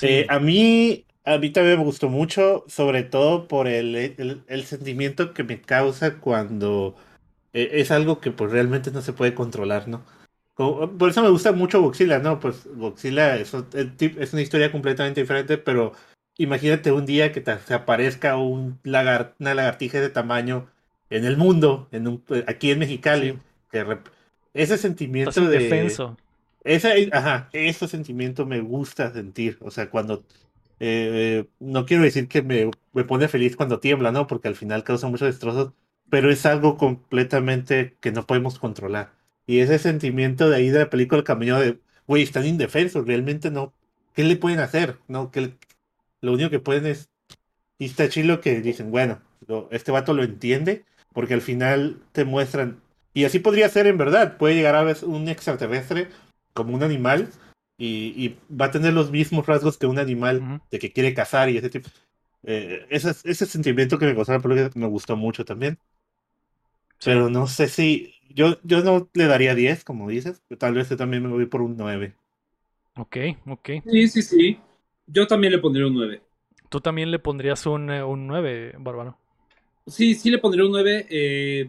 Eh, 0.00 0.24
a 0.28 0.38
mí 0.38 1.04
a 1.24 1.38
mí 1.38 1.50
también 1.50 1.78
me 1.78 1.84
gustó 1.84 2.08
mucho, 2.08 2.64
sobre 2.68 3.02
todo 3.02 3.48
por 3.48 3.68
el, 3.68 3.94
el, 4.46 4.64
sentimiento 4.64 5.34
que 5.34 5.44
me 5.44 5.60
causa 5.60 6.18
cuando 6.18 6.96
eh, 7.52 7.70
es 7.74 7.90
algo 7.90 8.20
que 8.20 8.30
pues 8.30 8.50
realmente 8.50 8.90
no 8.90 9.02
se 9.02 9.12
puede 9.12 9.34
controlar, 9.34 9.88
¿no? 9.88 10.02
por 10.54 11.08
eso 11.08 11.22
me 11.22 11.30
gusta 11.30 11.50
mucho 11.50 11.82
Godzilla, 11.82 12.18
¿no? 12.20 12.38
Pues 12.38 12.68
Godzilla 12.76 13.36
es, 13.36 13.52
es 13.54 14.32
una 14.32 14.42
historia 14.42 14.70
completamente 14.70 15.20
diferente, 15.20 15.58
pero 15.58 15.92
imagínate 16.36 16.92
un 16.92 17.06
día 17.06 17.32
que 17.32 17.40
te, 17.40 17.52
aparezca 17.74 18.36
un 18.36 18.78
lagar, 18.84 19.34
una 19.40 19.54
lagartija 19.54 20.00
de 20.00 20.10
tamaño 20.10 20.68
en 21.10 21.24
el 21.24 21.36
mundo, 21.36 21.88
en 21.90 22.06
un, 22.06 22.24
aquí 22.46 22.70
en 22.70 22.78
Mexicali, 22.78 23.38
que 23.70 23.98
ese 24.54 24.78
sentimiento 24.78 25.40
de 25.40 25.58
defenso. 25.58 26.16
Ese, 26.64 27.08
ajá, 27.12 27.48
ese 27.52 27.88
sentimiento 27.88 28.46
me 28.46 28.60
gusta 28.60 29.12
sentir, 29.12 29.58
o 29.62 29.70
sea, 29.70 29.90
cuando 29.90 30.22
eh, 30.84 31.48
no 31.60 31.86
quiero 31.86 32.02
decir 32.02 32.26
que 32.26 32.42
me, 32.42 32.68
me, 32.92 33.04
pone 33.04 33.28
feliz 33.28 33.54
cuando 33.56 33.78
tiembla, 33.78 34.10
¿no? 34.10 34.26
Porque 34.26 34.48
al 34.48 34.56
final 34.56 34.82
causa 34.82 35.06
muchos 35.06 35.28
destrozos, 35.28 35.72
pero 36.10 36.28
es 36.28 36.44
algo 36.44 36.76
completamente 36.76 37.96
que 38.00 38.10
no 38.10 38.26
podemos 38.26 38.58
controlar. 38.58 39.12
Y 39.46 39.60
ese 39.60 39.78
sentimiento 39.78 40.50
de 40.50 40.56
ahí 40.56 40.70
de 40.70 40.80
la 40.80 40.90
película 40.90 41.22
camino 41.22 41.60
de, 41.60 41.78
güey, 42.08 42.24
están 42.24 42.46
indefensos, 42.46 43.06
realmente 43.06 43.52
no. 43.52 43.72
¿Qué 44.14 44.24
le 44.24 44.36
pueden 44.36 44.58
hacer? 44.58 44.98
No, 45.06 45.30
que 45.30 45.54
lo 46.20 46.32
único 46.32 46.50
que 46.50 46.58
pueden 46.58 46.86
es. 46.86 47.10
Y 47.78 47.86
está 47.86 48.08
chilo 48.08 48.40
que 48.40 48.60
dicen, 48.60 48.90
bueno, 48.90 49.20
este 49.70 49.92
vato 49.92 50.14
lo 50.14 50.24
entiende, 50.24 50.84
porque 51.12 51.34
al 51.34 51.42
final 51.42 52.02
te 52.10 52.24
muestran. 52.24 52.80
Y 53.14 53.24
así 53.24 53.38
podría 53.38 53.68
ser 53.68 53.86
en 53.86 53.98
verdad. 53.98 54.36
Puede 54.36 54.56
llegar 54.56 54.74
a 54.74 54.82
ver 54.82 54.96
un 55.04 55.28
extraterrestre 55.28 56.08
como 56.54 56.74
un 56.74 56.82
animal 56.82 57.28
y, 57.84 58.36
va 58.48 58.66
a 58.66 58.70
tener 58.70 58.92
los 58.92 59.10
mismos 59.10 59.46
rasgos 59.46 59.76
que 59.76 59.86
un 59.86 59.98
animal 59.98 60.60
de 60.70 60.78
que 60.78 60.92
quiere 60.92 61.14
cazar 61.14 61.50
y 61.50 61.56
ese 61.56 61.70
tipo. 61.70 61.88
Eh, 62.44 62.86
ese, 62.90 63.10
ese 63.24 63.46
sentimiento 63.46 63.98
que 63.98 64.06
me 64.06 64.14
gustó 64.14 64.38
me 64.74 64.86
gustó 64.86 65.16
mucho 65.16 65.44
también. 65.44 65.78
Pero 67.04 67.28
no 67.28 67.48
sé 67.48 67.68
si 67.68 68.14
yo, 68.30 68.58
yo 68.62 68.82
no 68.82 69.10
le 69.14 69.26
daría 69.26 69.54
10, 69.54 69.84
como 69.84 70.08
dices. 70.08 70.40
Tal 70.58 70.74
vez 70.74 70.88
yo 70.88 70.96
también 70.96 71.24
me 71.24 71.28
voy 71.28 71.46
por 71.46 71.62
un 71.62 71.76
9. 71.76 72.14
Ok, 72.96 73.16
ok. 73.46 73.70
Sí, 73.90 74.08
sí, 74.08 74.22
sí. 74.22 74.60
Yo 75.06 75.26
también 75.26 75.52
le 75.52 75.58
pondría 75.58 75.86
un 75.86 75.94
9. 75.94 76.22
¿Tú 76.68 76.80
también 76.80 77.10
le 77.10 77.18
pondrías 77.18 77.66
un, 77.66 77.90
eh, 77.90 78.04
un 78.04 78.26
9, 78.28 78.76
Bárbaro? 78.78 79.18
Sí, 79.86 80.14
sí 80.14 80.30
le 80.30 80.38
pondría 80.38 80.64
un 80.64 80.70
9. 80.70 81.06
Eh, 81.10 81.68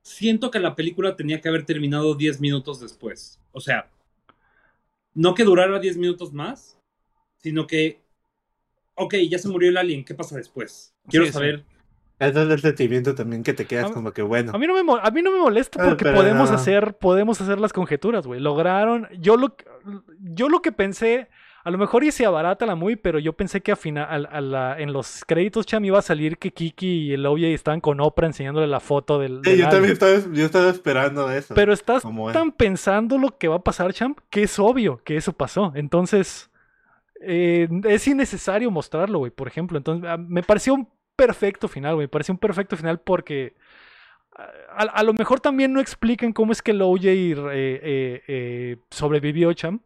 siento 0.00 0.50
que 0.50 0.58
la 0.58 0.74
película 0.74 1.14
tenía 1.16 1.40
que 1.40 1.48
haber 1.48 1.66
terminado 1.66 2.14
10 2.14 2.40
minutos 2.40 2.80
después. 2.80 3.38
O 3.52 3.60
sea, 3.60 3.90
no 5.16 5.34
que 5.34 5.42
durara 5.42 5.80
10 5.80 5.96
minutos 5.96 6.32
más, 6.32 6.78
sino 7.38 7.66
que, 7.66 8.00
ok, 8.94 9.14
ya 9.28 9.38
se 9.38 9.48
murió 9.48 9.70
el 9.70 9.76
alien, 9.76 10.04
¿qué 10.04 10.14
pasa 10.14 10.36
después? 10.36 10.94
Quiero 11.08 11.26
saber 11.32 11.64
es 12.18 12.34
el 12.34 12.60
sentimiento 12.60 13.14
también 13.14 13.42
que 13.42 13.52
te 13.52 13.66
quedas 13.66 13.90
como 13.90 14.12
que 14.12 14.22
bueno. 14.22 14.52
A 14.54 14.58
mí 14.58 14.66
no 14.66 14.82
me, 14.82 15.00
a 15.02 15.10
mí 15.10 15.22
no 15.22 15.30
me 15.30 15.38
molesta 15.38 15.82
ah, 15.82 15.88
porque 15.88 16.06
podemos 16.06 16.50
hacer 16.50 16.96
podemos 16.96 17.40
hacer 17.40 17.60
las 17.60 17.72
conjeturas, 17.72 18.26
güey. 18.26 18.40
Lograron 18.40 19.08
yo 19.18 19.36
lo 19.36 19.54
yo 20.20 20.48
lo 20.48 20.62
que 20.62 20.72
pensé 20.72 21.28
a 21.66 21.70
lo 21.70 21.78
mejor 21.78 22.04
hice 22.04 22.24
abarata 22.24 22.64
la 22.64 22.76
muy, 22.76 22.94
pero 22.94 23.18
yo 23.18 23.32
pensé 23.32 23.60
que 23.60 23.72
a 23.72 23.76
final, 23.76 24.28
en 24.78 24.92
los 24.92 25.24
créditos 25.26 25.66
Cham 25.66 25.84
iba 25.84 25.98
a 25.98 26.02
salir 26.02 26.38
que 26.38 26.52
Kiki 26.52 27.08
y 27.08 27.12
el 27.12 27.26
OJ 27.26 27.42
estaban 27.46 27.80
con 27.80 28.00
Oprah 28.00 28.28
enseñándole 28.28 28.68
la 28.68 28.78
foto 28.78 29.18
del. 29.18 29.42
yo 29.42 29.68
también 29.68 29.94
estaba, 29.94 30.12
yo 30.32 30.44
estaba 30.44 30.70
esperando 30.70 31.28
eso. 31.28 31.56
Pero 31.56 31.72
estás 31.72 32.04
tan 32.32 32.52
pensando 32.52 33.18
lo 33.18 33.36
que 33.36 33.48
va 33.48 33.56
a 33.56 33.64
pasar, 33.64 33.92
Champ, 33.92 34.20
que 34.30 34.44
es 34.44 34.56
obvio 34.60 35.00
que 35.02 35.16
eso 35.16 35.32
pasó. 35.32 35.72
Entonces, 35.74 36.50
eh, 37.20 37.66
es 37.82 38.06
innecesario 38.06 38.70
mostrarlo, 38.70 39.18
güey, 39.18 39.32
por 39.32 39.48
ejemplo. 39.48 39.76
Entonces, 39.76 40.08
ah, 40.08 40.18
me 40.18 40.44
pareció 40.44 40.72
un 40.72 40.88
perfecto 41.16 41.66
final, 41.66 41.96
güey. 41.96 42.04
Me 42.04 42.10
pareció 42.10 42.32
un 42.32 42.38
perfecto 42.38 42.76
final 42.76 43.00
porque. 43.00 43.56
A, 44.76 45.02
lo 45.02 45.14
mejor 45.14 45.40
también 45.40 45.72
no 45.72 45.80
explican 45.80 46.32
cómo 46.32 46.52
es 46.52 46.62
que 46.62 46.70
el 46.70 46.82
OJ 46.82 47.06
eh, 47.06 47.34
eh, 47.52 48.22
eh, 48.28 48.76
sobrevivió, 48.88 49.52
Cham. 49.52 49.80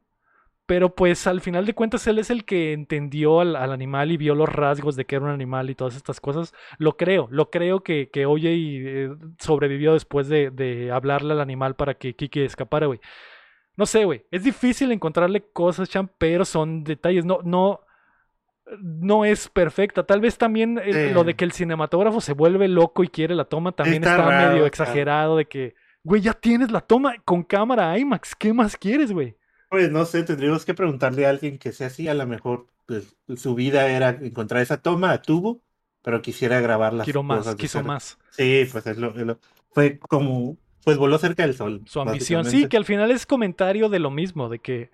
Pero 0.70 0.94
pues 0.94 1.26
al 1.26 1.40
final 1.40 1.66
de 1.66 1.74
cuentas 1.74 2.06
él 2.06 2.20
es 2.20 2.30
el 2.30 2.44
que 2.44 2.72
entendió 2.72 3.40
al, 3.40 3.56
animal 3.56 4.12
y 4.12 4.16
vio 4.16 4.36
los 4.36 4.48
rasgos 4.48 4.94
de 4.94 5.04
que 5.04 5.16
era 5.16 5.24
un 5.24 5.32
animal 5.32 5.68
y 5.68 5.74
todas 5.74 5.96
estas 5.96 6.20
cosas. 6.20 6.54
Lo 6.78 6.96
creo, 6.96 7.26
lo 7.32 7.50
creo 7.50 7.82
que, 7.82 8.08
que 8.08 8.24
OJ 8.24 8.44
eh, 8.44 9.10
sobrevivió 9.40 9.94
después 9.94 10.28
de, 10.28 10.92
hablarle 10.94 11.32
al 11.32 11.40
animal 11.40 11.74
para 11.74 11.94
que 11.94 12.14
Kiki 12.14 12.42
escapara, 12.42 12.86
güey. 12.86 13.00
No 13.76 13.84
sé, 13.84 14.04
güey. 14.04 14.24
Es 14.30 14.44
difícil 14.44 14.92
encontrarle 14.92 15.42
cosas, 15.52 15.90
Cham, 15.90 16.08
pero 16.18 16.44
son 16.44 16.84
detalles. 16.84 17.24
No, 17.24 17.40
no, 17.42 17.80
no 18.80 19.24
es 19.24 19.48
perfecta. 19.48 20.04
Tal 20.04 20.20
vez 20.20 20.38
también 20.38 20.80
lo 21.12 21.24
de 21.24 21.34
que 21.34 21.44
el 21.44 21.50
cinematógrafo 21.50 22.20
se 22.20 22.32
vuelve 22.32 22.68
loco 22.68 23.02
y 23.02 23.08
quiere 23.08 23.34
la 23.34 23.46
toma 23.46 23.72
también 23.72 24.04
está, 24.04 24.24
medio 24.24 24.66
exagerado 24.66 25.36
de 25.36 25.46
que, 25.46 25.74
güey, 26.04 26.22
ya 26.22 26.32
tienes 26.32 26.70
la 26.70 26.80
toma 26.80 27.16
con 27.24 27.42
cámara 27.42 27.98
IMAX. 27.98 28.36
¿Qué 28.36 28.52
más 28.52 28.76
quieres, 28.76 29.10
güey? 29.10 29.39
Pues 29.70 29.90
no 29.90 30.04
sé, 30.04 30.24
tendríamos 30.24 30.64
que 30.64 30.74
preguntarle 30.74 31.26
a 31.26 31.30
alguien 31.30 31.56
que 31.56 31.70
sea 31.70 31.86
así, 31.86 32.08
a 32.08 32.14
lo 32.14 32.26
mejor 32.26 32.66
pues, 32.86 33.16
su 33.36 33.54
vida 33.54 33.86
era 33.88 34.10
encontrar 34.10 34.60
esa 34.62 34.82
toma 34.82 35.12
a 35.12 35.22
tubo, 35.22 35.62
pero 36.02 36.20
quisiera 36.22 36.60
grabar 36.60 36.92
las 36.92 37.04
Quiero 37.04 37.22
más, 37.22 37.54
quiso 37.54 37.82
más. 37.84 38.18
Sí, 38.30 38.66
pues 38.70 38.84
es 38.88 38.98
lo, 38.98 39.14
fue 39.70 40.00
como, 40.00 40.58
pues 40.82 40.96
voló 40.98 41.18
cerca 41.18 41.44
del 41.44 41.54
sol. 41.54 41.82
Su 41.86 42.00
ambición, 42.00 42.44
sí, 42.46 42.66
que 42.66 42.76
al 42.76 42.84
final 42.84 43.12
es 43.12 43.26
comentario 43.26 43.88
de 43.88 44.00
lo 44.00 44.10
mismo, 44.10 44.48
de 44.48 44.58
que 44.58 44.90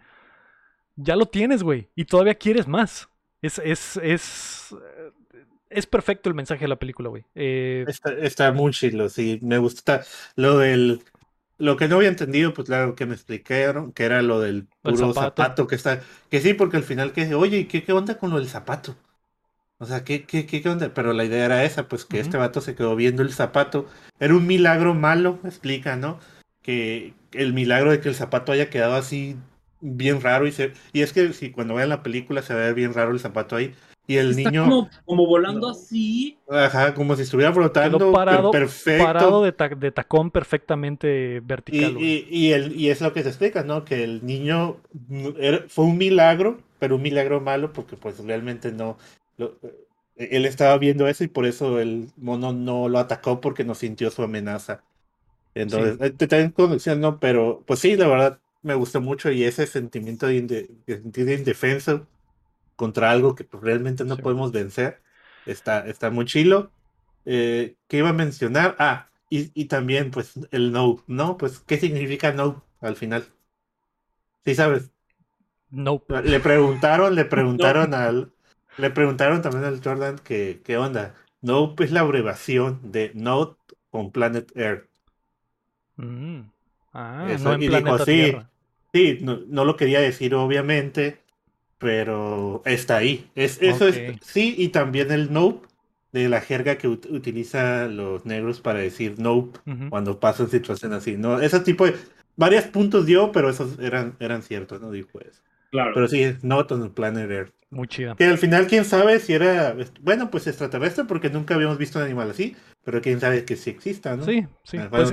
ya 0.94 1.16
lo 1.16 1.24
tienes, 1.24 1.62
güey, 1.62 1.88
y 1.94 2.04
todavía 2.04 2.34
quieres 2.34 2.68
más. 2.68 3.08
Es, 3.40 3.58
es, 3.64 3.98
es, 4.02 4.76
es 5.70 5.86
perfecto 5.86 6.28
el 6.28 6.34
mensaje 6.34 6.64
de 6.64 6.68
la 6.68 6.76
película, 6.78 7.08
güey. 7.08 7.24
Eh, 7.34 7.86
está, 7.88 8.12
está, 8.12 8.52
muy 8.52 8.72
chido, 8.72 9.08
sí, 9.08 9.38
me 9.40 9.56
gusta 9.56 10.04
lo 10.34 10.58
del 10.58 11.00
lo 11.58 11.76
que 11.76 11.88
no 11.88 11.96
había 11.96 12.08
entendido, 12.08 12.52
pues 12.52 12.66
claro 12.66 12.94
que 12.94 13.06
me 13.06 13.14
explicaron, 13.14 13.92
que 13.92 14.04
era 14.04 14.22
lo 14.22 14.40
del 14.40 14.66
puro 14.82 15.12
zapato. 15.14 15.66
que 15.66 15.74
está. 15.74 16.02
Que 16.30 16.40
sí, 16.40 16.54
porque 16.54 16.76
al 16.76 16.84
final 16.84 17.12
que 17.12 17.34
oye, 17.34 17.58
¿y 17.58 17.64
qué, 17.66 17.82
qué 17.82 17.92
onda 17.92 18.18
con 18.18 18.30
lo 18.30 18.38
del 18.38 18.48
zapato? 18.48 18.96
O 19.78 19.86
sea, 19.86 20.04
¿qué, 20.04 20.24
qué, 20.24 20.46
qué, 20.46 20.66
onda? 20.68 20.92
Pero 20.94 21.12
la 21.12 21.24
idea 21.24 21.44
era 21.44 21.64
esa, 21.64 21.86
pues 21.88 22.04
que 22.04 22.18
este 22.18 22.38
vato 22.38 22.60
se 22.60 22.74
quedó 22.74 22.96
viendo 22.96 23.22
el 23.22 23.32
zapato. 23.32 23.86
Era 24.18 24.34
un 24.34 24.46
milagro 24.46 24.94
malo, 24.94 25.38
explica, 25.44 25.96
¿no? 25.96 26.18
Que 26.62 27.14
el 27.32 27.52
milagro 27.52 27.90
de 27.90 28.00
que 28.00 28.08
el 28.08 28.14
zapato 28.14 28.52
haya 28.52 28.70
quedado 28.70 28.94
así 28.94 29.36
bien 29.80 30.20
raro 30.22 30.46
y 30.46 30.52
se, 30.52 30.72
y 30.92 31.02
es 31.02 31.12
que 31.12 31.32
si 31.34 31.50
cuando 31.50 31.74
vean 31.74 31.90
la 31.90 32.02
película 32.02 32.42
se 32.42 32.54
va 32.54 32.60
a 32.60 32.64
ver 32.64 32.74
bien 32.74 32.94
raro 32.94 33.12
el 33.12 33.20
zapato 33.20 33.56
ahí 33.56 33.74
y 34.06 34.16
el 34.16 34.36
niño. 34.36 34.88
Como, 35.04 35.26
volando 35.26 35.68
así. 35.68 36.38
Ajá, 36.48 36.94
como 36.94 37.16
si 37.16 37.22
estuviera 37.22 37.52
flotando. 37.52 38.12
parado, 38.12 38.50
perfecto. 38.50 39.04
Parado 39.04 39.42
de, 39.42 39.52
de, 39.76 39.90
tacón 39.90 40.30
perfectamente 40.30 41.40
vertical. 41.40 41.96
Y, 41.98 42.26
y, 42.30 42.52
el, 42.52 42.78
y 42.78 42.90
es 42.90 43.00
lo 43.00 43.12
que 43.12 43.22
se 43.22 43.28
explica, 43.28 43.64
¿no? 43.64 43.84
Que 43.84 44.04
el 44.04 44.24
niño 44.24 44.76
fue 45.68 45.84
un 45.84 45.98
milagro, 45.98 46.58
pero 46.78 46.96
un 46.96 47.02
milagro 47.02 47.40
malo, 47.40 47.72
porque 47.72 47.96
pues 47.96 48.18
realmente 48.18 48.70
no. 48.70 48.96
él 50.16 50.46
estaba 50.46 50.78
viendo 50.78 51.08
eso 51.08 51.24
y 51.24 51.28
por 51.28 51.46
eso 51.46 51.80
el 51.80 52.08
mono 52.16 52.52
no 52.52 52.88
lo 52.88 52.98
atacó 52.98 53.40
porque 53.40 53.64
no 53.64 53.74
sintió 53.74 54.10
su 54.10 54.22
amenaza. 54.22 54.82
Entonces, 55.54 55.96
eh, 56.00 56.10
te 56.10 56.28
también 56.28 56.50
conexión, 56.50 57.00
¿no? 57.00 57.18
Pero 57.18 57.62
pues 57.66 57.80
sí, 57.80 57.96
la 57.96 58.06
verdad 58.06 58.38
me 58.62 58.74
gustó 58.74 59.00
mucho 59.00 59.30
y 59.30 59.42
ese 59.44 59.66
sentimiento 59.66 60.26
de, 60.26 60.42
de, 60.42 61.00
de 61.00 61.34
indefenso 61.34 62.06
contra 62.76 63.10
algo 63.10 63.34
que 63.34 63.44
pues, 63.44 63.62
realmente 63.62 64.04
no 64.04 64.16
podemos 64.16 64.52
vencer. 64.52 65.02
Está, 65.46 65.86
está 65.86 66.10
muy 66.10 66.24
chilo. 66.26 66.70
Eh, 67.24 67.76
¿Qué 67.88 67.98
iba 67.98 68.10
a 68.10 68.12
mencionar? 68.12 68.76
Ah, 68.78 69.08
y, 69.28 69.50
y, 69.60 69.66
también, 69.66 70.10
pues, 70.10 70.34
el 70.52 70.72
no, 70.72 71.02
¿no? 71.06 71.36
Pues, 71.36 71.58
¿qué 71.60 71.78
significa 71.78 72.32
no 72.32 72.62
al 72.80 72.96
final? 72.96 73.26
¿Sí 74.44 74.54
sabes? 74.54 74.90
No. 75.70 76.02
Le 76.24 76.40
preguntaron, 76.40 77.14
le 77.14 77.24
preguntaron 77.26 77.94
al. 77.94 78.32
Le 78.78 78.90
preguntaron 78.90 79.42
también 79.42 79.64
al 79.64 79.82
Jordan 79.82 80.18
que, 80.18 80.60
qué 80.64 80.76
onda. 80.76 81.14
No, 81.40 81.74
es 81.78 81.90
la 81.92 82.00
abreviación 82.00 82.80
de 82.92 83.10
Note 83.14 83.56
con 83.90 84.12
Planet 84.12 84.52
Earth. 84.54 84.88
Mm. 85.96 86.40
Ah, 86.92 87.26
no 87.40 87.54
en 87.54 87.62
y 87.62 87.68
dijo, 87.68 87.98
sí, 87.98 88.36
sí, 88.92 89.18
no, 89.20 89.40
no, 89.46 89.64
lo 89.64 89.76
quería 89.76 90.00
decir 90.00 90.34
obviamente, 90.34 91.18
pero 91.78 92.62
está 92.64 92.96
ahí. 92.96 93.30
Es, 93.34 93.60
eso 93.60 93.88
es, 93.88 94.18
sí, 94.22 94.54
y 94.56 94.68
también 94.68 95.10
el 95.10 95.32
nope 95.32 95.66
de 96.12 96.28
la 96.28 96.40
jerga 96.40 96.78
que 96.78 96.88
utiliza 96.88 97.86
los 97.86 98.24
negros 98.24 98.60
para 98.60 98.78
decir 98.78 99.16
nope 99.18 99.58
cuando 99.90 100.18
pasan 100.18 100.48
situaciones 100.48 100.98
así. 100.98 101.16
No, 101.16 101.40
ese 101.40 101.60
tipo 101.60 101.86
de 101.86 101.94
varios 102.36 102.64
puntos 102.64 103.06
dio, 103.06 103.32
pero 103.32 103.50
esos 103.50 103.78
eran, 103.78 104.16
eran 104.20 104.42
ciertos, 104.42 104.80
no 104.80 104.90
dijo 104.90 105.20
eso. 105.20 105.42
Claro. 105.70 105.92
Pero 105.94 106.08
sí, 106.08 106.24
not 106.42 106.70
on 106.72 106.82
the 106.82 106.88
planet 106.88 107.30
Earth. 107.30 107.52
Muy 107.70 107.88
chido. 107.88 108.14
Que 108.14 108.24
al 108.24 108.38
final, 108.38 108.66
quién 108.68 108.84
sabe 108.84 109.18
si 109.18 109.32
era, 109.32 109.76
bueno, 110.00 110.30
pues 110.30 110.46
extraterrestre, 110.46 111.04
porque 111.04 111.30
nunca 111.30 111.54
habíamos 111.54 111.78
visto 111.78 111.98
un 111.98 112.04
animal 112.04 112.30
así, 112.30 112.56
pero 112.84 113.02
quién 113.02 113.20
sabe 113.20 113.44
que 113.44 113.56
sí 113.56 113.70
exista, 113.70 114.16
¿no? 114.16 114.24
Sí, 114.24 114.46
sí. 114.62 114.78
Pues, 114.88 115.12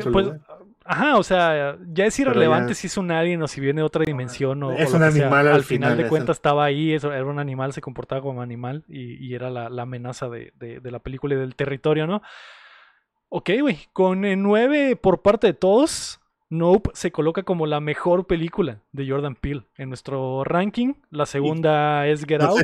Ajá, 0.86 1.18
o 1.18 1.24
sea, 1.24 1.78
ya 1.88 2.06
es 2.06 2.20
irrelevante 2.20 2.74
si 2.74 2.88
es 2.88 2.98
un 2.98 3.12
alien 3.12 3.42
o 3.42 3.48
si 3.48 3.62
viene 3.62 3.82
de 3.82 3.86
otra 3.86 4.04
dimensión 4.06 4.62
o, 4.64 4.72
es 4.72 4.94
un 4.94 5.04
animal 5.04 5.48
al, 5.48 5.64
final, 5.64 5.96
de 5.96 6.08
cuentas 6.08 6.38
estaba 6.38 6.66
ahí, 6.66 6.94
eso, 6.94 7.14
era 7.14 7.26
un 7.26 7.40
animal, 7.40 7.72
se 7.72 7.82
comportaba 7.82 8.22
como 8.22 8.42
animal 8.42 8.84
y, 8.88 9.34
era 9.34 9.50
la, 9.50 9.82
amenaza 9.82 10.30
de, 10.30 10.52
la 10.84 11.00
película 11.00 11.36
y 11.36 11.38
del 11.38 11.56
territorio, 11.56 12.06
¿no? 12.06 12.22
Ok, 13.30 13.50
güey, 13.62 13.88
con 13.94 14.26
eh, 14.26 14.36
nueve 14.36 14.96
por 14.96 15.22
parte 15.22 15.48
de 15.48 15.54
todos, 15.54 16.20
Nope 16.50 16.92
se 16.94 17.12
coloca 17.12 17.44
como 17.44 17.66
la 17.66 17.80
mejor 17.80 18.28
película 18.28 18.82
de 18.92 19.10
Jordan 19.10 19.36
Peele 19.36 19.64
en 19.76 19.90
nuestro 19.90 20.44
ranking. 20.44 20.94
La 21.10 21.26
segunda 21.26 22.06
es 22.08 22.26
Get 22.26 22.42
Out 22.42 22.62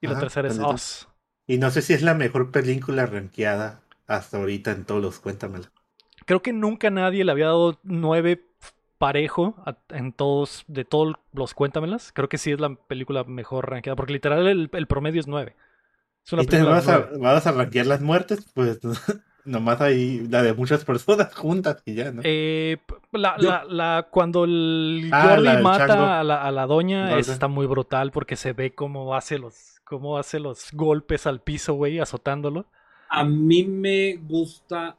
y 0.00 0.06
la 0.06 0.18
tercera 0.18 0.48
es 0.48 0.58
Us. 0.58 1.08
Y 1.46 1.58
no 1.58 1.70
sé 1.70 1.82
si 1.82 1.92
es 1.92 2.02
la 2.02 2.14
mejor 2.14 2.50
película 2.50 3.04
rankeada 3.04 3.82
hasta 4.06 4.38
ahorita 4.38 4.70
en 4.72 4.84
todos 4.84 5.02
los, 5.02 5.18
cuéntamelo. 5.18 5.66
Creo 6.26 6.42
que 6.42 6.52
nunca 6.52 6.90
nadie 6.90 7.24
le 7.24 7.32
había 7.32 7.46
dado 7.46 7.78
nueve 7.82 8.44
parejo 8.98 9.54
en 9.90 10.12
todos, 10.12 10.64
de 10.68 10.84
todos 10.84 11.14
los 11.32 11.54
cuéntamelas. 11.54 12.12
Creo 12.12 12.28
que 12.28 12.38
sí 12.38 12.52
es 12.52 12.60
la 12.60 12.74
película 12.74 13.24
mejor 13.24 13.70
rankeada, 13.70 13.96
porque 13.96 14.12
literal 14.12 14.46
el, 14.46 14.86
promedio 14.86 15.20
es 15.20 15.26
nueve. 15.26 15.54
¿Y 16.30 16.46
te 16.46 16.62
vas 16.62 16.88
a, 16.88 17.08
vas 17.18 17.46
a 17.46 17.52
rankear 17.52 17.86
las 17.86 18.00
muertes? 18.00 18.44
Pues 18.54 18.80
nomás 19.44 19.80
hay 19.80 20.26
la 20.28 20.42
de 20.42 20.52
muchas 20.52 20.84
personas 20.84 21.34
juntas 21.36 21.82
y 21.84 21.94
ya, 21.94 22.10
¿no? 22.10 22.22
Eh, 22.24 22.78
la, 23.12 23.64
la, 23.68 24.08
cuando 24.10 24.44
el 24.44 25.08
ah, 25.12 25.28
Jordi 25.28 25.62
mata 25.62 26.20
a 26.20 26.24
la, 26.24 26.42
a 26.42 26.50
la 26.50 26.66
doña, 26.66 27.16
está 27.18 27.48
muy 27.48 27.66
brutal 27.66 28.10
porque 28.10 28.36
se 28.36 28.52
ve 28.52 28.74
cómo 28.74 29.14
hace 29.14 29.38
los, 29.38 29.80
cómo 29.84 30.18
hace 30.18 30.40
los 30.40 30.72
golpes 30.72 31.26
al 31.26 31.40
piso, 31.40 31.74
güey, 31.74 31.98
azotándolo. 32.00 32.66
A 33.08 33.24
mí 33.24 33.62
me 33.62 34.16
gusta. 34.16 34.96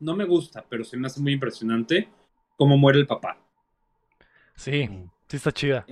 No 0.00 0.16
me 0.16 0.24
gusta, 0.24 0.64
pero 0.68 0.82
se 0.82 0.96
me 0.96 1.06
hace 1.06 1.20
muy 1.20 1.34
impresionante 1.34 2.08
cómo 2.56 2.76
muere 2.76 2.98
el 2.98 3.06
papá. 3.06 3.38
Sí, 4.56 4.88
sí 5.28 5.36
está 5.36 5.52
chida. 5.52 5.86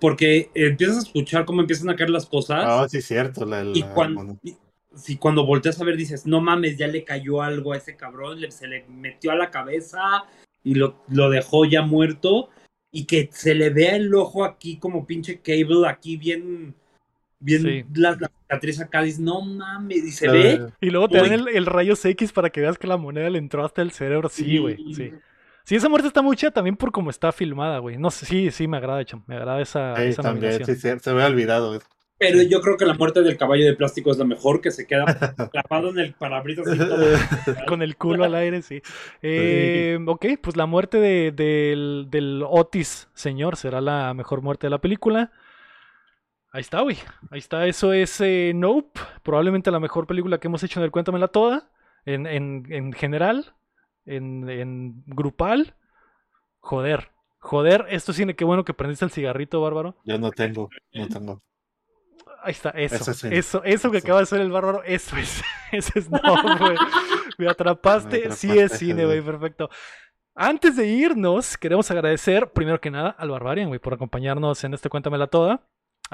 Porque 0.00 0.50
empiezas 0.54 0.96
a 0.96 1.00
escuchar 1.00 1.44
cómo 1.44 1.60
empiezan 1.60 1.90
a 1.90 1.96
caer 1.96 2.10
las 2.10 2.26
cosas. 2.26 2.64
Ah, 2.66 2.86
sí, 2.88 3.00
cierto. 3.00 3.46
y, 3.74 3.82
cuando, 3.82 4.38
si 4.94 5.16
cuando 5.16 5.46
volteas 5.46 5.80
a 5.80 5.84
ver 5.84 5.96
dices, 5.96 6.26
no 6.26 6.40
mames, 6.40 6.76
ya 6.76 6.86
le 6.86 7.04
cayó 7.04 7.42
algo 7.42 7.72
a 7.72 7.78
ese 7.78 7.96
cabrón, 7.96 8.40
se 8.50 8.66
le 8.66 8.84
metió 8.88 9.32
a 9.32 9.36
la 9.36 9.50
cabeza 9.50 10.24
y 10.62 10.74
lo, 10.74 11.02
lo 11.08 11.30
dejó 11.30 11.64
ya 11.64 11.82
muerto. 11.82 12.50
Y 12.94 13.06
que 13.06 13.30
se 13.32 13.54
le 13.54 13.70
vea 13.70 13.96
el 13.96 14.14
ojo 14.14 14.44
aquí 14.44 14.78
como 14.78 15.06
pinche 15.06 15.40
cable, 15.40 15.88
aquí 15.88 16.18
bien 16.18 16.74
bien 17.42 17.86
la, 17.94 18.16
cicatriz 18.16 18.80
acá, 18.80 19.02
dices, 19.02 19.20
no 19.20 19.42
mames, 19.42 20.04
y 20.04 20.10
se 20.12 20.28
ve. 20.28 20.66
Y 20.80 20.90
luego 20.90 21.08
te 21.08 21.18
dan 21.18 21.48
el, 21.48 21.66
rayos 21.66 22.04
X 22.04 22.32
para 22.32 22.50
que 22.50 22.60
veas 22.60 22.78
que 22.78 22.86
la 22.86 22.96
moneda 22.96 23.28
le 23.30 23.38
entró 23.38 23.64
hasta 23.64 23.82
el 23.82 23.90
cerebro. 23.90 24.28
Sí, 24.28 24.58
güey, 24.58 24.76
sí. 24.94 25.12
sí. 25.64 25.76
esa 25.76 25.88
muerte 25.88 26.08
está 26.08 26.22
muy 26.22 26.36
chida 26.36 26.50
también 26.50 26.76
por 26.76 26.92
cómo 26.92 27.10
está 27.10 27.32
filmada, 27.32 27.78
güey. 27.78 27.98
No 27.98 28.10
sé, 28.10 28.26
sí, 28.26 28.50
sí, 28.50 28.68
me 28.68 28.76
agrada, 28.76 29.04
Me 29.26 29.36
agrada 29.36 29.60
esa, 29.60 29.96
sí, 29.96 30.02
esa 30.02 30.22
también, 30.22 30.64
sí, 30.64 30.74
se 30.76 31.12
me 31.12 31.22
ha 31.22 31.26
olvidado 31.26 31.74
eso. 31.74 31.86
Pero 32.22 32.40
yo 32.40 32.60
creo 32.60 32.76
que 32.76 32.86
la 32.86 32.94
muerte 32.94 33.20
del 33.22 33.36
caballo 33.36 33.64
de 33.64 33.74
plástico 33.74 34.12
es 34.12 34.18
la 34.18 34.24
mejor, 34.24 34.60
que 34.60 34.70
se 34.70 34.86
queda 34.86 35.04
clavado 35.50 35.90
en 35.90 35.98
el 35.98 36.12
parabrisas. 36.12 36.64
Con 37.66 37.82
el 37.82 37.96
culo 37.96 38.22
al 38.22 38.36
aire, 38.36 38.62
sí. 38.62 38.80
Eh, 39.22 39.98
ok, 40.06 40.26
pues 40.40 40.56
la 40.56 40.66
muerte 40.66 40.98
de, 40.98 41.32
del, 41.32 42.06
del 42.10 42.44
Otis, 42.48 43.08
señor, 43.12 43.56
será 43.56 43.80
la 43.80 44.14
mejor 44.14 44.40
muerte 44.40 44.68
de 44.68 44.70
la 44.70 44.80
película. 44.80 45.32
Ahí 46.52 46.60
está, 46.60 46.82
güey. 46.82 46.98
Ahí 47.30 47.38
está. 47.38 47.66
Eso 47.66 47.94
es 47.94 48.20
eh, 48.20 48.52
Nope. 48.54 49.00
Probablemente 49.22 49.70
la 49.70 49.80
mejor 49.80 50.06
película 50.06 50.38
que 50.38 50.48
hemos 50.48 50.62
hecho 50.62 50.80
en 50.80 50.84
el 50.84 50.90
Cuéntamela 50.90 51.28
Toda. 51.28 51.70
En, 52.04 52.26
en, 52.26 52.66
en 52.70 52.92
general. 52.92 53.54
En, 54.04 54.48
en, 54.50 55.02
grupal. 55.06 55.74
Joder. 56.60 57.10
Joder, 57.38 57.86
esto 57.88 58.12
tiene 58.12 58.36
qué 58.36 58.44
bueno 58.44 58.64
que 58.64 58.74
prendiste 58.74 59.06
el 59.06 59.10
cigarrito, 59.10 59.62
bárbaro. 59.62 59.96
Yo 60.04 60.18
no 60.18 60.30
tengo, 60.30 60.68
no 60.92 61.08
tengo. 61.08 61.42
Ahí 62.44 62.52
está, 62.52 62.70
eso. 62.70 63.10
Eso, 63.28 63.64
eso, 63.64 63.90
que 63.90 63.98
acaba 63.98 64.20
de 64.20 64.26
ser 64.26 64.40
el 64.40 64.52
bárbaro, 64.52 64.82
eso 64.84 65.16
es. 65.16 65.42
Eso 65.72 65.92
es 65.94 66.10
no, 66.10 66.20
güey. 66.58 66.76
Me 67.38 67.48
atrapaste. 67.48 68.30
Sí 68.32 68.50
es 68.58 68.72
cine, 68.72 69.06
güey, 69.06 69.22
perfecto. 69.22 69.70
Antes 70.34 70.76
de 70.76 70.86
irnos, 70.86 71.56
queremos 71.56 71.90
agradecer, 71.90 72.52
primero 72.52 72.78
que 72.78 72.90
nada, 72.90 73.08
al 73.10 73.30
Barbarian, 73.30 73.68
güey, 73.68 73.80
por 73.80 73.94
acompañarnos 73.94 74.62
en 74.64 74.74
este 74.74 74.90
Cuéntamela 74.90 75.28
Toda 75.28 75.66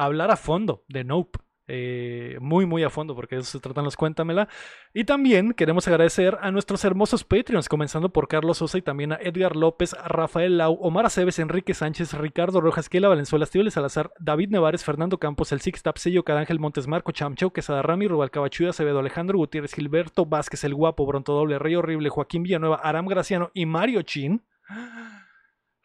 hablar 0.05 0.31
a 0.31 0.37
fondo 0.37 0.85
de 0.89 1.05
Nope. 1.05 1.39
Eh, 1.71 2.39
muy, 2.41 2.65
muy 2.65 2.83
a 2.83 2.89
fondo, 2.89 3.15
porque 3.15 3.37
de 3.37 3.43
eso 3.43 3.51
se 3.51 3.61
tratan 3.61 3.85
los 3.85 3.95
Cuéntamela. 3.95 4.49
Y 4.95 5.05
también 5.05 5.53
queremos 5.53 5.87
agradecer 5.87 6.39
a 6.41 6.51
nuestros 6.51 6.83
hermosos 6.85 7.25
Patreons, 7.25 7.69
comenzando 7.69 8.09
por 8.09 8.27
Carlos 8.27 8.59
Sosa 8.59 8.79
y 8.79 8.83
también 8.83 9.13
a 9.13 9.19
Edgar 9.21 9.55
López, 9.55 9.95
Rafael 10.03 10.57
Lau, 10.57 10.79
Omar 10.81 11.05
Aceves, 11.05 11.39
Enrique 11.39 11.75
Sánchez, 11.75 12.15
Ricardo 12.15 12.63
Rojas, 12.63 12.89
Kela 12.89 13.09
Valenzuela, 13.09 13.45
Estíbal 13.45 13.71
Salazar, 13.71 14.11
David 14.19 14.49
Nevares, 14.49 14.83
Fernando 14.83 15.19
Campos, 15.19 15.53
El 15.53 15.61
Six 15.61 15.83
Tap, 15.83 15.99
Sello, 15.99 16.25
Cadángel 16.25 16.59
Montes, 16.59 16.87
Marco 16.87 17.13
Chamchau, 17.13 17.51
Quesada 17.53 17.83
Rami, 17.83 18.09
Rubal 18.09 18.31
Cabachuda, 18.31 18.71
Acevedo, 18.71 19.01
Alejandro 19.01 19.37
Gutiérrez, 19.37 19.75
Gilberto 19.75 20.25
Vázquez, 20.25 20.65
El 20.65 20.75
Guapo, 20.75 21.05
Bronto 21.05 21.35
Doble, 21.35 21.59
Rey 21.59 21.75
Horrible, 21.75 22.09
Joaquín 22.09 22.45
Villanueva, 22.45 22.77
Aram 22.77 23.07
Graciano 23.07 23.51
y 23.53 23.67
Mario 23.67 24.01
Chin. 24.03 24.43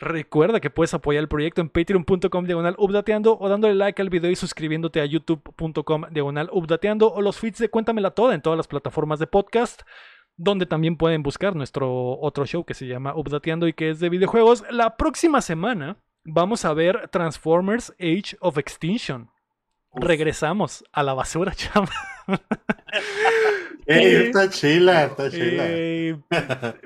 Recuerda 0.04 0.60
que 0.60 0.70
puedes 0.70 0.94
apoyar 0.94 1.22
el 1.22 1.30
proyecto 1.30 1.62
en 1.62 1.70
patreon.com 1.70 2.46
diagonal 2.46 2.76
updateando 2.78 3.38
o 3.40 3.48
dándole 3.48 3.74
like 3.74 4.02
al 4.02 4.10
video 4.10 4.30
y 4.30 4.36
suscribiéndote 4.36 5.00
a 5.00 5.06
youtube.com 5.06 6.04
diagonal 6.12 6.50
updateando 6.52 7.14
o 7.14 7.22
los 7.22 7.40
feeds 7.40 7.60
de 7.60 7.70
Cuéntamela 7.70 8.12
Toda 8.12 8.36
en 8.36 8.42
todas 8.42 8.58
las 8.58 8.68
plataformas 8.68 9.20
de 9.20 9.28
podcast 9.28 9.84
donde 10.36 10.66
también 10.66 10.98
pueden 10.98 11.24
buscar 11.24 11.56
nuestro 11.56 12.20
otro 12.20 12.46
show 12.46 12.66
que 12.66 12.74
se 12.74 12.86
llama 12.86 13.16
Updateando 13.16 13.66
y 13.68 13.74
que 13.74 13.92
es 13.92 14.00
de 14.02 14.10
videojuegos. 14.10 14.66
La 14.70 14.98
próxima 14.98 15.42
semana 15.42 15.96
vamos 16.26 16.66
a 16.66 16.74
ver 16.74 17.08
Transformers 17.10 17.94
Age 18.00 18.36
of 18.42 18.58
Extinction. 18.58 19.30
Regresamos 19.94 20.84
a 20.92 21.04
la 21.04 21.14
basura, 21.14 21.54
chama. 21.56 21.92
Está 23.86 24.50
chila, 24.50 25.06
está 25.06 25.30
chila. 25.30 25.64
Eh, 25.68 26.18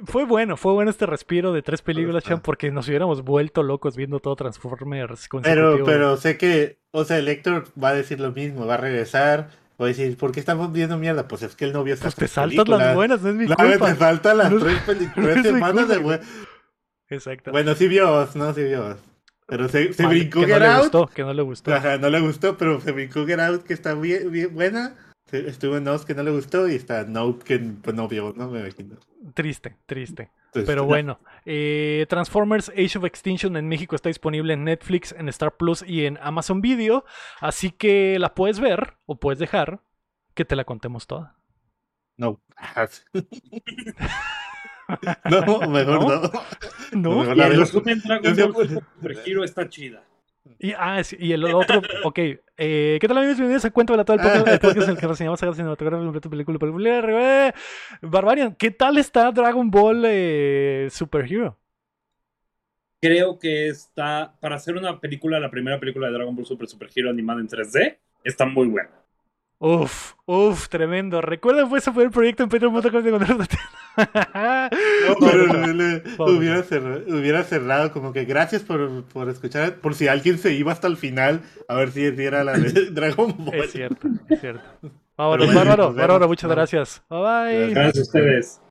fue 0.06 0.26
bueno, 0.26 0.58
fue 0.58 0.74
bueno 0.74 0.92
este 0.92 1.06
respiro 1.06 1.54
de 1.54 1.62
tres 1.62 1.82
películas, 1.82 2.24
Chan, 2.24 2.42
porque 2.42 2.72
nos 2.72 2.88
hubiéramos 2.88 3.24
vuelto 3.24 3.64
locos 3.64 3.96
viendo 3.96 4.20
todo 4.20 4.36
Transformers. 4.36 5.28
Pero, 5.44 5.84
pero 5.86 6.18
sé 6.18 6.38
que, 6.38 6.80
o 6.92 7.04
sea, 7.04 7.18
el 7.18 7.28
Héctor 7.28 7.66
va 7.82 7.90
a 7.90 7.94
decir 7.94 8.20
lo 8.20 8.32
mismo, 8.32 8.66
va 8.66 8.76
a 8.76 8.78
regresar. 8.78 9.50
Va 9.80 9.86
a 9.86 9.90
decir, 9.90 10.18
¿por 10.18 10.32
qué 10.32 10.40
estamos 10.40 10.72
viendo 10.74 10.98
mierda? 10.98 11.28
Pues 11.28 11.44
es 11.44 11.56
que 11.56 11.66
él 11.66 11.72
no 11.72 11.84
vio 11.84 11.94
estas 11.94 12.16
Pues 12.16 12.32
te 12.32 12.34
saltas 12.34 12.68
las 12.68 12.96
buenas, 12.96 13.22
no 13.22 13.30
es 13.30 13.36
mi 13.36 13.46
culpa. 13.46 13.94
Te 13.94 13.96
saltan 13.96 14.38
las 14.40 14.50
tres 14.50 14.82
películas, 14.88 15.44
semanas 15.44 15.88
de 15.88 15.98
buenas. 16.00 16.28
Exacto. 17.10 17.52
Bueno, 17.52 17.76
sí 17.76 17.88
vio, 17.88 18.28
no, 18.34 18.54
sí 18.56 18.64
vio. 18.64 18.98
Pero 19.46 19.70
se, 19.70 19.94
se 19.94 20.06
brincó 20.08 20.42
que 20.42 20.48
Get 20.48 20.60
no 20.60 20.66
Out. 20.66 20.74
Le 20.74 20.82
gustó, 20.82 21.08
que 21.08 21.24
no 21.24 21.34
le 21.34 21.42
gustó. 21.44 21.74
Ajá, 21.74 21.98
no 22.00 22.10
le 22.10 22.20
gustó, 22.20 22.58
pero 22.58 22.82
se 22.82 22.92
brincó 22.92 23.26
Get 23.28 23.40
Out, 23.40 23.64
que 23.64 23.74
está 23.74 23.94
bien, 23.94 24.32
bien 24.32 24.54
buena. 24.54 24.96
Estuvo 25.32 25.78
en 25.78 25.88
Oz 25.88 26.06
que 26.06 26.16
no 26.16 26.24
le 26.24 26.32
gustó 26.32 26.68
y 26.70 26.76
está 26.76 27.04
Nope 27.04 27.44
que 27.44 27.60
pues, 27.60 27.96
no 27.96 28.08
vio, 28.08 28.34
¿no? 28.36 28.50
Me 28.50 28.62
imagino. 28.62 28.96
Triste, 29.34 29.76
triste. 29.86 30.32
Pero 30.54 30.86
bueno, 30.86 31.20
eh, 31.46 32.06
Transformers 32.10 32.70
Age 32.70 32.98
of 32.98 33.04
Extinction 33.04 33.58
en 33.58 33.68
México 33.68 33.96
está 33.96 34.10
disponible 34.10 34.54
en 34.54 34.64
Netflix, 34.64 35.12
en 35.12 35.30
Star 35.30 35.58
Plus 35.58 35.84
y 35.86 36.06
en 36.06 36.18
Amazon 36.22 36.62
Video. 36.62 37.06
Así 37.42 37.72
que 37.72 38.18
la 38.20 38.34
puedes 38.34 38.60
ver 38.60 38.96
o 39.06 39.20
puedes 39.20 39.40
dejar 39.40 39.82
que 40.34 40.46
te 40.46 40.56
la 40.56 40.64
contemos 40.64 41.08
toda. 41.08 41.36
No. 42.16 42.42
no, 45.30 45.70
mejor 45.70 46.02
no. 46.94 46.94
No. 46.94 47.24
no. 47.26 47.36
la 47.36 47.50
resumen 47.50 48.02
Dragon 48.02 48.54
Ball 48.54 48.84
Giro 49.24 49.44
está 49.44 49.70
chida. 49.70 50.04
Y, 50.60 50.74
ah, 50.74 51.02
y 51.20 51.32
el 51.32 51.44
otro, 51.46 51.82
ok. 52.04 52.20
Eh, 52.58 52.98
¿Qué 53.00 53.08
tal 53.08 53.18
amigos? 53.18 53.38
Bienvenidos 53.38 53.66
a 53.66 53.72
Cuento 53.72 53.94
de 53.94 53.98
la 53.98 54.06
Toda, 54.06 54.52
el 54.52 54.60
podcast, 54.60 54.88
en 54.88 54.90
el 54.90 54.98
que 54.98 55.08
reseñamos 55.08 55.40
sagas 55.40 55.56
cinematográficas, 55.56 56.22
película, 56.30 56.60
película, 56.60 57.02
película. 57.02 57.56
Barbarian, 58.02 58.56
¿qué 58.56 58.72
tal 58.72 58.98
está 58.98 59.32
Dragon 59.32 59.70
Ball 59.70 60.04
eh, 60.06 60.88
Superhero? 60.92 61.58
Creo 63.00 63.38
que 63.38 63.68
está, 63.68 64.36
para 64.40 64.56
hacer 64.56 64.76
una 64.76 65.00
película, 65.00 65.40
la 65.40 65.52
primera 65.52 65.80
película 65.80 66.08
de 66.08 66.14
Dragon 66.14 66.36
Ball 66.36 66.46
Super 66.46 66.68
Superhero 66.68 67.10
animada 67.10 67.42
en 67.42 67.48
3D, 67.48 67.98
está 68.24 68.46
muy 68.46 68.68
buena. 68.68 68.90
Uf, 69.60 70.14
uf, 70.26 70.70
tremendo. 70.70 71.22
Recuerda, 71.22 71.68
pues, 71.68 71.84
ese 71.84 71.92
fue 71.92 72.04
el 72.04 72.12
proyecto 72.12 72.44
en 72.44 72.50
patreon.com 72.50 73.02
de 73.02 73.10
No, 76.20 76.26
hubiera, 76.26 76.62
cerrado, 76.62 77.04
hubiera, 77.08 77.44
cerrado, 77.44 77.92
como 77.92 78.14
que 78.14 78.26
gracias 78.26 78.62
por, 78.62 79.04
por, 79.06 79.30
escuchar, 79.30 79.78
por 79.78 79.96
si 79.96 80.08
alguien 80.08 80.38
se 80.38 80.54
iba 80.54 80.72
hasta 80.72 80.88
el 80.88 80.98
final, 80.98 81.42
a 81.68 81.76
ver 81.76 81.92
si 81.92 82.04
era 82.06 82.44
la 82.44 82.54
de 82.54 82.86
Dragon 82.92 83.34
Ball. 83.38 83.56
Es 83.56 83.72
cierto, 83.72 84.08
es 84.30 84.40
cierto. 84.40 84.64
Vámonos, 85.18 85.52
bárbaro, 85.52 85.94
bárbaro, 85.94 86.28
muchas 86.28 86.52
gracias. 86.52 87.02
Bye 87.10 87.20
bye. 87.20 87.70
Gracias 87.74 87.98
a 87.98 88.02
ustedes. 88.02 88.62